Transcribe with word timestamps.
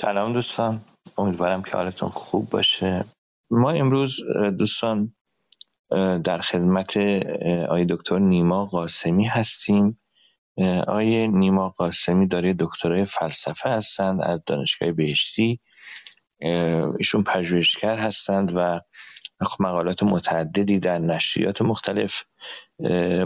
سلام 0.00 0.32
دوستان. 0.32 0.84
امیدوارم 1.18 1.62
که 1.62 1.70
حالتون 1.76 2.08
خوب 2.08 2.50
باشه. 2.50 3.04
ما 3.50 3.70
امروز 3.70 4.16
دوستان 4.58 5.16
در 6.24 6.40
خدمت 6.40 6.96
آقای 7.68 7.84
دکتر 7.84 8.18
نیما 8.18 8.64
قاسمی 8.64 9.24
هستیم. 9.24 10.00
آقای 10.88 11.28
نیما 11.28 11.68
قاسمی 11.68 12.26
داره 12.26 12.52
دکترای 12.52 13.04
فلسفه 13.04 13.70
هستند 13.70 14.22
از 14.22 14.40
دانشگاه 14.46 14.92
بهشتی. 14.92 15.60
ایشون 16.98 17.22
پژوهشگر 17.22 17.96
هستند 17.96 18.52
و 18.56 18.80
مقالات 19.60 20.02
متعددی 20.02 20.78
در 20.78 20.98
نشریات 20.98 21.62
مختلف 21.62 22.24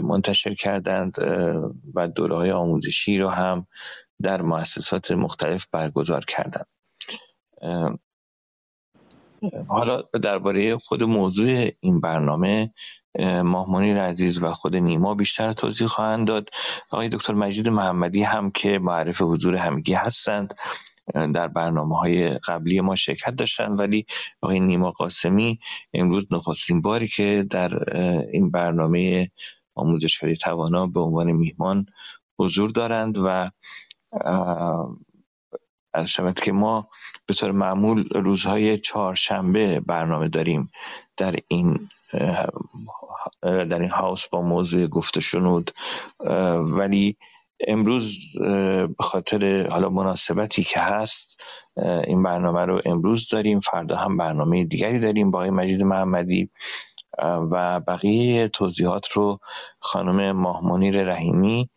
منتشر 0.03 0.53
کردند 0.53 1.15
و 1.95 2.07
دوره 2.07 2.35
های 2.35 2.51
آموزشی 2.51 3.17
رو 3.17 3.29
هم 3.29 3.67
در 4.21 4.41
مؤسسات 4.41 5.11
مختلف 5.11 5.67
برگزار 5.71 6.25
کردند. 6.25 6.71
حالا 9.67 10.01
درباره 10.01 10.77
خود 10.77 11.03
موضوع 11.03 11.69
این 11.79 12.01
برنامه 12.01 12.73
ماهمانی 13.43 13.91
عزیز 13.91 14.43
و 14.43 14.53
خود 14.53 14.75
نیما 14.75 15.15
بیشتر 15.15 15.51
توضیح 15.51 15.87
خواهند 15.87 16.27
داد. 16.27 16.49
آقای 16.91 17.09
دکتر 17.09 17.33
مجید 17.33 17.69
محمدی 17.69 18.23
هم 18.23 18.51
که 18.51 18.79
معرف 18.79 19.21
حضور 19.21 19.55
همگی 19.55 19.93
هستند. 19.93 20.53
در 21.13 21.47
برنامه 21.47 21.97
های 21.97 22.29
قبلی 22.37 22.81
ما 22.81 22.95
شرکت 22.95 23.35
داشتن 23.35 23.71
ولی 23.71 24.05
آقای 24.41 24.59
نیما 24.59 24.91
قاسمی 24.91 25.59
امروز 25.93 26.27
نخستین 26.31 26.81
باری 26.81 27.07
که 27.07 27.45
در 27.49 27.97
این 28.31 28.51
برنامه 28.51 29.31
آموزشگری 29.75 30.35
توانا 30.35 30.87
به 30.87 30.99
عنوان 30.99 31.31
میهمان 31.31 31.85
حضور 32.39 32.69
دارند 32.69 33.17
و 33.17 33.51
از 35.93 36.09
شود 36.09 36.39
که 36.39 36.51
ما 36.51 36.87
به 37.25 37.33
طور 37.33 37.51
معمول 37.51 38.09
روزهای 38.09 38.77
چهارشنبه 38.77 39.79
برنامه 39.79 40.27
داریم 40.27 40.71
در 41.17 41.35
این 41.47 41.89
در 43.41 43.79
این 43.79 43.89
هاوس 43.89 44.27
با 44.27 44.41
موضوع 44.41 44.87
گفت 44.87 45.19
شنود 45.19 45.71
ولی 46.59 47.17
امروز 47.67 48.19
به 48.39 48.95
خاطر 48.99 49.67
حالا 49.67 49.89
مناسبتی 49.89 50.63
که 50.63 50.79
هست 50.79 51.43
این 52.07 52.23
برنامه 52.23 52.65
رو 52.65 52.81
امروز 52.85 53.29
داریم. 53.29 53.59
فردا 53.59 53.95
هم 53.97 54.17
برنامه 54.17 54.63
دیگری 54.63 54.99
داریم 54.99 55.31
با 55.31 55.39
آقای 55.39 55.49
مجید 55.49 55.83
محمدی 55.83 56.49
و 57.51 57.79
بقیه 57.79 58.47
توضیحات 58.47 59.11
رو 59.11 59.39
خانم 59.79 60.31
ماهمنیر 60.31 61.03
رحیمی 61.03 61.69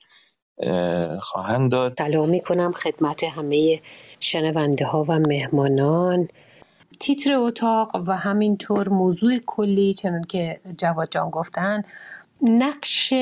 خواهند 1.20 1.70
داد. 1.70 1.94
سلام 1.98 2.28
می 2.28 2.40
کنم 2.40 2.72
خدمت 2.72 3.24
همه 3.24 3.80
شنونده 4.20 4.86
ها 4.86 5.04
و 5.08 5.18
مهمانان. 5.18 6.28
تیتر 7.00 7.32
اتاق 7.34 7.96
و 8.06 8.16
همینطور 8.16 8.88
موضوع 8.88 9.32
کلی 9.46 9.94
چنان 9.94 10.22
که 10.22 10.60
جواد 10.78 11.08
جان 11.10 11.30
گفتن 11.30 11.82
نقش 12.42 13.12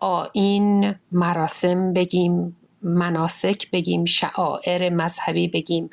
آین 0.00 0.94
مراسم 1.12 1.92
بگیم 1.92 2.56
مناسک 2.82 3.70
بگیم 3.70 4.04
شعائر 4.04 4.90
مذهبی 4.90 5.48
بگیم 5.48 5.90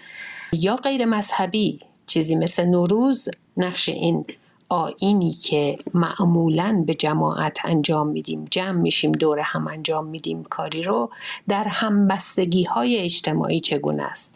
یا 0.51 0.75
غیر 0.75 1.05
مذهبی 1.05 1.79
چیزی 2.07 2.35
مثل 2.35 2.65
نوروز 2.65 3.29
نقش 3.57 3.89
این 3.89 4.25
آینی 4.69 5.31
که 5.31 5.77
معمولا 5.93 6.83
به 6.87 6.93
جماعت 6.93 7.65
انجام 7.65 8.07
میدیم 8.07 8.45
جمع 8.51 8.81
میشیم 8.81 9.11
دور 9.11 9.39
هم 9.39 9.67
انجام 9.67 10.05
میدیم 10.05 10.43
کاری 10.43 10.83
رو 10.83 11.09
در 11.47 11.63
همبستگی 11.63 12.63
های 12.63 12.97
اجتماعی 12.97 13.59
چگونه 13.59 14.03
است؟ 14.03 14.35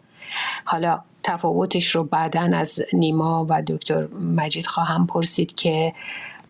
حالا 0.64 1.00
تفاوتش 1.22 1.94
رو 1.94 2.04
بعدا 2.04 2.50
از 2.54 2.80
نیما 2.92 3.46
و 3.48 3.62
دکتر 3.66 4.06
مجید 4.36 4.66
خواهم 4.66 5.06
پرسید 5.06 5.54
که 5.54 5.92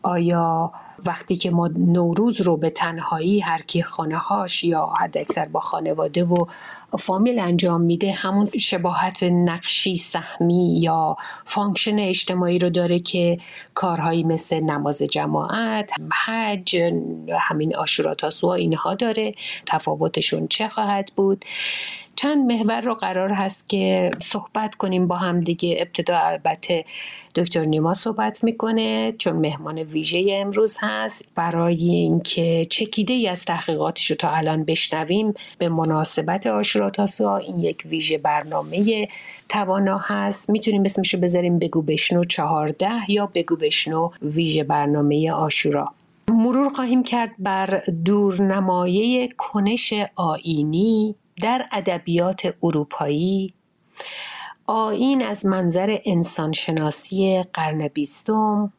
آیا 0.03 0.72
وقتی 1.06 1.36
که 1.36 1.50
ما 1.50 1.68
نوروز 1.68 2.41
رو 2.41 2.56
به 2.56 2.70
تنهایی 2.70 3.41
هر 3.41 3.62
کی 3.62 3.82
خانه 3.82 4.16
هاش 4.16 4.64
یا 4.64 4.92
حد 5.00 5.19
اکثر 5.19 5.48
با 5.48 5.60
خانواده 5.60 6.25
و 6.25 6.47
فامیل 6.98 7.38
انجام 7.38 7.81
میده 7.81 8.12
همون 8.12 8.47
شباهت 8.47 9.22
نقشی 9.22 9.97
سهمی 9.97 10.81
یا 10.81 11.16
function 11.44 11.99
اجتماعی 11.98 12.58
رو 12.58 12.70
داره 12.70 12.98
که 12.98 13.38
کارهایی 13.75 14.25
مثل 14.25 14.60
نماز 14.60 15.03
جماعت 15.03 15.91
حج 16.26 16.76
همین 17.41 17.76
عاشورا 17.76 18.15
تاسوعا 18.14 18.54
اینها 18.54 18.94
داره. 18.94 19.34
تفاوتشون 19.66 20.48
چه 20.48 20.69
خواهد 20.69 21.12
بود؟ 21.16 21.44
چند 22.21 22.53
محور 22.53 22.81
رو 22.81 22.95
قرار 22.95 23.33
هست 23.33 23.69
که 23.69 24.11
صحبت 24.23 24.75
کنیم 24.75 25.06
با 25.06 25.17
هم 25.17 25.41
دیگه. 25.41 25.77
ابتدا 25.79 26.19
البته 26.19 26.84
دکتر 27.34 27.65
نیما 27.65 27.95
صحبت 27.95 28.45
می‌کنه 28.45 29.12
چون 29.19 29.37
مهمان 29.37 29.79
ویژه 29.79 30.25
امروز 30.29 30.77
هست. 30.81 31.29
برای 31.34 31.84
اینکه 31.84 32.67
چکیده 32.71 33.12
ای 33.12 33.29
از 33.29 33.45
تحقیقاتش 33.45 34.11
رو 34.11 34.17
تا 34.17 34.31
الان 34.31 34.65
بشنویم 34.65 35.34
به 35.59 35.69
مناسبت 35.69 36.47
عاشورا 36.47 36.93
این 37.37 37.61
یک 37.61 37.83
ویژه 37.87 38.19
برنامه 38.19 39.09
توانا 39.49 39.99
هست. 39.99 40.50
می‌تونیم 40.50 40.85
اسمش 40.85 41.15
رو 41.15 41.21
بذاریم 41.21 41.59
بگو 41.59 41.83
بشنو 41.83 42.25
چهارده 42.25 43.11
یا 43.11 43.31
بگو 43.35 43.56
بشنو 43.56 44.11
ویژه 44.23 44.65
برنامه 44.65 45.33
آشورا. 45.33 45.89
مرور 46.31 46.69
خواهیم 46.69 47.03
کرد 47.03 47.31
بر 47.39 47.83
دورنمایه 48.05 49.29
کنش 49.29 49.95
آینی 50.17 51.15
در 51.43 51.69
ادبیات 51.72 52.54
اروپایی 52.62 53.54
آین 54.66 55.22
از 55.22 55.47
منظر 55.47 55.99
انسانشناسی 56.04 57.43
قرن 57.53 57.88
بیستم 57.88 58.72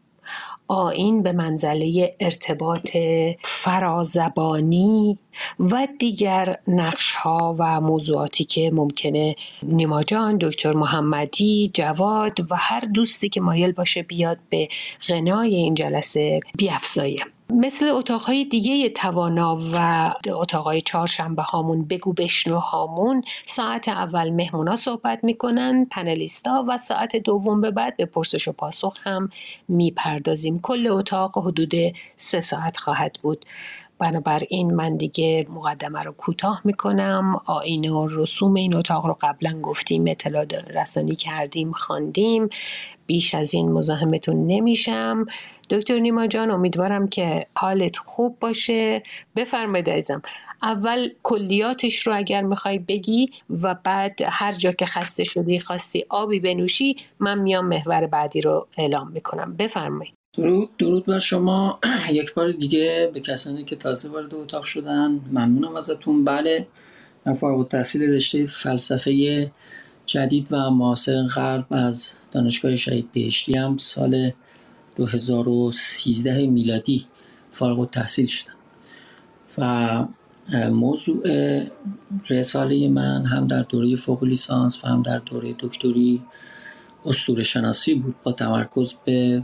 آین 0.67 1.23
به 1.23 1.31
منزله 1.31 2.15
ارتباط 2.19 2.97
فرازبانی 3.43 5.19
و 5.59 5.87
دیگر 5.99 6.57
نقش 6.67 7.11
ها 7.11 7.55
و 7.59 7.81
موضوعاتی 7.81 8.45
که 8.45 8.71
ممکنه 8.73 9.35
نیما 9.63 10.03
جان 10.03 10.37
دکتر 10.41 10.73
محمدی 10.73 11.71
جواد 11.73 12.51
و 12.51 12.55
هر 12.55 12.79
دوستی 12.79 13.29
که 13.29 13.41
مایل 13.41 13.71
باشه 13.71 14.03
بیاد 14.03 14.37
به 14.49 14.69
غنای 15.07 15.55
این 15.55 15.73
جلسه 15.73 16.39
بیافزایه 16.57 17.19
مثل 17.53 17.87
اتاقهای 17.87 18.45
دیگه 18.45 18.89
توانا 18.89 19.59
و 19.73 20.11
اتاقهای 20.29 20.81
چهارشنبه 20.81 21.41
هامون 21.41 21.85
بگو 21.85 22.13
بشنو 22.13 22.57
هامون 22.57 23.23
ساعت 23.45 23.89
اول 23.89 24.29
مهمونا 24.29 24.75
صحبت 24.75 25.23
می‌کنن 25.23 25.85
پنلیستا 25.85 26.65
و 26.67 26.77
ساعت 26.77 27.15
دوم 27.15 27.61
به 27.61 27.71
بعد 27.71 27.97
به 27.97 28.05
پرسش 28.05 28.47
و 28.47 28.51
پاسخ 28.51 28.97
هم 29.03 29.29
می‌پردازیم. 29.67 30.59
کل 30.59 30.87
اتاق 30.87 31.37
حدود 31.37 31.73
سه 32.15 32.41
ساعت 32.41 32.77
خواهد 32.77 33.19
بود. 33.21 33.45
بنابراین 33.99 34.73
من 34.73 34.97
دیگه 34.97 35.47
مقدمه 35.49 36.03
رو 36.03 36.11
کوتاه 36.11 36.61
می‌کنم. 36.63 37.41
آین 37.45 37.89
و 37.89 38.07
رسوم 38.07 38.53
این 38.53 38.75
اتاق 38.75 39.05
رو 39.05 39.17
قبلا 39.21 39.61
گفتیم 39.61 40.07
اطلاع 40.07 40.45
رسانی 40.73 41.15
کردیم 41.15 41.71
خواندیم. 41.71 42.49
بیش 43.05 43.35
از 43.35 43.53
این 43.53 43.71
مزاحمتون 43.71 44.47
نمیشم. 44.47 45.25
دکتر 45.69 45.99
نیما 45.99 46.27
جان 46.27 46.51
امیدوارم 46.51 47.07
که 47.07 47.47
حالت 47.55 47.97
خوب 47.97 48.37
باشه. 48.39 49.03
بفرمایید 49.35 49.89
عزیزم 49.89 50.21
اول 50.63 51.09
کلیاتش 51.23 52.07
رو 52.07 52.15
اگر 52.15 52.41
می‌خوای 52.41 52.79
بگی 52.79 53.29
و 53.49 53.75
بعد 53.83 54.19
هر 54.25 54.53
جا 54.53 54.71
که 54.71 54.85
خسته 54.85 55.23
شدی 55.23 55.59
خواستی 55.59 56.05
آبی 56.09 56.39
بنوشی 56.39 56.95
من 57.19 57.39
میام 57.39 57.65
محور 57.67 58.07
بعدی 58.07 58.41
رو 58.41 58.67
اعلام 58.77 59.11
می‌کنم. 59.11 59.55
بفرمایید. 59.55 60.13
درود 60.37 60.77
درود 60.77 61.05
بر 61.05 61.19
شما. 61.19 61.79
یک 62.11 62.33
بار 62.33 62.51
دیگه 62.51 63.11
به 63.13 63.19
کسانی 63.19 63.63
که 63.63 63.75
تازه 63.75 64.09
وارد 64.09 64.35
اتاق 64.35 64.63
شدن 64.63 65.19
ممنونم 65.31 65.75
ازتون. 65.75 66.25
بله 66.25 66.67
من 67.25 67.33
فارغ 67.33 67.57
التحصیل 67.57 68.01
رشته 68.09 68.45
فلسفه 68.45 69.51
جدید 70.05 70.47
و 70.51 70.69
معاصر 70.69 71.23
غرب 71.35 71.65
از 71.71 72.13
دانشگاه 72.31 72.75
شهید 72.75 73.11
بهشتی 73.11 73.57
هم 73.57 73.77
سال 73.77 74.31
2013 74.99 76.47
میلادی 76.47 77.05
فارغ 77.51 77.79
التحصیل 77.79 78.27
شدم. 78.27 78.53
و 79.57 80.05
موضوع 80.69 81.23
رساله 82.29 82.87
من 82.87 83.25
هم 83.25 83.47
در 83.47 83.61
دوره 83.61 83.95
فوق 83.95 84.23
لیسانس 84.23 84.83
و 84.83 84.87
هم 84.87 85.01
در 85.01 85.17
دوره 85.17 85.55
دکتری 85.59 86.21
استور 87.05 87.43
شناسی 87.43 87.93
بود 87.93 88.15
با 88.23 88.31
تمرکز 88.31 88.93
به 89.05 89.43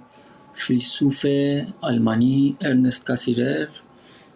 فیلسوف 0.54 1.26
آلمانی 1.82 2.58
ارنست 2.62 3.06
کاسیرر 3.06 3.68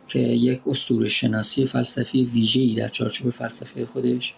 که 0.07 0.19
یک 0.19 0.62
اسطوره 0.68 1.07
شناسی 1.07 1.66
فلسفی 1.66 2.24
ویژه‌ای 2.24 2.75
در 2.75 2.88
چارچوب 2.88 3.30
فلسفه 3.30 3.86
خودش 3.86 4.36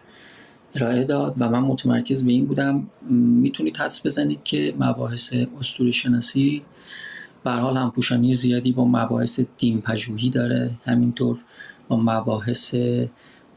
ارائه 0.76 1.04
داد 1.04 1.36
و 1.38 1.50
من 1.50 1.60
متمرکز 1.60 2.26
به 2.26 2.32
این 2.32 2.46
بودم. 2.46 2.88
می‌تونید 3.10 3.78
حدس 3.78 4.06
بزنید 4.06 4.44
که 4.44 4.74
مباحث 4.80 5.34
اسطوره 5.60 5.92
شناسی 5.92 6.62
به 7.44 7.52
حال 7.52 7.78
هم 7.78 7.92
پوشانی 7.92 8.34
زیادی 8.34 8.72
با 8.72 8.86
مباحث 8.86 9.40
دین 9.58 9.82
پژوهی 9.82 10.30
داره. 10.30 10.72
همینطور 10.86 11.40
با 11.88 11.98
مباحث 11.98 12.76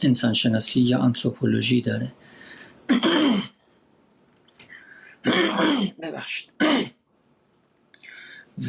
انسانشناسی 0.01 0.81
یا 0.81 0.99
آنتروپولوژی 0.99 1.81
داره. 1.81 2.13
ببخشید. 6.03 6.51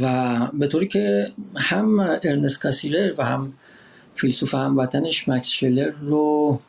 و 0.02 0.48
به 0.54 0.68
طوری 0.68 0.88
که 0.88 1.32
هم 1.56 2.00
ارنست 2.00 2.62
کاسیلر 2.62 3.14
و 3.18 3.26
هم 3.26 3.54
فیلسوف 4.16 4.54
هموطنش 4.54 5.30
مکس 5.30 5.48
شلر 5.48 5.90
رو 5.90 6.60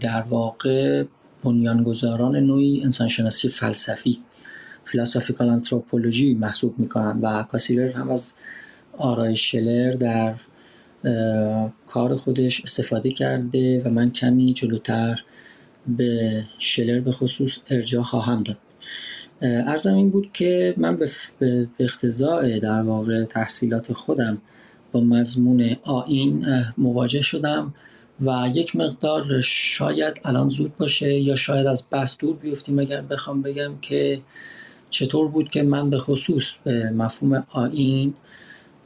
در 0.00 0.22
واقع 0.22 1.04
بنیانگذاران 1.44 2.36
نوعی 2.36 2.82
انسانشناسی 2.84 3.48
فلسفی 3.48 4.18
فلسفیکال 4.84 5.48
انتروپولوژی 5.48 6.34
محسوب 6.34 6.78
می‌کنند 6.78 7.24
و 7.24 7.42
کاسیلر 7.42 7.90
هم 7.90 8.10
از 8.10 8.34
آرای 8.98 9.36
شلر 9.36 9.90
در 9.90 10.34
کار 11.86 12.16
خودش 12.16 12.60
استفاده 12.60 13.10
کرده 13.10 13.82
و 13.82 13.88
من 13.88 14.10
کمی 14.10 14.52
جلوتر 14.52 15.24
به 15.88 16.44
شلر 16.58 17.00
به 17.00 17.12
خصوص 17.12 17.58
ارجاع 17.70 18.02
خواهم 18.02 18.42
داد. 18.42 18.58
ارزم 19.42 19.94
این 19.94 20.10
بود 20.10 20.30
که 20.32 20.74
من 20.76 20.96
به 21.38 21.68
اقتضاع 21.78 22.58
در 22.58 22.82
واقع 22.82 23.24
تحصیلات 23.24 23.92
خودم 23.92 24.38
با 24.92 25.00
مضمون 25.00 25.76
آین 25.82 26.46
مواجه 26.78 27.20
شدم 27.20 27.74
و 28.20 28.50
یک 28.54 28.76
مقدار 28.76 29.40
شاید 29.40 30.20
الان 30.24 30.48
زود 30.48 30.76
باشه 30.76 31.14
یا 31.14 31.36
شاید 31.36 31.66
از 31.66 31.86
بس 31.92 32.16
دور 32.18 32.36
بیفتیم. 32.36 32.78
اگر 32.78 33.00
بخوام 33.00 33.42
بگم 33.42 33.78
که 33.80 34.20
چطور 34.94 35.28
بود 35.28 35.50
که 35.50 35.62
من 35.62 35.90
به 35.90 35.98
خصوص 35.98 36.54
به 36.64 36.90
مفهوم 36.90 37.46
آین 37.50 38.14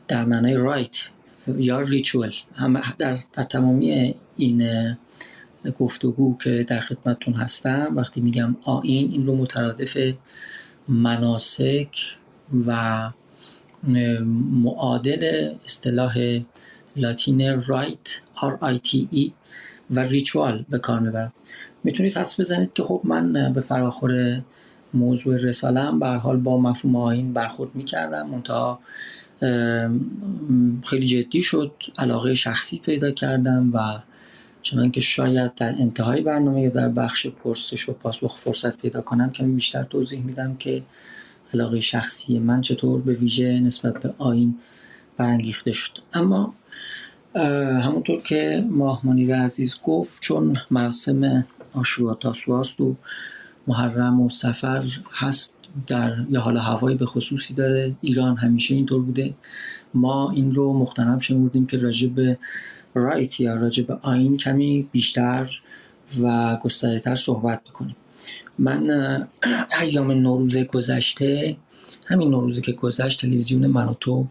در 0.08 0.24
معنای 0.24 0.54
رایت 0.54 0.96
یا 1.58 1.80
ریچول 1.80 2.32
هم 2.54 2.82
در, 2.98 3.18
در 3.32 3.42
تمامی 3.42 4.14
این 4.36 4.96
گفتگو 5.78 6.36
که 6.38 6.64
در 6.68 6.80
خدمتتون 6.80 7.34
هستم 7.34 7.92
وقتی 7.96 8.20
میگم 8.20 8.56
آین 8.62 9.12
این 9.12 9.26
رو 9.26 9.36
مترادف 9.36 9.98
مناسک 10.88 11.96
و 12.66 13.10
معادل 14.52 15.54
اصطلاح 15.64 16.40
لاتین 16.96 17.60
رایت 17.60 18.20
R-I-T-E 18.36 19.30
و 19.90 20.00
ریچوال 20.00 20.64
به 20.68 20.78
کار 20.78 21.00
می‌برم. 21.00 21.32
می‌تونید 21.84 22.16
حس 22.16 22.40
بزنید 22.40 22.72
که 22.72 22.82
خب 22.82 23.00
من 23.04 23.52
به 23.52 23.60
فراخور 23.60 24.42
موضوع 24.94 25.36
رسالم 25.36 25.98
به 25.98 26.08
حال 26.08 26.36
با 26.36 26.60
مفهوم 26.60 26.96
آین 26.96 27.32
برخورد 27.32 27.74
می‌کردم. 27.74 28.28
منتها 28.28 28.78
خیلی 30.84 31.06
جدی 31.06 31.42
شد 31.42 31.72
علاقه 31.98 32.34
شخصی 32.34 32.78
پیدا 32.78 33.10
کردم 33.10 33.70
و 33.74 33.78
چنان 34.62 34.90
که 34.90 35.00
شاید 35.00 35.54
در 35.54 35.74
انتهای 35.78 36.20
برنامه 36.20 36.62
یا 36.62 36.70
در 36.70 36.88
بخش 36.88 37.26
پرسش 37.26 37.88
و 37.88 37.92
پاسخ 37.92 38.36
فرصت 38.36 38.76
پیدا 38.76 39.00
کنم 39.00 39.30
کمی 39.30 39.54
بیشتر 39.54 39.82
توضیح 39.82 40.22
میدم 40.22 40.56
که 40.56 40.82
علاقه 41.54 41.80
شخصی 41.80 42.38
من 42.38 42.60
چطور 42.60 43.00
به 43.00 43.12
ویژه 43.12 43.60
نسبت 43.60 44.02
به 44.02 44.14
آین 44.18 44.58
برانگیخته 45.16 45.72
شد. 45.72 45.98
اما 46.12 46.54
همونطور 47.82 48.22
که 48.22 48.64
ماه 48.70 49.06
منیر 49.06 49.36
عزیز 49.36 49.80
گفت 49.84 50.22
چون 50.22 50.56
مراسم 50.70 51.44
آشورا 51.74 52.14
تاسوهاست 52.14 52.80
و 52.80 52.96
محرم 53.68 54.20
و 54.20 54.28
سفر 54.28 54.84
هست 55.12 55.54
در 55.86 56.16
یا 56.30 56.40
حالا 56.40 56.60
هوایی 56.60 56.96
به 56.96 57.06
خصوصی 57.06 57.54
داره. 57.54 57.94
ایران 58.00 58.36
همیشه 58.36 58.74
اینطور 58.74 59.02
بوده. 59.02 59.34
ما 59.94 60.30
این 60.30 60.54
رو 60.54 60.72
مختنم 60.72 61.18
شمردیم 61.18 61.66
که 61.66 61.76
راجع 61.76 62.08
به 62.08 62.38
رایت 62.94 63.40
یا 63.40 63.56
راجع 63.56 63.82
به 63.82 63.98
آین 64.02 64.36
کمی 64.36 64.88
بیشتر 64.92 65.60
و 66.20 66.56
گسترتر 66.56 67.14
صحبت 67.14 67.64
بکنیم. 67.64 67.96
من 68.58 69.28
ایام 69.80 70.10
نوروز 70.10 70.56
گذشته 70.58 71.56
همین 72.06 72.30
نوروزی 72.30 72.62
که 72.62 72.72
گذشت 72.72 73.20
تلویزیون 73.20 73.66
من 73.66 73.86
و 73.86 73.94
تو 74.00 74.26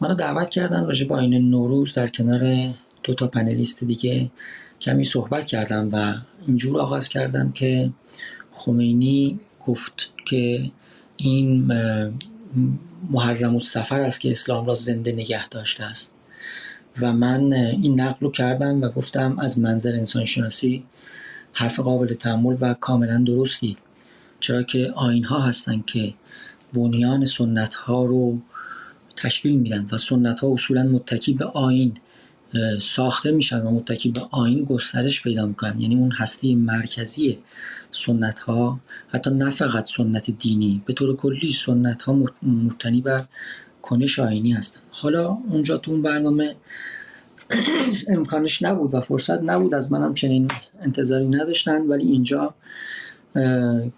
منو 0.00 0.14
دعوت 0.14 0.50
کردن 0.50 0.86
راجع 0.86 1.08
به 1.08 1.14
آین 1.14 1.50
نوروز 1.50 1.94
در 1.94 2.08
کنار 2.08 2.70
دو 3.02 3.14
تا 3.14 3.26
پنلیست 3.26 3.84
دیگه 3.84 4.30
کمی 4.80 5.04
صحبت 5.04 5.46
کردم 5.46 5.88
و 5.92 6.14
اینجور 6.46 6.80
آغاز 6.80 7.08
کردم 7.08 7.52
که 7.52 7.90
خمینی 8.64 9.40
گفت 9.66 10.12
که 10.24 10.70
این 11.16 11.72
محرم 13.10 13.56
و 13.56 13.60
سفر 13.60 14.00
است 14.00 14.20
که 14.20 14.30
اسلام 14.30 14.66
را 14.66 14.74
زنده 14.74 15.12
نگه 15.12 15.48
داشته 15.48 15.84
است. 15.84 16.14
و 17.00 17.12
من 17.12 17.52
این 17.52 18.00
نقل 18.00 18.16
رو 18.20 18.30
کردم 18.30 18.82
و 18.82 18.88
گفتم 18.88 19.38
از 19.38 19.58
منظر 19.58 19.92
انسان 19.92 20.24
شناسی 20.24 20.84
حرف 21.52 21.80
قابل 21.80 22.14
تحمل 22.14 22.56
و 22.60 22.74
کاملا 22.74 23.24
درستی. 23.26 23.76
چرا 24.40 24.62
که 24.62 24.92
آین 24.96 25.24
ها 25.24 25.40
هستن 25.40 25.84
که 25.86 26.14
بنیان 26.72 27.24
سنت 27.24 27.74
ها 27.74 28.04
رو 28.04 28.38
تشکیل 29.16 29.56
میدن 29.56 29.88
و 29.92 29.96
سنت 29.96 30.40
ها 30.40 30.52
اصولا 30.52 30.82
متکی 30.82 31.32
به 31.32 31.44
آین 31.44 31.98
ساخته 32.80 33.30
میشن 33.30 33.60
و 33.60 33.70
متکی 33.70 34.10
به 34.10 34.20
آین 34.30 34.64
گسترش 34.64 35.22
پیدا 35.22 35.46
می‌کنن. 35.46 35.80
یعنی 35.80 35.94
اون 35.94 36.12
هسته 36.12 36.54
مرکزی 36.54 37.38
سنت 37.92 38.38
ها 38.38 38.80
حتی 39.08 39.30
نه 39.30 39.50
فقط 39.50 39.88
سنت 39.96 40.30
دینی 40.30 40.82
به 40.86 40.92
طور 40.92 41.16
کلی 41.16 41.50
سنت 41.50 42.02
ها 42.02 42.24
مبتنی 42.42 43.00
بر 43.00 43.24
کنش 43.82 44.18
آینی 44.18 44.52
هستن. 44.52 44.80
حالا 44.90 45.38
اونجا 45.50 45.78
تو 45.78 45.90
اون 45.90 46.02
برنامه 46.02 46.54
امکانش 48.16 48.62
نبود 48.62 48.94
و 48.94 49.00
فرصت 49.00 49.42
نبود 49.42 49.74
از 49.74 49.92
منم 49.92 50.14
چنین 50.14 50.48
انتظاری 50.82 51.28
نداشتن 51.28 51.80
ولی 51.80 52.04
اینجا 52.04 52.54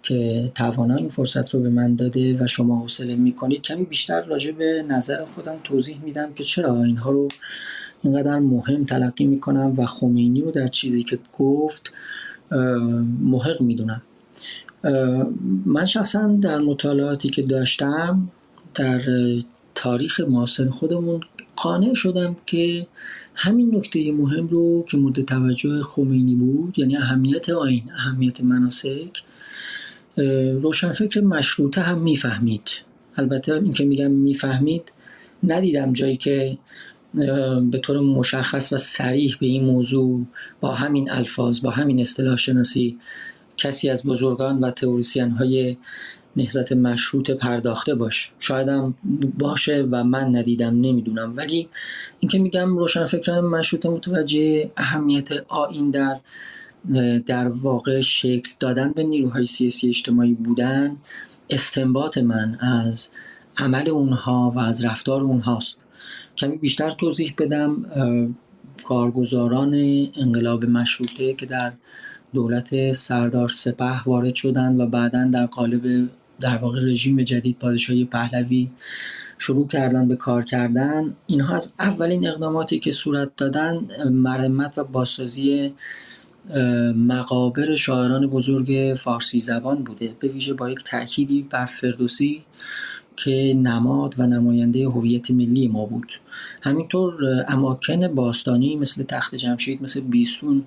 که 0.03 0.51
توانا 0.55 0.95
این 0.95 1.09
فرصت 1.09 1.49
رو 1.53 1.59
به 1.59 1.69
من 1.69 1.95
داده 1.95 2.43
و 2.43 2.47
شما 2.47 2.79
حوصله 2.79 3.15
می‌کنید 3.15 3.61
کمی 3.61 3.85
بیشتر 3.85 4.21
راجع 4.21 4.51
به 4.51 4.85
نظر 4.87 5.25
خودم 5.25 5.59
توضیح 5.63 6.01
میدم 6.03 6.33
که 6.33 6.43
چرا 6.43 6.83
اینها 6.83 7.11
رو 7.11 7.27
اینقدر 8.05 8.39
مهم 8.39 8.85
تلقی 8.85 9.25
می‌کنم 9.25 9.73
و 9.77 9.85
خمینی 9.85 10.41
رو 10.41 10.51
در 10.51 10.67
چیزی 10.67 11.03
که 11.03 11.19
گفت 11.39 11.91
محق 13.21 13.61
می‌دونم. 13.61 14.01
من 15.65 15.85
شخصا 15.85 16.27
در 16.41 16.57
مطالعاتی 16.57 17.29
که 17.29 17.41
داشتم 17.41 18.29
در 18.73 19.01
تاریخ 19.75 20.19
معاصر 20.19 20.69
خودمون 20.69 21.21
قانع 21.55 21.93
شدم 21.93 22.35
که 22.45 22.87
همین 23.35 23.75
نکته 23.75 24.11
مهم 24.11 24.47
رو 24.47 24.85
که 24.89 24.97
مورد 24.97 25.21
توجه 25.21 25.81
خمینی 25.81 26.35
بود 26.35 26.79
یعنی 26.79 26.97
اهمیت 26.97 27.49
آین 27.49 27.83
اهمیت 27.93 28.41
مناسک 28.41 29.23
روشنفکر 30.61 31.21
مشروطه 31.21 31.81
هم 31.81 31.99
می‌فهمید. 31.99 32.69
البته 33.17 33.53
این 33.53 33.73
که 33.73 33.85
میگم 33.85 34.11
می‌فهمید 34.11 34.91
ندیدم 35.43 35.93
جایی 35.93 36.17
که 36.17 36.57
به 37.71 37.79
طور 37.81 37.99
مشخص 37.99 38.73
و 38.73 38.77
سریح 38.77 39.37
به 39.39 39.45
این 39.45 39.65
موضوع 39.65 40.25
با 40.61 40.73
همین 40.73 41.11
الفاظ 41.11 41.61
با 41.61 41.69
همین 41.69 41.99
اصطلاح 41.99 42.37
شناسی 42.37 42.97
کسی 43.57 43.89
از 43.89 44.03
بزرگان 44.03 44.59
و 44.59 44.71
تئوریسین 44.71 45.31
های 45.31 45.77
نهزت 46.35 46.71
مشروط 46.71 47.31
پرداخته 47.31 47.95
باش. 47.95 48.31
شایدم 48.39 48.93
باشه 49.37 49.87
و 49.91 50.03
من 50.03 50.35
ندیدم 50.35 50.81
نمی‌دونم. 50.81 51.33
ولی 51.35 51.69
اینکه 52.19 52.39
میگم 52.39 52.77
روشنفکران 52.77 53.45
مشروط 53.45 53.85
متوجه 53.85 54.71
اهمیت 54.77 55.31
آین 55.47 55.91
در 55.91 56.19
در 57.25 57.47
واقع 57.47 58.01
شکل 58.01 58.51
دادن 58.59 58.91
به 58.91 59.03
نیروهای 59.03 59.45
سیاسی 59.45 59.89
اجتماعی 59.89 60.33
بودن 60.33 60.97
استنباط 61.49 62.17
من 62.17 62.57
از 62.59 63.11
عمل 63.57 63.89
اونها 63.89 64.53
و 64.55 64.59
از 64.59 64.85
رفتار 64.85 65.21
اونهاست. 65.21 65.84
کمی 66.37 66.57
بیشتر 66.57 66.91
توضیح 66.91 67.33
بدم 67.37 67.85
کارگزاران 68.83 69.73
انقلاب 70.15 70.65
مشروطه 70.65 71.33
که 71.33 71.45
در 71.45 71.73
دولت 72.33 72.91
سردار 72.91 73.49
سپه 73.49 74.03
وارد 74.03 74.33
شدند 74.33 74.79
و 74.79 74.85
بعدا 74.85 75.25
در 75.33 75.45
قالب 75.45 76.09
در 76.39 76.57
واقع 76.57 76.81
رژیم 76.81 77.23
جدید 77.23 77.59
پادشاهی 77.59 78.05
پهلوی 78.05 78.71
شروع 79.37 79.67
کردن 79.67 80.07
به 80.07 80.15
کار 80.15 80.43
کردن 80.43 81.15
اینها 81.27 81.55
از 81.55 81.73
اولین 81.79 82.27
اقداماتی 82.27 82.79
که 82.79 82.91
صورت 82.91 83.35
دادن 83.37 83.79
مرمت 84.09 84.77
و 84.77 84.83
بازسازی 84.83 85.73
مقابر 86.95 87.75
شاعران 87.75 88.27
بزرگ 88.27 88.95
فارسی 88.97 89.39
زبان 89.39 89.83
بوده. 89.83 90.15
به 90.19 90.27
ویژه 90.27 90.53
با 90.53 90.69
یک 90.69 90.83
تأکیدی 90.83 91.47
بر 91.49 91.65
فردوسی 91.65 92.43
که 93.15 93.53
نماد 93.57 94.15
و 94.17 94.27
نماینده 94.27 94.85
هویت 94.85 95.31
ملی 95.31 95.67
ما 95.67 95.85
بود. 95.85 96.11
همینطور 96.61 97.13
اماکن 97.47 98.07
باستانی 98.07 98.75
مثل 98.75 99.03
تخت 99.03 99.35
جمشید 99.35 99.81
مثل 99.81 100.01
بیستون 100.01 100.63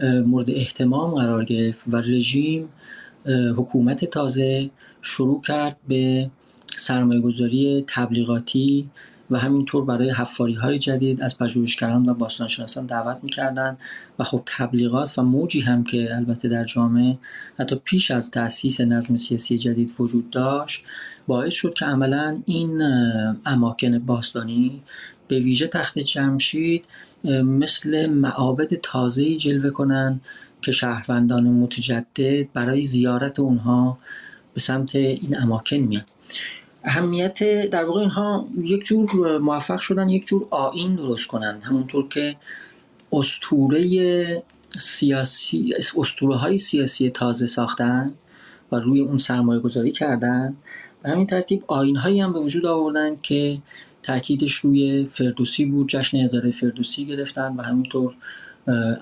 مورد 0.00 0.50
احتمام 0.50 1.14
قرار 1.14 1.44
گرفت 1.44 1.80
و 1.88 1.96
رژیم 1.96 2.68
حکومت 3.56 4.04
تازه 4.04 4.70
شروع 5.02 5.42
کرد 5.42 5.76
به 5.88 6.30
سرمایه 6.76 7.20
گذاری 7.20 7.84
تبلیغاتی 7.86 8.90
و 9.30 9.38
همینطور 9.38 9.84
برای 9.84 10.10
حفاری 10.10 10.54
های 10.54 10.78
جدید 10.78 11.22
از 11.22 11.38
پژوهشگران 11.38 12.08
و 12.08 12.14
باستانشناسان 12.14 12.86
دعوت 12.86 13.18
می‌کردند 13.22 13.78
و 14.18 14.24
خب 14.24 14.42
تبلیغات 14.46 15.18
و 15.18 15.22
موجی 15.22 15.60
هم 15.60 15.84
که 15.84 16.16
البته 16.16 16.48
در 16.48 16.64
جامعه 16.64 17.18
حتی 17.58 17.76
پیش 17.84 18.10
از 18.10 18.30
تأسیس 18.30 18.80
نظم 18.80 19.16
سیاسی 19.16 19.58
جدید 19.58 19.94
وجود 19.98 20.30
داشت 20.30 20.84
باعث 21.26 21.54
شد 21.54 21.74
که 21.74 21.84
عملا 21.84 22.42
این 22.46 22.82
اماکن 23.46 23.98
باستانی 23.98 24.82
به 25.28 25.40
ویژه 25.40 25.66
تخت 25.66 25.98
جمشید 25.98 26.84
مثل 27.24 28.06
معابد 28.06 28.74
تازه‌ای 28.74 29.36
جلوه 29.36 29.70
کنند 29.70 30.20
که 30.62 30.72
شهروندان 30.72 31.44
متجدد 31.44 32.52
برای 32.52 32.82
زیارت 32.82 33.40
اونها 33.40 33.98
به 34.54 34.60
سمت 34.60 34.96
این 34.96 35.36
اماکن 35.42 35.76
میان. 35.76 36.04
اهمیت 36.84 37.70
در 37.70 37.84
واقع 37.84 38.00
اینها 38.00 38.48
یک 38.62 38.84
جور 38.84 39.38
موفق 39.38 39.80
شدن 39.80 40.08
یک 40.08 40.26
جور 40.26 40.46
آین 40.50 40.94
درست 40.94 41.26
کنن. 41.26 41.60
همونطور 41.62 42.08
که 42.08 42.36
استوره 43.12 44.42
سیاسی 44.78 45.74
استوره 45.96 46.36
های 46.36 46.58
سیاسی 46.58 47.10
تازه 47.10 47.46
ساختن 47.46 48.12
و 48.72 48.76
روی 48.76 49.00
اون 49.00 49.18
سرمایه 49.18 49.60
گذاری 49.60 49.92
کردن. 49.92 50.56
به 51.04 51.10
همین 51.10 51.26
ترتیب 51.26 51.64
آین 51.66 51.96
هایی 51.96 52.20
هم 52.20 52.32
به 52.32 52.40
وجود 52.40 52.66
آوردن 52.66 53.16
که 53.22 53.58
تاکیدش 54.02 54.52
روی 54.52 55.08
فردوسی 55.12 55.64
بود. 55.64 55.88
جشن 55.88 56.18
هزاره 56.18 56.50
فردوسی 56.50 57.06
گرفتن 57.06 57.56
و 57.56 57.62
همینطور 57.62 58.14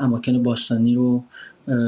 اماکن 0.01 0.43
باستانی 0.43 0.95
رو 0.95 1.25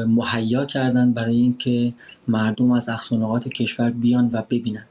مهیا 0.07 0.65
کردن 0.65 1.13
برای 1.13 1.37
اینکه 1.37 1.95
مردم 2.29 2.71
از 2.71 2.89
اقصانقات 2.89 3.49
کشور 3.49 3.91
بیان 3.91 4.31
و 4.33 4.43
ببینن. 4.51 4.87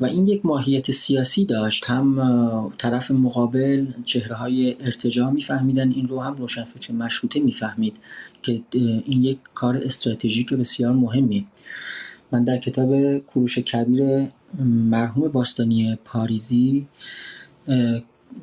و 0.00 0.04
این 0.04 0.26
یک 0.26 0.46
ماهیت 0.46 0.90
سیاسی 0.90 1.44
داشت. 1.44 1.84
هم 1.84 2.72
طرف 2.78 3.10
مقابل 3.10 3.86
چهره 4.04 4.34
های 4.34 4.76
ارتجاع 4.80 5.30
میفهمیدن 5.30 5.92
این 5.92 6.08
رو 6.08 6.20
هم 6.20 6.36
روشنفکر 6.36 6.92
مشروطه 6.92 7.40
می‌فهمید 7.40 7.96
که 8.42 8.60
این 8.72 9.24
یک 9.24 9.38
کار 9.54 9.76
استراتژیک 9.76 10.54
بسیار 10.54 10.92
مهمی 10.92 11.46
من 12.32 12.44
در 12.44 12.58
کتاب 12.58 13.18
کروش 13.18 13.58
کبیر 13.58 14.28
مرحوم 14.64 15.28
باستانی 15.28 15.98
پاریزی 16.04 16.86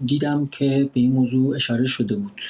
دیدم 0.05 0.47
که 0.47 0.89
به 0.93 0.99
این 0.99 1.11
موضوع 1.11 1.55
اشاره 1.55 1.85
شده 1.85 2.15
بود. 2.15 2.41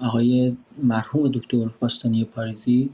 آقای 0.00 0.56
مرحوم 0.82 1.28
دکتر 1.28 1.70
باستانی 1.80 2.24
پاریزی 2.24 2.90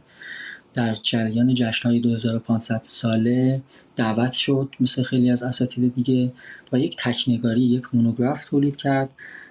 در 0.75 0.95
جریان 0.95 1.55
جشنهای 1.55 2.01
2500 2.01 2.81
ساله 2.83 3.63
دعوت 3.97 4.33
شد 4.33 4.69
مثل 4.81 5.03
خیلی 5.03 5.31
از 5.31 5.43
اساتید 5.43 5.95
دیگه 5.95 6.33
و 6.73 6.79
یک 6.79 6.97
تکنگاری 6.99 7.61
یک 7.61 7.85
مونوگراف 7.93 8.45
تولید 8.45 8.77
کرد 8.77 9.11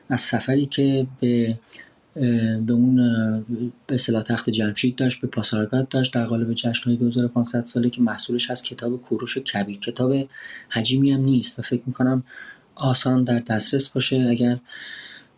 از 0.09 0.21
سفری 0.21 0.65
که 0.65 1.07
به 1.19 1.57
به 2.13 2.73
اون 2.73 2.95
به 3.87 3.95
اصطلاح 3.95 4.23
تخت 4.23 4.49
جمشید 4.49 4.95
داشت 4.95 5.21
به 5.21 5.27
پاسارگاد 5.27 5.87
داشت 5.87 6.13
در 6.13 6.25
قالب 6.25 6.53
جشنهای 6.53 6.97
2500 6.97 7.61
ساله 7.61 7.89
که 7.89 8.01
محصولش 8.01 8.51
از 8.51 8.63
کتاب 8.63 9.01
کوروش 9.01 9.37
کبیر. 9.37 9.79
کتاب 9.79 10.29
حجیمی 10.69 11.11
هم 11.11 11.21
نیست 11.21 11.59
و 11.59 11.61
فکر 11.61 11.81
می‌کنم 11.85 12.23
آسان 12.75 13.23
در 13.23 13.39
دسترس 13.39 13.89
باشه 13.89 14.27
اگر 14.29 14.59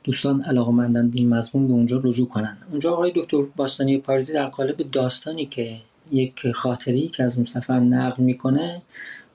دوستان 0.04 0.42
علاقمندن 0.42 1.10
به 1.10 1.18
این 1.18 1.30
مضمون 1.30 1.68
به 1.68 1.74
اونجا 1.74 2.02
رجوع 2.04 2.28
کنن. 2.28 2.58
اونجا 2.72 2.92
آقای 2.92 3.12
دکتر 3.16 3.42
باستانی 3.56 3.98
پاریزی 3.98 4.34
در 4.34 4.46
قالب 4.46 4.92
داستانی 4.92 5.46
که 5.46 5.78
یک 6.12 6.52
خاطری 6.52 7.08
که 7.08 7.24
از 7.24 7.36
اون 7.36 7.46
سفر 7.46 7.80
نقل 7.80 8.24
می‌کنه 8.24 8.82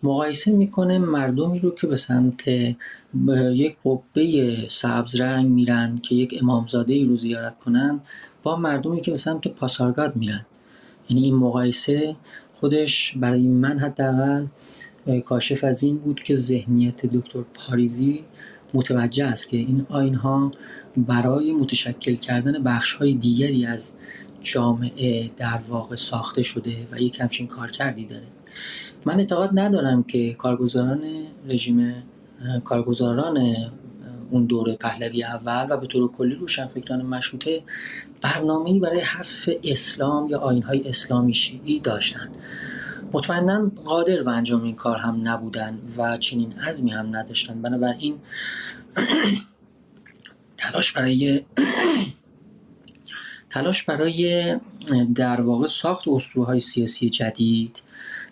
مقایسه 0.02 0.50
می‌کنه 0.50 0.98
مردمی 0.98 1.58
رو 1.58 1.74
که 1.74 1.86
به 1.86 1.96
سمت 1.96 2.48
یک 3.52 3.76
قبه 3.84 4.56
سبز 4.68 5.20
رنگ 5.20 5.46
میرن 5.46 5.98
که 5.98 6.14
یک 6.14 6.38
امامزاده 6.42 6.94
ای 6.94 7.04
رو 7.04 7.16
زیارت 7.16 7.58
کنن 7.58 8.00
با 8.42 8.56
مردمی 8.56 9.00
که 9.00 9.10
به 9.10 9.16
سمت 9.16 9.48
پاسارگاد 9.48 10.16
میرن. 10.16 10.46
یعنی 11.10 11.24
این 11.24 11.34
مقایسه 11.34 12.16
خودش 12.54 13.14
برای 13.16 13.48
من 13.48 13.78
حداقل 13.78 14.46
کاشف 15.24 15.64
از 15.64 15.82
این 15.82 15.98
بود 15.98 16.22
که 16.22 16.34
ذهنیت 16.34 17.06
دکتر 17.06 17.42
پاریزی 17.54 18.24
متوجه 18.74 19.24
است 19.24 19.48
که 19.48 19.56
این 19.56 19.86
آین 19.88 20.14
ها 20.14 20.50
برای 20.96 21.52
متشکل 21.52 22.14
کردن 22.14 22.62
بخش 22.62 22.92
های 22.92 23.14
دیگری 23.14 23.66
از 23.66 23.92
جامعه 24.40 25.30
در 25.36 25.60
واقع 25.68 25.96
ساخته 25.96 26.42
شده 26.42 26.86
و 26.92 27.00
یک 27.00 27.20
همچین 27.20 27.46
کار 27.46 27.70
کردی 27.70 28.04
داره. 28.04 28.26
من 29.06 29.18
اعتقاد 29.18 29.50
ندارم 29.54 30.02
که 30.02 30.34
کارگزاران 30.34 31.02
رژیم 31.48 31.94
کارگزاران 32.64 33.56
اون 34.30 34.46
دوره 34.46 34.76
پهلوی 34.76 35.24
اول 35.24 35.66
و 35.70 35.76
به 35.76 35.86
طور 35.86 36.12
کلی 36.12 36.34
روشنفکران 36.34 37.02
مشروطه 37.02 37.62
برنامه‌ای 38.20 38.80
برای 38.80 39.00
حذف 39.00 39.50
اسلام 39.64 40.28
یا 40.28 40.38
آینهای 40.38 40.88
اسلامی 40.88 41.34
شیعی 41.34 41.80
داشتند. 41.80 42.36
مطمئنا 43.12 43.70
قادر 43.84 44.22
به 44.22 44.30
انجام 44.30 44.62
این 44.62 44.74
کار 44.74 44.96
هم 44.96 45.20
نبودن 45.24 45.78
و 45.96 46.16
چنین 46.16 46.52
عزمی 46.52 46.90
هم 46.90 47.16
نداشتن 47.16 47.62
بنابراین 47.62 48.18
تلاش 50.58 50.92
برای 50.92 51.42
تلاش 53.50 53.82
برای 53.82 54.56
در 55.14 55.40
واقع 55.40 55.66
ساخت 55.66 56.04
های 56.36 56.60
سیاسی 56.60 57.10
جدید 57.10 57.82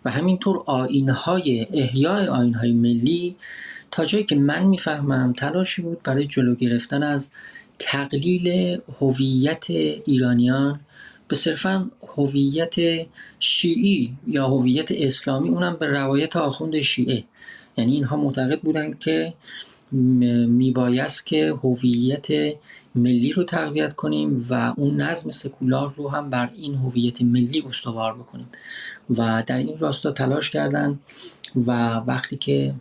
و 0.04 0.10
همینطور 0.10 0.64
های 1.10 1.66
احیای 1.72 2.26
های 2.26 2.72
ملی 2.72 3.36
تا 3.90 4.04
جایی 4.04 4.24
که 4.24 4.36
من 4.36 4.62
می‌فهمم 4.62 5.32
تلاشی 5.32 5.82
بود 5.82 6.02
برای 6.02 6.26
جلو 6.26 6.54
گرفتن 6.54 7.02
از 7.02 7.30
تقلیل 7.78 8.78
هویت 9.00 9.70
ایرانیان 10.06 10.80
به 11.28 11.36
صرفا 11.36 11.90
هویت 12.16 12.74
شیعی 13.40 14.12
یا 14.26 14.46
هویت 14.46 14.92
اسلامی 14.92 15.48
اونم 15.48 15.76
به 15.76 15.86
روایت 15.86 16.36
آخوند 16.36 16.80
شیعه. 16.80 17.24
یعنی 17.76 17.94
اینها 17.94 18.16
معتقد 18.16 18.60
بودند 18.60 18.98
که 18.98 19.34
میبایست 19.92 21.26
که 21.26 21.54
هویت 21.62 22.26
ملی 22.94 23.32
رو 23.32 23.44
تقویت 23.44 23.92
کنیم 23.92 24.46
و 24.50 24.74
اون 24.76 25.00
نظم 25.00 25.30
سکولار 25.30 25.94
رو 25.96 26.08
هم 26.08 26.30
بر 26.30 26.50
این 26.56 26.74
هویت 26.74 27.22
ملی 27.22 27.64
استوار 27.68 28.14
بکنیم. 28.14 28.48
و 29.10 29.42
در 29.46 29.58
این 29.58 29.78
راستا 29.78 30.12
تلاش 30.12 30.50
کردن 30.50 30.98
و 31.66 31.94
وقتی 31.94 32.36
که 32.36 32.74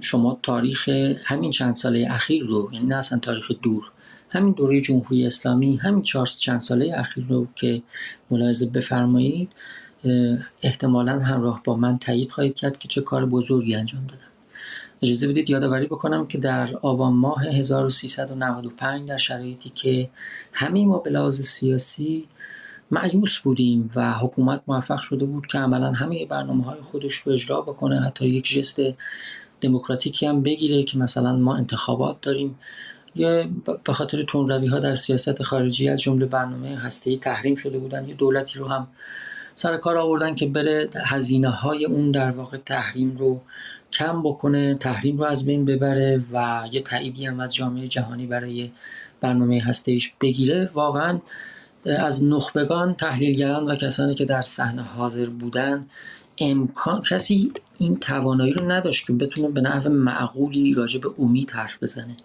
شما 0.00 0.38
تاریخ 0.42 0.88
همین 1.24 1.50
چند 1.50 1.74
ساله 1.74 2.06
اخیر 2.10 2.44
رو 2.44 2.70
یعنی 2.72 2.86
نه 2.86 2.96
اصلا 2.96 3.18
تاریخ 3.18 3.50
دور 3.62 3.90
همین 4.30 4.52
دوره 4.52 4.80
جمهوری 4.80 5.26
اسلامی 5.26 5.76
همین 5.76 6.02
چهار 6.02 6.26
چند 6.26 6.60
ساله 6.60 6.94
اخیر 6.98 7.24
رو 7.28 7.46
که 7.54 7.82
ملاحظه 8.30 8.66
بفرمایید 8.66 9.52
احتمالا 10.62 11.18
همراه 11.18 11.62
با 11.64 11.74
من 11.76 11.98
تایید 11.98 12.30
خواهید 12.30 12.54
کرد 12.54 12.78
که 12.78 12.88
چه 12.88 13.00
کار 13.00 13.26
بزرگی 13.26 13.74
انجام 13.74 14.06
دادن. 14.06 14.20
اجازه 15.02 15.28
بدید 15.28 15.50
یادآوری 15.50 15.86
بکنم 15.86 16.26
که 16.26 16.38
در 16.38 16.76
آبان 16.76 17.12
ماه 17.12 17.44
1395 17.44 19.08
در 19.08 19.16
شرایطی 19.16 19.70
که 19.70 20.10
همین 20.52 20.88
ما 20.88 20.98
به 20.98 21.10
لحاظ 21.10 21.40
سیاسی 21.40 22.26
معیوس 22.90 23.38
بودیم 23.38 23.90
و 23.96 24.12
حکومت 24.12 24.62
موفق 24.66 25.00
شده 25.00 25.24
بود 25.24 25.46
که 25.46 25.58
عملا 25.58 25.92
همه 25.92 26.26
برنامه 26.26 26.64
های 26.64 26.80
خودش 26.80 27.14
رو 27.14 27.32
اجرا 27.32 27.60
بکنه 27.60 28.00
حتی 28.00 28.28
یک 28.28 28.44
جست 28.44 28.80
دموکراتیکی 29.60 30.26
هم 30.26 30.42
بگیره 30.42 30.82
که 30.82 30.98
مثلا 30.98 31.36
ما 31.36 31.56
انتخابات 31.56 32.20
داریم. 32.20 32.58
یا 33.14 33.48
به 33.84 33.92
خاطر 33.92 34.22
تونروی 34.22 34.66
ها 34.66 34.78
در 34.78 34.94
سیاست 34.94 35.42
خارجی 35.42 35.88
از 35.88 36.00
جمله 36.00 36.26
برنامه 36.26 36.76
هسته 36.76 37.16
تحریم 37.16 37.54
شده 37.54 37.78
بودن 37.78 38.08
یه 38.08 38.14
دولتی 38.14 38.58
رو 38.58 38.68
هم 38.68 38.88
سر 39.54 39.76
کار 39.76 39.96
آوردن 39.96 40.34
که 40.34 40.46
بره 40.46 40.88
هزینه 41.06 41.48
های 41.48 41.84
اون 41.84 42.10
در 42.10 42.30
واقع 42.30 42.56
تحریم 42.56 43.16
رو 43.16 43.40
کم 43.92 44.22
بکنه 44.22 44.74
تحریم 44.74 45.18
رو 45.18 45.24
از 45.24 45.44
بین 45.44 45.64
ببره 45.64 46.22
و 46.32 46.64
یه 46.72 46.80
تاییدی 46.80 47.26
هم 47.26 47.40
از 47.40 47.54
جامعه 47.54 47.88
جهانی 47.88 48.26
برای 48.26 48.70
برنامه 49.20 49.60
هستهش 49.60 50.12
بگیره. 50.20 50.70
واقعا 50.74 51.18
از 51.86 52.24
نخبگان 52.24 52.94
تحلیلگران 52.94 53.64
و 53.64 53.74
کسانی 53.74 54.14
که 54.14 54.24
در 54.24 54.42
صحنه 54.42 54.82
حاضر 54.82 55.26
بودن 55.26 55.86
امکان 56.38 57.02
کسی 57.02 57.52
این 57.78 57.96
توانایی 57.96 58.52
رو 58.52 58.70
نداشت 58.70 59.06
که 59.06 59.12
بتونه 59.12 59.48
به 59.48 59.60
نحو 59.60 59.88
معقولی 59.88 60.74
راجع 60.74 61.00
به 61.00 61.08
امید 61.18 61.50
حرف 61.50 61.82
بزنه. 61.82 62.16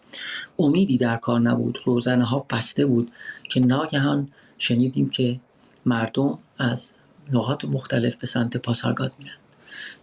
امیدی 0.60 0.98
در 0.98 1.18
کار 1.18 1.40
نبود. 1.40 1.80
روزنه 1.86 2.24
ها 2.24 2.46
بسته 2.50 2.86
بود 2.86 3.12
که 3.50 3.60
ناگهان 3.60 4.30
شنیدیم 4.58 5.10
که 5.10 5.40
مردم 5.86 6.40
از 6.58 6.94
نقاط 7.32 7.66
مختلف 7.66 8.16
به 8.16 8.28
سمت 8.28 8.58
پاسارگاد 8.58 9.14
میرن 9.20 9.38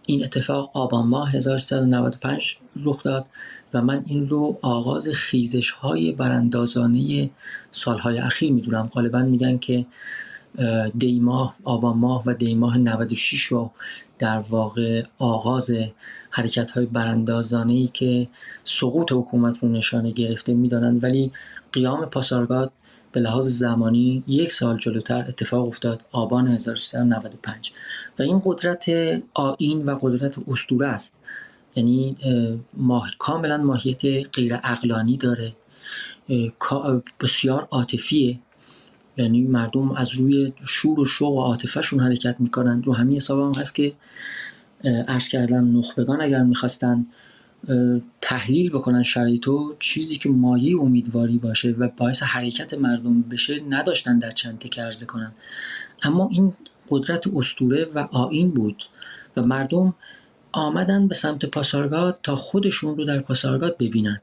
این 0.05 0.23
اتفاق 0.23 0.71
آبان 0.73 1.07
ماه 1.07 1.31
1395 1.31 2.57
رخ 2.83 3.03
داد. 3.03 3.25
و 3.73 3.81
من 3.81 4.03
این 4.05 4.29
رو 4.29 4.57
آغاز 4.61 5.07
خیزش 5.07 5.71
های 5.71 6.11
براندازانه 6.11 7.29
سالهای 7.71 8.17
اخیر 8.17 8.51
می‌دونم. 8.51 8.87
غالبا 8.87 9.19
میگن 9.19 9.57
که 9.57 9.85
دیماه 10.97 11.55
آبان 11.63 11.97
ماه 11.97 12.23
و 12.25 12.33
دیماه 12.33 12.77
96 12.77 13.43
رو 13.43 13.71
در 14.19 14.39
واقع 14.39 15.03
آغاز 15.19 15.71
حرکت 16.29 16.71
های 16.71 16.85
براندازانه 16.85 17.73
ای 17.73 17.87
که 17.87 18.27
سقوط 18.63 19.11
حکومت 19.11 19.57
رو 19.63 19.69
نشانه 19.69 20.11
گرفته 20.11 20.53
می‌دانند. 20.53 21.03
ولی 21.03 21.31
قیام 21.71 22.05
پاسارگاد 22.05 22.71
به 23.11 23.19
لحاظ 23.19 23.47
زمانی 23.47 24.23
یک 24.27 24.51
سال 24.51 24.77
جلوتر 24.77 25.25
اتفاق 25.27 25.67
افتاد 25.67 26.01
آبان 26.11 26.47
1395 26.47 27.71
و 28.19 28.23
این 28.23 28.41
قدرت 28.45 28.85
آین 29.33 29.85
و 29.85 29.99
قدرت 30.01 30.35
استوره 30.47 30.87
است. 30.87 31.13
یعنی 31.75 32.15
ماه... 32.73 33.11
کاملا 33.19 33.57
ماهیت 33.57 34.05
غیر 34.35 34.59
اقلانی 34.63 35.17
داره. 35.17 35.53
بسیار 37.19 37.67
عاطفیه. 37.71 38.39
یعنی 39.17 39.41
مردم 39.41 39.91
از 39.91 40.13
روی 40.13 40.53
شور 40.67 40.99
و 40.99 41.05
شوق 41.05 41.33
و 41.33 41.41
عاطفهشون 41.41 41.99
حرکت 41.99 42.35
می‌کنن. 42.39 42.83
رو 42.83 42.93
همین 42.93 43.15
حساب 43.15 43.39
هم 43.39 43.61
هست 43.61 43.75
که 43.75 43.93
عرض 45.07 45.27
کردم 45.27 45.79
نخبگان 45.79 46.21
اگر 46.21 46.43
می‌خواستن 46.43 47.05
تحلیل 48.21 48.69
بکنن 48.69 49.03
شرایطو 49.03 49.75
چیزی 49.79 50.17
که 50.17 50.29
مایه 50.29 50.79
امیدواری 50.79 51.37
باشه 51.37 51.71
و 51.71 51.87
باعث 51.97 52.23
حرکت 52.23 52.73
مردم 52.73 53.21
بشه 53.21 53.61
نداشتن 53.69 54.19
در 54.19 54.31
چند 54.31 54.59
تک 54.59 54.79
عرضه 54.79 55.05
کنن. 55.05 55.31
اما 56.03 56.29
این 56.31 56.53
قدرت 56.89 57.27
استوره 57.35 57.87
و 57.95 57.99
آین 57.99 58.51
بود 58.51 58.83
و 59.37 59.41
مردم 59.41 59.93
آمدن 60.51 61.07
به 61.07 61.15
سمت 61.15 61.45
پاسارگاد 61.45 62.19
تا 62.23 62.35
خودشون 62.35 62.97
رو 62.97 63.05
در 63.05 63.19
پاسارگاد 63.19 63.77
ببینن. 63.77 64.21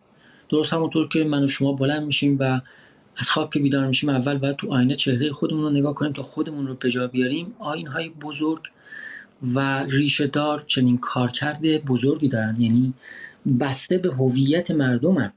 درست 0.49 0.73
همونطور 0.73 1.09
که 1.09 1.25
من 1.25 1.45
و 1.45 1.47
شما 1.47 1.73
بلند 1.73 2.03
میشیم 2.03 2.37
و 2.41 2.61
از 3.17 3.31
خواب 3.31 3.53
که 3.53 3.61
بیدار 3.61 3.87
میشیم 3.87 4.09
اول 4.09 4.39
باید 4.39 4.57
تو 4.57 4.73
آینه 4.73 4.95
چهره 4.95 5.33
خودمون 5.33 5.63
رو 5.63 5.71
نگاه 5.71 5.95
کنیم 5.95 6.13
تا 6.13 6.23
خودمون 6.23 6.67
رو 6.67 6.75
به 6.75 7.07
بیاریم. 7.07 7.55
آین 7.59 7.87
های 7.87 8.09
بزرگ 8.09 8.63
و 9.55 9.83
ریشه 9.83 10.27
دار 10.27 10.65
چنین 10.67 10.99
کارکرد 10.99 11.85
بزرگی 11.85 12.29
دارن. 12.29 12.57
یعنی 12.59 12.95
بسته 13.61 13.99
به 13.99 14.15
هویت 14.15 14.71
مردمن. 14.71 15.33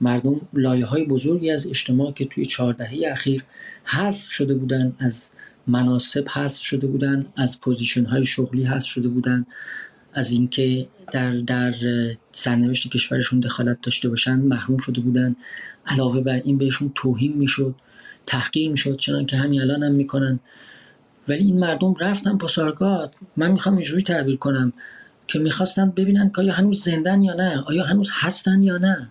مردم 0.00 0.40
لایه 0.52 0.86
های 0.86 1.04
بزرگی 1.04 1.50
از 1.50 1.66
اجتماع 1.66 2.12
که 2.12 2.24
توی 2.24 2.46
چهار 2.46 2.72
دهه 2.72 2.98
اخیر 3.12 3.44
حذف 3.84 4.30
شده 4.30 4.54
بودن 4.54 4.96
از 4.98 5.30
مناصب 5.66 6.28
حذف 6.28 6.62
شده 6.62 6.86
بودن 6.86 7.26
از 7.36 7.60
position 7.60 8.04
های 8.04 8.24
شغلی 8.24 8.64
حذف 8.64 8.86
شده 8.86 9.08
بودن. 9.08 9.46
از 10.16 10.30
اینکه 10.30 10.88
در 11.12 11.32
در 11.36 11.74
سرنوشت 12.32 12.88
کشورشون 12.88 13.40
دخالت 13.40 13.78
داشته 13.82 14.08
باشن 14.08 14.34
محروم 14.34 14.78
شده 14.78 15.00
بودن 15.00 15.36
علاوه 15.86 16.20
بر 16.20 16.40
این 16.44 16.58
بهشون 16.58 16.92
توهین 16.94 17.32
می‌شد 17.32 17.74
تحقیر 18.26 18.70
می‌شد 18.70 18.96
چنان 18.96 19.26
که 19.26 19.36
همین 19.36 19.60
الان 19.60 19.82
هم 19.82 19.92
می‌کنن. 19.92 20.40
ولی 21.28 21.44
این 21.44 21.58
مردم 21.58 21.94
رفتن 22.00 22.38
پاسارگاد 22.38 23.14
من 23.36 23.52
می‌خوام 23.52 23.74
اینجوری 23.76 24.02
تعبیر 24.02 24.36
کنم 24.36 24.72
که 25.26 25.38
می‌خواستن 25.38 25.90
ببینن 25.90 26.30
که 26.30 26.40
آیا 26.40 26.52
هنوز 26.52 26.84
زندن 26.84 27.22
یا 27.22 27.34
نه 27.34 27.62
آیا 27.66 27.84
هنوز 27.84 28.10
هستن 28.14 28.62
یا 28.62 28.78
نه 28.78 29.06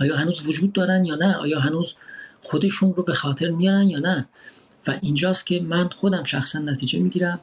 آیا 0.00 0.16
هنوز 0.16 0.46
وجود 0.46 0.72
دارن 0.72 1.04
یا 1.04 1.14
نه 1.14 1.34
آیا 1.34 1.60
هنوز 1.60 1.94
خودشون 2.42 2.94
رو 2.94 3.02
به 3.02 3.14
خاطر 3.14 3.50
میارن 3.50 3.88
یا 3.88 3.98
نه. 3.98 4.24
و 4.86 4.98
اینجاست 5.02 5.46
که 5.46 5.60
من 5.60 5.88
خودم 5.88 6.24
شخصا 6.24 6.58
نتیجه 6.58 6.98
می‌گیرم 6.98 7.40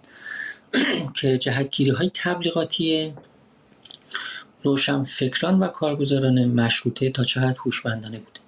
که 1.22 1.38
جهتگیری 1.38 1.92
های 1.92 2.12
تبلیغاتی 2.14 3.14
روشن 4.62 5.04
فکران 5.04 5.60
و 5.60 5.68
کارگزاران 5.68 6.46
مشروطه 6.46 7.10
تا 7.10 7.24
حد 7.42 7.58
هوشمندانه 7.66 8.20
بوده. 8.20 8.40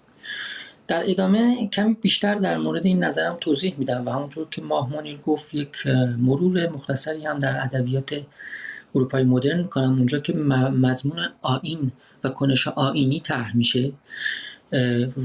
در 0.88 1.10
ادامه 1.10 1.68
کمی 1.68 1.94
بیشتر 1.94 2.36
در 2.36 2.58
مورد 2.58 2.86
این 2.86 3.04
نظرم 3.04 3.38
توضیح 3.42 3.76
میدم 3.78 4.08
و 4.08 4.12
همونطور 4.12 4.48
که 4.52 4.62
ماه 4.62 4.90
گفت 5.26 5.54
یک 5.54 5.88
مرور 6.18 6.70
مختصری 6.70 7.26
هم 7.26 7.40
در 7.40 7.64
ادبیات 7.64 8.22
اروپای 8.96 9.24
مدرن 9.24 9.60
می‌کنم. 9.60 9.94
اونجا 9.94 10.20
که 10.20 10.34
مضمون 10.34 11.20
آین 11.42 11.92
و 12.24 12.30
کنش 12.30 12.68
آینی 12.68 13.20
طرح 13.20 13.56
میشه 13.56 13.92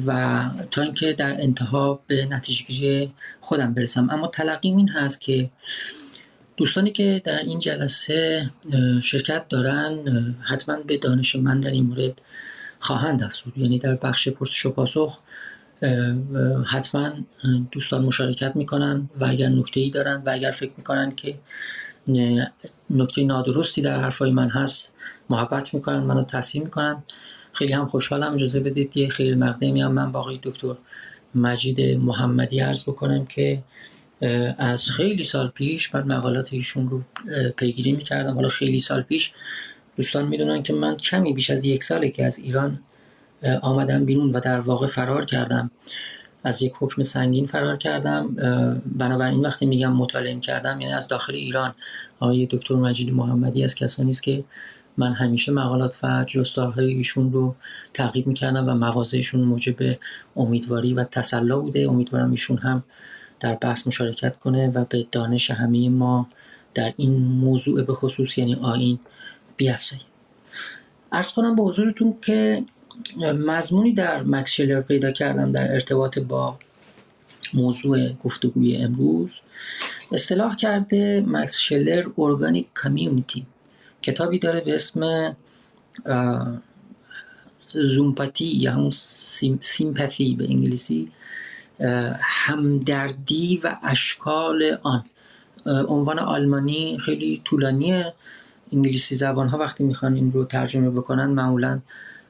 و 0.07 0.41
تا 0.71 0.83
اینکه 0.83 1.13
در 1.13 1.43
انتها 1.43 2.01
به 2.07 2.27
نتیجه 2.27 3.11
خودم 3.41 3.75
برسم. 3.75 4.11
اما 4.11 4.27
تلقیم 4.27 4.77
این 4.77 4.89
هست 4.89 5.21
که 5.21 5.51
دوستانی 6.57 6.91
که 6.91 7.23
در 7.25 7.39
این 7.39 7.59
جلسه 7.59 8.51
شرکت 9.03 9.49
دارن 9.49 9.99
حتما 10.41 10.77
به 10.77 10.97
دانش 10.97 11.37
من 11.37 11.61
در 11.61 11.71
این 11.71 11.87
مورد 11.87 12.21
خواهند 12.79 13.23
افزود. 13.23 13.59
یعنی 13.59 13.79
در 13.79 13.95
بخش 13.95 14.29
پرسش 14.29 14.67
و 14.67 14.71
پاسخ 14.71 15.19
حتما 16.67 17.11
دوستان 17.73 18.05
مشارکت 18.05 18.57
می‌کنن 18.57 19.09
و 19.21 19.25
اگر 19.25 19.49
نکته 19.49 19.81
ای 19.81 19.91
دارن 19.91 20.23
و 20.27 20.31
اگر 20.31 20.51
فکر 20.51 20.73
می‌کنن 20.77 21.15
که 21.17 21.35
نکته 22.91 23.25
نادرستی 23.25 23.83
در 23.83 24.01
حرفای 24.01 24.31
من 24.31 24.49
هست 24.49 24.95
محبت 25.31 25.75
می‌کنن 25.75 25.99
منو 25.99 26.25
تصحیح 26.25 26.65
می‌کنن. 26.65 27.03
خیلی 27.53 27.73
هم 27.73 27.87
خوشحالم 27.87 28.35
اجازه 28.35 28.61
بدید 28.61 28.97
یه 28.97 29.09
خیلی 29.09 29.35
مقدمی 29.35 29.83
هم 29.83 29.93
من 29.93 30.13
باقی 30.13 30.41
دکتر 30.43 30.75
مجید 31.35 31.81
محمدی 31.81 32.61
عرض 32.61 32.83
بکنم 32.83 33.27
که 33.27 33.63
از 34.59 34.91
خیلی 34.91 35.25
سال 35.25 35.49
پیش 35.49 35.89
بعد 35.89 36.07
مقالات 36.07 36.53
ایشون 36.53 36.89
رو 36.89 37.03
پیگیری 37.57 37.93
می‌کردم. 37.93 38.35
حالا 38.35 38.49
خیلی 38.49 38.81
سال 38.81 39.03
پیش 39.03 39.33
دوستان 39.97 40.29
می‌دونن 40.29 40.63
که 40.63 40.73
من 40.73 40.97
کمی 40.97 41.33
بیش 41.33 41.51
از 41.51 41.65
یک 41.65 41.85
ساله 41.85 42.11
که 42.11 42.25
از 42.25 42.39
ایران 42.39 42.81
آمدم 43.63 44.05
بیرون 44.05 44.31
و 44.31 44.41
در 44.41 44.61
واقع 44.61 44.87
فرار 44.87 45.25
کردم. 45.25 45.71
از 46.45 46.63
یک 46.63 46.73
حکم 46.81 47.03
سنگین 47.03 47.47
فرار 47.47 47.77
کردم. 47.77 48.35
بنابراین 48.87 49.41
وقتی 49.41 49.67
میگم 49.67 49.93
مطالعه 49.93 50.41
کردم 50.41 50.81
یعنی 50.81 50.93
از 50.95 51.09
داخل 51.09 51.35
ایران. 51.35 51.75
آقای 52.21 52.49
دکتر 52.51 52.75
مجید 52.75 53.15
محمدی 53.15 53.65
از 53.65 53.75
کسانی 53.75 54.11
است 54.11 54.23
که 54.23 54.45
من 54.97 55.13
همیشه 55.13 55.53
مقالات 55.53 55.99
و 56.03 56.25
جستارهای 56.25 56.93
ایشون 56.93 57.33
رو 57.33 57.55
تعقیب 57.95 58.27
می‌کردم 58.27 58.69
و 58.69 58.75
مغازهشون 58.75 59.41
موجب 59.41 59.77
امیدواری 60.37 60.95
و 60.95 61.05
تسلا 61.05 61.59
بوده. 61.59 61.89
امیدوارم 61.89 62.31
ایشون 62.31 62.59
هم 62.59 62.85
در 63.43 63.55
بحث 63.55 63.87
مشارکت 63.87 64.37
کنه 64.37 64.69
و 64.69 64.85
به 64.85 65.07
دانش 65.13 65.51
همه 65.51 65.89
ما 65.89 66.29
در 66.75 66.95
این 66.97 67.17
موضوع 67.17 67.83
به 67.83 67.95
خصوص 67.95 68.39
یعنی 68.39 68.55
آین 68.55 68.99
بیافزاییم. 69.57 70.07
ارز 71.13 71.33
کنم 71.33 71.57
به 71.57 71.63
حضورتون 71.63 72.15
که 72.23 72.65
مضمونی 73.47 73.93
در 73.93 74.23
مکس 74.23 74.51
شلر 74.51 74.81
پیدا 74.81 75.11
کردم 75.11 75.53
در 75.53 75.73
ارتباط 75.73 76.19
با 76.19 76.59
موضوع 77.55 78.13
گفتگوی 78.13 78.77
امروز. 78.77 79.31
اصطلاح 80.13 80.57
کرده 80.57 81.25
مکس 81.27 81.59
شلر 81.59 82.07
ارگانیک 82.19 82.67
کامیونیتی 82.75 83.47
کتابی 84.03 84.39
داره 84.39 84.61
به 84.61 84.75
اسم 84.75 85.37
زومپاتی 87.73 88.45
یا 88.45 88.73
همون 88.73 88.91
سیمپاتی 89.61 90.37
به 90.37 90.45
انگلیسی. 90.45 91.13
همدردی 92.23 93.61
و 93.65 93.77
اشکال 93.83 94.79
آن. 94.83 95.05
عنوان 95.67 96.19
آلمانی 96.19 96.99
خیلی 96.99 97.43
طولانیه. 97.45 98.15
انگلیسی 98.73 99.17
زبان 99.17 99.49
ها 99.49 99.59
وقتی 99.59 99.85
می‌خوان 99.85 100.15
این 100.15 100.33
رو 100.33 100.45
ترجمه 100.45 100.91
بکنن 100.91 101.27
معمولا 101.27 101.81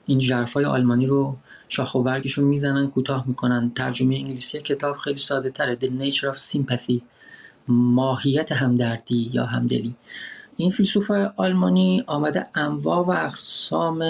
این 0.06 0.18
جرفای 0.18 0.64
آلمانی 0.64 1.06
رو 1.06 1.36
شاخ 1.68 1.94
و 1.94 2.02
برگشون 2.02 2.44
می‌زنن 2.44 2.86
کوتاه 2.86 3.24
می‌کنن. 3.26 3.72
ترجمه 3.74 4.14
انگلیسی 4.14 4.60
کتاب 4.60 4.96
خیلی 4.96 5.18
ساده 5.18 5.50
تره. 5.50 5.76
The 5.76 5.86
Nature 5.86 6.34
of 6.34 6.38
Sympathy 6.38 7.00
ماهیت 7.68 8.52
همدردی 8.52 9.30
یا 9.32 9.46
همدلی. 9.46 9.94
این 10.56 10.70
فیلسوف 10.70 11.10
آلمانی 11.36 12.04
آمده 12.06 12.46
انواع 12.54 13.06
و 13.06 13.10
اقسام 13.10 14.04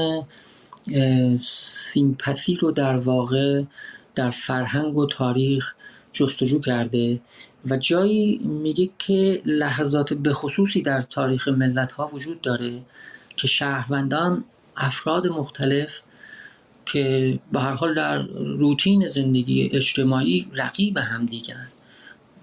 سیمپاتی 1.40 2.56
رو 2.56 2.72
در 2.72 2.96
واقع 2.96 3.62
در 4.14 4.30
فرهنگ 4.30 4.96
و 4.96 5.06
تاریخ 5.06 5.74
جستجو 6.12 6.60
کرده 6.60 7.20
و 7.70 7.76
جایی 7.76 8.38
میگه 8.38 8.90
که 8.98 9.42
لحظات 9.46 10.12
بخصوصی 10.12 10.82
در 10.82 11.02
تاریخ 11.02 11.48
ملت 11.48 11.92
ها 11.92 12.10
وجود 12.12 12.40
داره 12.40 12.82
که 13.36 13.48
شهروندان 13.48 14.44
افراد 14.76 15.26
مختلف 15.26 16.00
که 16.86 17.38
به 17.52 17.60
هر 17.60 17.74
حال 17.74 17.94
در 17.94 18.22
روتین 18.32 19.08
زندگی 19.08 19.70
اجتماعی 19.72 20.48
رقیب 20.54 20.98
هم 20.98 21.26
دیگن. 21.26 21.68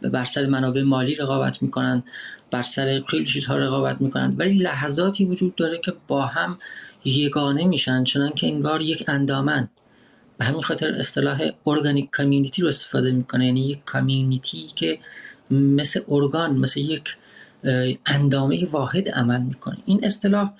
بر 0.01 0.23
سر 0.23 0.45
منابع 0.45 0.81
مالی 0.81 1.15
رقابت 1.15 1.61
می‌کنن 1.61 2.03
بر 2.51 2.61
سر 2.61 3.01
خیلی 3.07 3.25
چیزها 3.25 3.57
رقابت 3.57 4.01
می‌کنن. 4.01 4.35
ولی 4.37 4.53
لحظاتی 4.53 5.25
وجود 5.25 5.55
داره 5.55 5.77
که 5.77 5.93
با 6.07 6.25
هم 6.25 6.59
یگانه 7.05 7.63
میشن 7.63 8.03
چنان 8.03 8.29
که 8.29 8.47
انگار 8.47 8.81
یک 8.81 9.05
اندامن. 9.07 9.69
به 10.39 10.45
همین 10.45 10.61
خاطر 10.61 10.91
اصطلاح 10.91 11.49
ارگانیک 11.67 12.09
کامیونیتی 12.09 12.61
رو 12.61 12.67
استفاده 12.67 13.11
می‌کنه. 13.11 13.45
یعنی 13.45 13.67
یک 13.69 13.85
کامیونیتی 13.85 14.67
که 14.67 14.99
مثل 15.51 16.01
ارگان 16.07 16.51
مثل 16.51 16.79
یک 16.79 17.17
اندامه 18.05 18.67
واحد 18.71 19.09
عمل 19.09 19.41
می‌کنه. 19.41 19.77
این 19.85 20.05
اصطلاح 20.05 20.51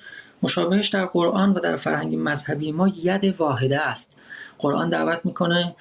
مشابهش 0.44 0.88
در 0.88 1.06
قرآن 1.06 1.54
و 1.54 1.60
در 1.60 1.76
فرهنگ 1.76 2.16
مذهبی 2.20 2.72
ما 2.72 2.88
ید 2.88 3.36
واحده 3.42 3.80
است. 3.82 4.12
قرآن 4.60 4.90
دعوت 4.90 5.26
می‌کنه 5.26 5.76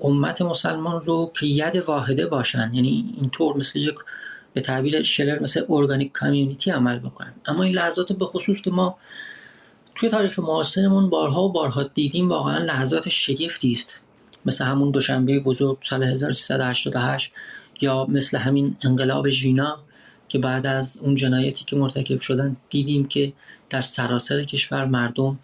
امت 0.00 0.42
مسلمان 0.42 1.00
رو 1.00 1.32
که 1.40 1.46
ید 1.46 1.76
واحده 1.76 2.26
باشن. 2.26 2.70
یعنی 2.74 3.14
اینطور 3.20 3.56
مثل 3.56 3.78
یک 3.78 3.94
به 4.54 4.60
تعبیر 4.60 5.02
شلر 5.02 5.42
مثل 5.42 5.64
ارگانیک 5.68 6.12
کامیونیتی 6.12 6.70
عمل 6.70 6.98
بکنن. 6.98 7.32
اما 7.46 7.62
این 7.62 7.74
لحظات 7.74 8.12
به 8.12 8.24
خصوص 8.24 8.60
که 8.60 8.70
ما 8.70 8.98
توی 9.96 10.08
تاریخ 10.08 10.38
معاصرمون 10.38 11.10
بارها 11.10 11.42
و 11.42 11.52
بارها 11.52 11.82
دیدیم 11.82 12.28
واقعا 12.28 12.58
لحظات 12.58 13.08
شگفتی 13.08 13.72
است. 13.72 14.02
مثل 14.46 14.64
همون 14.64 14.90
دوشنبه 14.90 15.40
بزرگ 15.40 15.78
سال 15.82 16.02
1388 16.02 17.32
یا 17.80 18.06
مثل 18.08 18.38
همین 18.38 18.76
انقلاب 18.82 19.28
ژینا 19.28 19.78
که 20.28 20.38
بعد 20.38 20.66
از 20.66 20.98
اون 21.02 21.14
جنایتی 21.14 21.64
که 21.64 21.76
مرتکب 21.76 22.20
شدن 22.20 22.56
دیدیم 22.70 23.08
که 23.08 23.32
در 23.70 23.80
سراسر 23.80 24.44
کشور 24.44 24.84
مردم 24.84 25.38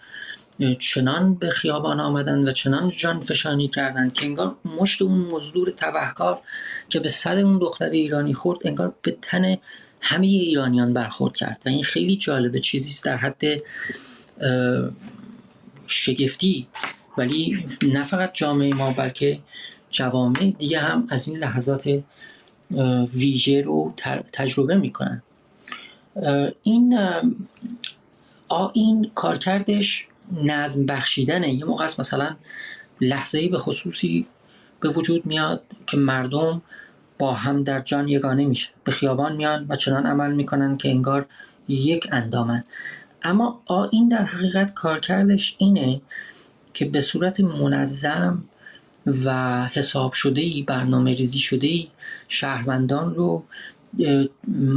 چنان 0.78 1.34
به 1.34 1.50
خیابان 1.50 2.00
آمدن 2.00 2.48
و 2.48 2.50
چنان 2.50 2.90
جان 2.90 3.20
فشانی 3.20 3.68
کردن 3.68 4.10
که 4.10 4.26
انگار 4.26 4.54
مشت 4.80 5.02
اون 5.02 5.18
مزدور 5.18 5.70
تبهکار 5.70 6.40
که 6.88 7.00
به 7.00 7.08
سر 7.08 7.38
اون 7.38 7.58
دختر 7.58 7.90
ایرانی 7.90 8.34
خورد 8.34 8.58
انگار 8.64 8.94
به 9.02 9.16
تن 9.22 9.56
همه 10.00 10.26
ایرانیان 10.26 10.92
برخورد 10.92 11.36
کرد. 11.36 11.60
و 11.66 11.68
این 11.68 11.84
خیلی 11.84 12.16
جالبه. 12.16 12.60
چیزی 12.60 13.02
در 13.04 13.16
حد 13.16 13.44
شگفتی. 15.86 16.66
ولی 17.18 17.66
نه 17.82 18.04
فقط 18.04 18.34
جامعه 18.34 18.74
ما 18.74 18.92
بلکه 18.92 19.38
جوامع 19.90 20.52
دیگه 20.58 20.80
هم 20.80 21.06
از 21.10 21.28
این 21.28 21.38
لحظات 21.38 22.02
ویژه 23.14 23.62
رو 23.62 23.94
تجربه 24.32 24.74
می‌کنن. 24.74 25.22
این 26.62 26.98
این 28.72 29.10
کارکردش 29.14 30.06
نظم 30.44 30.86
بخشیدنه. 30.86 31.52
یه 31.52 31.64
موقع 31.64 31.84
مثلا 31.84 32.36
لحظه 33.00 33.48
به 33.48 33.58
خصوصی 33.58 34.26
به 34.80 34.88
وجود 34.88 35.26
میاد 35.26 35.62
که 35.86 35.96
مردم 35.96 36.62
با 37.18 37.34
هم 37.34 37.62
در 37.62 37.80
جان 37.80 38.08
یگانه 38.08 38.44
میشه. 38.44 38.68
به 38.84 38.92
خیابان 38.92 39.36
میان 39.36 39.66
و 39.68 39.76
چنان 39.76 40.06
عمل 40.06 40.32
می‌کنن 40.32 40.76
که 40.76 40.88
انگار 40.90 41.26
یک 41.68 42.08
اندامن. 42.12 42.64
اما 43.24 43.62
این 43.92 44.08
در 44.08 44.24
حقیقت 44.24 44.74
کارکردش 44.74 45.56
اینه 45.58 46.00
که 46.74 46.84
به 46.84 47.00
صورت 47.00 47.40
منظم 47.40 48.44
و 49.24 49.66
حساب 49.66 50.12
شده 50.12 50.40
ای 50.40 50.62
برنامه 50.62 51.14
ریزی 51.14 51.38
شده 51.38 51.66
ای 51.66 51.88
شهروندان 52.28 53.14
رو 53.14 53.44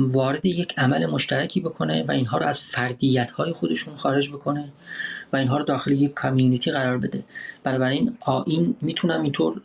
وارد 0.07 0.45
یک 0.45 0.79
عمل 0.79 1.05
مشترکی 1.05 1.61
بکنه 1.61 2.03
و 2.03 2.11
اینها 2.11 2.37
رو 2.37 2.45
از 2.45 2.59
فردیت 2.59 3.31
های 3.31 3.53
خودشون 3.53 3.95
خارج 3.95 4.29
بکنه 4.29 4.71
و 5.33 5.37
اینها 5.37 5.57
رو 5.57 5.63
داخل 5.63 5.91
یک 5.91 6.13
کامیونیتی 6.13 6.71
قرار 6.71 6.97
بده. 6.97 7.23
بنابراین 7.63 8.17
این 8.45 8.75
می‌تونم 8.81 9.21
اینطور 9.21 9.61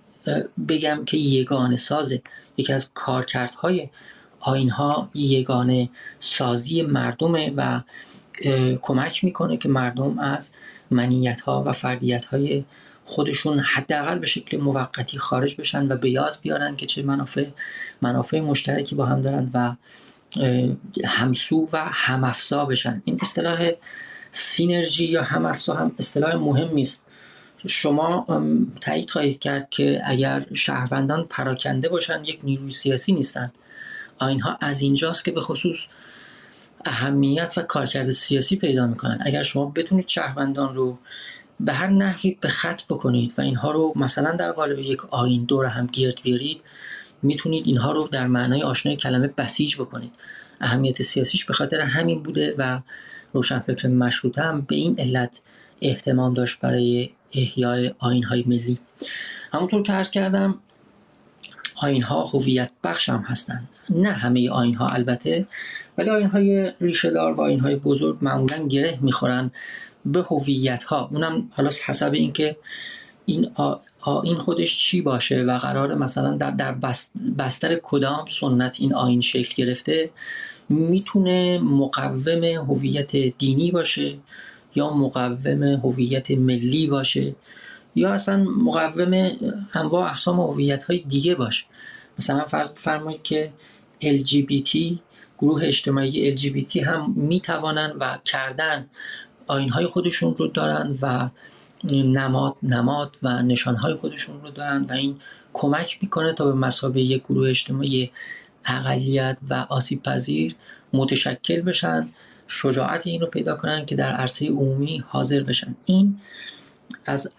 بگم 0.68 1.04
که 1.04 1.16
یگانه 1.16 1.76
سازه. 1.76 2.22
یکی 2.56 2.72
از 2.72 2.90
کارکردهای 2.94 3.88
آینها 4.40 5.10
یگانه 5.14 5.90
سازی 6.18 6.82
مردمه 6.82 7.52
و 7.56 7.80
کمک 8.82 9.24
می‌کنه 9.24 9.56
که 9.56 9.68
مردم 9.68 10.18
از 10.18 10.52
منیت 10.90 11.40
ها 11.40 11.64
و 11.66 11.72
فردیت 11.72 12.24
های 12.24 12.64
خودشون 13.04 13.58
حداقل 13.58 14.18
به 14.18 14.26
شکل 14.26 14.56
موقتی 14.56 15.18
خارج 15.18 15.56
بشن 15.56 15.92
و 15.92 15.96
به 15.96 16.10
یاد 16.10 16.38
بیارن 16.42 16.76
که 16.76 16.86
چه 16.86 17.02
منافع 17.02 17.46
منافع 18.02 18.40
مشترکی 18.40 18.94
با 18.94 19.06
هم 19.06 19.22
دارن 19.22 19.50
و 19.54 19.74
همسو 21.04 21.68
و 21.72 21.84
همافزا 21.92 22.64
بشن. 22.64 23.02
این 23.04 23.18
اصطلاح 23.22 23.70
سینرژی 24.30 25.06
یا 25.06 25.22
همافزا 25.22 25.74
هم 25.74 25.92
اصطلاح 25.98 26.34
مهمی 26.34 26.82
است 26.82 27.06
شما 27.66 28.24
تایید 28.80 29.10
خواهید 29.10 29.38
کرد 29.38 29.70
که 29.70 30.00
اگر 30.04 30.46
شهروندان 30.54 31.26
پراکنده 31.30 31.88
باشن 31.88 32.24
یک 32.24 32.38
نیروی 32.42 32.70
سیاسی 32.70 33.12
نیستن. 33.12 33.52
آینها 34.18 34.58
از 34.60 34.82
اینجاست 34.82 35.24
که 35.24 35.30
به 35.30 35.40
خصوص 35.40 35.86
اهمیت 36.84 37.54
و 37.56 37.62
کارکرد 37.62 38.10
سیاسی 38.10 38.56
پیدا 38.56 38.86
می‌کنن. 38.86 39.18
اگر 39.20 39.42
شما 39.42 39.66
بتونید 39.66 40.08
شهروندان 40.08 40.74
رو 40.74 40.98
به 41.60 41.72
هر 41.72 41.86
نحوی 41.86 42.38
به 42.40 42.48
خط 42.48 42.82
بکنید 42.88 43.34
و 43.38 43.40
اینها 43.40 43.70
رو 43.70 43.92
مثلا 43.96 44.32
در 44.32 44.52
قالب 44.52 44.78
یک 44.78 45.04
آین 45.04 45.44
دور 45.44 45.66
هم 45.66 45.86
گرد 45.86 46.22
بیارید 46.22 46.62
می‌تونید 47.22 47.66
اینها 47.66 47.92
رو 47.92 48.08
در 48.08 48.26
معنای 48.26 48.62
آشنای 48.62 48.96
کلمه 48.96 49.26
بسیج 49.26 49.76
بکنید. 49.76 50.12
اهمیت 50.60 51.02
سیاسیش 51.02 51.44
به 51.44 51.54
خاطر 51.54 51.80
همین 51.80 52.22
بوده 52.22 52.54
و 52.58 52.80
روشنفکر 53.32 53.88
مشروطه 53.88 54.42
هم 54.42 54.60
به 54.60 54.76
این 54.76 55.00
علت 55.00 55.40
احتمام 55.82 56.34
داشت 56.34 56.60
برای 56.60 57.10
احیای 57.32 57.94
آین 57.98 58.24
های 58.24 58.44
ملی. 58.46 58.78
همونطور 59.52 59.82
که 59.82 59.92
عرض 59.92 60.10
کردم 60.10 60.58
آین 61.76 62.02
ها 62.02 62.26
هویت 62.26 62.70
بخش 62.84 63.08
هم 63.08 63.24
هستند. 63.28 63.68
نه 63.90 64.12
همه 64.12 64.50
آین 64.50 64.74
ها 64.74 64.88
البته 64.88 65.46
ولی 65.98 66.10
آین 66.10 66.26
های 66.26 66.72
ریشه 66.80 67.10
دار 67.10 67.32
و 67.32 67.40
آین 67.40 67.60
های 67.60 67.76
بزرگ 67.76 68.18
معمولا 68.20 68.68
گره 68.68 68.98
می‌خورن 69.02 69.50
به 70.04 70.22
هویت 70.22 70.84
ها 70.84 71.08
اونم 71.12 71.48
حالا 71.50 71.70
حسب 71.86 72.12
اینکه 72.12 72.56
این 73.26 73.50
آین 74.00 74.38
خودش 74.38 74.78
چی 74.78 75.00
باشه 75.00 75.42
و 75.42 75.58
قرار 75.58 75.94
مثلا 75.94 76.36
در, 76.36 76.50
در 76.50 76.74
بستر 77.38 77.78
کدام 77.82 78.24
سنت 78.28 78.76
این 78.80 78.94
آین 78.94 79.20
شکل 79.20 79.64
گرفته 79.64 80.10
می‌تونه 80.68 81.58
مقوم 81.58 82.44
هویت 82.44 83.16
دینی 83.16 83.70
باشه 83.70 84.14
یا 84.74 84.90
مقوم 84.90 85.62
هویت 85.62 86.30
ملی 86.30 86.86
باشه 86.86 87.34
یا 87.94 88.12
اصلا 88.12 88.44
مقوم 88.44 89.30
انواع 89.74 90.10
اقسام 90.10 90.40
هویت 90.40 90.84
های 90.84 90.98
دیگه 90.98 91.34
باشه. 91.34 91.64
مثلا 92.18 92.44
فرض 92.44 92.70
فرمایید 92.76 93.22
که 93.22 93.52
LGBT 94.02 94.78
گروه 95.40 95.64
اجتماعی 95.64 96.36
LGBT 96.36 96.76
هم 96.76 97.14
می‌توانند 97.16 97.94
و 98.00 98.18
کردن 98.24 98.86
های 99.48 99.86
خودشون 99.86 100.34
رو 100.34 100.46
دارن 100.46 100.98
و 101.02 101.28
نماد 101.84 102.56
نماد 102.62 103.16
و 103.22 103.42
های 103.78 103.94
خودشون 103.94 104.42
رو 104.42 104.50
دارن 104.50 104.86
و 104.88 104.92
این 104.92 105.16
کمک 105.52 105.98
می‌کنه 106.02 106.32
تا 106.32 106.44
به 106.44 106.52
مسابقه 106.52 107.00
یک 107.00 107.22
گروه 107.22 107.48
اجتماعی 107.48 108.10
اقلیت 108.64 109.36
و 109.50 109.54
آسیب 109.54 110.02
پذیر 110.02 110.54
متشکل 110.92 111.60
بشن 111.60 112.08
شجاعت 112.48 113.06
این 113.06 113.20
رو 113.20 113.26
پیدا 113.26 113.56
کنن 113.56 113.86
که 113.86 113.96
در 113.96 114.12
عرصه 114.12 114.48
عمومی 114.48 115.04
حاضر 115.08 115.42
بشن. 115.42 115.76
این 115.84 116.20
از 117.06 117.30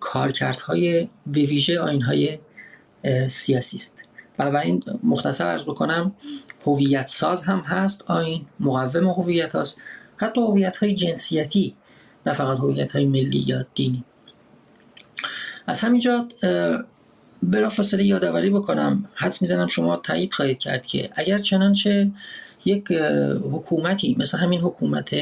کارکردهای 0.00 1.08
به 1.26 1.40
ویژه 1.40 1.80
های 1.82 2.38
سیاسی 3.28 3.76
است. 3.76 3.99
بنابراین 4.40 4.82
مختصر 5.02 5.46
ارز 5.46 5.64
بکنم 5.64 6.12
هویت 6.66 7.06
ساز 7.06 7.42
هم 7.42 7.58
هست 7.58 8.04
آین 8.06 8.46
مقوم 8.60 9.06
هویت 9.06 9.54
هست 9.54 9.80
حتی 10.16 10.40
هویت 10.40 10.76
های 10.76 10.94
جنسیتی 10.94 11.74
نه 12.26 12.32
فقط 12.32 12.58
هویت 12.58 12.92
های 12.92 13.04
ملی 13.04 13.44
یا 13.46 13.66
دینی. 13.74 14.04
از 15.66 15.80
همینجا 15.80 16.26
بلافاصله 17.42 18.04
یادآوری 18.04 18.50
بکنم 18.50 19.04
حدس 19.14 19.42
می‌زنم 19.42 19.66
شما 19.66 19.96
تایید 19.96 20.32
خواهید 20.32 20.58
کرد 20.58 20.86
که 20.86 21.10
اگر 21.14 21.38
چنانچه 21.38 22.10
یک 22.64 22.92
حکومتی 23.52 24.16
مثل 24.18 24.38
همین 24.38 24.60
حکومت 24.60 25.16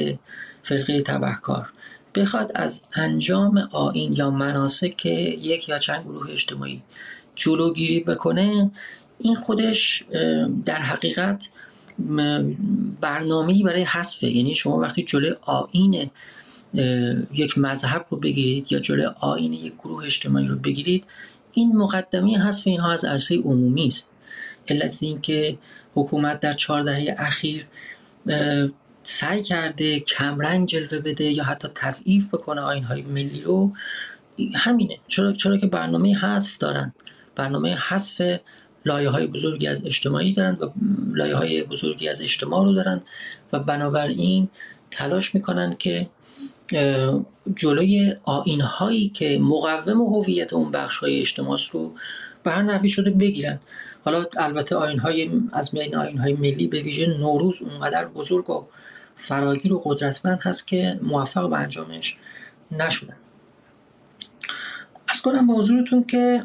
فرقه 0.62 1.02
تبهکار 1.02 1.72
بخواد 2.14 2.52
از 2.54 2.82
انجام 2.92 3.68
آین 3.72 4.12
یا 4.12 4.30
مناسک 4.30 5.06
یک 5.06 5.68
یا 5.68 5.78
چند 5.78 6.04
گروه 6.04 6.30
اجتماعی 6.30 6.82
جلوگیری 7.38 8.00
بکنه 8.00 8.70
این 9.18 9.34
خودش 9.34 10.04
در 10.64 10.80
حقیقت 10.80 11.50
برنامه‌ای 13.00 13.62
برای 13.62 13.82
حذفه 13.82 14.30
یعنی 14.30 14.54
شما 14.54 14.78
وقتی 14.78 15.02
جلوی 15.02 15.34
آین 15.42 16.10
یک 17.32 17.58
مذهب 17.58 18.06
رو 18.10 18.18
بگیرید 18.18 18.72
یا 18.72 18.78
جلوی 18.78 19.08
آین 19.20 19.52
یک 19.52 19.74
گروه 19.74 20.04
اجتماعی 20.04 20.46
رو 20.46 20.56
بگیرید 20.56 21.04
این 21.52 21.76
مقدمه 21.76 22.38
حذف 22.38 22.66
اینها 22.66 22.92
از 22.92 23.04
عرصه 23.04 23.36
عمومی 23.36 23.86
است. 23.86 24.08
علت 24.68 24.98
اینکه 25.00 25.58
حکومت 25.94 26.40
در 26.40 26.52
چهار 26.52 26.82
دهه 26.82 27.14
اخیر 27.18 27.66
سعی 29.02 29.42
کرده 29.42 30.00
کمرنگ 30.00 30.68
جلوه 30.68 30.98
بده 30.98 31.24
یا 31.24 31.44
حتی 31.44 31.68
تضعیف 31.74 32.26
بکنه 32.28 32.60
های 32.60 33.02
ملی 33.02 33.40
رو. 33.40 33.72
همینه. 34.54 34.98
چرا, 35.08 35.32
چرا 35.32 35.56
که 35.56 35.66
برنامه 35.66 36.18
حذف 36.18 36.58
دارن. 36.58 36.94
برنامه 37.34 37.76
حذف 37.88 38.38
لایه 38.88 39.08
های 39.08 39.26
بزرگی 39.26 39.66
از 39.66 39.84
اجتماعی 39.84 40.32
دارند 40.32 40.62
و 40.62 40.72
لایه 41.12 41.36
های 41.36 41.62
بزرگی 41.62 42.08
از 42.08 42.22
اجتماع 42.22 42.64
رو 42.64 42.72
دارند 42.72 43.02
و 43.52 43.58
بنابراین 43.58 44.48
تلاش 44.90 45.34
می‌کنن 45.34 45.76
که 45.78 46.08
جلوی 47.54 48.14
آین 48.24 48.60
هایی 48.60 49.08
که 49.08 49.38
مقوم 49.42 50.00
هویت 50.14 50.52
اون 50.52 50.70
بخش 50.70 50.98
های 50.98 51.20
اجتماع 51.20 51.58
رو 51.72 51.94
به 52.42 52.50
هر 52.50 52.62
نحوی 52.62 52.88
شده 52.88 53.10
بگیرن 53.10 53.60
حالا 54.04 54.26
البته 54.36 54.76
آین 54.76 54.98
های 54.98 55.30
از 55.52 55.74
میان 55.74 55.94
آین 55.94 56.18
های 56.18 56.32
ملی 56.32 56.66
به 56.66 56.82
ویژه 56.82 57.06
نوروز 57.06 57.62
اونقدر 57.62 58.04
بزرگ 58.08 58.50
و 58.50 58.66
فراگیر 59.14 59.72
و 59.72 59.82
قدرتمند 59.84 60.38
هست 60.42 60.68
که 60.68 61.00
موفق 61.02 61.50
به 61.50 61.56
انجامش 61.56 62.16
نشدن. 62.70 63.16
از 65.08 65.22
کنم 65.22 65.46
به 65.46 65.52
حضورتون 65.52 66.04
که 66.04 66.44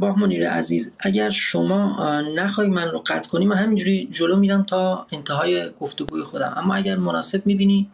با 0.00 0.14
منیر 0.14 0.50
عزیز 0.50 0.92
اگر 1.00 1.30
شما 1.30 2.20
نخوای 2.20 2.68
من 2.68 2.88
رو 2.88 3.02
قطع 3.06 3.28
کنی 3.28 3.44
من 3.44 3.56
همینجوری 3.56 4.08
جلو 4.10 4.36
میرم 4.36 4.62
تا 4.62 5.06
انتهای 5.12 5.70
گفتگوی 5.80 6.22
خودم. 6.22 6.54
اما 6.56 6.74
اگر 6.74 6.96
مناسب 6.96 7.46
می‌بینی 7.46 7.90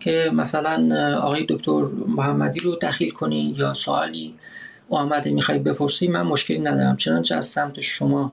که 0.00 0.30
مثلا 0.34 1.16
آقای 1.18 1.46
دکتر 1.48 1.82
محمدی 2.08 2.60
رو 2.60 2.76
دخیل 2.82 3.10
کنی 3.10 3.54
یا 3.58 3.74
سوالی 3.74 4.34
محمدی 4.90 5.32
می‌خوای 5.32 5.58
بپرسی 5.58 6.08
من 6.08 6.22
مشکلی 6.22 6.58
ندارم. 6.58 6.96
چنانچه 6.96 7.36
از 7.36 7.46
سمت 7.46 7.80
شما 7.80 8.32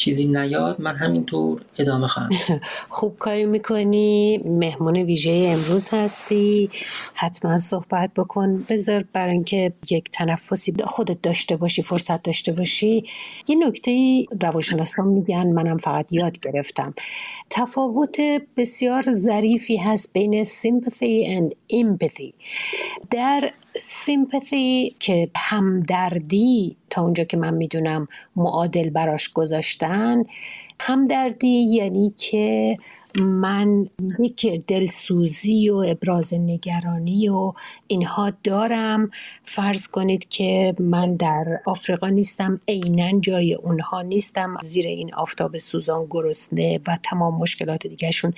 چیزی 0.00 0.24
نیاد 0.24 0.80
من 0.80 0.96
همینطور 0.96 1.60
ادامه 1.78 2.08
خواهم 2.08 2.30
خوب 2.88 3.18
کاری 3.18 3.44
می‌کنی. 3.44 4.38
مهمون 4.38 4.96
ویژه 4.96 5.56
امروز 5.56 5.88
هستی. 5.92 6.70
حتما 7.14 7.58
صحبت 7.58 8.10
بکن. 8.16 8.66
بذار 8.68 9.04
برای 9.12 9.30
اینکه 9.34 9.72
یک 9.90 10.10
تنفسی 10.10 10.74
خودت 10.84 11.22
داشته 11.22 11.56
باشی 11.56 11.82
فرصت 11.82 12.22
داشته 12.22 12.52
باشی. 12.52 13.04
یه 13.48 13.56
نکته 13.56 14.24
روانشناسان 14.42 15.08
میگن 15.08 15.46
منم 15.46 15.76
فقط 15.78 16.12
یاد 16.12 16.40
گرفتم. 16.40 16.94
تفاوت 17.50 18.16
بسیار 18.56 19.12
ظریفی 19.12 19.76
هست 19.76 20.12
بین 20.12 20.44
sympathy 20.44 21.38
and 21.38 21.54
empathy. 21.72 22.34
در 23.10 23.50
سیمپاتی 23.76 24.96
که 24.98 25.30
همدردی 25.36 26.76
تا 26.90 27.02
اونجا 27.02 27.24
که 27.24 27.36
من 27.36 27.54
می‌دونم 27.54 28.08
معادل 28.36 28.90
براش 28.90 29.28
گذاشتن. 29.28 30.22
همدردی 30.80 31.48
یعنی 31.48 32.14
که 32.16 32.76
من 33.18 33.88
یک 34.18 34.46
دلسوزی 34.66 35.70
و 35.70 35.74
ابراز 35.74 36.34
نگرانی 36.34 37.28
و 37.28 37.52
اینها 37.86 38.32
دارم. 38.44 39.10
فرض 39.44 39.86
کنید 39.86 40.28
که 40.28 40.74
من 40.80 41.16
در 41.16 41.60
آفریقا 41.66 42.08
نیستم 42.08 42.60
عینا 42.68 43.20
جای 43.20 43.54
اونها 43.54 44.02
نیستم. 44.02 44.56
زیر 44.62 44.86
این 44.86 45.14
آفتاب 45.14 45.58
سوزان 45.58 46.06
گرسنه 46.10 46.80
و 46.86 46.98
تمام 47.02 47.34
مشکلات 47.38 47.86
دیگرشون 47.86 48.34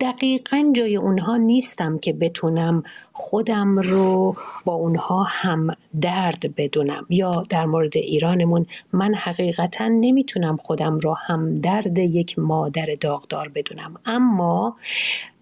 دقیقا 0.00 0.72
جای 0.76 0.96
اونها 0.96 1.36
نیستم 1.36 1.98
که 1.98 2.12
بتونم 2.12 2.82
خودم 3.12 3.78
رو 3.78 4.36
با 4.64 4.74
اونها 4.74 5.22
هم 5.22 5.76
درد 6.00 6.54
بدونم. 6.56 7.06
یا 7.10 7.44
در 7.48 7.66
مورد 7.66 7.96
ایرانمون 7.96 8.66
من 8.92 9.14
حقیقتا 9.14 9.88
نمی‌تونم 9.88 10.56
خودم 10.56 10.98
رو 10.98 11.14
هم 11.14 11.60
درد 11.60 11.98
یک 11.98 12.38
مادر 12.38 12.86
داغدار 13.00 13.48
بدونم. 13.54 13.94
اما 14.16 14.76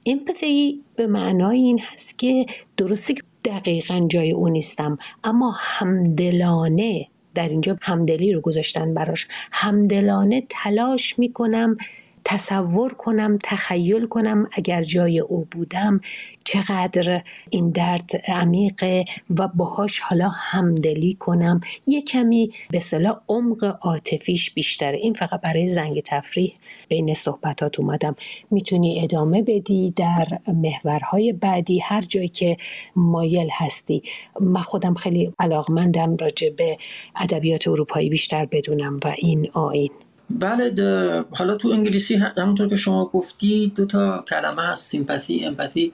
امپاتی 0.07 0.81
به 0.97 1.07
معنای 1.07 1.59
این 1.59 1.81
هست 1.93 2.19
که 2.19 2.47
درسته 2.77 3.15
که 3.15 3.23
دقیقا 3.45 4.07
جای 4.11 4.33
او 4.33 4.49
نیستم 4.49 4.99
اما 5.25 5.55
همدلانه 5.59 7.07
در 7.35 7.49
اینجا 7.49 7.77
همدلی 7.83 8.33
رو 8.33 8.41
گذاشتن 8.41 8.95
براش. 8.95 9.27
همدلانه 9.53 10.43
تلاش 10.49 11.19
می‌کنم 11.19 11.77
تصور 12.25 12.95
کنم 12.95 13.39
تخیل 13.45 14.07
کنم 14.07 14.49
اگر 14.53 14.83
جای 14.83 15.21
او 15.21 15.47
بودم 15.51 16.01
چقدر 16.45 17.23
این 17.51 17.71
درد 17.71 18.11
عمیقه 18.29 19.05
و 19.39 19.49
باهاش 19.49 19.99
حالا 19.99 20.29
همدلی 20.29 21.15
کنم. 21.15 21.61
یه 21.87 22.03
کمی 22.03 22.53
به 22.71 22.81
صلاح 22.81 23.17
عمق 23.29 23.79
عاطفیش 23.81 24.51
بیشتره. 24.51 24.99
این 24.99 25.15
فقط 25.15 25.41
برای 25.41 25.69
زنگ 25.69 26.01
تفریح 26.01 26.55
بین 26.89 27.15
صحبتات 27.15 27.81
اومدم. 27.81 28.17
می‌تونی 28.51 29.05
ادامه 29.05 29.43
بدی 29.43 29.93
در 29.97 30.39
محورهای 30.47 31.33
بعدی 31.33 31.79
هر 31.79 32.01
جایی 32.01 32.29
که 32.29 32.57
مایل 32.97 33.49
هستی. 33.53 34.03
من 34.41 34.61
خودم 34.61 34.95
خیلی 34.95 35.33
علاقمندم 35.39 36.17
راجع 36.17 36.51
به 36.51 36.79
ادبیات 37.17 37.69
اروپایی 37.69 38.11
بیشتر 38.11 38.47
بدونم 38.47 39.01
و 39.05 39.15
این 39.19 39.51
آین 39.53 39.91
بله 40.31 41.25
حالا 41.31 41.55
تو 41.55 41.69
انگلیسی 41.69 42.15
همونطور 42.15 42.69
که 42.69 42.77
شما 42.77 43.05
گفتی 43.05 43.73
دو 43.77 43.87
تا 43.87 44.25
کلمه 44.29 44.63
هست 44.63 44.91
سیمپاتی 44.91 45.45
امپاتی. 45.45 45.93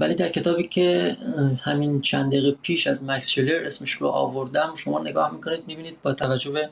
ولی 0.00 0.14
در 0.14 0.28
کتابی 0.28 0.68
که 0.68 1.16
همین 1.62 2.00
چند 2.00 2.32
دقیقه 2.32 2.56
پیش 2.62 2.86
از 2.86 3.04
مکس 3.04 3.28
شلر 3.28 3.64
اسمش 3.64 3.92
رو 3.92 4.08
آوردم 4.08 4.74
شما 4.76 5.02
نگاه 5.02 5.32
می‌کنید 5.32 5.64
می‌بینید 5.66 5.96
با 6.02 6.14
توجه 6.14 6.50
به 6.50 6.68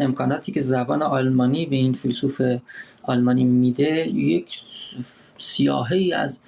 امکاناتی 0.00 0.52
که 0.52 0.60
زبان 0.60 1.02
آلمانی 1.02 1.66
به 1.66 1.76
این 1.76 1.92
فیلسوف 1.92 2.42
آلمانی 3.02 3.44
میده 3.44 4.08
یک 4.08 4.62
سیاهه 5.38 5.92
ای 5.92 6.12
از 6.12 6.40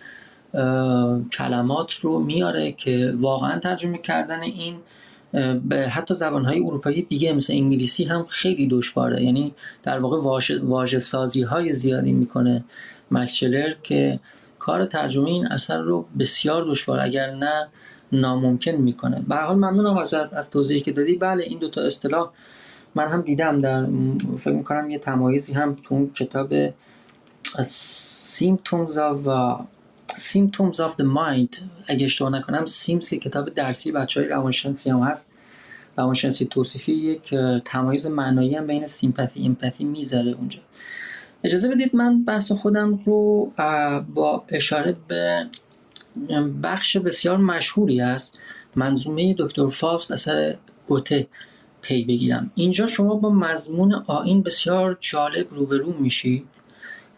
کلمات 1.33 1.93
رو 1.93 2.19
میاره 2.19 2.73
که 2.73 3.15
واقعا 3.21 3.59
ترجمه 3.59 3.99
کردن 3.99 4.41
این 4.41 4.77
حتی 5.91 6.15
زبانهای 6.15 6.61
اروپایی 6.61 7.03
دیگه 7.03 7.33
مثل 7.33 7.53
انگلیسی 7.53 8.05
هم 8.05 8.27
خیلی 8.29 8.69
دشواره. 8.69 9.23
یعنی 9.23 9.55
در 9.83 9.99
واقع 9.99 10.19
واژه 10.63 10.99
سازی 10.99 11.43
های 11.43 11.73
زیادی 11.73 12.13
می‌کنه 12.13 12.65
مکس 13.11 13.41
که 13.83 14.21
کار 14.59 14.87
ترجمه 14.87 15.29
این 15.29 15.47
اثر 15.47 15.79
رو 15.79 16.07
بسیار 16.19 16.65
دشوار 16.65 17.01
اگر 17.01 17.35
نه 17.35 17.69
ناممکن 18.13 18.73
می‌کنه. 18.73 19.25
به 19.29 19.37
حال 19.37 19.57
ممنونم 19.57 19.99
ازت 19.99 20.33
از 20.33 20.51
توضیحی 20.51 20.81
که 20.81 20.93
دادی. 20.93 21.15
بله 21.15 21.45
این 21.45 21.59
دوتا 21.59 21.81
اصطلاح 21.81 22.31
من 22.95 23.09
هم 23.09 23.23
دیدم 23.23 23.61
در 23.61 23.87
فکر 24.37 24.55
می‌کنم 24.55 24.91
یه 24.91 24.99
تمایزی 24.99 25.53
هم 25.53 25.77
تو 25.85 25.95
اون 25.95 26.11
کتاب 26.11 26.71
Symptoms 28.39 28.95
of 28.97 29.29
Symptoms 30.11 30.77
of 30.77 30.93
the 30.97 31.05
Mind 31.05 31.57
اگه 31.87 32.05
اشتباه 32.05 32.33
نکنم 32.33 32.67
سیمز 32.67 33.09
که 33.09 33.19
کتاب 33.19 33.49
درسی 33.49 33.93
بچه 33.93 34.21
های 34.21 34.29
روانشناسی 34.29 34.91
هم 34.91 35.01
هست. 35.01 35.31
روانشناسی 35.99 36.45
توصیفی 36.47 36.93
یک 36.93 37.35
تمایز 37.65 38.07
معنایی 38.07 38.55
هم 38.55 38.67
بین 38.67 38.87
سیمپاتی 38.87 39.41
ایمپاتی 39.41 39.85
می‌ذاره 39.85 40.31
اونجا. 40.31 40.61
اجازه 41.45 41.69
بدید 41.69 41.97
من 41.97 42.25
بحث 42.25 42.53
خودم 42.53 42.99
رو 43.05 43.53
با 44.15 44.45
اشاره 44.49 44.97
به 45.09 45.47
بخش 46.63 46.97
بسیار 46.97 47.37
مشهوری 47.37 48.01
است 48.01 48.39
منظومه 48.77 49.35
دکتر 49.39 49.69
فاست 49.69 50.11
اثر 50.11 50.57
گوته 50.89 51.27
پی 51.83 52.05
بگیرم. 52.05 52.51
اینجا 52.55 52.87
شما 52.87 53.15
با 53.15 53.31
مضمون 53.31 53.93
آین 54.07 54.43
بسیار 54.43 54.97
جالب 55.01 55.55
روبرو 55.55 55.93
میشید. 55.93 56.47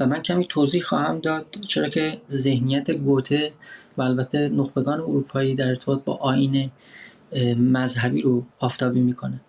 و 0.00 0.06
من 0.06 0.22
کمی 0.22 0.46
توضیح 0.48 0.82
خواهم 0.82 1.20
داد 1.20 1.46
چرا 1.66 1.88
که 1.88 2.20
ذهنیت 2.30 2.90
گوته 2.90 3.52
و 3.96 4.02
البته 4.02 4.48
نخبگان 4.48 5.00
اروپایی 5.00 5.54
در 5.54 5.68
ارتباط 5.68 6.04
با 6.04 6.14
آین 6.14 6.70
مذهبی 7.58 8.22
رو 8.22 8.44
آفتابی 8.58 9.00
می‌کنه. 9.00 9.40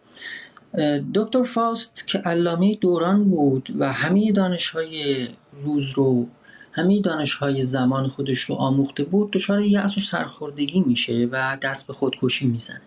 دکتر 1.14 1.44
فاست 1.44 2.08
که 2.08 2.18
علامه 2.18 2.76
دوران 2.76 3.30
بود 3.30 3.76
و 3.80 3.94
همه 3.94 4.32
دانش 4.32 4.70
های 4.70 5.28
روز 5.64 5.92
رو 5.92 6.28
همه 6.72 7.02
دانش 7.02 7.34
های 7.34 7.64
زمان 7.64 8.08
خودش 8.08 8.40
رو 8.40 8.56
آموخته 8.56 9.04
بود 9.04 9.32
دچار 9.32 9.62
یأس 9.62 9.98
و 9.98 10.02
سرخوردگی 10.02 10.80
میشه 10.80 11.30
و 11.32 11.58
دست 11.62 11.88
به 11.88 11.94
خودکشی 11.94 12.48
می‌زنه. 12.48 12.82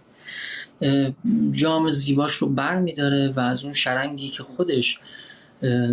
جام 1.53 1.89
زیباش 1.91 2.33
رو 2.33 2.49
بر 2.49 2.79
میداره 2.79 3.33
و 3.37 3.41
از 3.41 3.65
اون 3.65 3.73
شرنگی 3.73 4.29
که 4.29 4.43
خودش 4.43 5.01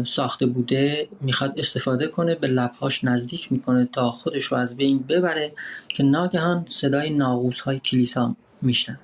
ساخته 0.06 0.46
بوده 0.46 1.08
می‌خواد 1.22 1.60
استفاده 1.60 2.08
کنه 2.08 2.36
به 2.36 2.48
لبهاش 2.48 3.04
نزدیک 3.04 3.52
می‌کنه 3.52 3.86
تا 3.86 4.12
خودش 4.12 4.44
رو 4.44 4.58
از 4.58 4.78
بین 4.78 5.00
ببره 5.00 5.52
که 5.88 6.04
ناگهان 6.04 6.66
صدای 6.68 7.10
ناغوس 7.10 7.60
های 7.60 7.80
کلیسا 7.80 8.36
میشنه 8.62 9.00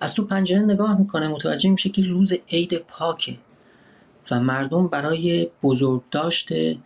از 0.00 0.14
تو 0.14 0.24
پنجره 0.24 0.62
نگاه 0.62 0.98
می‌کنه 0.98 1.28
متوجه 1.28 1.70
میشه 1.70 1.88
که 1.88 2.02
روز 2.02 2.32
عید 2.48 2.74
پاکه 2.74 3.36
و 4.30 4.40
مردم 4.40 4.88
برای 4.88 5.50
بزرگ 5.62 6.02
داشته 6.10 6.78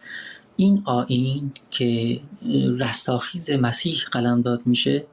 این 0.57 0.83
آین 0.85 1.53
که 1.71 2.21
رستاخیز 2.79 3.51
مسیح 3.51 3.99
قلمداد 4.13 4.61
میشه 4.65 5.05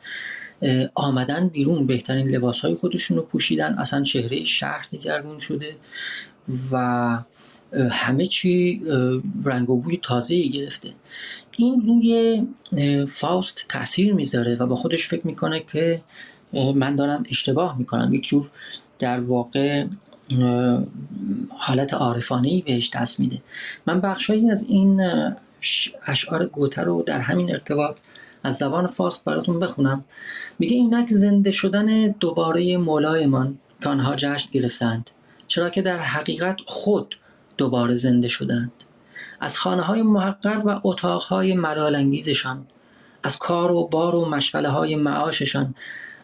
آمدن 0.96 1.48
بیرون. 1.48 1.88
بهترین 1.88 2.28
لباس 2.28 2.62
های 2.62 2.76
خودشون 2.76 3.18
رو 3.18 3.24
پوشیدن. 3.24 3.74
اصلا 3.74 4.04
چهره 4.04 4.44
شهر 4.44 4.86
دگرگون 4.92 5.40
شده 5.40 5.76
و 6.72 7.20
همه 7.92 8.26
چی 8.26 8.82
رنگ 9.44 9.70
و 9.70 9.82
بوی 9.82 10.00
تازه 10.02 10.48
گرفته. 10.48 10.90
این 11.58 11.82
روی 11.88 12.42
فاست 13.08 13.66
تاثیر 13.70 14.14
می‌ذاره 14.14 14.56
و 14.56 14.66
با 14.66 14.76
خودش 14.76 15.08
فکر 15.08 15.28
می‌کنه 15.28 15.60
که 15.60 16.02
من 16.76 16.96
دارم 16.96 17.24
اشتباه 17.30 17.78
می‌کنم. 17.78 18.14
یک 18.14 18.24
جور 18.24 18.50
در 19.00 19.20
واقع 19.20 19.86
حالت 21.50 21.94
عارفانه 21.94 22.48
ای 22.48 22.62
بهش 22.62 22.90
دست 22.94 23.20
میده. 23.20 23.42
من 23.86 24.02
بخشایی 24.02 24.52
از 24.52 24.66
این 24.70 25.02
اشعار 26.08 26.46
گوته 26.46 26.82
رو 26.82 27.04
در 27.06 27.20
همین 27.20 27.52
ارتباط 27.52 27.98
از 28.44 28.56
زبان 28.56 28.88
فاست 28.88 29.26
براتون 29.26 29.60
بخونم. 29.60 30.06
میگه 30.60 30.76
اینک 30.76 31.10
زنده 31.10 31.52
شدن 31.52 32.08
دوباره 32.08 32.78
مولایمان 32.78 33.58
که 33.82 33.90
آنها 33.90 34.16
جشن 34.16 34.50
گرفتند 34.52 35.10
چرا 35.48 35.70
که 35.70 35.82
در 35.82 35.98
حقیقت 35.98 36.58
خود 36.66 37.18
دوباره 37.58 37.96
زنده 37.96 38.28
شدند. 38.28 38.72
از 39.40 39.58
خانه 39.58 39.82
های 39.82 40.02
محقر 40.02 40.62
و 40.66 40.82
اتاق 40.84 41.22
های 41.22 41.54
ملالانگیزشان 41.54 42.68
از 43.24 43.38
کار 43.38 43.72
و 43.72 43.88
بار 43.88 44.16
و 44.16 44.26
مشغله 44.26 44.70
های 44.70 44.96
معاششان 44.96 45.76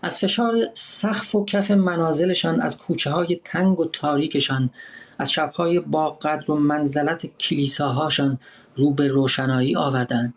از 0.01 0.19
فشار 0.19 0.55
سقف 0.73 1.35
و 1.35 1.45
کف 1.45 1.71
منازلشان 1.71 2.61
از 2.61 2.77
کوچه 2.77 3.11
های 3.11 3.39
تنگ 3.43 3.79
و 3.79 3.85
تاریکشان 3.85 4.69
از 5.17 5.31
شبهای 5.31 5.79
با 5.79 6.09
قدر 6.09 6.51
و 6.51 6.55
منزلت 6.55 7.37
کلیساهاشان 7.37 8.39
رو 8.75 8.93
به 8.93 9.07
روشنایی 9.07 9.75
آوردند. 9.75 10.33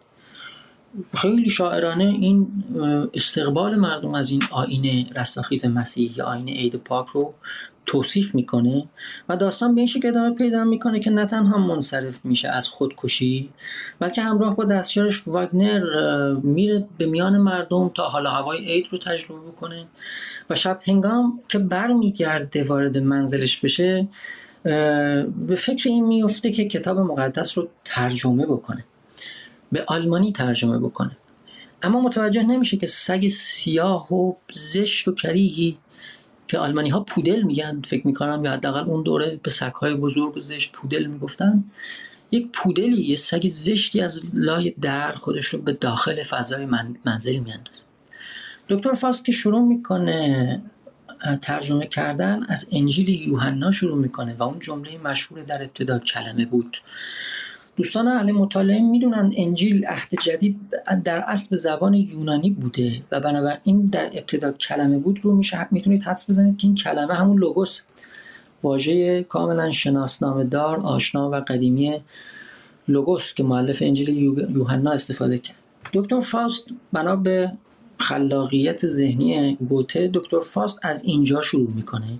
خیلی 1.15 1.51
شاعرانه 1.51 2.05
این 2.05 2.65
استقبال 3.15 3.77
مردم 3.77 4.15
از 4.15 4.31
این 4.31 4.43
آین 4.51 5.07
رستاخیز 5.17 5.67
مسیح 5.67 6.19
یا 6.19 6.25
آین 6.25 6.49
عید 6.49 6.77
پاک 6.77 7.07
رو 7.07 7.35
توصیف 7.87 8.35
می‌کنه 8.35 8.89
و 9.29 9.37
داستان 9.37 9.75
به 9.75 9.81
این 9.81 9.89
شکل 9.89 10.09
ادامه 10.09 10.35
پیدا 10.35 10.65
می‌کنه 10.65 11.01
که 11.01 11.11
نه 11.11 11.27
تنها 11.27 11.59
منصرف 11.59 12.25
میشه 12.25 12.49
از 12.49 12.69
خودکشی 12.69 13.51
بلکه 13.99 14.23
همراه 14.23 14.57
با 14.57 14.65
دستیارش 14.65 15.29
واگنر 15.29 15.85
میره 16.43 16.87
به 16.99 17.07
میان 17.07 17.39
مردم 17.39 17.89
تا 17.89 18.09
حالا 18.09 18.31
هوای 18.31 18.65
عید 18.73 18.87
رو 18.91 18.99
تجربه 18.99 19.51
بکنه 19.51 19.85
و 20.51 20.55
شب 20.55 20.81
هنگام 20.85 21.41
که 21.49 21.59
برمیگرده 21.59 22.65
وارد 22.65 22.99
منزلش 22.99 23.61
بشه 23.61 24.09
به 24.63 25.57
فکر 25.59 25.89
این 25.89 26.07
میفته 26.07 26.53
که 26.53 26.69
کتاب 26.69 26.99
مقدس 26.99 27.59
رو 27.59 27.69
ترجمه 27.85 28.47
بکنه. 28.47 28.85
به 29.73 29.85
آلمانی 29.87 30.33
ترجمه 30.33 30.79
بکنه. 30.79 31.17
اما 31.83 32.01
متوجه 32.01 32.43
نمیشه 32.43 32.77
که 32.77 32.87
سگ 32.87 33.29
سیاه 33.29 34.15
و 34.15 34.35
زشت 34.53 35.09
و 35.09 35.15
کریهی 35.15 35.79
که 36.53 36.59
آلمانی 36.59 36.89
ها 36.89 37.01
پودل 37.01 37.43
میگن 37.43 37.83
فکر 37.85 38.07
می‌کنم 38.07 38.45
یا 38.45 38.53
حداقل 38.53 38.91
اون 38.91 39.03
دوره 39.03 39.41
به 39.43 39.51
سگ 39.51 39.73
های 39.73 39.95
بزرگ 39.95 40.39
زشت 40.39 40.73
پودل 40.73 41.07
می‌گفتن. 41.07 41.65
یک 42.31 42.49
پودلی 42.53 43.03
یه 43.03 43.17
سگ 43.17 43.47
زشتی 43.47 44.01
از 44.01 44.23
لای 44.35 44.75
در 44.81 45.13
خودش 45.13 45.47
رو 45.47 45.63
به 45.63 45.73
داخل 45.73 46.23
فضای 46.23 46.67
منزل 47.05 47.39
میاندازه. 47.39 47.85
دکتر 48.69 48.95
فاست 48.95 49.25
که 49.25 49.33
شروع 49.33 49.63
می‌کنه 49.69 50.63
ترجمه 51.43 51.87
کردن 51.87 52.47
از 52.49 52.69
انجیل 52.73 53.09
یوحنا 53.09 53.71
شروع 53.71 53.99
می‌کنه 53.99 54.35
و 54.35 54.43
اون 54.43 54.59
جمله 54.59 54.99
مشهور 54.99 55.43
در 55.43 55.63
ابتدا 55.63 55.99
کلمه 55.99 56.47
بود. 56.47 56.79
دوستان 57.77 58.09
اهل 58.09 58.33
مطالعه 58.33 58.83
می‌دونن 58.83 59.33
انجیل 59.37 59.85
عهد 59.87 60.09
جدید 60.23 60.61
در 61.05 61.25
اصل 61.27 61.47
به 61.51 61.57
زبان 61.57 61.95
یونانی 61.95 62.51
بوده 62.51 62.93
و 63.13 63.21
بنابراین 63.21 63.85
در 63.87 64.07
ابتدا 64.07 64.53
کلمه 64.53 64.99
بود 64.99 65.21
رو 65.23 65.37
میشه 65.37 65.67
می‌تونید 65.71 66.03
حدس 66.03 66.31
بزنید 66.31 66.57
که 66.57 66.67
این 66.67 66.75
کلمه 66.75 67.15
همون 67.15 67.39
لوگوس. 67.39 67.81
واژه 68.63 69.23
کاملا 69.23 69.71
شناسنامه 69.71 70.45
دار 70.45 70.81
آشنا 70.81 71.31
و 71.31 71.35
قدیمی 71.35 72.01
لوگوس 72.89 73.35
که 73.35 73.43
معلف 73.43 73.83
انجیل 73.83 74.09
یوحنا 74.57 74.91
استفاده 74.91 75.39
کرد. 75.39 75.57
دکتر 75.93 76.21
فاست 76.21 76.67
بنا 76.93 77.17
به 77.17 77.53
خلاقیت 77.99 78.87
ذهنی 78.87 79.57
گوته 79.69 80.11
دکتر 80.15 80.41
فاست 80.41 80.79
از 80.83 81.05
اینجا 81.05 81.41
شروع 81.41 81.71
می‌کنه 81.71 82.19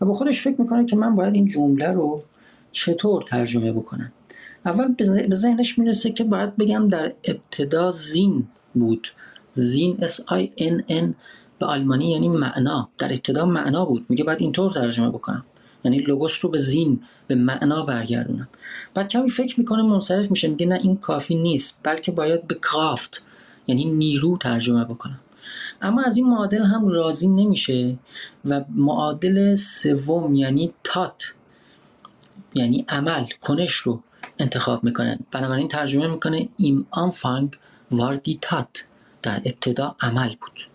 و 0.00 0.04
با 0.04 0.14
خودش 0.14 0.40
فکر 0.40 0.60
می‌کنه 0.60 0.86
که 0.86 0.96
من 0.96 1.16
باید 1.16 1.34
این 1.34 1.46
جمله 1.46 1.88
رو 1.88 2.22
چطور 2.72 3.22
ترجمه 3.22 3.72
بکنم. 3.72 4.12
اول 4.66 4.94
به 5.28 5.34
ذهنش 5.34 5.78
می‌رسه 5.78 6.10
که 6.10 6.24
باید 6.24 6.56
بگم 6.56 6.88
در 6.88 7.12
ابتدا 7.24 7.90
زین 7.90 8.48
بود. 8.74 9.08
زین 9.52 9.96
S 9.96 10.12
I 10.12 10.60
N 10.60 10.90
N 10.90 11.04
به 11.58 11.66
آلمانی 11.66 12.10
یعنی 12.10 12.28
معنا. 12.28 12.88
در 12.98 13.12
ابتدا 13.12 13.46
معنا 13.46 13.84
بود. 13.84 14.06
میگه 14.08 14.24
باید 14.24 14.40
اینطور 14.40 14.72
ترجمه 14.72 15.10
بکنم. 15.10 15.44
یعنی 15.84 15.98
لوگوس 15.98 16.44
رو 16.44 16.50
به 16.50 16.58
زین 16.58 17.00
به 17.26 17.34
معنا 17.34 17.82
برگردونم. 17.82 18.48
بعد 18.94 19.08
کمی 19.08 19.30
فکر 19.30 19.60
می‌کنه 19.60 19.82
منصرف 19.82 20.30
میشه. 20.30 20.48
میگه 20.48 20.66
نه 20.66 20.80
این 20.82 20.96
کافی 20.96 21.34
نیست. 21.34 21.78
بلکه 21.82 22.12
باید 22.12 22.46
به 22.46 22.54
کرافت 22.54 23.24
یعنی 23.66 23.84
نیرو 23.84 24.36
ترجمه 24.36 24.84
بکنم. 24.84 25.20
اما 25.82 26.02
از 26.02 26.16
این 26.16 26.26
معادل 26.26 26.62
هم 26.62 26.88
راضی 26.88 27.28
نمیشه 27.28 27.96
و 28.44 28.64
معادل 28.74 29.54
سوم 29.54 30.34
یعنی 30.34 30.72
تات 30.84 31.34
یعنی 32.54 32.84
عمل 32.88 33.24
کنش 33.40 33.74
رو 33.74 34.02
انتخاب 34.42 34.84
می‌کنه. 34.84 35.18
بنابراین 35.30 35.68
ترجمه 35.68 36.06
می‌کنه 36.06 36.48
ایم 36.56 36.86
آنفانگ 36.90 37.56
واردی 37.90 38.38
تات 38.42 38.84
در 39.22 39.36
ابتدا 39.36 39.96
عمل 40.00 40.34
بود. 40.40 40.68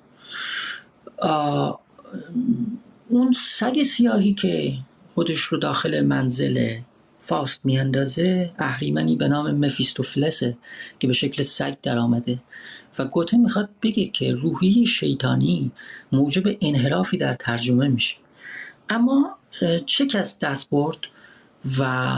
اون 3.10 3.32
سگ 3.32 3.84
سیاهی 3.84 4.34
که 4.34 4.74
خودش 5.16 5.40
رو 5.40 5.58
داخل 5.58 6.02
منزل 6.02 6.78
فاست 7.20 7.62
میاندازه 7.64 8.52
اهریمنی 8.60 9.16
به 9.16 9.28
نام 9.28 9.52
مفیستوفلسه 9.52 10.58
که 11.00 11.08
به 11.08 11.14
شکل 11.14 11.42
سگ 11.42 11.76
در 11.82 11.98
آمده 11.98 12.40
و 13.00 13.06
گوته 13.06 13.38
می‌خواد 13.38 13.70
بگه 13.82 14.06
که 14.06 14.32
روحی 14.32 14.86
شیطانی 14.86 15.72
موجب 16.12 16.44
انحرافی 16.62 17.18
در 17.18 17.34
ترجمه 17.34 17.88
میشه. 17.88 18.16
اما 18.90 19.38
چه 19.86 20.08
کس 20.08 20.40
دست 20.40 20.70
برد 20.70 20.98
و 21.80 22.14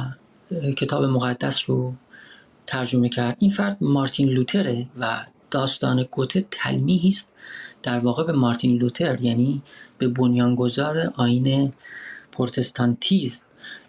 کتاب 0.77 1.03
مقدس 1.03 1.69
رو 1.69 1.93
ترجمه 2.67 3.09
کرد. 3.09 3.35
این 3.39 3.51
فرد 3.51 3.77
مارتین 3.81 4.29
لوتره 4.29 4.87
و 4.99 5.25
داستان 5.51 6.07
گوته 6.11 6.45
تلمیحی 6.51 7.07
است 7.07 7.33
در 7.83 7.99
واقع 7.99 8.23
به 8.23 8.31
مارتین 8.31 8.77
لوتر 8.77 9.21
یعنی 9.21 9.61
به 9.97 10.07
بنیانگذار 10.07 11.13
آین 11.15 11.73
پروتستانتیزم. 12.31 13.39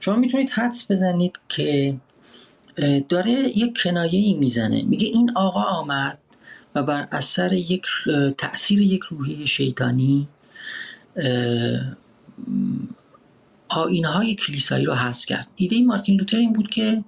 شما 0.01 0.17
می‌تونید 0.17 0.51
حدس 0.51 0.91
بزنید 0.91 1.39
که 1.49 1.97
داره 3.09 3.31
یک 3.31 3.79
کنایه 3.83 4.21
ای 4.21 4.35
می‌زنه. 4.35 4.83
میگه 4.83 5.07
این 5.07 5.31
آقا 5.37 5.63
آمد 5.63 6.19
و 6.75 6.83
بر 6.83 7.09
اثر 7.13 7.53
یک 7.53 7.87
تاثیر 8.39 8.81
یک 8.81 9.01
روحی 9.01 9.47
شیطانی 9.47 10.29
آینهای 13.71 14.35
کلیسایی 14.35 14.85
رو 14.85 14.95
حذف 14.95 15.27
کرد. 15.27 15.49
ایده 15.57 15.83
مارتین 15.83 16.19
لوتر 16.19 16.37
این 16.37 16.53
بود 16.53 16.71
که 16.71 17.05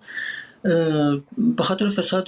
به 1.38 1.62
خاطر 1.62 1.88
فساد 1.88 2.26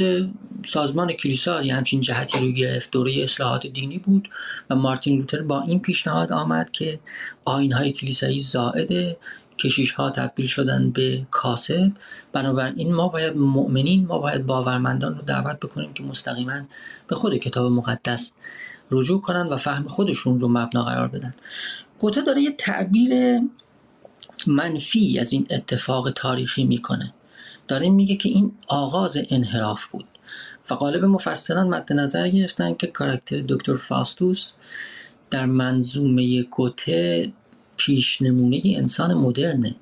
سازمان 0.67 1.13
کلیسا 1.13 1.63
یه 1.63 1.75
همچین 1.75 2.01
جهتی 2.01 2.39
رو 2.39 2.53
گرفت 2.53 2.91
دوره 2.91 3.23
اصلاحات 3.23 3.67
دینی 3.67 3.99
بود 3.99 4.29
و 4.71 4.75
مارتین 4.75 5.19
لوتر 5.19 5.43
با 5.43 5.63
این 5.63 5.81
پیشنهاد 5.81 6.33
آمد 6.33 6.71
که 6.71 7.01
آینهای 7.45 7.93
کلیسایی 7.93 8.41
زائد 8.41 9.17
کشیش 9.59 9.93
ها 9.93 10.11
تبدیل 10.11 10.47
شدن 10.47 10.91
به 10.91 11.27
کاسب. 11.31 11.93
بنابراین 12.33 12.95
ما 12.95 13.09
باید 13.09 13.37
مؤمنین 13.37 14.07
ما 14.07 14.19
باید 14.19 14.47
باورمندان 14.47 15.15
رو 15.15 15.23
دعوت 15.23 15.61
بکنیم 15.61 15.93
که 15.93 16.03
مستقیما 16.03 16.61
به 17.09 17.17
خود 17.17 17.37
کتاب 17.37 17.73
مقدس 17.73 18.33
رجوع 18.91 19.21
کنند 19.21 19.53
و 19.53 19.57
فهم 19.57 19.89
خودشون 19.89 20.41
رو 20.41 20.49
مبنا 20.49 20.85
قرار 20.85 21.09
بدن. 21.09 21.35
گوته 21.99 22.21
داره 22.21 22.43
یه 22.43 22.51
تعبیر 22.51 23.41
منفی 24.47 25.19
از 25.19 25.33
این 25.33 25.47
اتفاق 25.51 26.11
تاریخی 26.11 26.65
می‌کنه. 26.65 27.13
داره 27.69 27.89
میگه 27.89 28.17
که 28.17 28.29
این 28.29 28.53
آغاز 28.67 29.19
انحراف 29.31 29.87
بود 29.87 30.05
و 30.71 30.75
قالب 30.75 31.05
مفسران 31.05 31.69
مد 31.69 31.93
نظر 31.93 32.29
گرفتن 32.29 32.75
که 32.75 32.87
کاراکتر 32.87 33.45
دکتر 33.49 33.77
فاستوس 33.77 34.53
در 35.31 35.47
منظومه 35.47 36.43
گوته 36.43 37.33
پیش 37.77 38.23
نمونه 38.23 38.63
انسان 38.65 39.15
مدرنه. 39.15 39.75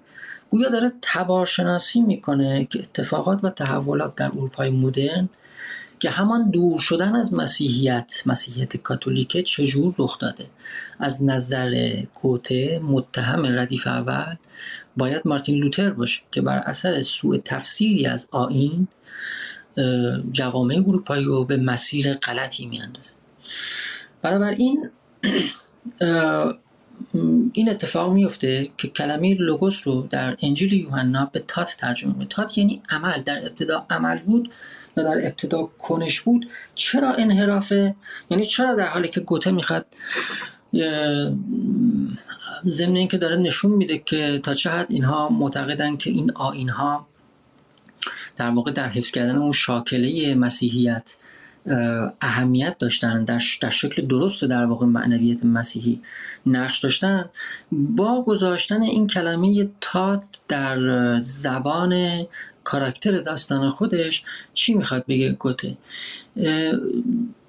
گویا 0.50 0.68
داره 0.68 0.92
تبارشناسی 1.02 2.00
می‌کنه 2.00 2.64
که 2.64 2.78
اتفاقات 2.78 3.44
و 3.44 3.50
تحولات 3.50 4.14
در 4.14 4.26
اروپای 4.26 4.70
مدرن 4.70 5.28
که 6.02 6.10
همان 6.10 6.50
دور 6.50 6.80
شدن 6.80 7.16
از 7.16 7.34
مسیحیت 7.34 8.22
مسیحیت 8.26 8.76
کاتولیکه 8.76 9.42
چجور 9.42 9.94
رخ 9.98 10.18
داده؟ 10.18 10.46
از 10.98 11.24
نظر 11.24 12.02
کوته 12.14 12.80
متهم 12.84 13.46
ردیف 13.46 13.86
اول 13.86 14.36
باید 14.96 15.22
مارتین 15.24 15.54
لوتر 15.54 15.90
باشه 15.90 16.22
که 16.32 16.42
بر 16.42 16.58
اثر 16.58 17.02
سوء 17.02 17.38
تفسیری 17.44 18.06
از 18.06 18.28
آین 18.30 18.88
جوامع 20.32 20.74
اروپایی 20.86 21.24
رو 21.24 21.44
به 21.44 21.56
مسیر 21.56 22.12
غلطی 22.12 22.66
میاندازه. 22.66 23.14
این 24.58 24.90
این 27.52 27.68
اتفاق 27.68 28.12
میفته 28.12 28.70
که 28.78 28.88
کلمه 28.88 29.34
لوگوس 29.34 29.88
رو 29.88 30.06
در 30.10 30.36
انجیل 30.42 30.72
یوحنا 30.72 31.30
به 31.32 31.44
تات 31.48 31.76
ترجمه 31.78 32.14
می 32.16 32.26
تات 32.26 32.58
یعنی 32.58 32.82
عمل 32.90 33.22
در 33.22 33.38
ابتدا 33.38 33.86
عمل 33.90 34.18
بود. 34.18 34.50
و 34.96 35.02
در 35.02 35.26
ابتدا 35.26 35.62
کنش 35.78 36.20
بود. 36.20 36.48
چرا 36.74 37.12
انحرافه؟ 37.12 37.94
یعنی 38.31 38.44
چرا 38.44 38.74
در 38.74 38.87
حالی 38.87 39.09
که 39.09 39.20
گوته 39.20 39.50
می‌خواد 39.50 39.87
ضمن 42.68 42.96
اینکه 42.96 43.18
داره 43.18 43.37
نشون 43.37 43.70
میده 43.70 43.99
که 43.99 44.40
تا 44.43 44.55
چه 44.55 44.70
حد 44.70 44.86
اینها 44.88 45.28
معتقدن 45.28 45.97
که 45.97 46.11
این 46.11 46.32
آینها 46.34 47.07
در 48.36 48.51
واقع 48.51 48.72
در 48.72 48.88
حفظ 48.88 49.11
کردن 49.11 49.36
اون 49.36 49.53
شاکله 49.53 50.34
مسیحیت 50.34 51.16
اهمیت 52.20 52.78
داشتن 52.78 53.24
در, 53.24 53.40
در 53.61 53.70
شکل 53.70 54.07
درست 54.07 54.45
در 54.45 54.66
واقع 54.66 54.86
معنویت 54.86 55.45
مسیحی 55.45 56.03
نقش 56.47 56.80
داشتن. 56.80 57.30
با 57.72 58.22
گذاشتن 58.22 58.82
این 58.82 59.07
کلمه 59.07 59.68
تات 59.80 60.24
در 60.49 60.78
زبان 61.20 62.24
کاراکتر 62.64 63.20
داستان 63.20 63.70
خودش 63.70 64.24
چی 64.54 64.74
می‌خواد 64.74 65.04
بگه 65.06 65.32
گوته؟ 65.32 65.76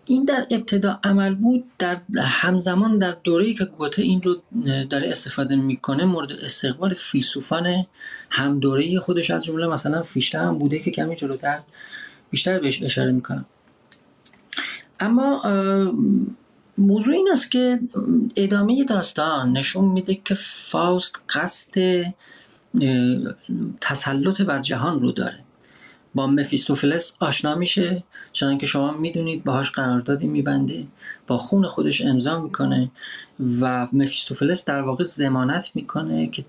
این 0.05 0.25
در 0.25 0.47
ابتدا 0.51 0.99
عمل 1.03 1.35
بود 1.35 1.63
در 1.79 2.01
همزمان 2.17 2.97
در 2.97 3.15
دوره‌ای 3.23 3.53
که 3.53 3.65
گوته 3.65 4.01
این 4.01 4.21
رو 4.21 4.41
داره 4.89 5.09
استفاده 5.09 5.55
می‌کنه 5.55 6.05
مورد 6.05 6.31
استقبال 6.31 6.93
فیلسوفان 6.93 7.85
هم 8.29 8.59
دوره 8.59 8.99
خودش 8.99 9.31
از 9.31 9.45
جمله 9.45 9.67
مثلا 9.67 10.03
فیشته 10.03 10.39
هم 10.39 10.57
بوده 10.57 10.79
که 10.79 10.91
کمی 10.91 11.15
جلوتر 11.15 11.59
بیشتر 12.31 12.59
بهش 12.59 12.83
اشاره 12.83 13.11
می‌کنم. 13.11 13.45
اما 14.99 15.41
موضوع 16.77 17.15
این 17.15 17.29
است 17.31 17.51
که 17.51 17.79
ادامه 18.35 18.83
داستان 18.83 19.57
نشون 19.57 19.85
میده 19.85 20.15
که 20.25 20.33
فاست 20.35 21.19
قصد 21.29 22.03
تسلط 23.81 24.41
بر 24.41 24.61
جهان 24.61 25.01
رو 25.01 25.11
داره. 25.11 25.39
با 26.15 26.27
مفیستوفلس 26.27 27.13
آشنا 27.19 27.55
میشه 27.55 28.03
چنان 28.31 28.57
که 28.57 28.65
شما 28.65 28.91
می‌دونید 28.91 29.43
باهاش 29.43 29.71
قراردادی 29.71 30.27
میبنده 30.27 30.87
با 31.27 31.37
خون 31.37 31.67
خودش 31.67 32.01
امضا 32.01 32.39
می‌کنه 32.39 32.91
و 33.61 33.87
مفیستوفلس 33.93 34.65
در 34.65 34.81
واقع 34.81 35.03
زمانت 35.03 35.71
می‌کنه 35.75 36.27
که 36.27 36.45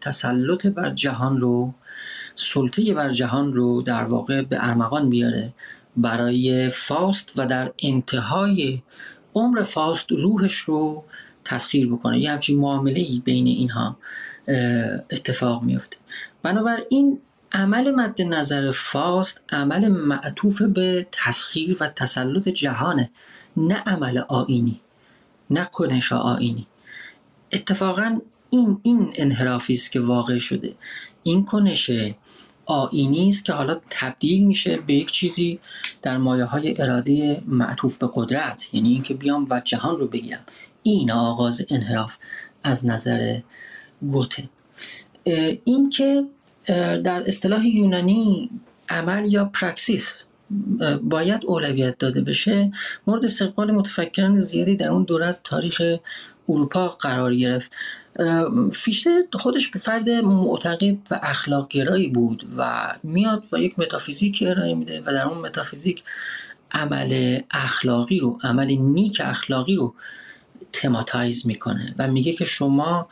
تسلط 0.00 0.66
بر 0.66 0.90
جهان 0.90 1.40
رو 1.40 1.74
سلطه 2.34 2.94
بر 2.94 3.10
جهان 3.10 3.52
رو 3.52 3.82
در 3.82 4.04
واقع 4.04 4.42
به 4.42 4.56
ارمغان 4.60 5.10
بیاره. 5.10 5.52
برای 5.96 6.68
فاست 6.68 7.32
و 7.36 7.46
در 7.46 7.72
انتهای 7.82 8.82
عمر 9.34 9.62
فاست 9.62 10.12
روحش 10.12 10.56
رو 10.56 11.04
تسخیر 11.44 11.88
بکنه. 11.88 12.18
یه 12.18 12.32
همچین 12.32 12.58
معامله 12.60 13.00
ای 13.00 13.22
بین 13.24 13.46
اینها. 13.46 13.96
اتفاق 15.10 15.62
میفته 15.62 15.96
بنابراین 16.42 17.18
عمل 17.52 17.90
مد 17.90 18.22
نظر 18.22 18.70
فاست 18.70 19.40
عمل 19.48 19.88
معطوف 19.88 20.62
به 20.62 21.06
تسخیر 21.12 21.76
و 21.80 21.88
تسلط 21.88 22.48
جهانه 22.48 23.10
نه 23.56 23.74
عمل 23.74 24.18
آینی 24.18 24.80
نه 25.50 25.64
کنش 25.64 26.12
آینی 26.12 26.66
اتفاقا 27.52 28.20
این 28.50 28.80
این 28.82 29.12
انحرافی 29.14 29.72
است 29.72 29.92
که 29.92 30.00
واقع 30.00 30.38
شده. 30.38 30.74
این 31.22 31.44
کنش 31.44 31.90
آینی 32.66 33.28
است 33.28 33.44
که 33.44 33.52
حالا 33.52 33.80
تبدیل 33.90 34.46
میشه 34.46 34.76
به 34.76 34.94
یک 34.94 35.10
چیزی 35.10 35.60
در 36.02 36.18
مایه 36.18 36.44
های 36.44 36.82
اراده 36.82 37.42
معطوف 37.46 37.98
به 37.98 38.08
قدرت 38.14 38.74
یعنی 38.74 38.88
اینکه 38.92 39.14
بیام 39.14 39.46
و 39.50 39.60
جهان 39.64 39.98
رو 39.98 40.06
بگیرم. 40.06 40.44
این 40.82 41.10
آغاز 41.10 41.66
انحراف 41.70 42.18
از 42.62 42.86
نظر 42.86 43.40
گوته. 44.02 44.48
این 45.64 45.90
که 45.90 46.24
در 47.04 47.22
اصطلاح 47.26 47.66
یونانی 47.66 48.50
عمل 48.88 49.32
یا 49.32 49.44
praxis 49.44 50.24
باید 51.02 51.44
اولویت 51.44 51.98
داده 51.98 52.20
بشه 52.20 52.72
مورد 53.06 53.24
استقبال 53.24 53.70
متفکران 53.70 54.38
زیادی 54.38 54.76
در 54.76 54.88
اون 54.88 55.04
دوره 55.04 55.26
از 55.26 55.42
تاریخ 55.42 55.82
اروپا 56.48 56.88
قرار 56.88 57.34
گرفت. 57.34 57.72
فیشته 58.72 59.22
خودش 59.32 59.68
به 59.68 59.78
فرد 59.78 60.10
معتقد 60.10 60.96
و 61.10 61.20
اخلاق 61.22 61.68
گرایی 61.68 62.08
بود 62.08 62.46
و 62.56 62.94
میاد 63.02 63.46
و 63.52 63.58
یک 63.58 63.78
متافیزیک 63.78 64.44
ارائه 64.46 64.74
میده 64.74 65.00
و 65.00 65.12
در 65.12 65.28
اون 65.28 65.38
متافیزیک 65.38 66.02
عمل 66.72 67.40
اخلاقی 67.50 68.20
رو 68.20 68.38
عمل 68.42 68.66
نیک 68.66 69.22
اخلاقی 69.24 69.76
رو 69.76 69.94
thematize 70.72 71.46
می‌کنه 71.46 71.94
و 71.98 72.08
میگه 72.08 72.32
که 72.32 72.44
شما 72.44 73.08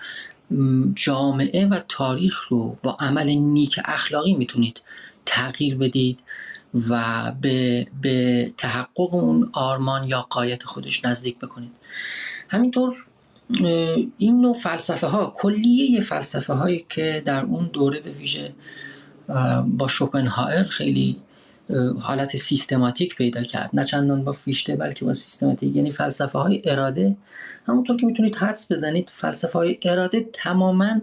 جامعه 0.95 1.67
و 1.67 1.81
تاریخ 1.89 2.49
رو 2.49 2.77
با 2.83 2.97
عمل 3.01 3.31
نیک 3.31 3.81
اخلاقی 3.85 4.35
می‌تونید 4.35 4.83
تغییر 5.27 5.77
بدید 5.77 6.19
و 6.89 7.33
به, 7.41 7.87
به 8.03 8.53
تحقق 8.57 9.15
اون 9.15 9.51
آرمان 9.53 10.09
یا 10.09 10.27
قایت 10.31 10.63
خودش 10.63 11.05
نزدیک 11.05 11.39
بکنید. 11.39 11.73
همینطور 12.49 13.05
این 14.19 14.41
نوع 14.41 14.55
فلسفه 14.55 15.07
ها 15.07 15.33
کلیه 15.37 16.01
فلسفه 16.01 16.53
هایی 16.55 16.87
که 16.89 17.23
در 17.25 17.45
اون 17.45 17.71
دوره 17.73 18.01
به 18.01 18.11
ویژه 18.11 18.55
با 19.67 19.89
شوپنهایر 19.89 20.63
خیلی 20.63 21.17
حالت 22.01 22.37
سیستماتیک 22.37 23.16
پیدا 23.16 23.43
کرد. 23.43 23.70
نه 23.73 23.85
چندان 23.85 24.25
با 24.25 24.33
فیشته 24.33 24.77
بلکه 24.77 25.05
با 25.05 25.12
سیستماتیک. 25.12 25.77
یعنی 25.77 25.91
فلسفه 25.91 26.39
های 26.39 26.62
اراده. 26.64 27.16
همونطور 27.66 27.97
که 27.97 28.07
می‌تونید 28.07 28.37
حدس 28.37 28.73
بزنید 28.73 29.11
فلسفه 29.14 29.59
های 29.59 29.79
اراده 29.83 30.27
تماما 30.33 31.01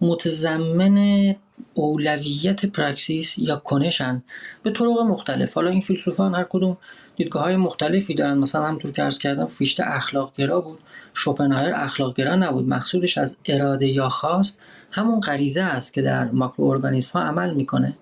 متضمن 0.00 1.34
اولویت 1.74 2.66
پراکسیس 2.66 3.38
یا 3.38 3.56
کنشن 3.56 4.22
به 4.62 4.70
طرق 4.70 5.00
مختلف. 5.00 5.54
حالا 5.54 5.70
این 5.70 5.80
فیلسوفان 5.80 6.34
هر 6.34 6.44
کدوم 6.44 6.76
دیدگاه 7.16 7.42
های 7.42 7.56
مختلفی 7.56 8.14
دارن 8.14 8.38
مثلا 8.38 8.64
همونطور 8.64 8.92
که 8.92 9.02
ارز 9.02 9.18
کردم 9.18 9.46
فیشته 9.46 9.84
اخلاق 9.86 10.32
گرا 10.36 10.60
بود. 10.60 10.78
شوپنهایر 11.14 11.74
اخلاق 11.74 12.16
گرا 12.16 12.36
نبود. 12.36 12.68
مقصودش 12.68 13.18
از 13.18 13.36
اراده 13.44 13.86
یا 13.86 14.08
خواست. 14.08 14.58
همون 14.96 15.20
غریزه 15.20 15.62
است 15.62 15.94
که 15.94 16.02
در 16.02 16.24
ماکرو 16.24 16.80
ها 17.14 17.20
عمل 17.20 17.54
می‌کنه 17.54 17.96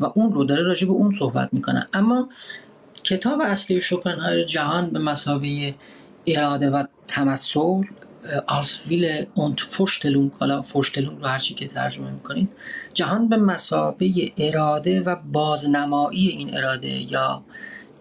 و 0.00 0.04
اون 0.14 0.32
رو 0.32 0.44
داره 0.44 0.62
راجع 0.62 0.86
به 0.86 0.92
اون 0.92 1.14
صحبت 1.18 1.48
می‌کنه. 1.52 1.88
اما 1.92 2.28
کتاب 3.04 3.40
اصلی 3.40 3.80
شوپنهایر 3.80 4.44
جهان 4.44 4.90
به 4.90 4.98
مسابقه 4.98 5.74
اراده 6.26 6.70
و 6.70 6.84
تمثل 7.08 7.82
آلسویل 8.46 9.26
اونت 9.34 9.60
فوشتلونگ 9.60 10.30
حالا 10.40 10.62
فوشتلونگ 10.62 11.18
رو 11.20 11.26
هرچی 11.26 11.54
که 11.54 11.68
ترجمه 11.68 12.10
می‌کنید 12.10 12.48
جهان 12.94 13.28
به 13.28 13.36
مسابه 13.36 14.32
اراده 14.38 15.00
و 15.00 15.16
بازنمایی 15.32 16.28
این 16.28 16.56
اراده 16.56 17.12
یا 17.12 17.42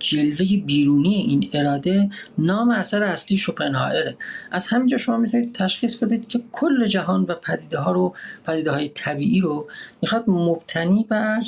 جلوه 0.03 0.57
بیرونی 0.57 1.15
این 1.15 1.49
اراده 1.53 2.09
نام 2.37 2.69
اثر 2.69 3.03
اصلی 3.03 3.37
شوپنهایره 3.37 4.17
از 4.51 4.67
همینجا 4.67 4.97
شما 4.97 5.17
می‌تونید 5.17 5.53
تشخیص 5.53 5.95
بدید 5.95 6.27
که 6.27 6.41
کل 6.51 6.85
جهان 6.85 7.21
و 7.21 7.35
پدیده 7.35 7.79
ها 7.79 7.91
رو 7.91 8.15
پدیده 8.45 8.71
های 8.71 8.89
طبیعی 8.89 9.39
رو 9.39 9.67
می‌خواد 10.01 10.23
مبتنی 10.29 11.05
بر 11.09 11.41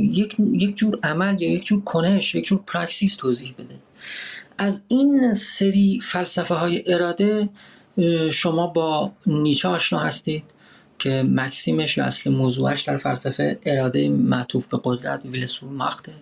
یک, 0.00 0.36
یک 0.52 0.76
جور 0.76 0.98
عمل 1.02 1.42
یا 1.42 1.50
یک 1.50 1.64
جور 1.64 1.84
کنش 1.84 2.34
یک 2.34 2.44
جور 2.44 2.60
praxis 2.66 3.16
توضیح 3.16 3.54
بده. 3.58 3.74
از 4.58 4.82
این 4.88 5.32
سری 5.34 6.00
فلسفه 6.02 6.54
های 6.54 6.94
اراده 6.94 7.48
شما 8.32 8.66
با 8.66 9.12
نیچه 9.26 9.68
آشنا 9.68 9.98
هستید 9.98 10.44
که 10.98 11.24
maxim 11.28 11.77
ش 11.77 11.96
یا 11.96 12.04
اصل 12.04 12.30
موضوعش 12.30 12.82
در 12.82 12.96
فلسفه 12.96 13.58
اراده 13.66 14.08
معطوف 14.08 14.66
به 14.66 14.80
قدرت 14.84 15.24
Wille 15.24 15.53
zur 15.53 15.70
Macht 15.70 16.00
ه. 16.00 16.12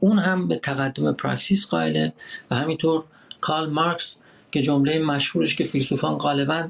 اون 0.00 0.18
هم 0.18 0.48
به 0.48 0.56
تقدم 0.56 1.12
praxis 1.12 1.66
قائله 1.66 2.12
و 2.50 2.56
همینطور 2.56 3.04
کارل 3.40 3.70
مارکس 3.70 4.16
که 4.52 4.62
جمله 4.62 4.98
مشهورش 4.98 5.56
که 5.56 5.64
فیلسوفان 5.64 6.18
غالبا 6.18 6.68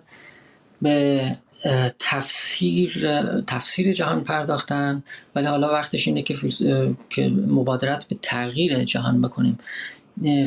به 0.82 1.36
تفسیر 1.98 3.06
تفسیر 3.46 3.92
جهان 3.92 4.24
پرداختن 4.24 5.02
ولی 5.34 5.46
حالا 5.46 5.72
وقتش 5.72 6.08
اینه 6.08 6.22
که, 6.22 6.36
که 7.10 7.28
مبادرت 7.28 8.08
به 8.08 8.16
تغییر 8.22 8.84
جهان 8.84 9.22
بکنیم. 9.22 9.58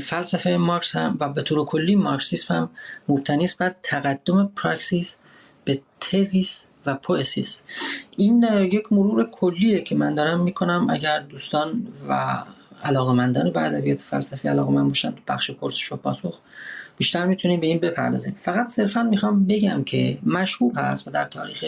فلسفه 0.03 0.49
مارکس 0.49 0.95
هم 0.95 1.17
و 1.19 1.29
به 1.29 1.41
طور 1.41 1.65
کلی 1.65 1.95
مارکسیسم 1.95 2.53
هم 2.53 2.69
مبتنی 3.07 3.43
است 3.43 3.57
بر 3.57 3.75
تقدم 3.83 4.51
پراکسیس 4.55 5.17
به 5.65 5.81
تزیس 5.99 6.65
و 6.85 6.95
پوئسیس 6.95 7.61
این 8.17 8.43
یک 8.71 8.93
مرور 8.93 9.29
کلیه 9.31 9.81
که 9.81 9.95
من 9.95 10.15
دارم 10.15 10.43
می‌کنم. 10.43 10.87
اگر 10.89 11.19
دوستان 11.19 11.87
و 12.09 12.43
علاقمندان 12.83 13.51
به 13.51 13.61
ادبیات 13.61 14.01
فلسفی 14.01 14.47
علاقه 14.47 14.71
من 14.71 14.87
باشن 14.87 15.11
تو 15.11 15.21
بخش 15.27 15.51
پرسش 15.51 15.91
و 15.91 15.95
پاسخ 15.95 16.39
بیشتر 16.97 17.25
می‌تونیم 17.25 17.59
به 17.59 17.67
این 17.67 17.79
بپردازیم. 17.79 18.35
فقط 18.39 18.67
صرفا 18.67 19.03
می‌خوام 19.03 19.45
بگم 19.45 19.83
که 19.83 20.17
مشهور 20.25 20.79
هست 20.79 21.07
و 21.07 21.11
در 21.11 21.25
تاریخ 21.25 21.65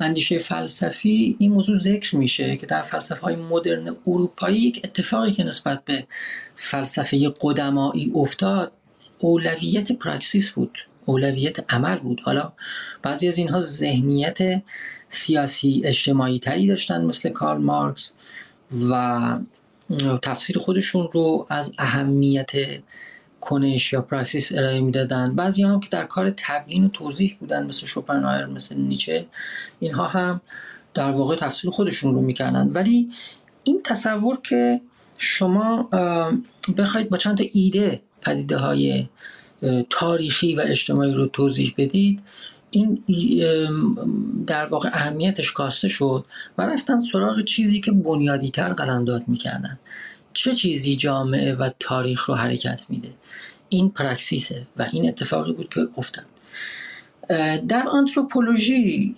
اندیشه 0.00 0.38
فلسفی 0.38 1.36
این 1.38 1.52
موضوع 1.52 1.78
ذکر 1.78 2.16
میشه 2.16 2.56
که 2.56 2.66
در 2.66 2.82
فلسفه 2.82 3.20
های 3.20 3.36
مدرن 3.36 3.96
اروپایی 4.06 4.58
یک 4.58 4.80
اتفاقی 4.84 5.32
که 5.32 5.44
نسبت 5.44 5.84
به 5.84 6.06
فلسفه 6.54 7.34
قدمایی 7.40 8.12
افتاد 8.14 8.72
اولویت 9.18 9.92
پراکسیس 9.92 10.50
بود. 10.50 10.78
اولویت 11.06 11.72
عمل 11.72 11.98
بود. 11.98 12.20
حالا 12.24 12.52
بعضی 13.02 13.28
از 13.28 13.38
اینها 13.38 13.60
ذهنیت 13.60 14.38
سیاسی 15.08 15.82
اجتماعی 15.84 16.38
تری 16.38 16.66
داشتن 16.66 17.04
مثل 17.04 17.28
کارل 17.28 17.62
مارکس 17.62 18.12
و 18.90 19.38
تفسیر 20.22 20.58
خودشون 20.58 21.08
رو 21.12 21.46
از 21.48 21.72
اهمیت 21.78 22.50
کنش 23.40 23.92
یا 23.92 24.02
پراکسیس 24.02 24.52
ارائه 24.52 24.80
می‌دادن. 24.80 25.34
بعضی 25.34 25.62
هم 25.62 25.80
که 25.80 25.88
در 25.88 26.04
کار 26.04 26.34
تبیین 26.36 26.84
و 26.84 26.88
توضیح 26.88 27.36
بودن 27.40 27.66
مثل 27.66 27.86
شوپنهایر 27.86 28.46
مثل 28.46 28.76
نیچه 28.76 29.26
اینها 29.80 30.06
هم 30.06 30.40
در 30.94 31.10
واقع 31.10 31.36
تفسیر 31.36 31.70
خودشون 31.70 32.14
رو 32.14 32.20
می‌کردن. 32.20 32.68
ولی 32.68 33.10
این 33.64 33.80
تصور 33.84 34.40
که 34.40 34.80
شما 35.18 35.82
بخواید 36.78 37.10
با 37.10 37.16
چند 37.16 37.38
تا 37.38 37.44
ایده 37.52 38.00
پدیده 38.22 38.56
های 38.56 39.08
تاریخی 39.90 40.54
و 40.54 40.60
اجتماعی 40.60 41.14
رو 41.14 41.26
توضیح 41.26 41.74
بدید. 41.78 42.22
این 42.70 43.02
در 44.46 44.66
واقع 44.66 44.88
اهمیتش 44.92 45.52
کاسته 45.52 45.88
شد 45.88 46.24
و 46.58 46.62
رفتن 46.62 47.00
سراغ 47.00 47.44
چیزی 47.44 47.80
که 47.80 47.92
بنیادی 47.92 48.50
تر 48.50 48.72
قلمداد 48.72 49.28
می‌کردن. 49.28 49.78
چه 50.32 50.54
چیزی 50.54 50.96
جامعه 50.96 51.54
و 51.54 51.70
تاریخ 51.80 52.28
رو 52.28 52.34
حرکت 52.34 52.86
میده؟ 52.88 53.08
این 53.68 53.90
پرکسیسه 53.90 54.66
و 54.76 54.86
این 54.92 55.08
اتفاقی 55.08 55.52
بود 55.52 55.68
که 55.68 55.88
افتاد. 55.96 56.24
در 57.68 57.88
آنتروپولوژی 57.88 59.14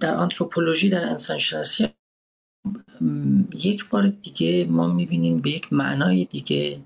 در 0.00 0.14
آنتروپولوژی 0.16 0.88
در 0.88 1.04
انسانشناسی 1.04 1.88
یک 3.54 3.88
بار 3.88 4.06
دیگه 4.06 4.66
ما 4.70 4.86
می‌بینیم 4.86 5.40
به 5.40 5.50
یک 5.50 5.72
معنای 5.72 6.24
دیگه 6.24 6.80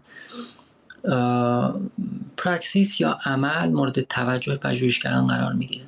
پرکسیس 2.37 3.01
یا 3.01 3.19
عمل 3.25 3.73
مورد 3.73 4.01
توجه 4.01 4.57
پژوهشگران 4.57 5.27
قرار 5.27 5.53
می‌گیره. 5.53 5.85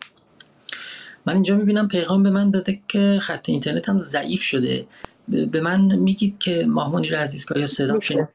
من 1.27 1.35
اینجا 1.35 1.57
می‌بینم 1.57 1.89
پیغام 1.89 2.23
به 2.23 2.31
من 2.31 2.51
داده 2.51 2.81
که 2.89 3.19
خط 3.23 3.49
اینترنت 3.49 3.89
هم 3.89 3.99
ضعیف 3.99 4.43
شده. 4.43 4.87
به 5.29 5.61
من 5.61 5.81
میگید 5.81 6.39
که 6.39 6.65
ماهمانی 6.69 7.09
رو 7.09 7.19
عزیز 7.19 7.47
که 7.47 7.67
صدا 7.67 8.01
شنید 8.01 8.29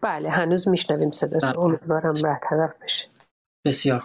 بله 0.00 0.30
هنوز 0.30 0.68
میشنویم 0.68 1.10
صدا. 1.10 1.38
بله. 1.38 1.58
امیدوارم 1.58 2.14
برطرف 2.22 2.70
بشه. 2.82 3.06
بسیار. 3.64 4.04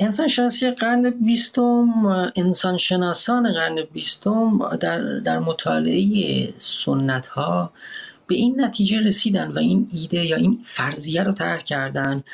انسان 0.00 0.28
شناسی 0.28 0.70
قرن 0.70 1.10
بیستم 1.10 2.04
انسان 2.36 2.76
شناسان 2.76 3.52
قرن 3.52 3.82
بیستم 3.92 4.58
در, 4.80 5.18
در 5.18 5.38
مطالعه 5.38 6.48
سنت 6.58 7.26
ها 7.26 7.72
به 8.30 8.36
این 8.36 8.60
نتیجه 8.60 9.00
رسیدن 9.00 9.52
و 9.52 9.58
این 9.58 9.88
ایده 9.92 10.26
یا 10.26 10.36
این 10.36 10.60
فرضیه 10.64 11.22
رو 11.22 11.32
طرح 11.32 11.62
کردن 11.62 12.24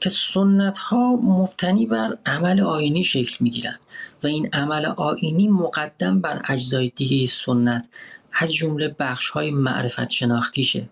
که 0.00 0.10
سنت 0.10 0.78
ها 0.78 1.16
مبتنی 1.16 1.86
بر 1.86 2.18
عمل 2.26 2.60
آینی 2.60 3.04
شکل 3.04 3.36
می 3.40 3.50
گیرن 3.50 3.78
و 4.22 4.26
این 4.26 4.48
عمل 4.52 4.84
آینی 4.84 5.48
مقدم 5.48 6.20
بر 6.20 6.42
اجزای 6.48 6.92
دیگه 6.96 7.26
سنت 7.26 7.84
از 8.32 8.54
جمله 8.54 8.96
بخش 8.98 9.30
های 9.30 9.50
معرفت 9.50 10.10
شناختیشه. 10.10 10.88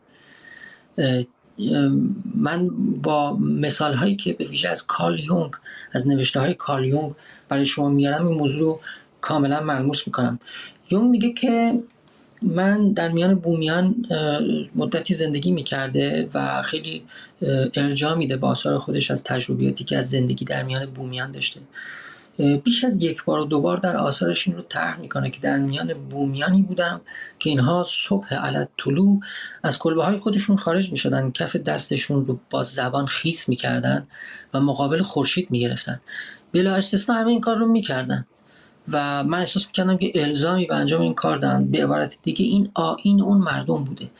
من 2.34 2.68
با 3.02 3.36
مثال 3.36 3.94
هایی 3.94 4.16
که 4.16 4.32
به 4.32 4.44
ویژه 4.44 4.68
از 4.68 4.86
کارل 4.86 5.18
یونگ 5.18 5.50
از 5.92 6.08
نوشته 6.08 6.40
های 6.40 6.54
کارل 6.54 6.84
یونگ 6.84 7.12
برای 7.48 7.64
شما 7.64 7.88
میارم 7.88 8.26
این 8.26 8.38
موضوع 8.38 8.60
رو 8.60 8.80
کاملا 9.20 9.60
ملموس 9.60 10.06
می‌کنم. 10.06 10.38
یونگ 10.90 11.10
میگه 11.10 11.32
که 11.32 11.82
من 12.42 12.92
در 12.92 13.08
میان 13.08 13.34
بومیان 13.34 14.06
مدتی 14.74 15.14
زندگی 15.14 15.50
می‌کرده 15.50 16.28
و 16.34 16.62
خیلی 16.62 17.02
ارجاع 17.74 18.14
میده 18.14 18.36
با 18.36 18.48
آثار 18.48 18.78
خودش 18.78 19.10
از 19.10 19.24
تجربیاتی 19.24 19.84
که 19.84 19.98
از 19.98 20.10
زندگی 20.10 20.44
در 20.44 20.62
میان 20.62 20.86
بومیان 20.86 21.32
داشته. 21.32 21.60
بیش 22.64 22.84
از 22.84 23.02
یک 23.02 23.24
بار 23.24 23.38
و 23.40 23.44
دو 23.44 23.60
بار 23.60 23.76
در 23.76 23.96
آثارش 23.96 24.48
این 24.48 24.56
رو 24.56 24.62
طرح 24.68 25.00
می‌کنه 25.00 25.30
که 25.30 25.40
در 25.40 25.58
میان 25.58 25.94
بومیانی 25.94 26.62
بودم 26.62 27.00
که 27.38 27.50
اینها 27.50 27.86
صبح 27.88 28.34
علت 28.34 28.68
طلوع 28.78 29.20
از 29.62 29.78
کلبه 29.78 30.04
های 30.04 30.18
خودشون 30.18 30.56
خارج 30.56 30.90
می‌شدن 30.90 31.30
کف 31.30 31.56
دستشون 31.56 32.24
رو 32.24 32.40
با 32.50 32.62
زبان 32.62 33.06
خیس 33.06 33.48
می‌کردن 33.48 34.06
و 34.54 34.60
مقابل 34.60 35.02
خورشید 35.02 35.50
می‌گرفتن. 35.50 36.00
بلا 36.52 36.74
استثنا 36.74 37.16
همه 37.16 37.30
این 37.30 37.40
کار 37.40 37.56
رو 37.56 37.66
می‌کردن. 37.66 38.26
و 38.92 39.24
من 39.24 39.38
احساس 39.38 39.66
می‌کردم 39.66 39.96
که 39.96 40.12
الزامی 40.14 40.66
به 40.66 40.74
انجام 40.74 41.00
این 41.00 41.14
کار 41.14 41.38
دارن. 41.38 41.70
به 41.70 41.84
عبارت 41.84 42.18
دیگه 42.22 42.44
این 42.44 42.70
آین 42.74 43.22
اون 43.22 43.38
مردم 43.38 43.84
بوده. 43.84 44.10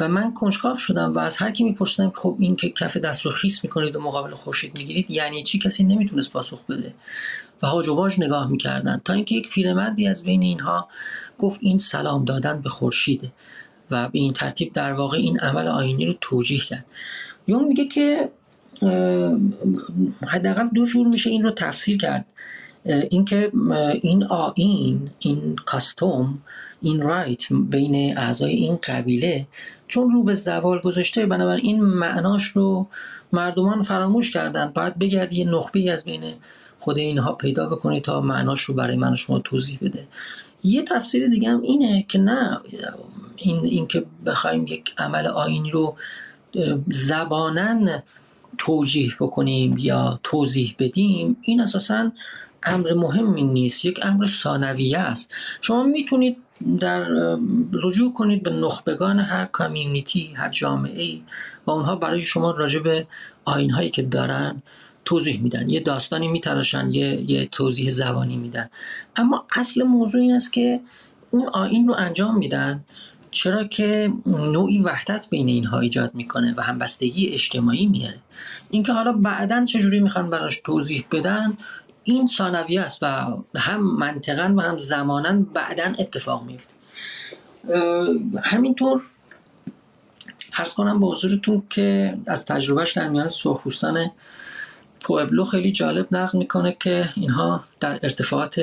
و 0.00 0.08
من 0.08 0.34
کنجکاو 0.34 0.76
شدم 0.76 1.14
و 1.14 1.18
از 1.18 1.36
هر 1.36 1.50
کی 1.50 1.64
میپرسیدم 1.64 2.12
خب 2.16 2.36
این 2.38 2.56
که 2.56 2.70
کف 2.70 2.96
دست 2.96 3.26
رو 3.26 3.32
خیس 3.32 3.64
می‌کنید 3.64 3.96
و 3.96 4.00
مقابل 4.00 4.34
خورشید 4.34 4.78
می‌گیرید 4.78 5.10
یعنی 5.10 5.42
چی؟ 5.42 5.58
کسی 5.58 5.84
نمی‌تونست 5.84 6.32
پاسخ 6.32 6.66
بده. 6.66 6.94
و 7.62 7.66
هاج 7.66 7.88
و 7.88 7.94
واج 7.94 8.20
نگاه 8.20 8.50
می‌کردن. 8.50 9.00
تا 9.04 9.12
اینکه 9.12 9.34
یک 9.34 9.50
پیرمردی 9.50 10.08
از 10.08 10.22
بین 10.22 10.42
اینها 10.42 10.88
گفت 11.38 11.60
این 11.62 11.78
سلام 11.78 12.24
دادن 12.24 12.60
به 12.62 12.68
خورشیده. 12.68 13.32
و 13.90 14.08
به 14.08 14.18
این 14.18 14.32
ترتیب 14.32 14.72
در 14.72 14.92
واقع 14.92 15.16
این 15.16 15.40
عمل 15.40 15.68
آینی 15.68 16.06
رو 16.06 16.14
توجیه 16.20 16.60
کرد. 16.60 16.84
یون 17.46 17.64
میگه 17.64 17.88
که 17.88 18.30
حداقل 20.28 20.68
دو 20.74 20.84
جور 20.84 21.06
میشه 21.06 21.30
این 21.30 21.42
رو 21.42 21.50
تفسیر 21.50 21.98
کرد. 21.98 22.24
اینکه 22.84 23.52
این 24.02 24.24
آین 24.24 25.10
این 25.18 25.56
کاستوم 25.66 26.38
این 26.82 27.02
رایت 27.02 27.52
بین 27.52 28.18
اعضای 28.18 28.54
این 28.54 28.78
قبیله 28.82 29.46
چون 29.88 30.10
رو 30.10 30.22
به 30.22 30.34
زوال 30.34 30.80
گذاشته 30.80 31.26
بنابراین 31.26 31.80
معناش 31.80 32.44
رو 32.44 32.86
مردمان 33.32 33.82
فراموش 33.82 34.30
کردن. 34.30 34.72
باید 34.74 34.98
بگرد 34.98 35.32
یه 35.32 35.50
نخبه 35.50 35.92
از 35.92 36.04
بین 36.04 36.34
خود 36.80 36.98
اینها 36.98 37.32
پیدا 37.32 37.66
بکنه 37.66 38.00
تا 38.00 38.20
معناش 38.20 38.60
رو 38.60 38.74
برای 38.74 38.96
من 38.96 39.14
شما 39.14 39.38
توضیح 39.38 39.78
بده. 39.82 40.06
یه 40.64 40.82
تفسیر 40.82 41.28
دیگه 41.28 41.50
هم 41.50 41.62
اینه 41.62 42.04
که 42.08 42.18
نه 42.18 42.60
این, 43.36 43.64
این 43.64 43.86
که 43.86 44.04
بخوایم 44.26 44.66
یک 44.66 44.94
عمل 44.98 45.26
آینی 45.26 45.70
رو 45.70 45.96
زبانن 46.90 48.02
توجیه 48.58 49.12
بکنیم 49.20 49.78
یا 49.78 50.20
توضیح 50.22 50.74
بدیم 50.78 51.36
این 51.42 51.60
اساسا 51.60 52.10
امر 52.64 52.92
مهمی 52.92 53.42
نیست 53.42 53.84
یک 53.84 54.00
امر 54.02 54.26
ثانویه 54.26 54.98
است. 54.98 55.34
شما 55.60 55.82
می‌تونید 55.82 56.36
در 56.80 57.06
رجوع 57.72 58.12
کنید 58.12 58.42
به 58.42 58.50
نخبگان 58.50 59.18
هر 59.18 59.44
کامیونیتی 59.44 60.34
هر 60.34 60.48
جامعه 60.48 61.20
و 61.66 61.70
اونها 61.70 61.96
برای 61.96 62.22
شما 62.22 62.50
راجع 62.50 62.80
به 62.80 63.06
آین 63.44 63.70
هایی 63.70 63.90
که 63.90 64.02
دارن 64.02 64.62
توضیح 65.04 65.42
میدن. 65.42 65.68
یه 65.68 65.80
داستانی 65.80 66.28
میتراشن 66.28 66.90
یه, 66.90 67.30
یه 67.30 67.46
توضیح 67.46 67.90
زبانی 67.90 68.36
میدن. 68.36 68.70
اما 69.16 69.46
اصل 69.56 69.82
موضوع 69.82 70.20
این 70.20 70.32
است 70.32 70.52
که 70.52 70.80
اون 71.30 71.48
آین 71.48 71.88
رو 71.88 71.94
انجام 71.98 72.38
میدن. 72.38 72.84
چرا 73.30 73.64
که 73.64 74.12
نوعی 74.26 74.78
وحدت 74.78 75.26
بین 75.30 75.48
اینها 75.48 75.80
ایجاد 75.80 76.14
می‌کنه 76.14 76.54
و 76.56 76.62
همبستگی 76.62 77.28
اجتماعی 77.28 77.86
میاره 77.86 78.18
اینکه 78.70 78.92
حالا 78.92 79.12
بعدا 79.12 79.64
چجوری 79.64 80.00
می‌خوان 80.00 80.30
براش 80.30 80.60
توضیح 80.64 81.04
بدن 81.12 81.58
این 82.04 82.26
ثانویه 82.26 82.80
است 82.80 82.98
و 83.02 83.06
هم 83.56 83.96
منطقا 83.96 84.54
و 84.56 84.60
هم 84.60 84.78
زمانا 84.78 85.44
بعدا 85.54 85.94
اتفاق 85.98 86.44
میفته 86.44 86.74
همینطور 88.42 89.02
ارز 90.58 90.74
کنم 90.74 91.00
به 91.00 91.06
حضورتون 91.06 91.62
که 91.70 92.18
از 92.26 92.46
تجربهش 92.46 92.92
در 92.92 93.08
میان 93.08 93.28
سرخپوستان 93.28 94.10
پوبلو 95.00 95.44
خیلی 95.44 95.72
جالب 95.72 96.06
نقل 96.12 96.38
می‌کنه 96.38 96.76
که 96.80 97.08
اینها 97.16 97.64
در 97.80 97.98
ارتفاعات 98.02 98.60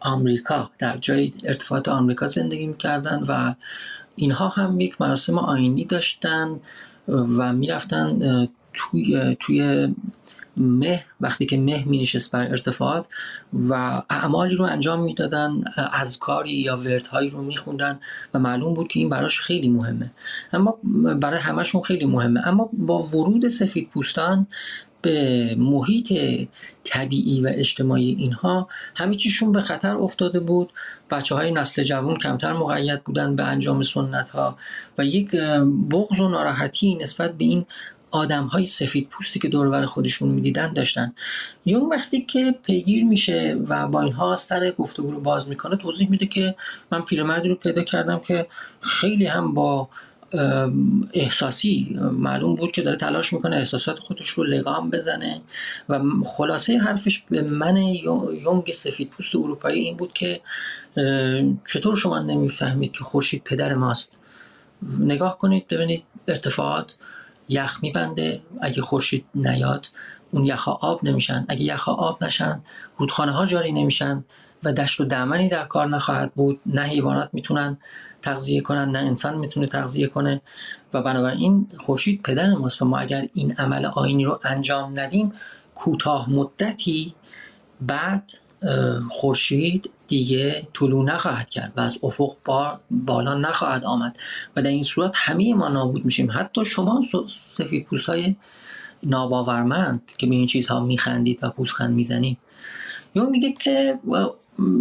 آمریکا 0.00 0.70
در 0.78 0.96
جای 0.96 1.32
ارتفاعات 1.44 1.88
آمریکا 1.88 2.26
زندگی 2.26 2.66
می‌کردن 2.66 3.24
و 3.28 3.54
اینها 4.16 4.48
هم 4.48 4.80
یک 4.80 5.00
مراسم 5.00 5.38
آینی 5.38 5.84
داشتن 5.84 6.60
و 7.08 7.52
می‌رفتن 7.52 8.48
توی 8.74 9.36
توی 9.40 9.88
مه 10.56 11.04
وقتی 11.20 11.46
که 11.46 11.58
مه 11.58 11.84
می 11.88 12.02
نشست 12.02 12.30
بر 12.30 12.48
ارتفاعات 12.48 13.06
و 13.68 14.02
اعمالی 14.10 14.54
رو 14.54 14.64
انجام 14.64 15.00
می‌دادن 15.02 15.64
از 15.92 16.18
کاری 16.18 16.52
یا 16.52 16.76
وردهایی 16.76 17.30
رو 17.30 17.42
میخوندن 17.42 18.00
و 18.34 18.38
معلوم 18.38 18.74
بود 18.74 18.88
که 18.88 19.00
این 19.00 19.08
براش 19.08 19.40
خیلی 19.40 19.68
مهمه. 19.68 20.12
اما 20.52 20.78
برای 21.20 21.38
همشون 21.38 21.82
خیلی 21.82 22.06
مهمه. 22.06 22.46
اما 22.46 22.70
با 22.72 23.02
ورود 23.02 23.48
سفید 23.48 23.90
پوستان 23.90 24.46
به 25.02 25.54
محیط 25.58 26.12
طبیعی 26.84 27.40
و 27.40 27.50
اجتماعی 27.54 28.16
اینها 28.18 28.68
همه 28.94 29.14
چیشون 29.14 29.52
به 29.52 29.60
خطر 29.60 29.96
افتاده 29.96 30.40
بود. 30.40 30.72
بچه 31.10 31.34
های 31.34 31.50
نسل 31.50 31.82
جوان 31.82 32.16
کمتر 32.16 32.52
مقید 32.52 33.04
بودن 33.04 33.36
به 33.36 33.44
انجام 33.44 33.82
سنت 33.82 34.28
ها 34.28 34.56
و 34.98 35.04
یک 35.04 35.30
بغض 35.90 36.20
و 36.20 36.28
ناراحتی 36.28 36.94
نسبت 36.94 37.32
به 37.32 37.44
این 37.44 37.66
آدم 38.12 38.44
های 38.44 38.66
سفید 38.66 39.08
پوستی 39.08 39.38
که 39.38 39.48
دورور 39.48 39.86
خودشون 39.86 40.28
می‌دیدن 40.28 40.72
داشتن. 40.72 41.12
یون 41.66 41.88
وقتی 41.88 42.20
که 42.20 42.54
پیگیر 42.62 43.04
میشه 43.04 43.58
و 43.68 43.88
با 43.88 44.02
اینها 44.02 44.36
سر 44.36 44.70
گفتگو 44.70 45.10
رو 45.10 45.20
باز 45.20 45.48
می‌کنه 45.48 45.76
توضیح 45.76 46.10
میده 46.10 46.26
که 46.26 46.54
من 46.90 47.02
پیرمردی 47.02 47.48
رو 47.48 47.54
پیدا 47.54 47.82
کردم 47.82 48.18
که 48.18 48.46
خیلی 48.80 49.26
هم 49.26 49.54
با 49.54 49.88
احساسی 51.12 51.98
معلوم 52.12 52.54
بود 52.54 52.72
که 52.72 52.82
داره 52.82 52.96
تلاش 52.96 53.32
می‌کنه 53.32 53.56
احساسات 53.56 53.98
خودش 53.98 54.28
رو 54.28 54.44
لگام 54.44 54.90
بزنه 54.90 55.40
و 55.88 56.00
خلاصه 56.24 56.78
حرفش 56.78 57.22
به 57.30 57.42
من 57.42 57.76
یونگ 57.76 58.70
سفید 58.70 59.10
پوست 59.10 59.36
اروپایی 59.36 59.84
این 59.84 59.96
بود 59.96 60.12
که 60.12 60.40
چطور 61.66 61.96
شما 61.96 62.18
نمی‌فهمید 62.18 62.92
که 62.92 63.04
خورشید 63.04 63.42
پدر 63.44 63.74
ماست؟ 63.74 64.08
نگاه 64.98 65.38
کنید 65.38 65.68
ببینید 65.68 66.02
ارتفاعات 66.28 66.96
یخ 67.52 67.78
میبنده. 67.82 68.42
اگه 68.60 68.82
خورشید 68.82 69.24
نیاد 69.34 69.88
اون 70.30 70.44
یخها 70.44 70.72
آب 70.72 71.04
نمیشن. 71.04 71.44
اگه 71.48 71.62
یخها 71.62 71.92
آب 71.92 72.24
نشن 72.24 72.62
رودخانه 72.98 73.32
ها 73.32 73.46
جاری 73.46 73.72
نمیشن 73.72 74.24
و 74.64 74.72
دشت 74.72 75.00
و 75.00 75.04
دمنی 75.04 75.48
در 75.48 75.64
کار 75.64 75.88
نخواهد 75.88 76.34
بود. 76.34 76.60
نه 76.66 76.82
حیوانات 76.82 77.30
می‌تونن 77.32 77.78
تغذیه 78.22 78.60
کنن 78.60 78.90
نه 78.90 78.98
انسان 78.98 79.38
می‌تونه 79.38 79.66
تغذیه 79.66 80.06
کنه. 80.06 80.40
و 80.94 81.02
بنابراین 81.02 81.68
خورشید 81.78 82.22
پدر 82.22 82.54
ماست 82.54 82.82
و 82.82 82.84
ما 82.84 82.98
اگر 82.98 83.28
این 83.34 83.52
عمل 83.52 83.84
آینی 83.84 84.24
رو 84.24 84.40
انجام 84.44 85.00
ندیم 85.00 85.32
کوتاه 85.74 86.30
مدتی 86.30 87.14
بعد 87.80 88.32
خورشید 89.10 89.90
دیگه 90.08 90.68
طلوع 90.74 91.04
نخواهد 91.04 91.48
کرد 91.48 91.72
و 91.76 91.80
از 91.80 91.98
افق 92.02 92.36
بالا 92.90 93.34
نخواهد 93.34 93.84
آمد 93.84 94.18
و 94.56 94.62
در 94.62 94.70
این 94.70 94.82
صورت 94.82 95.12
همه 95.14 95.54
ما 95.54 95.68
نابود 95.68 96.04
میشیم. 96.04 96.28
حتی 96.30 96.64
شما 96.64 97.02
سفید 97.50 97.86
پوست 97.86 98.08
های 98.08 98.36
ناباورمند 99.02 100.12
که 100.18 100.26
به 100.26 100.34
این 100.34 100.46
چیزها 100.46 100.80
میخندید 100.80 101.38
و 101.42 101.50
پوزخند 101.50 101.94
می‌زنید 101.94 102.38
یا 103.14 103.24
میگه 103.24 103.52
که 103.52 103.98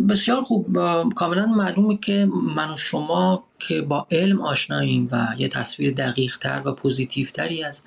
بسیار 0.09 0.43
خوب 0.43 0.77
کاملا 1.13 1.45
معلومه 1.45 1.97
که 1.97 2.29
من 2.55 2.73
و 2.73 2.77
شما 2.77 3.43
که 3.59 3.81
با 3.81 4.07
علم 4.11 4.41
آشناییم 4.41 5.09
و 5.11 5.27
یه 5.37 5.47
تصویر 5.47 5.93
دقیق 5.93 6.37
تر 6.37 6.61
و 6.65 6.71
پوزیتیو 6.71 7.27
تری 7.27 7.63
از 7.63 7.83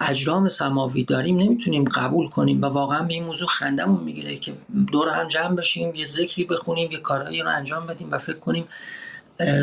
اجرام 0.00 0.48
سماوی 0.48 1.04
داریم 1.04 1.36
نمی‌تونیم 1.36 1.84
قبول 1.84 2.28
کنیم 2.28 2.62
و 2.62 2.64
واقعا 2.64 3.02
به 3.02 3.14
این 3.14 3.24
موضوع 3.24 3.48
خندمون 3.48 4.04
می‌گیره 4.04 4.36
که 4.36 4.52
دور 4.92 5.08
هم 5.08 5.28
جمع 5.28 5.54
بشیم 5.54 5.94
یه 5.94 6.04
ذکری 6.04 6.44
بخونیم 6.44 6.92
یه 6.92 6.98
کارهایی 6.98 7.42
رو 7.42 7.48
انجام 7.48 7.86
بدیم 7.86 8.10
و 8.10 8.18
فکر 8.18 8.38
کنیم 8.38 8.64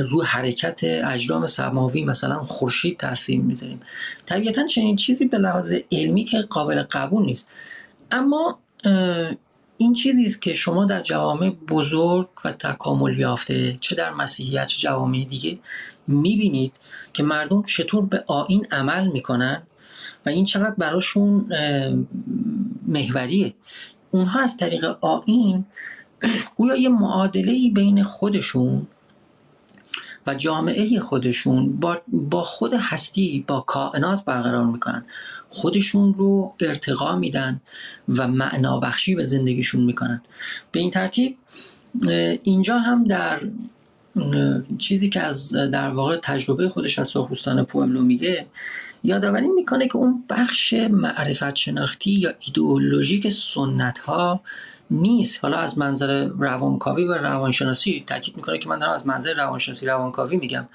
رو 0.09 0.23
حرکت 0.23 0.80
اجرام 0.84 1.45
سماوی 1.45 2.03
مثلا 2.03 2.43
خورشید 2.43 2.97
ترسیم 2.97 3.45
می‌ذاریم. 3.45 3.82
طبیعتا 4.25 4.65
چنین 4.65 4.95
چیزی 4.95 5.25
به 5.25 5.38
لحاظ 5.38 5.73
علمی 5.91 6.23
که 6.23 6.41
قابل 6.41 6.84
قبول 6.91 7.25
نیست. 7.25 7.49
اما 8.11 8.59
این 9.77 9.93
چیزی 9.93 10.25
است 10.25 10.41
که 10.41 10.53
شما 10.53 10.86
در 10.86 11.01
جوامع 11.01 11.49
بزرگ 11.49 12.30
و 12.45 12.51
تکامل 12.51 13.19
یافته 13.19 13.77
چه 13.82 13.95
در 13.95 14.13
مسیحیت 14.13 14.67
چه 14.67 14.77
جوامع 14.77 15.25
دیگه 15.25 15.59
می‌بینید 16.07 16.73
که 17.13 17.23
مردم 17.23 17.63
چطور 17.63 18.05
به 18.05 18.23
آین 18.27 18.67
عمل 18.71 19.07
می‌کنن 19.07 19.63
و 20.26 20.30
این 20.30 20.45
چقدر 20.45 20.76
براشون 20.78 21.49
محوریه. 22.88 23.53
اونها 24.11 24.39
از 24.39 24.57
طریق 24.57 24.97
آین 25.01 25.65
گویا 26.55 26.76
یه 26.76 26.89
معادله 26.89 27.70
بین 27.74 28.03
خودشون 28.03 28.88
و 30.28 30.36
جامعه 30.36 30.99
خودشون 30.99 31.80
با, 31.80 32.01
با 32.07 32.43
خود 32.43 32.74
هستی 32.74 33.45
با 33.47 33.61
کائنات 33.61 34.26
برقرار 34.26 34.65
می‌کنن. 34.65 35.05
خودشون 35.49 36.13
رو 36.13 36.53
ارتقا 36.59 37.15
میدن 37.15 37.61
و 38.09 38.28
معنا 38.28 38.80
بخشی 38.80 39.15
به 39.15 39.24
زندگیشون 39.24 39.84
می‌کنن. 39.84 40.22
به 40.72 40.80
این 40.80 40.91
ترتیب 40.91 41.38
اینجا 42.43 42.78
هم 42.78 43.03
در 43.03 43.41
چیزی 44.78 45.09
که 45.09 45.22
از 45.22 45.51
در 45.51 45.89
واقع 45.89 46.17
تجربه 46.17 46.70
خودش 46.70 46.99
از 46.99 47.07
سرخپوستان 47.07 47.65
پوئبلو 47.65 48.01
میگه 48.01 48.45
یادآوری 49.03 49.47
می‌کنه 49.47 49.87
که 49.87 49.95
اون 49.95 50.23
بخش 50.29 50.73
معرفت 50.73 51.55
شناختی 51.55 52.11
یا 52.11 52.33
ایدئولوژیک 52.39 53.29
سنت 53.29 53.99
ها 53.99 54.41
نیست. 54.91 55.43
حالا 55.43 55.57
از 55.57 55.77
منظر 55.77 56.27
روانکاوی 56.27 57.03
و 57.03 57.13
روانشناسی 57.13 58.03
تاکید 58.07 58.35
می‌کنه 58.35 58.57
که 58.57 58.69
من 58.69 58.79
دارم 58.79 58.93
از 58.93 59.07
منظر 59.07 59.33
روانشناسی 59.33 59.85
روانکاوی 59.85 60.37
میگم. 60.37 60.67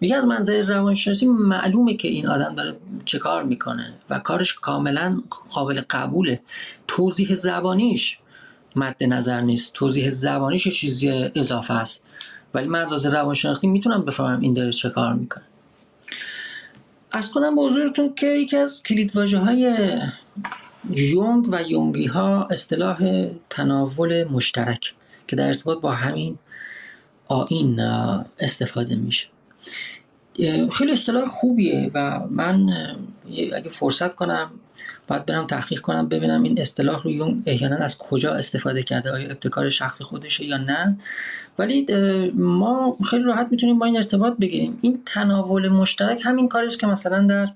میگه 0.00 0.16
از 0.16 0.24
منظر 0.24 0.62
روانشناسی 0.62 1.26
معلومه 1.26 1.94
که 1.94 2.08
این 2.08 2.26
آدم 2.26 2.54
داره 2.54 2.76
چه 3.04 3.18
کار 3.18 3.42
می‌کنه 3.42 3.94
و 4.10 4.18
کارش 4.18 4.54
کاملا 4.54 5.22
قابل 5.50 5.80
قبوله. 5.90 6.40
توضیح 6.88 7.34
زبانیش 7.34 8.18
مد 8.76 9.04
نظر 9.04 9.40
نیست. 9.40 9.72
توضیح 9.72 10.08
زبانیش 10.08 10.68
چیزی 10.68 11.30
اضافه 11.34 11.74
است. 11.74 12.04
ولی 12.54 12.66
من 12.66 12.92
از 12.92 13.06
روانشناختی 13.06 13.66
می‌تونم 13.66 14.04
بفهمم 14.04 14.40
این 14.40 14.54
داره 14.54 14.72
چه 14.72 14.90
کار 14.90 15.14
می‌کنه. 15.14 15.44
ارز 17.12 17.30
کنم 17.30 17.54
به 17.54 17.62
حضورتون 17.62 18.14
که 18.14 18.26
یکی 18.26 18.56
از 18.56 18.82
کلیدواژه 18.82 19.38
های 19.38 19.90
یونگ 20.90 21.48
و 21.50 21.62
یونگی 21.62 22.06
ها 22.06 22.48
اصطلاح 22.50 23.28
تناول 23.50 24.24
مشترک 24.24 24.94
که 25.26 25.36
در 25.36 25.46
ارتباط 25.46 25.80
با 25.80 25.92
همین 25.92 26.38
آین 27.28 27.80
استفاده 28.38 28.96
میشه. 28.96 29.28
خیلی 30.72 30.92
اصطلاح 30.92 31.28
خوبیه 31.28 31.90
و 31.94 32.20
من 32.30 32.70
اگه 33.54 33.68
فرصت 33.68 34.14
کنم 34.14 34.50
باید 35.08 35.26
برم 35.26 35.46
تحقیق 35.46 35.80
کنم 35.80 36.08
ببینم 36.08 36.42
این 36.42 36.60
اصطلاح 36.60 37.02
رو 37.02 37.10
یون 37.10 37.42
احیانا 37.46 37.76
از 37.76 37.98
کجا 37.98 38.34
استفاده 38.34 38.82
کرده 38.82 39.10
آیا 39.10 39.28
ابتکار 39.28 39.68
شخص 39.68 40.02
خودشه 40.02 40.44
یا 40.44 40.56
نه. 40.56 40.98
ولی 41.58 41.86
ما 42.34 42.96
خیلی 43.10 43.24
راحت 43.24 43.48
می‌تونیم 43.50 43.78
با 43.78 43.86
این 43.86 43.96
ارتباط 43.96 44.36
بگیریم. 44.36 44.78
این 44.82 45.02
تناول 45.06 45.68
مشترک 45.68 46.20
همین 46.24 46.48
کاری 46.48 46.66
است 46.66 46.80
که 46.80 46.86
مثلا 46.86 47.26
در 47.26 47.48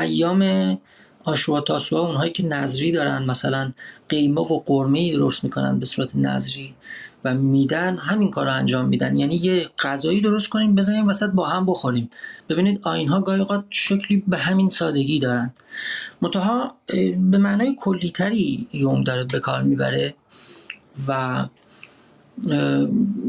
ایام 0.00 0.78
آشوا 1.24 1.60
تاسوها 1.60 2.06
اونهایی 2.06 2.32
که 2.32 2.46
نظری 2.46 2.92
دارن 2.92 3.24
مثلا 3.24 3.72
قیمه 4.08 4.40
و 4.40 4.62
قرمه 4.66 5.12
درست 5.12 5.44
می‌کنن 5.44 5.78
به 5.78 5.86
صورت 5.86 6.16
نظری 6.16 6.74
و 7.24 7.34
میدن 7.34 7.96
همین 7.96 8.30
کار 8.30 8.46
رو 8.46 8.52
انجام 8.52 8.84
میدن. 8.84 9.16
یعنی 9.16 9.36
یه 9.36 9.68
غذایی 9.78 10.20
درست 10.20 10.48
کنیم 10.48 10.74
بزنیم 10.74 11.08
وسط 11.08 11.30
با 11.30 11.46
هم 11.46 11.66
بخوریم. 11.66 12.10
ببینید 12.48 12.80
آینها 12.82 13.20
گاهی 13.20 13.40
اوقات 13.40 13.64
شکلی 13.70 14.24
به 14.26 14.36
همین 14.36 14.68
سادگی 14.68 15.18
دارن. 15.18 15.52
منتها 16.22 16.76
به 17.30 17.38
معنای 17.38 17.74
کلیتری 17.78 18.68
یونگ 18.72 19.06
داره 19.06 19.24
به 19.24 19.40
کار 19.40 19.62
می‌بره 19.62 20.14
و 21.08 21.44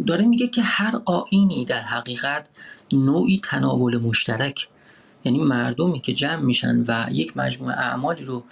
داره 0.07 0.25
میگه 0.25 0.47
که 0.47 0.61
هر 0.61 1.01
آینی 1.05 1.65
در 1.65 1.79
حقیقت 1.79 2.49
نوعی 2.91 3.41
تناول 3.43 3.97
مشترک. 3.97 4.67
یعنی 5.25 5.39
مردمی 5.39 5.99
که 5.99 6.13
جمع 6.13 6.41
میشن 6.41 6.85
و 6.87 7.05
یک 7.11 7.37
مجموعه 7.37 7.75
اعمالی 7.75 8.23
رو 8.23 8.43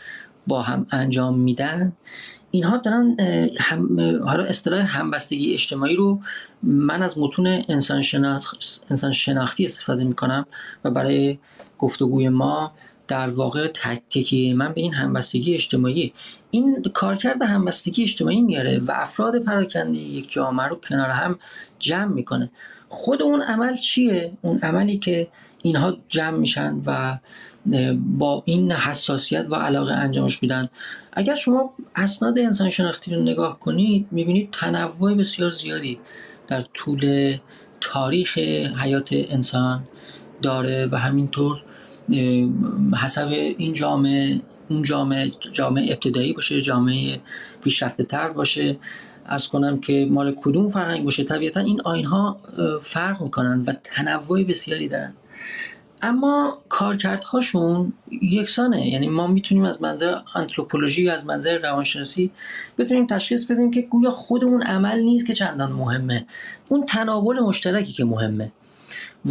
با 0.48 0.62
هم 0.62 0.86
انجام 0.92 1.40
میدن 1.40 1.94
اینها 2.52 2.78
دارن 2.78 3.18
هم 3.60 3.98
اصطلاح 4.48 4.98
همبستگی 4.98 5.54
اجتماعی 5.54 5.96
رو 5.96 6.22
من 6.64 7.04
از 7.04 7.20
متون 7.20 7.48
انسان, 7.70 8.04
انسان 8.90 9.12
شناختی 9.12 9.66
استفاده 9.66 10.04
می‌کنم 10.04 10.46
و 10.84 10.92
برای 10.92 11.40
گفتگوی 11.78 12.30
ما 12.30 12.72
در 13.08 13.30
واقع 13.30 13.68
تکیه 13.68 14.53
من 14.53 14.74
به 14.74 14.82
این 14.82 14.93
همبستگی 14.93 15.53
اجتماعی 15.53 16.14
این 16.51 16.84
کارکرد 16.93 17.41
همبستگی 17.41 18.03
اجتماعی 18.03 18.41
میاره 18.41 18.80
و 18.80 18.91
افراد 18.95 19.39
پراکنده 19.39 19.97
یک 19.97 20.32
جامعه 20.32 20.68
رو 20.68 20.76
کنار 20.76 21.10
هم 21.10 21.39
جمع 21.80 22.14
می‌کنه. 22.14 22.51
خود 22.89 23.22
اون 23.22 23.41
عمل 23.41 23.76
چیه؟ 23.76 24.32
اون 24.41 24.60
عملی 24.60 24.97
که 24.97 25.28
اینها 25.64 25.97
جمع 26.08 26.38
میشن 26.38 26.82
و 26.86 27.18
با 28.18 28.43
این 28.45 28.72
حساسیت 28.72 29.45
و 29.49 29.56
علاقه 29.56 29.93
انجامش 29.93 30.43
میدن. 30.43 30.70
اگر 31.14 31.36
شما 31.36 31.74
اسناد 31.95 32.39
انسان 32.39 32.70
شناختی 32.70 33.16
رو 33.16 33.22
نگاه 33.22 33.60
کنید 33.60 34.08
می‌بینید 34.12 34.49
تنوع 34.51 35.14
بسیار 35.14 35.49
زیادی 35.49 35.99
در 36.47 36.62
طول 36.62 37.38
تاریخ 37.82 38.38
حیات 38.82 39.10
انسان 39.12 39.84
داره 40.41 40.89
و 40.91 40.97
همینطور 40.97 41.64
حسب 43.03 43.28
این 43.58 43.74
جامعه 43.74 44.41
اون 44.70 44.84
جامعه 44.84 45.32
جامعه 45.51 45.91
ابتدایی 45.91 46.34
باشه 46.34 46.62
جامعه 46.62 47.20
پیشرفته 47.64 48.03
تر 48.03 48.30
باشه. 48.30 48.78
ارز 49.26 49.47
کنم 49.47 49.80
که 49.80 50.08
مال 50.12 50.36
کدوم 50.36 50.70
فرهنگ 50.70 51.03
باشه؟ 51.03 51.24
طبیعتا 51.24 51.60
این 51.60 51.82
آین 51.82 52.06
ها 52.06 52.39
فرق 52.84 53.22
می‌کنن 53.22 53.64
و 53.68 53.74
تنوع 53.84 54.43
بسیاری 54.43 54.88
دارن. 54.88 55.14
اما 56.01 56.58
کارکردهاشون 56.70 57.93
یکسانه. 58.22 58.88
یعنی 58.88 59.08
ما 59.08 59.28
می‌تونیم 59.28 59.64
از 59.64 59.82
منظر 59.82 60.16
انتروپولوژی 60.36 61.08
و 61.08 61.12
از 61.12 61.26
منظر 61.26 61.58
روانشناسی 61.58 62.32
بتونیم 62.78 63.08
تشخیص 63.08 63.45
بدیم 63.45 63.72
که 63.72 63.82
گویا 63.82 64.12
خود 64.12 64.43
اون 64.43 64.64
عمل 64.64 64.99
نیست 64.99 65.28
که 65.28 65.34
چندان 65.34 65.72
مهمه. 65.72 66.26
اون 66.70 66.86
تناول 66.86 67.39
مشترکی 67.39 67.93
که 67.93 68.06
مهمه. 68.06 68.51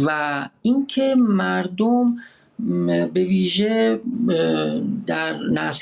و 0.05 0.49
اینکه 0.61 1.15
مردم 1.17 2.15
به 3.13 3.23
ویژه 3.23 3.99
در 5.07 5.35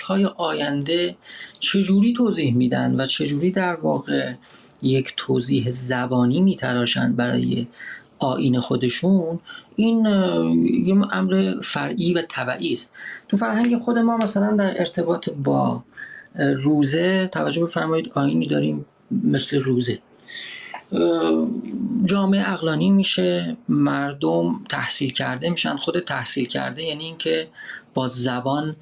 های 0.05 0.25
آینده 0.25 1.15
چجوری 1.59 2.13
توضیح 2.13 2.55
میدن 2.55 3.01
و 3.01 3.05
چجوری 3.05 3.51
در 3.51 3.75
واقع 3.75 4.33
یک 4.81 5.13
توضیح 5.17 5.69
زبانی 5.69 6.41
میتراشن 6.41 7.13
برای 7.13 7.67
آین 8.19 8.59
خودشون؟ 8.59 9.39
این 9.75 10.05
یه 10.85 11.15
امر 11.15 11.55
فرعی 11.63 12.13
و 12.13 12.21
طبعی 12.29 12.71
است. 12.71 12.93
تو 13.29 13.37
فرهنگ 13.37 13.77
خود 13.77 13.97
ما 13.97 14.17
مثلا 14.17 14.55
در 14.55 14.79
ارتباط 14.79 15.29
با 15.29 15.83
روزه 16.39 17.27
توجه 17.27 17.63
بفرمایید 17.63 18.11
آینی 18.15 18.47
داریم 18.47 18.85
مثل 19.11 19.59
روزه. 19.59 19.99
جامعه 22.03 22.51
اقلانی 22.51 22.91
میشه 22.91 23.57
مردم 23.69 24.63
تحصیل 24.69 25.13
کرده 25.13 25.49
میشن. 25.49 25.77
خود 25.77 25.99
تحصیل 25.99 26.45
کرده 26.45 26.83
یعنی 26.83 27.03
اینکه 27.03 27.47
با 27.93 28.07
زبان 28.07 28.75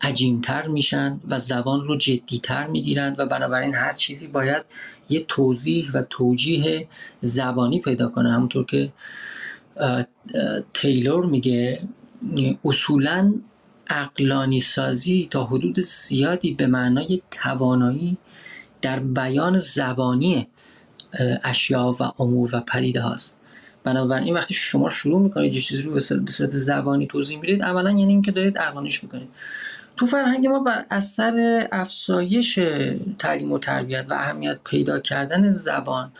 عجیمتر 0.00 0.66
میشن 0.66 1.20
و 1.28 1.38
زبان 1.38 1.80
رو 1.80 1.96
جدیتر 1.96 2.66
می‌گیرند 2.66 3.18
و 3.18 3.26
بنابراین 3.26 3.74
هر 3.74 3.92
چیزی 3.92 4.26
باید 4.26 4.62
یه 5.08 5.24
توضیح 5.28 5.90
و 5.94 6.02
توجیه 6.02 6.88
زبانی 7.20 7.80
پیدا 7.80 8.08
کنه. 8.08 8.32
همونطور 8.32 8.64
که 8.64 8.92
تیلور 10.74 11.26
میگه 11.26 11.80
اصولا 12.64 13.34
اقلانی 13.90 14.60
سازی 14.60 15.28
تا 15.30 15.44
حدود 15.44 15.80
زیادی 15.80 16.54
به 16.54 16.66
معنای 16.66 17.22
توانایی 17.30 18.16
در 18.82 18.98
بیان 18.98 19.58
زبانی 19.58 20.48
اشیا 21.44 21.96
و 22.00 22.22
امور 22.22 22.56
و 22.56 22.60
پدیده 22.60 23.00
هاست. 23.00 23.36
بنابراین 23.84 24.34
وقتی 24.34 24.54
شما 24.54 24.88
شروع 24.88 25.20
می‌کنید 25.20 25.54
یه 25.54 25.60
چیزی 25.60 25.82
رو 25.82 25.92
به 25.92 26.00
صورت 26.00 26.50
زبانی 26.50 27.06
توضیح 27.06 27.40
می‌دید 27.40 27.62
اولا 27.62 27.90
یعنی 27.90 28.12
اینکه 28.12 28.32
دارید 28.32 28.58
عقلانیش 28.58 29.02
می‌کنید. 29.04 29.28
تو 29.96 30.06
فرهنگ 30.06 30.46
ما 30.46 30.58
بر 30.58 30.84
اثر 30.90 31.66
افزایش 31.72 32.58
تعلیم 33.18 33.52
و 33.52 33.58
تربیت 33.58 34.06
و 34.10 34.14
اهمیت 34.14 34.58
پیدا 34.64 35.00
کردن 35.00 35.50
زبان 35.50 36.12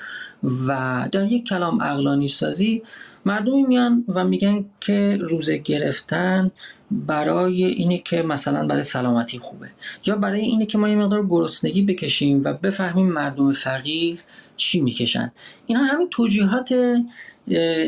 و 0.66 1.08
در 1.12 1.24
یک 1.24 1.46
کلام 1.46 1.80
اقلانی 1.80 2.28
سازی 2.28 2.82
مردمی 3.24 3.62
میان 3.62 4.04
و 4.08 4.24
میگن 4.24 4.64
که 4.80 5.18
روزه 5.20 5.58
گرفتن 5.58 6.50
برای 6.90 7.64
اینه 7.64 7.98
که 7.98 8.22
مثلا 8.22 8.66
برای 8.66 8.82
سلامتی 8.82 9.38
خوبه. 9.38 9.68
یا 10.06 10.16
برای 10.16 10.40
اینه 10.40 10.66
که 10.66 10.78
ما 10.78 10.88
یه 10.88 10.96
مقدار 10.96 11.26
گرسنگی 11.26 11.82
بکشیم 11.82 12.42
و 12.44 12.52
بفهمیم 12.52 13.06
مردم 13.06 13.52
فقیر 13.52 14.18
چی 14.58 14.80
می‌کشن؟ 14.80 15.32
اینا 15.66 15.80
همین 15.80 16.08
توجیهات 16.10 16.74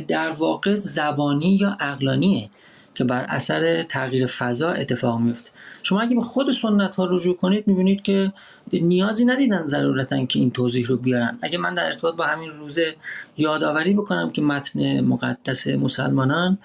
در 0.08 0.30
واقع 0.30 0.74
زبانی 0.74 1.56
یا 1.56 1.76
اقلانیه 1.80 2.50
که 2.94 3.04
بر 3.04 3.26
اثر 3.28 3.82
تغییر 3.82 4.26
فضا 4.26 4.70
اتفاق 4.70 5.20
میفته 5.20 5.50
شما 5.82 6.00
اگه 6.00 6.16
به 6.16 6.22
خود 6.22 6.50
سنت 6.50 6.94
ها 6.94 7.04
رجوع 7.04 7.36
کنید 7.36 7.66
می‌بینید 7.66 8.02
که 8.02 8.32
نیازی 8.72 9.24
ندیدن 9.24 9.64
ضرورتا 9.64 10.24
که 10.24 10.38
این 10.38 10.50
توضیح 10.50 10.86
رو 10.86 10.96
بیارن. 10.96 11.38
اگه 11.42 11.58
من 11.58 11.74
در 11.74 11.84
ارتباط 11.84 12.16
با 12.16 12.24
همین 12.24 12.50
روزه 12.50 12.94
یادآوری 13.36 13.94
بکنم 13.94 14.30
که 14.30 14.42
متن 14.42 15.00
مقدس 15.00 15.66
مسلمانان 15.66 16.58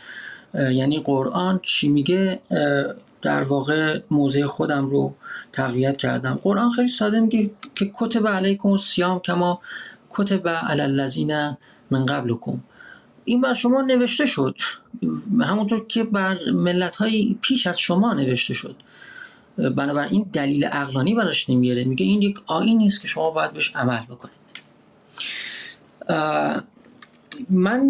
یعنی 0.53 0.99
قرآن 0.99 1.59
چی 1.63 1.89
میگه 1.89 2.39
در 3.21 3.43
واقع 3.43 3.99
موضع 4.11 4.45
خودم 4.45 4.85
رو 4.85 5.15
تقویت 5.51 5.97
کردم. 5.97 6.39
قرآن 6.43 6.71
خیلی 6.71 6.87
ساده 6.87 7.19
میگه 7.19 7.51
که 7.75 7.91
کتب 7.93 8.27
علیکم 8.27 8.77
سیام 8.77 9.19
کما 9.19 9.61
کتب 10.15 10.47
علی 10.47 10.81
الذین 10.81 11.57
من 11.91 12.05
قبلکم. 12.05 12.59
این 13.25 13.41
بر 13.41 13.53
شما 13.53 13.81
نوشته 13.81 14.25
شد. 14.25 14.55
همونطور 15.41 15.87
که 15.87 16.03
بر 16.03 16.37
ملت 16.51 16.95
های 16.95 17.37
پیش 17.41 17.67
از 17.67 17.79
شما 17.79 18.13
نوشته 18.13 18.53
شد. 18.53 18.75
بنابراین 19.57 20.29
دلیل 20.33 20.69
اقلانی 20.71 21.15
براش 21.15 21.49
نمیاره. 21.49 21.83
میگه 21.83 22.05
این 22.05 22.21
یک 22.21 22.37
آین 22.47 22.77
نیست 22.77 23.01
که 23.01 23.07
شما 23.07 23.31
باید 23.31 23.53
بهش 23.53 23.75
عمل 23.75 24.05
بکنید. 24.05 24.35
من 27.49 27.89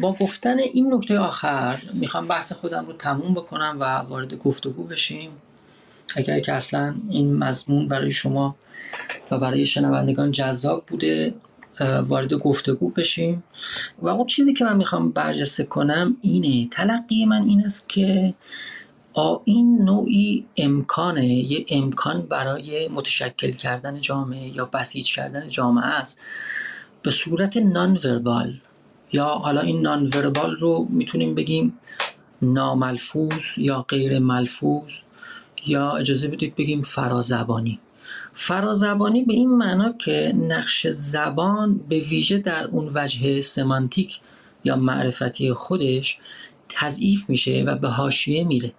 با 0.00 0.12
گفتن 0.12 0.58
این 0.58 0.94
نکته 0.94 1.18
آخر 1.18 1.82
می‌خوام 1.92 2.28
بحث 2.28 2.52
خودم 2.52 2.86
رو 2.86 2.92
تموم 2.92 3.34
بکنم 3.34 3.76
و 3.80 3.84
وارد 3.84 4.34
گفتگو 4.34 4.84
بشیم. 4.84 5.30
اگر 6.16 6.40
که 6.40 6.52
اصلا 6.52 6.94
این 7.10 7.36
مضمون 7.36 7.88
برای 7.88 8.10
شما 8.10 8.56
و 9.30 9.38
برای 9.38 9.66
شنوندگان 9.66 10.30
جذاب 10.30 10.86
بوده 10.86 11.34
وارد 11.80 12.34
گفتگو 12.34 12.90
بشیم. 12.90 13.44
و 13.98 14.08
اون 14.08 14.26
چیزی 14.26 14.52
که 14.52 14.64
من 14.64 14.76
می‌خوام 14.76 15.10
برجسته 15.10 15.64
کنم 15.64 16.16
اینه 16.22 16.68
تلقی 16.68 17.24
من 17.24 17.42
این 17.42 17.64
است 17.64 17.88
که 17.88 18.34
این 19.44 19.82
نوعی 19.84 20.46
امکانه 20.56 21.26
یه 21.26 21.66
امکان 21.68 22.22
برای 22.22 22.88
متشکل 22.88 23.52
کردن 23.52 24.00
جامعه 24.00 24.56
یا 24.56 24.64
بسیج 24.64 25.14
کردن 25.14 25.48
جامعه 25.48 25.84
است. 25.86 26.18
به 27.02 27.10
صورت 27.10 27.56
نان 27.56 28.00
وربال 28.04 28.54
یا 29.12 29.24
حالا 29.24 29.60
این 29.60 29.80
نان 29.82 30.06
وربال 30.06 30.56
رو 30.56 30.86
می‌تونیم 30.90 31.34
بگیم 31.34 31.78
ناملفوظ 32.42 33.42
یا 33.56 33.82
غیر 33.88 34.18
ملفوظ 34.18 34.90
یا 35.66 35.90
اجازه 35.90 36.28
بدید 36.28 36.56
بگیم 36.56 36.82
فرازبانی. 36.82 37.80
فرازبانی 38.38 39.22
به 39.24 39.34
این 39.34 39.50
معنا 39.50 39.92
که 39.92 40.32
نقش 40.36 40.86
زبان 40.86 41.78
به 41.88 41.98
ویژه 41.98 42.38
در 42.38 42.64
اون 42.64 42.90
وجه 42.94 43.40
سمانتیک 43.40 44.20
یا 44.64 44.76
معرفتی 44.76 45.52
خودش 45.52 46.18
تضعیف 46.68 47.30
میشه 47.30 47.64
و 47.66 47.76
به 47.76 47.88
حاشیه 47.88 48.44
میره. 48.44 48.72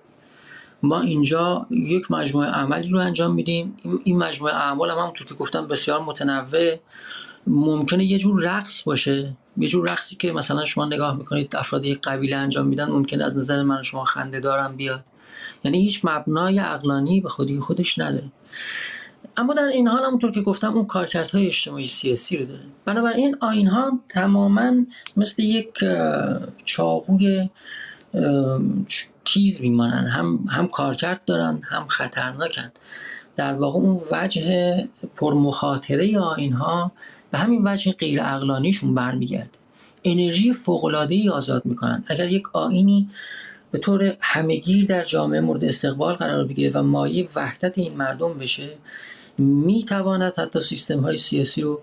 ما 0.83 1.01
اینجا 1.01 1.67
یک 1.69 2.11
مجموعه 2.11 2.49
عملی 2.49 2.89
رو 2.89 2.99
انجام 2.99 3.33
میدیم. 3.33 3.77
این 4.03 4.17
مجموعه 4.17 4.55
اعمال 4.55 4.91
هم 4.91 4.97
همونطور 4.97 5.27
که 5.27 5.33
گفتم 5.33 5.67
بسیار 5.67 6.01
متنوع. 6.01 6.75
ممکنه 7.47 8.05
یه 8.05 8.17
جور 8.17 8.43
رقص 8.43 8.83
باشه. 8.83 9.37
یه 9.57 9.67
جور 9.67 9.91
رقصی 9.91 10.15
که 10.15 10.31
مثلا 10.31 10.65
شما 10.65 10.85
نگاه 10.85 11.17
می‌کنید 11.17 11.55
افراد 11.55 11.85
یک 11.85 12.01
قبیله 12.01 12.35
انجام 12.35 12.67
میدن 12.67 12.89
ممکنه 12.89 13.23
از 13.23 13.37
نظر 13.37 13.63
من 13.63 13.81
شما 13.81 14.05
خنده 14.05 14.39
دارم 14.39 14.75
بیاد. 14.75 15.03
یعنی 15.63 15.81
هیچ 15.81 16.05
مبنای 16.05 16.59
عقلانی 16.59 17.21
به 17.21 17.29
خودی 17.29 17.59
خودش 17.59 17.99
نداره. 17.99 18.31
اما 19.37 19.53
در 19.53 19.63
این 19.63 19.87
حال 19.87 20.03
همونطور 20.03 20.31
که 20.31 20.41
گفتم 20.41 20.73
اون 20.73 20.85
کارکردهای 20.85 21.47
اجتماعی 21.47 21.85
سیاسی 21.85 22.37
رو 22.37 22.45
داره 22.45 22.63
بنابراین 22.85 23.37
آین 23.39 23.67
ها 23.67 23.99
تماما 24.09 24.73
مثل 25.17 25.43
یک 25.43 25.83
چاقوی 26.65 27.49
تیز 29.25 29.61
میمانن 29.61 30.07
هم 30.07 30.39
هم 30.49 30.67
کارکرد 30.67 31.21
دارن 31.25 31.61
هم 31.63 31.87
خطرناکن 31.87 32.71
در 33.35 33.53
واقع 33.53 33.79
اون 33.79 34.01
وجه 34.11 34.87
پرمخاطره 35.15 36.19
آین 36.19 36.53
ها 36.53 36.91
به 37.31 37.37
همین 37.37 37.61
وجه 37.65 37.91
غیر 37.91 38.21
اقلانیشون 38.21 38.95
برمیگرده. 38.95 39.49
انرژی 40.03 40.53
فوقلاده 40.53 41.15
ای 41.15 41.29
آزاد 41.29 41.65
می‌کنن 41.65 42.03
اگر 42.07 42.27
یک 42.27 42.55
آینی 42.55 43.09
به 43.71 43.79
طور 43.79 44.17
همگیر 44.19 44.85
در 44.85 45.03
جامعه 45.03 45.41
مورد 45.41 45.63
استقبال 45.63 46.15
قرار 46.15 46.45
بگیره 46.45 46.71
و 46.73 46.83
مایه 46.83 47.29
وحدت 47.35 47.77
این 47.77 47.97
مردم 47.97 48.33
بشه 48.33 48.69
می‌تواند 49.37 50.39
حتی 50.39 50.61
سیستم 50.61 50.99
های 50.99 51.17
سیاسی 51.17 51.61
رو 51.61 51.81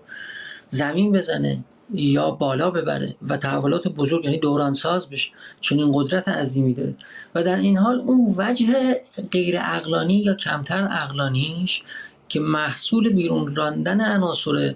زمین 0.69 1.11
بزنه 1.11 1.63
یا 1.93 2.31
بالا 2.31 2.71
ببره 2.71 3.15
و 3.27 3.37
تحولات 3.37 3.87
بزرگ 3.87 4.25
یعنی 4.25 4.39
دورانساز 4.39 5.09
بشه 5.09 5.31
چنین 5.61 5.91
قدرت 5.93 6.27
عظیمی 6.27 6.73
داره. 6.73 6.95
و 7.35 7.43
در 7.43 7.55
این 7.55 7.77
حال 7.77 7.99
اون 7.99 8.33
وجه 8.37 8.99
غیر 9.31 9.55
اقلانی 9.59 10.17
یا 10.17 10.33
کمتر 10.33 10.87
اقلانیش 10.91 11.83
که 12.29 12.39
محصول 12.39 13.09
بیرون 13.09 13.55
راندن 13.55 14.01
عناصر 14.01 14.75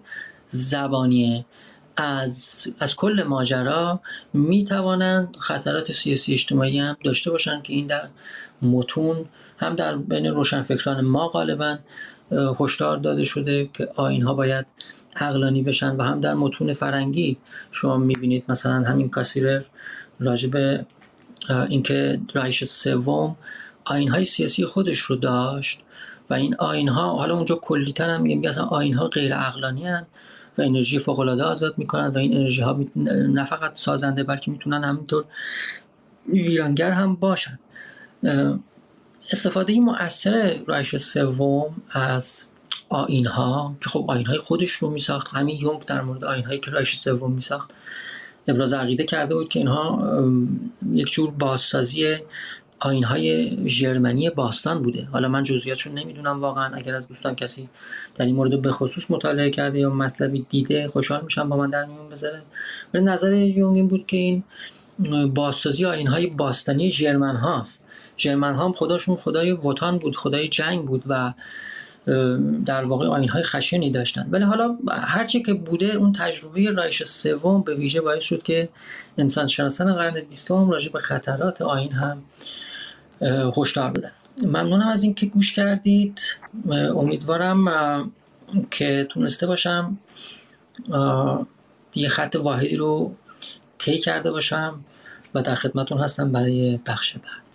زبانیه 0.50 1.46
از, 1.98 2.68
از 2.80 2.96
کل 2.96 3.24
ماجرا 3.28 4.02
می 4.34 4.66
توانند 4.66 5.36
خطرات 5.40 5.92
سیاسی 5.92 6.34
اجتماعی 6.34 6.80
هم 6.80 6.98
داشته 7.04 7.32
باشند 7.32 7.64
که 7.64 7.74
این 7.74 7.88
در 7.88 8.08
متون 8.62 9.26
هم 9.58 9.76
در 9.76 9.98
بین 9.98 10.26
روشنفکران 10.26 11.02
ما 11.02 11.28
غالبا 11.28 11.78
هشدار 12.32 12.98
داده 12.98 13.24
شده 13.24 13.70
که 13.74 13.90
آین 13.96 14.24
ها 14.24 14.34
باید 14.34 14.66
عقلانی 15.16 15.64
بشن 15.64 15.96
و 15.96 16.04
هم 16.04 16.22
در 16.22 16.34
متون 16.34 16.74
فرنگی 16.74 17.38
شما 17.72 17.98
می‌بینید. 17.98 18.44
مثلا 18.50 18.74
همین 18.74 19.10
کاسیرر 19.10 19.62
راجب 20.20 20.86
اینکه 21.70 22.20
رایش 22.34 22.64
سوم 22.64 23.36
آین 23.86 24.10
های 24.10 24.26
سیاسی 24.26 24.66
خودش 24.66 25.00
رو 25.00 25.16
داشت 25.16 25.80
و 26.30 26.34
این 26.34 26.56
آین 26.56 26.90
ها 26.90 27.18
حالا 27.18 27.36
اونجا 27.36 27.56
کلیتر 27.56 28.10
هم 28.10 28.22
میگه 28.22 28.50
اصلا 28.50 28.66
آین 28.66 28.94
ها 28.94 29.08
غیر 29.08 29.36
عقلانی 29.36 29.88
هن 29.88 30.06
و 30.58 30.62
انرژی 30.62 31.00
فوق 31.00 31.20
العاده 31.20 31.44
آزاد 31.44 31.78
می‌کنن 31.78 32.08
و 32.08 32.18
این 32.18 32.38
انرژی 32.38 32.62
ها 32.62 32.80
نه 32.96 33.44
فقط 33.44 33.78
سازنده 33.78 34.24
بلکه 34.24 34.52
می‌تونن 34.52 34.84
همینطور 34.84 35.26
ویرانگر 36.28 36.92
هم 36.92 37.16
باشن. 37.16 37.60
استفاده 39.32 39.80
مؤثر 39.80 40.60
رایش 40.68 40.96
سوم 40.96 41.76
از 41.92 42.46
آین 42.90 43.26
ها 43.26 43.76
که 43.82 43.90
خب 43.90 44.06
آین 44.08 44.26
های 44.26 44.38
خودش 44.38 44.72
رو 44.72 44.90
می 44.90 45.00
ساخت 45.00 45.28
همین 45.34 45.62
یونگ 45.62 45.86
در 45.86 46.02
مورد 46.02 46.26
آین 46.26 46.44
هایی 46.46 46.60
که 46.60 46.72
رایش 46.72 46.96
سوم 46.96 47.32
می 47.32 47.42
ساخت 47.42 47.72
ابراز 48.48 48.74
عقیده 48.74 49.04
کرده 49.04 49.36
بود 49.36 49.50
که 49.50 49.60
اینها 49.60 50.14
یک 50.92 51.12
جور 51.12 51.32
بازسازی 51.32 52.18
آین 52.80 53.04
های 53.04 53.58
ژرمنی 53.70 54.30
باستان 54.30 54.84
بوده. 54.84 55.08
حالا 55.12 55.28
من 55.28 55.44
جزئیاتشون 55.44 55.94
نمی‌دونم 55.94 56.42
واقعا. 56.42 56.76
اگر 56.76 56.96
از 56.96 57.08
دوستان 57.08 57.36
کسی 57.36 57.70
در 58.16 58.26
این 58.26 58.36
مورد 58.36 58.62
به 58.62 58.72
خصوص 58.72 59.12
مطالعه 59.12 59.50
کرده 59.50 59.80
یا 59.80 59.90
مطلبی 59.90 60.46
دیده 60.50 60.88
خوشحال 60.88 61.24
میشم 61.24 61.50
با 61.50 61.58
من 61.58 61.70
در 61.70 61.86
میون 61.86 62.10
بذاره. 62.10 62.42
ولی 62.94 63.04
نظر 63.04 63.34
یونگ 63.34 63.76
این 63.76 63.88
بود 63.88 64.08
که 64.08 64.18
این 64.18 64.44
بازسازی 65.34 65.86
آین 65.86 66.08
های 66.08 66.28
باستانی 66.28 66.90
ژرمن 66.90 67.36
هاست. 67.36 67.84
ژرمن 68.20 68.56
ها 68.56 68.66
هم 68.66 68.74
خداشون 68.74 69.16
خدای 69.16 69.52
وطن 69.52 69.98
بود 69.98 70.16
خدای 70.16 70.48
جنگ 70.48 70.86
بود 70.86 71.04
و 71.08 71.34
در 72.66 72.86
واقع 72.86 73.08
آین 73.08 73.30
های 73.30 73.44
خشنی 73.44 73.92
داشتن. 73.92 74.28
ولی 74.32 74.44
حالا 74.44 74.78
هرچه 74.90 75.40
که 75.40 75.54
بوده 75.54 75.86
اون 75.86 76.14
تجربه 76.14 76.72
رایش 76.72 77.04
سوم 77.04 77.62
به 77.62 77.76
ویژه 77.76 78.02
باعث 78.02 78.24
شد 78.24 78.44
که 78.44 78.70
انسان 79.18 79.48
شناسان 79.48 79.94
قرن 79.94 80.22
بیستم 80.22 80.70
راجع 80.70 80.92
به 80.92 81.00
خطرات 81.00 81.62
آین 81.62 81.92
هم 81.92 82.22
هشدار 83.58 83.92
بدن. 83.92 84.12
ممنونم 84.44 84.88
از 84.88 85.04
اینکه 85.04 85.26
گوش 85.26 85.54
کردید. 85.54 86.22
امیدوارم 86.72 88.12
که 88.72 89.08
تونسته 89.10 89.48
باشم 89.48 89.98
یه 91.96 92.10
خط 92.10 92.36
واحدی 92.36 92.76
رو 92.76 93.16
طی 93.78 93.98
کرده 93.98 94.32
باشم 94.32 94.80
و 95.34 95.42
در 95.42 95.56
خدمتون 95.56 95.98
هستم 95.98 96.32
برای 96.32 96.80
بخش 96.86 97.14
بعد. 97.14 97.49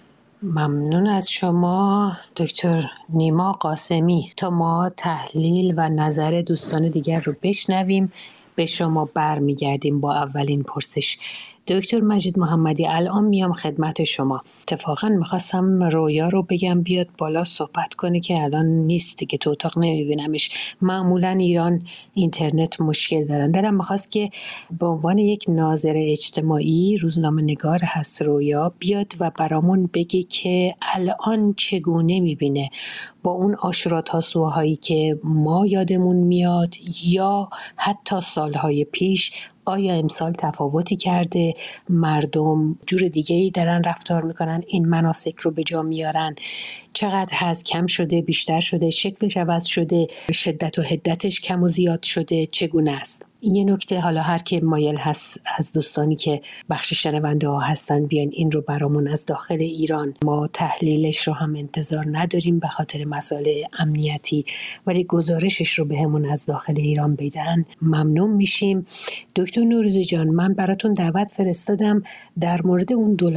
ممنون 0.44 1.06
از 1.06 1.30
شما 1.30 2.12
دکتر 2.36 2.90
نیما 3.08 3.52
قاسمی. 3.52 4.32
تا 4.36 4.50
ما 4.50 4.90
تحلیل 4.96 5.74
و 5.76 5.88
نظر 5.88 6.42
دوستان 6.46 6.88
دیگر 6.88 7.20
رو 7.20 7.34
بشنویم 7.42 8.12
به 8.54 8.66
شما 8.66 9.04
برمیگردیم 9.04 10.00
با 10.00 10.14
اولین 10.14 10.62
پرسش. 10.62 11.18
دکتر 11.66 12.00
مجید 12.00 12.38
محمدی 12.38 12.86
الان 12.86 13.24
میام 13.24 13.52
خدمت 13.52 14.04
شما. 14.04 14.42
اتفاقا 14.62 15.08
می‌خواستم 15.08 15.82
رویا 15.82 16.28
رو 16.28 16.42
بگم 16.42 16.82
بیاد 16.82 17.08
بالا 17.18 17.44
صحبت 17.44 17.94
کنه 17.94 18.20
که 18.20 18.42
الان 18.42 18.66
نیست 18.66 19.28
که 19.28 19.38
تو 19.38 19.50
اتاق 19.50 19.78
نمیبینمش. 19.78 20.50
معمولا 20.82 21.28
ایران 21.28 21.82
اینترنت 22.14 22.80
مشکل 22.80 23.24
دارن. 23.24 23.50
دارم 23.50 23.74
می‌خواست 23.74 24.12
که 24.12 24.30
به 24.78 24.86
عنوان 24.86 25.18
یک 25.18 25.44
ناظر 25.48 25.94
اجتماعی 25.96 26.96
روزنامه 26.96 27.42
نگار 27.42 27.80
هست 27.82 28.22
رویا 28.22 28.72
بیاد 28.78 29.12
و 29.20 29.30
برامون 29.38 29.90
بگه 29.94 30.22
که 30.22 30.74
الان 30.94 31.54
چگونه 31.56 32.20
می‌بینه. 32.20 32.70
با 33.22 33.30
اون 33.30 33.54
آشورا 33.54 34.20
سوهایی 34.20 34.76
که 34.76 35.18
ما 35.24 35.66
یادمون 35.66 36.16
میاد 36.16 36.74
یا 37.04 37.48
حتی 37.76 38.20
سالهای 38.20 38.84
پیش 38.84 39.32
آیا 39.66 39.94
امسال 39.94 40.32
تفاوتی 40.32 40.96
کرده؟ 40.96 41.54
مردم 41.88 42.76
جور 42.86 43.08
دیگه 43.08 43.36
ای 43.36 43.50
دارن 43.50 43.84
رفتار 43.84 44.24
می‌کنن 44.26 44.62
این 44.68 44.86
مناسک 44.88 45.40
رو 45.40 45.50
به 45.50 45.64
جا 45.64 45.82
میارن. 45.82 46.36
چقدر 46.94 47.32
هست؟ 47.32 47.64
کم 47.64 47.86
شده 47.86 48.22
بیشتر 48.22 48.60
شده 48.60 48.90
شکلش 48.90 49.36
عوض 49.36 49.64
شده 49.64 50.06
شدت 50.32 50.78
و 50.78 50.82
حدتش 50.82 51.40
کم 51.40 51.62
و 51.62 51.68
زیاد 51.68 52.02
شده 52.02 52.46
چگونه 52.46 52.92
است؟ 52.92 53.26
یه 53.46 53.64
نکته 53.64 54.00
حالا 54.00 54.22
هر 54.22 54.38
که 54.38 54.60
مایل 54.60 54.96
هست 54.96 55.40
از 55.58 55.72
دوستانی 55.72 56.16
که 56.16 56.40
بخش 56.70 56.94
شنونده 56.94 57.48
ها 57.48 57.60
هستن 57.60 58.06
بیان 58.06 58.28
این 58.32 58.50
رو 58.50 58.60
برامون 58.60 59.08
از 59.08 59.26
داخل 59.26 59.54
ایران. 59.54 60.14
ما 60.24 60.46
تحلیلش 60.46 61.28
رو 61.28 61.34
هم 61.34 61.54
انتظار 61.56 62.04
نداریم 62.10 62.58
به 62.58 62.68
خاطر 62.68 63.04
مسائل 63.04 63.62
امنیتی 63.78 64.44
ولی 64.86 65.04
گزارشش 65.04 65.78
رو 65.78 65.84
به 65.84 65.98
همون 65.98 66.24
از 66.24 66.46
داخل 66.46 66.74
ایران 66.76 67.14
بدن 67.14 67.64
ممنون 67.82 68.30
میشیم. 68.30 68.86
دکتر 69.36 69.60
نوروزی 69.60 70.04
جان 70.04 70.28
من 70.28 70.54
براتون 70.54 70.94
دعوت 70.94 71.30
فرستادم 71.30 72.02
در 72.40 72.62
مورد 72.62 72.92
اون 72.92 73.14
دو 73.14 73.30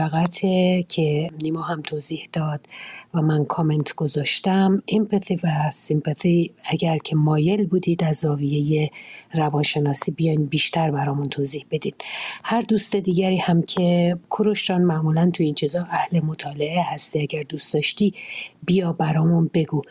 که 0.88 1.30
نیما 1.44 1.62
هم 1.62 1.82
توضیح 1.82 2.28
داد 2.34 2.66
و 3.14 3.22
من 3.22 3.46
کامنت 3.48 3.96
گذاشتم 3.96 4.84
ایمپاتی 4.86 5.40
و 5.44 5.72
سیمپاتی 5.74 6.54
اگر 6.66 6.98
که 6.98 7.16
مایل 7.16 7.68
بودید 7.68 8.04
از 8.04 8.16
زاویه 8.16 8.92
روانشناسی 9.34 10.12
بیاین 10.12 10.46
بیشتر 10.46 10.92
برامون 10.92 11.30
توضیح 11.30 11.66
بدید 11.72 11.96
هر 12.44 12.62
دوست 12.62 12.96
دیگری 12.96 13.38
هم 13.38 13.62
که 13.62 14.18
کوروش 14.30 14.68
جان 14.68 14.82
معمولا 14.82 15.32
تو 15.34 15.44
این 15.44 15.56
چیزا 15.56 15.88
اهل 15.92 16.20
مطالعه 16.26 16.84
هستی. 16.84 17.20
اگر 17.20 17.44
دوست 17.44 17.74
داشتی 17.74 18.14
بیا 18.66 18.94
برامون 18.94 19.50
بگو. 19.54 19.82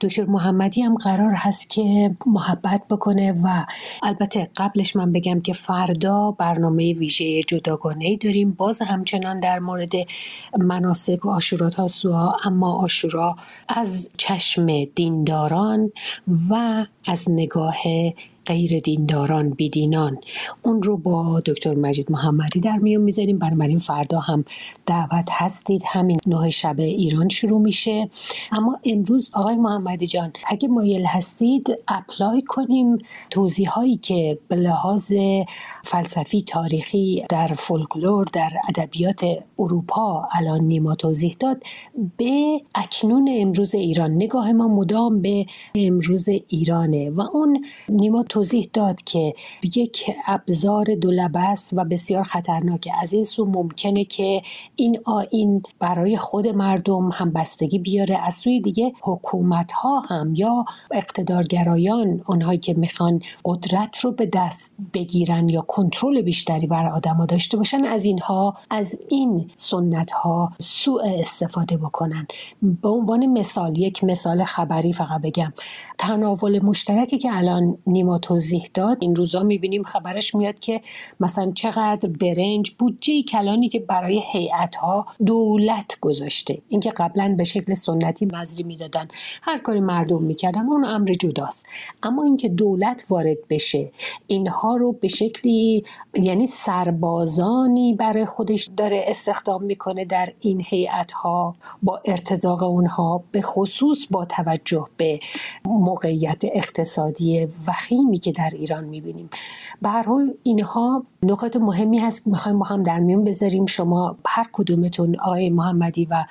دکتر 0.00 0.24
محمدی 0.24 0.82
هم 0.82 0.94
قرار 0.94 1.32
هست 1.32 1.70
که 1.70 2.16
محبت 2.26 2.82
بکنه 2.90 3.32
و 3.32 3.64
البته 4.02 4.50
قبلش 4.56 4.96
من 4.96 5.12
بگم 5.12 5.40
که 5.40 5.52
فردا 5.52 6.30
برنامه 6.30 6.94
ویژه 6.94 7.42
جداگانه 7.42 8.16
داریم. 8.16 8.50
باز 8.50 8.82
همچنان 8.82 9.40
در 9.40 9.58
مورد 9.58 9.92
مناسک 10.58 11.24
و 11.24 11.30
آشورات 11.30 11.86
سوها 11.86 12.36
اما 12.44 12.72
آشورا 12.72 13.36
از 13.68 14.10
چشم 14.16 14.84
دینداران 14.84 15.92
و 16.50 16.84
از 17.06 17.30
نگاه 17.30 17.76
غیر 18.46 18.78
دینداران 18.78 19.50
بیدینان. 19.50 20.18
اون 20.62 20.82
رو 20.82 20.96
با 20.96 21.42
دکتر 21.46 21.74
مجید 21.74 22.12
محمدی 22.12 22.60
در 22.60 22.76
میون 22.76 23.02
می‌ذاریم. 23.02 23.38
بنابراین 23.38 23.78
فردا 23.78 24.20
هم 24.20 24.44
دعوت 24.86 25.28
هستید. 25.30 25.82
همین 25.86 26.18
نه 26.26 26.50
شب 26.50 26.80
ایران 26.80 27.28
شروع 27.28 27.60
میشه. 27.60 28.08
اما 28.52 28.78
امروز 28.84 29.30
آقای 29.32 29.56
محمدی 29.56 30.06
جان 30.06 30.32
اگه 30.46 30.68
مایل 30.68 31.06
هستید 31.06 31.66
اپلای 31.88 32.42
کنیم. 32.42 32.98
توضیح 33.30 33.70
هایی 33.70 33.96
که 33.96 34.38
به 34.48 34.56
لحاظ 34.56 35.12
فلسفی 35.84 36.42
تاریخی 36.42 37.24
در 37.28 37.46
فولکلور 37.46 38.26
در 38.32 38.50
ادبیات 38.68 39.24
اروپا 39.58 40.28
الان 40.32 40.60
نیما 40.60 40.94
توضیح 40.94 41.36
داد 41.40 41.62
به 42.16 42.60
اکنون 42.74 43.28
امروز 43.32 43.74
ایران. 43.74 44.10
نگاه 44.10 44.52
ما 44.52 44.68
مدام 44.68 45.22
به 45.22 45.46
امروز 45.74 46.28
ایرانه. 46.28 47.10
و 47.10 47.20
اون 47.32 47.64
نیما 47.88 48.22
توضیح 48.36 48.68
داد 48.72 49.02
که 49.02 49.34
یک 49.76 50.10
ابزار 50.26 50.94
دولبس 50.94 51.70
و 51.72 51.84
بسیار 51.84 52.22
خطرناکه. 52.22 52.92
از 53.02 53.12
این 53.12 53.24
سو 53.24 53.44
ممکنه 53.44 54.04
که 54.04 54.42
این 54.76 54.98
آین 55.04 55.62
برای 55.78 56.16
خود 56.16 56.48
مردم 56.48 57.10
هم 57.12 57.30
بستگی 57.30 57.78
بیاره. 57.78 58.18
از 58.18 58.34
سوی 58.34 58.60
دیگه 58.60 58.92
حکومت 59.02 59.72
ها 59.72 60.00
هم 60.00 60.34
یا 60.34 60.64
اقتدارگرایان 60.90 62.22
اونهایی 62.26 62.58
که 62.58 62.74
می‌خوان 62.74 63.20
قدرت 63.44 63.98
رو 63.98 64.12
به 64.12 64.26
دست 64.26 64.70
بگیرن 64.94 65.48
یا 65.48 65.62
کنترل 65.62 66.22
بیشتری 66.22 66.66
بر 66.66 66.88
آدما 66.88 67.26
داشته 67.26 67.56
باشن 67.56 67.84
از 67.84 68.04
اینها 68.04 68.56
از 68.70 68.98
این 69.08 69.50
سنت 69.56 70.10
ها 70.10 70.52
سوء 70.58 71.02
استفاده 71.04 71.76
بکنن. 71.76 72.26
به 72.62 72.88
عنوان 72.88 73.26
مثال 73.26 73.78
یک 73.78 74.04
مثال 74.04 74.44
خبری 74.44 74.92
فقط 74.92 75.20
بگم. 75.22 75.52
تناول 75.98 76.64
مشترکی 76.64 77.18
که 77.18 77.28
الان 77.32 77.78
نیما 77.86 78.18
توضیح 78.26 78.68
داد. 78.74 78.98
این 79.00 79.16
روزا 79.16 79.42
می‌بینیم 79.42 79.82
خبرش 79.82 80.34
میاد 80.34 80.58
که 80.58 80.80
مثلا 81.20 81.52
چقدر 81.54 82.08
برنج 82.08 82.70
بودجه 82.70 83.22
کلانی 83.22 83.68
که 83.68 83.80
برای 83.80 84.22
هیئت 84.32 84.76
ها 84.76 85.06
دولت 85.26 85.96
گذاشته. 86.00 86.62
اینکه 86.68 86.90
قبلا 86.90 87.34
به 87.38 87.44
شکل 87.44 87.74
سنتی 87.74 88.26
مزری 88.32 88.62
می‌دادن. 88.62 89.08
هر 89.42 89.58
کاری 89.58 89.80
مردم 89.80 90.22
می‌کردن 90.22 90.66
اون 90.66 90.84
امر 90.84 91.12
جداست. 91.12 91.66
اما 92.02 92.24
اینکه 92.24 92.48
دولت 92.48 93.04
وارد 93.08 93.36
بشه 93.50 93.90
اینها 94.26 94.76
رو 94.76 94.92
به 94.92 95.08
شکلی 95.08 95.84
یعنی 96.14 96.46
سربازانی 96.46 97.94
برای 97.94 98.24
خودش 98.24 98.70
داره 98.76 99.04
استخدام 99.06 99.62
می‌کنه 99.64 100.04
در 100.04 100.28
این 100.40 100.62
هیئت 100.64 101.12
ها 101.12 101.54
با 101.82 102.00
ارتزاق 102.04 102.62
اونها 102.62 103.24
به 103.32 103.42
خصوص 103.42 104.06
با 104.10 104.24
توجه 104.24 104.86
به 104.96 105.20
موقعیت 105.64 106.42
اقتصادی 106.44 107.48
وخیمی 108.16 108.18
که 108.18 108.32
در 108.32 108.50
ایران 108.52 108.84
می‌بینیم. 108.84 109.30
به 109.82 109.88
هر 109.88 110.02
حال 110.02 110.34
اینها 110.42 111.04
نکات 111.22 111.56
مهمی 111.56 111.98
هست 111.98 112.24
که 112.24 112.30
می‌خوایم 112.30 112.58
با 112.58 112.64
هم 112.66 112.82
در 112.82 113.00
میون 113.00 113.24
بذاریم. 113.24 113.66
شما 113.66 114.16
هر 114.26 114.46
کدومتون 114.52 115.16
آقای 115.20 115.50
محمدی 115.50 116.06
و 116.10 116.24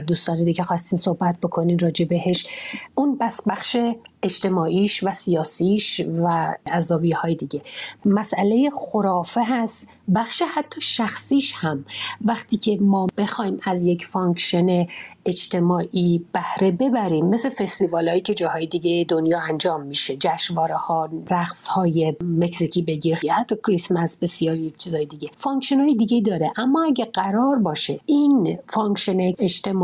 دوستان 0.00 0.44
دیگه 0.44 0.64
خواستین 0.64 0.98
صحبت 0.98 1.38
بکنین 1.42 1.78
راجع 1.78 2.04
بهش. 2.04 2.46
اون 2.94 3.18
بس 3.18 3.40
بخش 3.46 3.76
اجتماعیش 4.22 5.04
و 5.04 5.12
سیاسیش 5.12 6.00
و 6.00 6.54
از 6.66 6.92
های 6.92 7.34
دیگه. 7.34 7.62
مسئله 8.04 8.70
خرافه 8.76 9.40
هست. 9.44 9.88
بخش 10.14 10.42
حتی 10.54 10.80
شخصیش 10.80 11.52
هم. 11.56 11.84
وقتی 12.24 12.56
که 12.56 12.78
ما 12.80 13.06
بخوایم 13.16 13.60
از 13.64 13.84
یک 13.84 14.06
function 14.06 14.86
اجتماعی 15.26 16.24
بهره 16.32 16.70
ببریم 16.70 17.26
مثل 17.26 17.48
festival 17.48 18.08
هایی 18.08 18.20
که 18.20 18.34
جاهای 18.34 18.66
دیگه 18.66 19.06
دنیا 19.08 19.40
انجام 19.40 19.82
میشه. 19.82 20.16
جشنواره 20.16 20.76
ها 20.76 21.08
رقص 21.30 21.66
های 21.66 22.16
مکزیکی 22.24 22.82
بگیر 22.82 23.18
یا 23.22 23.34
حتی 23.34 23.56
کریسمس 23.66 24.16
بسیاری 24.16 24.72
چیزهای 24.78 25.06
دیگه. 25.06 25.30
function 25.36 25.80
های 25.80 25.94
دیگه 25.94 26.20
داره. 26.20 26.52
اما 26.56 26.84
اگه 26.84 27.04
قرار 27.04 27.56
باشه 27.56 28.00
این 28.06 28.58
function 28.68 29.32
اجتماعی 29.38 29.81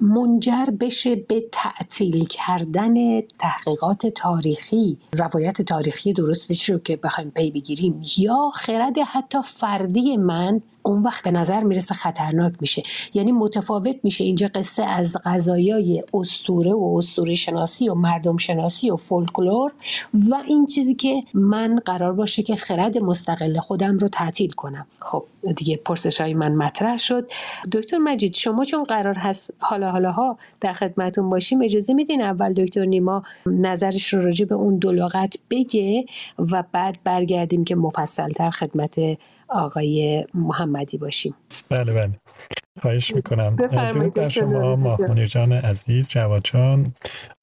منجر 0.00 0.66
بشه 0.80 1.16
به 1.16 1.44
تعطیل 1.52 2.24
کردن 2.24 3.20
تحقیقات 3.20 4.06
تاریخی 4.06 4.98
روایت 5.18 5.62
تاریخی 5.62 6.12
درستش 6.12 6.70
رو 6.70 6.78
که 6.78 6.96
بخوایم 6.96 7.30
پی 7.30 7.50
بگیریم 7.50 8.02
یا 8.18 8.50
خرد 8.54 8.98
حتی 8.98 9.38
فردی 9.44 10.16
من 10.16 10.60
اون 10.86 11.02
وقت 11.02 11.24
به 11.24 11.30
نظر 11.30 11.60
می‌رسه 11.60 11.94
خطرناک 11.94 12.52
میشه. 12.60 12.82
یعنی 13.14 13.32
متفاوت 13.32 13.96
میشه 14.02 14.24
اینجا 14.24 14.50
قصه 14.54 14.82
از 14.82 15.16
غذایای 15.24 16.04
استوره 16.14 16.72
و 16.72 16.94
استوره 16.98 17.34
شناسی 17.34 17.88
و 17.88 17.94
مردم 17.94 18.36
شناسی 18.36 18.90
و 18.90 18.96
فولکلور 18.96 19.72
و 20.30 20.34
این 20.48 20.66
چیزی 20.66 20.94
که 20.94 21.22
من 21.34 21.80
قرار 21.84 22.12
باشه 22.12 22.42
که 22.42 22.56
خرد 22.56 22.98
مستقل 22.98 23.58
خودم 23.58 23.98
رو 23.98 24.08
تعطیل 24.08 24.50
کنم. 24.50 24.86
خب 25.00 25.24
دیگه 25.56 25.76
پرسش 25.76 26.20
های 26.20 26.34
من 26.34 26.54
مطرح 26.54 26.96
شد. 26.96 27.30
دکتر 27.72 27.98
مجید 27.98 28.34
شما 28.34 28.64
چون 28.64 28.84
قرار 28.84 29.18
هست 29.18 29.50
حالا 29.58 29.90
حالا 29.90 30.12
ها 30.12 30.38
در 30.60 30.72
خدمتون 30.72 31.30
باشیم 31.30 31.62
اجازه 31.62 31.94
میدین 31.94 32.22
اول 32.22 32.52
دکتر 32.52 32.84
نیما 32.84 33.22
نظرش 33.46 34.14
رو 34.14 34.24
راجع 34.24 34.44
به 34.44 34.54
اون 34.54 34.78
دو 34.78 35.08
بگه 35.50 36.04
و 36.38 36.64
بعد 36.72 36.98
برگردیم 37.04 37.64
که 37.64 37.74
مفصل 37.76 38.28
تر 38.28 38.50
خدمت 38.50 39.00
آقای 39.48 40.26
محمدی 40.34 40.98
باشیم. 40.98 41.34
بله 41.68 41.92
بله. 41.92 42.20
خواهش 42.82 43.14
می‌کنم. 43.14 43.56
درود 43.56 44.14
بر 44.14 44.28
شما 44.28 44.76
ماهمونی 44.76 45.26
جان. 45.26 45.52
عزیز 45.52 46.10
جواد 46.10 46.40
جان 46.44 46.94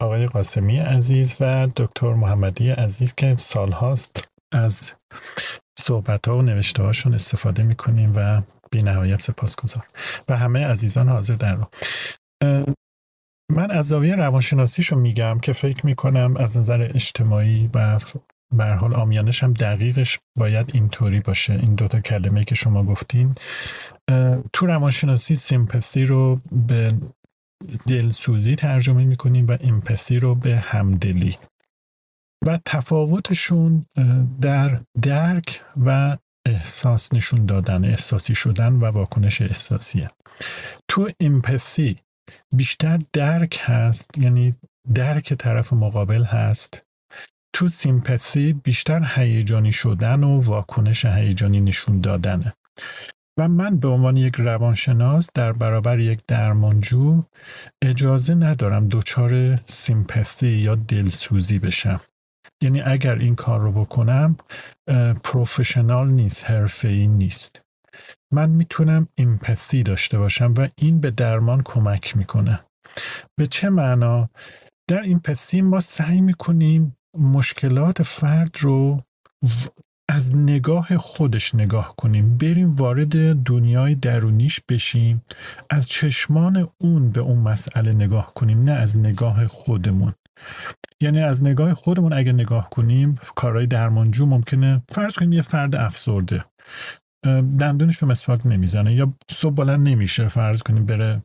آقای 0.02 0.28
قاسمی 0.28 0.78
عزیز 0.78 1.38
و 1.40 1.68
دکتر 1.76 2.14
محمدی 2.14 2.70
عزیز 2.70 3.16
که 3.16 3.36
سالهاست 3.40 4.28
از 4.54 4.94
صحبت 5.80 6.28
ها 6.28 6.38
و 6.38 6.42
نوشته 6.42 6.84
هاشون 6.84 7.14
استفاده 7.14 7.64
می‌کنیم 7.64 8.14
و 8.16 8.42
بی 8.72 8.84
نهایت 8.84 9.22
سپاسگزار 9.22 9.88
و 10.30 10.38
همه 10.38 10.66
عزیزان 10.66 11.10
حاضر 11.10 11.36
در 11.36 11.56
رو 11.56 11.68
من 13.52 13.72
از 13.72 13.88
زاویه 13.88 14.16
روانشناسیشو 14.16 14.96
میگم 14.96 15.40
که 15.40 15.54
فکر 15.54 15.86
می‌کنم 15.86 16.38
از 16.38 16.58
نظر 16.58 16.92
اجتماعی 16.94 17.70
و 17.76 18.00
به 18.52 18.66
حال 18.66 18.94
آمیانش 18.94 19.44
هم 19.44 19.54
دقیقش 19.54 20.20
باید 20.38 20.72
اینطوری 20.74 21.20
باشه. 21.20 21.54
این 21.54 21.76
دوتا 21.76 22.00
کلمه 22.00 22.44
که 22.44 22.56
شما 22.56 22.84
گفتین 22.84 23.36
تو 24.54 24.66
روانشناسی 24.66 25.36
سیمپثی 25.36 26.06
رو 26.06 26.40
به 26.68 26.94
دلسوزی 27.88 28.56
ترجمه 28.56 29.06
می‌کنیم 29.06 29.48
و 29.48 29.58
امپثی 29.62 30.20
رو 30.20 30.36
به 30.36 30.58
همدلی. 30.58 31.38
و 32.46 32.60
تفاوتشون 32.66 33.86
در 34.42 34.80
درک 35.02 35.62
و 35.86 36.18
احساس 36.46 37.14
نشون 37.14 37.46
دادن 37.46 37.86
احساسی 37.86 38.36
شدن 38.36 38.74
و 38.74 38.86
واکنش 38.86 39.42
احساسیه. 39.42 40.08
تو 40.88 41.10
امپثی 41.20 41.98
بیشتر 42.56 43.00
درک 43.14 43.60
هست 43.62 44.18
یعنی 44.18 44.56
درک 44.94 45.34
طرف 45.34 45.74
مقابل 45.74 46.24
هست. 46.24 46.82
تو 47.54 47.68
سیمپثی 47.68 48.54
بیشتر 48.54 49.02
هیجانی 49.16 49.72
شدن 49.72 50.24
و 50.24 50.40
واکنش 50.40 51.06
هیجانی 51.06 51.62
نشون 51.62 52.02
دادنه. 52.02 52.54
و 53.40 53.48
من 53.48 53.78
به 53.78 53.88
عنوان 53.88 54.18
یک 54.18 54.36
روانشناس 54.36 55.30
در 55.34 55.52
برابر 55.52 56.00
یک 56.00 56.20
درمانجو 56.28 57.24
اجازه 57.82 58.36
ندارم 58.36 58.88
دچار 58.88 59.56
سیمپثی 59.56 60.48
یا 60.48 60.76
دلسوزی 60.76 61.60
بشم. 61.60 62.02
یعنی 62.64 62.82
اگر 62.82 63.16
این 63.16 63.36
کار 63.36 63.60
رو 63.60 63.72
بکنم 63.72 64.38
پروفشنال 65.24 66.12
نیست 66.12 66.44
حرفه‌ای 66.44 67.08
نیست. 67.08 67.62
من 68.34 68.50
می‌تونم 68.50 69.08
ایمپثی 69.16 69.84
داشته 69.84 70.20
باشم 70.20 70.54
و 70.58 70.68
این 70.76 71.00
به 71.00 71.12
درمان 71.12 71.62
کمک 71.66 72.18
می‌کنه. 72.18 72.60
به 73.40 73.48
چه 73.48 73.70
معنا؟ 73.70 74.30
در 74.90 75.02
ایمپثی 75.02 75.62
ما 75.62 75.80
سعی 75.80 76.22
می‌کنیم 76.22 76.98
مشکلات 77.18 78.04
فرد 78.04 78.58
رو 78.60 79.04
از 80.10 80.36
نگاه 80.36 80.98
خودش 80.98 81.56
نگاه 81.56 81.96
کنیم. 81.98 82.38
بریم 82.38 82.76
وارد 82.76 83.44
دنیای 83.44 83.96
درونیش 83.96 84.60
بشیم. 84.70 85.22
از 85.70 85.88
چشمان 85.88 86.70
اون 86.78 87.10
به 87.10 87.22
اون 87.22 87.38
مسئله 87.38 87.94
نگاه 87.94 88.34
کنیم 88.34 88.60
نه 88.60 88.72
از 88.72 89.00
نگاه 89.00 89.48
خودمون. 89.48 90.14
یعنی 91.02 91.20
از 91.20 91.44
نگاه 91.44 91.74
خودمون 91.74 92.14
اگه 92.14 92.32
نگاه 92.32 92.70
کنیم 92.70 93.16
کارهای 93.36 93.68
درمانجو 93.68 94.26
ممکنه 94.26 94.82
فرض 94.90 95.16
کنیم 95.16 95.34
یه 95.34 95.42
فرد 95.42 95.76
افسرده. 95.76 96.46
دندونش 97.60 97.98
رو 97.98 98.08
مسواک 98.08 98.46
نمی‌زنه 98.46 98.96
یا 98.96 99.14
صبح 99.32 99.54
بلند 99.54 99.88
نمیشه 99.88 100.28
فرض 100.28 100.62
کنیم 100.62 100.84
بره 100.84 101.22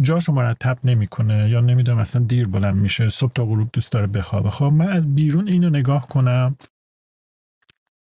جاشو 0.00 0.32
مرتب 0.32 0.78
نمی‌کنه 0.84 1.50
یا 1.50 1.60
نمی‌دونم 1.60 1.98
اصلا 1.98 2.24
دیر 2.24 2.46
بلند 2.46 2.74
میشه 2.74 3.08
صبح 3.08 3.32
تا 3.32 3.44
غروب 3.44 3.68
دوست 3.72 3.92
داره 3.92 4.06
بخوابه. 4.06 4.50
خب 4.50 4.64
من 4.64 4.88
از 4.88 5.14
بیرون 5.14 5.48
اینو 5.48 5.70
نگاه 5.70 6.06
کنم 6.06 6.56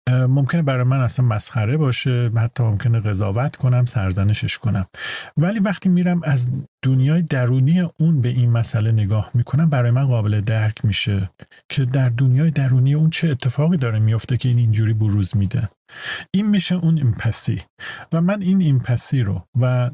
ممکنه 0.09 0.61
برای 0.61 0.83
من 0.83 0.99
اصلا 0.99 1.25
مسخره 1.25 1.77
باشه 1.77 2.31
حتی 2.37 2.63
ممکنه 2.63 2.99
قضاوت 2.99 3.55
کنم 3.55 3.85
سرزنشش 3.85 4.57
کنم. 4.57 4.85
ولی 5.37 5.59
وقتی 5.59 5.89
میرم 5.89 6.23
از 6.23 6.51
دنیای 6.83 7.21
درونی 7.21 7.79
اون 7.99 8.21
به 8.21 8.29
این 8.29 8.49
مسئله 8.49 8.91
نگاه 8.91 9.31
می‌کنم 9.33 9.69
برای 9.69 9.91
من 9.91 10.07
قابل 10.07 10.41
درک 10.41 10.85
میشه 10.85 11.29
که 11.69 11.85
در 11.85 12.09
دنیای 12.09 12.51
درونی 12.51 12.93
اون 12.93 13.09
چه 13.09 13.29
اتفاقی 13.29 13.77
داره 13.77 13.99
میفته 13.99 14.37
که 14.37 14.49
این 14.49 14.57
اینجوری 14.57 14.93
بروز 14.93 15.37
میده. 15.37 15.69
این 16.33 16.47
میشه 16.47 16.75
اون 16.75 16.97
ایمپثی 16.97 17.61
و 18.13 18.21
من 18.21 18.41
این 18.41 18.61
ایمپثی 18.61 19.21
رو 19.21 19.47
و 19.61 19.91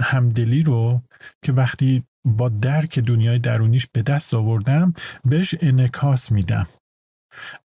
همدلی 0.00 0.62
رو 0.62 1.02
که 1.42 1.52
وقتی 1.52 2.04
با 2.24 2.48
درک 2.48 2.98
دنیای 2.98 3.38
درونیش 3.38 3.86
به 3.92 4.02
دست 4.02 4.34
آوردم 4.34 4.92
بهش 5.24 5.54
انکاس 5.60 6.32
میدم. 6.32 6.66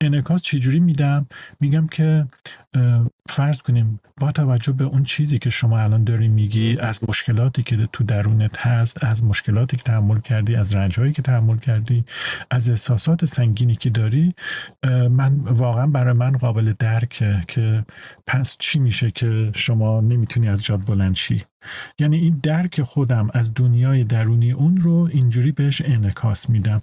انعکاس 0.00 0.42
چجوری 0.42 0.80
میدم؟ 0.80 1.26
میگم 1.60 1.86
که 1.86 2.26
فرض 3.28 3.62
کنیم 3.62 4.00
با 4.20 4.32
توجه 4.32 4.72
به 4.72 4.84
اون 4.84 5.02
چیزی 5.02 5.38
که 5.38 5.50
شما 5.50 5.78
الان 5.78 6.04
داری 6.04 6.28
میگی 6.28 6.78
از 6.78 7.00
مشکلاتی 7.08 7.62
که 7.62 7.88
تو 7.92 8.04
درونت 8.04 8.58
هست 8.58 9.04
از 9.04 9.24
مشکلاتی 9.24 9.76
که 9.76 9.82
تحمل 9.82 10.20
کردی 10.20 10.56
از 10.56 10.74
رنجهایی 10.74 11.12
که 11.12 11.22
تحمل 11.22 11.56
کردی 11.56 12.04
از 12.50 12.70
احساسات 12.70 13.24
سنگینی 13.24 13.74
که 13.74 13.90
داری 13.90 14.34
من 15.10 15.38
واقعا 15.38 15.86
برای 15.86 16.12
من 16.12 16.32
قابل 16.32 16.72
درکه 16.78 17.40
که 17.48 17.84
پس 18.26 18.56
چی 18.58 18.78
میشه 18.78 19.10
که 19.10 19.52
شما 19.54 20.00
نمی‌تونی 20.00 20.48
از 20.48 20.64
جاد 20.64 20.86
بلند 20.86 21.16
شی. 21.16 21.44
یعنی 21.98 22.16
این 22.16 22.40
درک 22.42 22.82
خودم 22.82 23.30
از 23.34 23.54
دنیای 23.54 24.04
درونی 24.04 24.52
اون 24.52 24.76
رو 24.76 25.08
اینجوری 25.12 25.52
بهش 25.52 25.82
انعکاس 25.84 26.50
میدم. 26.50 26.80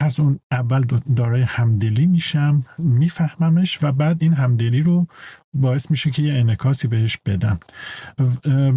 از 0.00 0.20
اون 0.20 0.40
اول 0.50 0.84
دارای 1.16 1.42
همدلی 1.42 2.06
میشم 2.06 2.64
میفهممش 2.78 3.78
و 3.82 3.92
بعد 3.92 4.22
این 4.22 4.32
همدلی 4.32 4.80
رو 4.80 5.06
باعث 5.54 5.90
میشه 5.90 6.10
که 6.10 6.22
یه 6.22 6.34
انکاسی 6.34 6.88
بهش 6.88 7.18
بدم. 7.26 7.60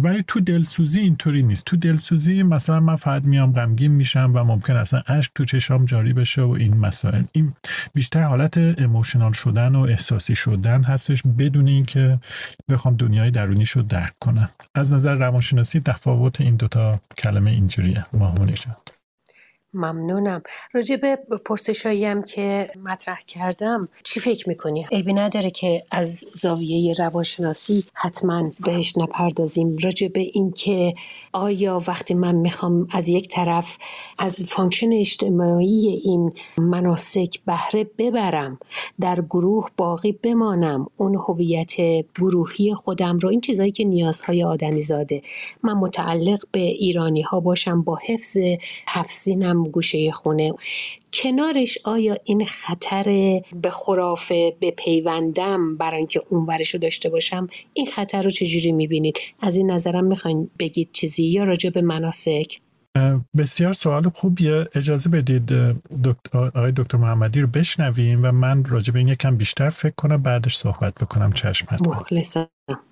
ولی 0.02 0.24
تو 0.28 0.40
دلسوزی 0.40 1.00
اینطوری 1.00 1.42
نیست. 1.42 1.64
تو 1.64 1.76
دلسوزی 1.76 2.42
مثلا 2.42 2.80
من 2.80 2.96
فقط 2.96 3.26
میام 3.26 3.52
غمگین 3.52 3.92
میشم 3.92 4.32
و 4.34 4.44
ممکن 4.44 4.76
اصلا 4.76 5.02
اشک 5.06 5.30
تو 5.34 5.44
چشام 5.44 5.84
جاری 5.84 6.12
بشه 6.12 6.42
و 6.42 6.50
این 6.50 6.76
مسائل. 6.76 7.24
این 7.32 7.52
بیشتر 7.94 8.22
حالت 8.22 8.58
اموشنال 8.58 9.32
شدن 9.32 9.74
و 9.74 9.80
احساسی 9.80 10.34
شدن 10.34 10.82
هستش 10.82 11.22
بدون 11.38 11.68
اینکه 11.68 12.18
بخوام 12.68 12.96
دنیای 12.96 13.30
درونیش 13.30 13.70
رو 13.70 13.82
درک 13.82 14.14
کنم. 14.20 14.48
از 14.74 14.92
نظر 14.92 15.14
روانشناسی 15.14 15.80
تفاوت 15.80 16.40
این 16.40 16.56
دوتا 16.56 17.00
کلمه 17.18 17.50
اینجوریه. 17.50 18.06
ماهمونی 18.12 18.52
جان. 18.52 18.76
ممنونم. 19.76 20.42
راجع 20.72 20.96
به 20.96 21.16
پرسشایی 21.44 22.04
هم 22.04 22.22
که 22.22 22.70
مطرح 22.84 23.20
کردم 23.26 23.88
چی 24.04 24.20
فکر 24.20 24.48
می‌کنی؟ 24.48 24.86
عیبی 24.92 25.12
نداره 25.12 25.50
که 25.50 25.82
از 25.90 26.24
زاویه 26.34 26.94
روانشناسی 26.98 27.84
حتما 27.94 28.50
بهش 28.60 28.98
نپردازیم. 28.98 29.76
راجع 29.82 30.08
به 30.08 30.20
این 30.20 30.52
که 30.52 30.94
آیا 31.32 31.82
وقتی 31.88 32.14
من 32.14 32.34
می‌خوام 32.34 32.88
از 32.92 33.08
یک 33.08 33.28
طرف 33.28 33.78
از 34.18 34.44
function 34.44 34.92
اجتماعی 34.92 36.00
این 36.04 36.32
مناسک 36.58 37.40
بهره 37.46 37.84
ببرم 37.98 38.58
در 39.00 39.20
گروه 39.30 39.68
باقی 39.76 40.12
بمانم 40.12 40.86
اون 40.96 41.14
هویت 41.14 41.74
گروهی 42.14 42.74
خودم 42.74 43.18
رو 43.18 43.28
این 43.28 43.40
چیزهایی 43.40 43.72
که 43.72 43.84
نیازهای 43.84 44.44
آدمی 44.44 44.80
زاده. 44.80 45.22
من 45.62 45.72
متعلق 45.72 46.44
به 46.52 46.60
ایرانی 46.60 47.22
ها 47.22 47.40
باشم 47.40 47.82
با 47.82 47.98
حفظ 48.06 48.36
حفظینم 48.88 49.65
گوشه 49.66 50.12
خونه. 50.12 50.52
کنارش 51.12 51.78
آیا 51.84 52.16
این 52.24 52.46
خطر 52.46 53.04
به 53.62 53.70
خرافه 53.70 54.56
به 54.60 54.70
پیوندم 54.70 55.76
برای 55.76 55.98
اینکه 55.98 56.22
اونورش 56.30 56.74
رو 56.74 56.80
داشته 56.80 57.08
باشم 57.08 57.48
این 57.72 57.86
خطر 57.86 58.22
رو 58.22 58.30
چجوری 58.30 58.72
می‌بینید؟ 58.72 59.14
از 59.40 59.56
این 59.56 59.70
نظرم 59.70 60.04
می‌خواین 60.04 60.50
بگید 60.58 60.90
چیزی 60.92 61.24
یا 61.24 61.44
راجع 61.44 61.70
به 61.70 61.82
مناسک؟ 61.82 62.60
بسیار 63.36 63.72
سوال 63.72 64.08
خوبیه 64.14 64.66
اجازه 64.74 65.10
بدید 65.10 65.52
آقای 66.32 66.72
دکتر 66.76 66.98
محمدی 66.98 67.40
رو 67.40 67.46
بشنویم 67.46 68.20
و 68.22 68.32
من 68.32 68.64
راجع 68.64 68.92
به 68.92 68.98
این 68.98 69.08
یکم 69.08 69.36
بیشتر 69.36 69.68
فکر 69.68 69.94
کنم 69.96 70.22
بعدش 70.22 70.56
صحبت 70.56 70.94
بکنم 70.94 71.32
چشمت 71.32 71.82
مخلصم. 71.88 72.46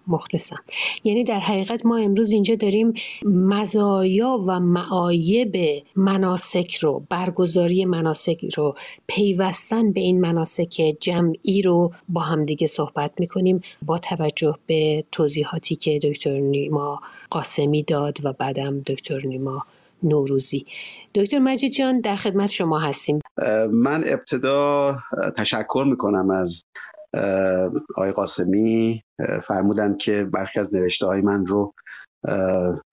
مخلصم. 0.06 0.56
یعنی 1.04 1.24
در 1.24 1.40
حقیقت 1.40 1.86
ما 1.86 1.96
امروز 1.96 2.30
اینجا 2.30 2.54
داریم 2.54 2.92
مزایا 3.24 4.44
و 4.46 4.60
معایب 4.60 5.56
مناسک 5.96 6.74
رو 6.74 7.06
برگزاری 7.10 7.84
مناسک 7.84 8.54
رو 8.56 8.74
پیوستن 9.06 9.92
به 9.92 10.00
این 10.00 10.20
مناسک 10.20 10.96
جمعی 11.00 11.62
رو 11.62 11.92
با 12.08 12.20
همدیگه 12.20 12.66
صحبت 12.66 13.20
می‌کنیم 13.20 13.60
با 13.82 13.98
توجه 13.98 14.54
به 14.66 15.04
توضیحاتی 15.12 15.76
که 15.76 15.98
دکتر 15.98 16.38
نیما 16.40 17.00
قاسمی 17.30 17.82
داد 17.82 18.18
و 18.24 18.32
بعدم 18.32 18.80
دکتر 18.80 19.26
نیما 19.26 19.66
نوروزی. 20.02 20.66
دکتر 21.14 21.38
مجید 21.38 21.72
جان 21.72 22.00
در 22.00 22.16
خدمت 22.16 22.50
شما 22.50 22.78
هستیم. 22.78 23.20
من 23.70 24.04
ابتدا 24.06 24.96
تشکر 25.36 25.84
می‌کنم 25.86 26.30
از 26.30 26.64
آقای 27.96 28.12
قاسمی 28.12 29.02
فرمودن 29.42 29.96
که 29.96 30.24
برخی 30.24 30.60
از 30.60 30.74
نوشته 30.74 31.06
های 31.06 31.20
من 31.20 31.46
رو 31.46 31.74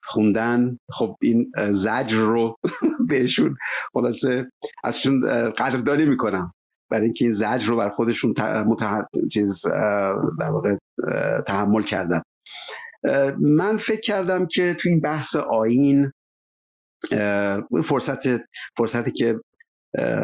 خوندن. 0.03 0.77
خب 0.89 1.15
این 1.21 1.51
زجر 1.71 2.17
رو 2.17 2.57
بهشون 3.09 3.55
خلاصه 3.93 4.51
ازشون 4.83 5.21
قدردانی 5.49 6.05
می‌کنم. 6.05 6.53
برای 6.89 7.05
اینکه 7.05 7.25
این 7.25 7.33
زجر 7.33 7.69
رو 7.69 7.77
بر 7.77 7.89
خودشون 7.89 8.33
متح... 8.67 9.01
چیز 9.31 9.67
در 10.39 10.49
واقع 10.49 10.75
تحمل 11.47 11.81
کردن. 11.81 12.21
من 13.39 13.77
فکر 13.77 14.01
کردم 14.01 14.45
که 14.45 14.73
تو 14.73 14.89
این 14.89 14.99
بحث 14.99 15.35
آین 15.35 16.11
فرصت 17.83 18.41
فرصتی 18.77 19.11
که 19.11 19.39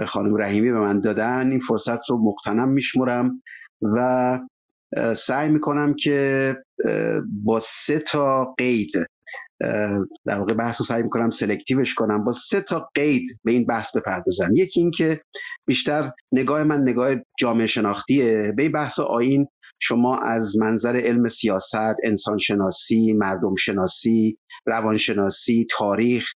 خانم 0.07 0.37
رحیمی 0.37 0.71
به 0.71 0.79
من 0.79 0.99
دادن 0.99 1.51
این 1.51 1.59
فرصت 1.59 2.09
رو 2.09 2.17
مقتنم 2.17 2.69
میشمرم. 2.69 3.41
و 3.81 4.39
سعی 5.15 5.49
می‌کنم 5.49 5.93
که 5.93 6.55
با 7.43 7.59
سه 7.59 7.99
تا 7.99 8.53
قید 8.57 8.91
در 10.25 10.39
واقع 10.39 10.53
بحث 10.53 10.81
رو 10.81 10.85
سعی 10.85 11.03
می‌کنم 11.03 11.29
سلکتیوش 11.29 11.93
کنم 11.93 12.23
با 12.23 12.31
سه 12.31 12.61
تا 12.61 12.89
قید 12.95 13.39
به 13.43 13.51
این 13.51 13.65
بحث 13.65 13.97
بپردازم. 13.97 14.49
یکی 14.55 14.79
این 14.79 14.91
که 14.91 15.21
بیشتر 15.67 16.11
نگاه 16.31 16.63
من 16.63 16.81
نگاه 16.81 17.15
جامعه 17.39 17.67
شناختیه. 17.67 18.53
به 18.57 18.63
این 18.63 18.71
بحث 18.71 18.99
آین 18.99 19.47
شما 19.79 20.17
از 20.17 20.57
منظر 20.57 20.97
علم 20.97 21.27
سیاست 21.27 21.95
انسان 22.03 22.37
شناسی 22.37 23.13
مردم 23.13 23.55
شناسی 23.55 24.37
روان 24.65 24.97
شناسی 24.97 25.67
تاریخ 25.77 26.31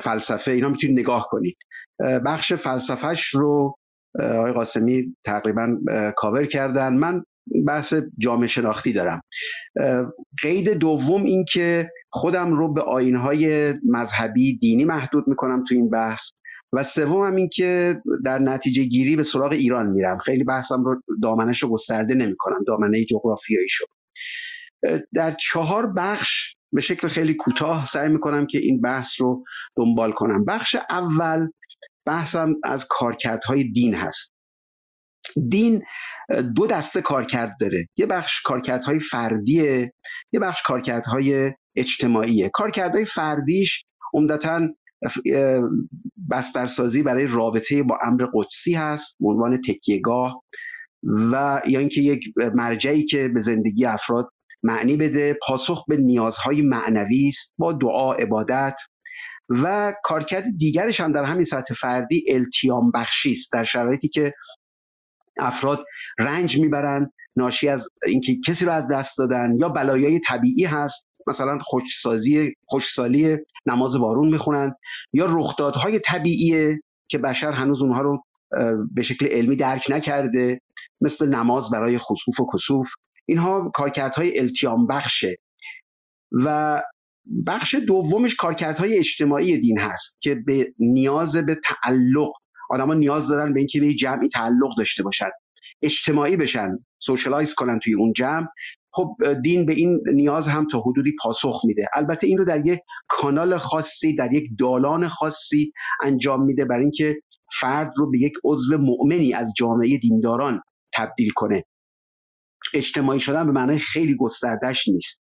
فلسفه 0.00 0.52
اینا 0.52 0.68
می‌تونید 0.68 0.98
نگاه 0.98 1.26
کنید. 1.30 1.56
بخش 2.24 2.52
فلسفهش 2.52 3.26
رو 3.26 3.76
آقای 4.18 4.52
قاسمی 4.52 5.16
تقریبا 5.24 5.76
کاور 6.16 6.46
کردن. 6.46 6.94
من 6.94 7.22
بحث 7.66 7.94
جامعه 8.18 8.46
شناختی 8.46 8.92
دارم. 8.92 9.22
قید 10.42 10.70
دوم 10.70 11.24
این 11.24 11.44
که 11.52 11.90
خودم 12.10 12.52
رو 12.52 12.72
به 12.72 12.82
آینهای 12.82 13.74
مذهبی 13.84 14.58
دینی 14.58 14.84
محدود 14.84 15.28
می‌کنم 15.28 15.64
تو 15.68 15.74
این 15.74 15.90
بحث. 15.90 16.30
و 16.72 16.82
سوم 16.82 17.26
هم 17.26 17.36
این 17.36 17.48
که 17.52 18.00
در 18.24 18.38
نتیجه 18.38 18.84
گیری 18.84 19.16
به 19.16 19.22
سراغ 19.22 19.52
ایران 19.52 19.86
میرم. 19.86 20.18
خیلی 20.18 20.44
بحثم 20.44 20.84
رو 20.84 21.02
دامنش 21.22 21.62
رو 21.62 21.68
گسترده 21.68 22.14
نمی‌کنم 22.14 22.64
دامنه 22.66 23.04
جغرافیایی 23.04 23.68
شد 23.68 23.86
در 25.14 25.30
چهار 25.30 25.92
بخش 25.92 26.56
به 26.72 26.80
شکل 26.80 27.08
خیلی 27.08 27.34
کوتاه 27.34 27.86
سعی 27.86 28.08
می‌کنم 28.08 28.46
که 28.46 28.58
این 28.58 28.80
بحث 28.80 29.20
رو 29.20 29.44
دنبال 29.76 30.12
کنم. 30.12 30.44
بخش 30.44 30.76
اول 30.90 31.48
بحثم 32.06 32.54
از 32.64 32.86
کارکردهای 32.90 33.64
دین 33.64 33.94
هست. 33.94 34.32
دین 35.48 35.82
دو 36.54 36.66
دسته 36.66 37.02
کارکرد 37.02 37.56
داره. 37.60 37.88
یه 37.96 38.06
بخش 38.06 38.42
کارکردهای 38.42 39.00
فردیه 39.00 39.92
یه 40.32 40.40
بخش 40.40 40.62
کارکردهای 40.62 41.52
اجتماعیه. 41.76 42.50
کارکردهای 42.54 43.04
فردیش 43.04 43.84
عمدتا 44.14 44.68
بسترسازی 46.30 47.02
برای 47.02 47.26
رابطه 47.26 47.82
با 47.82 47.98
امر 48.02 48.26
قدسی 48.34 48.74
هست 48.74 49.16
به 49.20 49.28
عنوان 49.28 49.60
تکیهگاه 49.60 50.42
و 51.32 51.62
یا 51.66 51.78
اینکه 51.78 52.00
یک 52.00 52.24
مرجعی 52.54 53.04
که 53.04 53.28
به 53.28 53.40
زندگی 53.40 53.84
افراد 53.84 54.28
معنی 54.62 54.96
بده 54.96 55.38
پاسخ 55.46 55.84
به 55.88 55.96
نیازهای 55.96 56.62
معنوی 56.62 57.28
است 57.28 57.54
با 57.58 57.72
دعا 57.72 58.12
عبادت 58.12 58.80
و 59.50 59.94
کارکرد 60.02 60.44
دیگرش 60.58 61.00
هم 61.00 61.12
در 61.12 61.24
همین 61.24 61.44
سطح 61.44 61.74
فردی 61.74 62.24
التیام 62.28 62.90
بخشی 62.90 63.32
است. 63.32 63.52
در 63.52 63.64
شرایطی 63.64 64.08
که 64.08 64.34
افراد 65.38 65.84
رنج 66.18 66.60
می‌برند 66.60 67.12
ناشی 67.36 67.68
از 67.68 67.88
اینکه 68.06 68.36
کسی 68.46 68.64
رو 68.64 68.72
از 68.72 68.88
دست 68.88 69.18
دادن 69.18 69.56
یا 69.60 69.68
بلایای 69.68 70.20
طبیعی 70.20 70.64
هست 70.64 71.06
مثلا 71.26 71.58
خوشسازی 71.58 72.54
خوشسالی 72.64 73.36
نماز 73.66 73.96
بارون 73.98 74.28
می‌خونن 74.28 74.74
یا 75.12 75.26
رخدادهای 75.30 75.98
طبیعیه 75.98 76.80
که 77.08 77.18
بشر 77.18 77.52
هنوز 77.52 77.82
اونها 77.82 78.00
رو 78.00 78.24
به 78.94 79.02
شکل 79.02 79.26
علمی 79.26 79.56
درک 79.56 79.86
نکرده 79.90 80.60
مثل 81.00 81.28
نماز 81.28 81.70
برای 81.70 81.98
خصوف 81.98 82.40
و 82.40 82.46
کسوف. 82.54 82.90
اینها 83.26 83.70
کارکردهای 83.74 84.38
التیام 84.38 84.86
بخشه. 84.86 85.36
و 86.32 86.82
بخش 87.46 87.74
دومش 87.74 88.34
کارکردهای 88.34 88.98
اجتماعی 88.98 89.58
دین 89.58 89.78
هست 89.78 90.18
که 90.20 90.34
به 90.34 90.74
نیاز 90.78 91.36
به 91.36 91.60
تعلق 91.64 92.32
آدما 92.70 92.94
نیاز 92.94 93.28
دارن 93.28 93.52
به 93.52 93.60
اینکه 93.60 93.80
به 93.80 93.94
جمعی 93.94 94.28
تعلق 94.28 94.76
داشته 94.78 95.02
باشن 95.02 95.30
اجتماعی 95.82 96.36
بشن 96.36 96.78
سوشالایز 96.98 97.54
کنن 97.54 97.78
توی 97.78 97.94
اون 97.94 98.12
جمع. 98.12 98.46
خب 98.92 99.16
دین 99.42 99.66
به 99.66 99.74
این 99.74 100.00
نیاز 100.14 100.48
هم 100.48 100.66
تا 100.72 100.80
حدودی 100.80 101.14
پاسخ 101.22 101.60
میده. 101.64 101.88
البته 101.94 102.26
این 102.26 102.38
رو 102.38 102.44
در 102.44 102.66
یک 102.66 102.80
کانال 103.08 103.58
خاصی 103.58 104.16
در 104.16 104.32
یک 104.32 104.50
دالان 104.58 105.08
خاصی 105.08 105.72
انجام 106.02 106.44
میده 106.44 106.64
برای 106.64 106.82
اینکه 106.82 107.22
فرد 107.52 107.92
رو 107.96 108.10
به 108.10 108.18
یک 108.18 108.32
عضو 108.44 108.78
مؤمنی 108.78 109.34
از 109.34 109.54
جامعه 109.56 109.98
دینداران 109.98 110.62
تبدیل 110.94 111.30
کنه. 111.34 111.64
اجتماعی 112.74 113.20
شدن 113.20 113.46
به 113.46 113.52
معنای 113.52 113.78
خیلی 113.78 114.16
گستردش 114.16 114.88
نیست. 114.88 115.22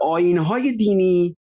آینهای 0.00 0.76
دینی 0.76 1.36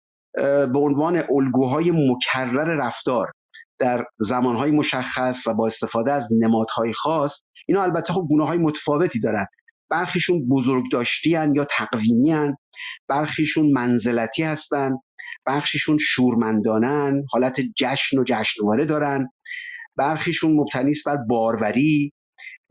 به 0.73 0.79
عنوان 0.79 1.23
الگوهای 1.29 1.91
مکرر 1.91 2.75
رفتار 2.75 3.32
در 3.79 4.05
زمانهای 4.19 4.71
مشخص 4.71 5.47
و 5.47 5.53
با 5.53 5.67
استفاده 5.67 6.13
از 6.13 6.29
نمادهای 6.39 6.93
خاص 6.93 7.41
اینا 7.67 7.84
البته 7.84 8.13
خب 8.13 8.25
گونه 8.29 8.45
های 8.45 8.57
متفاوتی 8.57 9.19
دارن 9.19 9.45
برخیشون 9.89 10.47
بزرگ 10.47 10.84
یا 11.55 11.65
تقویمی 11.65 12.32
هن. 12.32 12.55
برخیشون 13.07 13.71
منزلتی 13.71 14.43
هستن 14.43 14.91
برخیشون 15.45 15.97
شورمندانن 16.01 17.23
حالت 17.32 17.61
جشن 17.77 18.19
و 18.19 18.23
جشنواره 18.23 18.86
دارن 18.86 19.29
برخیشون 19.95 20.55
مبتنی 20.55 20.93
بر 20.93 21.17
باروری 21.29 22.13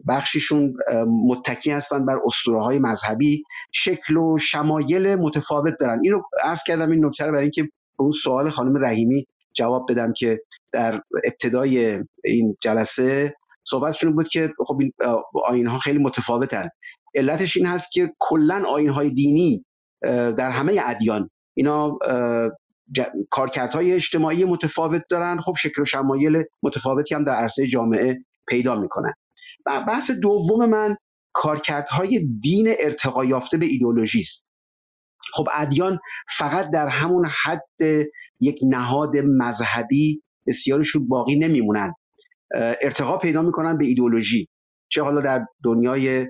بخشیشون 0.09 0.75
متکی 1.07 1.71
هستن 1.71 2.07
بر 2.07 2.19
اسطوره 2.27 2.63
های 2.63 2.79
مذهبی. 2.79 3.43
شکل 3.73 4.17
و 4.17 4.39
شمایل 4.39 5.15
متفاوت 5.15 5.75
دارن. 5.81 6.01
اینو 6.03 6.23
عرض 6.45 6.63
کردم 6.63 6.91
این 6.91 7.05
نکته 7.05 7.25
برای 7.25 7.43
اینکه 7.43 7.69
اون 7.97 8.13
سوال 8.13 8.51
خانم 8.51 8.85
رحیمی 8.85 9.27
جواب 9.55 9.87
بدم 9.91 10.13
که 10.13 10.41
در 10.73 11.03
ابتدای 11.25 11.99
این 12.25 12.57
جلسه 12.61 13.35
صحبتشون 13.65 14.15
بود 14.15 14.29
که 14.29 14.53
خب 14.67 14.79
این 14.81 14.93
آین 15.45 15.67
ها 15.67 15.79
خیلی 15.79 15.99
متفاوتن. 15.99 16.69
علتش 17.15 17.57
این 17.57 17.67
هست 17.67 17.93
که 17.93 18.13
کلا 18.19 18.63
آین 18.69 18.89
های 18.89 19.11
دینی 19.11 19.65
در 20.37 20.51
همه 20.51 20.81
ادیان. 20.87 21.31
اینا 21.55 21.99
کارکردهای 23.31 23.93
اجتماعی 23.93 24.45
متفاوت 24.45 25.03
دارن. 25.09 25.41
خب 25.41 25.55
شکل 25.59 25.83
و 25.83 25.85
شمایل 25.85 26.45
متفاوتی 26.63 27.15
هم 27.15 27.25
در 27.25 27.35
عرصه 27.35 27.67
جامعه 27.67 28.25
پیدا 28.49 28.81
می‌کنن. 28.81 29.13
بحث 29.67 30.11
دوم 30.11 30.67
من 30.67 30.97
کارکردهای 31.33 32.19
دین 32.41 32.69
ارتقا 32.81 33.25
یافته 33.25 33.57
به 33.57 33.67
ایدولوژی 33.67 34.21
است. 34.21 34.47
خب 35.33 35.49
ادیان 35.55 35.99
فقط 36.31 36.71
در 36.71 36.89
همون 36.89 37.29
حد 37.45 38.07
یک 38.41 38.59
نهاد 38.63 39.17
مذهبی 39.17 40.23
بسیارشون 40.47 41.09
باقی 41.09 41.39
نمیمونن. 41.39 41.95
ارتقا 42.83 43.19
پیدا 43.19 43.43
می‌کنن 43.43 43.79
به 43.79 43.85
ایدولوژی 43.85 44.49
چه 44.89 45.03
حالا 45.03 45.21
در 45.21 45.47
دنیای 45.65 46.27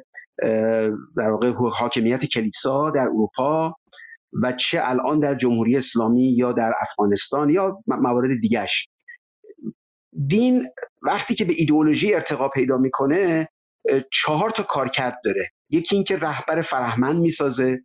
در 1.17 1.31
واقع 1.31 1.53
حاکمیت 1.53 2.25
کلیسا 2.25 2.91
در 2.91 3.03
اروپا 3.03 3.75
و 4.43 4.53
چه 4.53 4.81
الان 4.83 5.21
در 5.21 5.35
جمهوری 5.35 5.77
اسلامی 5.77 6.33
یا 6.37 6.53
در 6.53 6.73
افغانستان 6.81 7.51
یا 7.51 7.83
موارد 7.87 8.41
دیگش 8.41 8.89
دین 10.27 10.69
وقتی 11.03 11.35
که 11.35 11.45
به 11.45 11.55
ایدئولوژی 11.57 12.15
ارتقا 12.15 12.49
پیدا 12.49 12.77
می‌کنه 12.77 13.49
چهار 14.13 14.51
تا 14.51 14.63
کارکرد 14.63 15.19
داره. 15.25 15.51
یکی 15.71 15.97
اینکه 15.97 16.17
رهبر 16.17 16.63
فرهمند 16.63 17.21
می‌سازه 17.21 17.81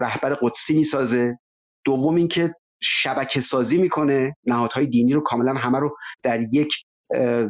رهبر 0.00 0.34
قدسی 0.34 0.76
می‌سازه. 0.76 1.38
دوم 1.84 2.14
اینکه 2.14 2.54
شبکه 2.82 3.40
سازی 3.40 3.78
می‌کنه 3.78 4.36
نهادهای 4.44 4.86
دینی 4.86 5.12
رو 5.12 5.20
کاملا 5.20 5.54
همه 5.54 5.78
رو 5.78 5.96
در 6.22 6.46
یک 6.52 6.72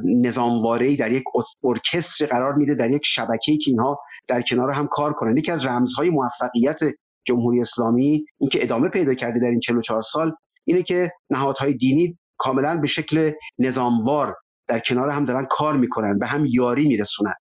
نظامواره 0.04 0.96
در 0.96 1.12
یک 1.12 1.24
ارکستر 1.64 2.26
قرار 2.26 2.54
میده 2.54 2.74
در 2.74 2.90
یک 2.90 3.02
شبکه‌ای 3.04 3.58
که 3.58 3.70
اینها 3.70 4.00
در 4.28 4.42
کنار 4.42 4.70
هم 4.70 4.88
کار 4.90 5.12
کنن. 5.12 5.36
یکی 5.36 5.52
از 5.52 5.66
رمزهای 5.66 6.10
موفقیت 6.10 6.80
جمهوری 7.24 7.60
اسلامی 7.60 8.24
اینکه 8.38 8.62
ادامه 8.62 8.88
پیدا 8.88 9.14
کرده 9.14 9.40
در 9.40 9.50
این 9.50 9.60
44 9.60 10.02
سال 10.02 10.32
اینه 10.64 10.82
که 10.82 11.12
نهادهای 11.30 11.74
دینی 11.74 12.18
کاملا 12.40 12.76
به 12.76 12.86
شکل 12.86 13.32
نظاموار 13.58 14.36
در 14.68 14.78
کنار 14.78 15.08
هم 15.08 15.24
دارن 15.24 15.46
کار 15.50 15.76
می‌کنن 15.76 16.18
به 16.18 16.26
هم 16.26 16.46
یاری 16.46 16.86
میرسونن. 16.88 17.34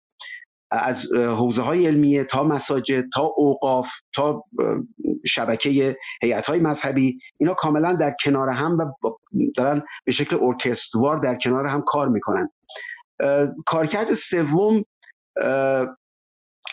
از 0.71 1.13
حوزه 1.13 1.63
های 1.63 1.87
علمیه 1.87 2.25
تا 2.25 2.45
مساجد 2.45 3.05
تا 3.15 3.23
اوقاف 3.23 3.91
تا 4.15 4.45
شبکه 5.27 5.97
هیئت 6.23 6.47
های 6.47 6.61
مذهبی 6.61 7.19
اینا 7.39 7.55
کاملا 7.55 7.93
در 7.93 8.17
کنار 8.25 8.49
هم 8.49 8.79
و 8.79 9.11
دارن 9.57 9.83
به 10.05 10.13
شکل 10.13 10.39
ارکستوار 10.43 11.19
در 11.19 11.35
کنار 11.35 11.67
هم 11.67 11.83
کار 11.87 12.09
می‌کنن. 12.09 12.49
کارکرد 13.67 14.15
سوم 14.15 14.85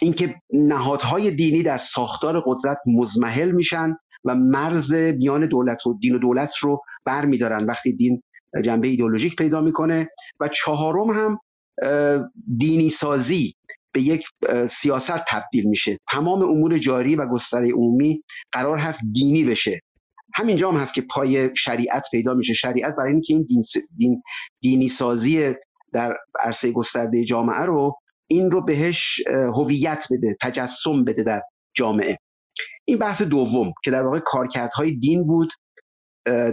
اینکه 0.02 0.36
نهادهای 0.54 1.32
دینی 1.32 1.64
در 1.64 1.78
ساختار 1.78 2.44
قدرت 2.46 2.78
مزمحل 2.86 3.52
میشن. 3.52 3.98
و 4.26 4.36
مرز 4.36 4.94
میان 4.94 5.48
دولت 5.48 5.88
و 5.88 5.98
دین 6.00 6.16
و 6.16 6.20
دولت 6.20 6.58
رو 6.58 6.82
برمیدارن 7.06 7.66
وقتی 7.66 7.94
دین 7.94 8.24
جنبه 8.64 8.88
ایدولوژیک 8.88 9.36
پیدا 9.36 9.62
می‌کنه. 9.62 10.10
و 10.40 10.48
چهارم 10.48 11.10
هم 11.10 11.40
دینی 12.58 12.90
سازی 12.90 13.54
به 13.94 14.02
یک 14.02 14.26
سیاست 14.70 15.24
تبدیل 15.28 15.70
میشه. 15.70 15.98
تمام 16.12 16.42
امور 16.42 16.78
جاری 16.78 17.16
و 17.16 17.28
گستره 17.28 17.72
عمومی 17.72 18.24
قرار 18.52 18.78
هست 18.78 19.02
دینی 19.14 19.46
بشه. 19.46 19.80
همینجا 20.36 20.72
هم 20.72 20.78
هست 20.78 20.94
که 20.94 21.02
پای 21.02 21.50
شریعت 21.58 22.08
پیدا 22.12 22.34
میشه. 22.34 22.54
شریعت 22.54 22.96
برای 22.96 23.12
اینکه 23.12 23.34
این 23.34 23.44
دین, 23.44 23.64
دین 23.98 24.22
دینی 24.62 24.88
سازی 24.88 25.54
در 25.94 26.18
عرصه 26.40 26.72
گسترده 26.72 27.24
جامعه 27.24 27.62
رو 27.62 27.96
این 28.28 28.52
رو 28.52 28.62
بهش 28.62 29.22
هویت 29.28 30.08
بده 30.12 30.38
تجسم 30.42 31.04
بده 31.04 31.24
در 31.24 31.42
جامعه. 31.76 32.18
این 32.86 32.98
بحث 32.98 33.22
دوم 33.22 33.74
که 33.84 33.92
در 33.92 34.04
واقع 34.04 34.20
کارکردهای 34.20 34.92
دین 34.92 35.28
بود 35.28 35.50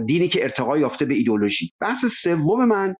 دینی 0.05 0.27
که 0.27 0.43
ارتقا 0.43 0.77
یافته 0.77 1.05
به 1.05 1.13
ایدولوژی 1.13 1.71
بحث 1.79 2.05
سوم 2.05 2.65
من 2.65 2.95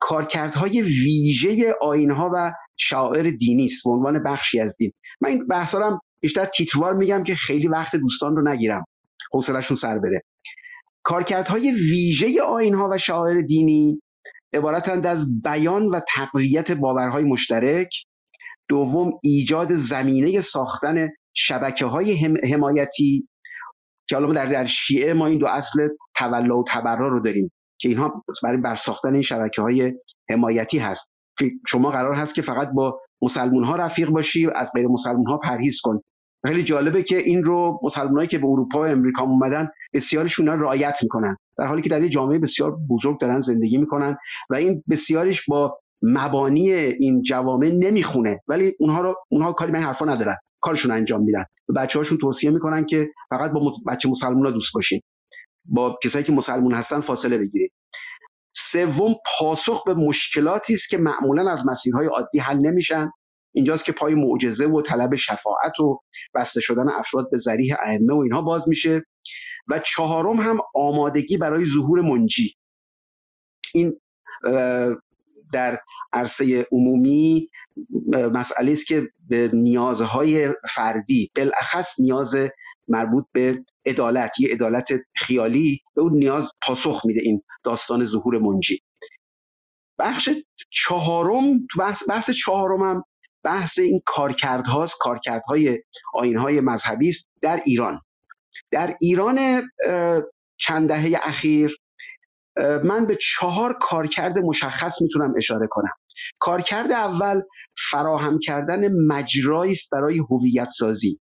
کارکردهای 0.00 0.82
ویژه 0.82 1.74
آینها 1.80 2.30
و 2.34 2.52
شاعر 2.76 3.30
دینی 3.30 3.64
است 3.64 3.84
به 3.84 3.90
عنوان 3.90 4.22
بخشی 4.22 4.60
از 4.60 4.76
دین. 4.76 4.92
من 5.20 5.28
این 5.28 5.46
بحثا 5.46 6.00
بیشتر 6.20 6.44
تیتروار 6.44 6.94
میگم 6.94 7.22
که 7.24 7.34
خیلی 7.34 7.68
وقت 7.68 7.96
دوستان 7.96 8.36
رو 8.36 8.48
نگیرم. 8.48 8.84
حوصلهشون 9.32 9.76
سر 9.76 9.98
بره. 9.98 10.22
کارکردهای 11.02 11.70
ویژه 11.70 12.42
آینها 12.42 12.88
و 12.92 12.98
شاعر 12.98 13.40
دینی 13.40 14.02
عبارتند 14.52 15.06
از 15.06 15.42
بیان 15.42 15.86
و 15.86 16.00
تقویت 16.14 16.72
باورهای 16.72 17.24
مشترک. 17.24 17.88
دوم 18.68 19.12
ایجاد 19.22 19.74
زمینه 19.74 20.40
ساختن 20.40 21.08
شبکه 21.34 21.86
های 21.86 22.12
حمایتی 22.52 23.28
که 24.08 24.16
حالا 24.16 24.32
در, 24.32 24.46
در 24.46 24.64
شیعه 24.64 25.12
ما 25.12 25.26
این 25.26 25.38
دو 25.38 25.46
اصل 25.46 25.88
تولا 26.16 26.58
و 26.58 26.64
تبرا 26.68 27.08
رو 27.08 27.20
داریم 27.20 27.52
که 27.78 27.88
اینها 27.88 28.24
برای 28.42 28.56
برساختن 28.56 29.12
این 29.12 29.22
شبکه 29.22 29.62
های 29.62 29.92
حمایتی 30.30 30.78
هست. 30.78 31.10
که 31.38 31.50
شما 31.68 31.90
قرار 31.90 32.14
هست 32.14 32.34
که 32.34 32.42
فقط 32.42 32.70
با 32.70 33.00
مسلمون 33.22 33.64
ها 33.64 33.76
رفیق 33.76 34.08
باشی 34.08 34.48
از 34.54 34.72
غیر 34.74 34.86
مسلمون 34.86 35.26
ها 35.26 35.38
پرهیز 35.38 35.80
کن. 35.80 36.00
خیلی 36.46 36.62
جالبه 36.62 37.02
که 37.02 37.16
این 37.16 37.44
رو 37.44 37.80
مسلمانایی 37.82 38.28
که 38.28 38.38
به 38.38 38.46
اروپا 38.46 38.80
و 38.80 38.86
امریکا 38.86 39.22
اومدن 39.22 39.68
بسیارشون 39.92 40.48
رعایت 40.48 40.98
می‌کنن 41.02 41.36
در 41.58 41.66
حالی 41.66 41.82
که 41.82 41.88
در 41.88 42.02
یه 42.02 42.08
جامعه 42.08 42.38
بسیار 42.38 42.76
بزرگ 42.90 43.20
دارن 43.20 43.40
زندگی 43.40 43.78
می‌کنن 43.78 44.16
و 44.50 44.54
این 44.54 44.82
بسیارش 44.90 45.46
با 45.48 45.78
مبانی 46.02 46.72
این 46.72 47.22
جوامع 47.22 47.68
نمی‌خونه. 47.68 48.40
ولی 48.48 48.74
اونها 48.78 49.00
رو 49.00 49.14
اونها 49.28 49.52
کاری 49.52 49.72
به 49.72 49.78
حرفا 49.78 50.04
ندارن. 50.04 50.36
کارشون 50.62 50.90
انجام 50.90 51.22
میدن. 51.22 51.44
بچه 51.76 51.98
هاشون 51.98 52.18
توصیه 52.18 52.50
می‌کنن 52.50 52.86
که 52.86 53.10
فقط 53.30 53.50
با 53.52 53.72
بچه 53.86 54.10
مسلمان 54.10 54.52
دوست 54.52 54.74
باشین. 54.74 55.00
با 55.64 55.98
کسایی 56.04 56.24
که 56.24 56.32
مسلمون 56.32 56.74
هستن 56.74 57.00
فاصله 57.00 57.38
بگیرید 57.38 57.72
سوم 58.56 59.14
پاسخ 59.38 59.84
به 59.84 59.94
مشکلاتی 59.94 60.74
است 60.74 60.88
که 60.88 60.98
معمولا 60.98 61.52
از 61.52 61.66
مسیرهای 61.66 62.06
عادی 62.06 62.38
حل 62.38 62.58
نمیشن. 62.58 63.10
اینجاست 63.54 63.84
که 63.84 63.92
پای 63.92 64.14
معجزه 64.14 64.66
و 64.66 64.82
طلب 64.82 65.14
شفاعت 65.14 65.80
و 65.80 66.00
بسته 66.34 66.60
شدن 66.60 66.88
افراد 66.88 67.30
به 67.30 67.38
ذریح 67.38 67.76
ائمه 67.80 68.14
و 68.14 68.18
اینها 68.18 68.42
باز 68.42 68.68
میشه. 68.68 69.02
و 69.68 69.78
چهارم 69.78 70.40
هم 70.40 70.58
آمادگی 70.74 71.36
برای 71.36 71.66
ظهور 71.66 72.00
منجی. 72.00 72.54
این 73.74 74.00
در 75.52 75.78
عرصه 76.12 76.66
عمومی 76.72 77.48
مسئله 78.12 78.72
است 78.72 78.86
که 78.86 79.08
به 79.28 79.50
نیازهای 79.52 80.50
فردی 80.74 81.30
بالاخص 81.36 82.00
نیاز 82.00 82.36
مربوط 82.88 83.24
به 83.32 83.64
عدالت 83.86 84.40
یه 84.40 84.48
عدالت 84.52 84.88
خیالی 85.14 85.80
به 85.94 86.02
اون 86.02 86.12
نیاز 86.12 86.50
پاسخ 86.66 87.02
میده 87.04 87.20
این 87.20 87.42
داستان 87.64 88.04
ظهور 88.04 88.38
منجی. 88.38 88.82
بخش 89.98 90.28
چهارم 90.70 91.66
بحث, 91.78 92.08
بحث 92.08 92.30
چهارم 92.30 92.82
هم 92.82 93.04
بحث 93.42 93.78
این 93.78 94.00
کارکردهاست 94.04 94.96
کارکردهای 95.00 95.82
آینهای 96.14 96.60
مذهبی 96.60 97.08
است 97.08 97.30
در 97.42 97.60
ایران. 97.66 98.00
در 98.70 98.96
ایران 99.00 99.68
چند 100.58 100.88
دهه 100.88 101.20
اخیر 101.22 101.76
من 102.84 103.06
به 103.06 103.18
چهار 103.20 103.78
کارکرد 103.80 104.38
مشخص 104.38 105.02
می‌تونم 105.02 105.34
اشاره 105.36 105.66
کنم. 105.70 105.92
کارکرد 106.38 106.92
اول 106.92 107.40
فراهم 107.90 108.38
کردن 108.38 108.92
مجرایی 109.06 109.72
است 109.72 109.90
برای 109.92 110.18
هویت 110.18 110.68
سازی 110.70 111.20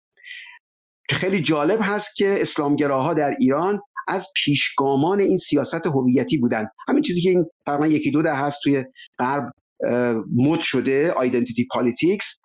خیلی 1.11 1.43
جالب 1.43 1.79
هست 1.83 2.17
که 2.17 2.39
اسلامگراها 2.41 3.15
در 3.15 3.37
ایران 3.41 3.81
از 4.09 4.29
پیشگامان 4.45 5.21
این 5.21 5.37
سیاست 5.37 5.87
هویتی 5.87 6.39
بودن 6.39 6.69
همین 6.89 7.03
چیزی 7.03 7.21
که 7.21 7.31
این 7.31 7.47
تقریبا 7.67 7.87
یکی 7.87 8.11
دو 8.11 8.23
دهه 8.23 8.35
ست 8.35 8.61
توی 8.63 8.85
غرب 9.19 9.53
مد 10.37 10.61
شده 10.61 11.13
identity 11.13 11.67
politics 11.71 12.39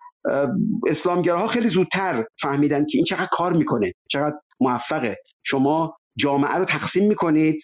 اسلامگراها 0.86 1.46
خیلی 1.46 1.68
زودتر 1.68 2.24
فهمیدن 2.40 2.86
که 2.86 2.98
این 2.98 3.04
چقدر 3.04 3.28
کار 3.32 3.52
می‌کنه 3.52 3.92
چقدر 4.10 4.36
موفقه. 4.60 5.16
شما 5.42 5.96
جامعه 6.18 6.54
رو 6.54 6.64
تقسیم 6.64 7.08
می‌کنید 7.08 7.62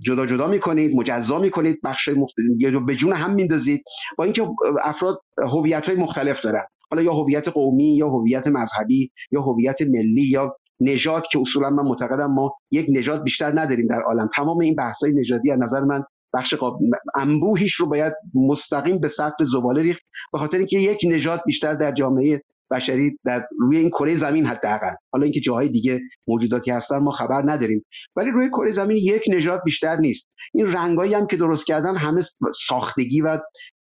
جدا 0.00 0.26
جدا 0.26 0.46
می‌کنید 0.46 0.96
مجزا 0.96 1.38
می‌کنید 1.38 1.80
بخش 1.84 2.08
مختلف 2.08 2.84
به 2.86 2.94
جون 2.94 3.12
هم 3.12 3.34
میندازید 3.34 3.84
با 4.18 4.24
اینکه 4.24 4.48
افراد 4.84 5.20
هویت 5.38 5.88
های 5.88 5.96
مختلف 5.96 6.40
دارن. 6.40 6.64
حالا 6.90 7.02
یا 7.02 7.12
هویت 7.12 7.48
قومی 7.48 7.96
یا 7.96 8.08
هویت 8.08 8.46
مذهبی 8.46 9.10
یا 9.32 9.42
هویت 9.42 9.82
ملی 9.82 10.22
یا 10.30 10.56
نژاد 10.80 11.26
که 11.32 11.40
اصولا 11.40 11.70
من 11.70 11.82
معتقدم 11.82 12.32
ما 12.32 12.54
یک 12.70 12.86
نژاد 12.88 13.22
بیشتر 13.22 13.60
نداریم 13.60 13.86
در 13.86 14.00
عالم. 14.00 14.30
تمام 14.34 14.60
این 14.60 14.74
بحث 14.74 15.04
های 15.04 15.12
نژادی 15.12 15.50
از 15.50 15.58
نظر 15.58 15.80
من 15.80 16.04
بخش 16.34 16.54
قاب... 16.54 16.80
انبوهیش 17.14 17.74
رو 17.74 17.86
باید 17.86 18.12
مستقیم 18.34 18.98
به 18.98 19.08
سطح 19.08 19.44
زباله 19.44 19.82
ریخت 19.82 20.02
به 20.32 20.38
خاطر 20.38 20.58
اینکه 20.58 20.78
یک 20.78 21.00
نژاد 21.08 21.42
بیشتر 21.46 21.74
در 21.74 21.92
جامعه 21.92 22.42
بشری 22.70 23.18
در 23.24 23.48
روی 23.58 23.76
این 23.76 23.90
کره 23.90 24.14
زمین 24.14 24.46
حداقل. 24.46 24.94
حالا 25.12 25.24
اینکه 25.24 25.40
جاهای 25.40 25.68
دیگه 25.68 26.00
موجوداتی 26.26 26.70
هستن 26.70 26.98
ما 26.98 27.10
خبر 27.10 27.42
نداریم. 27.44 27.84
ولی 28.16 28.30
روی 28.30 28.48
کره 28.48 28.72
زمین 28.72 28.96
یک 28.96 29.22
نژاد 29.28 29.62
بیشتر 29.64 29.96
نیست. 29.96 30.30
این 30.54 30.72
رنگایی 30.72 31.14
هم 31.14 31.26
که 31.26 31.36
درست 31.36 31.66
کردن 31.66 31.96
همه 31.96 32.20
ساختگی 32.54 33.20
و 33.20 33.38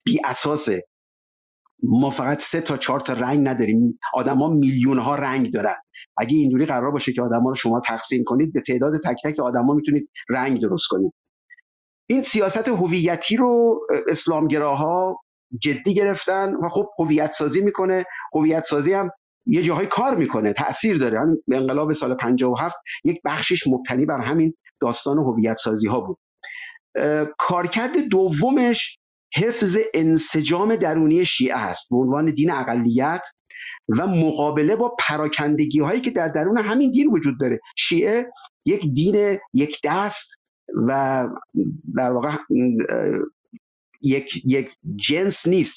بی 0.06 0.20
اساسه 0.26 0.84
ما 1.84 2.10
فقط 2.10 2.42
سه 2.42 2.62
تا 2.62 2.78
چهار 2.78 3.00
تا 3.00 3.14
رنگ 3.14 3.48
نداریم. 3.48 4.00
آدما 4.14 4.50
میلیون 4.50 5.00
ها 5.00 5.16
رنگ 5.16 5.54
دارن. 5.54 5.76
اگه 6.18 6.38
اینجوری 6.38 6.66
قرار 6.66 6.92
باشه 6.92 7.14
که 7.14 7.22
آدما 7.22 7.50
رو 7.50 7.56
شما 7.56 7.82
تقسیم 7.86 8.24
کنید 8.24 8.54
به 8.54 8.62
تعداد 8.62 8.94
تک 9.06 9.18
تک 9.24 9.40
آدما 9.40 9.74
می‌تونید 9.74 10.10
رنگ 10.30 10.62
درست 10.62 10.88
کنید. 10.88 11.14
این 12.10 12.24
سیاست 12.24 12.68
هویتی 12.68 13.38
رو 13.38 13.80
اسلامگراها 14.08 15.23
جدی 15.60 15.94
گرفتن 15.94 16.56
و 16.56 16.70
خب 16.70 16.90
هویت 17.00 17.32
سازی 17.32 17.62
می‌کنه. 17.62 18.06
هویت 18.34 18.64
سازی 18.64 18.94
هم 18.94 19.12
یه 19.46 19.62
جاهای 19.62 19.88
کار 19.88 20.16
می‌کنه 20.16 20.54
تاثیر 20.54 20.98
داره. 20.98 21.20
هم 21.20 21.38
انقلاب 21.52 21.94
سال 21.94 22.16
57 22.16 22.76
یک 23.04 23.22
بخشش 23.26 23.68
مبتنی 23.68 24.06
بر 24.06 24.20
همین 24.20 24.54
داستان 24.82 25.18
هویت 25.18 25.58
سازی 25.58 25.88
ها 25.88 26.00
بود 26.00 26.18
کارکرد 27.38 27.98
دومش 27.98 29.00
حفظ 29.36 29.78
انسجام 29.94 30.76
درونی 30.76 31.26
شیعه 31.26 31.58
است 31.58 31.90
به 31.90 31.98
عنوان 31.98 32.34
دین 32.34 32.52
اقلیت 32.52 33.28
و 33.90 34.08
مقابله 34.08 34.76
با 34.76 34.96
پراکندگی 35.00 35.80
هایی 35.80 36.02
که 36.02 36.12
در 36.12 36.28
درون 36.28 36.58
همین 36.58 36.92
دین 36.92 37.08
وجود 37.08 37.40
داره. 37.40 37.60
شیعه 37.78 38.32
یک 38.66 38.94
دین 38.94 39.40
یک 39.54 39.80
دست 39.84 40.36
و 40.88 41.28
در 41.98 42.12
واقع 42.12 42.30
یک 44.04 44.46
یک 44.46 44.70
جنس 44.96 45.48
نیست. 45.48 45.76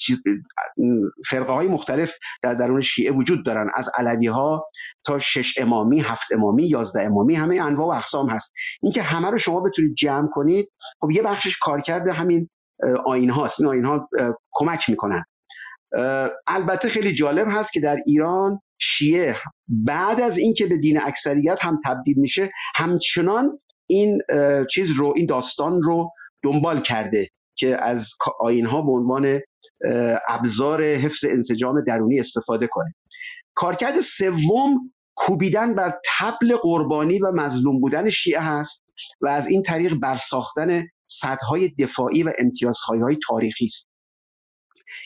فرقه 1.29 1.53
های 1.53 1.67
مختلف 1.67 2.13
در 2.41 2.53
درون 2.53 2.81
شیعه 2.81 3.11
وجود 3.11 3.45
دارن. 3.45 3.69
از 3.75 3.89
علوی 3.97 4.27
ها 4.27 4.69
تا 5.05 5.19
شش 5.19 5.59
امامی 5.59 6.01
هفت 6.01 6.31
امامی 6.31 6.67
یازده 6.67 7.01
امامی 7.01 7.35
همه 7.35 7.61
انواع 7.61 7.87
و 7.87 7.97
اقسام 7.97 8.29
هست. 8.29 8.53
اینکه 8.81 9.01
همه 9.01 9.31
رو 9.31 9.37
شما 9.37 9.59
بتونید 9.59 9.95
جمع 9.95 10.27
کنید 10.31 10.71
خب 11.01 11.11
یه 11.11 11.21
بخشش 11.21 11.57
کارکرد 11.57 12.07
همین 12.07 12.49
آین 13.05 13.29
هاست 13.29 13.61
این 13.61 13.69
آین 13.69 13.85
ها 13.85 14.09
کمک 14.51 14.89
می‌کنن. 14.89 15.25
البته 16.47 16.89
خیلی 16.89 17.13
جالب 17.13 17.47
هست 17.51 17.73
که 17.73 17.79
در 17.79 17.97
ایران 18.05 18.61
شیعه 18.79 19.35
بعد 19.67 20.21
از 20.21 20.37
اینکه 20.37 20.65
به 20.65 20.77
دین 20.77 21.01
اکثریت 21.01 21.57
هم 21.61 21.81
تبدیل 21.85 22.19
میشه 22.19 22.51
همچنان 22.75 23.59
این 23.89 24.21
چیز 24.71 24.91
رو 24.91 25.13
این 25.15 25.25
داستان 25.25 25.81
رو 25.81 26.11
دنبال 26.43 26.79
کرده. 26.79 27.29
که 27.57 27.83
از 27.83 28.13
آین 28.39 28.65
ها 28.65 28.81
به 28.81 28.91
عنوان 28.91 29.39
ابزار 30.27 30.83
حفظ 30.83 31.25
انسجام 31.25 31.83
درونی 31.83 32.19
استفاده 32.19 32.67
کنه. 32.67 32.95
کارکرد 33.53 33.99
سوم 33.99 34.91
کوبیدن 35.15 35.73
بر 35.75 35.93
تبل 36.19 36.57
قربانی 36.57 37.19
و 37.19 37.31
مظلوم 37.31 37.79
بودن 37.79 38.09
شیعه 38.09 38.39
هست 38.39 38.83
و 39.21 39.29
از 39.29 39.47
این 39.47 39.63
طریق 39.63 39.95
برساختن 39.95 40.87
صدهای 41.07 41.69
دفاعی 41.69 42.23
و 42.23 42.33
امتیازخواهی 42.39 43.01
های 43.01 43.17
تاریخی 43.27 43.65
است. 43.65 43.89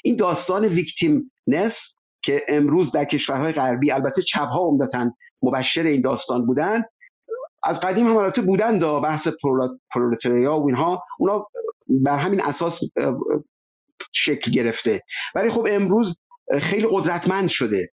این 0.03 0.15
داستان 0.15 0.65
ویکتیم 0.65 1.31
نس 1.47 1.95
که 2.23 2.41
امروز 2.47 2.91
در 2.91 3.05
کشورهای 3.05 3.53
غربی 3.53 3.91
البته 3.91 4.21
چپها 4.21 4.59
عمدتا 4.59 5.11
مبشر 5.41 5.83
این 5.83 6.01
داستان 6.01 6.45
بودن 6.45 6.83
از 7.63 7.79
قدیم 7.79 8.07
هم 8.07 8.17
البته 8.17 8.41
بودن 8.41 8.79
دا 8.79 8.99
بحث 8.99 9.27
پرولتریا 9.93 10.59
و 10.59 10.67
اینها 10.67 11.03
اونا 11.19 11.47
بر 11.87 12.17
همین 12.17 12.41
اساس 12.41 12.79
شکل 14.11 14.51
گرفته. 14.51 15.01
ولی 15.35 15.49
خب 15.49 15.67
امروز 15.69 16.17
خیلی 16.59 16.87
قدرتمند 16.91 17.49
شده. 17.49 17.91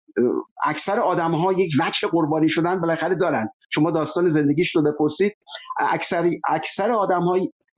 اکثر 0.63 0.99
آدم 0.99 1.31
ها 1.31 1.53
یک 1.53 1.71
وجه 1.79 2.07
قربانی 2.07 2.49
شدن 2.49 2.81
بالاخره 2.81 3.15
دارن. 3.15 3.49
شما 3.69 3.91
داستان 3.91 4.29
زندگیش 4.29 4.75
رو 4.75 4.81
بپرسید. 4.81 5.37
اکثر 5.79 6.29
اکثر 6.49 6.91
آدم 6.91 7.23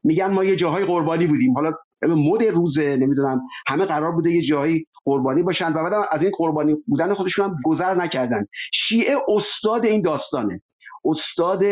میگن 0.04 0.32
ما 0.32 0.44
یه 0.44 0.56
جاهای 0.56 0.86
قربانی 0.86 1.28
بودیم. 1.28 1.54
حالا 1.54 1.74
مد 2.02 2.44
روزه 2.44 2.98
نمی‌دونم 2.98 3.42
همه 3.68 3.86
قرار 3.86 4.12
بوده 4.12 4.32
یه 4.32 4.42
جایی 4.42 4.88
قربانی 5.06 5.44
باشن 5.44 5.74
و 5.74 5.84
بعد 5.84 5.94
از 6.12 6.24
این 6.24 6.32
قربانی 6.38 6.76
بودن 6.88 7.14
خودشون 7.14 7.46
هم 7.50 7.56
گذر 7.66 7.96
نکردن. 7.96 8.46
شیعه 8.74 9.18
استاد 9.28 9.86
این 9.86 10.02
داستانه. 10.02 10.62
استاد 11.06 11.64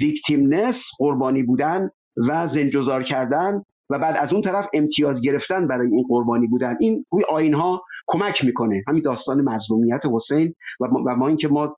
ویکتیمنس 0.00 0.90
قربانی 0.98 1.42
بودن 1.42 1.90
و 2.16 2.46
زنجزار 2.46 3.02
کردن 3.02 3.62
و 3.90 3.98
بعد 3.98 4.16
از 4.16 4.32
اون 4.32 4.42
طرف 4.42 4.68
امتیاز 4.72 5.22
گرفتن 5.22 5.66
برای 5.66 5.90
این 5.90 6.04
قربانی 6.08 6.46
بودن. 6.46 6.76
این 6.80 7.06
روی 7.10 7.22
آین 7.28 7.54
ها 7.54 7.82
کمک 8.06 8.44
می‌کنه. 8.44 8.84
همین 8.88 9.02
داستان 9.02 9.40
مظلومیت 9.40 10.02
حسین 10.12 10.54
و 10.80 11.14
ما 11.14 11.28
اینکه 11.28 11.48
ما 11.48 11.76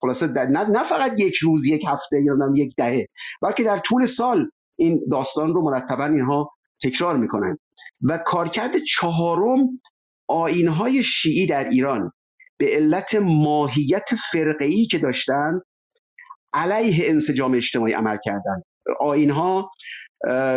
خلاصه 0.00 0.26
نه, 0.26 0.70
نه 0.70 0.82
فقط 0.82 1.20
یک 1.20 1.36
روز 1.36 1.66
یک 1.66 1.84
هفته 1.88 2.22
یا 2.22 2.36
یک 2.54 2.74
دهه 2.76 3.08
بلکه 3.42 3.62
در 3.62 3.78
طول 3.78 4.06
سال 4.06 4.50
این 4.76 5.00
داستان 5.10 5.54
رو 5.54 5.62
مرتبا 5.62 6.04
اینها 6.04 6.50
تکرار 6.82 7.16
می‌کنن. 7.16 7.58
و 8.02 8.18
کارکرد 8.18 8.78
چهارم 8.78 9.80
آینهای 10.28 11.02
شیعی 11.02 11.46
در 11.46 11.68
ایران. 11.68 12.12
به 12.58 12.66
علت 12.66 13.14
ماهیت 13.14 14.08
فرقه‌ای 14.32 14.86
که 14.86 14.98
داشتن 14.98 15.60
علیه 16.52 17.10
انسجام 17.10 17.54
اجتماعی 17.54 17.92
عمل 17.92 18.16
کردن. 18.24 18.62
آینها 19.00 19.70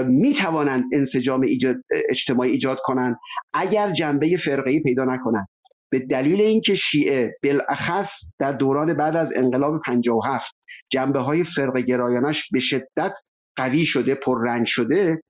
می 0.08 0.34
توانند 0.34 0.84
انسجام 0.94 1.42
ایجاد 1.42 1.76
اجتماعی 2.10 2.52
ایجاد 2.52 2.78
کنند 2.84 3.16
اگر 3.54 3.92
جنبه 3.92 4.38
فرقه‌ای 4.38 4.80
پیدا 4.80 5.06
نکنند. 5.06 5.48
به 5.92 6.00
دلیل 6.00 6.42
اینکه 6.42 6.76
شیعه 6.76 7.38
بالاخص 7.44 8.32
در 8.40 8.52
دوران 8.52 8.94
بعد 8.94 9.16
از 9.16 9.34
انقلاب 9.36 9.82
57 9.86 10.56
جنبه 10.90 11.20
های 11.20 11.44
فرق 11.44 11.78
گرایانش 11.78 12.50
به 12.52 12.60
شدت 12.60 13.14
قوی 13.56 13.86
شده 13.86 14.16
پررنگ 14.16 14.66
شده 14.66 15.22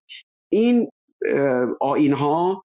این 0.52 0.90
آین 1.82 2.14
ها 2.14 2.64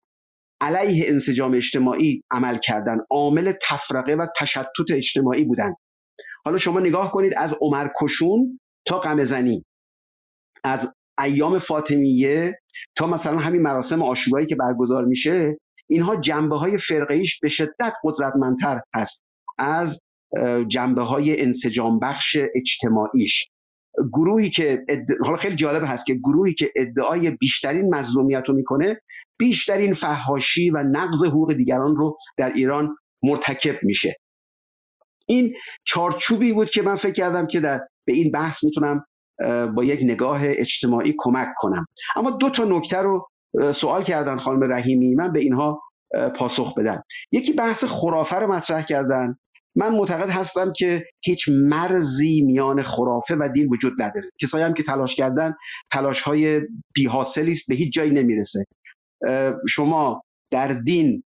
علیه 0.61 1.09
انسجام 1.09 1.55
اجتماعی 1.55 2.23
عمل 2.31 2.59
کردن. 2.59 2.99
عامل 3.11 3.53
تفرقه 3.63 4.15
و 4.15 4.27
تشتت 4.37 4.91
اجتماعی 4.91 5.45
بودن. 5.45 5.75
حالا 6.49 6.59
شما 6.59 6.81
نگاه 6.81 7.13
کنید 7.13 7.35
از 7.37 7.55
عمر 7.61 7.89
کشون 8.01 8.61
تا 8.87 8.99
قمزنی 8.99 9.65
از 10.65 10.95
ایام 11.21 11.59
فاطمیه 11.59 12.59
تا 12.97 13.07
مثلا 13.07 13.39
همین 13.39 13.63
مراسم 13.63 14.03
آشورایی 14.03 14.47
که 14.47 14.57
برگزار 14.57 15.05
میشه 15.05 15.59
اینها 15.89 16.17
جنبه 16.17 16.59
های 16.59 16.79
فرقیش 16.79 17.41
به 17.41 17.49
شدت 17.49 17.93
قدرتمندتر 18.05 18.81
هست 18.95 19.25
از 19.59 20.01
جنبه 20.69 21.03
های 21.03 21.43
انسجام 21.43 21.99
بخش 21.99 22.37
اجتماعیش. 22.55 23.47
گروهی 24.13 24.51
که 24.51 24.85
حالا 25.21 25.37
خیلی 25.37 25.57
جالب 25.57 25.83
هست 25.87 26.07
که 26.07 26.15
گروهی 26.15 26.55
که 26.55 26.73
ادعای 26.77 27.31
بیشترین 27.31 27.95
مظلومیت 27.95 28.45
رو 28.49 28.55
می‌کنه 28.55 29.01
بیشترین 29.39 29.95
فهاشی 29.95 30.71
و 30.71 30.83
نقض 30.83 31.25
حقوق 31.25 31.53
دیگران 31.53 31.97
رو 31.97 32.19
در 32.37 32.53
ایران 32.53 32.97
مرتکب 33.23 33.79
میشه. 33.83 34.17
این 35.29 35.55
چارچوبی 35.85 36.53
بود 36.53 36.71
که 36.71 36.83
من 36.83 36.97
فکر 36.97 37.13
کردم 37.13 37.47
که 37.47 37.61
در 37.61 37.81
به 38.07 38.13
این 38.13 38.31
بحث 38.31 38.65
می‌تونم 38.65 39.05
با 39.75 39.85
یک 39.85 40.01
نگاه 40.03 40.41
اجتماعی 40.43 41.15
کمک 41.19 41.49
کنم. 41.57 41.87
اما 42.17 42.31
دو 42.31 42.51
تا 42.51 42.65
نکته 42.65 42.99
رو 42.99 43.29
سوال 43.75 44.03
کردن 44.03 44.37
خانم 44.37 44.73
رحیمی. 44.73 45.15
من 45.15 45.33
به 45.33 45.41
اینها 45.41 45.83
پاسخ 46.35 46.79
بدم. 46.79 47.03
یکی 47.33 47.53
بحث 47.53 47.85
خرافه 47.85 48.37
رو 48.37 48.53
مطرح 48.53 48.83
کردن. 48.83 49.37
من 49.77 49.95
معتقد 49.95 50.31
هستم 50.31 50.73
که 50.77 51.05
هیچ 51.25 51.49
مرزی 51.49 52.43
میان 52.43 52.83
خرافه 52.83 53.35
و 53.35 53.49
دین 53.55 53.69
وجود 53.69 53.93
نداره. 54.03 54.31
کسایی 54.43 54.65
هم 54.65 54.75
که 54.75 54.83
تلاش 54.83 55.17
کردن 55.17 55.55
تلاش 55.93 56.23
های 56.23 56.61
بی 56.95 57.09
است 57.09 57.69
به 57.69 57.75
هیچ 57.75 57.93
جایی 57.93 58.11
نمی‌رسه. 58.11 58.65
شما 59.69 60.23
در 60.53 60.69
دین 60.69 61.23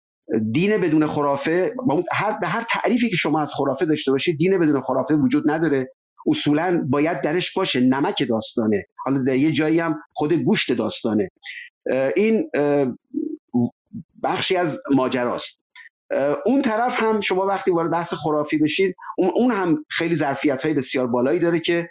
دین 0.52 0.78
بدون 0.78 1.06
خرافه 1.06 1.74
هر 2.12 2.38
به 2.40 2.46
هر 2.46 2.66
تعریفی 2.70 3.10
که 3.10 3.16
شما 3.16 3.40
از 3.40 3.52
خرافه 3.52 3.86
داشته 3.86 4.12
باشید 4.12 4.38
دین 4.38 4.58
بدون 4.58 4.82
خرافه 4.82 5.14
وجود 5.14 5.50
نداره. 5.50 5.92
اصولا 6.26 6.86
باید 6.90 7.20
درش 7.20 7.52
باشه. 7.52 7.80
نمک 7.80 8.28
داستانه. 8.28 8.86
حالا 9.04 9.22
در 9.22 9.36
یه 9.36 9.52
جایی 9.52 9.80
هم 9.80 10.00
خود 10.12 10.32
گوشت 10.32 10.72
داستانه. 10.72 11.30
این 12.16 12.50
بخشی 14.22 14.56
از 14.56 14.82
ماجراست. 14.90 15.60
اون 16.46 16.62
طرف 16.62 17.02
هم 17.02 17.20
شما 17.20 17.46
وقتی 17.46 17.70
وارد 17.70 17.90
بحث 17.90 18.14
خرافی 18.14 18.58
بشید 18.58 18.96
اون 19.16 19.50
هم 19.50 19.84
خیلی 19.88 20.14
ظرفیت 20.14 20.64
های 20.64 20.74
بسیار 20.74 21.06
بالایی 21.06 21.38
داره 21.38 21.60
که 21.60 21.88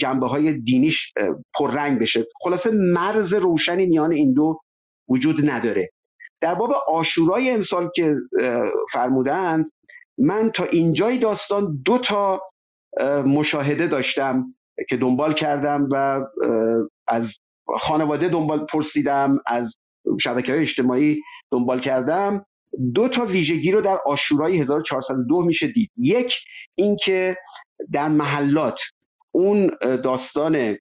جنبه 0.00 0.26
های 0.26 0.52
دینیش 0.52 1.12
پررنگ 1.54 1.98
بشه. 1.98 2.26
خلاصه 2.40 2.70
مرز 2.70 3.34
روشنی 3.34 3.86
میان 3.86 4.12
این 4.12 4.32
دو 4.32 4.60
وجود 5.08 5.50
نداره. 5.50 5.90
در 6.46 6.54
باب 6.54 6.72
آشورای 6.72 7.50
امسال 7.50 7.90
که 7.96 8.14
فرمودند 8.92 9.70
من 10.18 10.50
تا 10.50 10.64
اینجای 10.64 11.18
داستان 11.18 11.82
دو 11.84 11.98
تا 11.98 12.42
مشاهده 13.26 13.86
داشتم 13.86 14.54
که 14.88 14.96
دنبال 14.96 15.32
کردم 15.32 15.88
و 15.92 16.20
از 17.08 17.38
خانواده 17.78 18.28
دنبال 18.28 18.66
پرسیدم 18.66 19.38
از 19.46 19.78
شبکه 20.20 20.52
های 20.52 20.60
اجتماعی 20.60 21.22
دنبال 21.50 21.80
کردم. 21.80 22.46
دو 22.94 23.08
تا 23.08 23.24
ویژگی 23.24 23.70
رو 23.70 23.80
در 23.80 23.98
آشورای 24.06 24.60
1402 24.60 25.42
میشه 25.42 25.66
دید. 25.66 25.90
یک 25.96 26.34
اینکه 26.74 27.36
در 27.92 28.08
محلات 28.08 28.80
اون 29.30 29.70
داستان 29.80 30.76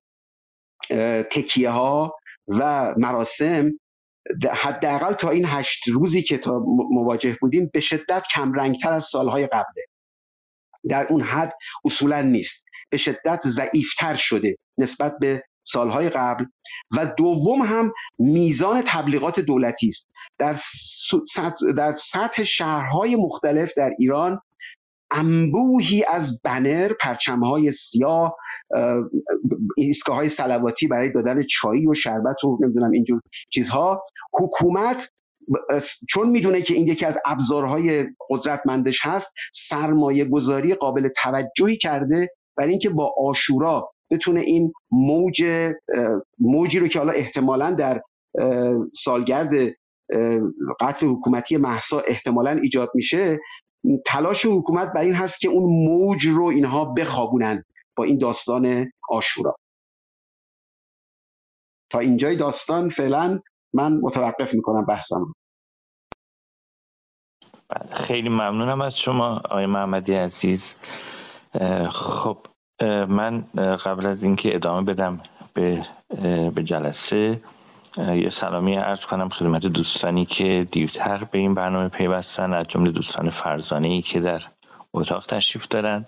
تکیه 1.32 1.70
ها 1.70 2.16
و 2.48 2.94
مراسم 2.98 3.72
حداقل 4.54 5.14
تا 5.14 5.30
این 5.30 5.46
هشت 5.46 5.88
روزی 5.88 6.24
که 6.24 6.38
تا 6.38 6.64
مواجه 6.92 7.38
بودیم 7.42 7.70
به 7.74 7.80
شدت 7.80 8.24
کمرنگتر 8.34 8.94
از 8.94 9.06
سالهای 9.06 9.48
قبله. 9.48 9.86
در 10.90 11.08
اون 11.10 11.22
حد 11.22 11.54
اصولا 11.86 12.22
نیست. 12.22 12.66
به 12.90 12.98
شدت 12.98 13.42
ضعیفتر 13.48 14.16
شده 14.16 14.58
نسبت 14.78 15.16
به 15.20 15.44
سالهای 15.64 16.10
قبل. 16.10 16.46
و 16.92 17.06
دوم 17.18 17.62
هم 17.62 17.92
میزان 18.20 18.84
تبلیغات 18.86 19.40
دولتی 19.40 19.88
است. 19.88 20.10
در 21.76 21.94
سطح 21.94 22.44
شهرهای 22.44 23.16
مختلف 23.16 23.74
در 23.78 23.92
ایران 24.00 24.40
انبوهی 25.16 26.04
از 26.14 26.42
بنر 26.42 26.94
پرچمهای 27.02 27.72
سیاه 27.72 28.38
ایستگاه 29.78 30.16
های 30.16 30.30
سلواتی 30.30 30.88
برای 30.88 31.10
دادن 31.10 31.44
چایی 31.44 31.88
و 31.88 31.94
شربت 31.94 32.44
و 32.44 32.58
نمی‌دونم 32.62 32.92
اینجور 32.92 33.22
چیزها. 33.50 34.04
حکومت 34.34 35.12
چون 36.10 36.30
می‌دونه 36.30 36.62
که 36.62 36.74
این 36.74 36.88
یکی 36.88 37.06
از 37.06 37.18
ابزارهای 37.26 38.06
قدرتمندش 38.30 39.06
هست 39.06 39.34
سرمایه 39.54 40.26
گذاری 40.26 40.76
قابل 40.76 41.10
توجهی 41.16 41.78
کرده 41.78 42.30
برای 42.58 42.70
اینکه 42.70 42.90
با 42.90 43.16
آشورا 43.18 43.92
بتونه 44.12 44.42
این 44.42 44.74
موج 44.92 45.44
موجی 46.40 46.80
رو 46.80 46.88
که 46.88 47.00
حالا 47.00 47.12
احتمالا 47.12 47.72
در 47.72 48.02
سالگرد 48.96 49.52
قتل 50.80 51.08
حکومتی 51.08 51.58
محسا 51.58 52.00
احتمالا 52.00 52.52
ایجاد 52.52 52.92
میشه 52.94 53.40
تلاش 54.06 54.46
حکومت 54.46 54.94
بر 54.94 55.02
این 55.02 55.16
هست 55.16 55.40
که 55.40 55.48
اون 55.48 55.64
موج 55.88 56.28
رو 56.28 56.44
اینها 56.44 56.86
بخوابونن 56.86 57.64
با 57.98 58.04
این 58.04 58.18
داستان 58.18 58.92
آشورا. 59.10 59.56
تا 61.92 62.00
اینجای 62.00 62.36
داستان 62.36 62.90
فعلا 62.90 63.40
من 63.74 63.94
متوقف 63.94 64.54
می‌کنم 64.54 64.86
بحثم 64.86 65.34
بله، 67.70 67.96
خیلی 67.96 68.30
ممنونم 68.30 68.82
از 68.82 68.98
شما 68.98 69.36
آقای 69.36 69.66
محمدی 69.66 70.14
عزیز. 70.14 70.76
خب 71.90 72.38
من 73.10 73.42
قبل 73.86 74.06
از 74.06 74.24
اینکه 74.24 74.56
ادامه 74.56 74.82
بدم 74.82 75.22
به, 75.54 75.86
به 76.56 76.64
جلسه 76.64 77.42
یه 77.98 78.30
سلامی 78.30 78.78
ارز 78.78 79.06
کنم 79.06 79.30
خدمت 79.30 79.66
دوستانی 79.66 80.26
که 80.26 80.68
دیرتر 80.72 81.24
به 81.24 81.38
این 81.38 81.54
برنامه 81.54 81.90
پیوستن 81.90 82.54
از 82.54 82.68
جمله 82.68 82.92
دوستان 82.92 83.30
فرزانه 83.30 83.88
ای 83.88 84.02
که 84.02 84.20
در 84.20 84.44
اتاق 84.94 85.26
تشریف 85.26 85.68
دارن. 85.68 86.06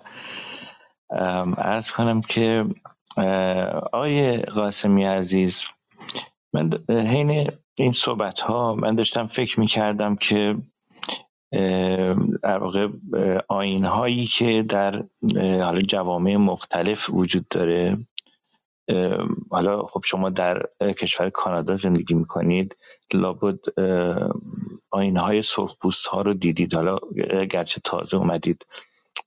ارز 1.58 1.92
کنم 1.92 2.22
که 2.22 2.66
آقای 3.94 4.42
قاسمی 4.42 5.04
عزیز 5.04 5.68
من 6.54 6.70
حین 6.90 7.50
این 7.78 7.92
صحبت 7.92 8.40
ها 8.40 8.76
من 8.76 8.96
داشتم 8.96 9.26
فکر 9.26 9.60
می 9.60 9.68
کردم 9.68 10.16
که 10.16 10.56
در 12.44 12.58
واقع 12.58 12.88
آین 13.50 13.86
هایی 13.86 14.26
که 14.26 14.64
در 14.64 15.04
حالا 15.38 15.82
جوامع 15.82 16.36
مختلف 16.36 17.10
وجود 17.10 17.48
داره 17.48 17.98
حالا 19.52 19.84
خب 19.84 20.02
شما 20.06 20.30
در 20.30 20.66
کشور 20.82 21.30
کانادا 21.30 21.76
زندگی 21.76 22.14
می‌کنید. 22.14 22.78
لابد 23.14 23.60
آین 24.92 25.18
های 25.18 25.42
سرخپوست 25.42 26.08
ها 26.08 26.22
رو 26.22 26.34
دیدید. 26.34 26.74
حالا 26.74 26.98
گرچه 27.52 27.82
تازه 27.84 28.18
اومدید 28.18 28.66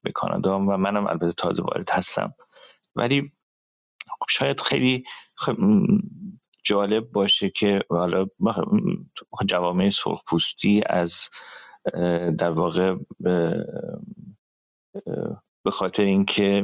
به 0.03 0.13
کانادا 0.13 0.59
و 0.59 0.63
منم 0.63 1.07
البته 1.07 1.33
تازه 1.33 1.63
وارد 1.63 1.91
هستم. 1.91 2.35
ولی 2.97 3.33
خب 4.09 4.27
شاید 4.29 4.61
خیلی 4.61 5.05
جالب 6.65 7.13
باشه 7.13 7.51
که 7.51 7.83
حالا 7.91 8.27
جوامع 9.47 9.91
سرخپوستی 9.91 10.83
از 10.87 11.29
در 12.39 12.51
واقع 12.51 12.97
به 15.65 15.71
خاطر 15.71 16.03
اینکه 16.03 16.63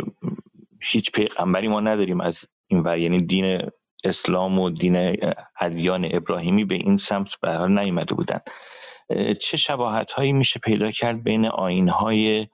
هیچ 0.80 1.12
پیغمبری 1.12 1.68
ما 1.68 1.80
نداریم 1.80 2.20
از 2.20 2.44
این 2.68 2.80
ور 2.80 2.98
یعنی 2.98 3.18
دین 3.18 3.70
اسلام 4.04 4.58
و 4.58 4.70
دین 4.70 5.16
ادیان 5.60 6.08
ابراهیمی 6.12 6.64
به 6.64 6.74
این 6.74 6.96
سمت 6.96 7.40
به 7.40 7.52
حال 7.52 7.78
نیامده 7.78 8.14
بودن. 8.14 8.40
چه 9.40 9.56
شباهت 9.56 10.12
هایی 10.12 10.32
میشه 10.32 10.60
پیدا 10.60 10.90
کرد 10.90 11.22
بین 11.22 11.46
آین 11.46 11.88
های 11.88 12.46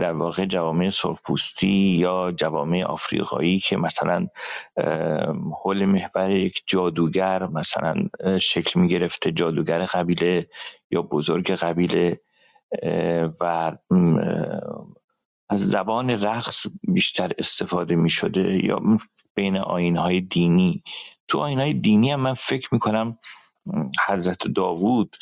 در 0.00 0.12
واقع 0.12 0.44
جوامع 0.44 0.90
سرخپوستی 0.90 1.96
یا 1.98 2.32
جوامع 2.36 2.82
آفریقایی 2.82 3.58
که 3.58 3.76
مثلا 3.76 4.26
حول 5.64 5.84
محور 5.84 6.30
یک 6.30 6.62
جادوگر 6.66 7.46
مثلا 7.46 7.94
شکل 8.40 8.80
می 8.80 9.08
جادوگر 9.34 9.84
قبیله 9.84 10.46
یا 10.90 11.02
بزرگ 11.02 11.50
قبیله 11.50 12.20
و 13.40 13.72
از 15.50 15.60
زبان 15.60 16.10
رقص 16.10 16.66
بیشتر 16.82 17.32
استفاده 17.38 17.96
می 17.96 18.10
شده 18.10 18.64
یا 18.64 18.80
بین 19.34 19.56
آین 19.56 19.96
های 19.96 20.20
دینی؟ 20.20 20.82
تو 21.28 21.38
آین 21.38 21.60
های 21.60 21.74
دینی 21.74 22.10
هم 22.10 22.20
من 22.20 22.34
فکر 22.34 22.68
می 22.72 22.78
کنم 22.78 23.18
حضرت 24.08 24.48
داوود 24.48 25.16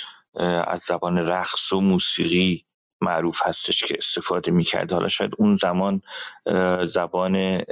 از 0.66 0.80
زبان 0.80 1.18
رقص 1.18 1.72
و 1.72 1.80
موسیقی 1.80 2.64
معروف 3.00 3.40
هستش 3.44 3.84
که 3.84 3.94
استفاده 3.98 4.50
می‌کرد. 4.50 4.92
حالا 4.92 5.08
شاید 5.08 5.30
اون 5.38 5.54
زمان 5.54 6.02
زبان 6.84 7.62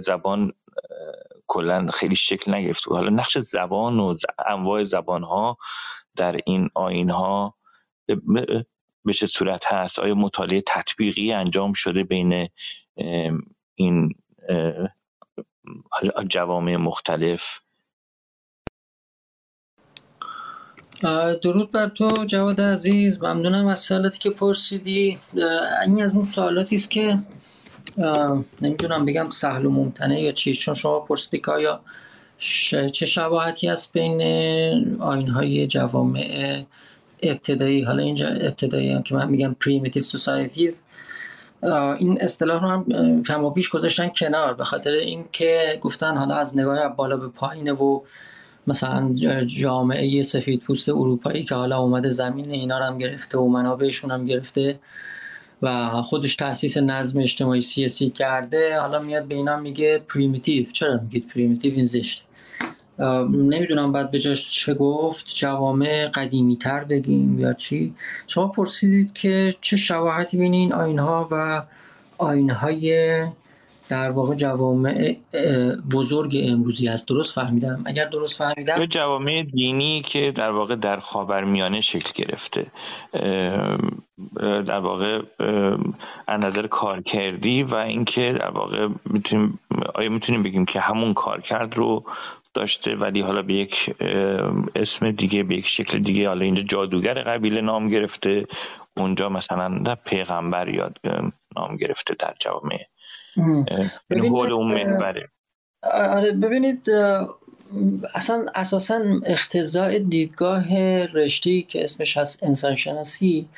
زبان 0.00 0.52
کلا 1.46 1.86
خیلی 1.86 2.16
شکل 2.16 2.54
نگرفت. 2.54 2.88
حالا 2.88 3.10
نقش 3.10 3.38
زبان 3.38 4.00
و 4.00 4.16
انواع 4.46 4.84
زبان 4.84 5.22
ها 5.22 5.56
در 6.16 6.40
این 6.46 6.70
آین 6.74 7.10
ها 7.10 7.54
به 9.04 9.12
چه 9.12 9.26
صورت 9.26 9.64
هست؟ 9.72 9.98
آیا 9.98 10.14
مطالعه 10.14 10.60
تطبیقی 10.66 11.32
انجام 11.32 11.72
شده 11.72 12.04
بین 12.04 12.48
این 13.74 14.14
جوامع 16.28 16.76
مختلف؟ 16.76 17.60
درود 21.42 21.70
بر 21.70 21.88
تو 21.88 22.24
جواد 22.24 22.60
عزیز. 22.60 23.22
ممنونم 23.22 23.66
از 23.66 23.78
سوالاتی 23.78 24.18
که 24.18 24.30
پرسیدی. 24.30 25.18
این 25.86 26.02
از 26.02 26.14
اون 26.14 26.24
سوالاتی 26.24 26.76
است 26.76 26.90
که 26.90 27.18
نمی‌دونم 28.62 29.04
بگم 29.04 29.30
سهل 29.30 29.66
و 29.66 29.70
ممتنعه 29.70 30.20
یا 30.20 30.32
چی 30.32 30.54
چون 30.54 30.74
شما 30.74 31.00
پرسیدی 31.00 31.38
که 31.38 31.50
آیا 31.50 31.80
چه 32.92 33.06
شباهتی 33.06 33.68
هست 33.68 33.92
بین 33.92 34.04
آیین 34.04 34.20
های 35.28 35.66
جوامع 35.66 36.62
ابتدایی 37.22 37.82
حالا 37.82 38.02
اینجا 38.02 38.28
ابتدایی 38.28 38.92
هم 38.92 39.02
که 39.02 39.14
من 39.14 39.30
میگم 39.30 39.56
primitive 39.60 40.02
societies 40.02 40.82
این 41.98 42.22
اصطلاح 42.22 42.62
رو 42.62 42.68
هم 42.68 43.22
کم 43.22 43.44
و 43.44 43.50
بیش 43.50 43.68
گذاشتن 43.68 44.08
کنار 44.08 44.54
به 44.54 44.64
خاطر 44.64 44.90
اینکه 44.90 45.78
گفتن 45.80 46.16
حالا 46.16 46.34
از 46.34 46.58
نگاه 46.58 46.96
بالا 46.96 47.16
به 47.16 47.28
پایینه 47.28 47.72
و 47.72 48.00
مثلا 48.66 49.14
جامعه 49.46 50.22
سفید 50.22 50.60
پوست 50.60 50.88
اروپایی 50.88 51.44
که 51.44 51.54
حالا 51.54 51.78
اومده 51.78 52.08
زمین 52.08 52.50
اینا 52.50 52.78
رو 52.78 52.84
هم 52.84 52.98
گرفته 52.98 53.38
و 53.38 53.48
منابعشون 53.48 54.10
هم 54.10 54.26
گرفته 54.26 54.78
و 55.62 55.88
خودش 56.02 56.36
تاسیس 56.36 56.76
نظم 56.76 57.20
اجتماعی 57.20 57.60
سیاسی 57.60 58.10
کرده 58.10 58.80
حالا 58.80 58.98
میاد 58.98 59.24
به 59.24 59.34
اینا 59.34 59.56
میگه 59.56 59.98
primitive 59.98 60.64
چرا 60.64 61.00
میگید 61.02 61.28
primitive 61.28 61.74
این 61.74 61.86
زشت 61.86 62.24
نمی‌دونم 63.30 63.92
بعد 63.92 64.10
بجاش 64.10 64.50
چی 64.50 64.74
گفت 64.74 65.26
جوامع 65.36 66.08
قدیمی 66.14 66.56
تر 66.56 66.84
بگیم 66.84 67.38
یا 67.38 67.52
چی. 67.52 67.94
شما 68.26 68.48
پرسیدید 68.48 69.12
که 69.12 69.54
چه 69.60 69.76
شواهدی 69.76 70.36
بین 70.36 70.54
این 70.54 70.72
آیینها 70.72 71.28
و 71.30 71.62
آیینهای 72.18 73.26
در 73.88 74.10
واقع 74.10 74.34
جوامع 74.34 75.16
بزرگ 75.92 76.36
امروزی 76.42 76.88
است 76.88 77.08
درست 77.08 77.34
فهمیدم؟ 77.34 77.82
اگر 77.84 78.04
درست 78.04 78.38
فهمیدم 78.38 78.86
جوامع 78.86 79.42
دینی 79.42 80.02
که 80.02 80.32
در 80.32 80.50
واقع 80.50 80.76
در 80.76 80.96
خاورمیانه 80.96 81.80
شکل 81.80 82.24
گرفته. 82.24 82.66
در 84.42 84.78
واقع 84.78 85.22
از 86.26 86.40
نظر 86.44 86.66
کارکردی 86.66 87.62
و 87.62 87.74
اینکه 87.74 88.32
در 88.32 88.50
واقع 88.50 88.88
می‌تونیم 89.04 89.58
آیا 89.94 90.10
می‌تونیم 90.10 90.42
بگیم 90.42 90.64
که 90.64 90.80
همون 90.80 91.14
کارکرد 91.14 91.76
رو 91.76 92.04
داشته 92.54 92.96
ولی 92.96 93.20
حالا 93.20 93.42
به 93.42 93.54
یک 93.54 93.94
اسم 94.74 95.10
دیگه 95.10 95.42
به 95.42 95.54
یک 95.54 95.66
شکل 95.66 95.98
دیگه 95.98 96.28
حالا 96.28 96.44
اینجا 96.44 96.62
جادوگر 96.62 97.14
قبیله 97.14 97.60
نام 97.60 97.88
گرفته. 97.88 98.46
اونجا 98.96 99.28
مثلا 99.28 99.94
پیغمبر 99.94 100.68
یاد 100.68 100.98
نام 101.56 101.76
گرفته 101.76 102.14
در 102.18 102.34
جوامع 102.40 102.78
ببینید 104.10 104.52
اون 104.52 104.94
آره 105.82 106.32
ببینید 106.32 106.90
اصلا 108.14 108.46
اساسا 108.54 109.00
اختزاع 109.26 109.98
دیدگاه 109.98 110.74
رشته 111.06 111.62
که 111.62 111.82
اسمش 111.82 112.16
هست 112.16 112.42
انسان 112.42 112.74
شناسی 112.74 113.48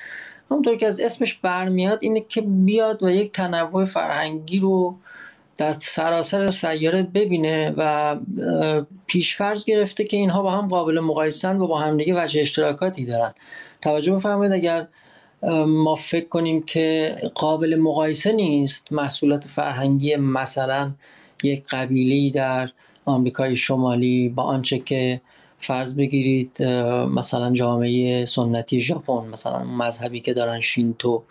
همونطور 0.51 0.77
که 0.77 0.87
از 0.87 1.01
اسمش 1.01 1.35
برمیاد 1.35 1.99
اینه 2.03 2.21
که 2.21 2.41
بیاد 2.41 3.03
و 3.03 3.11
یک 3.11 3.33
تنوع 3.33 3.85
فرهنگی 3.85 4.59
رو 4.59 4.97
در 5.57 5.73
سراسر 5.73 6.51
سیاره 6.51 7.03
ببینه 7.03 7.75
و 7.77 8.17
پیشفرض 9.07 9.65
گرفته 9.65 10.05
که 10.05 10.17
اینها 10.17 10.43
با 10.43 10.51
هم 10.51 10.69
قابل 10.69 11.01
مقایسن 11.01 11.61
و 11.61 11.67
با 11.67 11.79
هم 11.79 11.97
دیگه 11.97 12.23
وجه 12.23 12.41
اشتراکاتی 12.41 13.05
دارن. 13.05 13.33
توجه 13.83 14.13
بفرمایید 14.13 14.53
اگر 14.53 14.87
ما 15.67 15.95
فکر 15.95 16.29
کنیم 16.29 16.63
که 16.63 17.17
قابل 17.35 17.77
مقایسه 17.77 18.33
نیست 18.33 18.93
محصولات 18.93 19.45
فرهنگی 19.45 20.17
مثلا 20.17 20.93
یک 21.43 21.65
قبیله 21.71 22.33
در 22.33 22.71
آمریکای 23.05 23.57
شمالی 23.57 24.29
با 24.29 24.43
آنچه 24.43 24.79
که 24.79 25.21
فرض 25.59 25.95
بگیرید 25.95 26.63
مثلا 27.13 27.53
جامعه 27.53 28.25
سنتی 28.25 28.81
ژاپن 28.81 29.27
مثلا 29.33 29.65
مذهبی 29.65 30.21
که 30.21 30.35
دارن 30.35 30.61
شینتو. 30.61 31.23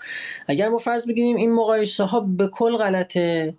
اگر 0.48 0.70
ما 0.70 0.78
فرض 0.78 1.06
بگیریم 1.06 1.36
این 1.36 1.54
مقایسه 1.54 2.04
ها 2.04 2.20
به 2.20 2.48
کل 2.48 2.78
غلطه 2.78 3.56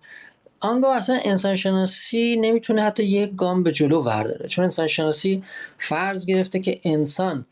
آنگاه 0.63 0.97
اصلا 0.97 1.19
انسان 1.25 1.57
شناسی 1.57 2.37
نمی‌تونه 2.41 2.83
حتی 2.83 3.05
یک 3.05 3.35
گام 3.37 3.63
به 3.63 3.73
جلو 3.73 4.03
ورداره. 4.03 4.49
چون 4.49 4.65
انسان 4.65 4.87
شناسی 4.87 5.43
فرض 5.79 6.27
گرفته 6.27 6.61
که 6.61 6.81
انسان 6.85 7.47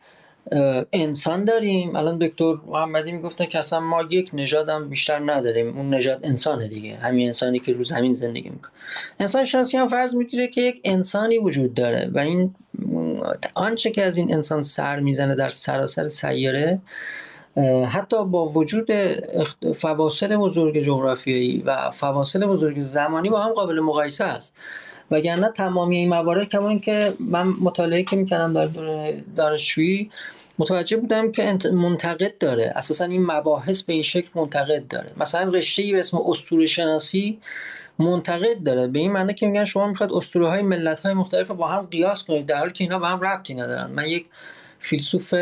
انسان 0.93 1.45
داریم. 1.45 1.97
الان 1.97 2.19
دکتر 2.19 2.55
محمدی 2.67 3.13
می‌گفتن 3.13 3.45
که 3.45 3.59
اصلا 3.59 3.81
ما 3.81 4.03
یک 4.11 4.31
نژاد 4.33 4.69
هم 4.71 4.89
بیشتر 4.89 5.33
نداریم. 5.33 5.79
اون 5.79 5.95
نژاد 5.95 6.21
انسانه 6.23 6.69
دیگه. 6.69 6.97
همین 6.97 7.27
انسانی 7.27 7.59
که 7.59 7.73
رو 7.73 7.85
زمین 7.85 8.15
زندگی 8.15 8.49
می‌کنه. 8.49 8.73
انسان 9.21 9.45
شناسی 9.45 9.77
هم 9.77 9.89
فرض 9.89 10.15
می‌گیره 10.15 10.49
که 10.49 10.61
یک 10.61 10.81
انسانی 10.85 11.39
وجود 11.39 11.75
داره 11.75 12.11
و 12.15 12.19
این 12.19 12.55
آنچه 13.55 13.91
که 13.91 14.05
از 14.05 14.17
این 14.17 14.35
انسان 14.35 14.63
سر 14.63 15.01
می‌زنه 15.01 15.35
در 15.35 15.49
سراسر 15.49 16.09
سیاره 16.09 16.81
حتی 17.89 18.25
با 18.25 18.49
وجود 18.49 18.89
فواصل 19.77 20.37
بزرگ 20.37 20.81
جغرافیایی 20.81 21.63
و 21.67 21.91
فواصل 21.91 22.47
بزرگ 22.47 22.81
زمانی 22.81 23.31
با 23.31 23.41
هم 23.43 23.53
قابل 23.53 23.81
مقایسه 23.81 24.25
است. 24.25 24.55
وگرنه 25.11 25.49
تمامی 25.49 25.97
این 25.97 26.09
موارد 26.09 26.49
کما 26.49 26.79
که 26.79 27.13
من 27.21 27.47
مطالعه 27.61 28.03
که 28.03 28.17
می‌کنم 28.17 28.53
در 28.53 28.69
دانشجویی 29.37 30.11
متوجه 30.59 30.97
بودم 30.97 31.33
که 31.33 31.59
منتقد 31.73 32.39
داره. 32.39 32.73
اساسا 32.77 33.05
این 33.05 33.27
مباحث 33.27 33.83
به 33.83 33.93
این 33.93 34.03
شکل 34.03 34.29
منتقد 34.35 34.89
داره. 34.89 35.11
مثلا 35.17 35.51
رشته 35.51 35.83
ای 35.83 35.93
به 35.93 35.99
اسم 35.99 36.19
اسطوره 36.27 36.67
شناسی 36.67 37.39
منتقد 37.99 38.63
داره. 38.63 38.87
به 38.87 38.99
این 38.99 39.13
معنی 39.13 39.35
که 39.35 39.47
میگن 39.47 39.65
شما 39.65 39.87
می‌خواد 39.87 40.13
اسطوره 40.13 40.49
های 40.49 40.63
ملت 40.63 41.01
های 41.01 41.15
مختلف 41.15 41.51
با 41.51 41.69
هم 41.69 41.87
قیاس 41.91 42.25
کنید 42.25 42.47
در 42.47 42.59
حالی 42.59 42.73
که 42.73 42.85
اینا 42.85 42.99
با 42.99 43.07
هم 43.07 43.21
ربطی 43.21 43.55
ندارن. 43.55 43.91
من 43.91 44.07
یک 44.09 44.27
فیلسوف 44.79 45.35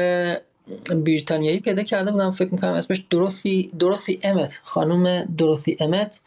بریتانیایی 1.05 1.61
پیدا 1.61 1.83
کرده 1.83 2.13
بودم. 2.13 2.31
فکر 2.31 2.49
می‌کنم 2.53 2.73
اسمش 2.73 3.05
دروسی 3.11 3.71
دروسی 3.79 4.19
امت. 4.23 4.61
خانم 4.65 5.25
دروسی 5.39 5.77
امت. 5.81 6.21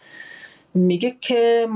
میگه 0.74 1.16
که 1.22 1.68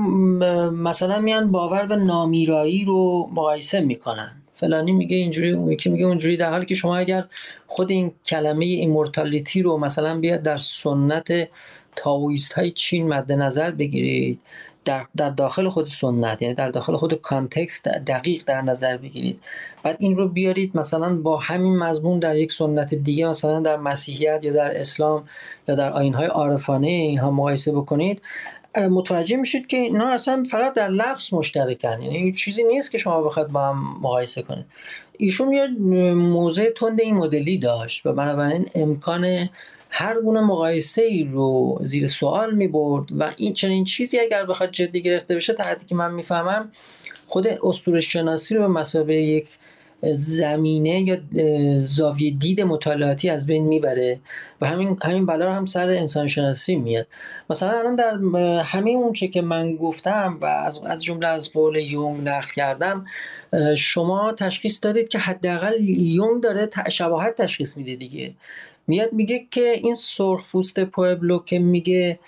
مثلا 0.72 1.20
میان 1.20 1.46
باور 1.46 1.86
به 1.86 1.96
نامیرایی 1.96 2.84
رو 2.84 3.30
مقایسه 3.32 3.80
می‌کنن. 3.80 4.42
فلانی 4.54 4.92
میگه 4.92 5.16
اینجوری 5.16 5.50
اون 5.50 5.72
یکی 5.72 5.90
میگه 5.90 6.04
اونجوری 6.04 6.36
در 6.36 6.50
حالی 6.50 6.66
که 6.66 6.74
شما 6.74 6.96
اگر 6.96 7.24
خود 7.66 7.90
این 7.90 8.12
کلمه 8.26 8.66
immortality 8.66 9.62
رو 9.62 9.78
مثلا 9.78 10.20
بیاد 10.20 10.42
در 10.42 10.56
سنت 10.56 11.48
Taoist 11.96 12.52
های 12.52 12.70
چین 12.70 13.08
مد 13.08 13.32
نظر 13.32 13.70
بگیرید 13.70 14.40
در, 14.86 15.06
در 15.16 15.30
داخل 15.30 15.68
خود 15.68 15.86
سنت 15.86 16.42
یعنی 16.42 16.54
در 16.54 16.68
داخل 16.68 16.96
خود 16.96 17.14
context 17.14 17.84
دقیق 17.84 18.42
در 18.46 18.62
نظر 18.62 18.96
بگیرید. 18.96 19.40
بعد 19.82 19.96
این 19.98 20.16
رو 20.16 20.28
بیارید 20.28 20.76
مثلا 20.76 21.16
با 21.16 21.36
همین 21.36 21.76
مضمون 21.76 22.18
در 22.18 22.36
یک 22.36 22.52
سنت 22.52 22.94
دیگه 22.94 23.28
مثلا 23.28 23.60
در 23.60 23.76
مسیحیت 23.76 24.40
یا 24.44 24.52
در 24.52 24.80
اسلام 24.80 25.28
یا 25.68 25.74
در 25.74 25.92
آینهای 25.92 26.26
عارفانه 26.26 26.86
اینها 26.86 27.30
مقایسه 27.30 27.72
بکنید. 27.72 28.22
متوجه 28.76 29.36
میشید 29.36 29.66
که 29.66 29.76
اینا 29.76 30.08
اصلا 30.08 30.44
فقط 30.50 30.74
در 30.74 30.88
لفظ 30.88 31.34
مشترکن 31.34 32.02
یعنی 32.02 32.32
چیزی 32.32 32.64
نیست 32.64 32.92
که 32.92 32.98
شما 32.98 33.22
بخواید 33.22 33.48
با 33.48 33.60
هم 33.60 33.98
مقایسه 34.02 34.42
کنید. 34.42 34.66
ایشون 35.18 35.52
یه 35.52 35.66
موضع 36.14 36.70
تند 36.70 37.00
این 37.00 37.16
مدلی 37.16 37.58
داشت 37.58 38.06
و 38.06 38.12
بنابراین 38.12 38.66
امکان 38.74 39.48
هر 39.98 40.20
گونه 40.20 40.40
مقایسه 40.40 41.02
ای 41.02 41.24
رو 41.24 41.78
زیر 41.82 42.06
سوال 42.06 42.54
می 42.54 42.68
برد 42.68 43.04
و 43.18 43.32
این 43.36 43.52
چنین 43.52 43.84
چیزی 43.84 44.18
اگر 44.18 44.46
بخواد 44.46 44.70
جدی 44.70 45.02
گرفته 45.02 45.36
بشه 45.36 45.52
تا 45.52 45.62
حدی 45.62 45.86
که 45.86 45.94
من 45.94 46.14
می‌فهمم 46.14 46.72
خود 47.28 47.46
اسطوره 47.46 48.00
شناسی 48.00 48.54
رو 48.54 48.60
به 48.60 48.68
مسابقه 48.68 49.14
یک 49.14 49.48
زمینه 50.12 51.00
یا 51.00 51.18
زاویه 51.84 52.30
دید 52.30 52.60
مطالعاتی 52.60 53.30
از 53.30 53.46
بین 53.46 53.66
می‌بره 53.66 54.20
و 54.60 54.66
همین 54.66 54.98
همین 55.02 55.26
بلا 55.26 55.52
هم 55.52 55.66
سر 55.66 55.88
انسان 55.88 56.28
شناسی 56.28 56.76
میاد. 56.76 57.06
مثلا 57.50 57.78
الان 57.78 57.96
در 57.96 58.14
همه 58.62 58.90
اون 58.90 59.12
چه 59.12 59.28
که 59.28 59.42
من 59.42 59.76
گفتم 59.76 60.38
و 60.40 60.44
از 60.44 60.80
از 60.84 61.04
جمله 61.04 61.26
از 61.28 61.52
قول 61.52 61.76
یونگ 61.76 62.28
نقل 62.28 62.48
کردم 62.56 63.06
شما 63.76 64.32
تشخیص 64.32 64.78
دادید 64.82 65.08
که 65.08 65.18
حداقل 65.18 65.80
یونگ 65.80 66.42
داره 66.42 66.70
شباهت 66.88 67.34
تشخیص 67.42 67.76
میده 67.76 67.96
دیگه. 67.96 68.34
میاد 68.86 69.12
میگه 69.12 69.46
که 69.50 69.70
این 69.72 69.94
سرخپوست 69.94 70.80
پوبلو 70.80 71.38
که 71.38 71.58
میگه 71.58 72.18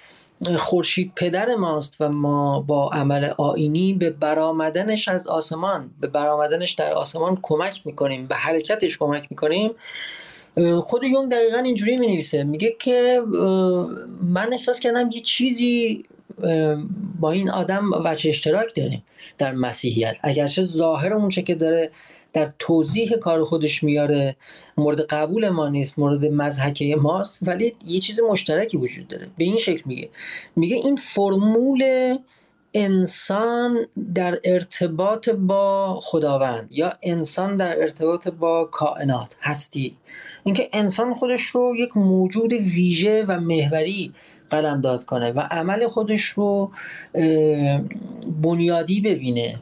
خورشید 0.56 1.12
پدر 1.16 1.54
ماست 1.54 1.94
و 2.00 2.08
ما 2.08 2.60
با 2.60 2.90
عمل 2.90 3.24
آینی 3.38 3.94
به 3.94 4.10
برآمدنش 4.10 5.08
از 5.08 5.28
آسمان 5.28 5.90
به 6.00 6.06
برآمدنش 6.06 6.72
در 6.72 6.92
آسمان 6.92 7.38
کمک 7.42 7.80
می‌کنیم 7.84 8.26
به 8.26 8.34
حرکتش 8.34 8.98
کمک 8.98 9.26
می‌کنیم. 9.30 9.70
خود 10.82 11.04
یونگ 11.04 11.32
دقیقا 11.32 11.58
اینجوری 11.58 11.96
می 11.96 12.06
نویسه 12.06 12.44
میگه 12.44 12.76
که 12.78 13.22
من 14.22 14.52
احساس 14.52 14.80
کردم 14.80 15.10
یه 15.12 15.20
چیزی 15.20 16.04
با 17.20 17.30
این 17.30 17.50
آدم 17.50 17.90
وجه 18.04 18.30
اشتراک 18.30 18.74
داریم 18.74 19.02
در 19.38 19.52
مسیحیت. 19.52 20.16
اگرچه 20.22 20.64
ظاهر 20.64 21.12
اون 21.12 21.28
چه 21.28 21.42
که 21.42 21.54
داره 21.54 21.90
در 22.32 22.52
توضیح 22.58 23.16
کار 23.16 23.44
خودش 23.44 23.84
میاره 23.84 24.36
مورد 24.78 25.00
قبول 25.00 25.48
ما 25.48 25.68
نیست 25.68 25.98
مورد 25.98 26.24
مزحکه 26.24 26.96
ماست 26.96 27.38
ولی 27.42 27.74
یه 27.86 28.00
چیز 28.00 28.20
مشترکی 28.20 28.76
وجود 28.76 29.08
داره. 29.08 29.28
به 29.38 29.44
این 29.44 29.56
شکل 29.56 29.82
میگه. 29.86 30.10
میگه 30.56 30.76
این 30.76 30.96
فرمول 30.96 31.84
انسان 32.74 33.86
در 34.14 34.38
ارتباط 34.44 35.28
با 35.28 36.00
خداوند 36.02 36.68
یا 36.70 36.92
انسان 37.02 37.56
در 37.56 37.80
ارتباط 37.80 38.28
با 38.28 38.64
کائنات 38.64 39.36
هستی. 39.40 39.96
اینکه 40.44 40.68
انسان 40.72 41.14
خودش 41.14 41.42
رو 41.42 41.74
یک 41.76 41.96
موجود 41.96 42.52
ویژه 42.52 43.24
و 43.28 43.40
محوری 43.40 44.12
قلمداد 44.50 45.04
کنه 45.04 45.32
و 45.32 45.40
عمل 45.40 45.88
خودش 45.88 46.22
رو 46.24 46.70
بنیادی 48.42 49.00
ببینه. 49.00 49.60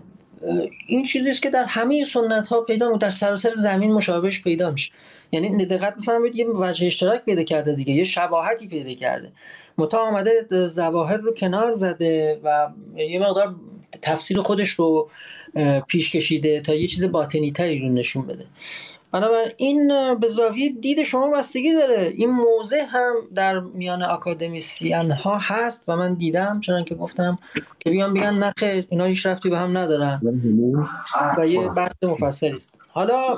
این 0.87 1.05
چیزی 1.05 1.31
است 1.31 1.43
که 1.43 1.51
در 1.51 1.65
همه 1.65 2.05
سنت 2.05 2.47
ها 2.49 2.61
پیدا 2.61 2.93
در 2.93 3.11
سراسر 3.11 3.55
زمین 3.55 3.93
مشابهش 3.93 4.43
پیدا 4.43 4.71
میشه. 4.71 4.93
یعنی 5.33 5.67
دقت 5.67 5.97
بفرمایید 5.97 6.37
یه 6.37 6.47
وجه 6.47 6.87
اشتراک 6.87 7.25
پیدا 7.25 7.43
کرده 7.43 7.75
دیگه 7.75 7.93
یه 7.93 8.05
شباهتی 8.05 8.69
پیدا 8.69 8.95
کرده. 8.95 9.33
متا 9.79 9.99
آمده 9.99 10.31
زواهر 10.51 11.17
رو 11.17 11.35
کنار 11.35 11.73
زده 11.73 12.41
و 12.45 12.69
یه 12.97 13.19
مقدار 13.19 13.55
تفسیر 14.03 14.41
خودش 14.41 14.71
رو 14.71 15.11
پیش 15.89 16.13
کشیده 16.13 16.61
تا 16.61 16.75
یه 16.75 16.87
چیز 16.87 17.05
باطنی 17.05 17.53
تری 17.53 17.79
رو 17.79 17.89
نشون 17.89 18.27
بده. 18.27 18.47
بنابراین 19.13 19.53
این 19.57 19.89
به 20.15 20.27
زاویه 20.27 20.73
دید 20.73 21.03
شما 21.03 21.31
بستگی 21.31 21.75
داره. 21.75 22.13
این 22.17 22.31
موضع 22.31 22.85
هم 22.89 23.15
در 23.35 23.61
میان 23.61 24.03
اکادمیسیان 24.03 25.11
ها 25.11 25.39
هست 25.39 25.85
و 25.89 25.97
من 25.97 26.15
دیدم 26.15 26.61
چون 26.61 26.85
که 26.85 26.95
گفتم 26.95 27.39
که 27.79 27.91
بیان 27.91 28.15
بگن 28.15 28.35
نخیر 28.35 28.87
اینا 28.91 29.05
هیچ 29.05 29.27
رفتی 29.27 29.51
به 29.51 29.59
هم 29.59 29.79
ندارن. 29.79 30.21
و 31.39 31.47
یه 31.47 31.69
بحث 31.69 31.93
مفصلی 32.03 32.51
است. 32.51 32.79
حالا 32.89 33.31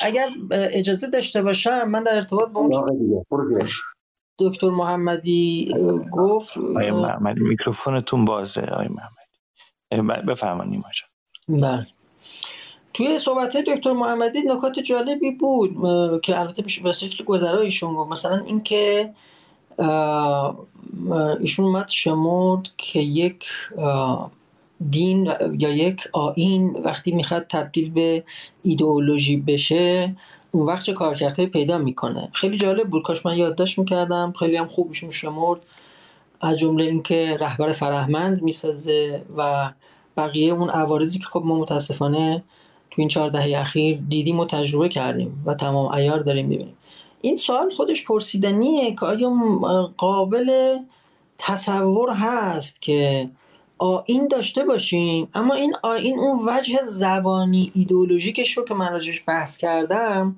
اگر 0.00 0.28
اجازه 0.50 1.10
داشته 1.10 1.42
باشم 1.42 1.84
من 1.84 2.02
در 2.02 2.14
ارتباط 2.14 2.48
با 2.48 2.60
اون 2.60 3.00
دکتر 4.38 4.70
محمدی 4.70 5.74
گفت 6.12 6.58
آقای 6.58 6.90
محمدی 6.90 7.40
میکروفونتون 7.40 8.24
بازه 8.24 8.62
آقای 8.62 8.88
محمدی. 8.88 10.26
بفرمایید 10.28 10.84
بله. 11.48 11.86
توی 12.94 13.18
صحبت 13.18 13.56
دکتر 13.56 13.92
محمدی 13.92 14.38
نکات 14.46 14.78
جالبی 14.78 15.30
بود 15.30 15.76
که 16.22 16.40
البته 16.40 16.64
به 16.82 16.92
شکل 16.92 17.24
گذرایشون 17.24 17.94
گفت. 17.94 18.10
مثلا 18.10 18.42
اینکه 18.46 19.10
ایشون 21.40 21.64
اومد 21.64 21.88
شمرد 21.88 22.68
که 22.76 23.00
یک 23.00 23.44
دین 24.90 25.32
یا 25.58 25.70
یک 25.70 26.08
آین 26.12 26.76
وقتی 26.84 27.12
می‌خواد 27.12 27.46
تبدیل 27.48 27.90
به 27.90 28.24
ایدئولوژی 28.62 29.36
بشه 29.36 30.16
اون 30.52 30.66
وقت 30.66 30.84
چه 30.84 30.92
کارکردهایی 30.92 31.48
پیدا 31.48 31.78
می‌کنه. 31.78 32.28
خیلی 32.32 32.58
جالب 32.58 32.88
بود. 32.88 33.02
کاش 33.02 33.26
من 33.26 33.36
یادداشت 33.36 33.78
می‌کردم. 33.78 34.32
خیلی 34.38 34.56
هم 34.56 34.68
خوب 34.68 34.88
ایشون 34.88 35.10
شمرد. 35.10 35.60
از 36.40 36.58
جمله 36.58 36.84
اینکه 36.84 37.36
رهبر 37.40 37.72
فرهمند 37.72 38.42
می‌سازه 38.42 39.22
و 39.36 39.70
بقیه 40.16 40.52
اون 40.52 40.70
عوارضی 40.70 41.18
که 41.18 41.24
خب 41.24 41.42
ما 41.44 41.58
متاسفانه 41.58 42.42
تو 42.90 43.02
این 43.02 43.08
چهار 43.08 43.30
دهه 43.30 43.60
اخیر 43.60 44.00
دیدیم 44.08 44.40
و 44.40 44.46
تجربه 44.46 44.88
کردیم 44.88 45.42
و 45.46 45.54
تمام 45.54 45.92
ایار 45.92 46.18
داریم 46.18 46.46
ببینیم 46.46 46.76
این 47.20 47.36
سوال 47.36 47.70
خودش 47.70 48.04
پرسیدنیه 48.04 48.94
که 48.94 49.06
آیا 49.06 49.30
قابل 49.96 50.78
تصور 51.38 52.10
هست 52.10 52.82
که 52.82 53.30
آین 53.78 54.28
داشته 54.28 54.64
باشیم؟ 54.64 55.28
اما 55.34 55.54
این 55.54 55.74
آین 55.82 56.18
اون 56.18 56.38
وجه 56.46 56.78
زبانی 56.82 57.70
ایدئولوژیکش 57.74 58.58
رو 58.58 58.64
که 58.64 58.74
من 58.74 58.92
راجبش 58.92 59.22
بحث 59.26 59.58
کردم 59.58 60.36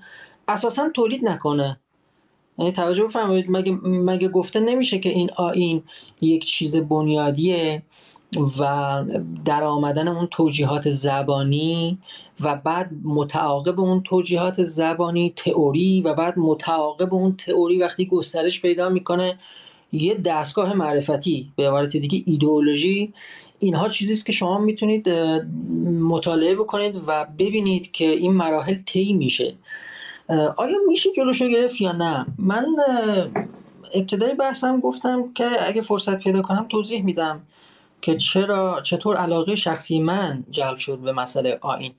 اساسا 0.48 0.88
تولید 0.94 1.28
نکنه. 1.28 1.80
یعنی 2.58 2.72
توجه 2.72 3.04
بفرمایید 3.04 3.46
مگه, 3.48 3.72
مگه 3.82 4.28
گفته 4.28 4.60
نمیشه 4.60 4.98
که 4.98 5.08
این 5.08 5.30
آین 5.36 5.82
یک 6.20 6.44
چیز 6.44 6.76
بنیادیه 6.76 7.82
و 8.58 9.04
در 9.44 9.62
آمدن 9.62 10.08
اون 10.08 10.28
توجیهات 10.30 10.90
زبانی 10.90 11.98
و 12.44 12.56
بعد 12.56 12.90
متعاقب 13.04 13.80
اون 13.80 14.02
توجیهات 14.02 14.62
زبانی 14.62 15.32
تئوری 15.36 16.00
و 16.00 16.14
بعد 16.14 16.38
متعاقب 16.38 17.14
اون 17.14 17.36
تئوری 17.36 17.78
وقتی 17.78 18.06
گسترش 18.06 18.62
پیدا 18.62 18.88
می‌کنه 18.88 19.38
یه 19.92 20.14
دستگاه 20.14 20.74
معرفتی 20.74 21.52
به 21.56 21.68
عبارت 21.68 21.96
دیگه 21.96 22.22
ایدئولوژی. 22.26 23.12
اینها 23.58 23.88
چیزی 23.88 24.12
است 24.12 24.26
که 24.26 24.32
شما 24.32 24.58
می‌تونید 24.58 25.08
مطالعه 26.00 26.54
بکنید 26.54 26.94
و 27.06 27.26
ببینید 27.38 27.90
که 27.90 28.08
این 28.08 28.32
مراحل 28.32 28.76
طی 28.86 29.12
میشه. 29.12 29.54
آیا 30.56 30.76
میشه 30.88 31.12
جلوشو 31.12 31.48
گرفت 31.48 31.80
یا 31.80 31.92
نه؟ 31.92 32.26
من 32.38 32.66
ابتدای 33.94 34.34
بحثم 34.34 34.80
گفتم 34.80 35.32
که 35.34 35.68
اگه 35.68 35.82
فرصت 35.82 36.18
پیدا 36.18 36.42
کنم 36.42 36.66
توضیح 36.70 37.04
میدم. 37.04 37.40
که 38.02 38.14
چرا 38.14 38.80
چطور 38.80 39.16
علاقه 39.16 39.54
شخصی 39.54 39.98
من 39.98 40.44
جلب 40.50 40.76
شد 40.76 40.98
به 40.98 41.12
مسئله 41.12 41.58
آین 41.60 41.92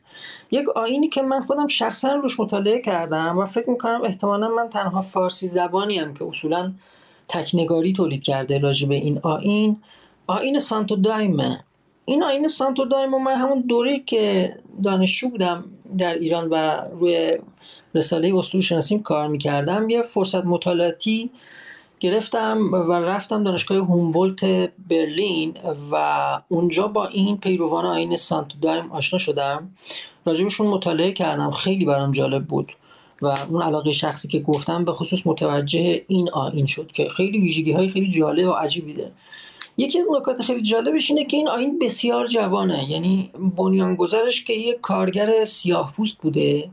یک 0.52 0.70
آینی 0.70 1.10
که 1.10 1.22
من 1.22 1.42
خودم 1.42 1.68
شخصا 1.68 2.14
روش 2.14 2.40
مطالعه 2.40 2.82
کردم 2.82 3.38
و 3.38 3.46
فکر 3.46 3.70
می‌کنم 3.70 4.02
احتمالا 4.04 4.50
من 4.50 4.70
تنها 4.70 5.02
فارسی 5.02 5.48
زبانی 5.48 6.00
هم 6.00 6.14
که 6.14 6.26
اصولا 6.26 6.74
تکنگاری 7.28 7.94
تولید 7.94 8.24
کرده 8.24 8.60
راجع 8.60 8.88
به 8.88 8.96
این 8.96 9.20
آین 9.24 9.78
آین 10.28 10.60
سانتو 10.60 10.96
دایمه. 10.96 11.64
این 12.06 12.24
آین 12.24 12.48
سانتو 12.48 12.86
دایم 12.86 13.14
و 13.14 13.20
من 13.20 13.36
همون 13.36 13.62
دوره 13.62 14.00
که 14.00 14.54
دانشجو 14.84 15.30
بودم 15.30 15.66
در 15.98 16.14
ایران 16.14 16.50
و 16.50 16.82
روی 17.00 17.38
رساله 17.96 18.36
اصول 18.36 18.62
شناسیم 18.62 19.04
کار 19.04 19.28
می‌کردم 19.28 19.90
یه 19.90 20.02
فرصت 20.02 20.46
مطالعاتی 20.46 21.32
گرفتم 22.04 22.72
و 22.72 22.94
رفتم 22.94 23.44
دانشگاه 23.44 23.78
هومبولت 23.78 24.46
برلین 24.90 25.54
و 25.92 25.96
اونجا 26.50 26.88
با 26.88 27.08
این 27.08 27.38
پیروان 27.38 27.86
آین 27.86 28.16
سانت 28.16 28.48
دایم 28.62 28.92
آشنا 28.92 29.20
شدم. 29.20 29.72
راجبشون 30.26 30.68
مطالعه 30.68 31.12
کردم. 31.12 31.52
خیلی 31.52 31.86
برام 31.86 32.12
جالب 32.12 32.46
بود 32.46 32.74
و 33.22 33.28
اون 33.28 33.62
علاقه 33.62 33.92
شخصی 33.92 34.28
که 34.28 34.40
گفتم 34.40 34.86
به 34.86 34.92
خصوص 34.92 35.20
متوجه 35.26 36.06
این 36.08 36.30
آین 36.30 36.66
شد 36.66 36.92
که 36.92 37.10
خیلی 37.10 37.42
ویژگی 37.42 37.72
های 37.72 37.90
خیلی 37.90 38.10
جالب 38.10 38.48
و 38.48 38.52
عجیبی 38.52 38.94
داره. 38.94 39.12
یکی 39.78 40.00
از 40.00 40.06
نکات 40.20 40.42
خیلی 40.42 40.62
جالبش 40.62 41.12
اینه 41.12 41.26
که 41.26 41.38
این 41.38 41.50
آین 41.50 41.80
بسیار 41.80 42.28
جوانه. 42.28 42.92
یعنی 42.92 43.32
بنیانگذارش 43.58 44.44
که 44.44 44.54
یک 44.54 44.82
کارگر 44.82 45.46
سیاه 45.46 45.94
پوست 45.98 46.18
بوده 46.18 46.70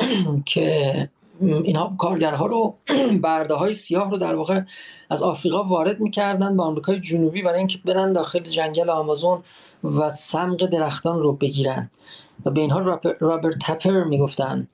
که 0.44 1.08
اینها 1.40 1.94
کارگرها 1.98 2.46
رو 2.46 2.74
برده 3.22 3.54
های 3.54 3.74
سیاه 3.74 4.10
رو 4.10 4.16
در 4.16 4.34
واقع 4.34 4.60
از 5.10 5.22
آفریقا 5.22 5.64
وارد 5.64 6.00
می‌کردن 6.00 6.56
به 6.56 6.62
آمریکای 6.62 7.00
جنوبی 7.00 7.42
برای 7.42 7.58
اینکه 7.58 7.78
برن 7.84 8.12
داخل 8.12 8.38
جنگل 8.38 8.90
آمازون 8.90 9.42
و 9.84 10.10
سمق 10.10 10.66
درختان 10.66 11.18
رو 11.18 11.32
بگیرن. 11.32 11.90
و 12.44 12.50
به 12.50 12.60
اینها 12.60 13.00
رابرت 13.20 13.58
تپر 13.58 14.04
می‌گفتن. 14.04 14.68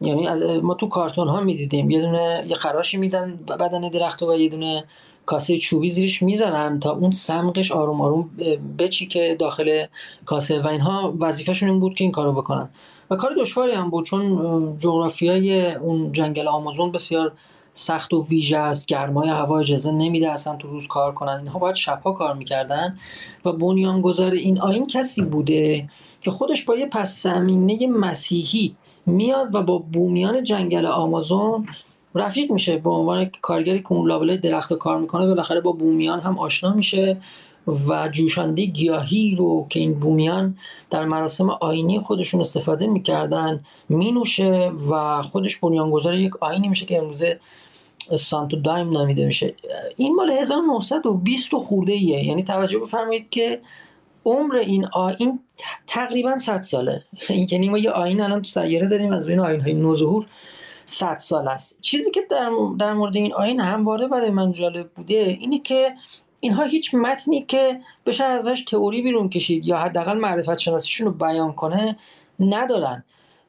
یعنی 0.00 0.28
ما 0.60 0.74
تو 0.74 0.88
کارتون 0.88 1.28
ها 1.28 1.40
می‌دیدیم. 1.40 1.90
یه 1.90 2.00
دونه 2.00 2.44
یه 2.46 2.56
خراشی 2.56 2.96
میدن 2.96 3.36
بدن 3.36 3.80
درخت 3.80 4.22
و 4.22 4.34
یه 4.34 4.48
دونه 4.48 4.84
کاسه 5.26 5.58
چوبی 5.58 5.90
زیرش 5.90 6.22
می‌زنن 6.22 6.80
تا 6.80 6.90
اون 6.90 7.10
سمقش 7.10 7.72
آروم 7.72 8.00
آروم 8.00 8.30
بچی 8.78 9.06
که 9.06 9.36
داخل 9.38 9.84
کاسه. 10.24 10.60
و 10.62 10.66
اینها 10.66 11.14
وظیفهشون 11.20 11.70
این 11.70 11.80
بود 11.80 11.94
که 11.94 12.04
این 12.04 12.12
کارو 12.12 12.32
بکنن. 12.32 12.68
و 13.10 13.16
کار 13.16 13.34
دشواری 13.38 13.72
هم 13.72 13.90
بود 13.90 14.04
چون 14.04 14.78
جغرافیای 14.78 15.74
اون 15.74 16.12
جنگل 16.12 16.48
آمازون 16.48 16.92
بسیار 16.92 17.32
سخت 17.74 18.12
و 18.12 18.26
ویژه 18.28 18.56
است 18.56 18.86
گرمای 18.86 19.28
هوا 19.28 19.58
اجازه 19.58 19.92
نمیده 19.92 20.30
اصلا 20.30 20.56
تو 20.56 20.68
روز 20.68 20.86
کار 20.86 21.12
کنن. 21.12 21.38
اینها 21.38 21.58
باید 21.58 21.74
شبها 21.74 22.12
کار 22.12 22.34
می‌کردن 22.34 22.98
و 23.44 23.52
بنیانگذار 23.52 24.32
این 24.32 24.60
آین 24.60 24.86
کسی 24.86 25.22
بوده 25.22 25.88
که 26.20 26.30
خودش 26.30 26.64
با 26.64 26.76
یه 26.76 26.86
پس 26.86 27.22
زمینه 27.22 27.86
مسیحی 27.86 28.76
میاد 29.06 29.54
و 29.54 29.62
با 29.62 29.78
بومیان 29.78 30.44
جنگل 30.44 30.86
آمازون 30.86 31.66
رفیق 32.14 32.52
میشه 32.52 32.76
به 32.76 32.90
عنوان 32.90 33.30
کارگری 33.42 33.80
که 33.80 33.92
اون 33.92 34.08
لابلای 34.08 34.36
درخت 34.36 34.72
کار 34.72 34.98
می‌کنه 34.98 35.26
بالاخره 35.26 35.60
با 35.60 35.72
بومیان 35.72 36.20
هم 36.20 36.38
آشنا 36.38 36.74
میشه 36.74 37.16
و 37.66 38.08
جوشنده 38.08 38.64
گیاهی 38.64 39.36
رو 39.36 39.66
که 39.68 39.80
این 39.80 39.94
بومیان 40.00 40.58
در 40.90 41.04
مراسم 41.04 41.50
آینی 41.50 42.00
خودشون 42.00 42.40
استفاده 42.40 42.86
می‌کردن 42.86 43.64
مینوشه 43.88 44.72
و 44.90 45.22
خودش 45.22 45.56
بنیانگذار 45.56 46.14
یک 46.14 46.36
آینی 46.42 46.68
میشه 46.68 46.86
که 46.86 46.98
امروزه 46.98 47.40
سانتو 48.16 48.56
دایم 48.56 48.90
نامیده 48.90 49.26
میشه. 49.26 49.54
این 49.96 50.14
مال 50.14 50.30
1920 50.30 51.54
خورده 51.54 51.92
ایه 51.92 52.26
یعنی 52.26 52.42
توجه 52.44 52.78
بفرمایید 52.78 53.30
که 53.30 53.60
عمر 54.24 54.56
این 54.56 54.86
آین 54.92 55.40
تقریبا 55.86 56.38
100 56.38 56.60
ساله. 56.60 57.04
یعنی 57.50 57.68
ما 57.68 57.78
یه 57.78 57.90
آین 57.90 58.20
الان 58.20 58.42
تو 58.42 58.48
سیاره 58.48 58.86
داریم 58.86 59.12
از 59.12 59.26
بین 59.26 59.40
آین 59.40 59.60
های 59.60 59.74
نوظهور 59.74 60.26
100 60.84 61.18
سال 61.18 61.48
است. 61.48 61.78
چیزی 61.80 62.10
که 62.10 62.20
در, 62.30 62.50
در 62.78 62.94
مورد 62.94 63.16
این 63.16 63.32
آین 63.32 63.60
همواره 63.60 64.08
برای 64.08 64.30
من 64.30 64.52
جالب 64.52 64.90
بوده 64.90 65.14
اینه 65.40 65.58
که 65.58 65.94
اینها 66.40 66.64
هیچ 66.64 66.94
متنی 66.94 67.42
که 67.42 67.80
بشه 68.06 68.24
ازش 68.24 68.62
تئوری 68.62 69.02
بیرون 69.02 69.28
کشید 69.28 69.66
یا 69.66 69.78
حداقل 69.78 70.18
معرفت 70.18 70.58
شناسیشون 70.58 71.06
رو 71.06 71.12
بیان 71.12 71.52
کنه 71.52 71.96
ندارن. 72.40 73.04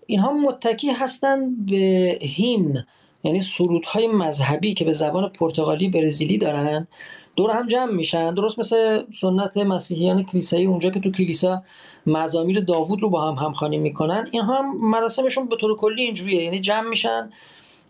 اینها 0.05 0.33
متکی 0.33 0.91
هستند 0.91 1.65
به 1.65 2.19
هیمن 2.21 2.85
یعنی 3.23 3.39
سرودهای 3.39 4.07
مذهبی 4.07 4.73
که 4.73 4.85
به 4.85 4.93
زبان 4.93 5.29
پرتغالی 5.29 5.89
برزیلی 5.89 6.37
دارن. 6.37 6.87
دور 7.35 7.51
هم 7.51 7.67
جمع 7.67 7.91
میشن. 7.91 8.33
درست 8.33 8.59
مثل 8.59 9.03
سنت 9.21 9.57
مسیحیان 9.57 10.23
کلیسایی 10.23 10.65
اونجا 10.65 10.89
که 10.89 10.99
تو 10.99 11.11
کلیسا 11.11 11.63
مزامیر 12.07 12.59
داوود 12.59 13.01
رو 13.01 13.09
با 13.09 13.31
هم 13.31 13.45
همخوانی 13.45 13.77
می‌کنن. 13.77 14.27
اینها 14.31 14.59
هم 14.59 14.89
مراسمشون 14.89 15.47
به 15.47 15.55
طور 15.55 15.77
کلی 15.77 16.03
اینجوریه. 16.03 16.43
یعنی 16.43 16.59
جمع 16.59 16.89
میشن 16.89 17.29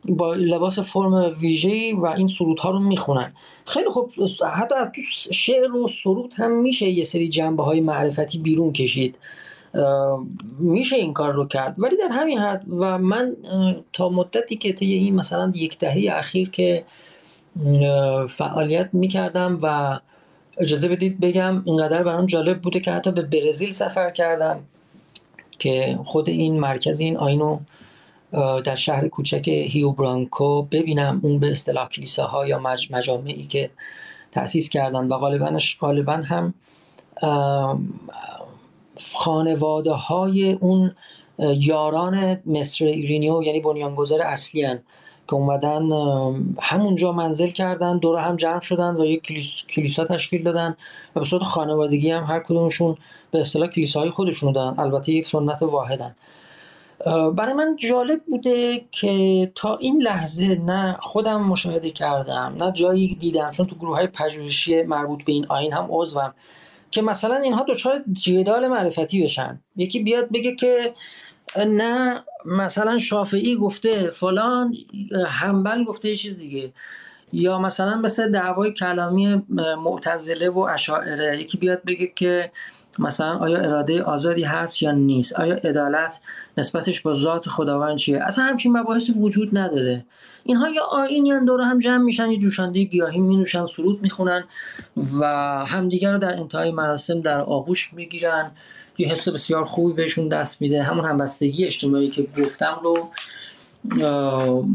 با 0.10 0.34
لباس 0.34 0.80
فرم 0.80 1.36
ویژه‌ای 1.40 1.94
و 1.94 2.06
این 2.06 2.28
سرودها 2.28 2.72
رو 2.72 2.80
می‌خونن. 2.80 3.34
خیلی 3.66 3.90
خوب 3.90 4.12
حتی 4.56 4.76
تو 4.96 5.02
شعر 5.34 5.76
و 5.76 5.88
سرود 5.88 6.34
هم 6.38 6.62
میشه 6.62 6.90
یه 6.90 7.04
سری 7.04 7.30
جنبه 7.30 7.64
های 7.64 7.82
معرفتی 7.82 8.38
بیرون 8.38 8.74
کشید. 8.74 9.18
میشه 10.60 10.96
این 10.96 11.14
کار 11.14 11.34
رو 11.34 11.46
کرد. 11.46 11.76
ولی 11.78 11.98
در 11.98 12.08
همین 12.12 12.40
حد 12.40 12.66
و 12.70 12.98
من 12.98 13.36
تا 13.94 14.10
مدتی 14.10 14.56
که 14.56 14.74
طی 14.74 14.94
این 14.94 15.16
مثلا 15.16 15.52
یک 15.56 15.80
دهه 15.80 16.18
اخیر 16.18 16.50
که 16.50 16.84
فعالیت 18.30 18.90
می‌کردم 18.94 19.60
و 19.62 20.00
اجازه 20.58 20.88
بدید 20.88 21.20
بگم 21.20 21.62
اینقدر 21.66 22.04
برام 22.04 22.26
جالب 22.26 22.62
بوده 22.62 22.80
که 22.80 22.92
حتی 22.92 23.12
به 23.12 23.22
برزیل 23.22 23.72
سفر 23.72 24.10
کردم 24.10 24.60
که 25.60 26.00
خود 26.06 26.30
این 26.30 26.60
مرکز 26.60 27.00
این 27.00 27.18
آیینو 27.18 27.60
در 28.64 28.76
شهر 28.76 29.08
کوچک 29.08 29.48
هیو 29.48 29.92
برانکو 29.92 30.62
ببینم 30.62 31.20
اون 31.24 31.40
به 31.40 31.52
اصطلاح 31.52 31.88
کلیساها 31.90 32.48
یا 32.48 32.60
مجامعی 32.92 33.44
که 33.48 33.70
تأسیس 34.32 34.70
کردن. 34.70 35.08
و 35.08 35.18
غالبا 35.18 35.60
غالبا 35.80 36.14
هم 36.14 36.54
خانواده 39.14 39.92
های 39.92 40.52
اون 40.52 40.92
یاران 41.40 42.42
مستر 42.46 42.86
ایرینیو 42.86 43.44
یعنی 43.44 43.62
بنیانگذار 43.62 44.22
اصلی 44.22 44.64
ان 44.64 44.80
که 45.28 45.36
اومدن 45.36 45.90
همونجا 46.62 47.12
منزل 47.12 47.50
کردن 47.50 47.98
دور 47.98 48.20
هم 48.20 48.36
جمع 48.36 48.60
شدن 48.60 48.96
و 48.96 49.06
یک 49.06 49.24
کلیس، 49.24 49.66
کلیسا 49.70 50.06
تشکیل 50.06 50.44
دادن 50.44 50.76
و 51.16 51.20
به 51.20 51.26
صورت 51.26 51.44
خانوادگی 51.44 52.12
هم 52.12 52.24
هر 52.24 52.40
کدومشون 52.40 52.98
به 53.32 53.42
اصطلاح 53.42 53.68
کلیساهای 53.68 54.10
خودشون 54.10 54.54
دادن. 54.54 54.80
البته 54.80 55.12
یک 55.12 55.28
سنت 55.28 55.62
واحدن. 55.62 56.16
برای 57.06 57.54
من 57.54 57.76
جالب 57.76 58.24
بوده 58.24 58.86
که 58.92 59.52
تا 59.56 59.78
این 59.78 60.02
لحظه 60.02 60.56
نه 60.56 60.98
خودم 61.02 61.44
مشاهده 61.44 61.92
کردم 61.92 62.56
نه 62.60 62.72
جایی 62.72 63.16
دیدم 63.16 63.52
چون 63.52 63.66
تو 63.66 63.76
گروه 63.76 63.96
های 63.96 64.08
پژوهشی 64.08 64.82
مربوط 64.82 65.24
به 65.24 65.32
این 65.32 65.46
آین 65.50 65.74
هم 65.74 65.88
عضوم 65.90 66.34
که 66.92 67.02
مثلا 67.02 67.36
اینها 67.36 67.66
دچار 67.70 68.04
جدال 68.12 68.68
معرفتی 68.68 69.24
بشن. 69.24 69.60
یکی 69.76 70.04
بیاد 70.04 70.30
بگه 70.30 70.56
که 70.56 70.94
نه 71.58 72.24
مثلا 72.46 72.98
شافعی 72.98 73.56
گفته 73.56 74.10
فلان 74.10 74.76
همبل 75.28 75.84
گفته 75.84 76.10
یه 76.10 76.16
چیز 76.16 76.38
دیگه. 76.38 76.74
یا 77.34 77.60
مثلا 77.60 77.96
مثل 77.96 78.32
دعوای 78.32 78.74
کلامی 78.74 79.44
معتزله 79.84 80.50
و 80.50 80.60
اشاعره 80.60 81.38
یکی 81.38 81.58
بیاد 81.58 81.82
بگه 81.84 82.12
که 82.16 82.52
مثلا 83.00 83.38
آیا 83.38 83.60
اراده 83.60 84.04
آزادی 84.04 84.44
هست 84.44 84.82
یا 84.82 84.92
نیست؟ 84.92 85.34
آیا 85.34 85.56
عدالت 85.56 86.20
نسبتش 86.58 87.02
با 87.02 87.14
ذات 87.14 87.50
خداوند 87.50 87.98
چیه؟ 87.98 88.24
اصلا 88.24 88.44
همچین 88.44 88.78
مباحثی 88.78 89.12
وجود 89.12 89.58
نداره. 89.58 90.06
اینها 90.44 90.70
یا 90.70 90.84
آینی 90.84 91.46
دور 91.46 91.62
هم 91.62 91.80
جمع 91.80 92.04
میشن 92.04 92.32
یه 92.32 92.38
جوشنده 92.38 92.84
گیاهی 92.84 93.20
مینوشن 93.20 93.66
سرود 93.66 94.02
می‌خونن 94.02 94.44
و 95.20 95.26
همدیگر 95.66 96.12
رو 96.12 96.18
در 96.18 96.38
انتهای 96.38 96.72
مراسم 96.72 97.22
در 97.22 97.42
آغوش 97.42 97.94
می‌گیرن. 97.94 98.52
یه 98.98 99.08
حس 99.08 99.30
بسیار 99.30 99.66
خوبی 99.66 99.94
بهشون 99.94 100.28
دست 100.28 100.62
میده. 100.62 100.84
همون 100.84 101.06
همبستگی 101.06 101.66
اجتماعی 101.66 102.10
که 102.10 102.28
گفتم 102.38 102.80
رو 102.84 103.10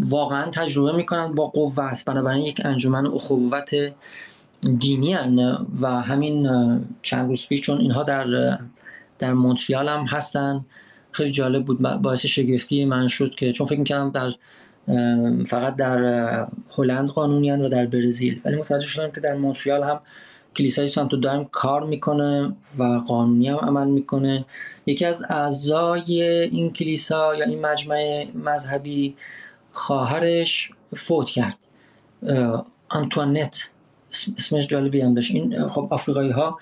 واقعا 0.08 0.50
تجربه 0.50 0.96
می‌کنن 0.96 1.34
با 1.34 1.46
قوت. 1.46 2.04
بنابراین 2.06 2.42
یک 2.42 2.62
انجمن 2.64 3.06
اخوت 3.06 3.70
دینی 4.78 5.12
هن 5.12 5.66
و 5.80 6.00
همین 6.00 6.48
چند 7.02 7.28
روز 7.28 7.46
پیش 7.46 7.60
چون 7.60 7.80
اینها 7.80 8.02
در 8.02 8.58
در 9.18 9.32
مونتریال 9.32 9.88
هم 9.88 10.04
هستن. 10.04 10.64
خیلی 11.16 11.32
جالب 11.32 11.64
بود. 11.64 11.78
باعث 11.78 12.26
شگفتی 12.26 12.84
من 12.84 13.08
شد 13.08 13.34
که 13.34 13.52
چون 13.52 13.66
فکر 13.66 13.78
می‌کردم 13.78 14.10
در 14.10 14.32
فقط 15.46 15.76
در 15.76 16.46
هلند 16.70 17.08
قانونی 17.08 17.50
و 17.50 17.68
در 17.68 17.86
برزیل. 17.86 18.40
ولی 18.44 18.56
متوجه 18.56 18.86
شدم 18.86 19.10
که 19.10 19.20
در 19.20 19.34
مونتریال 19.34 19.82
هم 19.82 20.00
کلیسای 20.56 20.88
سانتو 20.88 21.16
دایم 21.16 21.44
کار 21.44 21.86
می‌کنه 21.86 22.52
و 22.78 22.84
قانونی 22.84 23.48
هم 23.48 23.56
عمل 23.56 23.86
می‌کنه. 23.86 24.44
یکی 24.86 25.04
از 25.04 25.24
اعضای 25.28 26.22
این 26.22 26.72
کلیسا 26.72 27.34
یا 27.34 27.44
این 27.44 27.60
مجمع 27.66 28.26
مذهبی 28.34 29.16
خواهرش 29.72 30.70
فوت 30.96 31.30
کرد. 31.30 31.56
آنتوانت 32.88 33.70
اسمش 34.38 34.66
جالبی 34.66 35.00
هم 35.00 35.14
داشت. 35.14 35.34
این 35.34 35.68
خب 35.68 35.88
آفریقایی 35.90 36.30
ها 36.30 36.58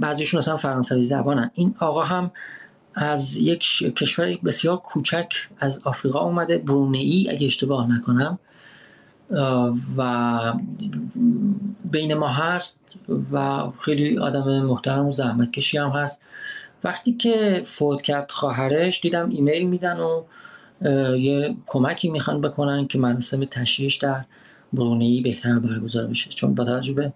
بعضیشون 0.00 0.38
اصلا 0.38 0.56
فرانسوی 0.56 1.02
زبانن. 1.02 1.50
این 1.54 1.74
آقا 1.78 2.02
هم 2.02 2.30
از 3.00 3.36
یک 3.36 3.62
کشور 3.96 4.38
بسیار 4.44 4.76
کوچک 4.76 5.28
از 5.58 5.80
آفریقا 5.84 6.20
اومده. 6.20 6.58
برونئی 6.58 7.28
اگه 7.30 7.46
اشتباه 7.46 7.90
نکنم. 7.90 8.38
و 9.96 10.54
بین 11.84 12.14
ما 12.14 12.28
هست 12.28 12.80
و 13.32 13.66
خیلی 13.80 14.18
آدم 14.18 14.62
محترم 14.62 15.06
و 15.06 15.12
زحمت 15.12 15.52
کشی 15.52 15.78
هم 15.78 15.90
هست. 15.90 16.20
وقتی 16.84 17.12
که 17.12 17.62
فوت 17.64 18.02
کرد 18.02 18.30
خواهرش 18.30 19.00
دیدم 19.00 19.28
ایمیل 19.30 19.68
میدن 19.68 19.96
و 20.00 20.22
یه 21.16 21.56
کمکی 21.66 22.08
می‌خوان 22.08 22.40
بکنن 22.40 22.86
که 22.86 22.98
مراسم 22.98 23.44
تشییعش 23.44 23.96
در 23.96 24.24
برونئی 24.72 25.20
بهتر 25.20 25.58
برگزار 25.58 26.06
بشه. 26.06 26.30
چون 26.30 26.54
با 26.54 26.64
توجه 26.64 26.92
به 26.92 27.12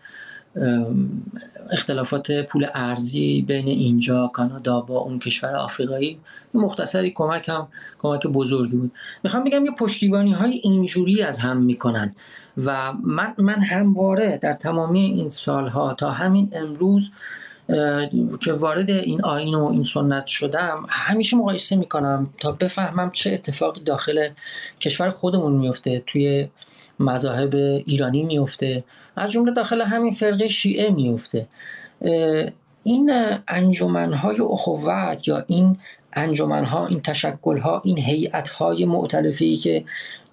اختلافات 1.70 2.32
پول 2.32 2.66
ارزی 2.74 3.42
بین 3.42 3.68
اینجا 3.68 4.30
کانادا 4.32 4.80
با 4.80 4.98
اون 4.98 5.18
کشور 5.18 5.54
آفریقایی. 5.54 6.18
مختصری 6.54 7.10
کمک 7.10 7.48
هم 7.48 7.68
کمک 7.98 8.26
بزرگی 8.26 8.76
بود. 8.76 8.92
می‌خوام 9.24 9.44
بگم 9.44 9.64
یه 9.64 9.70
پشتیبانی 9.70 10.32
های 10.32 10.60
اینجوری 10.62 11.22
از 11.22 11.38
هم 11.38 11.56
می‌کنن. 11.56 12.14
و 12.56 12.92
من, 12.92 13.34
من 13.38 13.60
همواره 13.60 14.38
در 14.42 14.52
تمامی 14.52 15.00
این 15.00 15.30
سالها 15.30 15.94
تا 15.94 16.10
همین 16.10 16.48
امروز 16.52 17.10
که 18.40 18.52
وارد 18.52 18.90
این 18.90 19.24
آین 19.24 19.54
و 19.54 19.64
این 19.64 19.82
سنت 19.82 20.26
شدم 20.26 20.86
همیشه 20.88 21.36
مقایسه 21.36 21.76
می‌کنم 21.76 22.30
تا 22.38 22.52
بفهمم 22.52 23.10
چه 23.10 23.32
اتفاقی 23.32 23.80
داخل 23.80 24.28
کشور 24.80 25.10
خودمون 25.10 25.52
میفته 25.52 26.02
توی 26.06 26.48
مذاهب 27.00 27.54
ایرانی 27.86 28.22
میفته 28.22 28.84
از 29.16 29.32
جمله 29.32 29.52
داخل 29.52 29.80
همین 29.80 30.12
فرقه 30.12 30.48
شیعه 30.48 30.90
میفته 30.90 31.48
این 32.82 33.12
انجمنهای 33.48 34.40
اخوت 34.40 35.28
یا 35.28 35.44
این 35.46 35.78
انجمنها 36.12 36.86
این 36.86 37.00
تشکلها 37.00 37.82
این 37.84 37.98
هیئتهای 37.98 38.84
معتلفی 38.84 39.56
که 39.56 39.84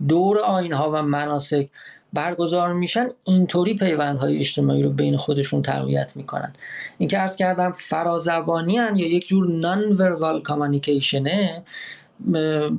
دور 0.07 0.39
آینها 0.39 0.91
و 0.91 1.01
مناسک 1.01 1.69
برگزار 2.14 2.73
میشن 2.73 3.07
اینطوری 3.23 3.73
پیوندهای 3.73 4.39
اجتماعی 4.39 4.84
رو 4.84 4.89
بین 4.89 5.18
خودشون 5.18 5.61
تقویت 5.61 6.11
می‌کنن. 6.15 6.53
این 6.97 7.10
که 7.10 7.22
ارز 7.22 7.35
کردم 7.35 7.72
فرازبانی 7.72 8.73
یا 8.73 9.07
یک 9.07 9.27
جور 9.27 9.47
نان 9.47 9.91
وربال 9.91 10.41
کامانیکیشنه 10.41 11.64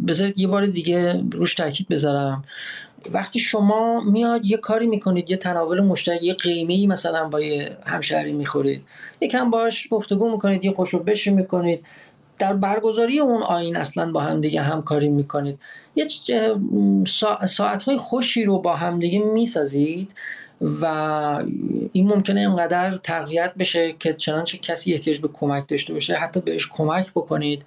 بذارید 0.06 0.39
یه 0.39 0.47
بار 0.47 0.66
دیگه 0.66 1.24
روش 1.32 1.55
تاکید 1.55 1.89
بذارم. 1.89 2.44
وقتی 3.12 3.39
شما 3.39 4.01
میاد 4.01 4.47
یه 4.47 4.56
کاری 4.56 4.86
می‌کنید 4.86 5.31
یه 5.31 5.36
تناول 5.36 5.81
مشترک 5.81 6.22
یه 6.22 6.35
قیمه 6.35 6.74
ای 6.74 6.86
مثلا 6.86 7.28
با 7.28 7.40
یه 7.40 7.77
همشهری 7.86 8.32
می‌خورید. 8.32 8.82
یکم 9.20 9.51
باش 9.51 9.89
گفتگو 9.90 10.32
می‌کنید 10.32 10.64
یه 10.64 10.72
خوشو 10.72 11.02
بشی 11.02 11.31
می‌کنید. 11.31 11.85
در 12.39 12.52
برگزاری 12.52 13.18
اون 13.18 13.43
آین 13.43 13.77
اصلا 13.77 14.12
با 14.12 14.20
هم 14.20 14.40
دیگه 14.40 14.60
همکاری 14.62 15.09
می‌کنید. 15.09 15.59
یه 15.97 16.06
ساعت 17.47 17.82
های 17.82 17.97
خوشی 17.97 18.44
رو 18.44 18.59
با 18.59 18.77
هم 18.77 18.98
دیگه 18.98 19.18
می‌سازید. 19.18 20.14
و 20.60 20.84
این 21.92 22.08
ممکنه 22.08 22.40
اینقدر 22.40 22.96
تقویت 22.96 23.54
بشه 23.58 23.94
که 23.98 24.12
چنانچه 24.12 24.58
کسی 24.58 24.92
احتیاج 24.92 25.20
به 25.20 25.28
کمک 25.28 25.68
داشته 25.68 25.92
باشه 25.92 26.14
حتی 26.14 26.40
بهش 26.40 26.68
کمک 26.72 27.10
بکنید. 27.10 27.62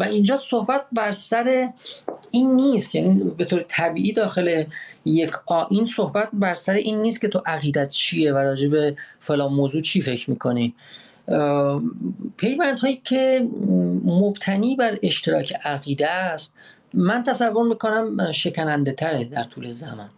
و 0.00 0.04
اینجا 0.04 0.36
صحبت 0.36 0.86
بر 0.92 1.10
سر 1.10 1.68
این 2.30 2.56
نیست 2.56 2.94
یعنی 2.94 3.24
به 3.36 3.44
طور 3.44 3.64
طبیعی 3.68 4.12
داخل 4.12 4.64
یک 5.04 5.30
این 5.70 5.86
صحبت 5.86 6.28
بر 6.32 6.54
سر 6.54 6.72
این 6.72 7.02
نیست 7.02 7.20
که 7.20 7.28
تو 7.28 7.42
عقیدت 7.46 7.88
چیه 7.88 8.32
و 8.32 8.36
راجع 8.36 8.68
به 8.68 8.96
فلان 9.20 9.52
موضوع 9.52 9.80
چی 9.80 10.00
فکر 10.00 10.30
می‌کنی. 10.30 10.74
پیوند 12.36 12.78
هایی 12.78 13.00
که 13.04 13.48
مبتنی 14.04 14.76
بر 14.76 14.98
اشتراک 15.02 15.54
عقیده 15.64 16.10
است 16.10 16.54
من 16.94 17.22
تصور 17.22 17.68
می‌کنم 17.68 18.32
شکننده 18.32 18.92
تره 18.92 19.24
در 19.24 19.44
طول 19.44 19.70
زمان. 19.70 20.10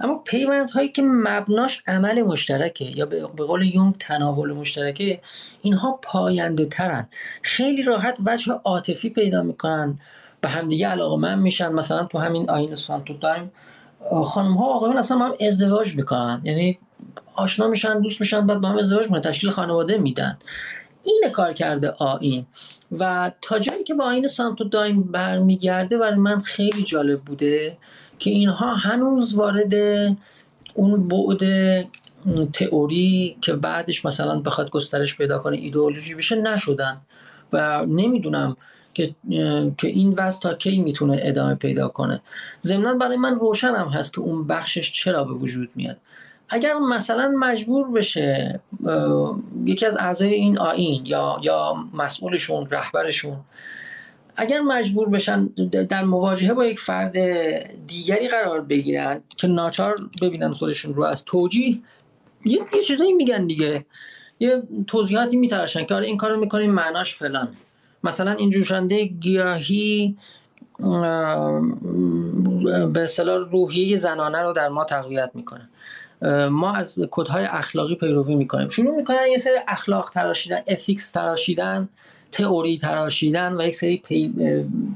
اما 0.00 0.18
پیوند 0.18 0.70
هایی 0.70 0.88
که 0.88 1.02
مبناش 1.02 1.82
عمل 1.86 2.22
مشترکه 2.22 2.84
یا 2.84 3.06
به 3.06 3.44
قول 3.44 3.62
یونگ 3.62 3.94
تناول 3.98 4.52
مشترکه 4.52 5.20
اینها 5.62 5.98
پاینده 6.02 6.66
ترن. 6.66 7.08
خیلی 7.42 7.82
راحت 7.82 8.18
وجه 8.26 8.52
عاطفی 8.52 9.10
پیدا 9.10 9.42
می‌کنن 9.42 9.98
به 10.40 10.48
همدیگه 10.48 10.88
علاقه 10.88 11.16
من 11.16 11.38
میشن. 11.38 11.72
مثلا 11.72 12.04
تو 12.04 12.18
همین 12.18 12.50
آین 12.50 12.74
سانتو 12.74 13.18
تایم 13.18 13.52
خانم 14.24 14.54
ها 14.54 14.66
آقایون 14.66 14.96
اصلا 14.96 15.18
هم 15.18 15.34
ازدواج 15.40 15.96
می‌کنن. 15.96 16.40
یعنی 16.44 16.78
آشنا 17.34 17.68
میشن 17.68 18.00
دوست 18.00 18.20
میشن 18.20 18.46
بعد 18.46 18.60
با 18.60 18.68
هم 18.68 18.78
ازدواج 18.78 19.04
می‌کنن 19.04 19.20
تشکیل 19.20 19.50
خانواده 19.50 19.98
میدن. 19.98 20.38
این 21.04 21.24
کار 21.32 21.52
کرده 21.52 21.90
آین. 21.90 22.46
و 22.98 23.32
تا 23.42 23.58
جایی 23.58 23.84
که 23.84 23.94
با 23.94 24.04
آین 24.04 24.26
سانتو 24.26 24.64
دایم 24.64 25.02
برمیگرده 25.02 25.98
برای 25.98 26.18
من 26.18 26.40
خیلی 26.40 26.82
جالب 26.82 27.20
بوده. 27.20 27.78
که 28.18 28.30
اینها 28.30 28.74
هنوز 28.74 29.34
وارد 29.34 29.74
اون 30.74 31.08
بعد 31.08 31.42
تئوری 32.52 33.36
که 33.40 33.52
بعدش 33.52 34.04
مثلا 34.04 34.40
بخواد 34.40 34.70
گسترش 34.70 35.16
پیدا 35.16 35.38
کنه 35.38 35.56
ایدئولوژی 35.56 36.14
بشه 36.14 36.36
نشدن. 36.36 37.00
و 37.52 37.86
نمی‌دونم 37.86 38.56
که 38.94 39.14
که 39.78 39.88
این 39.88 40.14
وضع 40.16 40.40
تا 40.40 40.54
کی 40.54 40.82
می‌تونه 40.82 41.18
ادامه 41.22 41.54
پیدا 41.54 41.88
کنه. 41.88 42.22
ضمنا 42.62 42.94
برای 42.94 43.16
من 43.16 43.38
روشنم 43.38 43.88
هست 43.88 44.14
که 44.14 44.20
اون 44.20 44.46
بخشش 44.46 44.92
چرا 44.92 45.24
به 45.24 45.32
وجود 45.32 45.70
میاد. 45.74 45.96
اگر 46.48 46.74
مثلا 46.74 47.34
مجبور 47.38 47.90
بشه 47.90 48.60
یکی 49.64 49.86
از 49.86 49.96
اعضای 49.96 50.34
این 50.34 50.58
آین 50.58 51.06
یا 51.06 51.40
یا 51.42 51.76
مسئولشون 51.94 52.66
رهبرشون 52.70 53.36
اگر 54.36 54.60
مجبور 54.60 55.08
بشن 55.08 55.46
در 55.88 56.04
مواجهه 56.04 56.54
با 56.54 56.66
یک 56.66 56.80
فرد 56.80 57.12
دیگری 57.86 58.28
قرار 58.28 58.60
بگیرن 58.60 59.20
که 59.36 59.46
ناچار 59.46 59.96
ببینن 60.22 60.52
خودشون 60.52 60.94
رو 60.94 61.02
از 61.02 61.24
توجیه 61.24 61.78
یه, 62.44 62.60
چیزایی 62.86 63.12
میگن 63.12 63.46
دیگه. 63.46 63.86
یه 64.40 64.62
توضیحاتی 64.86 65.36
میترشن 65.36 65.84
که 65.84 65.94
آره 65.94 66.06
این 66.06 66.16
کارو 66.16 66.40
می‌کنیم 66.40 66.70
معناش 66.70 67.14
فلان. 67.14 67.48
مثلا 68.04 68.32
این 68.32 68.50
جوشنده 68.50 69.04
گیاهی 69.04 70.16
به 72.92 73.00
اصطلاح 73.02 73.50
روحیه 73.50 73.96
زنانه 73.96 74.42
رو 74.42 74.52
در 74.52 74.68
ما 74.68 74.84
تقویت 74.84 75.30
می‌کنه. 75.34 75.68
ما 76.48 76.74
از 76.74 76.98
کدهای 77.10 77.44
اخلاقی 77.44 77.94
پیروی 77.94 78.34
می‌کنیم. 78.34 78.68
شروع 78.68 78.96
می‌کنن 78.96 79.26
یه 79.32 79.38
سری 79.38 79.54
اخلاق 79.68 80.10
تراشیدن 80.10 80.62
افیکس 80.66 81.12
تراشیدن. 81.12 81.88
تئوری 82.32 82.78
تراشیدن 82.78 83.60
و 83.60 83.66
یک 83.66 83.74
سری 83.74 84.02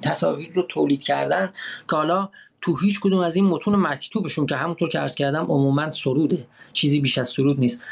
تصاویر 0.03 0.53
رو 0.55 0.63
تولید 0.69 1.03
کردن 1.03 1.51
که 1.91 1.97
حالا 1.97 2.29
تو 2.61 2.77
هیچ 2.77 3.01
کدوم 3.01 3.21
از 3.21 3.37
این 3.37 3.45
متون 3.45 3.77
مکتوبشون 3.77 4.47
که 4.47 4.57
همونطور 4.57 4.89
که 4.89 4.99
عرض 4.99 5.15
کردم 5.15 5.45
عموما 5.45 5.91
سروده. 5.91 6.47
چیزی 6.73 7.01
بیش 7.01 7.19
از 7.19 7.29
سرود 7.29 7.59
نیست. 7.59 7.83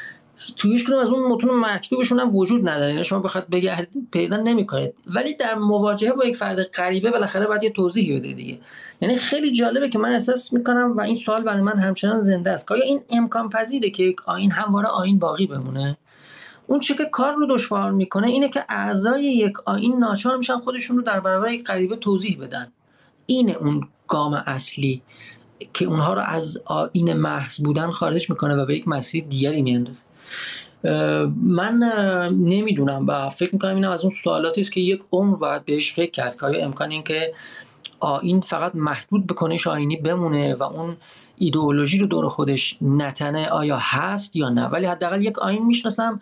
تو 0.56 0.68
هیچ 0.68 0.86
کدوم 0.86 0.98
از 0.98 1.08
اون 1.08 1.32
متون 1.32 1.50
مکتوبشون 1.60 2.20
هم 2.20 2.36
وجود 2.36 2.68
نداره. 2.68 2.92
یعنی 2.92 3.04
شما 3.04 3.18
بخواد 3.18 3.48
بگردید 3.48 4.08
پیدا 4.12 4.36
نمی‌کنید. 4.36 4.94
ولی 5.06 5.36
در 5.36 5.54
مواجهه 5.54 6.12
با 6.12 6.24
یک 6.24 6.36
فرد 6.36 6.62
غریبه 6.62 7.10
بالاخره 7.10 7.46
باید 7.46 7.62
یه 7.62 7.70
توضیحی 7.70 8.18
بده 8.18 8.32
دیگه. 8.32 8.58
یعنی 9.00 9.16
خیلی 9.16 9.50
جالبه 9.50 9.88
که 9.88 9.98
من 9.98 10.12
احساس 10.12 10.52
می‌کنم 10.52 10.94
و 10.96 11.00
این 11.00 11.16
سوال 11.16 11.42
برای 11.42 11.62
من 11.62 11.78
همچنان 11.78 12.20
زنده 12.20 12.50
است. 12.50 12.72
آیا 12.72 12.84
این 12.84 13.00
امکان 13.10 13.48
پذیره 13.48 13.90
که 13.90 14.02
یک 14.02 14.28
آین 14.28 14.50
همواره 14.50 14.88
آین 14.88 15.18
باقی 15.18 15.46
بمونه؟ 15.46 15.96
اون 16.70 16.80
چی 16.80 16.94
که 16.94 17.04
کار 17.04 17.34
رو 17.34 17.46
دشوار 17.46 17.92
می‌کنه 17.92 18.26
اینه 18.26 18.48
که 18.48 18.64
اعضای 18.68 19.24
یک 19.24 19.52
آین 19.64 19.98
ناچار 19.98 20.36
میشن 20.36 20.58
خودشون 20.58 20.96
رو 20.96 21.02
در 21.02 21.20
برابر 21.20 21.52
یک 21.52 21.64
غریبه 21.64 21.96
توضیح 21.96 22.38
بدن. 22.40 22.72
اینه 23.26 23.52
اون 23.52 23.88
گام 24.08 24.42
اصلی 24.46 25.02
که 25.74 25.84
اونها 25.84 26.14
رو 26.14 26.20
از 26.20 26.62
آین 26.64 27.12
محض 27.12 27.62
بودن 27.62 27.90
خارج 27.90 28.30
می‌کنه 28.30 28.56
و 28.56 28.66
به 28.66 28.76
یک 28.76 28.88
مسیر 28.88 29.24
دیگری 29.24 29.62
میاندازه. 29.62 30.04
من 31.42 31.78
نمی‌دونم 32.32 33.06
و 33.06 33.28
فکر 33.28 33.50
می‌کنم 33.52 33.74
این 33.74 33.84
از 33.84 34.02
اون 34.02 34.12
سوالاتی 34.22 34.60
است 34.60 34.72
که 34.72 34.80
یک 34.80 35.02
عمر 35.12 35.36
باید 35.36 35.64
بهش 35.64 35.92
فکر 35.92 36.10
کرد 36.10 36.36
که 36.36 36.46
آیا 36.46 36.64
امکان 36.64 36.90
این 36.90 37.02
که 37.02 37.34
این 38.22 38.40
فقط 38.40 38.74
محدود 38.74 39.26
به 39.26 39.34
کنش 39.34 39.66
آینی 39.66 39.96
بمونه 39.96 40.54
و 40.54 40.62
اون 40.62 40.96
ایدئولوژی 41.36 41.98
رو 41.98 42.06
دور 42.06 42.28
خودش 42.28 42.78
نتنه 42.82 43.48
آیا 43.48 43.78
هست 43.80 44.36
یا 44.36 44.48
نه. 44.48 44.66
ولی 44.66 44.86
حداقل 44.86 45.24
یک 45.24 45.38
آین 45.38 45.66
می‌شناسم 45.66 46.20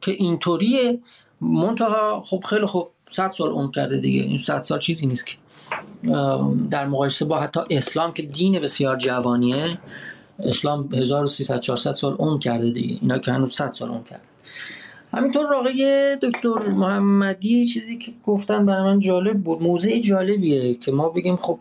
که 0.00 0.12
اینطوریه. 0.12 0.98
منتها 1.40 2.20
خب 2.20 2.44
خیلی 2.48 2.66
خوب 2.66 2.88
صد 3.10 3.30
سال 3.30 3.50
عمر 3.50 3.70
کرده 3.70 4.00
دیگه. 4.00 4.22
این 4.22 4.38
صد 4.38 4.62
سال 4.62 4.78
چیزی 4.78 5.06
نیست 5.06 5.26
که. 5.26 5.36
در 6.70 6.86
مقایسه 6.86 7.24
با 7.24 7.38
حتی 7.40 7.60
اسلام 7.70 8.12
که 8.12 8.22
دین 8.22 8.60
بسیار 8.60 8.96
جوانیه 8.96 9.78
اسلام 10.38 10.94
1300 10.94 11.60
400 11.60 11.92
سال 11.92 12.14
عمر 12.14 12.38
کرده 12.38 12.70
دیگه. 12.70 12.98
اینا 13.02 13.18
که 13.18 13.32
هنوز 13.32 13.54
100 13.54 13.70
سال 13.70 13.88
عمر 13.88 14.02
کرده. 14.02 14.22
همینطور 15.12 15.54
آقای 15.54 16.16
دکتر 16.22 16.48
محمدی 16.48 17.66
چیزی 17.66 17.98
که 17.98 18.12
گفتن 18.24 18.66
برای 18.66 18.82
من 18.82 18.98
جالب 18.98 19.42
بود. 19.42 19.62
موضع 19.62 19.98
جالبیه 19.98 20.74
که 20.74 20.92
ما 20.92 21.08
بگیم 21.08 21.36
خب 21.36 21.58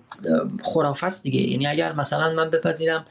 خرافت 0.63 1.23
دیگه. 1.23 1.41
یعنی 1.41 1.67
اگر 1.67 1.93
مثلا 1.93 2.33
من 2.33 2.49
بپذیرم 2.49 3.05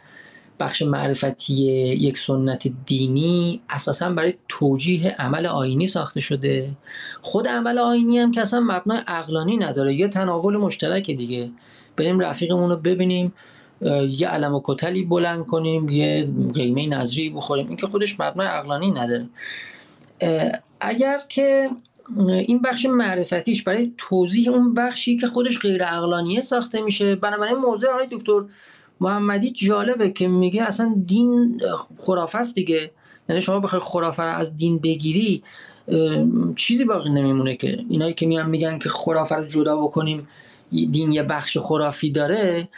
بخش 0.61 0.83
معرفتی 0.83 1.55
یک 1.55 2.19
سنت 2.19 2.69
دینی 2.87 3.61
اساسا 3.71 4.11
برای 4.11 4.35
توجیه 4.49 5.11
عمل 5.19 5.47
آینی 5.47 5.87
ساخته 5.87 6.21
شده. 6.21 6.71
خود 7.23 7.49
عمل 7.49 7.79
آینی 7.79 8.19
هم 8.19 8.31
که 8.31 8.41
اصلا 8.41 8.61
مبنای 8.61 9.01
اقلانی 9.07 9.57
نداره 9.57 9.95
یه 9.95 10.09
تناول 10.09 10.57
مشترک 10.57 11.07
دیگه. 11.07 11.51
بریم 11.97 12.21
رفیقمون 12.21 12.71
رو 12.71 12.77
ببینیم 12.77 13.33
یه 14.09 14.29
علم 14.29 14.55
و 14.55 14.61
کتلی 14.65 15.05
بلند 15.05 15.47
کنیم 15.47 15.89
یه 15.89 16.29
قیمه 16.55 16.87
نظری 16.87 17.31
بخوریم. 17.31 17.69
این 17.69 17.77
که 17.77 17.87
خودش 17.87 18.21
مبنای 18.21 18.47
اقلانی 18.47 18.91
نداره. 18.91 19.29
اگر 20.81 21.21
که 21.29 21.71
این 22.27 22.63
بخش 22.63 22.87
معرفتیش 22.87 23.63
برای 23.63 23.93
توضیح 23.99 24.51
اون 24.51 24.75
بخشی 24.75 25.17
که 25.17 25.27
خودش 25.27 25.59
غیر 25.59 25.83
اقلانیه 25.85 26.41
ساخته 26.41 26.81
میشه 26.81 27.17
بنابراین 27.17 27.57
موضوع 27.57 27.91
آقای 27.91 28.07
دکتر 28.11 28.43
محمدی 29.05 29.51
جالبه 29.51 30.11
که 30.11 30.29
میگه 30.29 30.63
اصلا 30.63 30.95
دین 31.07 31.61
خرافه 31.99 32.39
است 32.39 32.55
دیگه. 32.55 32.91
یعنی 33.29 33.41
شما 33.41 33.61
بخوای 33.61 33.83
خرافه 33.85 34.23
رو 34.23 34.29
از 34.29 34.57
دین 34.57 34.79
بگیری 34.79 35.43
چیزی 36.57 36.85
باقی 36.85 37.11
نمیمونه 37.11 37.57
که. 37.57 37.85
اینایی 37.89 38.15
که 38.15 38.27
میان 38.27 38.51
میگن 38.51 38.79
که 38.79 38.89
خرافه 38.89 39.35
رو 39.35 39.47
جدا 39.47 39.77
بکنیم 39.77 40.29
دین 40.71 41.13
یه 41.13 41.23
بخش 41.23 41.59
خرافی 41.59 42.11
داره. 42.11 42.69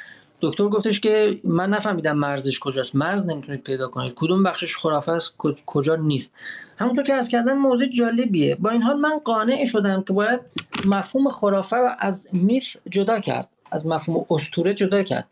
دکتر 0.40 0.68
گفتش 0.68 1.00
که 1.00 1.40
من 1.44 1.70
نفهمیدم 1.70 2.16
مرزش 2.16 2.58
کجاست. 2.58 2.96
مرز 2.96 3.26
نمی‌تونید 3.26 3.62
پیدا 3.62 3.88
کنید. 3.88 4.12
کدوم 4.16 4.42
بخشش 4.42 4.76
خرافه 4.76 5.12
است 5.12 5.34
کجا 5.66 5.96
نیست. 5.96 6.32
همونطور 6.76 7.04
که 7.04 7.14
از 7.14 7.28
کردن 7.28 7.58
موضوع 7.58 7.86
جالبیه. 7.86 8.56
با 8.60 8.70
این 8.70 8.82
حال 8.82 8.96
من 8.96 9.18
قانع 9.18 9.64
شدم 9.64 10.02
که 10.02 10.12
باید 10.12 10.40
مفهوم 10.86 11.28
خرافه 11.28 11.76
رو 11.76 11.90
از 11.98 12.28
میث 12.32 12.76
جدا 12.90 13.20
کرد. 13.20 13.48
از 13.70 13.86
مفهوم 13.86 14.26
استوره 14.30 14.74
جدا 14.74 15.02
کرد. 15.02 15.26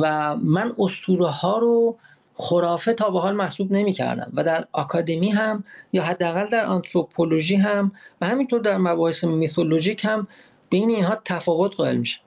و 0.00 0.36
من 0.36 0.74
استوره 0.78 1.26
ها 1.26 1.58
رو 1.58 1.96
خرافه 2.34 2.92
تا 2.92 3.10
به 3.10 3.20
حال 3.20 3.34
محسوب 3.34 3.72
نمی 3.72 3.92
کردم. 3.92 4.32
و 4.34 4.44
در 4.44 4.66
آکادمی 4.72 5.30
هم 5.30 5.64
یا 5.92 6.02
حداقل 6.02 6.46
در 6.46 6.64
آنتروپولوژی 6.64 7.56
هم 7.56 7.92
و 8.20 8.26
همینطور 8.26 8.60
در 8.60 8.78
مباحث 8.78 9.24
میثولوژیک 9.24 10.04
هم 10.04 10.26
بین 10.70 10.90
اینها 10.90 11.18
تفاوت 11.24 11.74
قائل 11.76 11.96
میشه. 11.96 12.20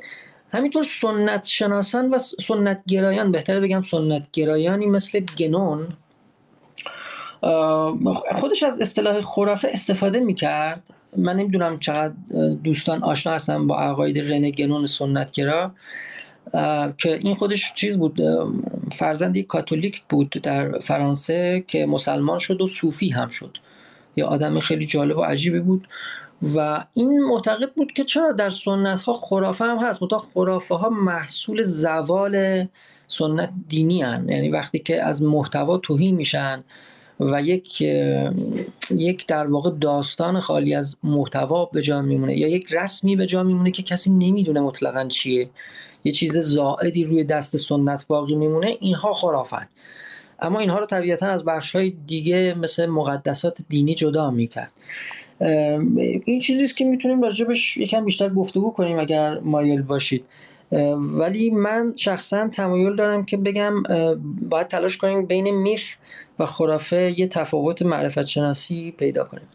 همینطور 0.52 0.84
سنت 1.02 1.46
شناسان 1.46 2.10
و 2.10 2.18
سنت 2.18 2.84
گرایان 2.88 3.32
بهتره 3.32 3.60
بگم 3.60 3.82
سنت 3.82 4.28
گرایانی 4.34 4.86
مثل 4.86 5.20
گنون 5.20 5.88
خودش 8.36 8.64
از 8.64 8.80
اصطلاح 8.80 9.22
خرافه 9.22 9.70
استفاده 9.74 10.20
می‌کرد. 10.20 10.84
من 11.18 11.36
نمی‌دونم 11.36 11.80
چقدر 11.80 12.14
دوستان 12.64 13.04
آشنا 13.04 13.34
هستن 13.34 13.68
با 13.68 13.80
عقاید 13.80 14.32
رنه 14.32 14.52
گنون 14.52 14.86
سنتگرا. 14.86 15.72
که 16.98 17.20
این 17.22 17.36
خودش 17.36 17.74
چیز 17.74 17.98
بود 17.98 18.22
فرزند 18.92 19.38
یک 19.38 19.48
کاتولیک 19.48 20.02
بود 20.10 20.30
در 20.30 20.80
فرانسه 20.80 21.64
که 21.68 21.86
مسلمان 21.86 22.38
شد 22.38 22.62
و 22.62 22.68
صوفی 22.68 23.10
هم 23.10 23.30
شد. 23.30 23.58
یه 24.16 24.26
آدم 24.26 24.60
خیلی 24.60 24.86
جالب 24.86 25.18
و 25.18 25.22
عجیبی 25.22 25.60
بود 25.60 25.88
و 26.56 26.86
این 26.94 27.24
معتقد 27.24 27.74
بود 27.74 27.92
که 27.92 28.04
چرا 28.04 28.32
در 28.32 28.50
سنت 28.50 29.02
ها 29.02 29.14
خرافه 29.14 29.66
هم 29.66 29.78
هست. 29.78 30.04
متا 30.04 30.18
خرافه 30.18 30.76
ها 30.76 30.90
محصول 30.90 31.62
زوال 31.64 32.66
سنت 33.08 33.54
دینی 33.68 34.02
هن. 34.02 34.30
یعنی 34.30 34.50
وقتی 34.50 34.80
که 34.80 35.04
از 35.04 35.24
محتوا 35.24 35.78
توهین 35.78 36.16
میشن 36.16 36.64
و 37.20 37.42
یک 37.42 37.82
یک 38.92 39.28
در 39.28 39.48
واقع 39.48 39.72
داستان 39.82 40.40
خالی 40.40 40.76
از 40.76 40.98
محتوا 41.04 41.66
به 41.66 41.82
جا 41.82 42.02
میمونه 42.02 42.38
یا 42.38 42.48
یک 42.48 42.74
رسمی 42.74 43.16
به 43.16 43.26
جا 43.26 43.44
میمونه 43.44 43.72
که 43.72 43.84
کسی 43.84 44.12
نمی‌دونه 44.12 44.60
مطلقا 44.60 45.06
چیه. 45.08 45.50
یه 46.04 46.12
چیز 46.12 46.38
زائدی 46.38 47.04
روی 47.04 47.24
دست 47.24 47.58
سنت 47.58 48.08
باقی 48.08 48.36
میمونه 48.36 48.78
اینها 48.80 49.14
خرافن. 49.14 49.68
اما 50.40 50.60
اینها 50.60 50.80
رو 50.80 50.86
طبیعتا 50.86 51.28
از 51.28 51.46
بخش 51.46 51.76
های 51.76 51.90
دیگه 52.08 52.56
مثل 52.58 52.86
مقدسات 52.86 53.58
دینی 53.70 53.96
جدا 53.96 54.32
می‌کرد. 54.32 54.72
این 56.26 56.40
چیزی 56.40 56.64
است 56.64 56.78
که 56.78 56.86
می‌تونیم 56.86 57.22
راجبش 57.22 57.78
یکم 57.78 58.06
بیشتر 58.06 58.30
گفتگو 58.30 58.72
کنیم 58.72 59.00
اگر 59.00 59.40
مایل 59.40 59.82
باشید. 59.82 60.26
ولی 60.98 61.50
من 61.50 61.94
شخصا 61.96 62.48
تمایل 62.48 62.96
دارم 62.96 63.26
که 63.26 63.38
بگم 63.38 63.84
باید 64.50 64.68
تلاش 64.68 64.98
کنیم 64.98 65.26
بین 65.26 65.52
میث 65.52 65.96
و 66.40 66.46
خرافه 66.46 67.20
یه 67.20 67.28
تفاوت 67.28 67.82
معرفت 67.82 68.26
شناسی 68.26 68.92
پیدا 68.92 69.24
کنیم. 69.24 69.48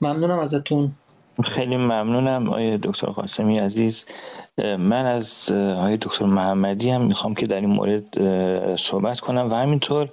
ممنونم 0.00 0.38
ازتون. 0.38 0.92
خیلی 1.44 1.76
ممنونم 1.76 2.48
آقای 2.48 2.78
دکتر 2.78 3.06
قاسمی 3.06 3.58
عزیز. 3.58 4.06
من 4.58 5.06
از 5.06 5.52
آقای 5.52 5.96
دکتر 5.96 6.24
محمدی 6.24 6.90
هم 6.90 7.04
می‌خوام 7.04 7.34
که 7.34 7.46
در 7.46 7.60
این 7.60 7.70
مورد 7.70 8.04
صحبت 8.76 9.20
کنم 9.20 9.48
و 9.50 9.54
همینطور 9.54 10.08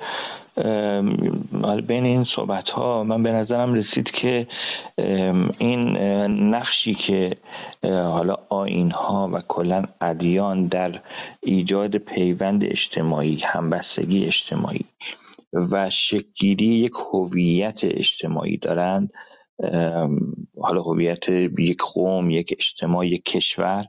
بین 1.88 2.06
این 2.06 2.24
صحبت 2.24 2.70
ها 2.70 3.04
من 3.04 3.24
به 3.24 3.32
نظرم 3.32 3.74
رسید 3.74 4.12
که 4.12 4.48
این 5.58 5.98
نقشی 6.28 6.94
که 6.94 7.30
حالا 7.84 8.36
آین 8.50 8.92
ها 8.92 9.30
و 9.34 9.42
کلا 9.48 9.84
ادیان 10.02 10.68
در 10.68 11.00
ایجاد 11.42 11.98
پیوند 11.98 12.64
اجتماعی 12.64 13.40
همبستگی 13.46 14.26
اجتماعی 14.26 14.86
و 15.54 15.90
شکگیری 15.90 16.66
یک 16.66 16.94
هویت 17.14 17.82
اجتماعی 17.84 18.58
دارند 18.58 19.14
حالا 20.62 20.82
هویت 20.82 21.30
یک 21.60 21.82
قوم 21.94 22.30
یک 22.30 22.54
اجتماع 22.60 23.08
یک 23.08 23.26
کشور. 23.26 23.86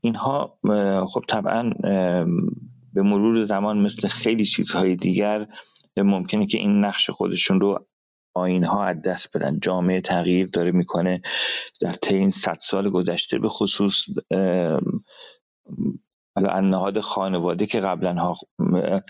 اینها 0.00 0.58
خب 1.06 1.24
طبعا 1.28 1.70
به 2.94 3.02
مرور 3.02 3.44
زمان 3.44 3.78
مثل 3.78 4.08
خیلی 4.08 4.44
چیزهای 4.44 4.96
دیگر 4.96 5.46
ممکنه 5.96 6.46
که 6.46 6.58
این 6.58 6.84
نقش 6.84 7.10
خودشون 7.10 7.60
رو 7.60 7.86
آینها 8.34 8.84
از 8.84 9.02
دست 9.02 9.36
بدن. 9.36 9.58
جامعه 9.62 10.00
تغییر 10.00 10.46
داره 10.46 10.70
می‌کنه. 10.70 11.20
در 11.80 11.92
طی 11.92 12.14
این 12.14 12.30
صد 12.30 12.58
سال 12.60 12.90
گذشته 12.90 13.38
به 13.38 13.48
خصوص 13.48 14.06
حالا 16.36 16.60
نهاد 16.60 17.00
خانواده 17.00 17.66
که 17.66 17.80
قبلا 17.80 18.34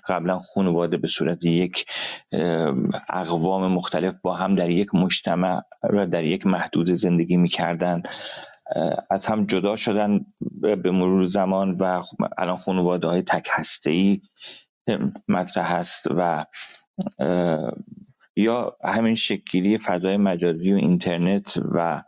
قبلا 0.08 0.38
خانواده 0.38 0.96
به 0.96 1.08
صورت 1.08 1.44
یک 1.44 1.86
اقوام 3.10 3.72
مختلف 3.72 4.14
با 4.22 4.34
هم 4.34 4.54
در 4.54 4.70
یک 4.70 4.94
مجتمع 4.94 5.60
و 5.82 6.06
در 6.06 6.24
یک 6.24 6.46
محدود 6.46 6.90
زندگی 6.90 7.36
می‌کردن 7.36 8.02
از 9.10 9.26
هم 9.26 9.46
جدا 9.46 9.76
شدن 9.76 10.20
به 10.60 10.90
مرور 10.90 11.24
زمان 11.24 11.76
و 11.76 12.02
الان 12.38 12.56
خانواده 12.56 13.08
های 13.08 13.22
تک 13.22 13.48
هسته 13.50 13.90
ای 13.90 14.20
مطرح 15.28 15.72
هست 15.72 16.06
و 16.16 16.46
یا 18.36 18.76
همین 18.84 19.14
شکلی 19.14 19.78
فضای 19.78 20.16
مجازی 20.16 20.72
و 20.72 20.76
اینترنت 20.76 21.58
و 21.74 22.02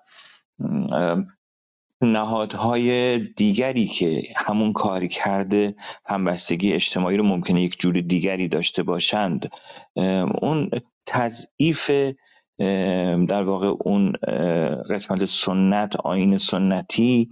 نهادهای 2.02 3.18
دیگری 3.18 3.86
که 3.86 4.22
همون 4.36 4.72
کاری 4.72 5.08
کرده 5.08 5.74
همبستگی 6.06 6.72
اجتماعی 6.72 7.16
رو 7.16 7.24
ممکنه 7.24 7.62
یک 7.62 7.80
جور 7.80 7.94
دیگری 7.94 8.48
داشته 8.48 8.82
باشند. 8.82 9.50
اون 10.42 10.70
تضعیف 11.06 11.90
در 13.28 13.42
واقع 13.42 13.74
اون 13.80 14.12
قسمت 14.90 15.24
سنت 15.24 15.96
آین 15.96 16.38
سنتی 16.38 17.28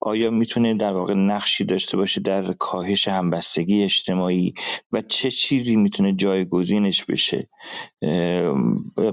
آیا 0.00 0.30
می‌تونه 0.30 0.74
در 0.74 0.92
واقع 0.92 1.14
نقشی 1.14 1.64
داشته 1.64 1.96
باشه 1.96 2.20
در 2.20 2.52
کاهش 2.52 3.08
همبستگی 3.08 3.82
اجتماعی 3.82 4.54
و 4.92 5.02
چه 5.02 5.30
چیزی 5.30 5.76
می‌تونه 5.76 6.12
جایگزینش 6.12 7.04
بشه؟ 7.04 7.48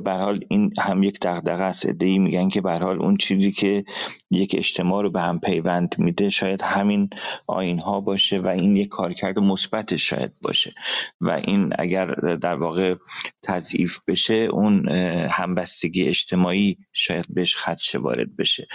به 0.03 0.11
حال 0.13 0.45
این 0.49 0.73
هم 0.79 1.03
یک 1.03 1.19
دغدغه 1.19 1.63
است. 1.63 2.03
ای 2.03 2.19
میگن 2.19 2.49
که 2.49 2.61
به 2.61 2.71
حال 2.71 3.01
اون 3.01 3.17
چیزی 3.17 3.51
که 3.51 3.83
یک 4.31 4.55
اجتماع 4.57 5.03
رو 5.03 5.11
به 5.11 5.21
هم 5.21 5.39
پیوند 5.39 5.95
میده 5.97 6.29
شاید 6.29 6.61
همین 6.61 7.09
آین 7.47 7.79
ها 7.79 8.01
باشه 8.01 8.39
و 8.39 8.47
این 8.47 8.75
یک 8.75 8.87
کارکرد 8.87 9.39
مثبت 9.39 9.95
شاید 9.95 10.31
باشه. 10.41 10.73
و 11.21 11.29
این 11.29 11.73
اگر 11.79 12.05
در 12.41 12.55
واقع 12.55 12.95
تضعیف 13.43 13.99
بشه 14.07 14.33
اون 14.35 14.89
همبستگی 15.31 16.03
اجتماعی 16.07 16.77
شاید 16.93 17.25
بهش 17.35 17.55
خدشه 17.55 17.99
وارد 17.99 18.35
بشه. 18.37 18.67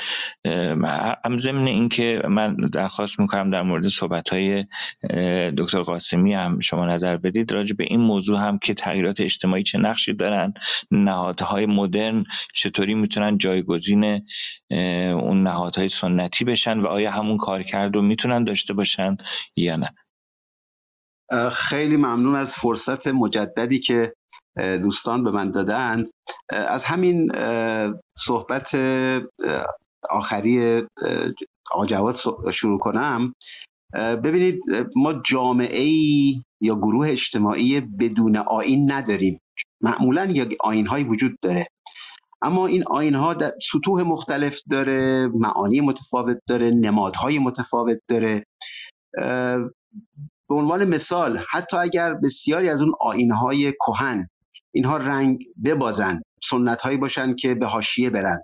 هم 1.24 1.36
اینکه 1.78 2.22
من 2.28 2.56
درخواست 2.56 3.20
می‌کنم 3.20 3.50
در 3.50 3.62
مورد 3.62 3.88
صحبت 3.88 4.28
های 4.28 4.64
دکتر 5.58 5.80
قاسمی 5.82 6.34
هم 6.34 6.60
شما 6.60 6.86
نظر 6.86 7.16
بدید. 7.16 7.52
راجع 7.52 7.74
به 7.76 7.84
این 7.84 8.00
موضوع 8.00 8.38
هم 8.38 8.58
که 8.58 8.74
تغییرات 8.74 9.20
اجتماعی 9.20 9.62
چه 9.62 9.78
نقشی 9.78 10.14
دارن 10.14 10.54
نهادهای 10.90 11.66
مدرن 11.66 12.24
چطوری 12.54 12.94
می‌تونن 12.94 13.38
جایگزین 13.38 14.04
اون 15.12 15.42
نهادهای 15.42 15.88
سنتی 15.88 16.44
بشن 16.44 16.80
و 16.80 16.86
آیا 16.86 17.10
همون 17.10 17.36
کارکرد 17.36 17.96
رو 17.96 18.02
می‌تونن 18.02 18.44
داشته 18.44 18.74
باشن 18.74 19.16
یا 19.56 19.76
نه؟ 19.76 19.94
خیلی 21.52 21.96
ممنون 21.96 22.36
از 22.36 22.54
فرصت 22.54 23.06
مجددی 23.06 23.80
که 23.80 24.12
دوستان 24.56 25.24
به 25.24 25.30
من 25.30 25.50
دادند. 25.50 26.08
از 26.50 26.84
همین 26.84 27.32
صحبت 28.18 28.74
آخری 30.10 30.82
آقا 31.72 31.86
جواد 31.86 32.16
شروع 32.52 32.78
کنم. 32.78 33.34
ببینید 33.94 34.60
ما 34.96 35.12
جامعه 35.24 35.82
ای 35.82 36.42
یا 36.60 36.74
گروه 36.74 37.08
اجتماعی 37.10 37.80
بدون 37.80 38.36
آین 38.36 38.92
نداریم. 38.92 39.40
معمولا 39.80 40.24
یا 40.24 40.46
آین 40.60 40.86
هایی 40.86 41.04
وجود 41.04 41.36
داره. 41.42 41.66
اما 42.42 42.66
این 42.66 42.84
آین 42.86 43.14
ها 43.14 43.34
در 43.34 43.52
سطوح 43.72 44.02
مختلف 44.02 44.60
داره 44.70 45.26
معانی 45.34 45.80
متفاوت 45.80 46.38
داره 46.48 46.70
نمادهای 46.70 47.38
متفاوت 47.38 47.98
داره. 48.08 48.46
به 50.48 50.54
عنوان 50.54 50.84
مثال 50.84 51.40
حتی 51.50 51.76
اگر 51.76 52.14
بسیاری 52.14 52.68
از 52.68 52.80
اون 52.80 52.92
آین 53.00 53.32
های 53.32 53.72
کهن 53.72 54.28
اینها 54.74 54.96
رنگ 54.96 55.38
ببازن 55.64 56.22
سنت 56.44 56.82
هایی 56.82 56.96
باشن 56.96 57.34
که 57.34 57.54
به 57.54 57.66
حاشیه 57.66 58.10
برن. 58.10 58.42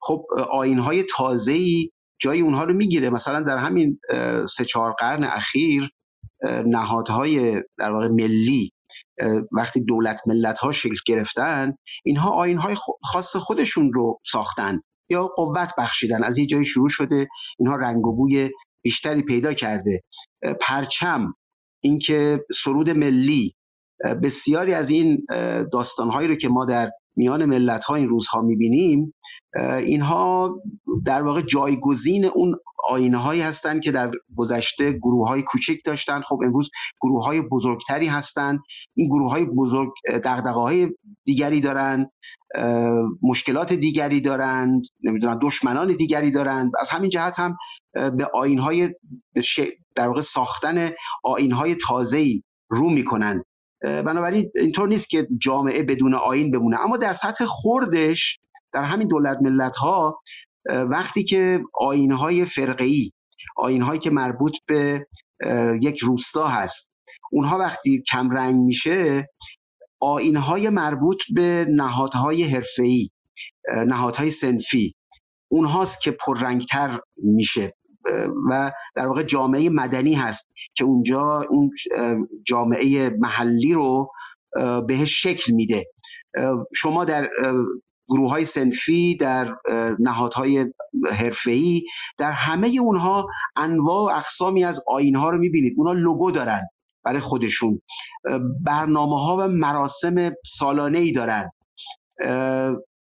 خب 0.00 0.24
آین 0.50 0.78
های 0.78 1.04
تازه 1.16 1.52
ای 1.52 1.90
جای 2.20 2.40
اونها 2.40 2.64
رو 2.64 2.74
می‌گیره. 2.74 3.10
مثلا 3.10 3.40
در 3.40 3.56
همین 3.56 4.00
سه 4.48 4.64
چهار 4.64 4.92
قرن 4.98 5.24
اخیر 5.24 5.90
نهادهای 6.66 7.62
در 7.78 7.90
واقع 7.90 8.08
ملی 8.08 8.72
وقتی 9.52 9.80
دولت 9.80 10.20
ملت 10.26 10.58
ها 10.58 10.72
شکل 10.72 10.96
گرفتن 11.06 11.74
اینها 12.04 12.30
آین 12.30 12.58
های 12.58 12.76
خاص 13.02 13.36
خودشون 13.36 13.92
رو 13.92 14.20
ساختن 14.26 14.80
یا 15.10 15.26
قوت 15.26 15.72
بخشیدن. 15.78 16.24
از 16.24 16.38
یه 16.38 16.46
جایی 16.46 16.64
شروع 16.64 16.88
شده 16.88 17.28
اینها 17.58 17.76
رنگ 17.76 18.06
و 18.06 18.16
بوی 18.16 18.50
بیشتری 18.82 19.22
پیدا 19.22 19.52
کرده. 19.52 20.02
پرچم 20.60 21.34
اینکه 21.80 22.44
سرود 22.52 22.90
ملی 22.90 23.54
بسیاری 24.22 24.74
از 24.74 24.90
این 24.90 25.26
داستانهایی 25.72 26.28
رو 26.28 26.34
که 26.34 26.48
ما 26.48 26.64
در 26.64 26.90
میان 27.18 27.44
ملت 27.44 27.84
ها 27.84 27.94
این 27.94 28.08
روزها 28.08 28.40
می‌بینیم 28.40 29.14
اینها 29.78 30.60
در 31.06 31.22
واقع 31.22 31.40
جایگزین 31.40 32.24
اون 32.24 32.56
آینه 32.88 33.18
هایی 33.18 33.40
هستند 33.40 33.82
که 33.82 33.92
در 33.92 34.10
گذشته 34.36 34.92
گروه 34.92 35.28
های 35.28 35.42
کوچک 35.42 35.76
داشتن. 35.84 36.22
خب 36.28 36.40
امروز 36.44 36.70
گروه 37.00 37.24
های 37.24 37.42
بزرگتری 37.42 38.06
هستند 38.06 38.60
این 38.94 39.08
گروه 39.08 39.30
های 39.30 39.44
بزرگ 39.44 39.92
دقدقه 40.06 40.60
های 40.60 40.88
دیگری 41.24 41.60
دارند 41.60 42.10
مشکلات 43.22 43.72
دیگری 43.72 44.20
دارند 44.20 44.82
نمی‌دونم 45.02 45.38
دشمنان 45.42 45.96
دیگری 45.96 46.30
دارند 46.30 46.72
از 46.80 46.88
همین 46.88 47.10
جهت 47.10 47.38
هم 47.38 47.56
به 47.92 48.26
آین 48.34 48.58
های 48.58 48.94
در 49.94 50.08
واقع 50.08 50.20
ساختن 50.20 50.90
آین 51.24 51.52
های 51.52 51.74
تازه‌ای 51.74 52.42
رو 52.70 52.90
می‌کنن. 52.90 53.44
بنابراین 53.82 54.50
اینطور 54.54 54.88
نیست 54.88 55.10
که 55.10 55.28
جامعه 55.38 55.82
بدون 55.82 56.14
آین 56.14 56.50
بمونه. 56.50 56.80
اما 56.80 56.96
در 56.96 57.12
سطح 57.12 57.44
خوردش 57.44 58.38
در 58.72 58.82
همین 58.82 59.08
دولت 59.08 59.38
ملت 59.42 59.76
ها 59.76 60.20
وقتی 60.68 61.24
که 61.24 61.60
آین 61.74 62.12
های 62.12 62.44
فرقی 62.44 63.12
آین 63.56 63.82
هایی 63.82 64.00
که 64.00 64.10
مربوط 64.10 64.56
به 64.66 65.06
یک 65.80 65.98
روستا 65.98 66.48
هست 66.48 66.92
اونها 67.32 67.58
وقتی 67.58 68.02
کمرنگ 68.12 68.56
میشه 68.56 69.28
آین 70.00 70.36
های 70.36 70.70
مربوط 70.70 71.18
به 71.34 71.66
نهادهای 71.70 72.44
حرفه‌ای 72.44 73.10
نهادهای 73.86 74.30
سنفی 74.30 74.94
اونهاست 75.50 76.00
که 76.00 76.10
پررنگتر 76.10 77.00
میشه. 77.16 77.74
و 78.50 78.72
در 78.94 79.06
واقع 79.06 79.22
جامعه 79.22 79.70
مدنی 79.70 80.14
هست 80.14 80.48
که 80.74 80.84
اونجا 80.84 81.42
اون 81.50 81.70
جامعه 82.46 83.10
محلی 83.18 83.74
رو 83.74 84.12
بهش 84.86 85.22
شکل 85.22 85.52
میده. 85.52 85.84
شما 86.74 87.04
در 87.04 87.30
گروه 88.08 88.30
های 88.30 88.44
سنفی 88.44 89.16
در 89.16 89.56
نهادهای 89.98 90.66
حرفه‌ای 91.12 91.82
در 92.18 92.32
همه 92.32 92.76
اونها 92.80 93.28
انواع 93.56 94.12
و 94.12 94.16
اقسامی 94.16 94.64
از 94.64 94.84
آین 94.86 95.16
ها 95.16 95.30
رو 95.30 95.38
می‌بینید. 95.38 95.74
اونها 95.76 95.92
لوگو 95.92 96.30
دارن 96.30 96.60
برای 97.04 97.20
خودشون. 97.20 97.82
برنامه 98.60 99.20
ها 99.20 99.36
و 99.36 99.48
مراسم 99.48 100.30
سالانه 100.44 100.98
ای 100.98 101.12
دارن 101.12 101.50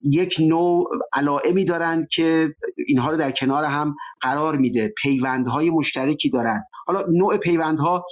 یک 0.04 0.36
نوع 0.40 0.90
علائمی 1.14 1.66
دارن 1.66 2.08
که 2.12 2.56
اینها 2.88 3.12
رو 3.12 3.18
در 3.18 3.32
کنار 3.32 3.64
هم 3.64 3.96
قرار 4.22 4.58
میده. 4.58 4.94
پیوندهای 5.02 5.70
مشترکی 5.70 6.30
دارن. 6.30 6.64
حالا 6.88 7.06
نوع 7.10 7.38
پیوندها 7.38 8.06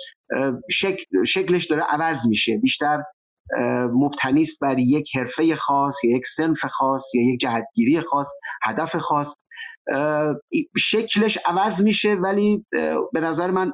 شکل، 0.70 1.24
شکلش 1.26 1.66
داره 1.66 1.82
عوض 1.82 2.28
میشه. 2.28 2.58
بیشتر 2.58 3.04
مبتنی 3.94 4.42
است 4.42 4.60
بر 4.60 4.80
یک 4.80 5.18
حرفه 5.18 5.56
خاص 5.56 6.04
یا 6.04 6.18
یک 6.18 6.28
سنف 6.28 6.66
خاص 6.66 7.16
یا 7.16 7.34
یک 7.34 7.40
جهتگیری 7.40 8.02
خاص 8.02 8.28
هدف 8.64 8.96
خاص. 8.96 9.36
شکلش 10.78 11.38
عوض 11.46 11.82
میشه 11.82 12.14
ولی 12.14 12.66
به 13.14 13.22
نظر 13.22 13.52
من 13.52 13.72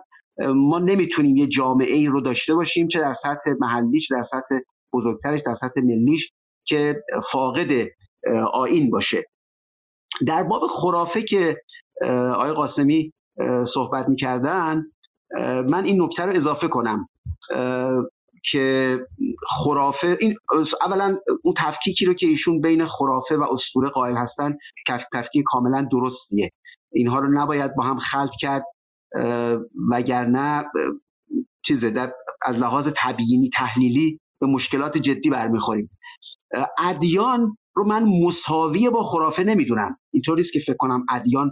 ما 0.55 0.79
نمی‌تونیم 0.79 1.37
یه 1.37 1.47
جامعه 1.47 1.95
ای 1.95 2.07
رو 2.07 2.21
داشته 2.21 2.55
باشیم 2.55 2.87
چه 2.87 2.99
در 2.99 3.13
سطح 3.13 3.51
محلیش 3.59 4.11
در 4.11 4.23
سطح 4.23 4.55
بزرگترش 4.93 5.41
در 5.45 5.53
سطح 5.53 5.81
ملیش 5.81 6.33
که 6.67 7.03
فاقد 7.31 7.87
آین 8.53 8.89
باشه. 8.89 9.23
در 10.27 10.43
باب 10.43 10.67
خرافه 10.67 11.21
که 11.21 11.61
آقای 12.33 12.51
قاسمی 12.51 13.13
صحبت 13.67 14.09
می‌کردن 14.09 14.83
من 15.69 15.83
این 15.83 16.01
نکته 16.01 16.23
رو 16.23 16.35
اضافه 16.35 16.67
کنم. 16.67 17.09
که 18.51 18.99
خرافه 19.47 20.17
این 20.19 20.35
اولا 20.81 21.17
اون 21.43 21.53
تفکیکی 21.57 22.05
رو 22.05 22.13
که 22.13 22.27
ایشون 22.27 22.61
بین 22.61 22.85
خرافه 22.85 23.37
و 23.37 23.43
اسطوره 23.51 23.89
قائل 23.89 24.17
هستن 24.17 24.57
تفکیک 25.13 25.43
کاملا 25.45 25.87
درستیه. 25.91 26.51
اینها 26.91 27.19
رو 27.19 27.33
نباید 27.33 27.75
با 27.75 27.83
هم 27.83 27.99
خلط 27.99 28.31
کرد 28.39 28.63
وگرنه 29.91 30.65
چیزه 31.65 31.89
در 31.89 32.13
از 32.41 32.59
لحاظ 32.59 32.89
تبیینی 32.97 33.49
تحلیلی 33.49 34.19
به 34.39 34.47
مشکلات 34.47 34.97
جدی 34.97 35.29
برمیخوریم. 35.29 35.89
ادیان 36.77 37.57
رو 37.75 37.87
من 37.87 38.03
مساوی 38.23 38.89
با 38.89 39.03
خرافه 39.03 39.43
نمی‌دونم. 39.43 39.97
اینطوری 40.13 40.41
است 40.41 40.53
که 40.53 40.59
فکر 40.59 40.75
کنم 40.79 41.05
ادیان 41.09 41.51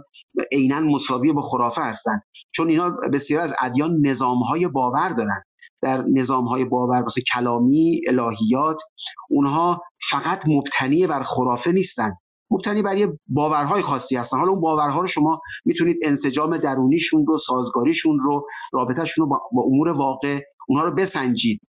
عینا 0.52 0.80
مساوی 0.80 1.32
با 1.32 1.42
خرافه 1.42 1.82
هستن. 1.82 2.20
چون 2.52 2.68
اینا 2.68 2.90
بسیار 2.90 3.40
از 3.42 3.54
ادیان 3.60 4.06
نظامهای 4.06 4.68
باور 4.68 5.08
دارن. 5.08 5.42
در 5.82 6.04
نظامهای 6.12 6.64
باور 6.64 7.02
واسه 7.02 7.22
کلامی 7.34 8.00
الهیات 8.08 8.82
اونها 9.30 9.82
فقط 10.10 10.42
مبتنی 10.46 11.06
بر 11.06 11.22
خرافه 11.22 11.72
نیستن. 11.72 12.12
مبتنی 12.50 12.82
بر 12.82 12.96
یه 12.96 13.18
باورهای 13.26 13.82
خاصی 13.82 14.16
هستن. 14.16 14.38
حالا 14.38 14.52
اون 14.52 14.60
باورها 14.60 15.00
رو 15.00 15.06
شما 15.06 15.40
می‌تونید 15.64 15.96
انسجام 16.02 16.56
درونیشون 16.56 17.26
رو 17.26 17.38
سازگاریشون 17.38 18.18
رو 18.18 18.46
رابطهشون 18.72 19.24
رو 19.24 19.38
با 19.52 19.62
امور 19.62 19.88
واقع 19.88 20.40
اونها 20.68 20.84
رو 20.84 20.94
بسنجید. 20.94 21.60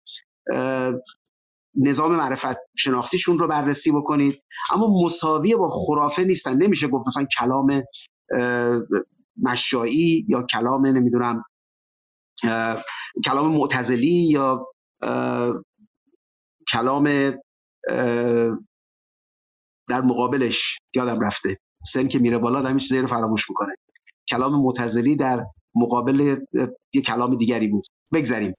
نظام 1.77 2.17
معرفت 2.17 2.57
شناختیشون 2.77 3.39
رو 3.39 3.49
بررسی 3.49 3.93
بکنید. 3.93 4.43
اما 4.73 5.03
مساوی 5.05 5.57
با 5.57 5.69
خرافه 5.69 6.25
نیستن. 6.25 6.57
نمیشه 6.57 6.89
گفت 6.89 7.07
مثلا 7.07 7.27
کلام 7.39 7.83
مشایی 9.43 10.27
یا 10.29 10.43
کلام 10.43 10.87
نمی‌دونم 10.87 11.45
کلام 13.25 13.53
معتزلی 13.53 14.29
یا 14.31 14.67
کلام 16.73 17.05
در 19.89 20.01
مقابلش 20.05 20.79
یادم 20.95 21.21
رفته. 21.21 21.59
سن 21.87 22.09
که 22.09 22.19
میره 22.19 22.39
بالا 22.39 22.63
همین 22.63 22.79
چیزایی 22.79 23.03
رو 23.03 23.09
فراموش 23.09 23.51
می‌کنه. 23.51 23.75
کلام 24.29 24.63
معتزلی 24.63 25.17
در 25.17 25.47
مقابل 25.75 26.37
یه 26.95 27.03
کلام 27.03 27.37
دیگری 27.37 27.69
بود. 27.69 27.85
بگذاریم 28.13 28.55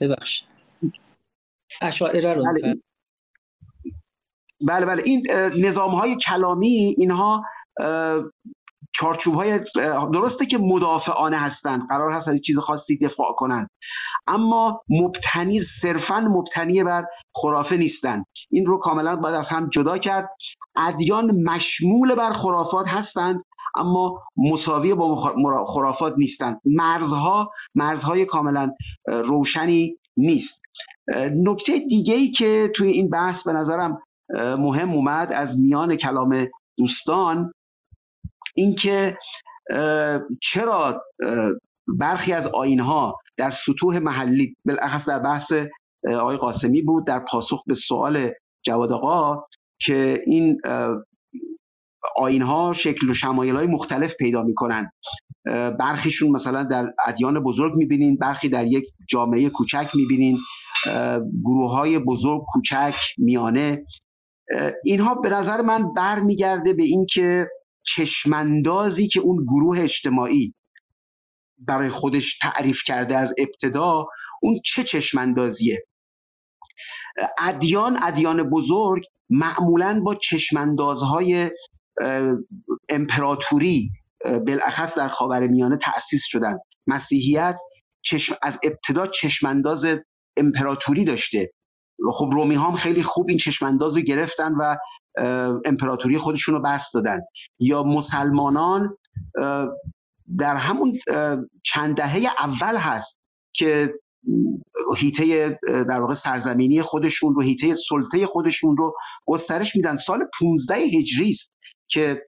ببخش 0.00 0.42
اشاعره 1.82 2.34
رو 2.34 2.44
بله 2.44 2.74
بله, 4.66 4.86
بله. 4.86 5.02
این 5.04 5.26
نظام 5.66 5.90
های 5.90 6.16
کلامی 6.16 6.94
اینها 6.98 7.44
چارچوب 8.94 9.34
های 9.34 9.60
درسته 10.12 10.46
که 10.46 10.58
مدافعانه 10.58 11.36
هستند 11.36 11.88
قرار 11.88 12.12
هست 12.12 12.28
از 12.28 12.40
چیز 12.40 12.58
خاصی 12.58 12.98
دفاع 12.98 13.32
کنند 13.36 13.70
اما 14.26 14.82
مبتنی 14.88 15.60
صرفا 15.60 16.20
مبتنی 16.20 16.84
بر 16.84 17.04
خرافه 17.34 17.76
نیستند. 17.76 18.26
این 18.50 18.66
رو 18.66 18.78
کاملا 18.78 19.16
باید 19.16 19.34
از 19.34 19.48
هم 19.48 19.68
جدا 19.68 19.98
کرد. 19.98 20.28
ادیان 20.76 21.42
مشمول 21.42 22.14
بر 22.14 22.32
خرافات 22.32 22.88
هستند 22.88 23.44
اما 23.76 24.22
مساوی 24.36 24.94
با 24.94 25.16
خرافات 25.66 26.14
نیستند. 26.16 26.60
مرزها 26.64 27.50
مرزهای 27.74 28.24
کاملا 28.24 28.70
روشنی 29.06 29.98
نیست. 30.16 30.62
نکته 31.32 31.78
دیگه 31.78 32.28
که 32.28 32.70
توی 32.74 32.90
این 32.90 33.10
بحث 33.10 33.46
به 33.46 33.52
نظرم 33.52 34.02
مهم 34.58 34.90
اومد 34.90 35.32
از 35.32 35.60
میان 35.60 35.96
کلام 35.96 36.48
دوستان 36.78 37.52
اینکه 38.54 39.18
چرا 40.42 41.02
برخی 41.88 42.32
از 42.32 42.46
آینها 42.46 43.20
در 43.36 43.50
سطوح 43.50 43.98
محلی 43.98 44.56
بالاخص 44.64 45.08
در 45.08 45.18
بحث 45.18 45.52
آقای 46.04 46.36
قاسمی 46.36 46.82
بود 46.82 47.06
در 47.06 47.18
پاسخ 47.18 47.64
به 47.66 47.74
سوال 47.74 48.30
جواد 48.64 48.92
آقا 48.92 49.44
که 49.78 50.22
این 50.26 50.60
آینها 52.16 52.72
شکل 52.72 53.10
و 53.10 53.14
شمایل 53.14 53.56
های 53.56 53.66
مختلف 53.66 54.16
پیدا 54.16 54.42
می‌کنن. 54.42 54.90
برخیشون 55.78 56.30
مثلا 56.30 56.62
در 56.62 56.92
ادیان 57.06 57.40
بزرگ 57.42 57.74
می‌بینین 57.74 58.16
برخی 58.16 58.48
در 58.48 58.66
یک 58.66 58.84
جامعه 59.08 59.50
کوچک 59.50 59.90
می‌بینین. 59.94 60.38
گروه 61.44 61.70
های 61.70 61.98
بزرگ 61.98 62.42
کوچک 62.48 62.94
میانه. 63.18 63.86
اینها 64.84 65.14
به 65.14 65.30
نظر 65.30 65.62
من 65.62 65.92
برمیگرده 65.92 66.72
به 66.72 66.82
اینکه 66.82 67.48
چشمندازی 67.86 69.08
که 69.08 69.20
اون 69.20 69.44
گروه 69.44 69.80
اجتماعی 69.80 70.54
برای 71.58 71.88
خودش 71.88 72.38
تعریف 72.38 72.82
کرده 72.86 73.16
از 73.16 73.34
ابتدا 73.38 74.06
اون 74.42 74.60
چه 74.64 74.82
چشمندازیه 74.82 75.84
ادیان 77.38 77.98
ادیان 78.02 78.50
بزرگ 78.50 79.02
معمولا 79.30 80.00
با 80.04 80.14
چشمندازهای 80.14 81.50
امپراتوری 82.88 83.90
بالاخص 84.24 84.98
در 84.98 85.08
خاور 85.08 85.46
میانه 85.46 85.78
تأسیس 85.82 86.24
شدن. 86.26 86.58
مسیحیت 86.86 87.60
از 88.42 88.58
ابتدا 88.62 89.06
چشمانداز 89.06 89.86
امپراتوری 90.36 91.04
داشته. 91.04 91.50
خب 92.12 92.30
رومی 92.32 92.54
هم 92.54 92.74
خیلی 92.74 93.02
خوب 93.02 93.26
این 93.28 93.38
چشمانداز 93.38 93.96
رو 93.96 94.02
گرفتن 94.02 94.52
و 94.52 94.76
امپراتوری 95.64 96.18
خودشون 96.18 96.54
رو 96.54 96.62
بست 96.62 96.94
دادن. 96.94 97.20
یا 97.58 97.82
مسلمانان 97.82 98.96
در 100.38 100.56
همون 100.56 100.98
چند 101.64 101.96
دهه 101.96 102.22
اول 102.38 102.76
هست 102.76 103.20
که 103.52 103.94
هیته 104.96 105.58
در 105.68 106.00
واقع 106.00 106.14
سرزمینی 106.14 106.82
خودشون 106.82 107.34
رو 107.34 107.42
هیته 107.42 107.74
سلطه 107.74 108.26
خودشون 108.26 108.76
رو 108.76 108.94
گسترش 109.26 109.76
میدن. 109.76 109.96
سال 109.96 110.18
15 110.40 110.74
هجری 110.74 111.30
است. 111.30 111.52
که 111.88 112.22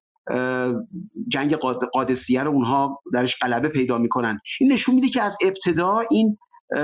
جنگ 1.29 1.55
قادسیه 1.93 2.43
رو 2.43 2.51
اونها 2.51 3.03
درش 3.13 3.39
غلبه 3.43 3.69
پیدا 3.69 3.99
می‌کنن. 3.99 4.39
این 4.61 4.73
نشون 4.73 4.95
میده 4.95 5.09
که 5.09 5.23
از 5.23 5.37
ابتدا 5.43 6.03
این 6.11 6.39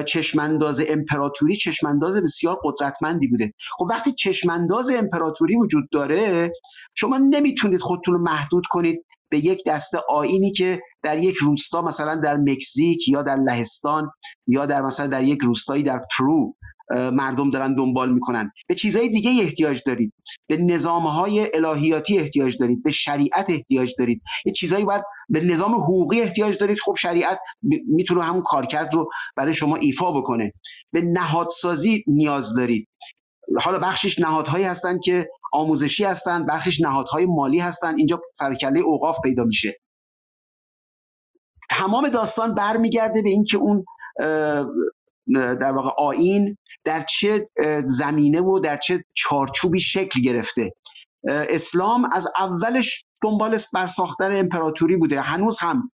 چشمانداز 0.07 0.83
امپراتوری 0.89 1.57
چشمانداز 1.57 2.21
بسیار 2.21 2.61
قدرتمندی 2.65 3.27
بوده. 3.27 3.55
خب 3.79 3.87
وقتی 3.91 4.13
چشمانداز 4.13 4.91
امپراتوری 4.91 5.57
وجود 5.57 5.85
داره 5.93 6.53
شما 6.95 7.19
نمی‌تونید 7.19 7.81
خودتون 7.81 8.15
رو 8.15 8.21
محدود 8.21 8.65
کنید 8.71 9.05
به 9.29 9.39
یک 9.39 9.65
دسته 9.67 9.99
آینی 10.09 10.53
که 10.53 10.81
در 11.03 11.19
یک 11.19 11.37
روستا 11.37 11.83
مثلا 11.83 12.15
در 12.15 12.37
مکزیک 12.37 13.09
یا 13.09 13.23
در 13.23 13.37
لهستان 13.37 14.11
یا 14.47 14.67
در 14.67 14.83
مثلا 14.83 15.07
در 15.07 15.23
یک 15.23 15.39
روستایی 15.43 15.83
در 15.83 16.01
پرو. 16.19 16.55
مردم 16.91 17.51
دارن 17.51 17.75
دنبال 17.75 18.13
می‌کنن. 18.13 18.53
به 18.69 18.75
چیزهای 18.75 19.09
دیگه 19.09 19.31
احتیاج 19.43 19.83
دارید. 19.87 20.13
به 20.47 20.57
نظامهای 20.57 21.51
الهیاتی 21.55 22.19
احتیاج 22.19 22.59
دارید. 22.59 22.83
به 22.83 22.91
شریعت 22.91 23.51
احتیاج 23.51 23.95
دارید. 23.99 24.23
یه 24.47 24.53
چیزایی 24.53 24.85
باید 24.85 25.03
به 25.29 25.41
نظام 25.41 25.75
حقوقی 25.75 26.21
احتیاج 26.21 26.59
دارید. 26.59 26.79
خب 26.85 26.95
شریعت 26.99 27.39
می‌تونه 27.89 28.23
همون 28.23 28.43
کارکرد 28.43 28.95
رو 28.95 29.11
برای 29.37 29.55
شما 29.55 29.77
ایفا 29.77 30.13
بکنه. 30.13 30.53
به 30.93 31.01
نهادسازی 31.01 32.05
نیاز 32.07 32.55
دارید. 32.55 32.89
حالا 33.61 33.79
بخشش 33.79 34.19
نهادهایی 34.19 34.65
هستن 34.65 35.01
که 35.01 35.29
آموزشی 35.53 36.05
هستن 36.05 36.47
بخشش 36.47 36.81
نهادهای 36.81 37.27
مالی 37.27 37.59
هستن. 37.59 37.99
اینجا 37.99 38.23
سرکله 38.35 38.81
اوقاف 38.81 39.21
پیدا 39.23 39.45
میشه. 39.45 39.81
تمام 41.71 42.09
داستان 42.09 42.55
برمیگرده 42.55 43.23
به 43.23 43.31
اینکه 43.31 43.57
اون 43.57 43.85
در 45.35 45.73
واقع 45.73 45.91
آین 45.99 46.57
در 46.85 47.01
چه 47.01 47.47
زمینه 47.87 48.41
و 48.41 48.59
در 48.59 48.77
چه 48.77 49.05
چارچوبی 49.15 49.81
شکل 49.81 50.21
گرفته. 50.21 50.73
اسلام 51.29 52.09
از 52.13 52.29
اولش 52.39 53.05
دنبال 53.23 53.59
برساختن 53.75 54.37
امپراتوری 54.37 54.97
بوده. 54.97 55.21
هنوز 55.21 55.59
هم 55.61 55.91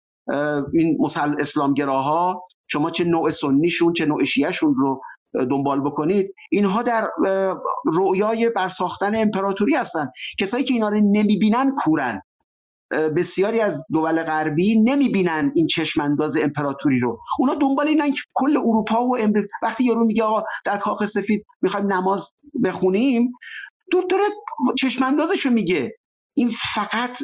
این 0.74 0.96
مسل 1.00 1.34
اسلامگراها 1.40 2.42
شما 2.66 2.90
چه 2.90 3.04
نوع 3.04 3.30
سنیشون 3.30 3.92
چه 3.92 4.06
نوع 4.06 4.24
شیعشون 4.24 4.74
رو 4.74 5.02
دنبال 5.50 5.80
بکنید 5.80 6.34
اینها 6.50 6.82
در 6.82 7.08
رویای 7.84 8.50
برساختن 8.50 9.14
امپراتوری 9.14 9.74
هستن. 9.74 10.08
کسایی 10.38 10.64
که 10.64 10.74
اینا 10.74 10.88
رو 10.88 10.96
نمی‌بینن 10.96 11.74
کورن. 11.84 12.22
بسیاری 12.90 13.60
از 13.60 13.84
دول 13.92 14.22
غربی 14.22 14.80
نمی‌بینن 14.80 15.52
این 15.54 15.66
چشمانداز 15.66 16.36
امپراتوری 16.36 17.00
رو. 17.00 17.18
اونا 17.38 17.54
دنبال 17.54 17.88
اینن 17.88 18.12
که 18.12 18.20
کل 18.34 18.56
اروپا 18.56 19.06
و 19.06 19.18
امریکا 19.18 19.48
وقتی 19.62 19.84
یارو 19.84 20.04
میگه 20.04 20.22
آقا 20.22 20.42
در 20.64 20.76
کاخ 20.76 21.04
سفید 21.06 21.46
می‌خوایم 21.62 21.92
نماز 21.92 22.32
بخونیم 22.64 23.32
دور 23.90 24.04
داره 24.10 24.22
چشماندازش 24.78 25.46
رو 25.46 25.52
میگه. 25.52 25.96
این 26.36 26.50
فقط 26.74 27.18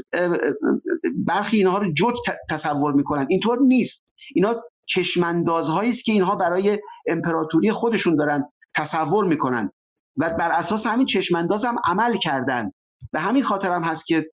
برخی 1.26 1.56
اینها 1.56 1.78
رو 1.78 1.92
جوک 1.92 2.14
تصور 2.50 2.92
می‌کنن. 2.92 3.26
اینطور 3.30 3.58
نیست. 3.60 4.04
اینا 4.34 4.54
چشماندازهایی 4.86 5.90
است 5.90 6.04
که 6.04 6.12
اینها 6.12 6.36
برای 6.36 6.78
امپراتوری 7.06 7.72
خودشون 7.72 8.16
دارن 8.16 8.52
تصور 8.74 9.24
می‌کنن 9.24 9.72
و 10.16 10.30
بر 10.30 10.50
اساس 10.50 10.86
همین 10.86 11.06
چشمانداز 11.06 11.64
هم 11.64 11.76
عمل 11.84 12.16
کردن. 12.16 12.70
به 13.12 13.20
همین 13.20 13.42
خاطر 13.42 13.72
هم 13.72 13.84
هست 13.84 14.06
که 14.06 14.30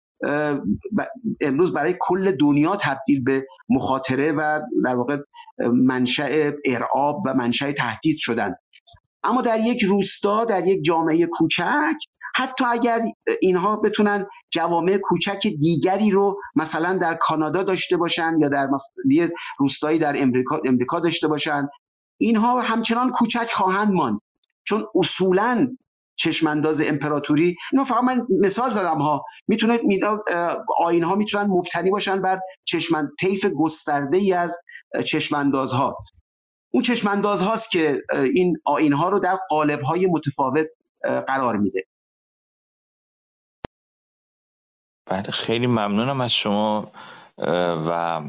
امروز 1.41 1.73
برای 1.73 1.95
کل 1.99 2.31
دنیا 2.31 2.75
تبدیل 2.75 3.23
به 3.23 3.47
مخاطره 3.69 4.31
و 4.31 4.59
در 4.85 4.95
واقع 4.95 5.17
منشأ 5.73 6.51
ارعاب 6.65 7.21
و 7.25 7.33
منشأ 7.33 7.71
تهدید 7.71 8.17
شدن. 8.17 8.55
اما 9.23 9.41
در 9.41 9.59
یک 9.59 9.83
روستا 9.83 10.45
در 10.45 10.67
یک 10.67 10.83
جامعه 10.83 11.25
کوچک 11.25 11.95
حتی 12.35 12.65
اگر 12.65 13.01
اینها 13.41 13.75
بتونن 13.75 14.27
جوامع 14.51 14.97
کوچک 14.97 15.47
دیگری 15.47 16.11
رو 16.11 16.39
مثلا 16.55 16.93
در 16.93 17.13
کانادا 17.13 17.63
داشته 17.63 17.97
باشن 17.97 18.37
یا 18.39 18.47
در 18.47 18.69
روستایی 19.59 19.99
در 19.99 20.21
امریکا, 20.21 20.61
امریکا 20.65 20.99
داشته 20.99 21.27
باشن 21.27 21.67
اینها 22.17 22.61
همچنان 22.61 23.09
کوچک 23.09 23.49
خواهند 23.51 23.93
ماند. 23.93 24.19
چون 24.63 24.85
اصولا 24.95 25.77
چشمانداز 26.23 26.81
امپراتوری. 26.81 27.55
اینو 27.71 27.85
فقط 27.85 28.03
من 28.03 28.27
مثال 28.41 28.69
زدم 28.69 29.01
ها. 29.01 29.25
می‌تونه 29.47 29.79
آین 30.77 31.03
ها 31.03 31.15
می‌تونن 31.15 31.43
مبتنی 31.43 31.91
باشن 31.91 32.21
بر 32.21 32.39
چشمند 32.65 33.09
طیف 33.19 33.45
گسترده 33.45 34.17
ای 34.17 34.33
از 34.33 34.57
چشمانداز 35.05 35.73
ها 35.73 35.97
اون 36.73 36.83
چشمانداز 36.83 37.41
هاست 37.41 37.71
که 37.71 38.01
این 38.33 38.57
آین 38.65 38.93
ها 38.93 39.09
رو 39.09 39.19
در 39.19 39.37
قالب 39.49 39.81
های 39.81 40.05
متفاوت 40.05 40.67
قرار 41.27 41.57
میده. 41.57 41.83
بله 45.05 45.31
خیلی 45.31 45.67
ممنونم 45.67 46.21
از 46.21 46.33
شما. 46.33 46.91
و 47.87 48.21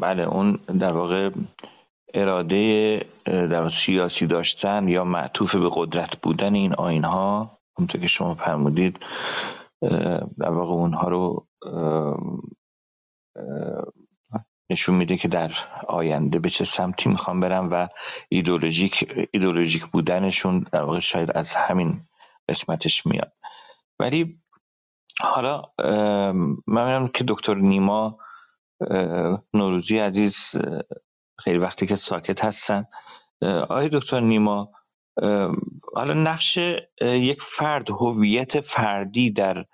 بله 0.00 0.22
اون 0.22 0.52
در 0.52 0.92
واقع 0.92 1.30
اراده 2.14 3.00
در 3.24 3.68
سیاسی 3.68 4.26
داشتن 4.26 4.88
یا 4.88 5.04
معطوف 5.04 5.56
به 5.56 5.70
قدرت 5.72 6.16
بودن 6.16 6.54
این 6.54 6.74
آین 6.74 7.04
ها 7.04 7.58
همونطور 7.78 8.00
که 8.00 8.06
شما 8.06 8.34
فرمودید 8.34 9.06
در 10.38 10.50
واقع 10.50 10.72
اونها 10.72 11.08
رو 11.08 11.46
نشون 14.70 14.94
میده 14.94 15.16
که 15.16 15.28
در 15.28 15.52
آینده 15.88 16.38
به 16.38 16.50
چه 16.50 16.64
سمتی 16.64 17.08
می‌خوام 17.08 17.40
برم 17.40 17.68
و 17.72 17.88
ایدولوژیک 18.28 19.28
ایدولوژیک 19.32 19.86
بودنشون 19.86 20.64
در 20.72 20.82
واقع 20.82 20.98
شاید 20.98 21.32
از 21.32 21.56
همین 21.56 22.00
قسمتش 22.48 23.06
میاد. 23.06 23.32
ولی 24.00 24.42
حالا 25.20 25.62
من 26.66 27.08
که 27.08 27.24
دکتر 27.28 27.54
نیما 27.54 28.18
نوروزی 29.54 29.98
عزیز 29.98 30.52
خیلی 31.38 31.58
وقتی 31.58 31.86
که 31.86 31.96
ساکت 31.96 32.44
هستن. 32.44 32.84
آقای 33.42 33.88
دکتر 33.88 34.20
نیما 34.20 34.70
حالا 35.94 36.14
نقش 36.14 36.58
یک 37.02 37.42
فرد 37.42 37.90
هویت 37.90 38.60
فردی 38.60 39.30
در 39.30 39.64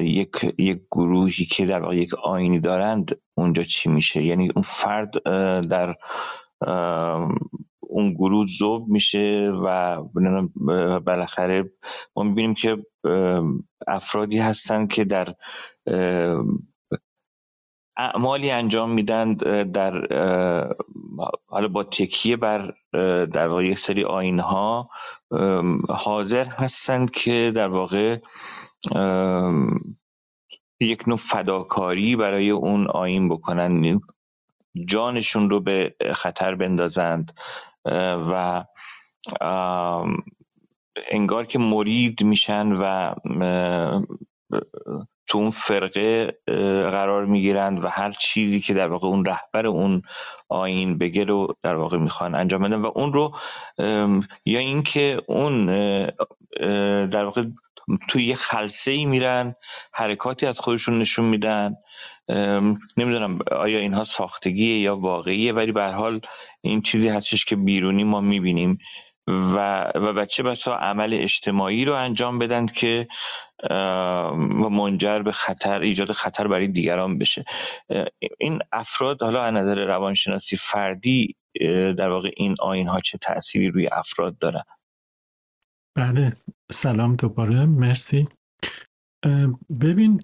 یک 0.00 0.54
یک 0.58 0.78
گروهی 0.90 1.44
که 1.44 1.64
در 1.64 1.92
یک 1.92 2.14
آینی 2.14 2.60
دارند 2.60 3.20
اونجا 3.34 3.62
چی 3.62 3.88
میشه؟ 3.88 4.22
یعنی 4.22 4.50
اون 4.54 4.62
فرد 4.62 5.22
در 5.68 5.94
اون 7.80 8.14
گروه 8.14 8.46
زوب 8.58 8.88
میشه 8.88 9.52
و 9.64 10.02
بالاخره 11.00 11.72
ما 12.16 12.22
می‌بینیم 12.22 12.54
که 12.54 12.76
افرادی 13.86 14.38
هستن 14.38 14.86
که 14.86 15.04
در 15.04 15.34
اعمالی 17.96 18.50
انجام 18.50 18.90
میدن 18.90 19.34
در 19.64 20.06
حالا 21.46 21.68
با 21.68 21.84
تکیه 21.84 22.36
بر 22.36 22.74
در 23.26 23.48
واقع 23.48 23.64
یک 23.64 23.78
سری 23.78 24.04
آین 24.04 24.40
ها 24.40 24.90
حاضر 25.88 26.44
هستند 26.44 27.10
که 27.10 27.52
در 27.54 27.68
واقع 27.68 28.18
یک 30.80 31.08
نوع 31.08 31.16
فداکاری 31.16 32.16
برای 32.16 32.50
اون 32.50 32.86
آین 32.86 33.28
بکنن 33.28 34.00
جانشون 34.86 35.50
رو 35.50 35.60
به 35.60 35.94
خطر 36.14 36.54
بندازند 36.54 37.32
و 38.30 38.64
انگار 41.10 41.46
که 41.46 41.58
مرید 41.58 42.24
میشن 42.24 42.72
و 42.72 43.14
تو 45.26 45.38
اون 45.38 45.50
فرقه 45.50 46.38
قرار 46.90 47.24
می‌گیرند 47.24 47.84
و 47.84 47.88
هر 47.88 48.12
چیزی 48.12 48.60
که 48.60 48.74
در 48.74 48.88
واقع 48.88 49.08
اون 49.08 49.24
رهبر 49.24 49.66
اون 49.66 50.02
آین 50.48 50.98
بگه 50.98 51.24
رو 51.24 51.54
در 51.62 51.74
واقع 51.74 51.98
می‌خوان 51.98 52.34
انجام 52.34 52.62
بدن 52.62 52.76
و 52.76 52.90
اون 52.94 53.12
رو 53.12 53.34
یا 54.46 54.58
اینکه 54.58 55.22
اون 55.26 55.66
در 57.06 57.24
واقع 57.24 57.44
توی 58.08 58.24
یه 58.24 58.34
خلصه 58.34 58.90
ای 58.90 59.06
میرن 59.06 59.54
حرکاتی 59.92 60.46
از 60.46 60.60
خودشون 60.60 60.98
نشون 60.98 61.24
میدن 61.24 61.74
نمی‌دونم 62.96 63.38
آیا 63.52 63.78
اینها 63.78 64.04
ساختگیه 64.04 64.78
یا 64.78 64.96
واقعیه 64.96 65.52
ولی 65.52 65.72
به 65.72 65.84
حال 65.86 66.20
این 66.60 66.82
چیزی 66.82 67.08
هستش 67.08 67.44
که 67.44 67.56
بیرونی 67.56 68.04
ما 68.04 68.20
می‌بینیم. 68.20 68.78
و 69.26 69.84
و 69.94 70.12
بچه 70.12 70.42
بسا 70.42 70.74
عمل 70.74 71.14
اجتماعی 71.14 71.84
رو 71.84 71.92
انجام 71.92 72.38
بدن 72.38 72.66
که 72.66 73.08
و 73.70 74.68
منجر 74.70 75.22
به 75.22 75.32
خطر 75.32 75.80
ایجاد 75.80 76.12
خطر 76.12 76.48
برای 76.48 76.68
دیگران 76.68 77.18
بشه. 77.18 77.44
این 78.40 78.58
افراد 78.72 79.22
حالا 79.22 79.42
از 79.42 79.54
نظر 79.54 79.84
روانشناسی 79.84 80.56
فردی 80.56 81.34
در 81.98 82.08
واقع 82.08 82.30
این 82.36 82.54
آین 82.60 82.88
ها 82.88 83.00
چه 83.00 83.18
تأثیری 83.18 83.70
روی 83.70 83.88
افراد 83.92 84.38
دارن؟ 84.38 84.62
بله 85.96 86.32
سلام 86.72 87.16
دوباره 87.16 87.66
مرسی. 87.66 88.28
ببین 89.80 90.22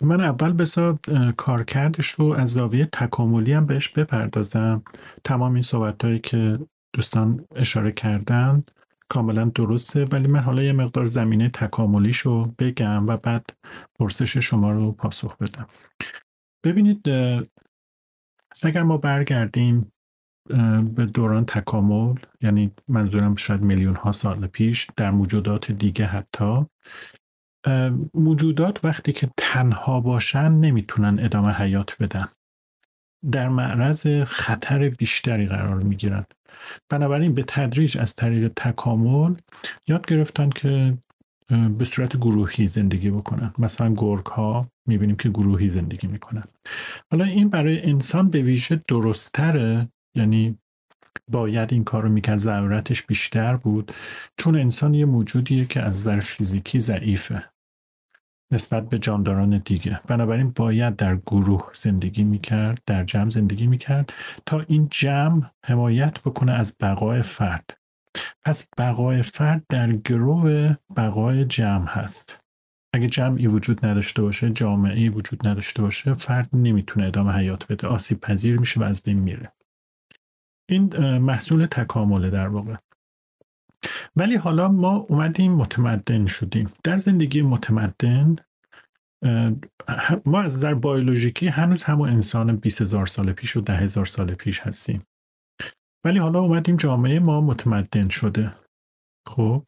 من 0.00 0.20
اول 0.20 0.52
بسا 0.52 0.98
کارکردش 1.36 2.06
رو 2.06 2.32
از 2.32 2.48
زاویه 2.48 2.86
تکاملی 2.86 3.52
هم 3.52 3.66
بهش 3.66 3.88
بپردازم. 3.88 4.82
تمام 5.24 5.52
این 5.52 5.62
صحبت 5.62 6.22
که 6.22 6.58
دوستان 6.96 7.44
اشاره 7.56 7.92
کردن 7.92 8.64
کاملا 9.08 9.44
درسته. 9.44 10.04
ولی 10.12 10.28
من 10.28 10.40
حالا 10.40 10.62
یه 10.62 10.72
مقدار 10.72 11.06
زمینه 11.06 11.48
تکاملیش 11.48 12.18
رو 12.18 12.54
بگم 12.58 13.06
و 13.06 13.16
بعد 13.16 13.50
پرسش 13.98 14.36
شما 14.36 14.72
رو 14.72 14.92
پاسخ 14.92 15.36
بدم. 15.36 15.66
ببینید 16.64 17.08
اگر 18.62 18.82
ما 18.82 18.96
برگردیم 18.96 19.92
به 20.94 21.06
دوران 21.14 21.44
تکامل 21.44 22.14
یعنی 22.40 22.70
منظورم 22.88 23.36
شاید 23.36 23.60
میلیون 23.60 23.96
ها 23.96 24.12
سال 24.12 24.46
پیش 24.46 24.86
در 24.96 25.10
موجودات 25.10 25.72
دیگه 25.72 26.06
حتی 26.06 26.66
موجودات 28.14 28.84
وقتی 28.84 29.12
که 29.12 29.30
تنها 29.36 30.00
باشن 30.00 30.52
نمی‌تونن 30.52 31.18
ادامه 31.20 31.52
حیات 31.52 31.96
بدن. 32.00 32.28
در 33.32 33.48
معرض 33.48 34.06
خطر 34.26 34.88
بیشتری 34.88 35.46
قرار 35.46 35.82
می‌گیرن 35.82 36.24
بنابراین 36.88 37.34
به 37.34 37.44
تدریج 37.48 37.98
از 37.98 38.16
طریق 38.16 38.52
تکامل 38.56 39.34
یاد 39.86 40.06
گرفتن 40.06 40.48
که 40.48 40.98
به 41.78 41.84
صورت 41.84 42.16
گروهی 42.16 42.68
زندگی 42.68 43.10
بکنن 43.10 43.54
مثلا 43.58 43.94
گرگ 43.94 44.26
ها 44.26 44.68
می‌بینیم 44.88 45.16
که 45.16 45.28
گروهی 45.28 45.68
زندگی 45.68 46.06
می‌کنن 46.06 46.44
حالا 47.10 47.24
این 47.24 47.48
برای 47.48 47.90
انسان 47.90 48.30
به 48.30 48.42
ویژه 48.42 48.80
درستره 48.88 49.88
یعنی 50.16 50.58
باید 51.30 51.72
این 51.72 51.84
کار 51.84 52.02
رو 52.02 52.08
می‌کرد 52.08 52.38
ضرورتش 52.38 53.02
بیشتر 53.02 53.56
بود؟ 53.56 53.92
چون 54.38 54.56
انسان 54.56 54.94
یه 54.94 55.04
موجودیه 55.04 55.64
که 55.64 55.82
از 55.82 55.96
نظر 55.96 56.20
فیزیکی 56.20 56.78
ضعیفه. 56.78 57.42
نسبت 58.52 58.88
به 58.88 58.98
جانداران 58.98 59.58
دیگه. 59.58 60.00
بنابراین 60.06 60.50
باید 60.50 60.96
در 60.96 61.16
گروه 61.16 61.70
زندگی 61.74 62.24
می‌کرد 62.24 62.82
در 62.86 63.04
جمع 63.04 63.30
زندگی 63.30 63.66
می‌کرد 63.66 64.12
تا 64.46 64.60
این 64.60 64.88
جمع 64.90 65.42
حمایت 65.64 66.20
بکنه 66.20 66.52
از 66.52 66.74
بقای 66.80 67.22
فرد. 67.22 67.70
پس 68.44 68.68
بقای 68.78 69.22
فرد 69.22 69.64
در 69.68 69.92
گروه 69.92 70.74
بقای 70.96 71.44
جمع 71.44 71.86
هست. 71.86 72.38
اگه 72.94 73.08
جمعی 73.08 73.46
وجود 73.46 73.86
نداشته 73.86 74.22
باشه 74.22 74.50
جامعه 74.50 75.10
وجود 75.10 75.48
نداشته 75.48 75.82
باشه 75.82 76.14
فرد 76.14 76.48
نمی‌تونه 76.52 77.06
ادامه 77.06 77.32
حیات 77.32 77.66
بده. 77.72 77.86
آسیب 77.86 78.20
پذیر 78.20 78.60
میشه 78.60 78.80
و 78.80 78.82
از 78.82 79.02
بین 79.02 79.18
میره. 79.18 79.52
این 80.70 81.18
محصول 81.18 81.66
تکامله 81.66 82.30
در 82.30 82.48
واقع. 82.48 82.74
ولی 84.16 84.36
حالا 84.36 84.68
ما 84.68 84.96
اومدیم 84.96 85.52
متمدن 85.52 86.26
شدیم. 86.26 86.70
در 86.84 86.96
زندگی 86.96 87.42
متمدن 87.42 88.36
ما 90.24 90.42
از 90.42 90.60
در 90.60 90.74
بیولوژیکی 90.74 91.46
هنوز 91.46 91.84
همون 91.84 92.08
انسان 92.08 92.56
20 92.56 92.80
هزار 92.80 93.06
سال 93.06 93.32
پیش 93.32 93.56
و 93.56 93.60
ده 93.60 93.76
هزار 93.76 94.04
سال 94.04 94.34
پیش 94.34 94.60
هستیم. 94.60 95.06
ولی 96.04 96.18
حالا 96.18 96.40
اومدیم 96.40 96.76
جامعه 96.76 97.18
ما 97.18 97.40
متمدن 97.40 98.08
شده. 98.08 98.52
خب؟ 99.28 99.62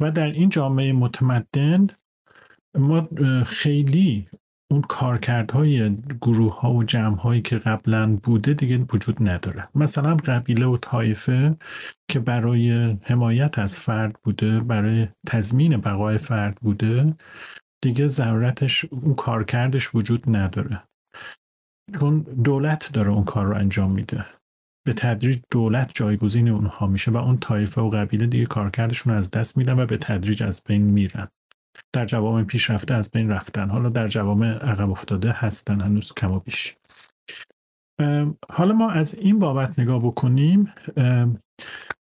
و 0.00 0.10
در 0.10 0.26
این 0.26 0.48
جامعه 0.48 0.92
متمدن 0.92 1.86
ما 2.74 3.08
خیلی 3.46 4.28
اون 4.70 4.82
کارکردهای 4.82 5.96
گروه 6.20 6.60
ها 6.60 6.72
و 6.72 6.84
جمع 6.84 7.16
هایی 7.16 7.42
که 7.42 7.56
قبلا 7.56 8.16
بوده 8.16 8.54
دیگه 8.54 8.78
وجود 8.78 9.30
نداره. 9.30 9.68
مثلا 9.74 10.14
قبیله 10.14 10.66
و 10.66 10.76
طایفه 10.76 11.56
که 12.10 12.20
برای 12.20 12.96
حمایت 13.02 13.58
از 13.58 13.76
فرد 13.76 14.20
بوده 14.22 14.60
برای 14.60 15.08
تضمین 15.26 15.76
بقای 15.76 16.18
فرد 16.18 16.56
بوده 16.60 17.14
دیگه 17.82 18.08
ضرورتش 18.08 18.84
اون 18.84 19.14
کارکردش 19.14 19.94
وجود 19.94 20.36
نداره. 20.36 20.82
چون 22.00 22.20
دولت 22.20 22.92
داره 22.92 23.10
اون 23.10 23.24
کار 23.24 23.46
رو 23.46 23.54
انجام 23.54 23.90
میده. 23.90 24.24
به 24.86 24.92
تدریج 24.92 25.38
دولت 25.50 25.90
جایگزین 25.94 26.48
اونها 26.48 26.86
میشه 26.86 27.10
و 27.10 27.16
اون 27.16 27.38
طایفه 27.38 27.80
و 27.80 27.90
قبیله 27.90 28.26
دیگه 28.26 28.46
کارکردشون 28.46 29.12
از 29.12 29.30
دست 29.30 29.56
میدن 29.56 29.78
و 29.78 29.86
به 29.86 29.96
تدریج 29.96 30.42
از 30.42 30.62
بین 30.66 30.82
میرن. 30.82 31.28
در 31.92 32.06
جوامع 32.06 32.42
پیشرفته 32.42 32.94
از 32.94 33.10
بین 33.10 33.28
رفتن. 33.28 33.70
حالا 33.70 33.88
در 33.88 34.08
جوامع 34.08 34.52
عقب 34.52 34.90
افتاده 34.90 35.32
هستن 35.32 35.80
هنوز 35.80 36.12
کم 36.12 36.32
و 36.32 36.38
بیش. 36.40 36.76
حالا 38.50 38.74
ما 38.74 38.90
از 38.90 39.14
این 39.14 39.38
بابت 39.38 39.78
نگاه 39.78 40.02
بکنیم. 40.02 40.72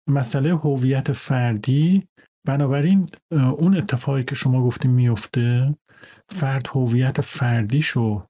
مسئله 0.10 0.56
هویت 0.56 1.12
فردی. 1.12 2.08
بنابراین 2.48 3.10
اون 3.32 3.78
اتفاقی 3.78 4.24
که 4.24 4.36
شما 4.36 4.64
گفتیم 4.64 4.92
میفته 4.92 5.76
فرد 6.30 6.68
هویت 6.72 7.22
فردیشو 7.22 8.26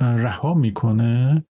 رها 0.00 0.54
می‌کنه 0.54 1.44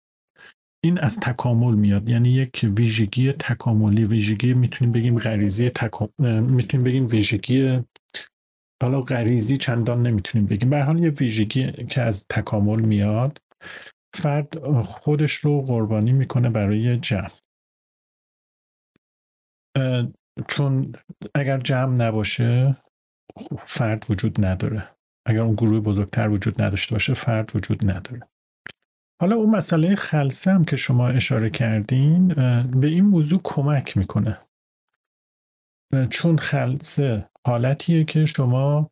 این 0.85 0.99
از 0.99 1.21
تکامل 1.21 1.75
میاد. 1.75 2.09
یعنی 2.09 2.31
یک 2.31 2.71
ویژگی 2.79 3.33
تکاملی 3.33 4.05
ویژگی 4.05 4.55
می‌تونیم 4.55 4.93
بگیم 4.93 5.19
غریزی 5.19 5.71
تکامل 5.71 6.41
می‌تونیم 6.41 6.85
بگیم 6.85 7.07
ویژگی 7.07 7.81
حالا 8.83 9.01
غریزی 9.01 9.57
چندان 9.57 10.03
نمی‌تونیم 10.03 10.47
بگیم. 10.47 10.71
به 10.71 10.83
حال 10.83 10.99
یه 10.99 11.11
ویژگی 11.11 11.73
که 11.73 12.03
از 12.03 12.27
تکامل 12.31 12.81
میاد 12.81 13.39
فرد 14.15 14.81
خودش 14.83 15.33
رو 15.33 15.63
قربانی 15.63 16.13
می‌کنه 16.13 16.51
برای 16.51 16.97
جمع. 16.97 17.31
چون 20.49 20.93
اگر 21.35 21.59
جمع 21.59 21.95
نباشه 21.95 22.77
فرد 23.59 24.07
وجود 24.11 24.47
نداره. 24.47 24.89
اگر 25.27 25.41
اون 25.41 25.55
گروه 25.55 25.81
بزرگتر 25.81 26.29
وجود 26.29 26.63
نداشته 26.63 26.95
باشه 26.95 27.15
فرد 27.15 27.57
وجود 27.57 27.91
نداره. 27.91 28.21
حالا 29.21 29.37
اون 29.37 29.51
مسئله 29.51 29.95
خلصه 29.95 30.53
هم 30.53 30.65
که 30.65 30.77
شما 30.77 31.09
اشاره 31.09 31.51
کردین 31.51 32.29
به 32.81 32.87
این 32.87 33.05
موضوع 33.05 33.41
کمک 33.45 33.97
می‌کنه. 33.97 34.41
چون 36.11 36.37
خلصه 36.37 37.29
حالتیه 37.47 38.05
که 38.05 38.25
شما 38.25 38.91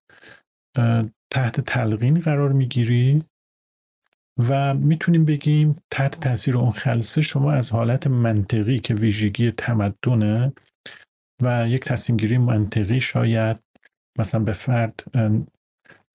تحت 1.32 1.60
تلقین 1.60 2.20
قرار 2.20 2.52
می‌گیری 2.52 3.24
و 4.48 4.74
می‌تونیم 4.74 5.24
بگیم 5.24 5.76
تحت 5.90 6.20
تاثیر 6.20 6.58
اون 6.58 6.70
خلصه 6.70 7.20
شما 7.20 7.52
از 7.52 7.70
حالت 7.70 8.06
منطقی 8.06 8.78
که 8.78 8.94
ویژگی 8.94 9.50
تمدنه 9.50 10.52
و 11.42 11.68
یک 11.68 11.84
تصمیم 11.84 12.16
گیری 12.16 12.38
منطقی 12.38 13.00
شاید 13.00 13.56
مثلا 14.18 14.40
به 14.40 14.52
فرد 14.52 15.04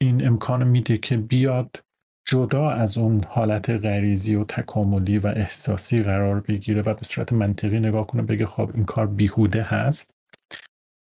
این 0.02 0.28
امکان 0.28 0.68
میده 0.68 0.98
که 0.98 1.18
بیاد 1.18 1.84
جدا 2.28 2.70
از 2.70 2.98
اون 2.98 3.24
حالت 3.24 3.70
غریزی 3.70 4.36
و 4.36 4.44
تکاملی 4.44 5.18
و 5.18 5.28
احساسی 5.28 6.02
قرار 6.02 6.40
بگیره 6.40 6.82
و 6.82 6.94
به 6.94 7.04
صورت 7.04 7.34
منطقی 7.34 7.80
نگاه 7.80 8.08
کنه 8.08 8.22
بگه 8.22 8.46
خب 8.46 8.72
این 8.74 8.86
کار 8.86 9.08
بیهوده 9.08 9.64
هست. 9.64 10.16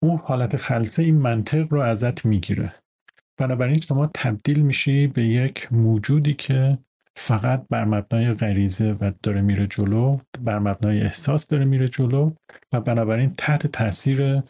اون 0.03 0.20
حالت 0.25 0.57
خلصه 0.57 1.03
این 1.03 1.19
منطق 1.19 1.73
رو 1.73 1.81
ازت 1.81 2.25
می‌گیره. 2.25 2.75
بنابراین 3.37 3.81
شما 3.81 4.11
تبدیل 4.15 4.61
میشی 4.62 5.07
به 5.07 5.23
یک 5.23 5.73
موجودی 5.73 6.35
که 6.35 6.79
فقط 7.16 7.66
بر 7.70 7.85
مبنای 7.85 8.35
غریزه 8.35 8.93
و 8.93 9.12
داره 9.23 9.41
میره 9.41 9.66
جلو 9.66 10.19
بر 10.45 10.59
مبنای 10.59 11.03
احساس 11.03 11.47
داره 11.47 11.65
میره 11.65 11.89
جلو 11.89 12.33
و 12.73 12.81
بنابراین 12.81 13.35
تحت 13.39 13.66
تاثیر 13.66 14.43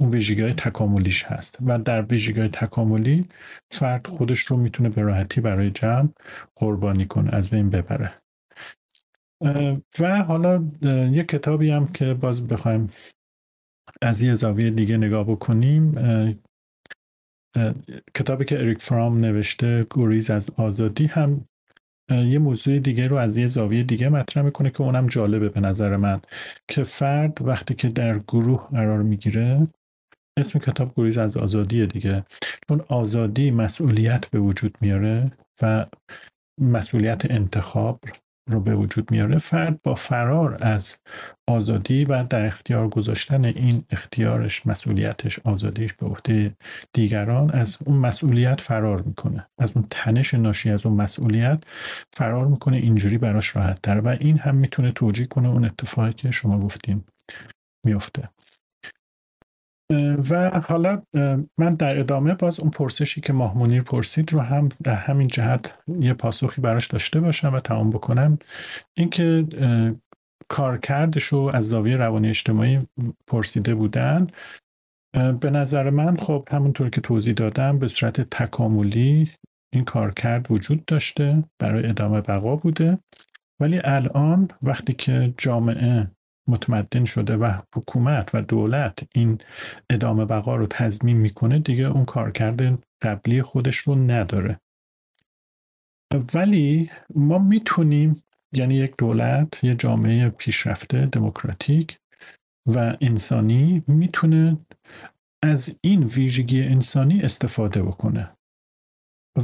اون 0.00 0.10
ویژگی 0.10 0.52
تکاملیش 0.52 1.24
هست. 1.24 1.58
و 1.66 1.78
در 1.78 2.02
ویژگی 2.02 2.48
تکاملی 2.48 3.28
فرد 3.70 4.06
خودش 4.06 4.40
رو 4.40 4.56
می‌تونه 4.56 4.88
به 4.88 5.02
راحتی 5.02 5.40
برای 5.40 5.70
جمع 5.70 6.08
قربانی 6.56 7.04
کنه 7.04 7.34
از 7.34 7.48
بین 7.48 7.70
ببره. 7.70 8.12
و 10.00 10.22
حالا 10.22 10.64
یک 11.12 11.28
کتابی 11.28 11.70
هم 11.70 11.86
که 11.86 12.14
باز 12.14 12.48
بخوایم 12.48 12.90
از 14.02 14.22
یه 14.22 14.34
زاویه 14.34 14.70
دیگه 14.70 14.96
نگاه 14.96 15.24
بکنیم 15.24 15.94
کتابی 18.14 18.44
که 18.44 18.58
اریک 18.58 18.78
فرام 18.78 19.20
نوشته 19.20 19.86
گریز 19.90 20.30
از 20.30 20.50
آزادی 20.50 21.06
هم 21.06 21.44
یه 22.10 22.38
موضوع 22.38 22.78
دیگه 22.78 23.08
رو 23.08 23.16
از 23.16 23.36
یه 23.36 23.46
زاویه 23.46 23.82
دیگه 23.82 24.08
مطرح 24.08 24.44
می‌کنه 24.44 24.70
که 24.70 24.80
اونم 24.80 25.06
جالبه 25.06 25.48
به 25.48 25.60
نظر 25.60 25.96
من 25.96 26.20
که 26.68 26.84
فرد 26.84 27.38
وقتی 27.42 27.74
که 27.74 27.88
در 27.88 28.18
گروه 28.18 28.68
قرار 28.68 29.02
می‌گیره 29.02 29.68
اسم 30.38 30.58
کتاب 30.58 30.92
گریز 30.96 31.18
از 31.18 31.36
آزادیه 31.36 31.86
دیگه. 31.86 32.24
چون 32.68 32.80
آزادی 32.88 33.50
مسئولیت 33.50 34.26
به 34.26 34.40
وجود 34.40 34.78
میاره 34.80 35.32
و 35.62 35.86
مسئولیت 36.60 37.30
انتخاب 37.30 38.00
رو 38.50 38.60
به 38.60 38.74
وجود 38.74 39.10
میاره 39.10 39.38
فرد 39.38 39.82
با 39.82 39.94
فرار 39.94 40.58
از 40.60 40.96
آزادی 41.48 42.04
و 42.04 42.24
در 42.24 42.46
اختیار 42.46 42.88
گذاشتن 42.88 43.44
این 43.44 43.84
اختیارش 43.90 44.66
مسئولیتش 44.66 45.38
آزادیش 45.44 45.92
به 45.92 46.06
عهده 46.06 46.56
دیگران 46.92 47.50
از 47.50 47.76
اون 47.84 47.96
مسئولیت 47.96 48.60
فرار 48.60 49.02
می‌کنه. 49.02 49.46
از 49.58 49.72
اون 49.74 49.86
تنش 49.90 50.34
ناشی 50.34 50.70
از 50.70 50.86
اون 50.86 50.96
مسئولیت 50.96 51.64
فرار 52.12 52.46
می‌کنه 52.46 52.76
اینجوری 52.76 53.18
براش 53.18 53.56
راحت 53.56 53.82
تر. 53.82 54.00
و 54.00 54.08
این 54.08 54.38
هم 54.38 54.54
می‌تونه 54.54 54.92
توجیه 54.92 55.26
کنه 55.26 55.48
اون 55.48 55.64
اتفاقی 55.64 56.12
که 56.12 56.30
شما 56.30 56.58
گفتیم 56.58 57.04
میفته 57.86 58.28
و 60.30 60.60
حالا 60.60 61.02
من 61.58 61.74
در 61.74 61.98
ادامه 61.98 62.34
باز 62.34 62.60
اون 62.60 62.70
پرسشی 62.70 63.20
که 63.20 63.32
ماه 63.32 63.80
پرسید 63.80 64.32
رو 64.32 64.40
هم 64.40 64.68
در 64.82 64.94
همین 64.94 65.28
جهت 65.28 65.74
یه 66.00 66.14
پاسخی 66.14 66.60
براش 66.60 66.86
داشته 66.86 67.20
باشم 67.20 67.54
و 67.54 67.60
تمام 67.60 67.90
بکنم. 67.90 68.38
اینکه 68.96 69.46
کارکردش 70.48 71.24
رو 71.24 71.50
از 71.54 71.64
زاویه 71.64 71.96
روانی 71.96 72.28
اجتماعی 72.28 72.86
پرسیده 73.26 73.74
بودن 73.74 74.26
به 75.40 75.50
نظر 75.50 75.90
من 75.90 76.16
خب 76.16 76.48
همونطور 76.50 76.90
که 76.90 77.00
توضیح 77.00 77.34
دادم 77.34 77.78
به 77.78 77.88
صورت 77.88 78.20
تکاملی 78.20 79.30
این 79.72 79.84
کارکرد 79.84 80.50
وجود 80.50 80.84
داشته 80.84 81.44
برای 81.58 81.86
ادامه 81.86 82.20
بقا 82.20 82.56
بوده. 82.56 82.98
ولی 83.60 83.80
الان 83.84 84.48
وقتی 84.62 84.92
که 84.92 85.34
جامعه 85.38 86.10
متمدن 86.50 87.04
شده 87.04 87.36
و 87.36 87.52
حکومت 87.74 88.34
و 88.34 88.42
دولت 88.42 88.98
این 89.14 89.38
ادامه 89.90 90.24
بقا 90.24 90.56
رو 90.56 90.66
تضمین 90.66 91.16
می‌کنه 91.16 91.58
دیگه 91.58 91.84
اون 91.84 92.04
کارکرد 92.04 92.84
قبلی 93.02 93.42
خودش 93.42 93.76
رو 93.76 93.94
نداره. 93.94 94.60
ولی 96.34 96.90
ما 97.14 97.38
می‌تونیم 97.38 98.22
یعنی 98.52 98.74
یک 98.74 98.94
دولت 98.98 99.64
یه 99.64 99.74
جامعه 99.74 100.28
پیشرفته 100.28 101.06
دموکراتیک 101.06 101.98
و 102.66 102.96
انسانی 103.00 103.82
می‌تونه 103.86 104.58
از 105.42 105.78
این 105.80 106.02
ویژگی 106.02 106.62
انسانی 106.62 107.20
استفاده 107.20 107.82
بکنه 107.82 108.30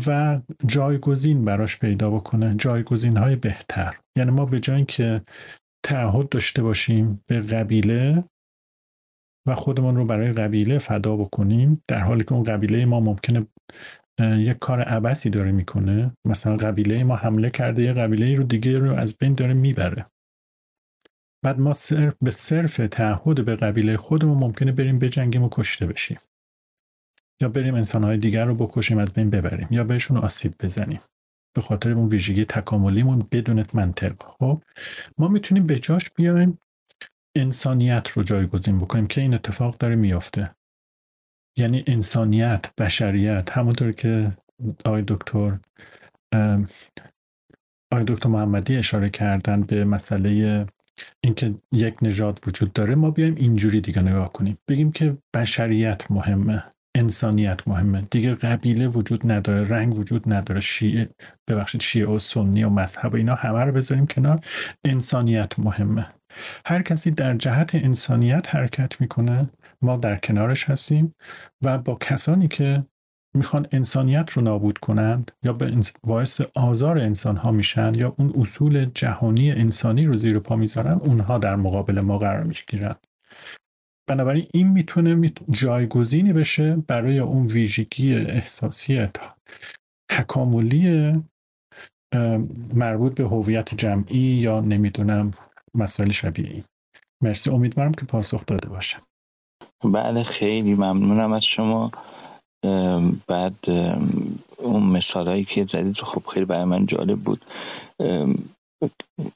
و 0.06 0.40
جایگزین 0.66 1.44
براش 1.44 1.78
پیدا 1.78 2.10
بکنه 2.10 2.54
جایگزین 2.56 3.16
های 3.16 3.36
بهتر. 3.36 3.96
یعنی 4.18 4.30
ما 4.30 4.44
به 4.44 4.60
جای 4.60 4.84
که 4.84 5.22
تعهد 5.86 6.28
داشته 6.28 6.62
باشیم 6.62 7.24
به 7.26 7.40
قبیله 7.40 8.24
و 9.48 9.54
خودمون 9.54 9.96
رو 9.96 10.04
برای 10.04 10.32
قبیله 10.32 10.78
فدا 10.78 11.16
بکنیم 11.16 11.82
در 11.88 12.00
حالی 12.00 12.24
که 12.24 12.32
اون 12.32 12.42
قبیله 12.42 12.84
ما 12.84 13.00
ممکنه 13.00 13.46
یک 14.20 14.58
کار 14.58 14.80
عبسی 14.80 15.30
داره 15.30 15.52
می‌کنه. 15.52 16.16
مثلا 16.24 16.56
قبیله 16.56 17.04
ما 17.04 17.16
حمله 17.16 17.50
کرده 17.50 17.82
یه 17.82 17.92
قبیله 17.92 18.34
رو 18.34 18.44
دیگه 18.44 18.78
رو 18.78 18.94
از 18.94 19.16
بین 19.16 19.34
داره 19.34 19.54
می‌بره. 19.54 20.06
بعد 21.44 21.58
ما 21.58 21.74
صرف 21.74 22.14
به 22.22 22.30
صرف 22.30 22.76
تعهد 22.76 23.44
به 23.44 23.56
قبیله 23.56 23.96
خودمون 23.96 24.38
ممکنه 24.38 24.72
بریم 24.72 24.98
بجنگیم 24.98 25.42
و 25.42 25.48
کشته 25.52 25.86
بشیم. 25.86 26.18
یا 27.42 27.48
بریم 27.48 27.74
انسانهای 27.74 28.18
دیگر 28.18 28.44
رو 28.44 28.54
بکشیم 28.54 28.98
از 28.98 29.12
بین 29.12 29.30
ببریم 29.30 29.68
یا 29.70 29.84
بهشون 29.84 30.16
آسیب 30.16 30.54
بزنیم. 30.60 31.00
به 31.56 31.62
خاطر 31.62 31.92
اون 31.92 32.08
ویژگی 32.08 32.44
تکاملیمون 32.44 33.28
بدون 33.32 33.64
منطق. 33.74 34.22
خب 34.22 34.62
ما 35.18 35.28
می‌تونیم 35.28 35.66
به 35.66 35.78
جاش 35.78 36.10
بیایم 36.10 36.58
انسانیت 37.36 38.10
رو 38.10 38.22
جایگزین 38.22 38.78
بکنیم 38.78 39.06
که 39.06 39.20
این 39.20 39.34
اتفاق 39.34 39.78
داره 39.78 39.96
میافته. 39.96 40.54
یعنی 41.58 41.84
انسانیت 41.86 42.74
بشریت 42.78 43.50
همونطور 43.50 43.92
که 43.92 44.36
آقای 44.84 45.04
دکتر 45.08 45.58
آقای 47.92 48.04
دکتر 48.06 48.28
محمدی 48.28 48.76
اشاره 48.76 49.10
کردن 49.10 49.62
به 49.62 49.84
مسئله 49.84 50.66
اینکه 51.24 51.54
یک 51.72 51.96
نژاد 52.02 52.40
وجود 52.46 52.72
داره 52.72 52.94
ما 52.94 53.10
بیایم 53.10 53.34
اینجوری 53.34 53.80
دیگه 53.80 54.02
نگاه 54.02 54.32
کنیم. 54.32 54.58
بگیم 54.68 54.92
که 54.92 55.18
بشریت 55.34 56.10
مهمه. 56.10 56.64
انسانیت 56.96 57.68
مهمه. 57.68 58.02
دیگه 58.10 58.34
قبیله 58.34 58.88
وجود 58.88 59.32
نداره 59.32 59.68
رنگ 59.68 59.98
وجود 59.98 60.32
نداره 60.32 60.60
شیعه 60.60 61.08
ببخشید 61.48 61.80
شیعه 61.80 62.06
و 62.06 62.18
سنی 62.18 62.64
و 62.64 62.70
مذهب 62.70 63.14
اینا 63.14 63.34
همه 63.34 63.64
رو 63.64 63.72
بذاریم 63.72 64.06
کنار. 64.06 64.40
انسانیت 64.84 65.58
مهمه. 65.58 66.06
هر 66.66 66.82
کسی 66.82 67.10
در 67.10 67.34
جهت 67.34 67.74
انسانیت 67.74 68.54
حرکت 68.54 69.00
می‌کنه 69.00 69.50
ما 69.82 69.96
در 69.96 70.16
کنارش 70.16 70.70
هستیم 70.70 71.14
و 71.64 71.78
با 71.78 71.94
کسانی 71.94 72.48
که 72.48 72.84
می‌خوان 73.36 73.66
انسانیت 73.72 74.30
رو 74.30 74.42
نابود 74.42 74.78
کنند 74.78 75.30
یا 75.42 75.52
به 75.52 75.76
باعث 76.04 76.40
آزار 76.54 76.98
انسان 76.98 77.36
ها 77.36 77.50
میشن 77.50 77.92
یا 77.94 78.14
اون 78.18 78.32
اصول 78.36 78.84
جهانی 78.94 79.52
انسانی 79.52 80.06
رو 80.06 80.14
زیر 80.14 80.38
پا 80.38 80.56
می‌ذارن 80.56 80.98
اونها 80.98 81.38
در 81.38 81.56
مقابل 81.56 82.00
ما 82.00 82.18
قرار 82.18 82.42
می‌گیرن. 82.42 82.92
بنابراین 84.08 84.46
این 84.52 84.68
می‌تونه 84.68 85.32
جایگزینی 85.50 86.32
بشه 86.32 86.76
برای 86.76 87.18
اون 87.18 87.46
ویژگی 87.46 88.14
احساسی 88.14 89.08
تکاملی 90.10 91.12
مربوط 92.74 93.14
به 93.14 93.24
هویت 93.24 93.74
جمعی 93.74 94.18
یا 94.18 94.60
نمی‌دونم 94.60 95.34
مسائل 95.74 96.10
شبیه 96.10 96.50
این 96.50 96.64
مرسی. 97.22 97.50
امیدوارم 97.50 97.92
که 97.92 98.06
پاسخ 98.06 98.46
داده 98.46 98.68
باشم 98.68 99.02
بله 99.84 100.22
خیلی 100.22 100.74
ممنونم 100.74 101.32
از 101.32 101.44
شما. 101.44 101.92
بعد 103.26 103.70
اون 104.56 104.82
مثال 104.82 105.28
هایی 105.28 105.44
که 105.44 105.64
زدید 105.64 105.96
خب 105.96 106.26
خیلی 106.26 106.46
برای 106.46 106.64
من 106.64 106.86
جالب 106.86 107.18
بود. 107.18 107.44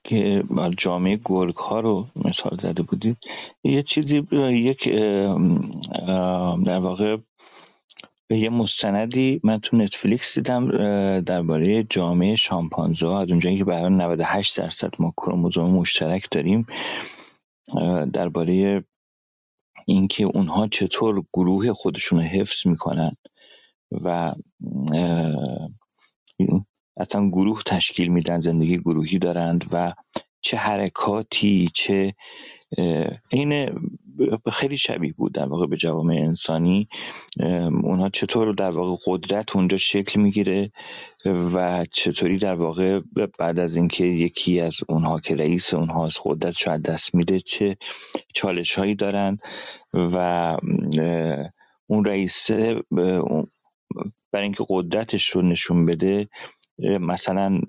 که 0.04 0.44
جامعه 0.76 1.20
گرگ 1.24 1.56
ها 1.56 1.80
رو 1.80 2.06
مثال 2.16 2.56
زده 2.60 2.82
بودید 2.82 3.16
یه 3.64 3.82
چیزی 3.82 4.26
یک 4.50 4.88
در 6.66 6.78
واقع 6.78 7.16
یه 8.30 8.50
مستندی 8.50 9.40
من 9.44 9.60
تو 9.60 9.76
نتفلیکس 9.76 10.34
دیدم 10.34 10.70
درباره 11.20 11.82
جامعه 11.82 12.36
شامپانزه 12.36 13.08
ها 13.08 13.20
از 13.20 13.30
اونجایی 13.30 13.58
که 13.58 13.64
برای 13.64 13.90
98 13.90 14.58
درصد 14.58 14.90
ما 14.98 15.14
کروموزوم 15.16 15.70
مشترک 15.70 16.28
داریم 16.30 16.66
درباره 18.12 18.84
اینکه 19.86 20.24
اونها 20.24 20.68
چطور 20.68 21.24
گروه 21.32 21.72
خودشون 21.72 22.18
رو 22.18 22.24
حفظ 22.24 22.66
می‌کنن 22.66 23.12
و 23.92 24.34
اصلا 27.00 27.28
گروه 27.28 27.62
تشکیل 27.66 28.08
میدن 28.08 28.40
زندگی 28.40 28.76
گروهی 28.78 29.18
دارند 29.18 29.64
و 29.72 29.92
چه 30.40 30.56
حرکاتی 30.56 31.70
چه 31.74 32.14
عین 33.32 33.80
خیلی 34.52 34.76
شبیه 34.76 35.12
بود 35.12 35.34
در 35.34 35.46
واقع 35.46 35.66
به 35.66 35.76
جوامع 35.76 36.14
انسانی. 36.14 36.88
اونها 37.82 38.08
چطور 38.08 38.52
در 38.52 38.70
واقع 38.70 38.96
قدرت 39.06 39.56
اونجا 39.56 39.76
شکل 39.76 40.20
می‌گیره 40.20 40.72
و 41.26 41.84
چطوری 41.92 42.38
در 42.38 42.54
واقع 42.54 43.00
بعد 43.38 43.58
از 43.58 43.76
اینکه 43.76 44.04
یکی 44.04 44.60
از 44.60 44.76
اونها 44.88 45.20
که 45.20 45.34
رئیس 45.34 45.74
اونها 45.74 46.06
از 46.06 46.18
قدرت 46.24 46.56
شاید 46.56 46.82
دست 46.82 47.14
میده 47.14 47.40
چه 47.40 47.76
چالش 48.34 48.78
هایی 48.78 48.94
دارن 48.94 49.36
و 49.94 50.56
اون 51.86 52.04
رئیس 52.04 52.50
برای 54.32 54.44
اینکه 54.44 54.64
قدرتش 54.68 55.28
رو 55.28 55.42
نشون 55.42 55.86
بده 55.86 56.28
مثلا 57.00 57.60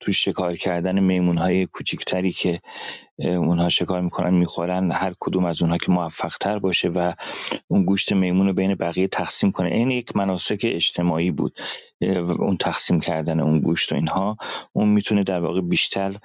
تو 0.00 0.12
شکار 0.12 0.56
کردن 0.56 1.00
میمون 1.00 1.38
های 1.38 1.66
کوچیکتری 1.66 2.32
که 2.32 2.60
اونها 3.18 3.68
شکار 3.68 4.00
می‌کنن 4.00 4.34
می‌خورن 4.34 4.92
هر 4.92 5.12
کدوم 5.20 5.44
از 5.44 5.62
اونها 5.62 5.78
که 5.78 5.92
موفق 5.92 6.36
تر 6.40 6.58
باشه 6.58 6.88
و 6.88 7.12
اون 7.68 7.84
گوشت 7.84 8.12
میمون 8.12 8.46
رو 8.46 8.52
بین 8.52 8.74
بقیه 8.74 9.08
تقسیم 9.08 9.50
کنه. 9.50 9.68
این 9.68 9.90
یک 9.90 10.16
مناسک 10.16 10.60
اجتماعی 10.64 11.30
بود 11.30 11.58
اون 12.38 12.56
تقسیم 12.56 13.00
کردن 13.00 13.40
اون 13.40 13.60
گوشت 13.60 13.92
و 13.92 13.94
اینها. 13.94 14.36
اون 14.72 14.88
می‌تونه 14.88 15.24
در 15.24 15.40
واقع 15.40 15.60
بیشتر 15.60 16.16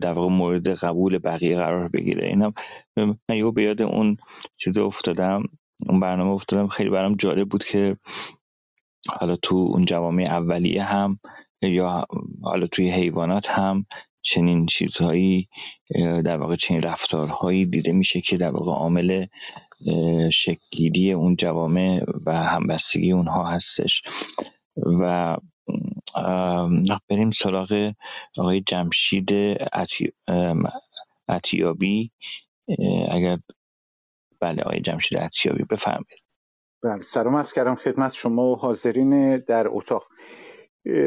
در 0.00 0.12
واقع 0.12 0.28
مورد 0.28 0.68
قبول 0.68 1.18
بقیه 1.18 1.56
قرار 1.56 1.88
بگیره. 1.88 2.26
اینا 2.26 2.52
من 2.96 3.36
یه 3.36 3.50
به 3.50 3.62
یاد 3.62 3.82
اون 3.82 4.16
چیز 4.58 4.78
افتادم 4.78 5.42
اون 5.88 6.00
برنامه 6.00 6.30
افتادم 6.30 6.66
خیلی 6.66 6.90
برام 6.90 7.14
جالب 7.14 7.48
بود 7.48 7.64
که 7.64 7.96
حالا 9.08 9.36
تو 9.36 9.56
اون 9.56 9.84
جوامع 9.84 10.24
اولیه 10.28 10.82
هم 10.82 11.20
یا 11.62 12.06
حالا 12.42 12.66
توی 12.66 12.90
حیوانات 12.90 13.50
هم 13.50 13.86
چنین 14.20 14.66
چیزهایی 14.66 15.48
در 16.24 16.36
واقع 16.36 16.56
چنین 16.56 16.82
رفتارهایی 16.82 17.66
دیده 17.66 17.92
میشه 17.92 18.20
که 18.20 18.36
در 18.36 18.50
واقع 18.50 18.72
عامل 18.72 19.26
شکلگیری 20.32 21.12
اون 21.12 21.36
جوامع 21.36 22.04
و 22.26 22.32
همبستگی 22.32 23.12
اونها 23.12 23.44
هستش. 23.44 24.02
و 25.00 25.36
بریم 27.08 27.30
سراغ 27.30 27.92
آقای 28.38 28.60
جمشید 28.60 29.30
عطیابی 31.28 32.12
اگر 33.10 33.38
بله 34.40 34.62
آقای 34.62 34.80
جمشید 34.80 35.18
عطیابی 35.18 35.64
بفرمایید. 35.70 36.25
بله 36.82 37.02
سلام 37.02 37.34
از 37.34 37.52
کردم 37.52 37.74
خدمت 37.74 38.12
شما 38.12 38.52
و 38.52 38.56
حاضرین 38.56 39.38
در 39.38 39.66
اتاق. 39.68 40.04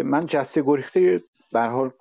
من 0.04 0.26
جسته 0.26 0.62
گریخته 0.62 1.24
به 1.54 1.62
حال 1.62 1.92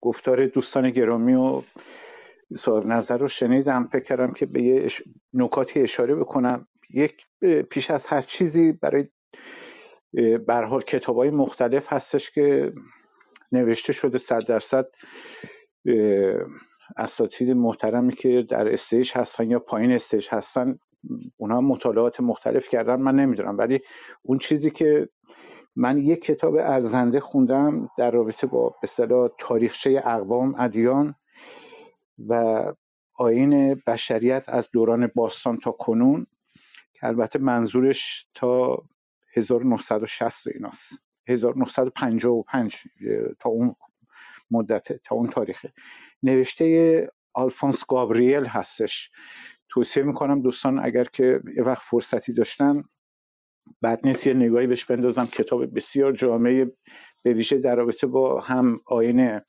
گفتار 0.00 0.46
دوستان 0.46 0.90
گرامی 0.90 1.34
و 1.34 1.62
صاحب 2.56 2.86
نظر 2.86 3.18
رو 3.18 3.28
شنیدم. 3.28 3.88
فکر 3.92 4.02
کردم 4.02 4.30
که 4.32 4.46
به 4.46 4.62
یه 4.62 4.88
نکاتی 5.34 5.80
اشاره 5.82 6.14
بکنم. 6.14 6.68
یک 6.90 7.16
پیش 7.70 7.90
از 7.90 8.06
هر 8.06 8.20
چیزی 8.20 8.72
برای 8.72 9.08
به 10.48 10.56
هر 10.56 10.64
حال 10.64 10.80
کتاب 10.80 11.16
های 11.16 11.30
مختلف 11.30 11.92
هستش 11.92 12.30
که 12.30 12.72
نوشته 13.52 13.92
شده 13.92 14.18
صد 14.18 14.46
درصد 14.46 14.86
اساتید 16.96 17.50
محترمی 17.50 18.12
که 18.12 18.42
در 18.42 18.72
stage 18.72 19.12
هستن 19.14 19.50
یا 19.50 19.58
پایین 19.58 19.92
stage 19.92 20.28
هستن. 20.30 20.78
اونا 21.36 21.60
مطالعات 21.60 22.20
مختلف 22.20 22.68
کردن 22.68 23.00
من 23.00 23.14
نمی‌دونم. 23.14 23.58
ولی 23.58 23.80
اون 24.22 24.38
چیزی 24.38 24.70
که 24.70 25.08
من 25.76 25.98
یک 25.98 26.22
کتاب 26.22 26.54
ارزنده 26.54 27.20
خوندم 27.20 27.90
در 27.98 28.10
رابطه 28.10 28.46
با 28.46 28.74
اصطلاح 28.82 29.28
تاریخچه 29.38 30.02
اقوام 30.04 30.54
ادیان 30.58 31.14
و 32.28 32.64
آین 33.14 33.82
بشریت 33.86 34.44
از 34.48 34.70
دوران 34.70 35.10
باستان 35.14 35.56
تا 35.56 35.70
کنون 35.70 36.26
که 36.92 37.06
البته 37.06 37.38
منظورش 37.38 38.28
تا 38.34 38.82
1960 39.36 40.46
ایناست. 40.46 41.02
1955 41.28 42.76
تا 43.38 43.50
اون 43.50 43.74
مدته 44.50 45.00
تا 45.04 45.16
اون 45.16 45.28
تاریخه. 45.28 45.72
نوشته 46.22 47.08
آلفونس 47.34 47.84
گابریل 47.88 48.44
هستش. 48.44 49.10
توصیه 49.68 50.02
می‌کنم 50.02 50.42
دوستان 50.42 50.84
اگر 50.84 51.04
که 51.04 51.40
یه 51.56 51.62
وقت 51.62 51.82
فرصتی 51.82 52.32
داشتن 52.32 52.82
بعد 53.82 54.00
نیست 54.04 54.26
یه 54.26 54.34
نگاهی 54.34 54.66
بهش 54.66 54.84
بندازم. 54.84 55.24
کتاب 55.24 55.74
بسیار 55.74 56.12
جامعه 56.12 56.72
به 57.22 57.32
ویژه 57.32 57.58
در 57.58 57.76
رابطه 57.76 58.06
با 58.06 58.40
هم 58.40 58.78
آین 58.86 59.40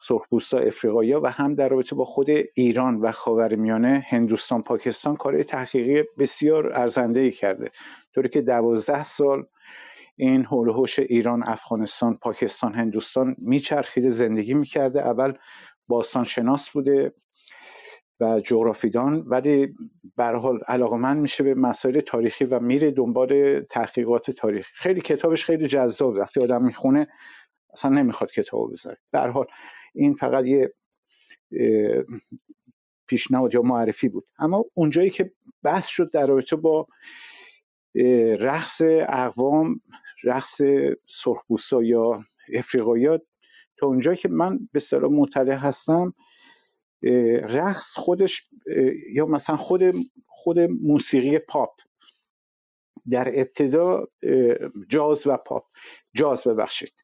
سرخپوستا 0.00 0.58
افریقایی 0.58 1.14
و 1.14 1.26
هم 1.26 1.54
در 1.54 1.68
رابطه 1.68 1.96
با 1.96 2.04
خود 2.04 2.26
ایران 2.54 3.00
و 3.00 3.12
خاورمیانه 3.12 4.06
هندوستان 4.08 4.62
پاکستان 4.62 5.16
کار 5.16 5.42
تحقیقی 5.42 6.08
بسیار 6.18 6.72
ارزنده 6.72 7.20
ای 7.20 7.30
کرده. 7.30 7.68
طوری 8.14 8.28
که 8.28 8.40
دوازده 8.40 9.04
سال 9.04 9.46
این 10.16 10.44
حول 10.44 10.86
ایران 10.98 11.42
افغانستان 11.46 12.16
پاکستان 12.22 12.74
هندوستان 12.74 13.36
میچرخیده 13.38 14.08
زندگی 14.08 14.54
می‌کرده. 14.54 15.00
اول 15.00 15.32
باستان 15.88 16.24
شناس 16.24 16.70
بوده 16.70 17.14
و 18.20 18.40
جغرافیدان 18.40 19.24
ولی 19.26 19.74
به 20.16 20.24
حال 20.24 20.60
علاقمند 20.68 21.16
میشه 21.16 21.44
به 21.44 21.54
مسائل 21.54 22.00
تاریخی 22.00 22.44
و 22.44 22.60
میره 22.60 22.90
دنبال 22.90 23.60
تحقیقات 23.60 24.30
تاریخی. 24.30 24.70
خیلی 24.74 25.00
کتابش 25.00 25.44
خیلی 25.44 25.68
جذاب. 25.68 26.14
وقتی 26.16 26.40
آدم 26.40 26.64
می‌خونه 26.64 27.08
اصلا 27.72 27.90
نمی‌خواد 27.90 28.30
کتابو 28.30 28.68
بذاره. 28.68 28.98
به 29.10 29.20
حال 29.20 29.46
این 29.94 30.14
فقط 30.14 30.44
یه 30.44 30.74
پیشنهاد 33.06 33.54
یا 33.54 33.62
معرفی 33.62 34.08
بود. 34.08 34.26
اما 34.38 34.64
اونجایی 34.74 35.10
که 35.10 35.32
بحث 35.62 35.86
شد 35.86 36.10
در 36.12 36.26
رابطه 36.26 36.56
با 36.56 36.86
رقص 38.40 38.82
اقوام 39.08 39.80
رقص 40.24 40.60
سرخپوستا 41.06 41.82
یا 41.82 42.24
افریقاییات 42.54 43.22
تا 43.76 43.86
اونجایی 43.86 44.16
که 44.16 44.28
من 44.28 44.68
به 44.72 44.80
صلاح 44.80 45.10
مطلع 45.10 45.54
هستم 45.54 46.14
رقص 47.42 47.92
خودش 47.92 48.48
یا 49.12 49.26
مثلا 49.26 49.56
خود 49.56 49.82
خود 50.26 50.58
موسیقی 50.58 51.38
پاپ. 51.38 51.70
در 53.10 53.28
ابتدا 53.28 54.06
جاز 54.88 55.26
و 55.26 55.36
پاپ. 55.36 55.64
جاز 56.14 56.44
ببخشید. 56.44 56.94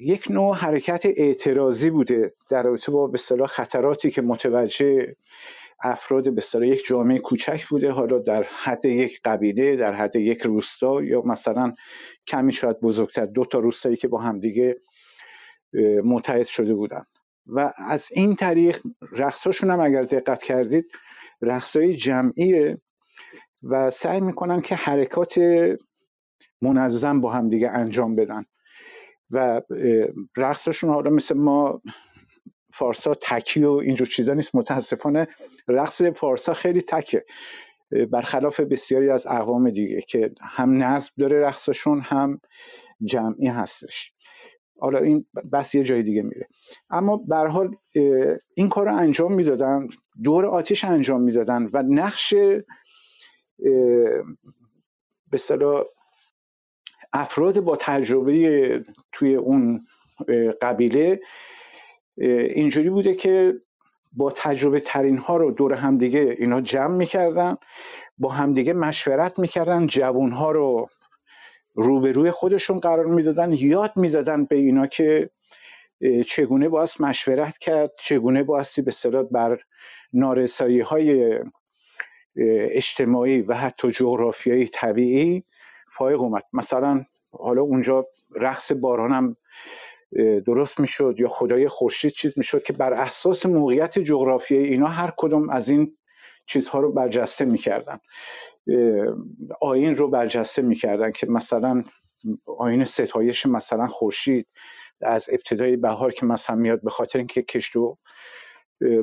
یک 0.00 0.30
نوع 0.30 0.56
حرکت 0.56 1.02
اعتراضی 1.16 1.90
بوده 1.90 2.32
در 2.50 2.62
رابطه 2.62 2.92
با 2.92 3.06
به 3.06 3.18
خطراتی 3.46 4.10
که 4.10 4.22
متوجه 4.22 5.16
افراد 5.82 6.34
به 6.34 6.42
یک 6.66 6.86
جامعه 6.88 7.18
کوچک 7.18 7.66
بوده. 7.66 7.90
حالا 7.90 8.18
در 8.18 8.42
حد 8.42 8.84
یک 8.84 9.20
قبیله 9.24 9.76
در 9.76 9.92
حد 9.92 10.16
یک 10.16 10.42
روستا 10.42 11.02
یا 11.02 11.22
مثلا 11.22 11.74
کمی 12.26 12.52
شاید 12.52 12.80
بزرگتر 12.80 13.26
دو 13.26 13.44
تا 13.44 13.58
روستایی 13.58 13.96
که 13.96 14.08
با 14.08 14.18
همدیگه 14.18 14.76
متحد 16.04 16.46
شده 16.46 16.74
بودن. 16.74 17.04
و 17.46 17.72
از 17.76 18.08
این 18.12 18.36
طریق 18.36 18.80
رقصاشون 19.12 19.70
هم 19.70 19.80
اگر 19.80 20.02
دقت 20.02 20.42
کردید 20.42 20.92
رقصای 21.42 21.96
جمعیه 21.96 22.80
و 23.62 23.90
سعی 23.90 24.20
می‌کنن 24.20 24.60
که 24.60 24.74
حرکات 24.74 25.40
منظم 26.62 27.20
با 27.20 27.30
هم 27.30 27.48
دیگه 27.48 27.70
انجام 27.70 28.16
بدن. 28.16 28.44
و 29.30 29.62
رقصشون 30.36 30.90
حالا 30.90 31.10
مثل 31.10 31.36
ما 31.36 31.82
فارسا 32.74 33.14
تکی 33.14 33.64
و 33.64 33.72
اینجور 33.72 34.06
چیزا 34.08 34.34
نیست. 34.34 34.54
متاسفانه 34.54 35.28
رقص 35.68 36.02
فارسا 36.02 36.54
خیلی 36.54 36.82
تکه. 36.82 37.24
برخلاف 38.12 38.60
بسیاری 38.60 39.10
از 39.10 39.26
اقوام 39.26 39.70
دیگه 39.70 40.00
که 40.00 40.30
هم 40.42 40.82
نصب 40.82 41.12
داره 41.18 41.40
رقصشون 41.40 42.00
هم 42.00 42.40
جمعی 43.04 43.46
هستش. 43.46 44.12
حالا 44.80 44.98
این 44.98 45.26
بس 45.52 45.74
یه 45.74 45.84
جای 45.84 46.02
دیگه 46.02 46.22
میره. 46.22 46.48
اما 46.90 47.16
به 47.16 47.36
حال 47.36 47.76
این 48.54 48.68
کار 48.68 48.84
رو 48.84 48.96
انجام 48.96 49.32
می‌دادن 49.32 49.88
دور 50.22 50.46
آتیش 50.46 50.84
انجام 50.84 51.20
می‌دادن 51.20 51.70
و 51.72 51.82
نقش 51.82 52.34
به 55.30 55.38
صلاح 55.38 55.84
افراد 57.12 57.60
با 57.60 57.76
تجربه 57.76 58.84
توی 59.12 59.34
اون 59.34 59.86
قبیله 60.62 61.20
اینجوری 62.54 62.90
بوده 62.90 63.14
که 63.14 63.60
با 64.12 64.30
تجربه 64.36 64.80
ترین 64.80 65.18
ها 65.18 65.36
رو 65.36 65.50
دور 65.50 65.74
همدیگه 65.74 66.36
اینا 66.38 66.60
جمع 66.60 66.96
می‌کردن 66.96 67.56
با 68.18 68.28
همدیگه 68.28 68.72
مشورت 68.72 69.38
می‌کردن 69.38 69.86
جوون 69.86 70.32
ها 70.32 70.52
رو 70.52 70.88
روبروی 71.82 72.30
خودشون 72.30 72.78
قرار 72.78 73.06
می‌دادن 73.06 73.52
یاد 73.52 73.92
می‌دادن 73.96 74.44
به 74.44 74.56
اینا 74.56 74.86
که 74.86 75.30
چگونه 76.26 76.68
باید 76.68 76.88
مشورت 77.00 77.58
کرد 77.58 77.92
چگونه 78.04 78.42
بایستی 78.42 78.82
به 78.82 78.90
صلاح 78.90 79.22
بر 79.22 79.58
نارسایی 80.12 80.80
های 80.80 81.38
اجتماعی 82.70 83.42
و 83.42 83.54
حتی 83.54 83.90
جغرافیایی 83.90 84.66
طبیعی 84.66 85.44
فایق 85.96 86.20
اومد. 86.20 86.42
مثلا 86.52 87.04
حالا 87.32 87.62
اونجا 87.62 88.06
رقص 88.36 88.72
بارانم 88.72 89.36
درست 90.46 90.80
می‌شد 90.80 91.14
یا 91.18 91.28
خدای 91.28 91.68
خورشید 91.68 92.12
چیز 92.12 92.38
می‌شد 92.38 92.62
که 92.62 92.72
بر 92.72 92.92
اساس 92.92 93.46
موقعیت 93.46 93.98
جغرافیایی 93.98 94.66
اینا 94.66 94.86
هر 94.86 95.12
کدوم 95.16 95.50
از 95.50 95.68
این 95.68 95.96
چیزها 96.46 96.80
رو 96.80 96.92
برجسته 96.92 97.44
می‌کردن. 97.44 97.98
آین 99.60 99.96
رو 99.96 100.08
برجسته 100.08 100.62
می‌کردن 100.62 101.10
که 101.10 101.26
مثلا 101.26 101.82
آین 102.58 102.84
ستایش 102.84 103.46
مثلا 103.46 103.86
خورشید 103.86 104.46
از 105.02 105.28
ابتدای 105.32 105.76
بهار 105.76 106.12
که 106.12 106.26
مثلا 106.26 106.56
میاد 106.56 106.82
به 106.82 106.90
خاطر 106.90 107.18
اینکه 107.18 107.42
کشت 107.42 107.76
و 107.76 107.96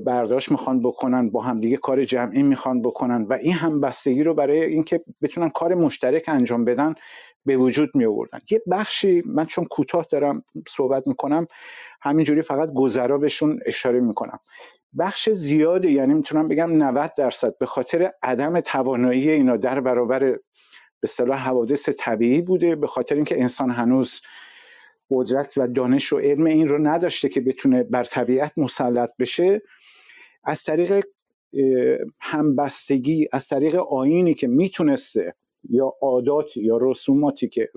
برداشت 0.05 0.51
می‌خوان 0.51 0.81
بکنن 0.81 1.29
با 1.29 1.41
هم 1.41 1.59
دیگه 1.59 1.77
کار 1.77 2.03
جمعی 2.05 2.43
می‌خوان 2.43 2.81
بکنن 2.81 3.23
و 3.23 3.33
این 3.33 3.53
هم 3.53 3.81
بستگی 3.81 4.23
رو 4.23 4.33
برای 4.33 4.65
اینکه 4.65 5.03
بتونن 5.21 5.49
کار 5.49 5.75
مشترک 5.75 6.23
انجام 6.27 6.65
بدن 6.65 6.95
به 7.45 7.57
وجود 7.57 7.89
می 7.95 8.05
آوردن 8.05 8.39
یه 8.51 8.61
بخشی 8.71 9.23
من 9.25 9.45
چون 9.45 9.65
کوتاه 9.65 10.05
دارم 10.11 10.43
صحبت 10.77 11.07
می‌کنم 11.07 11.47
همینجوری 12.01 12.41
فقط 12.41 12.73
گذرا 12.73 13.17
بهشون 13.17 13.59
اشاره 13.65 13.99
می‌کنم. 13.99 14.39
بخش 14.99 15.29
زیادی 15.29 15.91
یعنی 15.91 16.13
می‌تونم 16.13 16.47
بگم 16.47 16.83
90 16.83 17.13
درصد 17.17 17.57
به 17.57 17.65
خاطر 17.65 18.11
عدم 18.23 18.59
توانایی 18.59 19.29
اینا 19.29 19.57
در 19.57 19.79
برابر 19.79 20.39
به 20.99 21.07
صلاح 21.07 21.39
حوادث 21.39 21.89
طبیعی 21.99 22.41
بوده 22.41 22.75
به 22.75 22.87
خاطر 22.87 23.15
اینکه 23.15 23.41
انسان 23.41 23.69
هنوز 23.69 24.21
قدرت 25.11 25.53
و 25.57 25.67
دانش 25.67 26.13
و 26.13 26.17
علم 26.17 26.45
این 26.45 26.67
رو 26.67 26.87
نداشته 26.87 27.29
که 27.29 27.41
بتونه 27.41 27.83
بر 27.83 28.03
طبیعت 28.03 28.51
مسلط 28.57 29.09
بشه. 29.19 29.61
از 30.43 30.63
طریق 30.63 31.05
همبستگی 32.19 33.27
از 33.31 33.47
طریق 33.47 33.75
آینی 33.75 34.33
که 34.33 34.47
می‌تونسته 34.47 35.33
یا 35.69 35.93
عاداتی 36.01 36.61
یا 36.61 36.77
رسوماتی 36.81 37.47
که 37.47 37.69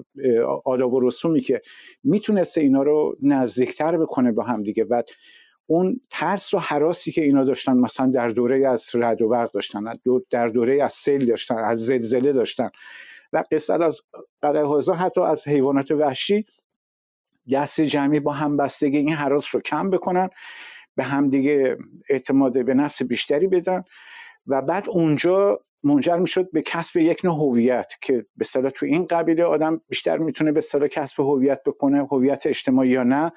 آداب 0.64 0.94
و 0.94 1.00
رسومی 1.00 1.40
که 1.40 1.60
می‌تونسته 2.04 2.60
اینا 2.60 2.82
رو 2.82 3.16
نزدیکتر 3.22 3.96
بکنه 3.96 4.32
با 4.32 4.42
هم 4.42 4.62
دیگه. 4.62 4.84
و 4.84 5.02
اون 5.70 6.00
ترس 6.10 6.54
و 6.54 6.58
حراسی 6.58 7.12
که 7.12 7.24
اینا 7.24 7.44
داشتن 7.44 7.76
مثلا 7.76 8.06
در 8.06 8.28
دوره 8.28 8.68
از 8.68 8.90
رد 8.94 9.22
و 9.22 9.28
برق 9.28 9.52
داشتن 9.52 9.84
در 10.30 10.48
دوره 10.48 10.84
از 10.84 10.92
سیل 10.92 11.26
داشتن 11.26 11.54
از 11.54 11.84
زلزله 11.86 12.32
داشتن. 12.32 12.70
و 13.32 13.44
قصد 13.52 13.82
از 13.82 14.00
قره 14.42 14.94
حتی 14.94 15.20
از 15.20 15.48
حیوانات 15.48 15.90
وحشی 15.90 16.46
دست 17.52 17.80
جمعی 17.80 18.20
با 18.20 18.32
همبستگی 18.32 18.96
این 18.96 19.12
حراس 19.12 19.54
رو 19.54 19.60
کم 19.60 19.90
بکنن 19.90 20.28
به 20.96 21.04
همدیگه 21.04 21.78
اعتماد 22.08 22.64
به 22.64 22.74
نفس 22.74 23.02
بیشتری 23.02 23.46
بدن. 23.46 23.84
و 24.46 24.62
بعد 24.62 24.84
اونجا 24.88 25.60
منجر 25.82 26.16
می‌شد 26.16 26.50
به 26.50 26.62
کسب 26.62 26.96
یک 26.96 27.24
نوع 27.24 27.34
هویت 27.34 27.92
که 28.00 28.26
به 28.36 28.44
صلاح 28.44 28.70
تو 28.70 28.86
این 28.86 29.06
قبیله 29.06 29.44
آدم 29.44 29.80
بیشتر 29.88 30.18
می‌تونه 30.18 30.52
به 30.52 30.60
صلاح 30.60 30.88
کسب 30.88 31.20
هویت 31.20 31.62
بکنه 31.66 31.98
هویت 31.98 32.46
اجتماعی 32.46 32.90
یا 32.90 33.02
نه. 33.02 33.32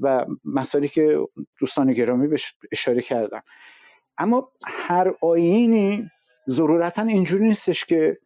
و 0.00 0.26
مسائلی 0.44 0.88
که 0.88 1.18
دوستان 1.60 1.92
گرامی 1.92 2.28
بهش 2.28 2.54
اشاره 2.72 3.02
کردن. 3.02 3.40
اما 4.18 4.48
هر 4.66 5.14
آینی 5.20 6.10
ضرورتا 6.48 7.02
اینجوری 7.02 7.48
نیستش 7.48 7.84
که 7.84 8.18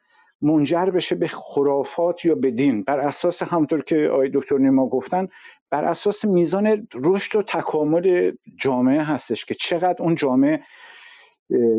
منجر 0.42 0.86
بشه 0.86 1.14
به 1.14 1.28
خرافات 1.28 2.24
یا 2.24 2.34
به 2.34 2.50
دین. 2.50 2.82
بر 2.82 3.00
اساس 3.00 3.42
همطور 3.42 3.82
که 3.82 4.08
آقای 4.08 4.30
دکتر 4.34 4.58
نیما 4.58 4.88
گفتن 4.88 5.28
بر 5.70 5.84
اساس 5.84 6.24
میزان 6.24 6.88
رشد 6.94 7.36
و 7.36 7.42
تکامل 7.42 8.32
جامعه 8.56 9.02
هستش 9.02 9.44
که 9.44 9.54
چقدر 9.54 10.02
اون 10.02 10.14
جامعه 10.14 10.62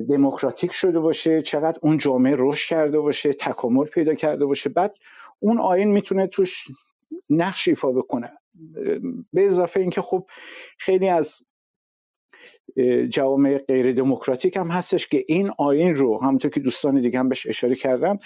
دموکراتیک 0.10 0.72
شده 0.72 0.99
باشه 0.99 1.41
چقدر 1.41 1.80
اون 1.82 1.98
جامعه 1.98 2.36
رشد 2.38 2.70
کرده 2.70 2.99
باشه 2.99 3.34
تکامل 3.34 3.86
پیدا 3.86 4.14
کرده 4.14 4.45
باشه. 4.45 4.70
بعد 4.70 4.94
اون 5.40 5.60
آین 5.60 5.91
می‌تونه 5.91 6.28
توش 6.28 6.68
نقش 7.30 7.68
ایفا 7.68 7.91
بکنه. 7.91 8.32
به 9.34 9.45
اضافه 9.45 9.80
اینکه 9.80 10.01
خب 10.01 10.27
خیلی 10.77 11.09
از 11.09 11.39
جوامع 13.09 13.57
غیر 13.57 13.93
دموکراتیک 13.93 14.57
هم 14.57 14.67
هستش 14.67 15.07
که 15.07 15.26
این 15.27 15.51
آین 15.57 15.95
رو 15.95 16.23
همونطور 16.23 16.51
که 16.51 16.59
دوستان 16.59 17.01
دیگه 17.01 17.19
هم 17.19 17.30
بهش 17.30 17.47
اشاره 17.47 17.76
کردن 17.76 18.19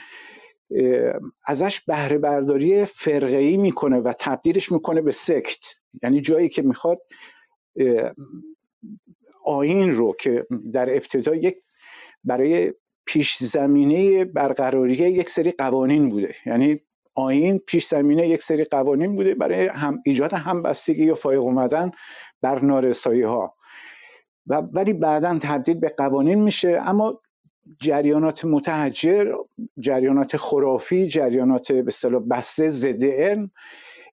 ازش 1.45 1.81
بهره 1.81 2.17
برداری 2.17 2.85
فرقه‌ای 2.85 3.57
می‌کنه 3.57 3.97
و 3.99 4.13
تبدیلش 4.19 4.71
می‌کنه 4.71 5.01
به 5.01 5.11
سکت. 5.11 5.65
یعنی 6.03 6.21
جایی 6.21 6.49
که 6.49 6.61
می‌خواد 6.61 7.01
آین 9.45 9.91
رو 9.91 10.15
که 10.19 10.47
در 10.73 10.89
ابتدا 10.89 11.35
یک 11.35 11.55
برای 12.23 12.73
پیش 13.05 13.37
زمینه 13.37 14.25
برقراری 14.25 14.93
یک 14.93 15.29
سری 15.29 15.51
قوانین 15.51 16.09
بوده. 16.09 16.35
یعنی 16.45 16.81
آین 17.15 17.59
پیش 17.59 17.87
زمینه 17.87 18.27
یک 18.27 18.43
سری 18.43 18.63
قوانین 18.63 19.15
بوده 19.15 19.35
برای 19.35 19.67
هم 19.67 20.01
ایجاد 20.05 20.33
همبستگی 20.33 21.05
یا 21.05 21.15
فایق 21.15 21.41
اومدن 21.41 21.91
بر 22.41 22.59
نارسایی 22.59 23.21
ها 23.21 23.55
و 24.47 24.55
ولی 24.55 24.93
بعدا 24.93 25.37
تبدیل 25.41 25.79
به 25.79 25.89
قوانین 25.97 26.41
میشه. 26.43 26.81
اما 26.85 27.19
جریانات 27.79 28.45
متحجر 28.45 29.33
جریانات 29.79 30.37
خرافی 30.37 31.07
جریانات 31.07 31.71
به 31.71 31.87
اصطلاح 31.87 32.21
بسته 32.29 32.69
ضد 32.69 33.03
علم 33.05 33.51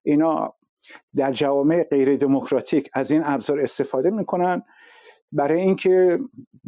اینا 0.03 0.53
در 1.15 1.31
جوامع 1.31 1.83
غیر 1.83 2.15
دموکراتیک 2.15 2.89
از 2.93 3.11
این 3.11 3.21
ابزار 3.25 3.59
استفاده 3.59 4.09
می‌کنن 4.09 4.63
برای 5.31 5.61
اینکه 5.61 6.19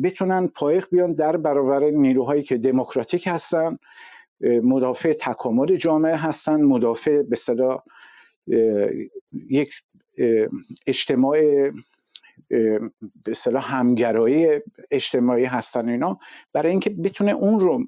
بتونن 0.04 0.48
پایخ 0.48 0.88
بیان 0.92 1.14
در 1.14 1.38
برابر 1.38 1.90
نیروهایی 1.90 2.44
که 2.44 2.58
دموکراتیک 2.58 3.28
هستن. 3.28 3.78
مدافع 4.44 5.14
تکامل 5.14 5.76
جامعه 5.76 6.16
هستن. 6.16 6.62
مدافع 6.62 7.22
به 7.22 7.36
صدا 7.36 7.84
یک 9.34 9.74
اجتماع 10.88 11.70
به 12.50 12.92
اصطلاح 13.28 13.76
همگرایی 13.76 14.48
اجتماعی 14.92 15.46
هستن 15.46 15.90
اینا. 15.90 16.20
برای 16.54 16.72
اینکه 16.72 16.90
بتونه 16.90 17.32
اون 17.32 17.60
رو 17.60 17.84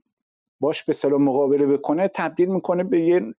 باش 0.60 0.84
به 0.84 0.90
اصطلاح 0.90 1.22
مقابله 1.22 1.66
بکنه 1.66 2.08
تبدیل 2.08 2.50
می‌کنه 2.50 2.84
به 2.84 3.00
یه 3.00 3.34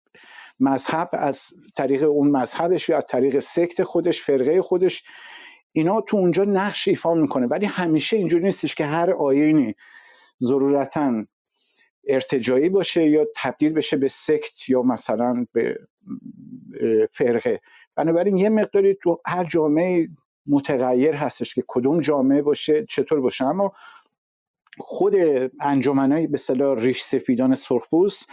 مذهب. 0.61 1.11
از 1.13 1.43
طریق 1.77 2.03
اون 2.03 2.31
مذهبش 2.31 2.89
یا 2.89 2.97
از 2.97 3.07
طریق 3.07 3.39
سکت 3.39 3.83
خودش 3.83 4.23
فرقه 4.23 4.63
خودش. 4.63 5.05
اینا 5.73 6.01
تو 6.01 6.17
اونجا 6.17 6.45
نقش 6.45 6.89
ایفا 6.89 7.15
می‌کنه. 7.15 7.47
ولی 7.47 7.67
همیشه 7.67 8.17
اینجوری 8.17 8.45
نیستش 8.45 8.75
که 8.75 8.85
هر 8.85 9.11
آینی 9.11 9.75
ضرورتا 10.41 11.25
ارتجایی 12.07 12.69
باشه 12.69 13.09
یا 13.09 13.27
تبدیل 13.37 13.73
بشه 13.73 13.97
به 13.97 14.09
سکت 14.09 14.69
یا 14.69 14.83
مثلا 14.83 15.47
به 15.53 15.79
فرقه. 17.13 17.61
بنابراین 17.97 18.37
یه 18.37 18.49
مقداری 18.49 18.95
تو 19.03 19.21
هر 19.27 19.45
جامعه 19.45 20.09
متغیر 20.49 21.15
هستش 21.15 21.55
که 21.55 21.65
کدوم 21.69 22.01
جامعه 22.01 22.43
باشه 22.43 22.85
چطور 22.85 23.21
باشه. 23.21 23.45
اما 23.45 23.73
خود 24.79 25.15
انجمنهای 25.61 26.27
به 26.27 26.39
صلاح 26.39 26.79
ریش 26.79 27.03
سفیدان 27.03 27.55
سرخپوست 27.55 28.29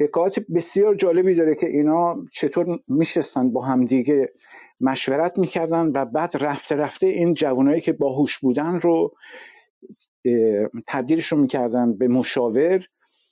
حکایت 0.00 0.40
بسیار 0.40 0.94
جالبی 0.94 1.34
داره 1.34 1.54
که 1.54 1.66
اینا 1.66 2.16
چطور 2.32 2.78
میشستن 2.88 3.52
با 3.52 3.62
همدیگه 3.62 4.32
مشورت 4.80 5.38
می‌کردن 5.38 5.92
و 5.94 6.04
بعد 6.04 6.32
رفته 6.40 6.76
رفته 6.76 7.06
این 7.06 7.34
جوانایی 7.34 7.80
که 7.80 7.92
باهوش 7.92 8.38
بودن 8.38 8.80
رو 8.80 9.14
تبدیلشون 10.86 11.40
می‌کردن 11.40 11.98
به 11.98 12.08
مشاور 12.08 12.84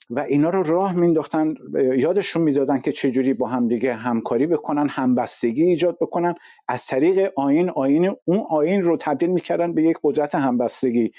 و 0.09 0.19
اینا 0.19 0.49
رو 0.49 0.63
راه 0.63 0.93
مینداختن 0.93 1.53
یادشون 1.95 2.41
می‌دادن 2.41 2.79
که 2.79 2.91
چجوری 2.91 3.33
با 3.33 3.47
همدیگه 3.47 3.93
همکاری 3.93 4.47
بکنن 4.47 4.87
همبستگی 4.89 5.63
ایجاد 5.63 5.97
بکنن. 6.01 6.35
از 6.67 6.85
طریق 6.85 7.31
آین 7.35 7.69
آین 7.69 8.15
اون 8.25 8.45
آین 8.49 8.83
رو 8.83 8.97
تبدیل 8.97 9.29
می‌کردن 9.29 9.73
به 9.73 9.83
یک 9.83 9.97
قدرت 10.03 10.35
همبستگی. 10.35 11.11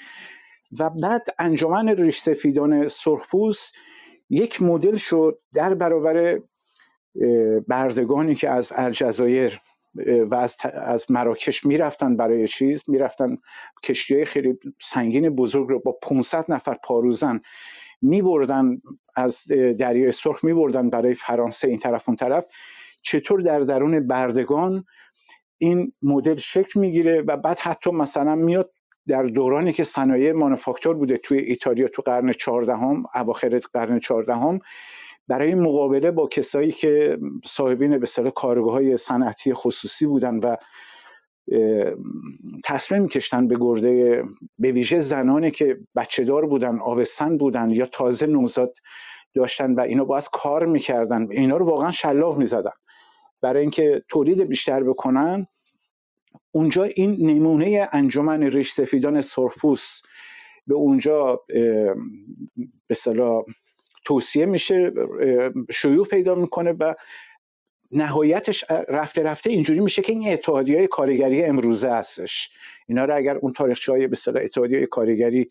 و 0.79 0.89
بعد 0.89 1.21
انجمن 1.39 1.89
ریش 1.89 2.19
سفیدان 2.19 2.87
سرخپوست 2.87 3.75
یک 4.29 4.61
مدل 4.61 4.95
شد 4.95 5.37
در 5.53 5.73
برابر 5.73 6.39
بردگانی 7.67 8.35
که 8.35 8.49
از 8.49 8.71
الجزایر 8.75 9.61
و 10.29 10.35
از, 10.35 10.57
از 10.73 11.11
مراکش 11.11 11.65
می‌رفتن 11.65 12.15
برای 12.15 12.47
چیز 12.47 12.83
می‌رفتن 12.87 13.37
کشتی 13.83 14.15
های 14.15 14.25
خیلی 14.25 14.59
سنگین 14.81 15.29
بزرگ 15.29 15.69
رو 15.69 15.79
با 15.79 15.91
500 15.91 16.45
نفر 16.49 16.77
پاروزن 16.83 17.41
میبردن 18.01 18.81
از 19.15 19.43
دریای 19.79 20.11
سرخ 20.11 20.43
میبردن 20.43 20.89
برای 20.89 21.13
فرانسه 21.13 21.67
این 21.67 21.77
طرف 21.77 22.03
اون 22.09 22.15
طرف. 22.15 22.45
چطور 23.01 23.41
در 23.41 23.59
درون 23.59 24.07
بردگان 24.07 24.85
این 25.57 25.93
مدل 26.01 26.35
شکل 26.35 26.79
می‌گیره 26.79 27.21
و 27.21 27.37
بعد 27.37 27.59
حتی 27.59 27.91
مثلا 27.91 28.35
میاد 28.35 28.71
در 29.07 29.23
دورانی 29.23 29.73
که 29.73 29.83
صنایع 29.83 30.31
مانوفاکتور 30.31 30.95
بوده 30.95 31.17
توی 31.17 31.39
ایتالیا 31.39 31.87
تو 31.87 32.01
قرن 32.01 32.31
چهاردهم 32.31 33.03
اواخر 33.15 33.59
قرن 33.73 33.99
چهاردهم 33.99 34.59
برای 35.31 35.55
مقابله 35.55 36.11
با 36.11 36.27
کسایی 36.27 36.71
که 36.71 37.17
صاحبین 37.45 37.97
به 37.97 38.03
اصطلاح 38.03 38.31
کارگاه 38.31 38.73
های 38.73 38.97
صنعتی 38.97 39.53
خصوصی 39.53 40.05
بودن 40.05 40.37
و 40.37 40.55
تصمیم 42.63 43.07
کشتن 43.07 43.47
به 43.47 43.55
گرده 43.59 44.23
به 44.59 44.71
ویژه 44.71 45.01
زنانی 45.01 45.51
که 45.51 45.79
بچه 45.95 46.23
دار 46.23 46.45
بودن 46.45 46.79
آبستن 46.79 47.37
بودن 47.37 47.69
یا 47.69 47.85
تازه 47.85 48.27
نوزاد 48.27 48.73
داشتن 49.33 49.73
و 49.73 49.79
اینا 49.79 50.05
باز 50.05 50.29
کار 50.29 50.65
می‌کردن 50.65 51.27
اینا 51.31 51.57
رو 51.57 51.65
واقعا 51.65 51.91
شلاق 51.91 52.37
می‌زدن. 52.37 52.71
برای 53.41 53.61
اینکه 53.61 54.03
تولید 54.07 54.41
بیشتر 54.41 54.83
بکنن 54.83 55.47
اونجا 56.51 56.83
این 56.83 57.29
نمونه 57.29 57.89
انجمن 57.91 58.43
ریش 58.43 58.71
سفیدان 58.71 59.21
سرفوس 59.21 60.01
به 60.67 60.75
اونجا 60.75 61.41
به 62.87 62.95
صلاح 62.95 63.43
توصیه 64.11 64.45
میشه 64.45 64.91
شیوع 65.71 66.07
پیدا 66.07 66.35
می‌کنه 66.35 66.71
و 66.71 66.93
نهایتش 67.91 68.65
رفته 68.69 69.23
رفته 69.23 69.49
اینجوری 69.49 69.79
میشه 69.79 70.01
که 70.01 70.13
این 70.13 70.33
اتحادی 70.33 70.75
های 70.75 70.87
کارگری 70.87 71.43
امروزه 71.43 71.89
هستش. 71.89 72.49
اینا 72.87 73.05
رو 73.05 73.15
اگر 73.15 73.37
اون 73.37 73.53
تاریخچه 73.53 73.91
های 73.91 74.07
به 74.07 74.17
اتحادی 74.35 74.75
های 74.75 74.85
کارگری 74.85 75.49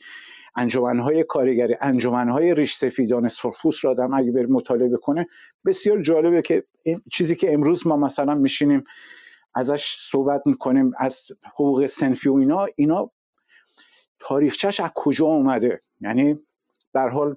های 0.82 1.24
کارگری 1.24 1.74
های 2.12 2.54
ریش 2.54 2.74
سفیدان 2.74 3.28
سرخپوست 3.28 3.84
را 3.84 3.90
آدم 3.90 4.14
اگه 4.14 4.32
بر 4.32 4.46
مطالعه 4.46 4.96
کنه 4.96 5.26
بسیار 5.66 6.02
جالبه 6.02 6.42
که 6.42 6.64
این 6.82 7.02
چیزی 7.12 7.36
که 7.36 7.52
امروز 7.52 7.86
ما 7.86 7.96
مثلا 7.96 8.34
میشینیم 8.34 8.84
ازش 9.54 9.96
صحبت 9.98 10.46
می‌کنیم 10.46 10.90
از 10.98 11.26
حقوق 11.44 11.86
سنفی 11.86 12.28
و 12.28 12.34
اینا 12.34 12.66
اینا 12.76 13.10
تاریخچش 14.18 14.80
از 14.80 14.90
کجا 14.94 15.26
اومده؟ 15.26 15.82
یعنی 16.00 16.38
در 16.94 17.08
حال 17.08 17.36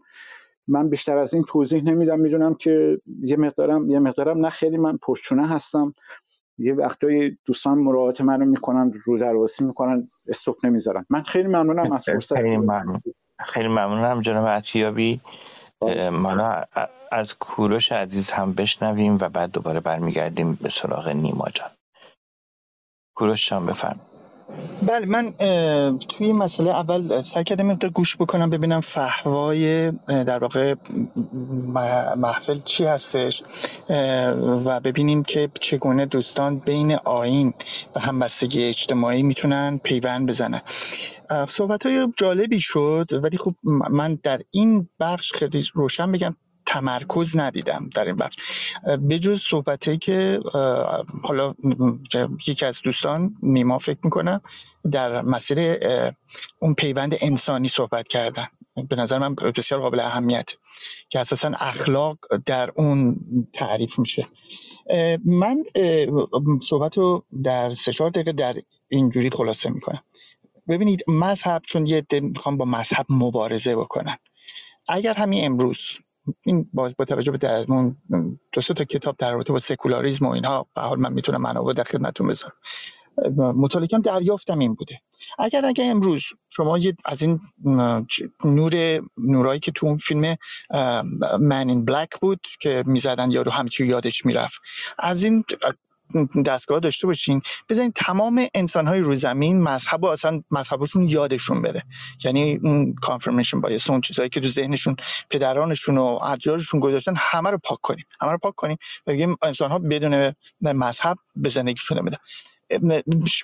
من 0.67 0.89
بیشتر 0.89 1.17
از 1.17 1.33
این 1.33 1.43
توضیح 1.43 1.83
نمیدم. 1.83 2.19
می‌دونم 2.19 2.53
که 2.53 3.01
یه 3.23 3.37
مقدارم 3.37 3.89
یه 3.89 3.99
مقدارم 3.99 4.37
نه 4.37 4.49
خیلی 4.49 4.77
من 4.77 4.97
پرچونه 4.97 5.47
هستم. 5.47 5.93
یه 6.57 6.73
وقتای 6.73 7.37
دوستان 7.45 7.77
مراعات 7.77 8.21
منو 8.21 8.45
می‌کنن 8.45 8.93
رو 9.05 9.17
درواسی 9.17 9.63
می‌کنن 9.63 10.09
استوب 10.27 10.57
نمی‌ذارن. 10.63 11.05
من 11.09 11.21
خیلی 11.21 11.47
ممنونم 11.47 11.91
از 11.91 12.05
فرصت 12.05 12.35
خیلی 12.35 12.57
ممنون. 12.57 13.01
خیلی 13.39 13.67
ممنونم 13.67 14.21
جناب 14.21 14.47
عطیابی. 14.47 15.21
ما 16.11 16.63
از 17.11 17.37
کوروش 17.37 17.91
عزیز 17.91 18.31
هم 18.31 18.53
بشنویم 18.53 19.17
و 19.21 19.29
بعد 19.29 19.51
دوباره 19.51 19.79
برمیگردیم 19.79 20.53
به 20.61 20.69
سراغ 20.69 21.07
نیما 21.07 21.47
جان. 21.53 21.69
کوروش 23.15 23.49
جان 23.49 23.65
بفرمایید. 23.65 24.12
بله 24.87 25.05
من 25.05 25.33
توی 26.09 26.33
مسئله 26.33 26.71
اول 26.71 27.21
سعی 27.21 27.43
کردم 27.43 27.65
مقدار 27.65 27.91
گوش 27.91 28.15
بکنم 28.17 28.49
ببینم 28.49 28.81
فهوای 28.81 29.91
در 30.07 30.39
واقع 30.39 30.75
محفل 32.17 32.55
چی 32.55 32.85
هستش 32.85 33.43
و 34.65 34.79
ببینیم 34.79 35.23
که 35.23 35.49
چگونه 35.59 36.05
دوستان 36.05 36.59
بین 36.59 36.95
آین 36.95 37.53
و 37.95 37.99
همبستگی 37.99 38.63
اجتماعی 38.63 39.23
می‌تونن 39.23 39.79
پیوند 39.83 40.29
بزنن. 40.29 40.61
صحبت 41.49 41.85
های 41.85 42.07
جالبی 42.17 42.59
شد 42.59 43.07
ولی 43.23 43.37
خب 43.37 43.53
من 43.89 44.19
در 44.23 44.41
این 44.51 44.89
بخش 44.99 45.33
خیلی 45.33 45.63
روشن 45.73 46.11
بگم. 46.11 46.35
تمرکز 46.73 47.37
ندیدم 47.37 47.89
در 47.95 48.05
این 48.05 48.15
بخش. 48.15 48.35
به 48.99 49.19
جز 49.19 49.41
صحبت 49.41 49.99
که 49.99 50.39
حالا 51.23 51.53
یکی 52.47 52.65
از 52.65 52.81
دوستان 52.81 53.35
نیما 53.43 53.77
فکر 53.77 53.99
می‌کنم 54.03 54.41
در 54.91 55.21
مسیر 55.21 55.77
اون 56.59 56.73
پیوند 56.73 57.15
انسانی 57.21 57.67
صحبت 57.67 58.07
کردن. 58.07 58.47
به 58.89 58.95
نظر 58.95 59.17
من 59.17 59.35
بسیار 59.35 59.81
قابل 59.81 59.99
اهمیت 59.99 60.53
که 61.09 61.19
اساسا 61.19 61.51
اخلاق 61.59 62.17
در 62.45 62.71
اون 62.75 63.19
تعریف 63.53 63.99
میشه. 63.99 64.27
من 65.25 65.63
صحبت 66.69 66.97
رو 66.97 67.23
در 67.43 67.73
سه 67.73 67.93
چهار 67.93 68.09
دقیقه 68.09 68.31
در 68.31 68.55
اینجوری 68.89 69.29
خلاصه 69.29 69.69
می‌کنم. 69.69 70.03
ببینید 70.67 71.03
مذهب 71.07 71.61
چون 71.65 71.87
یه 71.87 72.05
می‌خوام 72.11 72.57
با 72.57 72.65
مذهب 72.65 73.05
مبارزه 73.09 73.75
بکنن. 73.75 74.17
اگر 74.87 75.13
همین 75.13 75.45
امروز 75.45 75.79
این 76.41 76.69
باز 76.73 76.95
با 76.97 77.05
توجه 77.05 77.31
به 77.31 77.37
در 77.37 77.63
دو 77.63 78.61
تا 78.61 78.83
کتاب 78.83 79.15
در 79.15 79.31
رابطه 79.31 79.53
با 79.53 79.59
سکولاریسم 79.59 80.25
و 80.25 80.29
اینها 80.29 80.67
به 80.75 80.81
حال 80.81 80.99
من 80.99 81.13
می‌تونم 81.13 81.41
منابع 81.41 81.73
در 81.73 81.83
خدمتتون 81.83 82.27
بذارم. 82.27 82.53
مطالعه 83.37 83.99
دریافتم 84.03 84.59
این 84.59 84.73
بوده. 84.73 85.01
اگر 85.39 85.65
اگر 85.65 85.91
امروز 85.91 86.23
شما 86.49 86.79
از 87.05 87.21
این 87.21 87.39
نور 88.45 89.01
نورایی 89.17 89.59
که 89.59 89.71
تو 89.71 89.87
اون 89.87 89.95
فیلم 89.95 90.35
من 91.39 91.69
این 91.69 91.85
بلک 91.85 92.09
بود 92.21 92.47
که 92.59 92.83
می‌زدن 92.85 93.31
یارو 93.31 93.51
همچی 93.51 93.85
یادش 93.85 94.25
می‌رفت. 94.25 94.61
از 94.99 95.23
این 95.23 95.43
دستگاه 96.45 96.79
داشته 96.79 97.07
باشین 97.07 97.41
بزنین 97.69 97.91
تمام 97.95 98.47
انسان 98.53 98.87
های 98.87 98.99
روی 98.99 99.15
زمین 99.15 99.61
مذهب 99.63 100.03
و 100.03 100.07
اصلا 100.07 100.41
مذهبشون 100.51 101.03
یادشون 101.03 101.61
بره. 101.61 101.83
یعنی 102.25 102.59
اون 102.63 102.95
کانفرمیشن 102.95 103.61
بایس 103.61 103.89
اون 103.89 104.01
چیزهایی 104.01 104.29
که 104.29 104.39
تو 104.39 104.47
ذهنشون 104.49 104.95
پدرانشون 105.29 105.97
و 105.97 106.19
اجدادشون 106.23 106.79
گذاشتن 106.79 107.13
همه 107.17 107.49
رو 107.51 107.57
پاک 107.63 107.79
کنیم. 107.81 108.05
همه 108.21 108.31
رو 108.31 108.37
پاک 108.37 108.55
کنیم 108.55 108.77
و 109.07 109.11
بگیم 109.11 109.35
انسان 109.43 109.71
ها 109.71 109.79
بدون 109.79 110.33
مذهب 110.61 111.17
به 111.35 111.49
زندگیشون 111.49 112.05
بده 112.05 112.17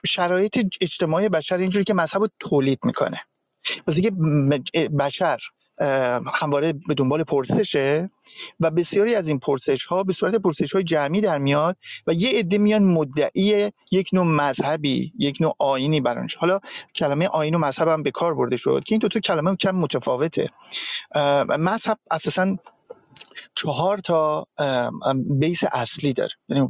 شرایط 0.08 0.60
اجتماعی 0.82 1.30
بشر 1.30 1.58
اینجوری 1.58 1.86
که 1.86 1.94
مذهب 1.94 2.22
رو 2.22 2.30
تولید 2.40 2.80
می‌کنه. 2.84 3.22
واسه 3.88 4.02
که 4.02 4.12
بشر 5.00 5.40
همواره 6.34 6.74
به 6.88 6.94
دنبال 6.94 7.24
پرسشه 7.24 8.10
و 8.60 8.72
بسیاری 8.72 9.16
از 9.16 9.28
این 9.28 9.40
پرسش 9.40 9.86
ها 9.86 10.04
به 10.04 10.14
صورت 10.14 10.36
پرسش 10.36 10.74
های 10.74 10.84
جمعی 10.84 11.22
در 11.22 11.38
میاد 11.38 11.78
و 12.08 12.14
یه 12.14 12.40
عده 12.40 12.58
میان 12.58 12.84
مدعی 12.84 13.72
یک 13.92 14.10
نوع 14.14 14.26
مذهبی 14.26 15.14
یک 15.18 15.38
نوع 15.42 15.56
آینی 15.60 16.02
برانش 16.02 16.36
حالا 16.36 16.60
کلمه 16.96 17.28
آین 17.28 17.56
و 17.56 17.58
مذهب 17.58 17.88
هم 17.88 18.04
به 18.04 18.12
کار 18.12 18.36
برده 18.36 18.58
شد 18.58 18.84
که 18.86 18.94
این 18.96 19.00
دو 19.00 19.08
تا 19.08 19.20
کلمه 19.20 19.56
کم 19.56 19.72
متفاوته. 19.72 20.50
مذهب 21.50 21.98
اساسا 22.12 22.56
چهار 23.56 23.98
تا 23.98 24.48
بیس 25.40 25.64
اصلی 25.72 26.14
داره. 26.14 26.32
یعنی 26.50 26.68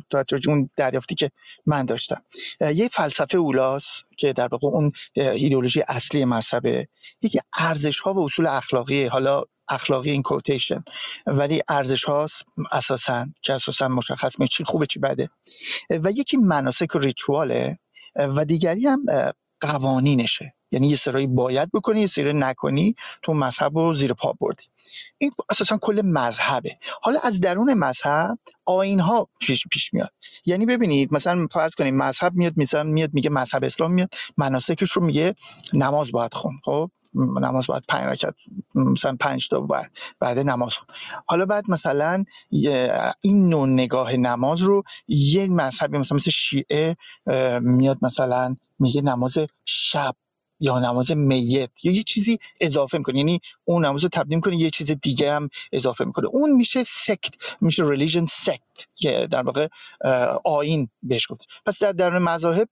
اون 0.47 0.69
دریافتی 0.77 1.15
که 1.15 1.31
من 1.65 1.85
داشتم. 1.85 2.21
یه 2.61 2.87
فلسفه 2.87 3.37
اولاس 3.37 4.01
که 4.17 4.33
در 4.33 4.47
واقع 4.47 4.67
اون 4.67 4.91
ایدئولوژی 5.13 5.83
اصلی 5.87 6.25
مذهبه 6.25 6.87
یکی 7.21 7.39
ارزش 7.57 7.99
ها 7.99 8.13
و 8.13 8.25
اصول 8.25 8.45
اخلاقی 8.45 9.05
حالا 9.05 9.43
اخلاقی 9.69 10.11
این 10.11 10.21
کوتیشن 10.21 10.83
ولی 11.27 11.61
ارزش 11.69 12.03
هاست 12.03 12.45
اساسا 12.71 13.27
که 13.41 13.53
اساسا 13.53 13.87
مشخص 13.87 14.39
می 14.39 14.47
چی 14.47 14.63
خوبه 14.63 14.85
چی 14.85 14.99
بده. 14.99 15.29
و 15.89 16.11
یکی 16.11 16.37
مناسک 16.37 16.95
و 16.95 16.99
ریچواله 16.99 17.79
و 18.15 18.45
دیگری 18.45 18.87
هم 18.87 19.05
قوانینشه. 19.61 20.53
یعنی 20.71 20.87
یه 20.87 20.95
سرایی 20.95 21.27
باید 21.27 21.71
بکنی 21.71 22.01
یه 22.01 22.07
سری 22.07 22.33
نکنی 22.33 22.95
تو 23.21 23.33
مذهب 23.33 23.77
رو 23.77 23.93
زیر 23.93 24.13
پا 24.13 24.33
بردی. 24.41 24.63
این 25.17 25.31
اساسا 25.49 25.77
کل 25.81 26.01
مذهبه. 26.05 26.77
حالا 27.01 27.19
از 27.23 27.41
درون 27.41 27.73
مذهب 27.73 28.39
آین 28.65 28.99
ها 28.99 29.29
پیش, 29.39 29.67
پیش 29.71 29.93
میاد. 29.93 30.11
یعنی 30.45 30.65
ببینید 30.65 31.13
مثلا 31.13 31.47
فرض 31.51 31.75
کنیم 31.75 31.97
مذهب 31.97 32.33
میاد 32.35 32.53
مثلا 32.57 32.83
میاد 32.83 33.13
میگه 33.13 33.29
مذهب 33.29 33.63
اسلام 33.63 33.91
میاد 33.91 34.09
مناسکش 34.37 34.91
رو 34.91 35.05
میگه 35.05 35.35
نماز 35.73 36.11
باید 36.11 36.33
خون. 36.33 36.53
خب؟ 36.63 36.91
نماز 37.13 37.67
باید 37.67 37.83
پنج 37.87 38.05
رکعت 38.05 38.35
مثلا 38.75 39.15
پنج 39.19 39.49
تا 39.49 39.59
بعد 39.59 39.97
بعد 40.19 40.39
نماز 40.39 40.73
خون. 40.73 40.87
حالا 41.25 41.45
بعد 41.45 41.63
مثلا 41.67 42.23
این 43.21 43.49
نوع 43.49 43.67
نگاه 43.67 44.15
نماز 44.15 44.61
رو 44.61 44.83
یه 45.07 45.47
مذهبی 45.47 45.97
مثلا 45.97 46.15
مثل 46.15 46.31
شیعه 46.31 46.97
میاد 47.61 47.97
مثلا 48.01 48.55
میگه 48.79 49.01
نماز 49.01 49.37
شب. 49.65 50.15
یا 50.59 50.79
نماز 50.79 51.11
میت 51.11 51.85
یا 51.85 51.91
یه 51.91 52.03
چیزی 52.03 52.37
اضافه 52.61 52.97
می‌کنه 52.97 53.17
یعنی 53.17 53.39
اون 53.65 53.85
نماز 53.85 54.03
رو 54.03 54.09
تبدیل 54.09 54.39
کنه 54.39 54.57
یه 54.57 54.69
چیز 54.69 54.91
دیگه 54.91 55.33
هم 55.33 55.49
اضافه 55.71 56.05
می‌کنه 56.05 56.27
اون 56.27 56.51
میشه 56.51 56.83
سکت 56.83 57.35
میشه 57.61 57.83
ریلیژن 57.89 58.25
سکت 58.25 58.87
که 58.95 59.27
در 59.31 59.41
واقع 59.41 59.67
آین 60.45 60.89
بهش 61.03 61.27
گفت. 61.31 61.47
پس 61.65 61.79
در 61.79 61.91
درون 61.91 62.21
مذاهب 62.21 62.69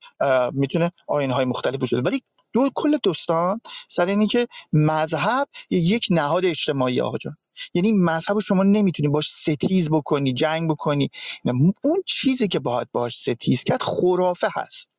می‌تونه 0.53 0.91
آین 1.07 1.31
های 1.31 1.45
مختلف 1.45 1.84
وجود 1.84 2.05
ولی 2.05 2.22
دو 2.53 2.69
کل 2.76 2.97
دوستان 3.03 3.61
سر 3.89 4.05
اینی 4.05 4.27
که 4.27 4.47
مذهب 4.73 5.47
یک 5.69 6.07
نهاد 6.11 6.45
اجتماعی 6.45 7.01
آقا 7.01 7.18
جان. 7.18 7.38
یعنی 7.73 7.91
مذهب 7.91 8.39
شما 8.39 8.64
نمی‌تونی 8.64 9.09
باش 9.09 9.30
ستیز 9.30 9.89
بکنی 9.89 10.34
جنگ 10.34 10.69
بکنی. 10.69 11.09
اون 11.84 12.03
چیزی 12.05 12.47
که 12.47 12.59
باید 12.59 12.88
باش 12.91 13.18
ستیز 13.18 13.64
کرد 13.64 13.81
خرافه 13.81 14.47
هست. 14.53 14.91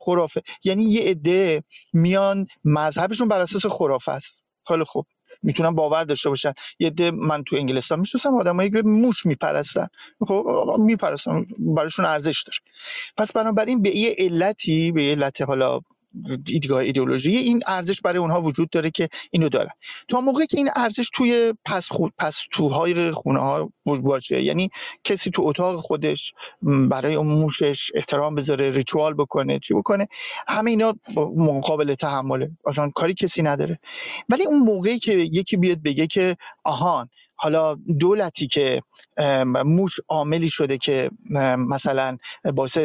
خرافه. 0.00 0.42
یعنی 0.64 0.84
یه 0.84 1.02
عده 1.02 1.64
میان 1.92 2.46
مذهبشون 2.64 3.28
بر 3.28 3.40
اساس 3.40 3.66
خرافه 3.66 4.12
است. 4.12 4.44
خیلی 4.68 4.84
خوب. 4.84 5.06
می‌تونن 5.42 5.74
باور 5.74 6.04
داشته 6.04 6.28
باشن. 6.28 6.52
یه 6.78 6.86
عده 6.86 7.10
من 7.10 7.44
تو 7.44 7.56
انگلستان 7.56 8.00
می‌شناسم 8.00 8.34
آدمایی 8.34 8.70
که 8.70 8.82
موش 8.82 9.26
میپرستن. 9.26 9.86
خب 10.28 10.44
میپرستن. 10.78 11.46
براشون 11.58 12.04
ارزش 12.04 12.42
داره. 12.42 12.58
پس 13.18 13.32
بنابراین 13.32 13.82
به 13.82 13.96
یه 13.96 14.14
علتی 14.18 14.92
به 14.92 15.04
یه 15.04 15.12
علت 15.12 15.42
حالا 15.42 15.80
دیدگاه 16.44 16.78
ایدئولوژی 16.78 17.36
این 17.36 17.60
ارزش 17.68 18.00
برای 18.00 18.18
اونها 18.18 18.40
وجود 18.40 18.70
داره 18.70 18.90
که 18.90 19.08
اینو 19.30 19.48
دارن. 19.48 19.70
تا 20.08 20.20
موقعی 20.20 20.46
که 20.46 20.56
این 20.56 20.70
ارزش 20.76 21.10
توی 21.14 21.54
پس 21.64 21.88
خود 21.88 22.12
پس 22.18 22.46
توهای 22.52 23.10
خونه 23.10 23.40
ها 23.40 23.72
باشه 23.84 24.42
یعنی 24.42 24.68
کسی 25.04 25.30
تو 25.30 25.42
اتاق 25.46 25.80
خودش 25.80 26.32
برای 26.62 27.14
اون 27.14 27.26
موشش 27.26 27.90
احترام 27.94 28.34
بذاره 28.34 28.70
ریچوال 28.70 29.14
بکنه 29.14 29.58
چی 29.58 29.74
بکنه 29.74 30.08
همه 30.48 30.70
اینا 30.70 30.94
مقابل 31.36 31.94
تحمله. 31.94 32.50
اصلا 32.66 32.90
کاری 32.94 33.14
کسی 33.14 33.42
نداره. 33.42 33.78
ولی 34.28 34.46
اون 34.46 34.58
موقعی 34.58 34.98
که 34.98 35.12
یکی 35.12 35.56
بیاد 35.56 35.82
بگه 35.82 36.06
که 36.06 36.36
آهان 36.64 37.08
حالا 37.40 37.76
دولتی 38.00 38.46
که 38.48 38.82
موش 39.66 39.92
عاملی 40.08 40.50
شده 40.50 40.78
که 40.78 41.10
مثلا 41.58 42.18
باعث 42.54 42.78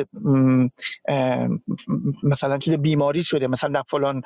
مثلا 2.24 2.58
چیز 2.58 2.74
بیماری 2.74 3.24
شده 3.26 3.48
مثلا 3.48 3.72
در 3.72 3.84
فلان 3.88 4.22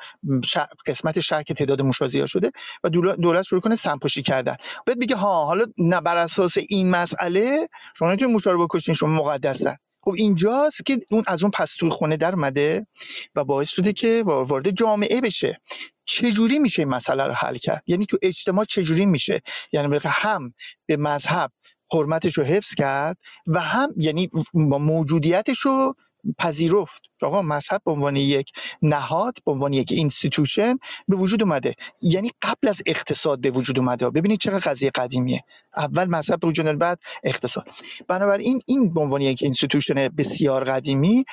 قسمت 0.86 1.20
شهر 1.20 1.44
که 1.44 1.54
تعداد 1.54 1.82
موشازی 1.82 2.20
ها 2.20 2.26
شده 2.26 2.52
و 2.84 2.90
دولت 2.90 3.42
شروع 3.42 3.62
کنه 3.62 3.76
سمپاشی 3.76 4.22
کردن. 4.22 4.56
بعد 4.86 5.00
بگه 5.00 5.16
ها 5.16 5.46
حالا 5.46 5.66
نه 5.78 6.02
بر 6.02 6.16
اساس 6.18 6.58
این 6.68 6.90
مسئله 6.90 7.68
شما 7.96 8.08
نمی‌تونید 8.08 8.34
موشا 8.34 8.52
رو 8.52 8.66
بکشین 8.68 8.94
شما 8.94 9.10
مقدسن 9.22 9.76
خب 10.02 10.14
اینجاست 10.16 10.86
که 10.86 11.00
اون 11.10 11.24
از 11.26 11.42
اون 11.42 11.50
پس 11.50 11.74
توی 11.74 11.90
خونه 11.90 12.16
در 12.16 12.34
مده 12.34 12.86
و 13.34 13.44
باعث 13.44 13.70
شده 13.70 13.92
که 13.92 14.22
وارد 14.26 14.70
جامعه 14.70 15.20
بشه. 15.20 15.60
چجوری 16.04 16.58
میشه 16.58 16.82
این 16.82 16.88
مسئله 16.88 17.24
رو 17.24 17.32
حل 17.32 17.54
کرد؟ 17.54 17.82
یعنی 17.86 18.06
تو 18.06 18.18
اجتماع 18.22 18.64
چجوری 18.64 19.06
میشه؟ 19.06 19.40
یعنی 19.72 19.98
هم 20.04 20.54
به 20.86 20.96
مذهب 20.96 21.52
حرمتش 21.92 22.38
رو 22.38 22.44
حفظ 22.44 22.74
کرد 22.74 23.16
و 23.46 23.60
هم 23.60 23.90
یعنی 23.96 24.30
موجودیتش 24.54 25.58
رو 25.58 25.94
پذیرفت. 26.38 27.02
آقا 27.22 27.42
مذهب 27.42 27.82
به 27.86 27.92
عنوان 27.92 28.16
یک 28.16 28.52
نهاد 28.82 29.38
به 29.46 29.52
عنوان 29.52 29.72
یک 29.72 29.92
institution 29.92 30.78
به 31.08 31.16
وجود 31.16 31.42
اومده. 31.42 31.74
یعنی 32.02 32.30
قبل 32.42 32.68
از 32.68 32.82
اقتصاد 32.86 33.40
به 33.40 33.50
وجود 33.50 33.78
اومده. 33.78 34.10
ببینید 34.10 34.38
چقدر 34.38 34.70
قضیه 34.70 34.90
قدیمیه. 34.90 35.44
اول 35.76 36.04
مذهب 36.04 36.40
به 36.40 36.46
وجود 36.48 36.78
بعد 36.78 36.98
اقتصاد. 37.24 37.68
بنابراین 38.08 38.60
این 38.66 38.94
به 38.94 39.00
عنوان 39.00 39.20
یک 39.20 39.42
institution 39.42 40.08
بسیار 40.08 40.64
قدیمی 40.64 41.24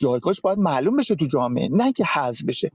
جایگاهش 0.00 0.40
باید 0.40 0.58
معلوم 0.58 0.96
بشه 0.96 1.14
تو 1.14 1.26
جامعه. 1.26 1.68
نه 1.72 1.92
که 1.92 2.04
حذف 2.04 2.44
بشه. 2.44 2.70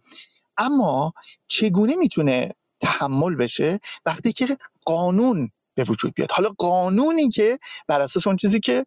اما 0.57 1.13
چگونه 1.47 1.95
می‌تونه 1.95 2.53
تحمل 2.81 3.35
بشه؟ 3.35 3.79
وقتی 4.05 4.33
که 4.33 4.57
قانون 4.85 5.49
به 5.77 5.83
وجود 5.83 6.13
بیاد. 6.15 6.31
حالا 6.31 6.49
قانونی 6.57 7.29
که 7.29 7.59
بر 7.87 8.01
اساس 8.01 8.27
اون 8.27 8.37
چیزی 8.37 8.59
که 8.59 8.85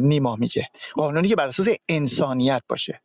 نیما 0.00 0.36
میگه. 0.36 0.68
قانونی 0.94 1.28
که 1.28 1.36
بر 1.36 1.46
اساس 1.46 1.68
انسانیت 1.88 2.62
باشه. 2.68 3.02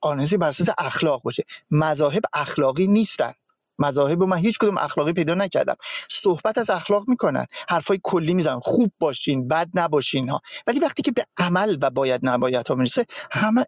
قانونی 0.00 0.26
بر 0.36 0.48
اساس 0.48 0.68
اخلاق 0.78 1.22
باشه. 1.22 1.44
مذاهب 1.70 2.22
اخلاقی 2.34 2.86
نیستن. 2.86 3.32
مذاهب 3.78 4.22
من 4.22 4.36
هیچ 4.36 4.58
کدوم 4.58 4.78
اخلاقی 4.78 5.12
پیدا 5.12 5.34
نکردم. 5.34 5.76
صحبت 6.10 6.58
از 6.58 6.70
اخلاق 6.70 7.04
می‌کنن. 7.08 7.46
حرفای 7.68 8.00
کلی 8.02 8.34
می‌زنن. 8.34 8.60
خوب 8.60 8.92
باشین 8.98 9.48
بد 9.48 9.68
نباشین 9.74 10.28
ها. 10.28 10.40
ولی 10.66 10.80
وقتی 10.80 11.02
که 11.02 11.12
به 11.12 11.26
عمل 11.38 11.78
و 11.82 11.90
باید 11.90 12.20
نباید 12.22 12.68
ها 12.68 12.74
می‌رسه 12.74 13.06
همه 13.32 13.66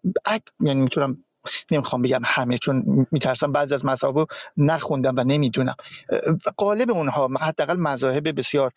یعنی 0.61 0.81
می‌تونم 0.81 1.23
نمی‌خوام 1.71 2.03
بگم 2.03 2.21
همه 2.25 2.59
چون 2.59 3.07
میترسم 3.13 3.53
بعضی 3.53 3.75
از 3.75 3.85
مذاهب 3.85 4.29
نخوندم 4.57 5.15
و 5.17 5.25
نمی‌دونم. 5.25 5.75
قالب 6.57 6.91
اونها 6.91 7.29
حداقل 7.41 7.77
مذاهب 7.77 8.39
بسیار 8.39 8.73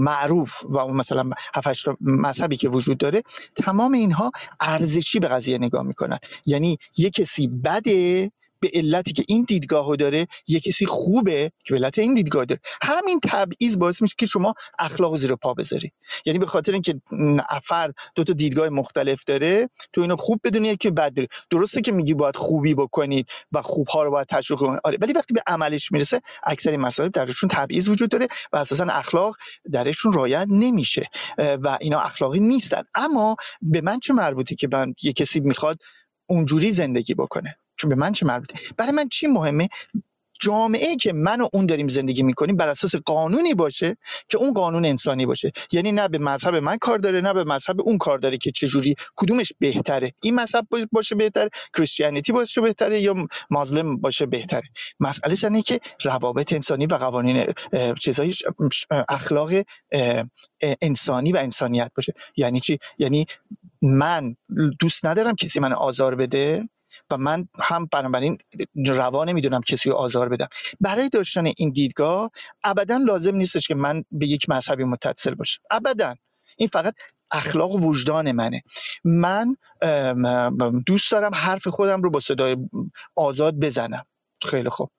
معروف 0.00 0.64
و 0.64 0.86
مثلا 0.88 1.30
هفت 1.54 1.84
مذهبی 2.00 2.56
که 2.56 2.68
وجود 2.68 2.98
داره 2.98 3.22
تمام 3.56 3.92
اینها 3.92 4.30
ارزشی 4.60 5.18
به 5.18 5.28
قضیه 5.28 5.58
نگاه 5.58 5.82
می‌کنن. 5.82 6.18
یعنی 6.46 6.78
یه 6.96 7.10
کسی 7.10 7.48
بده 7.48 8.30
به 8.60 8.70
علتی 8.74 9.12
که 9.12 9.24
این 9.28 9.44
دیدگاهو 9.48 9.96
داره 9.96 10.26
یه 10.46 10.60
کسی 10.60 10.86
خوبه 10.86 11.52
که 11.64 11.74
به 11.74 11.76
علت 11.76 11.98
این 11.98 12.14
دیدگاه 12.14 12.44
داره. 12.44 12.60
همین 12.82 13.20
تبعیض 13.24 13.78
باعث 13.78 14.02
میشه 14.02 14.14
که 14.18 14.26
شما 14.26 14.54
اخلاق 14.78 15.16
زیر 15.16 15.34
پا 15.34 15.54
بذاری. 15.54 15.92
یعنی 16.26 16.38
به 16.38 16.46
خاطر 16.46 16.72
اینکه 16.72 17.00
فرد 17.62 17.94
دو 18.14 18.24
تا 18.24 18.32
دیدگاه 18.32 18.68
مختلف 18.68 19.24
داره 19.24 19.68
تو 19.92 20.00
اینو 20.00 20.16
خوب 20.16 20.40
بدونی 20.44 20.76
که 20.76 20.90
بد 20.90 21.14
داره 21.14 21.28
درسته 21.50 21.80
که 21.80 21.92
میگی 21.92 22.14
باید 22.14 22.36
خوبی 22.36 22.74
بکنید 22.74 23.28
و 23.52 23.62
خوبها 23.62 24.02
رو 24.02 24.10
باید 24.10 24.26
تشویق 24.26 24.60
کنید. 24.60 24.80
آره 24.84 24.98
ولی 25.00 25.12
وقتی 25.12 25.34
به 25.34 25.42
عملش 25.46 25.92
می‌رسه 25.92 26.20
اکثر 26.44 26.76
مسائل 26.76 27.08
درشون 27.08 27.48
تبعیض 27.48 27.88
وجود 27.88 28.10
داره 28.10 28.28
و 28.52 28.56
اساسا 28.56 28.84
اخلاق 28.84 29.36
درشون 29.72 30.12
رعایت 30.12 30.46
نمیشه. 30.50 31.08
و 31.38 31.78
اینا 31.80 32.00
اخلاقی 32.00 32.40
نیستن. 32.40 32.82
اما 32.94 33.36
به 33.62 33.80
من 33.80 34.00
چه 34.00 34.14
مربوطه 34.14 34.54
که 34.54 34.68
من 34.72 34.94
یه 35.02 35.12
کسی 35.12 35.40
می‌خواد 35.40 35.78
اونجوری 36.26 36.70
زندگی 36.70 37.14
بکنه؟ 37.14 37.56
چون 37.76 37.90
به 37.90 37.96
من 37.96 38.12
چه 38.12 38.26
مربوطه؟ 38.26 38.54
برای 38.76 38.92
من 38.92 39.08
چی 39.08 39.26
مهمه؟ 39.26 39.68
جامعه 40.40 40.96
که 40.96 41.12
من 41.12 41.40
و 41.40 41.48
اون 41.52 41.66
داریم 41.66 41.88
زندگی 41.88 42.22
می‌کنیم 42.22 42.56
بر 42.56 42.68
اساس 42.68 42.96
قانونی 42.96 43.54
باشه 43.54 43.96
که 44.28 44.38
اون 44.38 44.54
قانون 44.54 44.84
انسانی 44.84 45.26
باشه. 45.26 45.52
یعنی 45.72 45.92
نه 45.92 46.08
به 46.08 46.18
مذهب 46.18 46.54
من 46.54 46.78
کار 46.78 46.98
داره 46.98 47.20
نه 47.20 47.32
به 47.32 47.44
مذهب 47.44 47.80
اون 47.80 47.98
کار 47.98 48.18
داره 48.18 48.38
که 48.38 48.50
چجوری 48.50 48.94
کدومش 49.16 49.52
بهتره. 49.58 50.12
این 50.22 50.34
مذهب 50.34 50.66
باشه 50.92 51.14
بهتر 51.14 51.48
کریستیانیتی 51.76 52.32
باشه 52.32 52.60
بهتره 52.60 53.00
یا 53.00 53.26
مازلم 53.50 53.96
باشه 53.96 54.26
بهتره. 54.26 54.68
مسئله 55.00 55.36
اینه 55.44 55.62
که 55.62 55.80
روابط 56.04 56.52
انسانی 56.52 56.86
و 56.86 56.94
قوانین 56.94 57.46
چیزای 58.00 58.34
اخلاق 59.08 59.50
انسانی 60.60 61.32
و 61.32 61.36
انسانیت 61.36 61.90
باشه. 61.96 62.14
یعنی 62.36 62.60
چی؟ 62.60 62.78
یعنی 62.98 63.26
من 63.82 64.36
دوست 64.80 65.06
ندارم 65.06 65.34
کسی 65.34 65.60
من 65.60 65.72
آزار 65.72 66.14
بده. 66.14 66.68
و 67.10 67.16
من 67.16 67.48
هم 67.58 67.88
بنابراین 67.92 68.38
روا 68.86 69.24
نمی‌دونم 69.24 69.60
کسی 69.60 69.90
رو 69.90 69.96
آزار 69.96 70.28
بدم. 70.28 70.48
برای 70.80 71.08
داشتن 71.08 71.46
این 71.56 71.70
دیدگاه 71.70 72.30
ابدا 72.64 72.96
لازم 72.96 73.34
نیستش 73.34 73.68
که 73.68 73.74
من 73.74 74.04
به 74.10 74.26
یک 74.26 74.48
مذهبی 74.48 74.84
متصل 74.84 75.34
باشم. 75.34 75.62
ابدا. 75.70 76.14
این 76.56 76.68
فقط 76.68 76.94
اخلاق 77.32 77.70
و 77.70 77.80
وجدان 77.80 78.32
منه. 78.32 78.62
من 79.04 79.56
دوست 80.86 81.12
دارم 81.12 81.34
حرف 81.34 81.68
خودم 81.68 82.02
رو 82.02 82.10
با 82.10 82.20
صدای 82.20 82.56
آزاد 83.16 83.54
بزنم. 83.54 84.04
خیلی 84.42 84.68
خوب. 84.68 84.90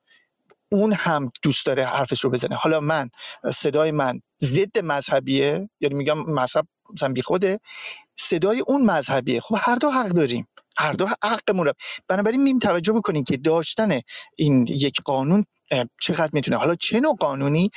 اون 0.72 0.92
هم 0.92 1.32
دوست 1.42 1.66
داره 1.66 1.84
حرفش 1.84 2.20
رو 2.20 2.30
بزنه. 2.30 2.56
حالا 2.56 2.80
من 2.80 3.10
صدای 3.54 3.90
من 3.90 4.20
ضد 4.42 4.78
مذهبیه 4.78 5.70
یعنی 5.80 5.94
میگم 5.94 6.18
مذهب 6.18 6.66
مثلا 6.94 7.12
بی 7.12 7.22
خوده 7.22 7.60
صدای 8.16 8.60
اون 8.66 8.84
مذهبیه. 8.84 9.40
خب 9.40 9.56
هر 9.58 9.74
دو 9.74 9.90
حق 9.90 10.08
داریم. 10.08 10.48
هر 10.78 10.92
دو 10.92 11.08
حقمون 11.24 11.72
بنابراین 12.08 12.42
میم 12.42 12.58
توجه 12.58 12.92
بکنیم 12.92 13.24
که 13.24 13.36
داشتن 13.36 14.00
این 14.36 14.66
یک 14.68 15.02
قانون 15.04 15.44
چقدر 16.00 16.30
می‌تونه 16.32 16.56
حالا 16.56 16.74
چه 16.74 17.00
نوع 17.00 17.16
قانونی 17.16 17.70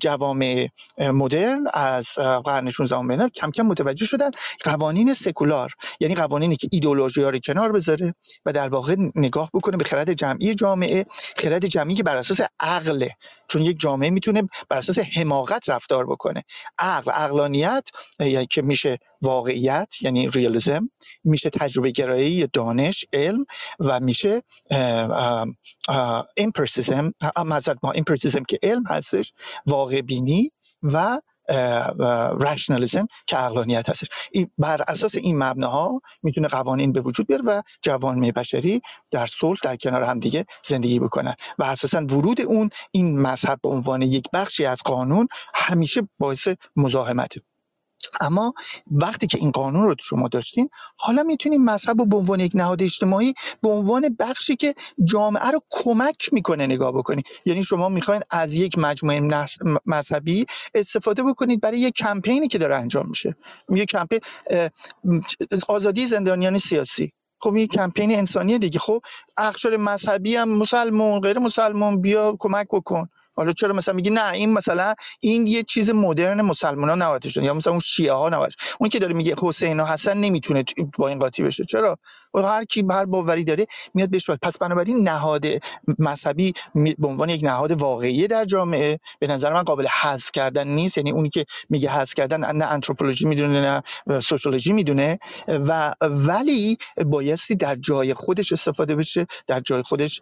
جوامع 0.00 0.68
مدرن 0.98 1.66
از 1.74 2.14
قرن 2.44 2.70
16 2.70 3.28
کم 3.28 3.50
کم 3.50 3.62
متوجه 3.62 4.06
شدن 4.06 4.30
قوانین 4.64 5.14
سکولار 5.14 5.72
یعنی 6.00 6.14
قوانینی 6.14 6.56
که 6.56 6.68
ایدئولوژی 6.72 7.22
رو 7.22 7.38
کنار 7.38 7.72
بذاره 7.72 8.14
و 8.44 8.52
در 8.52 8.68
واقع 8.68 8.96
نگاه 9.14 9.50
بکنه 9.54 9.76
به 9.76 9.84
خرد 9.84 10.12
جمعی 10.12 10.54
جامعه 10.54 11.06
خرد 11.36 11.66
جمعی 11.66 11.94
که 11.94 12.02
بر 12.02 12.16
اساس 12.16 12.40
عقله 12.60 13.16
چون 13.48 13.62
یک 13.62 13.80
جامعه 13.80 14.10
می‌تونه 14.10 14.42
بر 14.68 14.76
اساس 14.76 14.98
حماقت 14.98 15.70
رفتار 15.70 16.06
بکنه. 16.06 16.42
عقل 16.78 17.10
عقلانیت 17.10 17.88
یعنی 18.20 18.46
که 18.46 18.62
میشه 18.62 18.98
واقعیت 19.22 20.02
یعنی 20.02 20.28
ریالیزم 20.28 20.90
میشه 21.24 21.50
تجربه 21.50 21.90
گرایی 21.90 22.39
دانش 22.46 23.04
علم 23.12 23.44
و 23.78 24.00
میشه 24.00 24.42
امپرسیزم 26.36 27.12
ما 27.82 27.90
امپرسیزم 27.90 28.42
که 28.44 28.58
علم 28.62 28.86
هستش 28.86 29.32
واقع 29.66 30.00
بینی 30.00 30.50
و 30.82 31.20
رشنالیزم 32.40 33.06
که 33.26 33.36
عقلانیت 33.36 33.88
هستش. 33.88 34.08
بر 34.58 34.82
اساس 34.88 35.14
این 35.14 35.38
مبناها 35.38 36.00
می‌تونه 36.22 36.48
قوانین 36.48 36.92
به 36.92 37.00
وجود 37.00 37.26
بیاره 37.26 37.42
و 37.46 37.62
جوانمه 37.82 38.32
بشری 38.32 38.80
در 39.10 39.26
صلح 39.26 39.58
در 39.62 39.76
کنار 39.76 40.02
هم 40.02 40.18
دیگه 40.18 40.44
زندگی 40.64 40.98
بکنن. 40.98 41.34
و 41.58 41.64
اساسا 41.64 42.00
ورود 42.00 42.40
اون 42.40 42.70
این 42.90 43.20
مذهب 43.20 43.60
به 43.62 43.68
عنوان 43.68 44.02
یک 44.02 44.24
بخشی 44.32 44.66
از 44.66 44.82
قانون 44.84 45.28
همیشه 45.54 46.08
باعث 46.18 46.48
مزاحمته. 46.76 47.40
اما 48.20 48.54
وقتی 48.90 49.26
که 49.26 49.38
این 49.38 49.50
قانون 49.50 49.84
رو 49.88 49.94
شما 50.00 50.28
داشتین 50.28 50.68
حالا 50.96 51.22
می‌تونیم 51.22 51.64
مذهب 51.64 51.98
رو 52.00 52.06
به 52.06 52.16
عنوان 52.16 52.40
یک 52.40 52.52
نهاد 52.54 52.82
اجتماعی 52.82 53.34
به 53.62 53.68
عنوان 53.70 54.16
بخشی 54.18 54.56
که 54.56 54.74
جامعه 55.04 55.50
رو 55.50 55.60
کمک 55.70 56.30
می‌کنه 56.32 56.66
نگاه 56.66 56.92
بکنید 56.92 57.26
یعنی 57.46 57.64
شما 57.64 57.88
می‌خواین 57.88 58.22
از 58.30 58.54
یک 58.56 58.78
مجموعه 58.78 59.20
مذهبی 59.86 60.46
استفاده 60.74 61.22
بکنید 61.22 61.60
برای 61.60 61.80
یک 61.80 61.94
کمپینی 61.94 62.48
که 62.48 62.58
داره 62.58 62.76
انجام 62.76 63.08
میشه. 63.08 63.36
یک 63.70 63.90
کمپین 63.90 64.20
آزادی 65.68 66.06
زندانیان 66.06 66.58
سیاسی. 66.58 67.12
خب 67.40 67.54
این 67.54 67.66
کمپین 67.66 68.16
انسانی 68.16 68.58
دیگه. 68.58 68.78
خب 68.78 69.02
اخشار 69.38 69.76
مذهبی 69.76 70.36
هم 70.36 70.48
مسلمون 70.48 71.20
غیر 71.20 71.38
مسلمون 71.38 72.00
بیا 72.02 72.36
کمک 72.40 72.66
بکن. 72.72 73.08
حالا 73.36 73.52
چرا 73.52 73.72
مثلا 73.72 73.94
میگی 73.94 74.10
نه 74.10 74.32
این 74.32 74.52
مثلا 74.52 74.94
این 75.20 75.46
یه 75.46 75.62
چیز 75.62 75.90
مدرن 75.90 76.40
مسلمان 76.42 77.02
ها 77.02 77.18
شد 77.28 77.42
یا 77.42 77.54
مثلا 77.54 77.72
اون 77.72 77.80
شیعه 77.80 78.12
ها 78.12 78.28
نباید 78.28 78.52
اون 78.80 78.90
که 78.90 78.98
داره 78.98 79.14
میگه 79.14 79.34
حسین 79.42 79.80
و 79.80 79.84
حسن 79.84 80.16
نمی‌تونه 80.18 80.64
با 80.98 81.08
این 81.08 81.18
قاطی 81.18 81.42
بشه. 81.42 81.64
چرا؟ 81.64 81.98
هر 82.34 82.64
کی 82.64 82.84
هر 82.90 83.04
باوری 83.04 83.44
داره 83.44 83.66
میاد 83.94 84.10
بهش 84.10 84.30
پس 84.30 84.58
بنابراین 84.58 85.08
نهاد 85.08 85.44
مذهبی 85.98 86.52
به 86.74 87.08
عنوان 87.08 87.28
یک 87.28 87.44
نهاد 87.44 87.72
واقعی 87.72 88.26
در 88.26 88.44
جامعه 88.44 88.98
به 89.18 89.26
نظر 89.26 89.52
من 89.52 89.62
قابل 89.62 89.86
حذف 89.86 90.30
کردن 90.32 90.68
نیست. 90.68 90.96
یعنی 90.96 91.10
اونی 91.10 91.28
که 91.28 91.44
میگه 91.68 91.90
حذف 91.90 92.14
کردن 92.14 92.56
نه 92.56 92.64
انتروپولوژی 92.64 93.26
می‌دونه 93.26 93.82
نه 94.06 94.20
سوشولوژی 94.20 94.72
می‌دونه. 94.72 95.18
و 95.48 95.94
ولی 96.00 96.76
بایستی 97.06 97.54
در 97.54 97.74
جای 97.74 98.14
خودش 98.14 98.52
استفاده 98.52 98.96
بشه 98.96 99.26
در 99.46 99.60
جای 99.60 99.82
خودش 99.82 100.20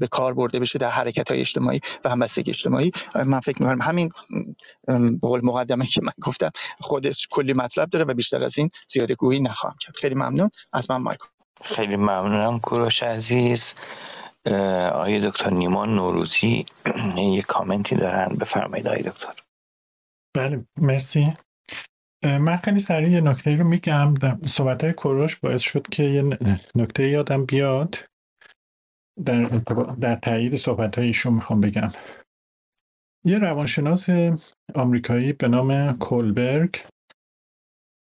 به 0.00 0.06
کار 0.10 0.34
برده 0.34 0.60
بشه 0.60 0.78
در 0.78 0.90
حرکت 0.90 1.30
های 1.30 1.40
اجتماعی 1.40 1.80
و 2.04 2.10
همبستگی 2.10 2.50
اجتماعی. 2.50 2.90
من 3.26 3.40
فکر 3.40 3.62
می‌کنم 3.62 3.80
همین 3.82 4.08
قول 5.22 5.40
مقدمه 5.44 5.86
که 5.86 6.00
من 6.02 6.12
گفتم 6.22 6.50
خودش 6.80 7.28
کلی 7.30 7.52
مطلب 7.52 7.90
داره 7.90 8.04
و 8.04 8.14
بیشتر 8.14 8.44
از 8.44 8.58
این 8.58 8.70
زیاده 8.88 9.14
گویی 9.14 9.40
نخواهم 9.40 9.76
کرد. 9.80 9.96
خیلی 9.96 10.14
ممنون. 10.14 10.50
از 10.72 10.90
من 10.90 10.96
مایکل. 10.96 11.39
خیلی 11.62 11.96
ممنونم. 11.96 12.60
کوروش 12.60 13.02
عزیز 13.02 13.74
آقای 14.92 15.20
دکتر 15.20 15.50
نیمان 15.50 15.94
نوروزی 15.94 16.64
یه 17.36 17.42
کامنتی 17.42 17.96
دارن. 17.96 18.36
بفرمایید 18.36 18.88
آقای 18.88 19.02
دکتر. 19.02 19.32
بله 20.36 20.64
مرسی. 20.80 21.34
من 22.24 22.56
خیلی 22.56 22.80
سریع 22.80 23.10
یه 23.10 23.20
نکته 23.20 23.56
رو 23.56 23.64
میگم. 23.64 24.14
صحبت 24.46 24.84
های 24.84 24.92
کوروش 24.92 25.36
باعث 25.36 25.62
شد 25.62 25.86
که 25.88 26.02
یه 26.02 26.38
نکته 26.74 27.08
یادم 27.08 27.44
بیاد. 27.44 27.96
در, 29.24 29.42
در 30.00 30.16
تایید 30.16 30.56
صحبت 30.56 30.98
های 30.98 31.06
ایشون 31.06 31.32
می‌خوام 31.32 31.60
بگم. 31.60 31.88
یه 33.24 33.38
روانشناس 33.38 34.06
آمریکایی 34.74 35.32
به 35.32 35.48
نام 35.48 35.98
کولبرگ 35.98 36.76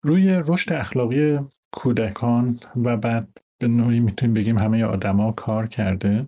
روی 0.05 0.41
رشد 0.47 0.73
اخلاقی 0.73 1.39
کودکان 1.71 2.59
و 2.83 2.97
بعد 2.97 3.27
به 3.61 3.67
نوعی 3.67 3.99
می‌تونیم 3.99 4.33
بگیم 4.33 4.57
همه 4.57 4.83
آدما 4.83 5.31
کار 5.31 5.67
کرده 5.67 6.27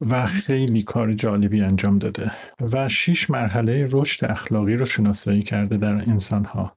و 0.00 0.26
خیلی 0.26 0.82
کار 0.82 1.12
جالبی 1.12 1.60
انجام 1.60 1.98
داده 1.98 2.32
و 2.72 2.88
شیش 2.88 3.30
مرحله 3.30 3.88
رشد 3.92 4.24
اخلاقی 4.24 4.74
رو 4.74 4.84
شناسایی 4.84 5.42
کرده 5.42 5.76
در 5.76 5.92
انسان 5.92 6.44
ها 6.44 6.76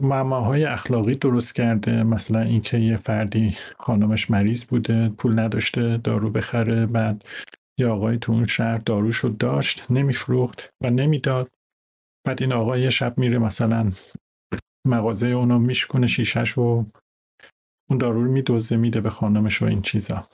معماهای 0.00 0.64
اخلاقی 0.64 1.14
درست 1.14 1.54
کرده 1.54 2.02
مثلا 2.02 2.40
اینکه 2.40 2.78
یه 2.78 2.96
فردی 2.96 3.56
خانمش 3.78 4.30
مریض 4.30 4.64
بوده 4.64 5.08
پول 5.08 5.38
نداشته 5.38 5.96
دارو 5.96 6.30
بخره 6.30 6.86
بعد 6.86 7.24
یه 7.78 7.86
آقای 7.86 8.18
تو 8.18 8.32
اون 8.32 8.44
شهر 8.44 8.78
داروشو 8.78 9.28
داشت 9.28 9.90
نمیفروخت 9.90 10.74
و 10.80 10.90
نمی‌داد. 10.90 11.50
بعد 12.26 12.42
این 12.42 12.52
آقای 12.52 12.90
شب 12.90 13.18
میره 13.18 13.38
مثلا 13.38 13.90
مغازه 14.86 15.26
اونو 15.26 15.58
میشکنه 15.58 16.06
شیشش 16.06 16.58
و 16.58 16.86
اون 17.90 17.98
دارو 17.98 18.24
رو 18.24 18.30
میدوزه 18.30 18.76
میده 18.76 19.00
به 19.00 19.10
خانمش 19.10 19.62
و 19.62 19.64
این 19.64 19.82
چیزا. 19.82 20.28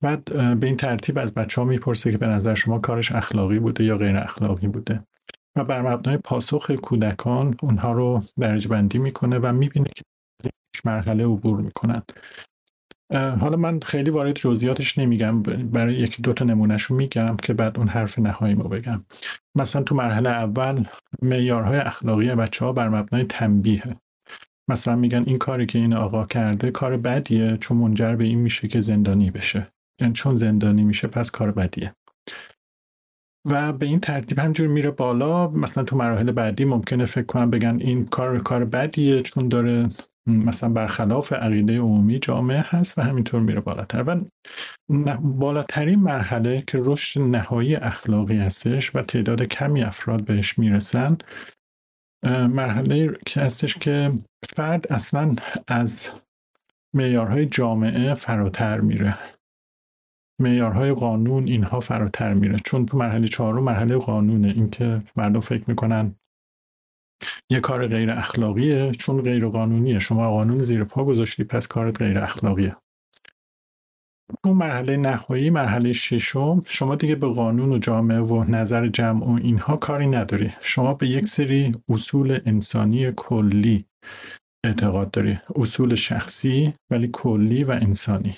بعد 0.00 0.24
به 0.60 0.66
این 0.66 0.76
ترتیب 0.76 1.18
از 1.18 1.34
بچه 1.34 1.60
ها 1.60 1.66
می‌پرسه 1.66 2.12
که 2.12 2.18
به 2.18 2.26
نظر 2.26 2.54
شما 2.54 2.78
کارش 2.78 3.12
اخلاقی 3.12 3.58
بوده 3.58 3.84
یا 3.84 3.98
غیر 3.98 4.16
اخلاقی 4.16 4.68
بوده؟ 4.68 5.04
و 5.56 5.64
بر 5.64 5.82
مبنای 5.82 6.16
پاسخ 6.16 6.70
کودکان 6.70 7.54
اونها 7.62 7.92
رو 7.92 8.20
درجه 8.40 8.68
بندی 8.68 8.98
می‌کنه 8.98 9.38
و 9.38 9.52
می‌بینه 9.52 9.88
که 9.94 10.02
مرحله 10.84 11.24
عبور 11.24 11.60
می‌کنن 11.60 12.02
حالا 13.12 13.56
من 13.56 13.80
خیلی 13.80 14.10
وارد 14.10 14.34
جزئیاتش 14.36 14.98
نمیگم 14.98 15.42
برای 15.42 15.94
یکی 15.94 16.22
دو 16.22 16.32
تا 16.32 16.44
نمونهشو 16.44 16.94
میگم 16.94 17.36
که 17.36 17.54
بعد 17.54 17.78
اون 17.78 17.88
حرف 17.88 18.18
نهایی 18.18 18.54
رو 18.54 18.68
بگم. 18.68 19.04
مثلا 19.54 19.82
تو 19.82 19.94
مرحله 19.94 20.30
اول 20.30 20.84
معیارهای 21.22 21.78
اخلاقی 21.78 22.34
بچه 22.34 22.64
ها 22.64 22.72
بر 22.72 22.88
مبنای 22.88 23.24
تنبیه 23.24 23.96
مثلا 24.68 24.96
میگن 24.96 25.24
این 25.26 25.38
کاری 25.38 25.66
که 25.66 25.78
این 25.78 25.94
آقا 25.94 26.24
کرده 26.24 26.70
کار 26.70 26.96
بدیه 26.96 27.56
چون 27.56 27.76
منجر 27.76 28.16
به 28.16 28.24
این 28.24 28.38
میشه 28.38 28.68
که 28.68 28.80
زندانی 28.80 29.30
بشه. 29.30 29.66
یعنی 30.00 30.12
چون 30.12 30.36
زندانی 30.36 30.84
میشه 30.84 31.08
پس 31.08 31.30
کار 31.30 31.52
بدیه. 31.52 31.94
و 33.50 33.72
به 33.72 33.86
این 33.86 34.00
ترتیب 34.00 34.38
همجور 34.38 34.66
میره 34.66 34.90
بالا. 34.90 35.48
مثلا 35.48 35.84
تو 35.84 35.96
مراحل 35.96 36.32
بعدی 36.32 36.64
ممکنه 36.64 37.04
فکر 37.04 37.26
کنم 37.26 37.50
بگن 37.50 37.76
این 37.80 38.04
کار 38.04 38.38
کار 38.38 38.64
بدیه 38.64 39.22
چون 39.22 39.48
داره 39.48 39.88
مثلا 40.26 40.68
برخلاف 40.70 41.32
عقیده 41.32 41.78
عمومی 41.78 42.18
جامعه 42.18 42.64
هست 42.68 42.98
و 42.98 43.02
همینطور 43.02 43.40
میره 43.40 43.60
بالاتر. 43.60 44.02
و 44.02 45.16
بالاترین 45.16 46.00
مرحله 46.00 46.62
که 46.66 46.82
رشد 46.84 47.20
نهایی 47.20 47.76
اخلاقی 47.76 48.36
هستش 48.36 48.96
و 48.96 49.02
تعداد 49.02 49.42
کمی 49.42 49.82
افراد 49.82 50.24
بهش 50.24 50.58
می‌رسن 50.58 51.16
مرحله 52.48 53.16
که 53.26 53.40
هستش 53.40 53.74
که 53.74 54.12
فرد 54.56 54.92
اصلا 54.92 55.34
از 55.68 56.10
معیارهای 56.94 57.46
جامعه 57.46 58.14
فراتر 58.14 58.80
میره. 58.80 59.18
معیارهای 60.40 60.92
قانون 60.92 61.48
اینها 61.48 61.80
فراتر 61.80 62.34
میره. 62.34 62.58
چون 62.64 62.86
تو 62.86 62.96
مرحله 62.98 63.28
چهارم 63.28 63.62
مرحله 63.62 63.96
قانونه. 63.96 64.48
اینکه 64.48 65.02
مردم 65.16 65.40
فکر 65.40 65.64
می‌کنن 65.68 66.14
یه 67.50 67.60
کار 67.60 67.86
غیر 67.86 68.10
اخلاقیه 68.10 68.92
چون 68.92 69.22
غیر 69.22 69.48
قانونیه. 69.48 69.98
شما 69.98 70.30
قانون 70.30 70.58
زیر 70.62 70.84
پا 70.84 71.04
گذاشتی 71.04 71.44
پس 71.44 71.66
کارت 71.66 72.02
غیر 72.02 72.18
اخلاقیه. 72.18 72.76
اون 74.44 74.56
مرحله 74.56 74.96
نهایی 74.96 75.50
مرحله 75.50 75.92
ششم 75.92 76.62
شما 76.66 76.96
دیگه 76.96 77.14
به 77.14 77.28
قانون 77.28 77.72
و 77.72 77.78
جامعه 77.78 78.20
و 78.20 78.44
نظر 78.44 78.88
جمع 78.88 79.26
و 79.26 79.38
اینها 79.42 79.76
کاری 79.76 80.06
نداری. 80.06 80.52
شما 80.60 80.94
به 80.94 81.08
یک 81.08 81.26
سری 81.26 81.72
اصول 81.88 82.40
انسانی 82.46 83.12
کلی 83.16 83.84
اعتقاد 84.64 85.10
داری. 85.10 85.38
اصول 85.56 85.94
شخصی 85.94 86.74
ولی 86.90 87.10
کلی 87.12 87.64
و 87.64 87.70
انسانی. 87.70 88.36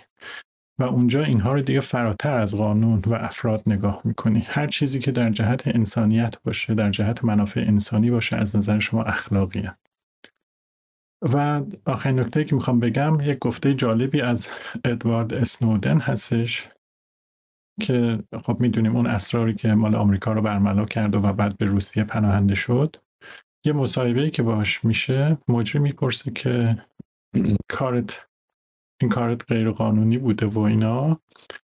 و 0.79 0.83
اونجا 0.83 1.25
اینها 1.25 1.53
رو 1.53 1.63
دیگه 1.63 1.81
فراتر 1.81 2.39
از 2.39 2.55
قانون 2.55 3.03
و 3.07 3.15
افراد 3.15 3.63
نگاه 3.67 4.01
می‌کنی. 4.05 4.41
هر 4.41 4.67
چیزی 4.67 4.99
که 4.99 5.13
در 5.13 5.31
جهت 5.31 5.69
انسانیت 5.69 6.43
باشه 6.43 6.75
در 6.75 6.91
جهت 6.91 7.25
منافع 7.25 7.61
انسانی 7.61 8.11
باشه 8.11 8.37
از 8.37 8.57
نظر 8.57 8.79
شما 8.79 9.03
اخلاقیه. 9.03 9.77
و 11.23 11.63
آخرین 11.87 12.21
نکته 12.21 12.45
که 12.45 12.55
می‌خوام 12.55 12.81
بگم 12.81 13.21
یک 13.21 13.39
گفته 13.39 13.75
جالبی 13.75 14.21
از 14.21 14.49
ادوارد 14.85 15.35
اسنودن 15.35 15.99
هستش 15.99 16.69
که 17.81 18.19
خب 18.45 18.57
می‌دونیم 18.61 18.97
اون 18.97 19.07
اسراری 19.07 19.55
که 19.55 19.75
مال 19.75 19.95
آمریکا 19.97 20.33
رو 20.33 20.43
برملا 20.43 20.85
کرد 20.85 21.15
و 21.15 21.21
بعد 21.21 21.59
به 21.59 21.67
روسیه 21.67 22.05
پناهنده 22.05 22.55
شد. 22.55 22.97
یه 23.65 23.73
مصاحبه 23.73 24.31
که 24.31 24.43
باش 24.43 24.85
میشه 24.85 25.39
مجری 25.49 25.79
می‌پرسه 25.83 26.31
که 26.31 26.85
کارت 27.77 28.26
این 29.01 29.11
کارت 29.11 29.53
غیر 29.53 29.71
قانونی 29.71 30.19
بوده 30.19 30.47
و 30.47 30.59
اینا. 30.59 31.21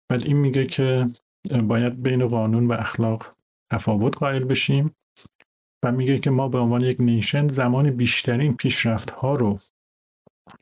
ولی 0.09 0.25
این 0.27 0.37
میگه 0.37 0.65
که 0.65 1.09
باید 1.63 2.03
بین 2.03 2.27
قانون 2.27 2.67
و 2.67 2.73
اخلاق 2.73 3.35
تفاوت 3.71 4.17
قائل 4.17 4.43
بشیم 4.43 4.95
و 5.85 5.91
میگه 5.91 6.19
که 6.19 6.29
ما 6.29 6.47
به 6.47 6.59
عنوان 6.59 6.81
یک 6.81 7.01
نیشن 7.01 7.47
زمان 7.47 7.91
بیشترین 7.91 8.53
پیشرفت 8.57 9.11
ها 9.11 9.35
رو 9.35 9.59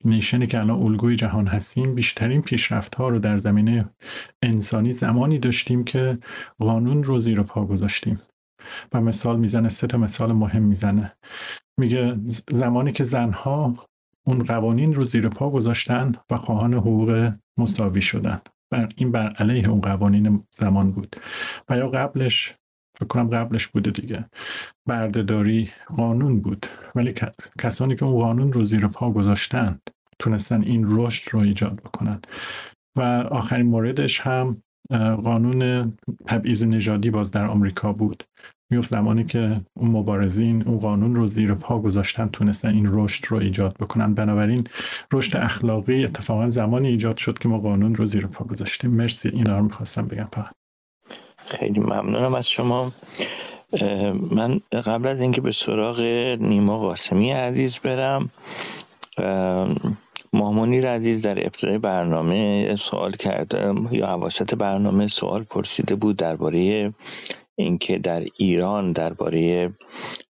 نیشنی 0.05 0.47
که 0.47 0.59
الان 0.59 0.81
الگوی 0.81 1.15
جهان 1.15 1.47
هستیم 1.47 1.95
بیشترین 1.95 2.41
پیشرفت 2.41 2.95
ها 2.95 3.09
رو 3.09 3.19
در 3.19 3.37
زمینه 3.37 3.89
انسانی 4.43 4.93
زمانی 4.93 5.39
داشتیم 5.39 5.83
که 5.83 6.17
قانون 6.59 7.03
رو 7.03 7.19
زیر 7.19 7.43
پا 7.43 7.65
گذاشتیم. 7.65 8.21
و 8.93 9.01
مثال 9.01 9.39
می‌زنه 9.39 9.69
سه 9.69 9.87
تا 9.87 9.97
مثال 9.97 10.31
مهم 10.31 10.63
می‌زنه. 10.63 11.15
میگه 11.79 12.19
زمانی 12.49 12.91
که 12.91 13.03
زنها 13.03 13.75
اون 14.25 14.43
قوانین 14.43 14.93
رو 14.93 15.03
زیر 15.03 15.29
پا 15.29 15.49
گذاشتن 15.49 16.11
و 16.31 16.37
خواهان 16.37 16.73
حقوق 16.73 17.31
مساوی 17.57 18.01
شدن. 18.01 18.41
بر 18.71 18.89
این 18.95 19.11
بر 19.11 19.29
علیه 19.29 19.69
اون 19.69 19.81
قوانین 19.81 20.43
زمان 20.51 20.91
بود. 20.91 21.15
و 21.69 21.77
یا 21.77 21.87
قبلش 21.87 22.55
فکر 22.99 23.07
کنم 23.07 23.29
قبلش 23.29 23.67
بوده 23.67 23.91
دیگه. 23.91 24.25
بردهداری 24.85 25.69
قانون 25.97 26.39
بود. 26.41 26.65
ولی 26.95 27.13
کسانی 27.59 27.95
که 27.95 28.05
اون 28.05 28.21
قانون 28.21 28.53
رو 28.53 28.63
زیر 28.63 28.87
پا 28.87 29.11
گذاشتند 29.11 29.81
تونستن 30.19 30.63
این 30.63 30.85
رشد 30.87 31.33
رو 31.33 31.39
ایجاد 31.39 31.75
بکنن. 31.75 32.21
و 32.97 33.01
آخرین 33.31 33.65
موردش 33.65 34.19
هم 34.19 34.63
قانون 35.23 35.93
تبعیض 36.27 36.63
نژادی 36.63 37.09
باز 37.09 37.31
در 37.31 37.45
آمریکا 37.45 37.93
بود. 37.93 38.23
میفت 38.73 38.89
زمانی 38.89 39.23
که 39.23 39.61
اون 39.73 39.91
مبارزین 39.91 40.63
اون 40.67 40.79
قانون 40.79 41.15
رو 41.15 41.27
زیر 41.27 41.53
پا 41.53 41.79
گذاشتن 41.79 42.29
تونستن 42.33 42.69
این 42.69 42.87
رشد 42.89 43.25
رو 43.29 43.37
ایجاد 43.37 43.77
بکنن. 43.79 44.13
بنابراین 44.13 44.63
رشد 45.13 45.37
اخلاقی 45.37 46.03
اتفاقا 46.03 46.49
زمانی 46.49 46.87
ایجاد 46.87 47.17
شد 47.17 47.39
که 47.39 47.49
ما 47.49 47.59
قانون 47.59 47.95
رو 47.95 48.05
زیر 48.05 48.27
پا 48.27 48.45
گذاشتیم. 48.45 48.91
مرسی. 48.91 49.29
اینا 49.29 49.57
رو 49.57 49.63
می‌خواستم 49.63 50.07
بگم 50.07 50.27
فقط. 50.33 50.53
خیلی 51.37 51.79
ممنونم 51.79 52.35
از 52.35 52.49
شما. 52.49 52.91
من 54.31 54.59
قبل 54.71 55.07
از 55.07 55.21
اینکه 55.21 55.41
به 55.41 55.51
سراغ 55.51 56.01
نیما 56.41 56.79
قاسمی 56.79 57.31
عزیز 57.31 57.79
برم 57.79 58.29
مامونیر 60.33 60.87
عزیز 60.87 61.21
در 61.21 61.39
ابتدای 61.39 61.77
برنامه 61.77 62.75
سوال 62.75 63.11
کرده 63.11 63.73
یا 63.91 64.07
حواست 64.07 64.55
برنامه 64.55 65.07
سوال 65.07 65.43
پرسیده 65.43 65.95
بود 65.95 66.17
درباره 66.17 66.93
اینکه 67.55 67.97
در 67.97 68.25
ایران 68.37 68.91
درباره 68.91 69.73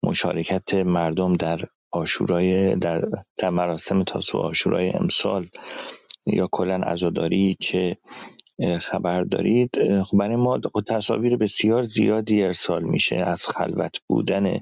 مشارکت 0.03 0.73
مردم 0.73 1.33
در 1.33 1.59
آشورای 1.91 2.75
در, 2.75 3.05
در 3.37 3.49
مراسم 3.49 4.03
تاسو 4.03 4.37
آشورای 4.37 4.89
امسال 4.89 5.47
یا 6.25 6.49
کلا 6.51 6.75
عزاداری 6.75 7.55
چه 7.59 7.97
خبر 8.81 9.23
دارید؟ 9.23 10.01
خب 10.03 10.17
برای 10.17 10.35
ما 10.35 10.59
تصاویر 10.87 11.37
بسیار 11.37 11.83
زیادی 11.83 12.43
ارسال 12.43 12.83
میشه 12.83 13.15
از 13.15 13.47
خلوت 13.47 13.97
بودن 14.07 14.59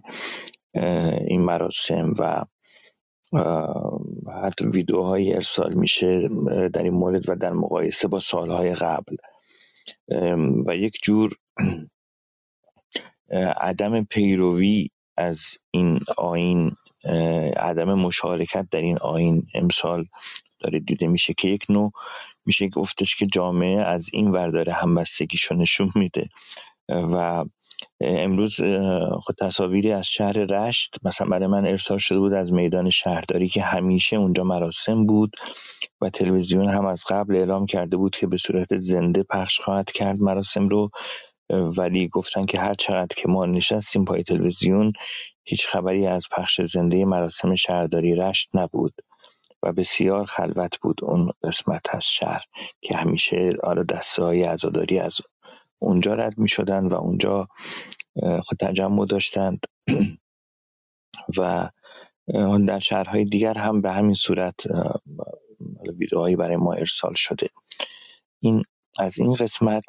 این 1.27 1.41
مراسم 1.41 2.14
و 2.19 2.45
حتی 4.43 4.67
ویدیوهایی 4.67 5.33
ارسال 5.33 5.73
میشه 5.73 6.30
در 6.73 6.83
این 6.83 6.93
مورد 6.93 7.30
و 7.30 7.35
در 7.35 7.53
مقایسه 7.53 8.07
با 8.07 8.19
سالهای 8.19 8.73
قبل. 8.73 9.15
و 10.67 10.75
یک 10.75 10.98
جور 11.03 11.31
عدم 13.61 14.03
پیروی 14.03 14.90
از 15.18 15.45
این 15.72 16.00
آین 16.18 16.72
عدم 17.58 17.93
مشارکت 17.93 18.68
در 18.72 18.82
این 18.82 18.98
آین 18.98 19.48
امسال 19.56 20.06
داره 20.60 20.80
دیده 20.80 21.08
میشه 21.08 21.34
که 21.34 21.50
یک 21.50 21.66
نوع 21.69 21.92
میشه 22.45 22.68
گفتش 22.68 23.16
که 23.16 23.26
جامعه 23.34 23.82
از 23.84 24.10
این 24.14 24.32
ور 24.32 24.50
داره 24.50 24.74
همبستگیشو 24.74 25.56
نشون 25.56 25.92
میده. 25.95 26.30
و 26.90 27.45
امروز 28.01 28.61
خود 29.22 29.35
تصاویری 29.42 29.92
از 29.92 30.08
شهر 30.08 30.34
رشت 30.34 30.95
مثلا 31.06 31.27
برای 31.27 31.48
من 31.48 31.68
ارسال 31.68 31.98
شده 31.98 32.19
بود 32.19 32.34
از 32.34 32.53
میدان 32.53 32.90
شهرداری 32.90 33.48
که 33.50 33.61
همیشه 33.61 34.18
اونجا 34.18 34.43
مراسم 34.43 35.06
بود 35.06 35.35
و 36.01 36.10
تلویزیون 36.10 36.69
هم 36.69 36.85
از 36.85 37.03
قبل 37.10 37.35
اعلام 37.35 37.66
کرده 37.66 37.98
بود 37.98 38.16
که 38.16 38.27
به 38.27 38.38
صورت 38.38 38.77
زنده 38.77 39.24
پخش 39.24 39.60
خواهد 39.60 39.92
کرد 39.92 40.19
مراسم 40.22 40.68
رو. 40.69 40.90
ولی 41.51 42.07
گفتن 42.07 42.45
که 42.45 42.59
هر 42.59 42.73
چقدر 42.73 43.15
که 43.15 43.27
ما 43.27 43.45
نشستیم 43.45 44.05
پای 44.05 44.23
تلویزیون 44.23 44.93
هیچ 45.43 45.67
خبری 45.67 46.07
از 46.07 46.27
پخش 46.31 46.61
زنده 46.61 47.05
مراسم 47.05 47.55
شهرداری 47.55 48.15
رشت 48.15 48.49
نبود 48.53 48.93
و 49.63 49.73
بسیار 49.73 50.25
خلوت 50.25 50.80
بود 50.80 51.03
اون 51.03 51.31
قسمت 51.43 51.95
از 51.95 52.05
شهر 52.05 52.43
که 52.81 52.95
همیشه 52.95 53.49
آره 53.63 53.83
دسته 53.83 54.23
های 54.23 54.43
عزاداری 54.43 54.99
از 54.99 55.17
اونجا 55.80 56.13
رد 56.13 56.38
می 56.38 56.49
شدن 56.49 56.88
و 56.88 56.95
اونجا 56.95 57.47
خود 58.41 58.57
تجمع 58.59 59.05
داشتند. 59.05 59.65
و 61.38 61.69
در 62.67 62.80
شهرهای 62.80 63.25
دیگر 63.25 63.53
هم 63.53 63.81
به 63.81 63.91
همین 63.91 64.13
صورت 64.13 64.55
ویدئوهایی 65.99 66.35
برای 66.35 66.57
ما 66.57 66.73
ارسال 66.73 67.13
شده. 67.15 67.47
این 68.39 68.63
از 68.99 69.19
این 69.19 69.33
قسمت 69.33 69.83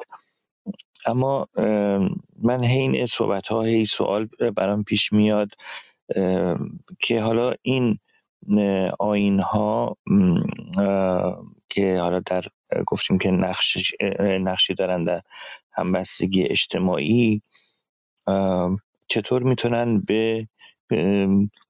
اما 1.07 1.47
من 2.43 2.63
حین 2.65 3.05
صحبت 3.05 3.47
ها 3.47 3.63
هی 3.63 3.85
سوال 3.85 4.29
برام 4.57 4.83
پیش 4.83 5.13
میاد 5.13 5.51
که 6.99 7.21
حالا 7.21 7.53
این 7.61 7.99
آین 8.99 9.39
ها 9.39 9.97
که 11.69 11.99
حالا 12.01 12.19
در 12.19 12.43
گفتیم 12.87 13.17
که 13.17 13.31
نقش 13.31 13.93
نقشی 14.19 14.73
دارن 14.73 15.03
در 15.03 15.21
همبستگی 15.73 16.43
اجتماعی 16.43 17.41
چطور 19.09 19.43
می‌تونن 19.43 20.01
به 20.01 20.47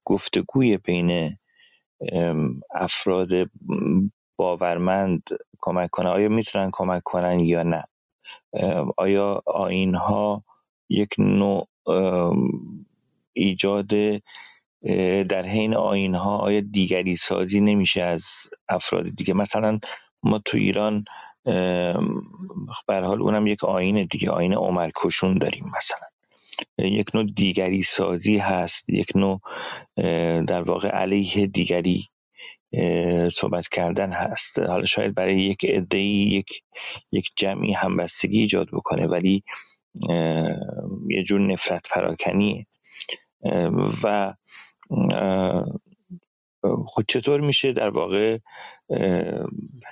گفتگوی 0.04 0.78
بین 0.78 1.38
افراد 2.74 3.28
باورمند 4.38 5.22
کمک 5.60 5.90
کنن؟ 5.90 6.06
آیا 6.06 6.30
می‌تونن 6.30 6.70
کمک 6.74 7.02
کنن 7.04 7.40
یا 7.40 7.64
نه؟ 7.64 7.84
آیا 8.98 9.42
آین 9.46 9.94
ها 9.94 10.44
یک 10.90 11.10
نوع 11.18 11.68
ایجاد 13.32 13.90
در 15.28 15.46
حین 15.46 15.74
آین 15.74 16.14
ها 16.14 16.38
آیا 16.38 16.60
دیگری 16.60 17.16
سازی 17.16 17.60
نمیشه 17.60 18.02
از 18.02 18.26
افراد 18.68 19.10
دیگه؟ 19.10 19.34
مثلا 19.34 19.80
ما 20.22 20.38
تو 20.38 20.56
ایران 20.58 21.04
به 22.88 22.94
حال 22.96 23.22
اونم 23.22 23.46
یک 23.46 23.64
آین 23.64 24.04
دیگه 24.04 24.30
آین 24.30 24.54
عمر 24.54 24.90
کشون 24.96 25.38
داریم 25.38 25.64
مثلا. 25.78 26.08
یک 26.78 27.14
نوع 27.14 27.24
دیگری 27.24 27.82
سازی 27.82 28.38
هست 28.38 28.90
یک 28.90 29.08
نوع 29.16 29.40
در 30.46 30.62
واقع 30.62 30.88
علیه 30.88 31.46
دیگری 31.48 32.08
صحبت 33.32 33.68
کردن 33.68 34.12
هست. 34.12 34.58
حالا 34.58 34.84
شاید 34.84 35.14
برای 35.14 35.36
یک 35.36 35.64
عده 35.64 35.98
یک 35.98 36.62
یک 37.12 37.30
جمعی 37.36 37.72
همبستگی 37.72 38.40
ایجاد 38.40 38.68
بکنه 38.72 39.08
ولی 39.08 39.44
یه 41.10 41.22
جور 41.26 41.40
نفرت 41.40 41.88
پراکنیه. 41.90 42.66
و 44.04 44.34
خود 46.86 47.04
چطور 47.08 47.40
میشه 47.40 47.72
در 47.72 47.90
واقع 47.90 48.38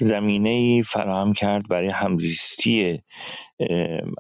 زمینه 0.01 0.83
فراهم 0.83 1.33
کرد 1.33 1.69
برای 1.69 1.89
همزیستی 1.89 3.03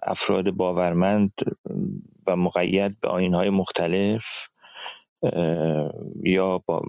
افراد 0.02 0.50
باورمند 0.50 1.32
و 2.26 2.36
مقید 2.36 3.00
به 3.00 3.08
آینهای 3.08 3.50
مختلف؟ 3.50 4.48
یا 6.24 6.58
با 6.58 6.82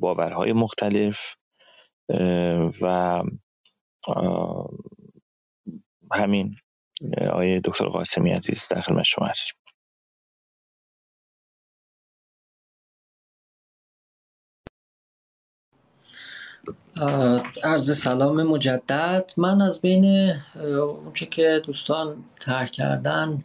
باورهای 0.00 0.52
مختلف 0.52 1.36
و 2.82 3.22
همین 6.12 6.54
آیه 7.32 7.60
دکتر 7.64 7.86
قاسمی 7.86 8.30
عزیز 8.30 8.68
در 8.70 8.80
خدمت 8.80 9.02
شما 9.02 9.26
هستیم. 9.26 9.58
عرض 17.64 18.02
سلام 18.02 18.42
مجدد. 18.42 19.32
من 19.36 19.60
از 19.60 19.80
بین 19.80 20.32
اونچه 20.54 21.26
که 21.26 21.62
دوستان 21.66 22.24
ترک 22.40 22.70
کردن 22.70 23.44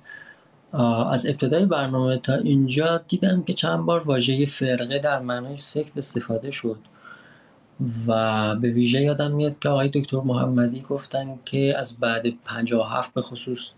از 1.12 1.28
ابتدای 1.28 1.66
برنامه 1.66 2.18
تا 2.18 2.36
اینجا 2.36 2.98
دیدم 2.98 3.44
که 3.44 3.54
چند 3.54 3.86
بار 3.86 4.00
واژه 4.00 4.46
فرقه 4.46 5.00
در 5.00 5.20
معنای 5.20 5.56
سکت 5.56 5.98
استفاده 5.98 6.52
شد 6.52 6.80
و 8.08 8.56
به 8.56 8.70
ویژه 8.70 9.02
یادم 9.02 9.32
میاد 9.32 9.60
که 9.60 9.70
آقای 9.70 9.90
دکتر 9.94 10.18
محمدی 10.18 10.82
گفتن 10.82 11.40
که 11.46 11.76
از 11.78 12.00
بعد 12.00 12.24
57 12.46 13.14
به 13.14 13.22
خصوص 13.22 13.70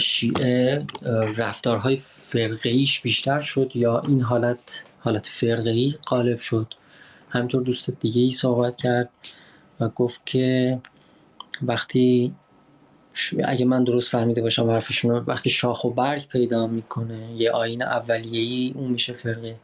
شیعه 0.00 0.86
رفتارهای 1.36 1.96
فرقهیش 2.28 3.00
بیشتر 3.00 3.40
شد 3.40 3.72
یا 3.74 4.00
این 4.00 4.20
حالت 4.20 4.84
حالت 5.00 5.26
فرقهی 5.26 5.98
غالب 6.08 6.38
شد. 6.38 6.74
همینطور 7.28 7.62
دوست 7.62 7.90
دیگه 7.90 8.22
ای 8.22 8.30
صحبت 8.30 8.76
کرد 8.76 9.10
و 9.80 9.88
گفت 9.88 10.20
که 10.26 10.78
وقتی 11.62 12.34
اگه 13.44 13.64
من 13.64 13.84
درست 13.84 14.10
فهمیده 14.10 14.42
باشم 14.42 14.70
حرفشون 14.70 15.24
وقتی 15.26 15.50
شاخ 15.50 15.84
و 15.84 15.90
برگ 15.90 16.28
پیدا 16.28 16.66
می‌کنه 16.66 17.32
یه 17.36 17.50
آین 17.50 17.82
اولیه‌ای 17.82 18.72
اون 18.76 18.90
میشه 18.90 19.12
فرقه. 19.12 19.56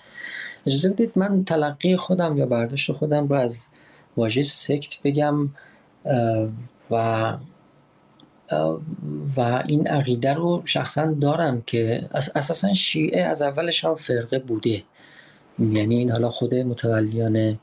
اجازه 0.67 0.91
بدید 0.91 1.13
من 1.17 1.45
تلقی 1.45 1.97
خودم 1.97 2.39
یا 2.39 2.47
برداشت 2.47 2.93
خودم 2.93 3.29
رو 3.29 3.35
از 3.35 3.69
واژه 4.17 4.43
سکت 4.43 5.03
بگم 5.05 5.49
و 6.91 7.37
و 9.37 9.63
این 9.67 9.87
عقیده 9.87 10.35
رو 10.35 10.63
شخصا 10.65 11.15
دارم 11.21 11.63
که 11.63 12.09
اساسا 12.35 12.73
شیعه 12.73 13.23
از 13.23 13.43
اولش 13.43 13.85
هم 13.85 13.95
فرقه 13.95 14.39
بوده. 14.39 14.83
یعنی 15.59 15.97
این 15.97 16.11
حالا 16.11 16.31
خود 16.31 16.55
متولیان 16.55 17.59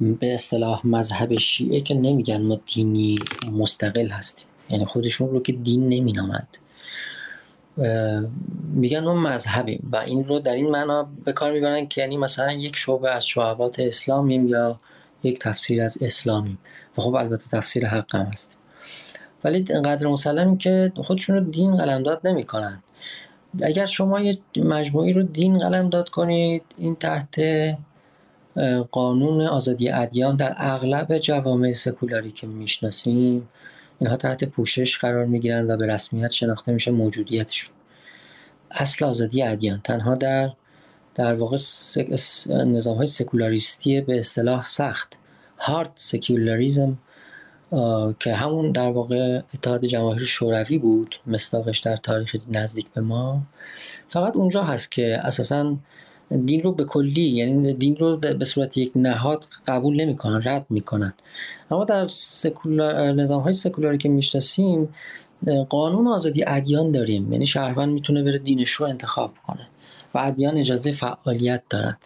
به 0.00 0.34
اصطلاح 0.34 0.86
مذهب 0.86 1.36
شیعه 1.36 1.80
که 1.80 1.94
نمیگن 1.94 2.42
ما 2.42 2.60
دینی 2.74 3.18
مستقل 3.52 4.08
هستیم. 4.08 4.46
یعنی 4.70 4.84
خودشون 4.84 5.30
رو 5.30 5.42
که 5.42 5.52
دین 5.52 5.88
نمینامند. 5.88 6.58
میگن 8.74 9.00
ما 9.00 9.14
مذهبیم 9.14 9.88
و 9.92 9.96
این 9.96 10.24
رو 10.24 10.38
در 10.38 10.52
این 10.52 10.70
معنا 10.70 11.08
به 11.24 11.32
کار 11.32 11.52
می‌برن 11.52 11.86
که 11.86 12.00
یعنی 12.00 12.16
مثلا 12.16 12.52
یک 12.52 12.76
شعبه 12.76 13.10
از 13.10 13.26
شعبات 13.26 13.80
اسلامیم 13.80 14.48
یا 14.48 14.80
یک 15.22 15.38
تفسیر 15.38 15.82
از 15.82 15.98
اسلامیم. 16.00 16.58
و 16.98 17.00
خب 17.00 17.14
البته 17.14 17.58
تفسیر 17.58 17.86
حق 17.86 18.14
هم 18.14 18.26
هست. 18.26 18.52
ولی 19.44 19.64
قدر 19.64 20.06
مسلمی 20.06 20.58
که 20.58 20.92
خودشون 20.96 21.36
رو 21.36 21.44
دین 21.44 21.76
قلمداد 21.76 22.20
نمی‌کنن. 22.24 22.82
اگر 23.62 23.86
شما 23.86 24.20
یه 24.20 24.38
مجموعی 24.56 25.12
رو 25.12 25.22
دین 25.22 25.58
قلمداد 25.58 26.08
کنید 26.08 26.62
این 26.78 26.96
تحت 26.96 27.40
قانون 28.90 29.40
آزادی 29.40 29.90
ادیان 29.90 30.36
در 30.36 30.54
اغلب 30.56 31.18
جوامع 31.18 31.72
سکولاری 31.72 32.30
که 32.30 32.46
می‌شناسیم 32.46 33.48
اینها 33.98 34.16
تحت 34.16 34.44
پوشش 34.44 34.98
قرار 34.98 35.24
می‌گیرند 35.24 35.70
و 35.70 35.76
به 35.76 35.86
رسمیت 35.86 36.30
شناخته 36.30 36.72
میشه 36.72 36.90
موجودیتشون. 36.90 37.74
اصل 38.70 39.04
آزادی 39.04 39.42
ادیان. 39.42 39.80
تنها 39.84 40.14
در 40.14 40.50
در 41.14 41.34
واقع 41.34 41.56
نظام 42.48 42.96
های 42.96 43.06
سکولاریستی 43.06 44.00
به 44.00 44.18
اصطلاح 44.18 44.64
سخت. 44.64 45.18
هارد 45.58 45.90
سکولاریزم 45.94 46.98
که 48.20 48.34
همون 48.34 48.72
در 48.72 48.90
واقع 48.90 49.40
اتحاد 49.54 49.86
جماهیر 49.86 50.24
شوروی 50.24 50.78
بود 50.78 51.14
مصداقش 51.26 51.78
در 51.78 51.96
تاریخ 51.96 52.36
نزدیک 52.48 52.86
به 52.94 53.00
ما. 53.00 53.42
فقط 54.08 54.36
اونجا 54.36 54.64
هست 54.64 54.92
که 54.92 55.18
اساسا 55.22 55.76
دین 56.44 56.62
رو 56.62 56.72
به 56.72 56.84
کلی 56.84 57.22
یعنی 57.22 57.74
دین 57.74 57.96
رو 57.96 58.16
به 58.16 58.44
صورت 58.44 58.76
یک 58.76 58.92
نهاد 58.96 59.44
قبول 59.66 60.00
نمی‌کنن 60.00 60.42
رد 60.44 60.66
می‌کنن. 60.70 61.12
اما 61.70 61.84
در 61.84 62.08
سکولار 62.08 63.12
نظام 63.12 63.42
های 63.42 63.52
سکولاری 63.52 63.98
که 63.98 64.08
می‌شناسیم 64.08 64.88
قانون 65.68 66.06
آزادی 66.06 66.44
ادیان 66.46 66.92
داریم. 66.92 67.32
یعنی 67.32 67.46
شهروند 67.46 67.88
می‌تونه 67.88 68.22
بره 68.22 68.38
دینش 68.38 68.70
رو 68.70 68.86
انتخاب 68.86 69.32
کنه 69.46 69.66
و 70.14 70.18
ادیان 70.18 70.56
اجازه 70.56 70.92
فعالیت 70.92 71.62
دارن. 71.70 71.96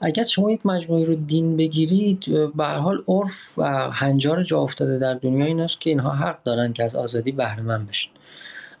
اگر 0.00 0.24
شما 0.24 0.50
یک 0.50 0.66
مجموعی 0.66 1.04
رو 1.04 1.14
دین 1.14 1.56
بگیرید 1.56 2.24
به 2.56 2.64
حال 2.64 3.02
عرف 3.08 3.58
و 3.58 3.90
هنجار 3.90 4.42
جا 4.42 4.60
افتاده 4.60 4.98
در 4.98 5.14
دنیا 5.14 5.46
این 5.46 5.60
است 5.60 5.80
که 5.80 5.90
اینها 5.90 6.10
حق 6.10 6.42
دارن 6.42 6.72
که 6.72 6.84
از 6.84 6.96
آزادی 6.96 7.32
بهره 7.32 7.62
مند 7.62 7.88
بشن. 7.88 8.10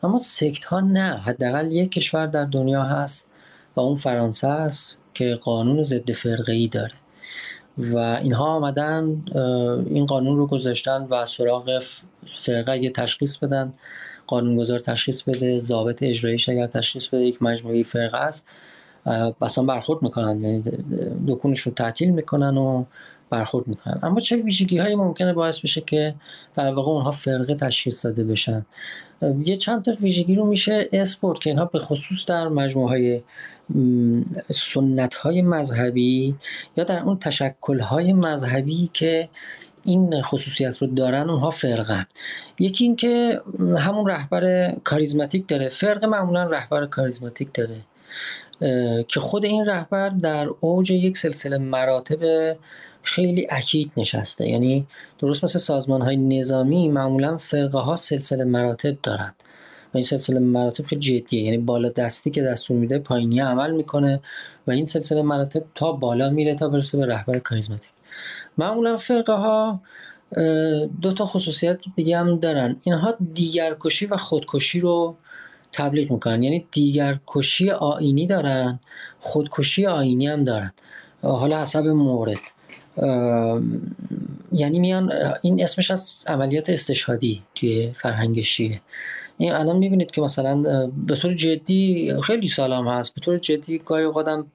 اما 0.02 0.18
سکت 0.18 0.64
ها 0.64 0.80
نه. 0.80 1.16
حداقل 1.16 1.72
یک 1.72 1.92
کشور 1.92 2.26
در 2.26 2.44
دنیا 2.44 2.82
هست 2.82 3.29
و 3.76 3.80
اون 3.80 3.96
فرانسه 3.96 4.48
است 4.48 5.00
که 5.14 5.38
قانون 5.42 5.82
ضد 5.82 6.12
فرقه 6.12 6.52
ای 6.52 6.68
داره. 6.68 6.92
و 7.78 7.96
اینها 7.98 8.44
آمدن 8.44 9.22
این 9.90 10.06
قانون 10.06 10.36
رو 10.36 10.46
گذاشتن 10.46 11.06
و 11.10 11.24
سراغ 11.26 11.82
فرقه 12.26 12.72
اگه 12.72 12.90
تشخیص 12.90 13.36
بدن 13.36 13.72
قانونگذار 14.26 14.78
تشخیص 14.78 15.22
بده 15.22 15.58
ضابط 15.58 16.02
اجراییش 16.02 16.48
اگر 16.48 16.66
تشخیص 16.66 17.08
بده 17.08 17.24
یک 17.24 17.42
مجموعی 17.42 17.84
فرقه 17.84 18.18
است 18.18 18.46
اصلا 19.42 19.64
برخورد 19.64 20.02
می‌کنن. 20.02 20.40
یعنی 20.40 20.64
دکونش 21.26 21.60
رو 21.60 21.72
تعطیل 21.72 22.10
می‌کنن 22.10 22.56
و 22.56 22.84
برخورد 23.30 23.68
می‌کنن. 23.68 23.98
اما 24.02 24.20
چه 24.20 24.36
ویژگی 24.36 24.78
هایی 24.78 24.94
ممکنه 24.94 25.32
باعث 25.32 25.60
بشه 25.60 25.80
که 25.80 26.14
در 26.54 26.72
واقع 26.74 26.90
اونها 26.90 27.10
فرقه 27.10 27.54
تشخیص 27.54 28.04
داده 28.04 28.24
بشن؟ 28.24 28.66
یه 29.44 29.56
چند 29.56 29.84
تا 29.84 29.92
ویژگی 30.00 30.34
رو 30.34 30.46
میشه 30.46 30.88
اسپورت 30.92 31.40
که 31.40 31.50
اینها 31.50 31.64
به 31.64 31.78
خصوص 31.78 32.26
در 32.26 32.48
مجموعه 32.48 32.88
های 32.88 33.22
سنت 34.50 35.14
های 35.14 35.42
مذهبی 35.42 36.34
یا 36.76 36.84
در 36.84 37.02
اون 37.02 37.18
تشکل 37.18 37.80
های 37.80 38.12
مذهبی 38.12 38.90
که 38.92 39.28
این 39.84 40.22
خصوصیت 40.22 40.78
رو 40.78 40.86
دارن 40.86 41.30
اونها 41.30 41.50
فرقن. 41.50 42.06
یکی 42.58 42.84
اینکه 42.84 43.40
همون 43.78 44.10
رهبر 44.10 44.74
کاریزماتیک 44.84 45.48
داره. 45.48 45.68
فرق 45.68 46.04
معمولا 46.04 46.44
رهبر 46.44 46.86
کاریزماتیک 46.86 47.48
داره 47.54 47.76
که 49.08 49.20
خود 49.20 49.44
این 49.44 49.66
رهبر 49.66 50.08
در 50.08 50.48
اوج 50.60 50.90
یک 50.90 51.16
سلسله 51.16 51.58
مراتب 51.58 52.56
خیلی 53.02 53.46
اکید 53.50 53.92
نشسته. 53.96 54.48
یعنی 54.48 54.86
درست 55.18 55.44
مثل 55.44 55.58
سازمان 55.58 56.02
های 56.02 56.16
نظامی 56.16 56.88
معمولا 56.88 57.36
فرقه 57.36 57.78
ها 57.78 57.96
سلسله 57.96 58.44
مراتب 58.44 58.96
دارند 59.02 59.34
و 59.94 59.96
این 59.96 60.04
سلسله 60.04 60.38
مراتب 60.38 60.84
خیلی 60.84 61.00
جدیه. 61.00 61.42
یعنی 61.42 61.58
بالا 61.58 61.88
دستی 61.88 62.30
که 62.30 62.42
دستور 62.42 62.76
میده 62.76 62.98
پایینی 62.98 63.40
عمل 63.40 63.70
می‌کنه 63.70 64.20
و 64.66 64.70
این 64.70 64.86
سلسله 64.86 65.22
مراتب 65.22 65.62
تا 65.74 65.92
بالا 65.92 66.30
میره 66.30 66.54
تا 66.54 66.68
برسه 66.68 66.98
به 66.98 67.06
رهبر 67.06 67.38
کاریزماتیک. 67.38 67.92
معمولا 68.58 68.96
فرقه 68.96 69.32
ها 69.32 69.80
دو 71.02 71.12
تا 71.12 71.26
خصوصیت 71.26 71.78
دیگه 71.96 72.18
هم 72.18 72.38
دارن. 72.38 72.76
اینها 72.82 73.14
دیگرکشی 73.34 74.06
و 74.06 74.16
خودکشی 74.16 74.80
رو 74.80 75.16
تبلیغ 75.72 76.12
می‌کنن. 76.12 76.42
یعنی 76.42 76.66
دیگرکشی 76.70 77.70
آینی 77.70 78.26
دارن 78.26 78.80
خودکشی 79.20 79.86
آینی 79.86 80.26
هم 80.26 80.44
دارن. 80.44 80.72
حالا 81.22 81.60
حسب 81.60 81.86
مورد. 81.86 82.38
یعنی 84.52 84.78
میان 84.78 85.12
این 85.42 85.62
اسمش 85.62 85.90
از 85.90 86.18
عملیات 86.26 86.70
استشهادی 86.70 87.42
توی 87.54 87.92
فرهنگ 87.96 88.40
شیعه. 88.40 88.80
این 89.38 89.52
الان 89.52 89.76
می‌بینید 89.76 90.10
که 90.10 90.20
مثلا 90.20 90.86
به 91.06 91.16
طور 91.16 91.34
جدی 91.34 92.14
خیلی 92.22 92.48
سالم 92.48 92.88
هست 92.88 93.14
به 93.14 93.20
طور 93.20 93.38
جدی 93.38 93.78
گاهی 93.78 94.04
اوقاتم 94.04 94.46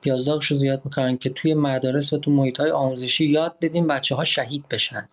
پیازداغش 0.00 0.46
رو 0.46 0.56
زیاد 0.56 0.80
می‌کنن 0.84 1.16
که 1.16 1.30
توی 1.30 1.54
مدارس 1.54 2.12
و 2.12 2.18
تو 2.18 2.30
محیط 2.30 2.60
های 2.60 2.70
آموزشی 2.70 3.26
یاد 3.26 3.54
بدیم 3.60 3.86
بچه 3.86 4.14
ها 4.14 4.24
شهید 4.24 4.64
بشن. 4.70 5.08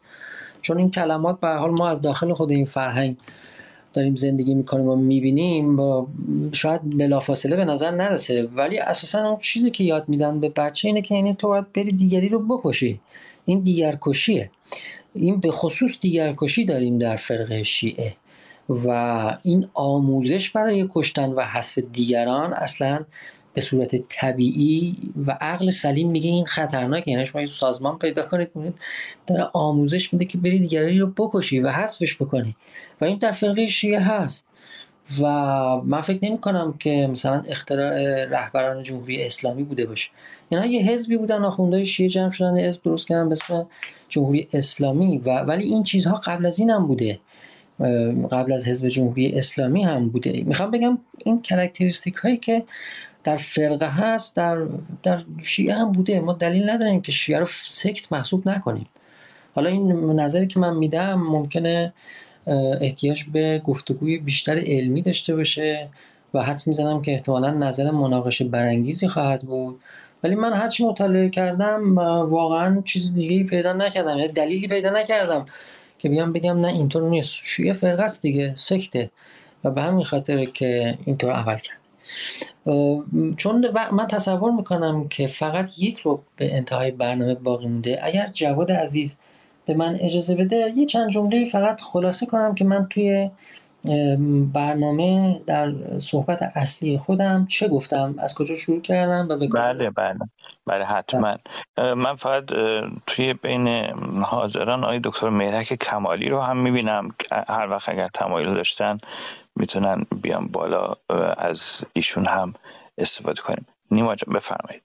چون 0.62 0.78
این 0.78 0.92
کلمات 0.92 1.40
به 1.40 1.48
حال 1.48 1.72
ما 1.72 1.90
از 1.90 2.02
داخل 2.02 2.34
خود 2.34 2.52
این 2.52 2.66
فرهنگ 2.66 3.18
داریم 3.94 4.16
زندگی 4.16 4.54
می‌کنیم 4.54 4.88
و 4.88 4.96
می‌بینیم 4.96 5.76
با 5.76 6.08
شاید 6.52 6.98
بلافاصله 6.98 7.56
به 7.56 7.66
نظر 7.66 7.92
نرسه. 7.92 8.44
ولی 8.44 8.80
اساسا 8.80 9.28
اون 9.28 9.38
چیزی 9.38 9.72
که 9.72 9.84
یاد 9.84 10.10
میدن 10.10 10.40
به 10.40 10.50
بچه 10.50 10.88
اینه 10.88 11.02
که 11.02 11.16
یعنی 11.16 11.36
تو 11.36 11.48
باید 11.48 11.74
بری 11.74 11.92
دیگری 11.92 12.30
رو 12.30 12.40
بکشی. 12.48 13.00
این 13.46 13.60
دیگر 13.60 13.98
کشیه 14.02 14.50
این 15.14 15.40
به 15.40 15.52
خصوص 15.52 16.00
دیگر 16.02 16.34
کشی 16.38 16.66
داریم 16.66 16.98
در 16.98 17.16
فرقه 17.16 17.64
شیعه. 17.64 18.16
و 18.70 18.90
این 19.44 19.68
آموزش 19.74 20.50
برای 20.50 20.90
کشتن 20.94 21.32
و 21.32 21.42
حذف 21.42 21.80
دیگران 21.80 22.54
اصلا 22.54 23.06
به 23.54 23.62
صورت 23.62 23.96
طبیعی 24.10 24.98
و 25.28 25.38
عقل 25.42 25.72
سلیم 25.72 26.12
میگه 26.12 26.30
این 26.30 26.46
خطرناکه. 26.46 27.12
یعنی 27.12 27.26
شما 27.26 27.46
سازمان 27.46 27.98
پیدا 27.98 28.24
کنید 28.24 28.74
داره 29.28 29.50
آموزش 29.54 30.14
میده 30.14 30.26
که 30.26 30.38
بری 30.38 30.60
دیگری 30.60 31.00
رو 31.00 31.08
بکشی 31.18 31.60
و 31.60 31.70
حذفش 31.70 32.16
بکنی. 32.16 32.56
و 33.02 33.06
این 33.06 33.18
در 33.18 33.68
شیعه 33.68 34.00
هست. 34.00 34.46
و 35.22 35.26
من 35.82 36.02
فکر 36.02 36.20
نمی 36.22 36.38
کنم 36.38 36.74
که 36.80 37.08
مثلا 37.12 37.44
اختراع 37.48 38.26
رهبران 38.26 38.84
جمهوری 38.84 39.24
اسلامی 39.24 39.64
بوده 39.64 39.86
باشه. 39.86 40.10
اینا 40.50 40.66
یه 40.66 40.82
حزبی 40.82 41.18
بودن 41.18 41.44
آخوندهای 41.44 41.86
شیعه 41.86 42.10
جمع 42.10 42.30
شدن 42.30 42.58
حزب 42.58 42.84
درست 42.84 43.08
کردن 43.08 43.30
به 43.30 43.32
اسم 43.32 43.68
جمهوری 44.10 44.48
اسلامی. 44.54 45.18
و 45.18 45.40
ولی 45.40 45.64
این 45.64 45.84
چیزها 45.84 46.16
قبل 46.16 46.46
از 46.46 46.60
این 46.60 46.70
هم 46.70 46.88
بوده. 46.88 47.20
قبل 48.32 48.54
از 48.54 48.68
حزب 48.68 48.88
جمهوری 48.88 49.32
اسلامی 49.32 49.84
هم 49.84 50.10
بوده. 50.10 50.44
می‌خوام 50.46 50.72
بگم 50.72 50.98
این 51.26 51.42
کرکتریستیک 51.42 52.16
هایی 52.16 52.38
که 52.38 52.64
در 53.24 53.38
فرقه 53.38 53.88
هست 53.88 54.36
در, 54.36 54.66
در 55.04 55.24
شیعه 55.44 55.76
هم 55.76 55.92
بوده. 55.92 56.20
ما 56.20 56.34
دلیل 56.34 56.70
نداریم 56.70 57.02
که 57.02 57.12
شیعه 57.12 57.40
رو 57.40 57.46
سکت 57.66 58.12
محسوب 58.12 58.50
نکنیم. 58.50 58.88
حالا 59.56 59.70
این 59.70 60.20
نظری 60.20 60.48
که 60.48 60.60
من 60.60 60.76
میدم 60.76 61.14
ممکنه 61.14 61.94
احتیاج 62.82 63.24
به 63.24 63.62
گفتگوی 63.66 64.18
بیشتر 64.18 64.58
علمی 64.58 65.02
داشته 65.02 65.36
باشه 65.36 65.90
و 66.34 66.44
حدس 66.44 66.68
می‌زنم 66.68 67.02
که 67.02 67.12
احتمالا 67.12 67.50
نظر 67.50 67.92
مناقشه 67.92 68.46
برانگیزی 68.46 69.08
خواهد 69.08 69.42
بود. 69.42 69.80
ولی 70.24 70.36
من 70.36 70.54
هرچی 70.54 70.86
مطالعه 70.86 71.30
کردم 71.30 71.98
واقعا 72.30 72.82
چیز 72.86 73.14
دیگه 73.14 73.44
پیدا 73.44 73.74
نکردم. 73.74 74.18
یا 74.18 74.28
دلیلی 74.28 74.68
پیدا 74.68 74.90
نکردم 74.90 75.46
که 76.00 76.10
بیام 76.10 76.34
بگم 76.34 76.62
نه 76.62 76.68
اینطور 76.68 77.10
نیست. 77.10 77.40
شیعه 77.44 77.74
فرقه 77.74 78.04
است 78.04 78.22
دیگه 78.22 78.56
سکته. 78.56 79.10
و 79.64 79.72
به 79.72 79.82
همین 79.82 80.06
خاطر 80.06 80.46
که 80.46 80.98
اینطور 81.06 81.32
عمل 81.32 81.58
کرد. 81.58 81.78
چون 83.38 83.68
من 83.92 84.08
تصور 84.08 84.52
می‌کنم 84.52 85.08
که 85.08 85.28
فقط 85.28 85.80
یک 85.80 85.98
رو 85.98 86.24
به 86.38 86.56
انتهای 86.56 86.92
برنامه 86.92 87.36
باقی 87.36 87.68
مونده. 87.68 88.00
اگر 88.02 88.30
جواد 88.34 88.72
عزیز 88.72 89.18
به 89.66 89.74
من 89.74 89.98
اجازه 90.02 90.36
بده. 90.36 90.74
یه 90.76 90.86
چند 90.86 91.10
جمله 91.10 91.46
فقط 91.46 91.82
خلاصه 91.82 92.26
کنم 92.26 92.56
که 92.56 92.66
من 92.66 92.88
توی 92.90 93.32
برنامه 94.54 95.42
در 95.48 95.74
صحبت 95.98 96.42
اصلی 96.56 96.98
خودم 96.98 97.46
چه 97.46 97.68
گفتم 97.68 98.16
از 98.18 98.36
کجا 98.36 98.56
شروع 98.56 98.82
کردم 98.82 99.28
و 99.30 99.38
بله 99.38 99.90
بله 99.90 100.20
بله 100.66 100.86
حتما. 100.86 101.38
من 101.78 102.16
فقط 102.16 102.46
توی 103.08 103.34
بین 103.34 103.68
حاضران 104.24 104.84
آقای 104.84 105.00
دکتر 105.04 105.30
مهرک 105.30 105.74
کمالی 105.74 106.30
رو 106.30 106.42
هم 106.42 106.58
می‌بینم. 106.58 107.10
هر 107.32 107.68
وقت 107.70 107.90
اگر 107.90 108.10
تمایل 108.14 108.54
داشتن 108.54 108.98
می‌تونن 109.56 110.06
بیان 110.22 110.48
بالا 110.48 110.94
از 111.38 111.86
ایشون 111.94 112.26
هم 112.26 112.54
استفاده 112.98 113.42
کنیم. 113.42 113.66
نیما 113.92 114.16
جان 114.16 114.34
بفرمایید. 114.34 114.84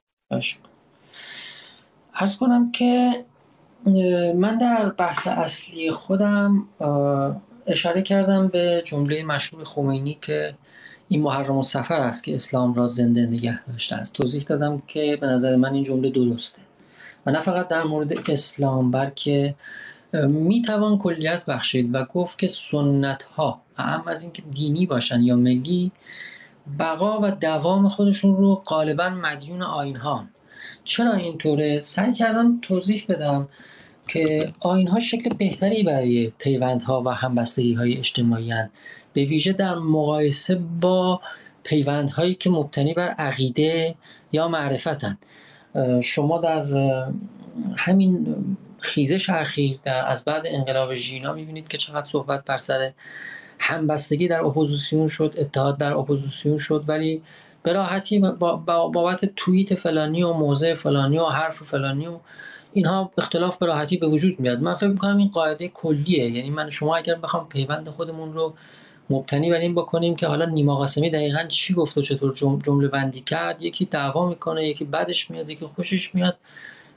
ارز 2.14 2.38
کنم 2.38 2.72
که 2.72 3.24
من 4.36 4.58
در 4.58 4.88
بحث 4.88 5.26
اصلی 5.26 5.90
خودم 5.90 6.68
اشاره 7.66 8.02
کردم 8.02 8.48
به 8.48 8.82
جمله 8.86 9.24
مشهور 9.24 9.64
خمینی 9.64 10.18
که 10.22 10.54
این 11.08 11.22
محرم 11.22 11.62
سفر 11.62 12.00
است 12.00 12.24
که 12.24 12.34
اسلام 12.34 12.74
را 12.74 12.86
زنده 12.86 13.26
نگه 13.26 13.66
داشته 13.66 13.96
است. 13.96 14.12
توضیح 14.12 14.42
دادم 14.42 14.82
که 14.86 15.18
به 15.20 15.26
نظر 15.26 15.56
من 15.56 15.74
این 15.74 15.82
جمله 15.82 16.10
درسته 16.10 16.58
و 17.26 17.30
نه 17.30 17.40
فقط 17.40 17.68
در 17.68 17.82
مورد 17.82 18.12
اسلام 18.12 18.90
بلکه 18.90 19.54
می 20.28 20.62
توان 20.62 20.98
کلیت 20.98 21.44
بخشید 21.44 21.94
و 21.94 22.04
گفت 22.04 22.38
که 22.38 22.46
سنت 22.46 23.22
ها 23.22 23.60
هم 23.76 24.02
از 24.06 24.22
اینکه 24.22 24.42
دینی 24.42 24.86
باشن 24.86 25.20
یا 25.20 25.36
ملی 25.36 25.92
بقا 26.78 27.20
و 27.22 27.30
دوام 27.30 27.88
خودشون 27.88 28.36
رو 28.36 28.54
غالبا 28.54 29.08
مدیون 29.08 29.62
آین 29.62 29.96
ها 29.96 30.24
چرا 30.88 31.12
اینطوره 31.12 31.80
سعی 31.80 32.12
کردم 32.12 32.58
توضیح 32.62 33.04
بدم 33.08 33.48
که 34.06 34.52
آیین 34.60 34.88
ها 34.88 35.00
شکل 35.00 35.34
بهتری 35.34 35.82
برای 35.82 36.32
پیوندها 36.38 37.02
و 37.02 37.08
همبستگی 37.08 37.74
های 37.74 37.98
اجتماعی 37.98 38.50
ان. 38.50 38.70
به 39.12 39.24
ویژه 39.24 39.52
در 39.52 39.74
مقایسه 39.74 40.54
با 40.80 41.20
پیوندهایی 41.62 42.34
که 42.34 42.50
مبتنی 42.50 42.94
بر 42.94 43.08
عقیده 43.08 43.94
یا 44.32 44.48
معرفتن 44.48 45.18
شما 46.02 46.38
در 46.38 46.64
همین 47.76 48.36
خیزش 48.78 49.30
اخیر 49.30 49.78
در 49.84 50.04
از 50.06 50.24
بعد 50.24 50.42
انقلاب 50.46 50.94
ژینا 50.94 51.32
می‌بینید 51.32 51.68
که 51.68 51.78
چقدر 51.78 52.06
صحبت 52.06 52.44
بر 52.44 52.56
سر 52.56 52.92
همبستگی 53.58 54.28
در 54.28 54.44
اپوزیسیون 54.44 55.08
شد 55.08 55.34
اتحاد 55.38 55.78
در 55.78 55.92
اپوزیسیون 55.92 56.58
شد 56.58 56.84
ولی 56.86 57.22
به 57.62 57.72
راحتی 57.72 58.18
بابت 58.66 59.24
توییت 59.36 59.74
فلانی 59.74 60.22
و 60.22 60.32
موضع 60.32 60.74
فلانی 60.74 61.18
و 61.18 61.24
حرف 61.24 61.62
فلانی 61.62 62.06
و 62.06 62.18
اینها 62.72 63.12
اختلاف 63.18 63.58
به 63.58 63.66
راحتی 63.66 63.96
به 63.96 64.06
وجود 64.06 64.40
میاد. 64.40 64.60
من 64.60 64.74
فکر 64.74 64.88
می‌کنم 64.88 65.16
این 65.16 65.28
قاعده 65.28 65.68
کلیه. 65.68 66.30
یعنی 66.30 66.50
من 66.50 66.70
شما 66.70 66.96
اگر 66.96 67.14
بخوام 67.14 67.48
پیوند 67.48 67.88
خودمون 67.88 68.32
رو 68.32 68.54
مبتنی 69.10 69.50
بر 69.50 69.56
این 69.56 69.74
بکنیم 69.74 70.16
که 70.16 70.26
حالا 70.26 70.44
نیما 70.44 70.76
قاسمی 70.76 71.10
دقیقا 71.10 71.44
چی 71.48 71.74
گفت 71.74 71.98
و 71.98 72.02
چطور 72.02 72.60
جمله 72.62 72.88
بندی 72.88 73.20
کرد 73.20 73.62
یکی 73.62 73.84
دعوا 73.84 74.28
می‌کنه 74.28 74.68
یکی 74.68 74.84
بدش 74.84 75.30
میاد 75.30 75.50
یکی 75.50 75.66
خوشش 75.66 76.14
میاد 76.14 76.36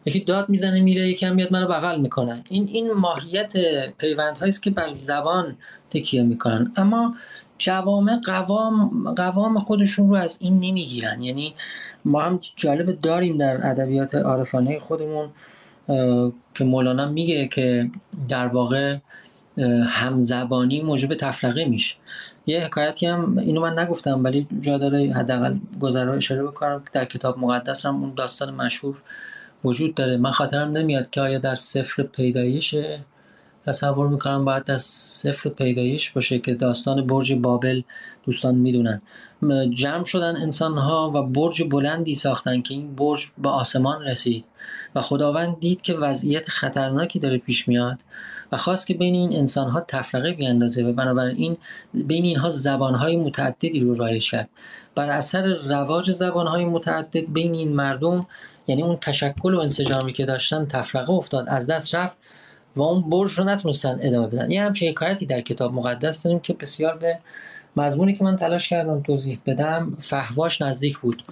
یکی 0.05 0.19
داد 0.19 0.49
می‌زنه 0.49 0.79
میره 0.79 1.07
یکی 1.07 1.25
هم 1.25 1.35
میاد 1.35 1.53
منو 1.53 1.67
بغل 1.67 1.99
می‌کنه. 1.99 2.43
این 2.49 2.67
این 2.67 2.93
ماهیت 2.93 3.53
پیوند 3.97 4.37
است 4.43 4.63
که 4.63 4.69
بر 4.69 4.87
زبان 4.87 5.55
تکیه 5.89 6.23
می‌کنن. 6.23 6.71
اما 6.75 7.15
جوامع 7.61 8.15
قوام 8.25 9.13
قوام 9.13 9.59
خودشون 9.59 10.09
رو 10.09 10.15
از 10.15 10.37
این 10.41 10.59
نمی‌گیرن. 10.59 11.21
یعنی 11.21 11.53
ما 12.05 12.21
هم 12.21 12.39
جالب 12.55 13.01
داریم 13.01 13.37
در 13.37 13.67
ادبیات 13.67 14.15
عارفانه 14.15 14.79
خودمون 14.79 15.29
که 16.55 16.63
مولانا 16.63 17.07
میگه 17.07 17.47
که 17.47 17.89
در 18.29 18.47
واقع 18.47 18.97
همزبانی 19.85 20.81
موجب 20.81 21.15
تفرقه 21.15 21.65
میشه. 21.65 21.95
یه 22.45 22.65
حکایتی 22.65 23.05
هم 23.05 23.37
اینو 23.37 23.61
من 23.61 23.79
نگفتم 23.79 24.23
ولی 24.23 24.47
جا 24.59 24.77
داره 24.77 25.13
حداقل 25.13 25.55
گذرا 25.81 26.13
اشاره 26.13 26.43
بکنم 26.43 26.83
در 26.93 27.05
کتاب 27.05 27.39
مقدس 27.39 27.85
هم 27.85 27.95
اون 27.95 28.13
داستان 28.15 28.53
مشهور 28.53 29.01
وجود 29.63 29.95
داره. 29.95 30.17
من 30.17 30.31
خاطرم 30.31 30.71
نمیاد 30.71 31.09
که 31.09 31.21
آیا 31.21 31.39
در 31.39 31.55
سفر 31.55 32.03
پیدایش 32.03 32.75
تصور 33.65 34.07
می‌کنم 34.07 34.45
باید 34.45 34.63
در 34.63 34.77
سفر 34.77 35.49
پیدایش 35.49 36.09
باشه 36.09 36.39
که 36.39 36.53
داستان 36.53 37.07
برج 37.07 37.33
بابل 37.33 37.81
دوستان 38.25 38.55
می‌دونن. 38.55 39.01
جمع 39.73 40.05
شدن 40.05 40.35
انسان 40.35 40.77
ها 40.77 41.11
و 41.15 41.23
برج 41.23 41.63
بلندی 41.63 42.15
ساختن 42.15 42.61
که 42.61 42.73
این 42.73 42.95
برج 42.95 43.31
به 43.37 43.49
آسمان 43.49 44.01
رسید. 44.01 44.45
و 44.95 45.01
خداوند 45.01 45.59
دید 45.59 45.81
که 45.81 45.93
وضعیت 45.93 46.49
خطرناکی 46.49 47.19
داره 47.19 47.37
پیش 47.37 47.67
میاد 47.67 47.99
و 48.51 48.57
خواست 48.57 48.87
که 48.87 48.93
بین 48.93 49.13
این 49.13 49.35
انسان 49.35 49.69
ها 49.69 49.85
تفرقه 49.87 50.31
بیاندازه 50.33 50.83
و 50.83 50.93
بنابراین 50.93 51.57
بین 51.93 52.23
اینها 52.25 52.49
زبان 52.49 52.95
های 52.95 53.17
متعددی 53.17 53.79
رو 53.79 53.95
رایج 53.95 54.31
کرد. 54.31 54.49
بر 54.95 55.09
اثر 55.09 55.45
رواج 55.45 56.11
زبان 56.11 56.47
های 56.47 56.65
متعدد 56.65 57.33
بین 57.33 57.53
این 57.53 57.73
مردم 57.73 58.25
یعنی 58.67 58.81
اون 58.83 58.97
تشکل 59.01 59.53
و 59.53 59.59
انسجامی 59.59 60.13
که 60.13 60.25
داشتن 60.25 60.65
تفرقه 60.65 61.11
افتاد. 61.11 61.45
از 61.49 61.67
دست 61.67 61.95
رفت 61.95 62.17
و 62.75 62.81
اون 62.81 63.09
برج 63.09 63.31
رو 63.31 63.43
نتونستن 63.43 63.99
ادامه 64.01 64.27
بدن. 64.27 64.51
یه 64.51 64.63
همچین 64.63 64.89
حکایتی 64.89 65.25
در 65.25 65.41
کتاب 65.41 65.73
مقدس 65.73 66.23
داریم 66.23 66.39
که 66.39 66.53
بسیار 66.53 66.97
به 66.97 67.19
مضمونی 67.75 68.13
که 68.13 68.23
من 68.23 68.35
تلاش 68.35 68.69
کردم 68.69 69.01
توضیح 69.01 69.39
بدم 69.45 69.97
فهواش 69.99 70.61
نزدیک 70.61 70.97
بود. 70.97 71.23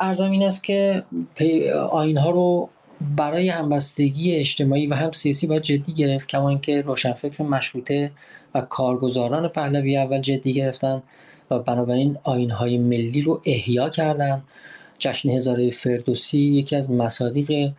ارزم 0.00 0.30
این 0.30 0.42
است 0.42 0.64
که 0.64 1.02
آین 1.90 2.18
ها 2.18 2.30
رو 2.30 2.68
برای 3.16 3.48
همبستگی 3.48 4.36
اجتماعی 4.36 4.86
و 4.86 4.94
هم 4.94 5.12
سیاسی 5.12 5.46
باید 5.46 5.62
جدی 5.62 5.94
گرفت 5.94 6.28
کما 6.28 6.48
اینکه 6.48 6.80
روشنفکر 6.80 7.42
مشروطه 7.42 8.10
و 8.54 8.60
کارگزاران 8.60 9.48
پهلوی 9.48 9.96
اول 9.96 10.20
جدی 10.20 10.54
گرفتن 10.54 11.02
و 11.50 11.58
بنابراین 11.58 12.18
آین 12.22 12.50
های 12.50 12.78
ملی 12.78 13.22
رو 13.22 13.40
احیا 13.44 13.88
کردن. 13.88 14.42
جشن 14.98 15.30
هزاره 15.30 15.70
فردوسی 15.70 16.38
یکی 16.38 16.76
از 16.76 16.90
مصادیق 16.90 17.72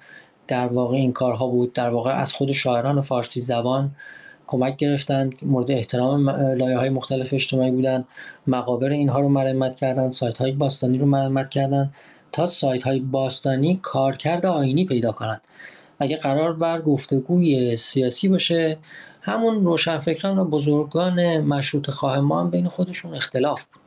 در 0.48 0.68
واقع 0.68 0.96
این 0.96 1.14
کارها 1.14 1.48
بود. 1.48 1.74
در 1.74 1.90
واقع 1.90 2.12
از 2.12 2.34
خود 2.34 2.52
شاعران 2.52 3.02
فارسی 3.02 3.42
زبان 3.42 3.92
کمک 4.48 4.76
گرفتن 4.76 5.30
مورد 5.42 5.72
احترام 5.72 6.30
لایه 6.30 6.78
های 6.78 6.90
مختلف 6.90 7.34
اجتماعی 7.34 7.72
بودن 7.72 8.06
مقابر 8.48 8.90
اینها 8.90 9.20
رو 9.20 9.30
مرمت 9.30 9.76
کردن 9.76 10.10
سایت 10.10 10.38
های 10.38 10.52
باستانی 10.52 10.98
رو 10.98 11.06
مرمت 11.06 11.50
کردن 11.50 11.92
تا 12.32 12.48
سایت 12.48 12.84
های 12.84 13.00
باستانی 13.00 13.80
کارکرد 13.82 14.46
آینی 14.46 14.86
پیدا 14.86 15.12
کنند. 15.12 15.42
اگه 16.00 16.18
قرار 16.18 16.54
بر 16.54 16.82
گفتگوی 16.82 17.76
سیاسی 17.76 18.28
باشه 18.28 18.78
همون 19.22 19.66
روشنفکران 19.66 20.40
و 20.40 20.46
بزرگان 20.46 21.38
مشروط 21.38 21.90
خواه 21.90 22.20
ما 22.20 22.42
هم 22.42 22.50
بین 22.50 22.70
خودشون 22.70 23.16
اختلاف 23.16 23.64
بود. 23.64 23.82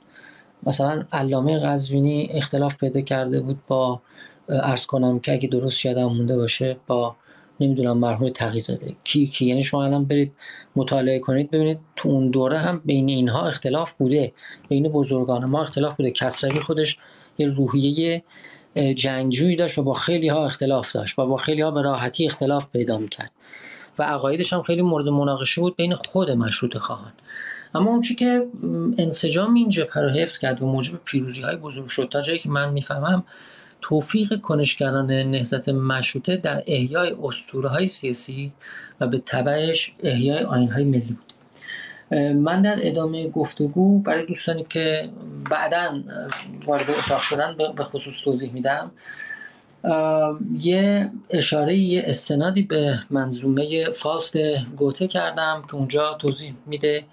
مثلا 0.63 1.05
علامه 1.13 1.59
قزوینی 1.59 2.31
اختلاف 2.33 2.77
پیدا 2.77 3.01
کرده 3.01 3.41
بود 3.41 3.59
با 3.69 4.01
ارز 4.49 4.87
کنم 4.87 5.21
که 5.21 5.33
اگه 5.33 5.49
درست 5.49 5.85
یادم 5.85 6.05
مونده 6.05 6.37
باشه 6.37 6.77
با 6.87 7.17
نمی‌دونم 7.61 7.99
مرحوم 7.99 8.29
تقیزاده. 8.29 8.97
کی 9.05 9.27
کی؟ 9.27 9.47
یعنی 9.47 9.63
شما 9.63 9.85
الان 9.85 10.05
برید 10.05 10.33
مطالعه 10.77 11.19
کنید 11.19 11.51
ببینید 11.51 11.81
تو 11.97 12.09
اون 12.09 12.31
دوره 12.31 12.59
هم 12.59 12.83
بین 12.85 13.09
اینها 13.09 13.47
اختلاف 13.47 13.93
بوده. 13.93 14.33
بین 14.69 14.89
بزرگان 14.89 15.45
ما 15.45 15.63
اختلاف 15.63 15.97
بوده. 15.97 16.11
کسروی 16.11 16.61
خودش 16.61 16.99
یه 17.39 17.49
روحیه 17.49 18.23
جنگجویی 18.97 19.57
داشت 19.57 19.79
و 19.79 19.83
با 19.83 19.95
خیلی 19.95 20.29
ها 20.29 20.47
اختلاف 20.47 20.93
داشت 20.93 21.19
و 21.19 21.27
با 21.27 21.37
خیلی 21.37 21.63
ها 21.63 21.71
به 21.71 21.83
راحتی 21.83 22.27
اختلاف 22.27 22.67
پیدا 22.73 22.99
می‌کرد. 22.99 23.31
و 23.99 24.03
عقایدش 24.03 24.53
هم 24.53 24.63
خیلی 24.63 24.83
مورد 24.83 25.09
مناقشه 25.09 25.61
بود 25.61 25.77
بین 25.77 25.95
خود 25.95 26.31
مشروط 26.31 26.79
خواهان. 26.79 27.13
اما 27.75 27.91
اون 27.91 28.01
که 28.01 28.47
انسجام 28.99 29.55
این 29.55 29.69
جبهه 29.69 29.99
رو 29.99 30.09
حفظ 30.09 30.39
کرد 30.39 30.63
و 30.63 30.67
موجب 30.67 31.01
پیروزی 31.05 31.41
های 31.41 31.57
بزرگ 31.57 31.87
شد 31.87 32.09
تا 32.13 32.21
جایی 32.21 32.39
که 32.39 32.49
من 32.49 32.73
می‌فهمم 32.73 33.25
توفیق 33.81 34.41
کنشگران 34.41 35.11
نهضت 35.11 35.69
مشروطه 35.69 36.37
در 36.37 36.63
احیای 36.67 37.17
اسطوره 37.23 37.69
های 37.69 37.89
سیاسی 37.89 38.53
و 39.01 39.07
به 39.07 39.19
تبعش 39.19 39.93
احیای 40.03 40.39
آین 40.39 40.69
های 40.69 40.85
ملی 40.85 41.01
بود. 41.01 41.33
من 42.35 42.63
در 42.63 42.79
ادامه 42.81 43.29
گفتگو 43.29 43.99
برای 43.99 44.27
دوستانی 44.27 44.67
که 44.69 45.09
بعدا 45.51 46.03
وارد 46.67 46.91
اتاق 46.91 47.21
شدن 47.21 47.57
به 47.77 47.85
خصوص 47.85 48.15
توضیح 48.25 48.53
میدم 48.53 48.91
یه 50.61 51.11
اشاره 51.31 51.75
یه 51.75 52.03
استنادی 52.07 52.63
به 52.63 52.99
منظومه 53.11 53.91
فاست 53.91 54.37
گوته 54.77 55.09
کردم 55.09 55.63
که 55.71 55.75
اونجا 55.75 56.15
توضیح 56.15 56.55
میده. 56.67 57.05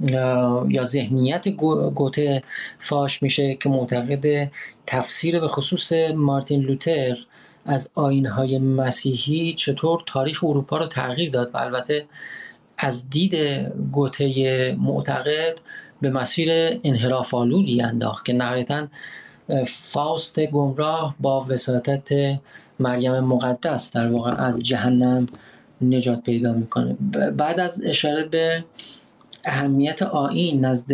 یا 0.00 0.84
ذهنیت 0.84 1.48
گوته 1.48 2.42
فاش 2.78 3.22
میشه 3.22 3.54
که 3.54 3.68
معتقد 3.68 4.50
تفسیر 4.86 5.40
به 5.40 5.48
خصوص 5.48 5.92
مارتین 6.14 6.60
لوتر 6.60 7.16
از 7.66 7.90
آینهای 7.94 8.58
مسیحی 8.58 9.54
چطور 9.54 10.02
تاریخ 10.06 10.44
اروپا 10.44 10.76
رو 10.76 10.86
تغییر 10.86 11.30
داد 11.30 11.50
و 11.54 11.58
البته 11.58 12.06
از 12.78 13.10
دید 13.10 13.34
گوته 13.92 14.76
معتقد 14.80 15.54
به 16.00 16.10
مسیر 16.10 16.50
انحراف 16.84 17.34
آلودی 17.34 17.82
انداخت 17.82 18.24
که 18.24 18.32
نهایتا 18.32 18.86
فاست 19.66 20.40
گمراه 20.40 21.14
با 21.20 21.46
وساطت 21.48 22.38
مریم 22.80 23.20
مقدس 23.20 23.92
در 23.92 24.10
واقع 24.10 24.36
از 24.36 24.62
جهنم 24.62 25.26
نجات 25.82 26.22
پیدا 26.22 26.52
می‌کنه. 26.52 26.96
بعد 27.36 27.60
از 27.60 27.82
اشاره 27.84 28.24
به 28.24 28.64
اهمیت 29.44 30.02
آین 30.02 30.64
نزد 30.64 30.92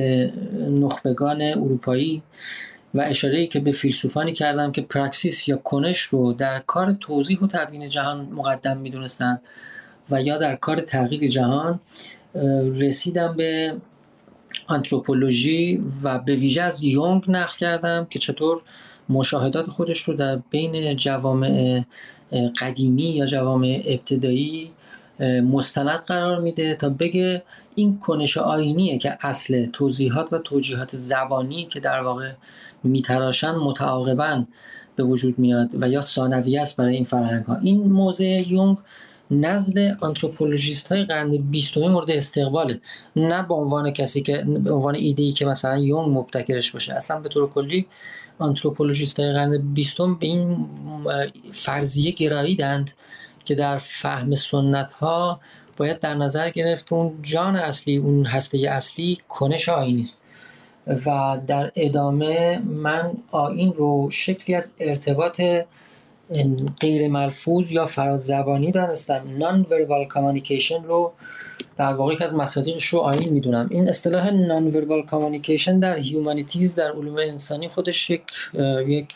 نخبگان 0.70 1.42
اروپایی 1.42 2.22
و 2.94 3.00
اشاره 3.00 3.46
که 3.46 3.60
به 3.60 3.70
فیلسوفانی 3.70 4.32
کردم 4.32 4.72
که 4.72 4.82
پراکسیس 4.82 5.48
یا 5.48 5.56
کنش 5.56 6.00
رو 6.00 6.32
در 6.32 6.58
کار 6.58 6.92
توضیح 6.92 7.38
و 7.40 7.46
تبیین 7.46 7.88
جهان 7.88 8.28
مقدم 8.32 8.76
می‌دونستند 8.76 9.42
و 10.10 10.22
یا 10.22 10.38
در 10.38 10.56
کار 10.56 10.80
تغییر 10.80 11.30
جهان 11.30 11.80
رسیدم 12.78 13.36
به 13.36 13.76
آنتروپولوژی 14.66 15.82
و 16.02 16.18
به 16.18 16.34
ویژه 16.34 16.62
از 16.62 16.82
یونگ 16.82 17.22
نقل 17.28 17.52
کردم 17.58 18.06
که 18.10 18.18
چطور 18.18 18.60
مشاهدات 19.08 19.66
خودش 19.66 20.02
رو 20.02 20.14
در 20.14 20.36
بین 20.50 20.96
جوامع 20.96 21.84
قدیمی 22.60 23.02
یا 23.02 23.26
جوامع 23.26 23.82
ابتدایی 23.86 24.70
مستند 25.20 26.00
قرار 26.00 26.40
میده 26.40 26.74
تا 26.74 26.88
بگه 26.88 27.42
این 27.74 27.98
کنش 27.98 28.36
آینیه 28.36 28.98
که 28.98 29.18
اصل 29.20 29.66
توضیحات 29.66 30.32
و 30.32 30.38
توجیهات 30.38 30.96
زبانی 30.96 31.66
که 31.66 31.80
در 31.80 32.00
واقع 32.02 32.32
میتراشن 32.82 33.50
متعاقبا 33.50 34.44
به 34.96 35.04
وجود 35.04 35.38
میاد 35.38 35.82
و 35.82 35.88
یا 35.88 36.00
ثانویه 36.00 36.60
است 36.60 36.76
برای 36.76 36.94
این 36.94 37.04
فرهنگ 37.04 37.44
ها 37.44 37.56
این 37.56 37.92
موضع 37.92 38.42
یونگ 38.48 38.78
نزد 39.30 39.78
آنتروپولوژیست 40.00 40.92
های 40.92 41.04
قرن 41.04 41.36
بیستمی 41.36 41.88
مورد 41.88 42.10
استقباله 42.10 42.80
نه 43.16 43.42
به 43.42 43.54
عنوان 43.54 43.90
کسی 43.90 44.22
که 44.22 44.44
به 44.46 44.72
عنوان 44.72 44.94
ایده 44.94 45.22
ای 45.22 45.32
که 45.32 45.46
مثلا 45.46 45.78
یونگ 45.78 46.18
مبتکرش 46.18 46.72
باشه. 46.72 46.94
اصلا 46.94 47.20
به 47.20 47.28
طور 47.28 47.50
کلی 47.50 47.86
anthropologist 48.38 49.20
های 49.20 49.32
قرن 49.32 49.74
بیستم 49.74 50.14
به 50.14 50.26
این 50.26 50.66
فرضیه 51.52 52.10
گراییدند 52.12 52.92
که 53.44 53.54
در 53.54 53.78
فهم 53.78 54.34
سنت 54.34 54.92
ها 54.92 55.40
باید 55.76 55.98
در 55.98 56.14
نظر 56.14 56.50
گرفت 56.50 56.92
اون 56.92 57.18
جان 57.22 57.56
اصلی 57.56 57.96
اون 57.96 58.26
هسته 58.26 58.58
اصلی 58.58 59.18
کنش 59.28 59.68
آیینی 59.68 60.00
است 60.00 60.20
و 60.86 61.38
در 61.46 61.72
ادامه 61.76 62.58
من 62.58 63.12
آیین 63.30 63.72
رو 63.72 64.10
شکلی 64.10 64.56
از 64.56 64.72
ارتباط 64.80 65.40
غیر 66.80 67.08
ملفوظ 67.10 67.72
یا 67.72 67.86
فرا 67.86 68.26
زبانی 68.26 68.72
دانستم. 68.72 69.22
nonverbal 69.38 70.04
communication 70.04 70.82
رو 70.82 71.12
در 71.76 71.92
واقع 71.92 72.16
از 72.20 72.34
مصادیقش 72.34 72.86
رو 72.86 72.98
آیین 72.98 73.28
می‌دونم. 73.28 73.68
این 73.70 73.88
اصطلاح 73.88 74.30
nonverbal 74.30 75.02
communication 75.02 75.78
در 75.78 75.96
humanities 75.96 76.74
در 76.74 76.90
علوم 76.90 77.16
انسانی 77.16 77.68
خودش 77.68 78.10
یک 78.10 78.22
یک 78.86 79.14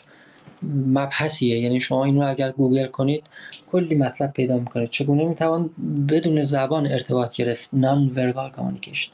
مبحثیه. 0.87 1.59
یعنی 1.59 1.79
شما 1.79 2.05
این 2.05 2.21
اگر 2.21 2.51
گوگل 2.51 2.87
کنید 2.87 3.23
کلی 3.71 3.95
مطلب 3.95 4.33
پیدا 4.33 4.57
می‌کنه. 4.57 4.87
چگونه 4.87 5.25
می‌توان 5.25 5.69
بدون 6.09 6.41
زبان 6.41 6.87
ارتباط 6.87 7.35
گرفت؟ 7.35 7.69
nonverbal 7.73 8.49
communication 8.49 9.11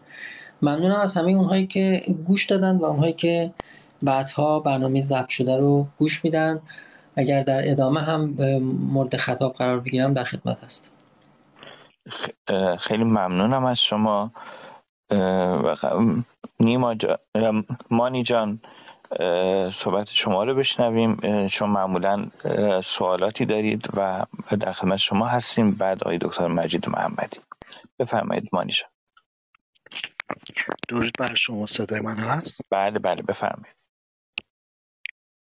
ممنونم 0.61 0.99
از 0.99 1.17
همه 1.17 1.31
اونهایی 1.31 1.67
که 1.67 2.01
گوش 2.27 2.45
دادن 2.45 2.77
و 2.77 2.85
اونهایی 2.85 3.13
که 3.13 3.53
بعدها 4.03 4.59
برنامه 4.59 5.01
ضبط 5.01 5.29
شده 5.29 5.57
رو 5.57 5.87
گوش 5.97 6.25
میدن. 6.25 6.59
اگر 7.17 7.43
در 7.43 7.71
ادامه 7.71 8.01
هم 8.01 8.25
مورد 8.91 9.17
خطاب 9.17 9.53
قرار 9.53 9.79
بگیرم 9.79 10.13
در 10.13 10.23
خدمت 10.23 10.63
هستم. 10.63 10.89
خیلی 12.79 13.03
ممنونم 13.03 13.65
از 13.65 13.79
شما. 13.79 14.31
نیما 16.59 16.95
جان 16.95 17.17
مانی 17.91 18.23
جان 18.23 18.59
صحبت 19.71 20.09
شما 20.09 20.43
رو 20.43 20.55
بشنویم. 20.55 21.47
شما 21.47 21.67
معمولا 21.67 22.25
سوالاتی 22.83 23.45
دارید 23.45 23.89
و 23.97 24.25
در 24.59 24.71
خدمت 24.71 24.97
شما 24.97 25.27
هستیم. 25.27 25.71
بعد 25.71 26.03
آقای 26.03 26.17
دکتر 26.17 26.47
مجید 26.47 26.89
محمدی. 26.89 27.37
بفرمایید 27.99 28.49
مانی 28.53 28.71
جان. 28.71 28.89
درود 30.89 31.13
بر 31.19 31.35
شما 31.35 31.65
صدای 31.65 31.99
من 31.99 32.17
هست؟ 32.17 32.53
بله 32.69 32.99
بله 32.99 33.21
بفرمایید. 33.21 33.75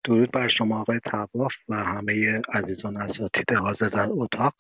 درود 0.04 0.32
بر 0.32 0.48
شما 0.48 0.82
آقای 0.82 1.00
تواف 1.00 1.54
و 1.70 1.76
همه 1.76 2.42
عزیزان 2.54 2.98
اساتید 3.02 3.54
حاضر 3.54 3.90
در 3.90 4.08
اتاق. 4.10 4.54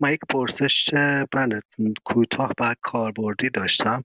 من 0.00 0.12
یک 0.12 0.20
پرسش 0.30 0.90
بله 1.32 1.62
کوتاه 2.04 2.52
و 2.60 2.74
کاربردی 2.82 3.50
داشتم. 3.50 4.02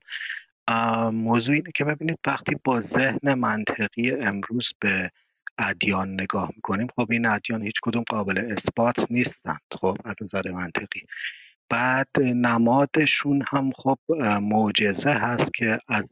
موضوع 1.12 1.54
اینه 1.54 1.70
که 1.74 1.84
ببینید 1.84 2.18
وقتی 2.26 2.56
با 2.64 2.80
ذهن 2.80 3.34
منطقی 3.34 4.10
امروز 4.10 4.72
به 4.80 5.10
ادیان 5.58 6.20
نگاه 6.20 6.50
می‌کنیم 6.56 6.86
خب 6.96 7.06
این 7.10 7.26
ادیان 7.26 7.62
هیچ 7.62 7.74
کدوم 7.82 8.04
قابل 8.08 8.38
اثبات 8.38 9.10
نیستند 9.10 9.60
خب 9.80 9.96
از 10.04 10.16
نظر 10.22 10.50
منطقی. 10.50 11.00
بعد 11.70 12.08
نمادشون 12.20 13.44
هم 13.48 13.72
خب 13.72 13.98
معجزه 14.42 15.10
هست 15.10 15.54
که 15.54 15.78
از 15.88 16.04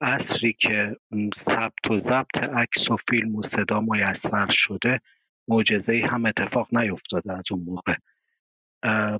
عصری 0.00 0.52
که 0.52 0.96
ثبت 1.44 1.90
و 1.90 2.00
ضبط 2.00 2.36
عکس 2.36 2.90
و 2.90 2.96
فیلم 3.08 3.36
و 3.36 3.42
صدا 3.42 3.80
میسر 3.80 4.46
شده 4.50 5.00
معجزه 5.48 6.06
هم 6.10 6.26
اتفاق 6.26 6.68
نیفتاده 6.72 7.32
از 7.32 7.44
اون 7.50 7.62
موقع. 7.62 7.94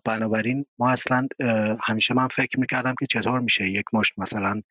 بنابراین 0.04 0.64
ما 0.78 0.90
اصلا 0.90 1.28
همیشه 1.82 2.14
من 2.14 2.28
فکر 2.28 2.60
می‌کردم 2.60 2.94
که 3.00 3.06
چطور 3.06 3.40
میشه 3.40 3.68
یک 3.68 3.84
مشت 3.92 4.12
مثلا 4.18 4.62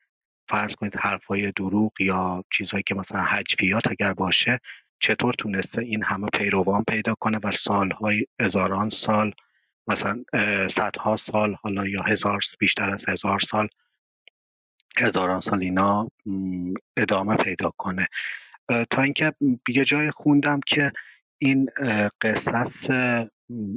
فرض 0.47 0.75
کنید 0.75 0.95
حرفای 0.95 1.51
دروغ 1.51 1.91
یا 2.01 2.43
چیزهایی 2.57 2.83
که 2.83 2.95
مثلا 2.95 3.21
حجویات 3.21 3.87
اگر 3.91 4.13
باشه 4.13 4.59
چطور 4.99 5.33
تونسته 5.33 5.81
این 5.81 6.03
همه 6.03 6.27
پیروان 6.37 6.83
پیدا 6.87 7.15
کنه 7.19 7.39
و 7.43 7.51
سالهای 7.51 8.25
هزاران 8.39 8.89
سال 8.89 9.33
مثلا 9.87 10.23
صدها 10.67 11.17
سال 11.17 11.55
حالا 11.61 11.87
یا 11.87 12.01
هزار 12.01 12.39
بیشتر 12.59 12.89
از 12.89 13.09
هزار 13.09 13.39
سال 13.39 13.67
هزاران 14.97 15.39
سال 15.39 15.61
اینا 15.61 16.07
ادامه 16.97 17.35
پیدا 17.35 17.71
کنه. 17.77 18.07
تا 18.89 19.01
اینکه 19.01 19.33
یه 19.67 19.85
جای 19.85 20.11
خوندم 20.11 20.59
که 20.67 20.91
این 21.43 21.69
قصص 22.21 22.89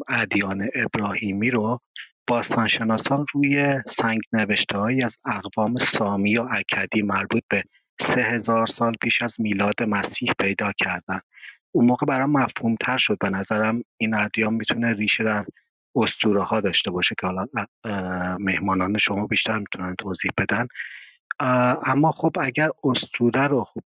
ادیان 0.09 0.69
ابراهیمی 0.75 1.51
رو 1.51 1.81
باستانشناسان 2.27 3.27
روی 3.35 3.81
سنگ 3.97 4.21
نوشته 4.33 4.79
از 4.79 5.17
اقوام 5.25 5.79
سامی 5.79 6.37
و 6.39 6.49
اکدی 6.51 7.03
مربوط 7.03 7.43
به 7.49 7.63
سه 8.01 8.23
هزار 8.23 8.67
سال 8.67 8.93
پیش 9.03 9.23
از 9.23 9.35
میلاد 9.39 9.83
مسیح 9.83 10.33
پیدا 10.39 10.73
کردن. 10.79 11.21
اون 11.73 11.85
موقع 11.87 12.07
برام 12.07 12.31
مفهوم 12.31 12.77
تر 12.81 12.99
شد. 12.99 13.19
به 13.21 13.31
نظرم 13.31 13.83
این 13.97 14.15
ادیان 14.15 14.55
می‌تونه 14.55 14.93
ریشه 14.93 15.25
در 15.25 15.45
اسطوره 15.97 16.43
ها 16.43 16.61
داشته 16.61 16.91
باشه 16.91 17.15
که 17.21 17.27
حالا 17.27 17.47
مهمانان 18.39 18.99
شما 18.99 19.27
بیشتر 19.27 19.59
می‌تونن 19.59 19.95
توضیح 19.99 20.31
بدن. 20.39 20.67
اما 21.41 22.13
خب 22.13 22.33
اگر 22.41 22.69
اسطوره 22.85 23.47
رو 23.47 23.65
خب 23.65 23.83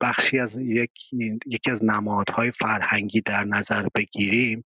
بخشی 0.00 0.38
از 0.38 0.56
یکی, 0.56 1.38
یکی 1.46 1.70
از 1.70 1.84
نمادهای 1.84 2.50
فرهنگی 2.50 3.20
در 3.20 3.44
نظر 3.44 3.88
بگیریم 3.94 4.64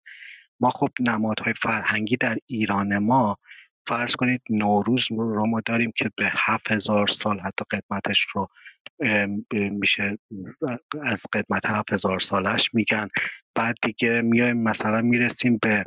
ما 0.60 0.70
خب 0.70 0.88
نمادهای 1.00 1.54
فرهنگی 1.62 2.16
در 2.16 2.38
ایران 2.46 2.98
ما 2.98 3.38
فرض 3.86 4.16
کنید 4.16 4.42
نوروز 4.50 5.06
رو 5.10 5.46
ما 5.46 5.60
داریم 5.66 5.92
که 5.96 6.10
به 6.16 6.30
هفت 6.32 6.70
هزار 6.70 7.06
سال 7.06 7.40
حتی 7.40 7.64
قدمتش 7.70 8.18
رو 8.34 8.48
میشه 9.50 10.18
از 11.02 11.22
قدمت 11.32 11.66
هفت 11.66 11.92
هزار 11.92 12.20
سالش 12.20 12.74
میگن. 12.74 13.08
بعد 13.54 13.76
دیگه 13.82 14.20
میایم 14.20 14.62
مثلا 14.62 15.00
می‌رسیم 15.00 15.58
به 15.62 15.84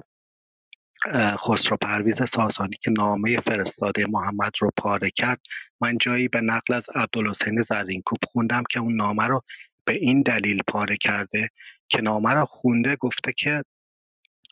خسرو 1.37 1.77
پرویز 1.81 2.15
ساسانی 2.35 2.77
که 2.81 2.91
نامه 2.91 3.41
فرستاده 3.41 4.05
محمد 4.05 4.51
رو 4.59 4.71
پاره 4.77 5.11
کرد 5.15 5.41
من 5.81 5.97
جایی 5.97 6.27
به 6.27 6.41
نقل 6.41 6.73
از 6.73 6.85
عبدالحسین 6.95 7.61
زرینکوب 7.61 8.19
خوندم 8.31 8.63
که 8.71 8.79
اون 8.79 8.95
نامه 8.95 9.27
رو 9.27 9.41
به 9.85 9.93
این 9.93 10.21
دلیل 10.21 10.61
پاره 10.67 10.97
کرده 10.97 11.49
که 11.89 12.01
نامه 12.01 12.33
رو 12.33 12.45
خونده 12.45 12.95
گفته 12.95 13.33
که 13.37 13.63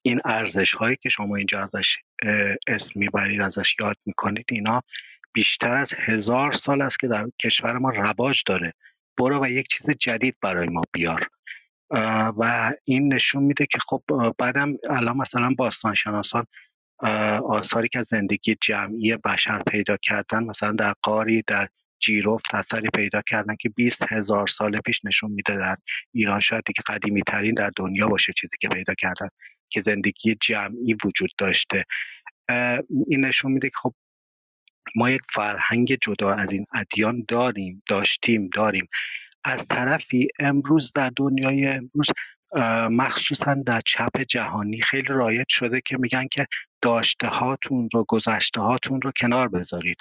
این 0.03 0.19
ارزش 0.25 0.73
هایی 0.73 0.95
که 0.95 1.09
شما 1.09 1.35
اینجا 1.35 1.63
ازش 1.63 1.97
اسم 2.67 2.91
می‌برید 2.95 3.41
ازش 3.41 3.75
یاد 3.79 3.95
می‌کنید 4.05 4.45
اینا 4.49 4.81
بیشتر 5.33 5.73
از 5.73 5.93
هزار 5.97 6.51
سال 6.51 6.81
است 6.81 6.99
که 6.99 7.07
در 7.07 7.25
کشور 7.43 7.77
ما 7.77 7.89
رواج 7.89 8.43
داره. 8.45 8.73
برو 9.17 9.43
و 9.43 9.47
یک 9.47 9.67
چیز 9.67 9.89
جدید 9.99 10.35
برای 10.41 10.67
ما 10.67 10.81
بیار. 10.93 11.27
و 12.37 12.73
این 12.83 13.13
نشون 13.13 13.43
میده 13.43 13.65
که 13.65 13.77
خب 13.89 14.03
بعدم 14.37 14.77
الان 14.89 15.17
مثلا 15.17 15.53
باستانشناسان 15.57 16.45
آثاری 17.49 17.87
که 17.87 17.99
از 17.99 18.07
زندگی 18.11 18.57
جمعی 18.61 19.17
بشر 19.17 19.63
پیدا 19.63 19.97
کردن 19.97 20.43
مثلا 20.43 20.71
در 20.71 20.93
قاری 21.03 21.43
در 21.47 21.67
جیروفت 21.99 22.55
اثری 22.55 22.89
پیدا 22.95 23.21
کردن 23.21 23.55
که 23.55 23.69
20 23.69 24.01
هزار 24.09 24.47
سال 24.47 24.79
پیش 24.79 25.05
نشون 25.05 25.31
میده 25.31 25.57
در 25.57 25.77
ایران 26.13 26.39
شاید 26.39 26.63
دیگه 26.65 26.81
قدیمی 26.87 27.21
ترین 27.27 27.53
در 27.53 27.71
دنیا 27.75 28.07
باشه 28.07 28.33
چیزی 28.37 28.57
که 28.61 28.67
پیدا 28.67 28.93
کردن 28.93 29.27
که 29.71 29.81
زندگی 29.81 30.37
جمعی 30.41 30.93
وجود 31.05 31.29
داشته. 31.37 31.85
این 33.07 33.25
نشون 33.25 33.51
میده 33.51 33.69
که 33.69 33.75
خب 33.81 33.93
ما 34.95 35.09
یک 35.09 35.21
فرهنگ 35.33 35.97
جدا 36.01 36.33
از 36.33 36.51
این 36.51 36.65
ادیان 36.73 37.25
داریم 37.27 37.83
داشتیم 37.87 38.49
داریم. 38.53 38.87
از 39.43 39.65
طرفی 39.69 40.27
امروز 40.39 40.91
در 40.95 41.11
دنیای 41.15 41.67
امروز 41.67 42.07
مخصوصا 42.89 43.53
در 43.65 43.81
چپ 43.85 44.21
جهانی 44.21 44.81
خیلی 44.81 45.07
رایج 45.07 45.45
شده 45.49 45.81
که 45.85 45.97
میگن 45.97 46.27
که 46.31 46.47
داشته 46.81 47.27
هاتون 47.27 47.89
رو 47.93 48.05
گذشته 48.07 48.61
هاتون 48.61 49.01
رو 49.01 49.11
کنار 49.21 49.47
بذارید. 49.47 49.97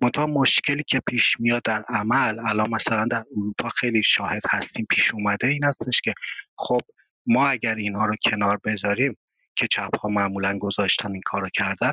منتها 0.00 0.26
مشکلی 0.26 0.84
که 0.88 1.00
پیش 1.06 1.36
میاد 1.38 1.62
در 1.62 1.84
عمل 1.88 2.38
الان 2.38 2.70
مثلا 2.70 3.06
در 3.10 3.24
اروپا 3.36 3.68
خیلی 3.68 4.02
شاهد 4.02 4.42
هستیم 4.50 4.86
پیش 4.90 5.14
اومده 5.14 5.46
این 5.46 5.64
هستش 5.64 6.00
که 6.04 6.14
خب 6.56 6.80
ما 7.26 7.48
اگر 7.48 7.74
اینها 7.74 8.06
رو 8.06 8.14
کنار 8.30 8.58
بذاریم 8.64 9.16
که 9.56 9.66
چپ 9.70 9.96
ها 9.96 10.08
معمولا 10.08 10.58
گذاشتن 10.58 11.12
این 11.12 11.22
کار 11.24 11.40
رو 11.40 11.48
کردن 11.54 11.92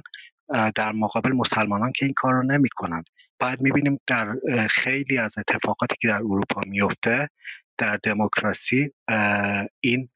در 0.75 0.91
مقابل 0.91 1.31
مسلمانان 1.31 1.91
که 1.91 2.05
این 2.05 2.13
کار 2.17 2.33
رو 2.33 2.43
نمی‌کنن. 2.43 3.03
بعد 3.41 3.61
می‌بینیم 3.61 3.99
در 4.07 4.35
خیلی 4.69 5.17
از 5.17 5.33
اتفاقاتی 5.37 5.95
که 6.01 6.07
در 6.07 6.15
اروپا 6.15 6.61
میفته 6.67 7.29
در 7.77 7.99
دموکراسی 8.03 8.91
این 9.79 10.09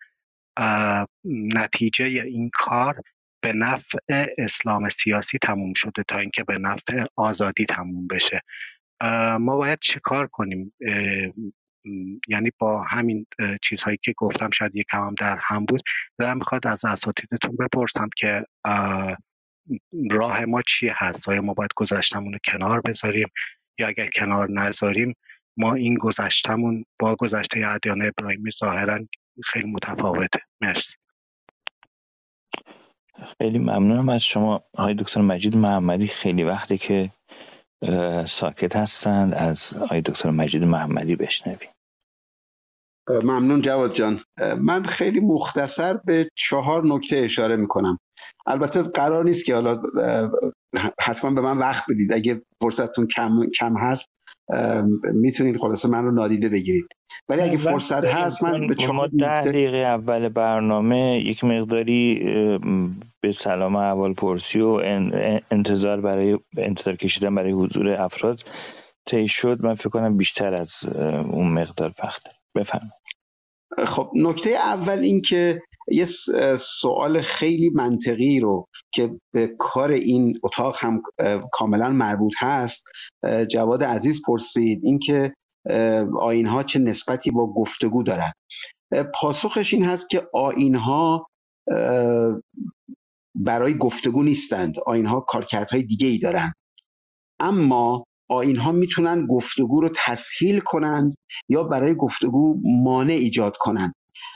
نتیجه 1.56 2.06
این 2.06 2.50
کار 2.54 3.02
به 3.42 3.54
نفع 3.54 4.28
اسلام 4.38 4.90
سیاسی 4.90 5.38
تموم 5.42 5.74
شده 5.76 6.04
تا 6.08 6.18
اینکه 6.18 6.44
به 6.44 6.58
نفع 6.58 7.06
آزادی 7.16 7.66
تموم 7.66 8.08
بشه. 8.08 8.42
ما 9.40 9.58
باید 9.58 9.80
چه 9.82 10.00
کار 10.00 10.28
کنیم؟ 10.28 10.74
یعنی 12.28 12.52
با 12.60 12.84
همین 12.84 13.26
چیزهایی 13.64 13.98
که 14.04 14.14
گفتم 14.18 14.50
شاید 14.50 14.76
یک 14.76 14.88
هم 14.90 15.16
در 15.20 15.38
هم 15.42 15.66
بود. 15.66 15.82
دارم 16.20 16.38
می‌خواد 16.38 16.68
از 16.68 16.86
اساتیدتون 16.86 17.56
بپرسم 17.60 18.10
که 18.18 18.46
راه 20.12 20.46
ما 20.46 20.62
چی 20.62 20.88
هست 20.94 21.30
آیا 21.30 21.42
ما 21.42 21.54
باید 21.54 21.72
گذشتمون 21.76 22.34
رو 22.34 22.40
کنار 22.46 22.82
بذاریم 22.82 23.28
یا 23.80 23.88
اگر 23.88 24.10
کنار 24.16 24.52
نذاریم 24.52 25.16
ما 25.58 25.74
این 25.74 25.96
گذشتمون 25.96 26.86
با 27.00 27.16
گذشته 27.16 27.68
ادیان 27.68 28.02
ابراهیمی 28.02 28.52
ظاهرا 28.60 29.00
خیلی 29.44 29.72
متفاوته. 29.72 30.40
مرسی. 30.62 30.94
خیلی 33.38 33.60
ممنونم 33.60 34.10
از 34.10 34.24
شما 34.24 34.64
آقای 34.74 34.94
دکتر 34.94 35.22
مجید 35.22 35.58
محمدی. 35.58 36.08
خیلی 36.08 36.44
وقتی 36.44 36.78
که 36.78 37.12
ساکت 38.26 38.76
هستند. 38.76 39.34
از 39.34 39.78
آقای 39.82 40.02
دکتر 40.02 40.30
مجید 40.30 40.64
محمدی 40.64 41.16
بشنویم. 41.16 41.70
ممنون 43.10 43.62
جواد 43.62 43.94
جان. 43.94 44.22
من 44.62 44.84
خیلی 44.84 45.20
مختصر 45.20 45.98
به 46.06 46.30
چهار 46.36 46.86
نکته 46.86 47.18
اشاره 47.18 47.56
می‌کنم. 47.56 48.00
البته 48.48 48.82
قرار 48.82 49.24
نیست 49.24 49.46
که 49.46 49.54
حالا 49.54 49.82
حتما 51.00 51.32
به 51.32 51.42
من 51.42 51.58
وقت 51.58 51.84
بدید. 51.90 52.14
اگه 52.14 52.42
فرصتتون 52.62 53.08
کم, 53.08 53.50
کم 53.60 53.78
هست 53.78 54.10
می‌تونید 55.14 55.58
خلاصه 55.58 55.90
من 55.90 56.04
رو 56.04 56.12
نادیده 56.12 56.50
بگیرید. 56.50 56.86
ولی 57.30 57.42
اگه 57.42 57.58
فرصت 57.58 58.06
هست 58.06 58.44
من 58.44 58.68
به 58.68 58.76
شما 58.80 59.08
ده 59.08 59.42
دقیقه 59.42 59.78
اول 59.78 60.30
برنامه 60.30 61.22
یک 61.26 61.44
مقداری 61.44 62.20
به 63.22 63.32
سلام 63.32 63.76
اول 63.76 64.14
پرسی 64.14 64.62
و 64.62 64.82
انتظار 65.52 66.02
برای 66.02 66.40
انتظار 66.58 66.96
کشیدن 66.96 67.36
برای 67.36 67.52
حضور 67.52 67.90
افراد 67.90 68.40
طی 69.06 69.28
شد. 69.28 69.62
من 69.62 69.74
فکر 69.74 69.90
کنم 69.90 70.18
بیشتر 70.18 70.54
از 70.54 70.84
اون 71.32 71.54
مقدار 71.54 71.90
وقت 72.04 72.24
بفرمایید. 72.56 72.94
خب 73.86 74.12
نکته 74.16 74.50
اول 74.50 75.00
این 75.00 75.22
که 75.22 75.62
یه 75.88 76.06
سوال 76.58 77.20
خیلی 77.20 77.70
منطقی 77.70 78.40
رو 78.40 78.68
که 78.92 79.20
به 79.34 79.56
کار 79.60 79.92
این 79.92 80.40
اتاق 80.44 80.78
هم 80.80 81.02
کاملا 81.52 81.90
مربوط 81.90 82.34
هست 82.40 82.84
جواد 83.50 83.84
عزیز 83.84 84.22
پرسید 84.28 84.80
اینکه 84.84 85.34
ها 86.46 86.64
چه 86.64 86.80
نسبتی 86.80 87.32
با 87.32 87.54
گفتگو 87.54 88.04
دارن. 88.04 88.32
پاسخش 89.14 89.74
این 89.74 89.86
هست 89.86 90.10
که 90.10 90.28
آین 90.34 90.76
ها 90.76 91.28
برای 93.36 93.78
گفتگو 93.78 94.24
نیستند. 94.24 94.80
آین 94.86 95.06
ها 95.06 95.20
کارکردهای 95.20 95.84
دیگه 95.84 96.08
ای 96.08 96.18
دارن. 96.18 96.54
اما 97.40 98.06
آین 98.30 98.58
ها 98.58 98.72
می‌تونن 98.72 99.28
گفتگو 99.28 99.82
رو 99.82 99.90
تسهیل 99.96 100.60
کنند 100.60 101.14
یا 101.50 101.64
برای 101.64 101.96
گفتگو 101.96 102.60
مانع 102.84 103.14
ایجاد 103.14 103.58
کنند. 103.58 103.94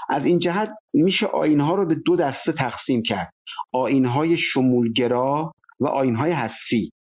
از 0.10 0.26
این 0.26 0.40
جهت 0.40 0.74
میشه 0.94 1.28
آینها 1.28 1.76
رو 1.76 1.86
به 1.86 1.96
دو 1.96 2.16
دسته 2.16 2.52
تقسیم 2.52 3.02
کرد. 3.02 3.34
آینهای 3.74 4.38
شمولگرا 4.38 5.54
و 5.80 5.88
آینهای 5.88 6.32
حذفی. 6.32 6.92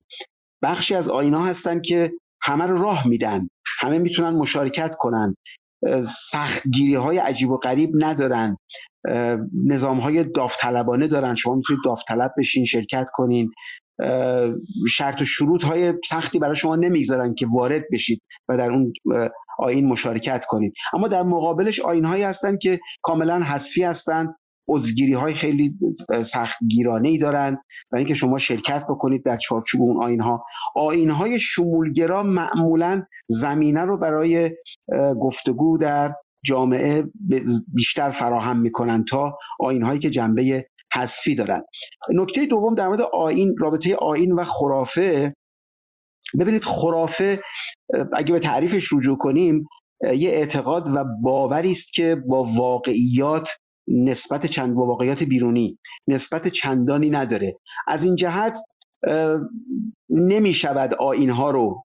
بخشی 0.63 0.95
از 0.95 1.09
آینها 1.09 1.47
هستند 1.47 1.83
که 1.83 2.13
همه 2.43 2.67
رو 2.67 2.83
راه 2.83 3.07
میدن. 3.07 3.49
همه 3.81 3.99
می‌تونن 3.99 4.31
مشارکت 4.31 4.97
کنن. 4.99 5.35
سختگیری 6.09 6.95
های 6.95 7.19
عجیب 7.19 7.51
و 7.51 7.57
غریب 7.57 7.91
ندارن. 7.95 8.57
نظام 9.67 10.01
های 10.01 10.25
داوطلبانه 10.25 11.07
دارن. 11.07 11.35
شما 11.35 11.55
می‌تونید 11.55 11.83
داوطلب 11.85 12.35
بشین 12.39 12.65
شرکت 12.65 13.07
کنین. 13.13 13.51
شرط 14.91 15.23
و 15.23 15.25
شروط 15.25 15.65
های 15.65 15.95
سختی 16.05 16.39
برای 16.39 16.57
شما 16.57 16.77
نمی‌گذارن 16.77 17.35
که 17.35 17.47
وارد 17.55 17.85
بشید 17.93 18.23
و 18.49 18.57
در 18.57 18.71
اون 18.71 18.93
آین 19.59 19.87
مشارکت 19.87 20.45
کنید. 20.49 20.75
اما 20.93 21.09
در 21.09 21.23
مقابلش 21.23 21.81
آین 21.81 22.05
هایی 22.05 22.23
هستند 22.23 22.59
که 22.59 22.81
کاملا 23.03 23.41
حذفی 23.41 23.83
هستند 23.83 24.35
عضوگیری 24.69 25.13
های 25.13 25.35
خیلی 25.35 25.75
سخت 26.23 26.59
گیرانه 26.69 27.09
ای 27.09 27.19
دارند 27.19 27.59
و 27.93 27.97
اینکه 27.97 28.15
شما 28.15 28.39
شرکت 28.39 28.85
بکنید 28.89 29.25
در 29.25 29.37
چارچوب 29.37 29.83
اون 29.83 30.03
آین 30.03 30.21
ها 30.21 30.45
آین 30.77 31.11
های 31.11 31.39
شمولگرا 31.41 32.23
معمولا 32.23 33.03
زمینه 33.29 33.85
رو 33.85 33.99
برای 33.99 34.51
گفتگو 35.21 35.79
در 35.79 36.15
جامعه 36.45 37.05
بیشتر 37.75 38.11
فراهم 38.11 38.61
می‌کنن 38.61 39.05
تا 39.05 39.39
آین 39.61 39.83
هایی 39.83 39.99
که 40.01 40.11
جنبه 40.11 40.67
حذفی 40.95 41.35
دارن. 41.35 41.63
نکته 42.15 42.47
دوم 42.47 42.75
در 42.75 42.89
مورد 42.89 43.01
آین 43.01 43.55
رابطه 43.59 43.97
آین 43.97 44.33
و 44.33 44.45
خرافه. 44.45 45.35
ببینید 46.41 46.65
خرافه 46.65 47.41
اگه 48.13 48.33
به 48.33 48.39
تعریفش 48.39 48.93
رجوع 48.93 49.19
کنیم 49.19 49.69
یه 50.17 50.31
اعتقاد 50.31 50.89
و 50.95 51.05
باوری 51.23 51.73
است 51.73 51.93
که 51.93 52.17
با 52.29 52.43
واقعیات 52.43 53.51
نسبت 53.89 54.47
چند 54.47 54.75
با 54.75 54.87
واقعیات 54.87 55.23
بیرونی 55.23 55.79
نسبت 56.09 56.49
چندانی 56.49 57.11
نداره. 57.11 57.59
از 57.87 58.05
این 58.05 58.17
جهت 58.17 58.59
نمی 60.11 60.53
شود 60.53 60.95
آین 60.95 61.31
ها 61.31 61.51
رو 61.51 61.85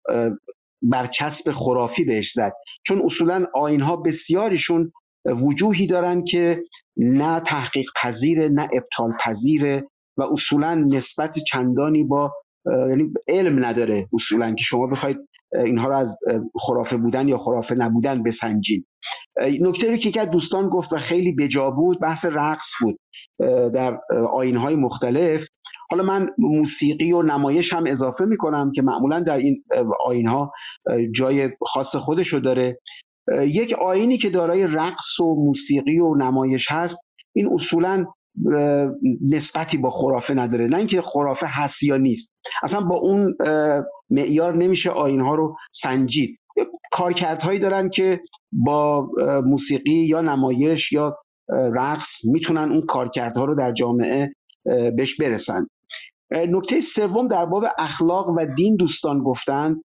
برچسب 0.82 1.52
خرافی 1.52 2.04
بهش 2.04 2.32
زد. 2.32 2.54
چون 2.86 3.02
اصولا 3.06 3.46
آین 3.54 3.82
ها 3.82 3.96
بسیاریشون 3.96 4.92
وجوهی 5.26 5.88
دارن 5.88 6.24
که 6.24 6.64
نه 6.98 7.40
تحقیق 7.40 7.90
پذیره 8.02 8.48
نه 8.50 8.68
ابطال 8.74 9.14
پذیره 9.24 9.84
و 10.18 10.24
اصولا 10.24 10.76
نسبت 10.76 11.40
چندانی 11.40 12.04
با 12.04 12.34
یعنی 12.66 13.14
علم 13.28 13.66
نداره 13.66 14.08
اصولا 14.14 14.56
که 14.56 14.64
شما 14.64 14.88
بخواید 14.88 15.18
اینها 15.66 15.88
رو 15.88 15.96
از 15.96 16.18
خرافه 16.56 16.98
بودن 16.98 17.28
یا 17.28 17.38
خرافه 17.38 17.76
نبودن 17.76 18.24
بسنجین. 18.24 18.86
نکته 19.62 19.92
رو 19.92 19.98
که 19.98 20.10
یک 20.10 20.20
دوستان 20.20 20.70
گفت 20.70 20.94
و 20.94 20.98
خیلی 20.98 21.32
بجا 21.32 21.72
بود 21.72 22.00
بحث 22.00 22.26
رقص 22.26 22.74
بود 22.82 23.00
در 23.74 24.00
آینهای 24.34 24.76
مختلف. 24.76 25.48
حالا 25.92 26.04
من 26.04 26.30
موسیقی 26.38 27.12
و 27.12 27.22
نمایش 27.22 27.74
هم 27.74 27.84
اضافه 27.88 28.26
می‌کنم 28.26 28.72
که 28.76 28.82
معمولا 28.82 29.20
در 29.20 29.38
این 29.38 29.64
آینها 30.06 30.52
جای 31.16 31.50
خاص 31.68 31.96
خودشو 31.96 32.40
داره. 32.40 32.80
یک 33.32 33.74
آینی 33.74 34.18
که 34.18 34.30
دارای 34.30 34.68
رقص 34.68 35.20
و 35.20 35.36
موسیقی 35.36 36.00
و 36.00 36.16
نمایش 36.16 36.72
هست 36.72 37.06
این 37.36 37.54
اصولا 37.54 38.06
نسبتی 39.30 39.78
با 39.78 39.90
خرافه 39.90 40.34
نداره. 40.34 40.68
نه 40.68 40.78
اینکه 40.78 41.02
خرافه 41.02 41.48
هست 41.50 41.84
یا 41.84 41.98
نیست. 41.98 42.34
اصلا 42.64 42.82
با 42.82 42.96
اون 42.98 43.36
معیار 44.10 44.56
نمیشه 44.56 44.90
آینها 44.90 45.36
رو 45.36 45.56
سنجید. 45.72 46.40
کارکردهایی 46.92 47.60
دارن 47.60 47.90
که 47.90 48.22
با 48.52 49.10
موسیقی 49.46 49.92
یا 49.92 50.22
نمایش 50.22 50.92
یا 50.92 51.18
رقص 51.50 52.26
می‌تونن 52.26 52.72
اون 52.72 52.82
کارکردها 52.82 53.46
رو 53.46 53.56
در 53.56 53.72
جامعه 53.72 54.34
بهش 54.96 55.16
برسن. 55.20 55.68
نکته 56.32 56.82
سوم 56.82 57.28
در 57.28 57.46
باب 57.46 57.66
اخلاق 57.78 58.30
و 58.30 58.46
دین 58.56 58.76
دوستان 58.76 59.24
گفتند. 59.24 59.82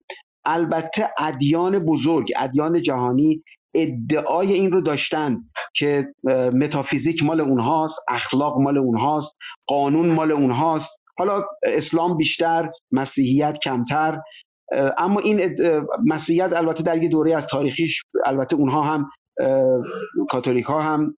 البته 0.46 1.10
ادیان 1.20 1.80
بزرگ 1.80 2.32
ادیان 2.38 2.82
جهانی 2.82 3.44
ادعای 3.76 4.54
این 4.54 4.72
رو 4.72 4.82
داشتند 4.82 5.52
که 5.76 6.14
متافیزیک 6.54 7.24
مال 7.24 7.42
اونهاست 7.42 8.00
اخلاق 8.08 8.58
مال 8.58 8.78
اونهاست 8.78 9.38
قانون 9.68 10.12
مال 10.12 10.32
اونهاست. 10.32 11.00
حالا 11.18 11.42
اسلام 11.64 12.18
بیشتر 12.18 12.70
مسیحیت 12.92 13.58
کمتر. 13.64 14.22
اما 14.98 15.20
این 15.20 15.56
مسیحیت 16.06 16.54
البته 16.54 16.84
در 16.84 17.04
یه 17.04 17.10
دوره 17.10 17.36
از 17.36 17.48
تاریخیش 17.48 18.04
البته 18.26 18.56
اونها 18.56 18.82
هم 18.84 19.10
کاتولیک 20.30 20.66
ها 20.66 20.82
هم 20.82 21.18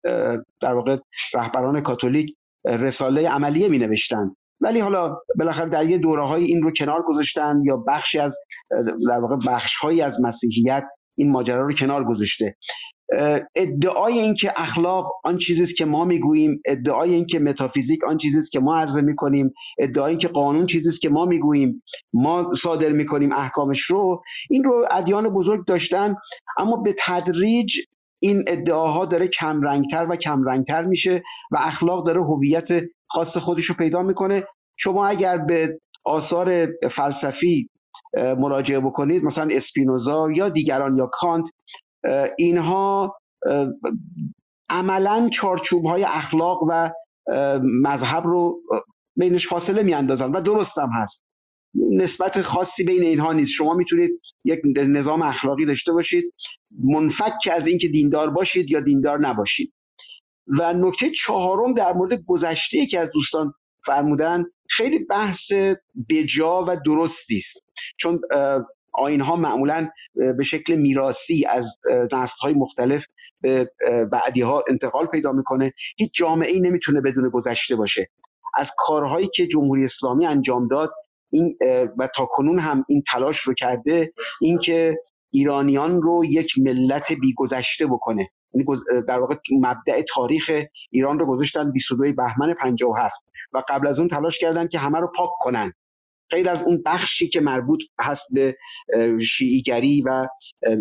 در 0.62 0.74
واقع 0.74 0.98
رهبران 1.34 1.82
کاتولیک 1.82 2.36
رساله 2.66 3.30
عملیه 3.30 3.70
می 3.70 3.78
نوشتن 3.78 4.36
ولی 4.66 4.80
حالا 4.80 5.18
بالاخره 5.40 5.70
در 5.70 5.86
یه 5.86 5.98
دوره 5.98 6.22
های 6.22 6.44
این 6.44 6.62
رو 6.62 6.72
کنار 6.72 7.04
گذاشتن 7.08 7.62
یا 7.66 7.78
بخشی 7.78 8.20
از 8.20 8.38
در 9.08 9.20
واقع 9.20 9.36
بخش 9.48 9.76
هایی 9.76 10.02
از 10.02 10.22
مسیحیت 10.22 10.84
این 11.18 11.32
ماجرا 11.32 11.68
رو 11.68 11.74
کنار 11.74 12.06
گذاشته. 12.06 12.56
ادعای 13.56 14.20
اینکه 14.20 14.54
اخلاق 14.56 15.12
آن 15.24 15.38
چیزی 15.38 15.64
است 15.64 15.78
که 15.78 15.86
ما 15.86 16.06
می‌گوییم 16.06 16.62
ادعای 16.66 17.14
اینکه 17.14 17.40
متافیزیک 17.40 18.04
آن 18.04 18.18
چیزی 18.18 18.40
است 18.40 18.52
که 18.52 18.60
ما 18.60 18.78
عرضه 18.78 19.02
می‌کنیم 19.02 19.54
ادعای 19.80 20.10
اینکه 20.10 20.28
قانون 20.28 20.66
چیزی 20.66 20.90
است 20.90 21.02
که 21.02 21.10
ما 21.10 21.26
می‌گوییم 21.26 21.84
ما 22.14 22.54
صادر 22.54 22.92
می‌کنیم 22.92 23.34
احکامش 23.34 23.82
رو 23.82 24.24
این 24.50 24.64
رو 24.64 24.86
ادیان 24.92 25.30
بزرگ 25.30 25.66
داشتن. 25.66 26.16
اما 26.58 26.78
به 26.78 26.96
تدریج 27.00 27.80
این 28.20 28.44
ادعاها 28.48 29.06
داره 29.06 29.28
کمرنگتر 29.28 30.08
و 30.10 30.16
کمرنگتر 30.16 30.86
میشه 30.86 31.24
و 31.52 31.58
اخلاق 31.62 32.06
داره 32.06 32.24
هویت 32.24 32.70
خاص 33.08 33.38
خودش 33.38 33.66
رو 33.66 33.76
پیدا 33.76 34.04
می‌کنه. 34.04 34.44
شما 34.78 35.08
اگر 35.08 35.38
به 35.38 35.80
آثار 36.06 36.68
فلسفی 36.92 37.70
مراجعه 38.18 38.80
بکنید 38.80 39.24
مثلا 39.24 39.48
اسپینوزا 39.52 40.32
یا 40.32 40.50
دیگران 40.50 40.98
یا 40.98 41.10
کانت 41.14 41.50
اینها 42.38 43.18
عملا 44.70 45.30
چارچوب 45.34 45.86
های 45.86 46.04
اخلاق 46.04 46.60
و 46.70 46.92
مذهب 47.64 48.24
رو 48.24 48.62
بینش 49.16 49.48
فاصله 49.48 49.84
میاندازن 49.84 50.32
و 50.32 50.42
درستم 50.42 50.90
هست. 50.94 51.26
نسبت 51.92 52.42
خاصی 52.42 52.84
بین 52.84 53.04
اینها 53.04 53.34
نیست. 53.34 53.52
شما 53.52 53.74
می‌تونید 53.74 54.22
یک 54.44 54.60
نظام 54.76 55.22
اخلاقی 55.22 55.66
داشته 55.66 55.94
باشید 55.94 56.34
منفک 56.84 57.50
از 57.52 57.68
اینکه 57.68 57.88
دیندار 57.88 58.30
باشید 58.30 58.72
یا 58.72 58.80
دیندار 58.80 59.20
نباشید. 59.20 59.74
و 60.60 60.74
نکته 60.74 61.10
چهارم 61.10 61.74
در 61.74 61.94
مورد 61.94 62.24
گذشته 62.28 62.86
که 62.86 63.00
از 63.00 63.12
دوستان 63.12 63.54
فرمودن 63.86 64.46
خیلی 64.70 65.00
بحث 65.00 65.52
بجا 66.10 66.66
و 66.68 66.78
درستی 66.86 67.38
است. 67.38 67.66
چون 67.98 68.22
آین 68.94 69.22
ها 69.22 69.36
معمولا 69.36 69.90
به 70.38 70.44
شکل 70.44 70.76
میراسی 70.76 71.46
از 71.50 71.78
نسل 72.14 72.38
های 72.42 72.54
مختلف 72.54 73.06
به 73.42 73.72
بعدی 74.12 74.42
ها 74.42 74.64
انتقال 74.70 75.06
پیدا 75.06 75.32
می‌کنه. 75.32 75.74
هیچ 75.98 76.12
جامعه 76.14 76.52
ای 76.52 76.60
نمی‌تونه 76.60 77.02
بدون 77.02 77.30
گذشته 77.30 77.76
باشه. 77.76 78.10
از 78.58 78.72
کارهایی 78.78 79.30
که 79.36 79.48
جمهوری 79.48 79.86
اسلامی 79.86 80.26
انجام 80.26 80.68
داد 80.68 80.94
این 81.30 81.58
و 81.98 82.10
تا 82.16 82.26
کنون 82.26 82.60
هم 82.60 82.86
این 82.90 83.04
تلاش 83.12 83.40
رو 83.40 83.54
کرده 83.54 84.14
اینکه 84.42 84.98
ایرانیان 85.34 86.02
رو 86.02 86.26
یک 86.26 86.54
ملت 86.58 87.14
بیگذشته 87.14 87.88
بکنه. 87.88 88.30
در 89.08 89.20
واقع 89.20 89.36
مبدع 89.52 90.02
تاریخ 90.02 90.52
ایران 90.90 91.20
رو 91.20 91.26
گذاشتن 91.26 91.72
22 91.72 92.14
بهمن 92.14 92.54
57 92.54 93.24
و 93.54 93.64
قبل 93.70 93.88
از 93.88 94.00
اون 94.00 94.08
تلاش 94.08 94.40
کردن 94.40 94.68
که 94.68 94.80
همه 94.80 95.00
رو 95.00 95.12
پاک 95.16 95.30
کنن. 95.40 95.74
غیر 96.30 96.50
از 96.50 96.64
اون 96.64 96.82
بخشی 96.86 97.28
که 97.28 97.42
مربوط 97.42 97.84
هست 98.00 98.28
به 98.34 98.58
شیعیگری 99.22 100.02
و 100.02 100.28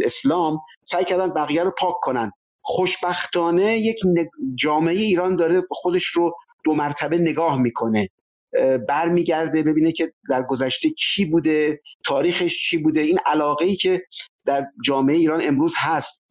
اسلام 0.05 0.61
سعی 0.85 1.05
کردن 1.05 1.29
بقیه 1.29 1.63
رو 1.63 1.73
پاک 1.79 1.95
کنن. 2.03 2.33
خوشبختانه 2.63 3.79
یک 3.79 4.01
جامعه 4.55 4.95
ایران 4.95 5.37
داره 5.37 5.63
خودش 5.71 6.05
رو 6.05 6.37
دو 6.65 6.75
مرتبه 6.75 7.19
نگاه 7.19 7.59
می‌کنه. 7.59 8.09
برمیگرده 8.89 9.63
ببینه 9.63 9.93
که 9.93 10.13
در 10.31 10.43
گذشته 10.43 10.91
کی 10.91 11.25
بوده 11.25 11.81
تاریخش 12.07 12.59
چی 12.59 12.79
بوده. 12.79 13.01
این 13.01 13.19
علاقه 13.27 13.65
ای 13.65 13.77
که 13.77 14.03
در 14.47 14.67
جامعه 14.85 15.17
ایران 15.17 15.41
امروز 15.45 15.75
هست. 15.79 16.24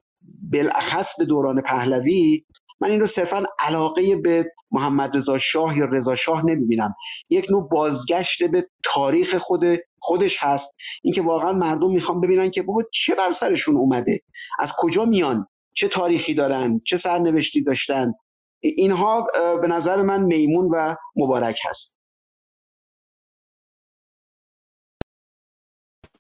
بالاخص 0.52 1.20
به 1.20 1.26
دوران 1.26 1.62
پهلوی 1.62 2.46
من 2.80 2.92
این 2.92 3.00
رو 3.00 3.06
صرفا 3.06 3.44
علاقه 3.60 4.16
به 4.16 4.52
محمد 4.72 5.16
رضا 5.16 5.38
شاه 5.38 5.78
یا 5.78 5.86
رضا 5.86 6.16
شاه 6.16 6.46
نمی‌بینم. 6.46 6.96
یک 7.30 7.52
نوع 7.52 7.70
بازگشت 7.70 8.44
به 8.44 8.70
تاریخ 8.84 9.36
خود 9.36 9.64
خودش 10.00 10.38
هست. 10.40 10.76
اینکه 11.04 11.22
واقعا 11.22 11.54
مردم 11.54 11.92
می‌خوان 11.92 12.22
ببینن 12.22 12.52
که 12.52 12.62
بابا 12.64 12.84
چه 12.94 13.16
بر 13.16 13.32
سرشون 13.32 13.78
اومده؟ 13.78 14.22
از 14.60 14.74
کجا 14.78 15.06
میان؟ 15.06 15.48
چه 15.76 15.88
تاریخی 15.88 16.34
دارن؟ 16.34 16.82
چه 16.86 16.98
سرنوشتی 16.98 17.64
داشتن؟ 17.64 18.14
اینها 18.60 19.28
به 19.62 19.68
نظر 19.68 20.02
من 20.02 20.24
میمون 20.24 20.70
و 20.74 20.96
مبارک 21.16 21.60
هست. 21.70 22.00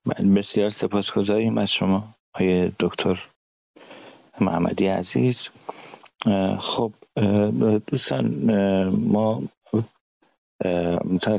من 0.05 0.33
بسیار 0.33 0.69
سپاسگزاریم 0.69 1.57
از 1.57 1.71
شما 1.71 2.15
آقای 2.35 2.71
دکتر. 2.79 3.32
محمدی 4.41 4.87
عزیز. 4.87 5.49
خب 6.57 6.91
دوستان 7.87 8.25
ما 8.89 9.43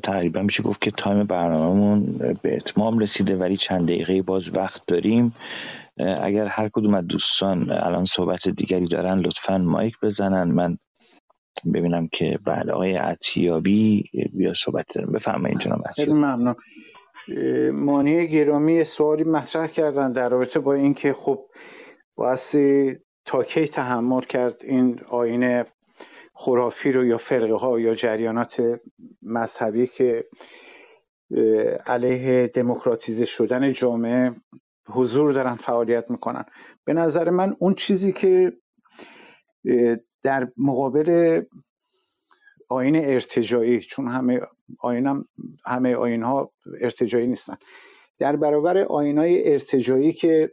تقریبا 0.03 0.43
میشه 0.43 0.63
گفت 0.63 0.81
که 0.81 0.91
تایم 0.91 1.25
برنامهمون 1.25 2.03
به 2.43 2.57
اتمام 2.57 2.99
رسیده 2.99 3.37
ولی 3.37 3.57
چند 3.57 3.89
دقیقه 3.89 4.23
باز 4.23 4.57
وقت 4.57 4.83
داریم. 4.87 5.35
اگر 5.99 6.47
هر 6.47 6.69
کدوم 6.69 6.95
از 6.95 7.07
دوستان 7.07 7.71
الان 7.71 8.05
صحبت 8.05 8.49
دیگری 8.49 8.87
دارن 8.87 9.19
لطفا 9.19 9.59
مایک 9.59 9.97
بزنن. 10.03 10.51
من 10.51 10.79
ببینم 11.75 12.09
که 12.13 12.39
بعد 12.47 12.71
آقای 12.71 12.95
عطیابی 12.95 14.05
بیا 14.33 14.55
صحبت 14.55 14.87
دارم 14.95 15.13
بفرمایید 15.13 15.59
جناب 15.59 15.83
خیلی 15.97 16.13
ممنون. 16.13 16.55
مانی 17.73 18.27
گرامی 18.27 18.85
سوالی 18.85 19.25
مطرح 19.25 19.67
کردن 19.67 20.13
در 20.13 20.29
رابطه 20.29 20.61
با 20.61 20.75
اینکه 20.75 21.13
خب 21.13 21.45
بایستی 22.17 22.99
تا 23.25 23.43
کی 23.43 23.67
تحمل 23.67 24.21
کرد 24.21 24.57
این 24.65 25.01
آین 25.09 25.65
خرافی 26.35 26.93
رو 26.93 27.05
یا 27.05 27.19
فرقه 27.19 27.55
ها 27.55 27.81
یا 27.81 27.95
جریانات 27.95 28.81
مذهبی 29.23 29.87
که 29.87 30.25
علیه 31.87 32.47
دموکراتیزه 32.47 33.25
شدن 33.25 33.73
جامعه 33.73 34.35
حضور 34.89 35.33
دارن 35.33 35.55
فعالیت 35.55 36.11
می‌کنن. 36.11 36.45
به 36.85 36.93
نظر 36.93 37.31
من 37.31 37.57
اون 37.59 37.75
چیزی 37.75 38.13
که 38.13 38.53
در 40.23 40.49
مقابل 40.57 41.43
آین 42.69 42.97
ارتجایی 42.97 43.81
چون 43.81 44.09
همه 44.09 44.41
آین 44.81 45.25
همه 45.67 45.95
آین 45.95 46.23
ها 46.23 46.53
ارتجایی 46.81 47.27
نیستن. 47.27 47.57
در 48.19 48.37
برابر 48.37 48.79
آین 48.79 49.19
های 49.19 49.53
ارتجایی 49.53 50.13
که 50.13 50.53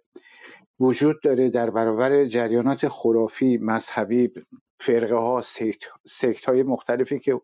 وجود 0.82 1.22
داره 1.22 1.50
در 1.50 1.70
برابر 1.70 2.26
جریانات 2.26 2.88
خرافی 2.88 3.58
مذهبی 3.58 4.32
فرقه 4.80 5.16
ها 5.16 5.42
سکت, 5.42 5.84
سکت 6.06 6.46
های 6.46 6.64
مختلفی 6.64 7.20
که 7.20 7.42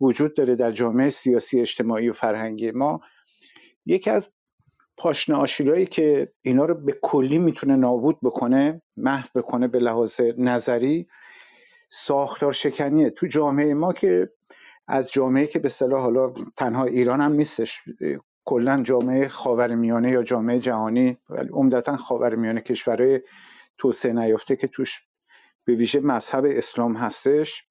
وجود 0.00 0.36
داره 0.36 0.54
در 0.54 0.72
جامعه 0.72 1.10
سیاسی 1.10 1.60
اجتماعی 1.60 2.08
و 2.08 2.12
فرهنگی 2.12 2.70
ما. 2.70 3.00
یکی 3.86 4.10
از 4.10 4.32
پاشنه 4.96 5.36
آشیلایی 5.36 5.86
که 5.86 6.32
اینا 6.42 6.64
رو 6.64 6.74
به 6.74 6.98
کلی 7.02 7.38
می‌تونه 7.38 7.76
نابود 7.76 8.18
بکنه 8.22 8.82
محو 8.96 9.26
بکنه 9.34 9.68
به 9.68 9.78
لحاظ 9.78 10.20
نظری 10.38 11.08
ساختار 11.88 12.52
شکنیه. 12.52 13.10
تو 13.10 13.26
جامعه 13.26 13.74
ما 13.74 13.92
که 13.92 14.32
از 14.88 15.12
جامعه 15.12 15.46
که 15.46 15.58
به 15.58 15.68
صلاح 15.68 16.00
حالا 16.00 16.32
تنها 16.56 16.84
ایران 16.84 17.20
هم 17.20 17.32
نیستش 17.32 17.80
کلا 18.44 18.82
جامعه 18.82 19.28
خاورمیانه 19.28 20.10
یا 20.10 20.22
جامعه 20.22 20.58
جهانی 20.58 21.18
ولی 21.30 21.48
عمدتا 21.48 21.96
خاورمیانه 21.96 22.60
کشورهای 22.60 23.20
توسعه 23.78 24.12
نیافته 24.12 24.56
که 24.56 24.66
توش 24.66 25.00
به 25.64 25.74
ویژه 25.74 26.00
مذهب 26.00 26.44
اسلام 26.46 26.96
هستش. 26.96 27.64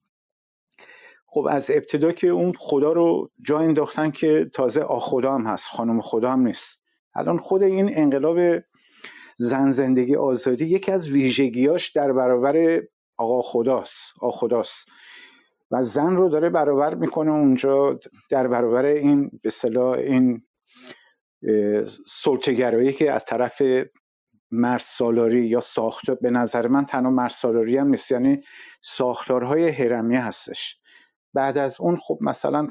خب 1.28 1.48
از 1.50 1.72
ابتدا 1.72 2.12
که 2.12 2.28
اون 2.28 2.54
خدا 2.58 2.92
رو 2.92 3.32
جا 3.46 3.60
انداختن 3.60 4.12
که 4.12 4.50
تازه 4.54 4.82
آخدا 4.82 5.34
هم 5.34 5.46
هست 5.46 5.70
خانم 5.70 6.02
خدا 6.02 6.32
هم 6.32 6.40
نیست. 6.40 6.82
الان 7.16 7.38
خود 7.38 7.64
این 7.64 7.98
انقلاب 7.98 8.62
زن 9.38 9.72
زندگی 9.72 10.16
آزادی 10.16 10.66
یکی 10.66 10.92
از 10.92 11.10
ویژگیاش 11.10 11.92
در 11.92 12.14
برابر 12.14 12.82
آقا 13.18 13.42
خداست 13.42 14.14
آخداست 14.22 14.88
و 15.72 15.84
زن 15.84 16.16
رو 16.16 16.30
داره 16.30 16.50
برابر 16.50 16.96
می‌کنه 16.96 17.32
اونجا 17.32 18.00
در 18.30 18.48
برابر 18.48 18.86
این 18.86 19.32
به 19.44 19.52
این 19.78 20.44
سلطگرایی 22.06 22.94
که 22.94 23.12
از 23.12 23.26
طرف 23.26 23.62
مرد 24.52 24.80
سالاری 24.80 25.46
یا 25.46 25.60
ساختار 25.60 26.16
به 26.16 26.30
نظر 26.30 26.68
من 26.68 26.86
تنها 26.86 27.12
مرد 27.12 27.32
سالاری 27.32 27.78
هم 27.78 27.88
نیست 27.88 28.12
یعنی 28.12 28.44
ساختارهای 28.82 29.70
هرمی 29.70 30.16
هستش. 30.16 30.78
بعد 31.34 31.58
از 31.58 31.82
اون 31.82 31.98
خب 31.98 32.18
مثلا 32.22 32.68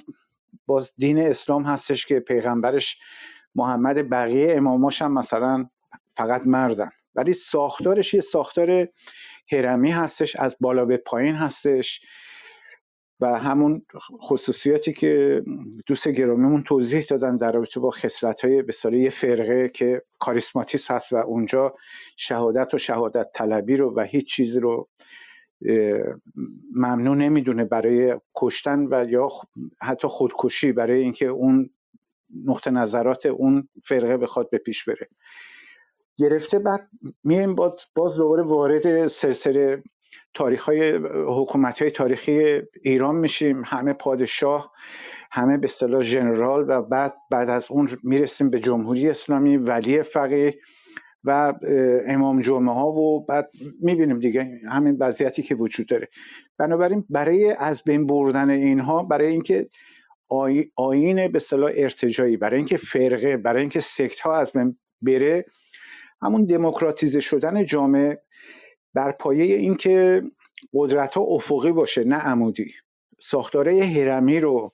باز 0.67 0.95
دین 0.99 1.19
اسلام 1.19 1.65
هستش 1.65 2.07
که 2.07 2.21
پیغمبرش 2.21 2.99
محمد 3.55 4.11
بقیه 4.11 4.57
اماماش 4.57 5.03
هم 5.03 5.13
مثلا 5.13 5.69
فقط 6.17 6.43
مردن. 6.47 6.91
ولی 7.15 7.33
ساختارش 7.33 8.15
یه 8.15 8.21
ساختار 8.21 8.89
هرمی 9.53 9.91
هستش 9.91 10.37
از 10.37 10.57
بالا 10.61 10.85
به 10.85 10.97
پایین 10.97 11.35
هستش. 11.35 12.01
و 13.21 13.39
همون 13.39 13.83
خصوصیاتی 14.23 14.93
که 14.93 15.43
دوست 15.87 16.09
گرامیمون 16.09 16.63
توضیح 16.63 17.03
دادن 17.03 17.37
در 17.37 17.53
رابطه 17.53 17.81
با 17.81 17.91
خصلت 17.91 18.45
های 18.45 18.63
به 18.63 18.73
یه 18.93 19.11
فرقه 19.11 19.69
که 19.69 20.03
کاریسماتیس 20.19 20.91
هست 20.91 21.13
و 21.13 21.17
اونجا 21.17 21.75
شهادت 22.17 22.75
و 22.75 22.79
شهادت 22.79 23.31
طلبی 23.35 23.77
رو 23.77 23.95
و 23.97 24.01
هیچ 24.01 24.31
چیزی 24.31 24.61
رو 24.61 24.89
ممنوع 26.75 27.17
نمی‌دونه 27.17 27.65
برای 27.65 28.21
کشتن 28.35 28.87
و 28.91 29.11
یا 29.11 29.29
حتی 29.83 30.09
خودکشی 30.09 30.73
برای 30.73 31.03
اینکه 31.03 31.27
اون 31.27 31.71
نقطه 32.45 32.71
نظرات 32.71 33.27
اون 33.27 33.69
فرقه 33.85 34.17
بخواد 34.17 34.51
به 34.51 34.59
پیش 34.59 34.85
بره. 34.85 35.09
گرفته 36.17 36.59
بعد 36.59 36.89
میایم 37.25 37.55
باز 37.95 38.17
دوباره 38.17 38.43
وارد 38.43 39.07
سرسره 39.07 39.83
تاریخ 40.35 40.63
های 40.63 41.01
حکومت 41.27 41.83
های 41.83 41.91
تاریخی 41.91 42.61
ایران 42.83 43.17
میشیم 43.17 43.63
همه 43.67 43.93
پادشاه 43.93 44.73
همه 45.31 45.59
به 45.59 45.65
اصطلاح 45.65 46.03
ژنرال 46.03 46.65
و 46.69 46.83
بعد 46.83 47.15
بعد 47.31 47.51
از 47.51 47.67
اون 47.71 47.89
می‌رسیم 48.03 48.51
به 48.51 48.61
جمهوری 48.61 49.09
اسلامی 49.09 49.57
ولی 49.57 50.03
فقیه 50.03 50.59
و 51.25 51.55
امام 52.07 52.41
جمعه 52.41 52.75
ها 52.75 52.87
و 52.87 53.25
بعد 53.25 53.51
می‌بینیم 53.81 54.19
دیگه 54.19 54.47
همین 54.71 54.97
وضعیتی 55.01 55.43
که 55.43 55.55
وجود 55.55 55.87
داره. 55.87 56.09
بنابراین 56.59 57.05
برای 57.11 57.57
از 57.59 57.83
بین 57.85 58.07
بردن 58.07 58.51
اینها 58.51 59.03
برای 59.03 59.27
اینکه 59.27 59.69
آین 60.77 61.29
به 61.29 61.39
صلاح 61.39 61.73
ارتجایی 61.75 62.37
برای 62.37 62.57
اینکه 62.57 62.77
فرقه 62.77 63.37
برای 63.37 63.61
اینکه 63.61 63.81
سکت 63.81 64.21
ها 64.21 64.37
از 64.37 64.53
بین 64.53 64.79
بره 65.03 65.45
همون 66.23 66.45
دموکراتیزه 66.45 67.21
شدن 67.21 67.67
جامعه 67.67 68.23
بر 68.95 69.13
پایه 69.13 69.57
اینکه 69.57 70.23
قدرت 70.75 71.15
ها 71.15 71.23
افقی 71.23 71.73
باشه 71.73 72.05
نه 72.05 72.17
عمودی. 72.17 72.73
ساختاره 73.23 73.85
هرمی 73.85 74.41
رو 74.41 74.73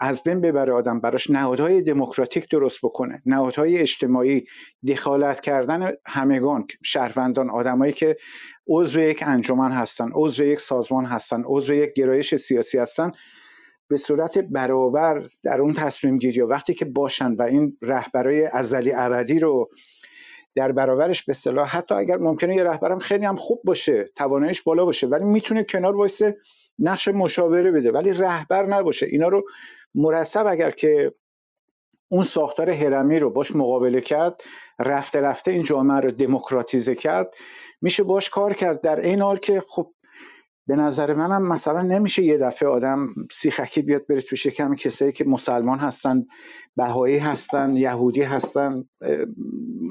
از 0.00 0.22
بین 0.22 0.40
ببره 0.40 0.72
آدم 0.72 1.00
براش 1.00 1.30
نهادهای 1.30 1.82
دموکراتیک 1.82 2.50
درست 2.50 2.78
بکنه. 2.82 3.22
نهادهای 3.26 3.78
اجتماعی 3.78 4.44
دخالت 4.88 5.40
کردن 5.40 5.92
همگان 6.06 6.66
شهروندان 6.82 7.50
آدمایی 7.50 7.92
که 7.92 8.16
عضو 8.68 9.00
یک 9.00 9.22
انجمن 9.26 9.70
هستن 9.70 10.10
عضو 10.14 10.44
یک 10.44 10.60
سازمان 10.60 11.04
هستن 11.04 11.42
عضو 11.46 11.74
یک 11.74 11.92
گرایش 11.92 12.34
سیاسی 12.34 12.78
هستن 12.78 13.12
به 13.88 13.96
صورت 13.96 14.38
برابر 14.38 15.28
در 15.42 15.60
اون 15.60 15.72
تصمیم 15.72 16.18
گیری 16.18 16.40
وقتی 16.40 16.74
که 16.74 16.84
باشن 16.84 17.34
و 17.34 17.42
این 17.42 17.76
رهبرای 17.82 18.44
ازلی 18.44 18.92
ابدی 18.92 19.38
رو 19.38 19.70
در 20.54 20.72
برابرش 20.72 21.22
به 21.22 21.32
صلاح. 21.32 21.76
حتی 21.76 21.94
اگر 21.94 22.16
ممکنه 22.16 22.56
یه 22.56 22.64
رهبرم 22.64 22.98
خیلی 22.98 23.24
هم 23.24 23.36
خوب 23.36 23.60
باشه 23.64 24.04
تواناییش 24.04 24.62
بالا 24.62 24.84
باشه 24.84 25.06
ولی 25.06 25.24
می‌تونه 25.24 25.64
کنار 25.64 25.96
وایسه 25.96 26.36
نقش 26.78 27.08
مشاوره 27.08 27.70
بده. 27.70 27.92
ولی 27.92 28.12
رهبر 28.12 28.66
نباشه. 28.66 29.06
اینا 29.06 29.28
رو 29.28 29.44
مرتب 29.94 30.46
اگر 30.46 30.70
که 30.70 31.14
اون 32.10 32.22
ساختار 32.22 32.70
هرمی 32.70 33.18
رو 33.18 33.30
باش 33.30 33.56
مقابله 33.56 34.00
کرد 34.00 34.40
رفته 34.78 35.20
رفته 35.20 35.50
این 35.50 35.62
جامعه 35.62 36.00
رو 36.00 36.10
دموکراتیزه 36.10 36.94
کرد 36.94 37.34
میشه 37.82 38.02
باش 38.02 38.30
کار 38.30 38.54
کرد. 38.54 38.80
در 38.80 39.00
این 39.00 39.22
حال 39.22 39.38
که 39.38 39.62
خب 39.68 39.92
به 40.68 40.76
نظر 40.76 41.14
منم 41.14 41.48
مثلا 41.48 41.82
نمیشه 41.82 42.24
یه 42.24 42.38
دفعه 42.38 42.68
آدم 42.68 43.08
سیخکی 43.32 43.82
بیاد 43.82 44.06
بره 44.06 44.20
تو 44.20 44.36
شکم 44.36 44.74
کسایی 44.74 45.12
که 45.12 45.24
مسلمان 45.24 45.78
هستن 45.78 46.26
بهایی 46.76 47.18
هستن 47.18 47.76
یهودی 47.76 48.22
هستن 48.22 48.84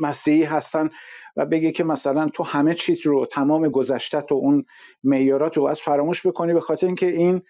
مسیحی 0.02 0.44
هستن 0.44 0.90
و 1.38 1.46
بگه 1.46 1.72
که 1.72 1.84
مثلا 1.84 2.28
تو 2.28 2.44
همه 2.44 2.74
چیز 2.74 3.06
رو 3.06 3.26
تمام 3.26 3.70
گذشته 3.70 4.18
و 4.18 4.34
اون 4.34 4.66
میارات 5.04 5.58
رو 5.58 5.64
از 5.66 5.82
فراموش 5.82 6.28
بکنی 6.28 6.54
به 6.54 6.62
خاطر 6.62 6.88
اینکه 6.88 7.06
این 7.06 7.42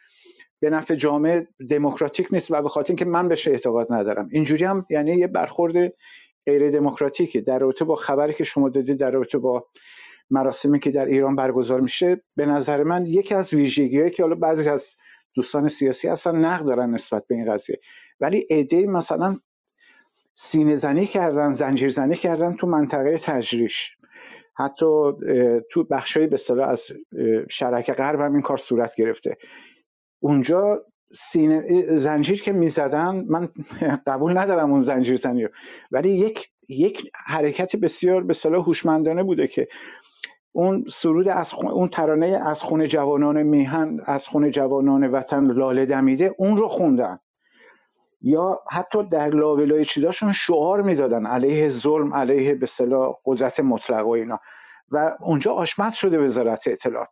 به 0.59 0.69
نفع 0.69 0.95
جامعه 0.95 1.47
دموکراتیک 1.69 2.27
نیست 2.31 2.51
و 2.51 2.61
به 2.61 2.69
خاطر 2.69 2.89
اینکه 2.89 3.05
من 3.05 3.27
بهش 3.27 3.47
اعتقاد 3.47 3.93
ندارم. 3.93 4.27
اینجوری 4.31 4.65
هم 4.65 4.85
یعنی 4.89 5.15
یه 5.15 5.27
برخورد 5.27 5.93
غیر 6.45 6.71
دموکراتیکه. 6.71 7.41
در 7.41 7.59
رابطه 7.59 7.85
با 7.85 7.95
خبری 7.95 8.33
که 8.33 8.43
شما 8.43 8.69
دادید 8.69 8.99
در 8.99 9.11
رابطه 9.11 9.37
با 9.37 9.67
مراسمی 10.29 10.79
که 10.79 10.91
در 10.91 11.05
ایران 11.05 11.35
برگزار 11.35 11.81
میشه 11.81 12.21
به 12.35 12.45
نظر 12.45 12.83
من 12.83 13.05
یکی 13.05 13.35
از 13.35 13.53
ویژگیهایی 13.53 14.11
که 14.11 14.23
حالا 14.23 14.35
بعضی 14.35 14.69
از 14.69 14.95
دوستان 15.33 15.67
سیاسی 15.67 16.07
اصلا 16.07 16.39
نقد 16.39 16.65
دارن 16.65 16.89
نسبت 16.89 17.27
به 17.27 17.35
این 17.35 17.53
قضیه. 17.53 17.79
ولی 18.19 18.45
ایده 18.49 18.85
مثلا 18.85 19.39
سینه 20.35 20.75
زنی 20.75 21.05
کردن 21.05 21.53
زنجیر 21.53 21.89
زنی 21.89 22.15
کردن 22.15 22.55
تو 22.55 22.67
منطقه 22.67 23.17
تجریش. 23.17 23.97
حتی 24.55 24.85
تو 25.71 25.83
بخشای 25.83 26.27
به 26.27 26.37
از 26.63 26.87
شرک 27.49 27.91
غرب 27.91 28.21
هم 28.21 28.33
این 28.33 28.41
کار 28.41 28.57
صورت 28.57 28.95
گرفته. 28.95 29.37
اونجا 30.19 30.85
سینه 31.13 31.83
زنجیر 31.97 32.41
که 32.41 32.51
می‌زدن 32.51 33.25
من 33.29 33.49
قبول 34.07 34.37
ندارم 34.37 34.71
اون 34.71 34.81
زنجیر 34.81 35.15
زنی 35.15 35.43
رو. 35.43 35.49
ولی 35.91 36.09
یک 36.09 36.49
یک 36.69 37.11
حرکت 37.25 37.75
بسیار 37.75 38.23
به 38.23 38.33
صلاح 38.33 38.65
هوشمندانه 38.65 39.23
بوده 39.23 39.47
که 39.47 39.67
اون 40.57 40.85
سرود 40.89 41.27
از 41.27 41.53
اون 41.53 41.87
ترانه 41.87 42.41
از 42.45 42.59
خون 42.61 42.85
جوانان 42.85 43.43
میهن 43.43 43.99
از 44.05 44.27
خون 44.27 44.51
جوانان 44.51 45.07
وطن 45.07 45.51
لاله 45.51 45.85
دمیده 45.85 46.35
اون 46.37 46.57
رو 46.57 46.67
خوندن. 46.67 47.19
یا 48.21 48.59
حتی 48.71 49.03
در 49.03 49.29
لابلای 49.29 49.85
چیزاشون 49.85 50.33
شعار 50.33 50.81
می‌دادن 50.81 51.25
علیه 51.25 51.69
ظلم 51.69 52.13
علیه 52.13 52.55
به 52.55 52.65
صلاح 52.65 53.15
قدرت 53.25 53.59
مطلق 53.59 54.07
و 54.07 54.09
اینا. 54.09 54.39
و 54.91 55.15
اونجا 55.19 55.53
آشمز 55.53 55.93
شده 55.93 56.19
وزارت 56.19 56.67
اطلاعات. 56.67 57.09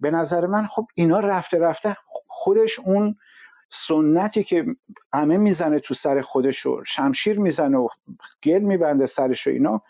به 0.00 0.10
نظر 0.10 0.46
من 0.46 0.66
خب 0.66 0.86
اینا 0.94 1.20
رفته 1.20 1.58
رفته 1.58 1.96
خودش 2.26 2.78
اون 2.78 3.16
سنتی 3.70 4.44
که 4.44 4.66
همه 5.14 5.36
می‌زنه 5.36 5.78
تو 5.78 5.94
سر 5.94 6.20
خودش 6.20 6.66
و 6.66 6.84
شمشیر 6.86 7.40
می‌زنه 7.40 7.78
و 7.78 7.88
گل 8.44 8.58
میبنده 8.58 9.06
سرش 9.06 9.46
و 9.46 9.50
اینا 9.50 9.82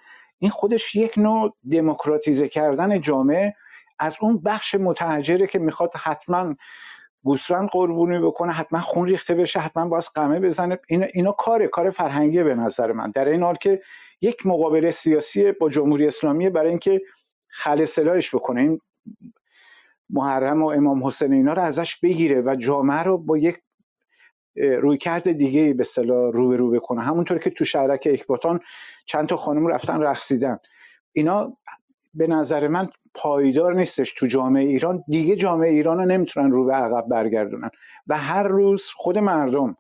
این 0.43 0.51
خودش 0.51 0.95
یک 0.95 1.19
نوع 1.19 1.51
دموکراتیزه 1.71 2.49
کردن 2.49 3.01
جامعه 3.01 3.55
از 3.99 4.17
اون 4.21 4.39
بخش 4.39 4.75
متحجره 4.75 5.47
که 5.47 5.59
می‌خواد 5.59 5.91
حتما 6.03 6.55
گوسفند 7.25 7.69
قربونی 7.69 8.19
بکنه 8.19 8.53
حتما 8.53 8.81
خون 8.81 9.09
ریخته 9.09 9.35
بشه 9.35 9.61
حتما 9.61 9.89
باز 9.89 10.09
قمه 10.15 10.41
بزنه. 10.41 10.79
اینا, 10.89 11.07
اینا 11.15 11.33
کاره 11.33 11.69
کار 11.69 11.91
فرهنگی 11.91 12.43
به 12.43 12.55
نظر 12.55 12.93
من. 12.93 13.11
در 13.11 13.29
این 13.29 13.43
حال 13.43 13.55
که 13.55 13.81
یک 14.21 14.47
مقابله 14.47 14.91
سیاسی 14.91 15.53
با 15.53 15.71
جمهوری 15.71 16.07
اسلامی 16.07 16.51
برای 16.51 16.69
اینکه 16.69 17.01
خل 17.49 17.85
سلاحش 17.85 18.35
بکنه. 18.35 18.61
این 18.61 18.81
محرم 20.11 20.63
و 20.63 20.67
امام 20.67 21.07
حسین 21.07 21.33
اینا 21.33 21.53
رو 21.53 21.63
ازش 21.63 21.97
بگیره 21.97 22.41
و 22.41 22.57
جامعه 22.59 23.03
رو 23.03 23.19
با 23.19 23.39
یک 23.39 23.59
روی 24.57 24.99
کرد 24.99 25.33
دیگه 25.33 25.75
به 25.75 25.85
صلاح 25.85 26.33
رو 26.33 26.49
به 26.49 26.57
رو 26.57 26.71
بکنه. 26.71 27.03
همونطور 27.03 27.39
که 27.39 27.51
تو 27.51 27.65
شهرک 27.65 28.09
اکباتان 28.11 28.61
چند 29.07 29.29
تا 29.29 29.37
خانم 29.37 29.67
رفتن 29.67 30.01
رقصیدن. 30.03 30.59
اینا 31.13 31.57
به 32.15 32.27
نظر 32.27 32.69
من 32.69 32.89
پایدار 33.15 33.75
نیستش 33.75 34.13
تو 34.13 34.27
جامعه 34.27 34.65
ایران. 34.65 35.05
دیگه 35.09 35.37
جامعه 35.37 35.71
ایران 35.71 35.99
رو 35.99 36.05
نمی‌تونن 36.05 36.51
رو 36.51 36.65
به 36.65 36.73
عقب 36.73 37.09
برگردونن. 37.09 37.71
و 38.07 38.19
هر 38.19 38.43
روز 38.43 38.87
خود 38.95 39.19
مردم 39.19 39.77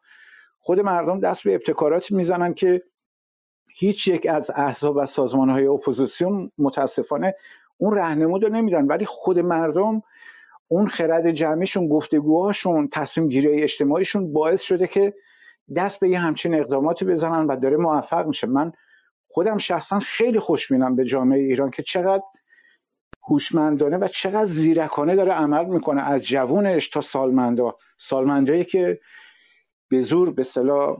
خود 0.61 0.81
مردم 0.81 1.21
دست 1.21 1.45
به 1.45 1.55
ابتکاراتی 1.55 2.15
می‌زنن 2.15 2.53
که 2.53 2.83
هیچ 3.75 4.09
یک 4.09 4.27
از 4.27 4.51
احزاب 4.55 4.97
و 4.97 5.07
سازمان 5.07 5.51
های 5.51 5.67
اپوزیسیون 5.67 6.51
متاسفانه 6.59 7.35
اون 7.79 7.97
رهنمود 7.97 8.45
رو 8.45 8.51
نمیدن. 8.51 8.87
ولی 8.87 9.05
خود 9.05 9.39
مردم 9.39 10.03
اون 10.73 10.87
خرد 10.87 11.31
جمعیشون 11.31 11.89
گفتگوهاشون 11.89 12.89
تصمیم 12.89 13.29
گیری 13.29 13.63
اجتماعیشون 13.63 14.33
باعث 14.33 14.63
شده 14.63 14.87
که 14.87 15.15
دست 15.77 16.01
به 16.01 16.09
یه 16.09 16.19
همچین 16.19 16.55
اقداماتی 16.55 17.05
بزنن 17.05 17.47
و 17.47 17.57
داره 17.57 17.77
موفق 17.77 18.27
میشه. 18.27 18.47
من 18.47 18.73
خودم 19.29 19.59
شخصا 19.59 19.99
خیلی 19.99 20.39
خوشبینم 20.39 20.97
به 20.97 21.05
جامعه 21.05 21.39
ایران 21.39 21.71
که 21.71 21.83
چقدر 21.83 22.23
هوشمندانه 23.29 23.97
و 23.97 24.09
چقدر 24.09 24.47
زیرکانه 24.47 25.17
داره 25.17 25.33
عمل 25.33 25.65
می‌کنه 25.65 26.03
از 26.03 26.27
جوونش 26.27 26.89
تا 26.89 27.01
سالمندا. 27.01 27.77
سالمندایی 27.99 28.65
که 28.65 29.01
به 29.89 30.01
زور 30.01 30.33
به 30.33 30.43
صلاح 30.43 30.97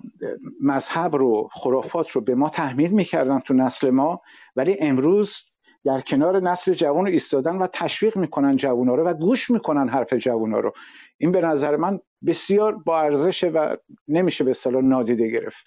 مذهب 0.63 1.17
رو 1.17 1.49
خرافات 1.53 2.11
رو 2.11 2.21
به 2.21 2.35
ما 2.35 2.49
تحمیل 2.49 2.91
می‌کردن 2.91 3.41
تو 3.41 3.55
نسل 3.55 3.91
ما 3.91 4.21
ولی 4.57 4.77
امروز 4.81 5.52
در 5.85 6.01
کنار 6.01 6.41
نسل 6.41 6.73
جوان 6.73 7.07
رو 7.07 7.13
ایستادن 7.13 7.57
و 7.57 7.67
تشویق 7.67 8.17
می‌کنن 8.17 8.57
جوونا 8.57 8.95
رو 8.95 9.05
و 9.05 9.15
گوش 9.15 9.51
می‌کنن 9.51 9.89
حرف 9.89 10.13
جوونا 10.15 10.61
رو. 10.61 10.73
این 11.19 11.33
به 11.33 11.41
نظر 11.41 11.77
من 11.77 11.99
بسیار 12.27 12.77
با 12.77 13.01
ارزشه 13.01 13.49
و 13.49 13.77
نمیشه 14.09 14.45
به 14.45 14.53
صلاح 14.53 14.83
نادیده 14.83 15.31
گرفت. 15.31 15.67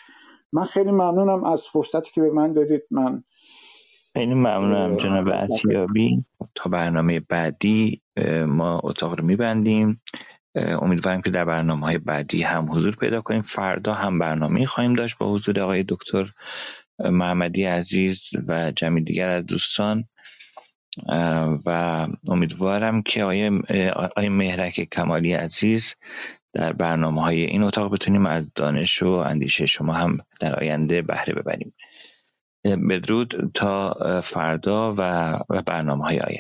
من 0.54 0.64
خیلی 0.64 0.92
ممنونم 0.92 1.44
از 1.44 1.68
فرصتی 1.68 2.12
که 2.12 2.22
به 2.22 2.32
من 2.32 2.54
دادید. 2.54 2.82
من 2.92 3.24
خیلی 4.14 4.34
ممنونم 4.34 4.96
جناب 4.96 5.30
عطیابی 5.30 6.26
تا 6.56 6.70
برنامه 6.70 7.20
بعدی 7.20 8.02
ما 8.48 8.82
اتاق 8.84 9.20
رو 9.20 9.26
میبندیم. 9.26 10.02
امیدوارم 10.56 11.22
که 11.22 11.30
در 11.30 11.46
برنامه 11.46 11.86
های 11.86 11.98
بعدی 11.98 12.42
هم 12.42 12.72
حضور 12.72 12.96
پیدا 12.96 13.22
کنیم. 13.22 13.42
فردا 13.42 13.94
هم 13.94 14.20
برنامه 14.20 14.66
خواهیم 14.66 14.94
داشت 14.94 15.18
با 15.18 15.32
حضور 15.32 15.60
آقای 15.60 15.86
دکتر 15.88 16.32
محمدی 17.00 17.64
عزیز 17.64 18.30
و 18.48 18.72
جمعی 18.72 19.04
دیگر 19.04 19.30
از 19.30 19.46
دوستان 19.46 20.04
و 21.66 22.08
امیدوارم 22.28 23.02
که 23.02 23.24
آقای, 23.24 23.60
آقای 23.90 24.30
مهرک 24.30 24.90
کمالی 24.92 25.34
عزیز 25.34 25.96
در 26.54 26.74
برنامه 26.74 27.22
های 27.22 27.42
این 27.44 27.64
اتاق 27.64 27.94
بتونیم 27.94 28.26
از 28.26 28.52
دانش 28.56 29.04
و 29.04 29.10
اندیشه 29.10 29.66
شما 29.66 29.94
هم 29.94 30.18
در 30.40 30.56
آینده 30.60 31.02
بهره 31.02 31.34
ببریم. 31.34 31.74
بدرود 32.90 33.52
تا 33.54 33.94
فردا 34.22 34.94
و 34.98 35.62
برنامه 35.66 36.04
های 36.04 36.20
آینده. 36.20 36.34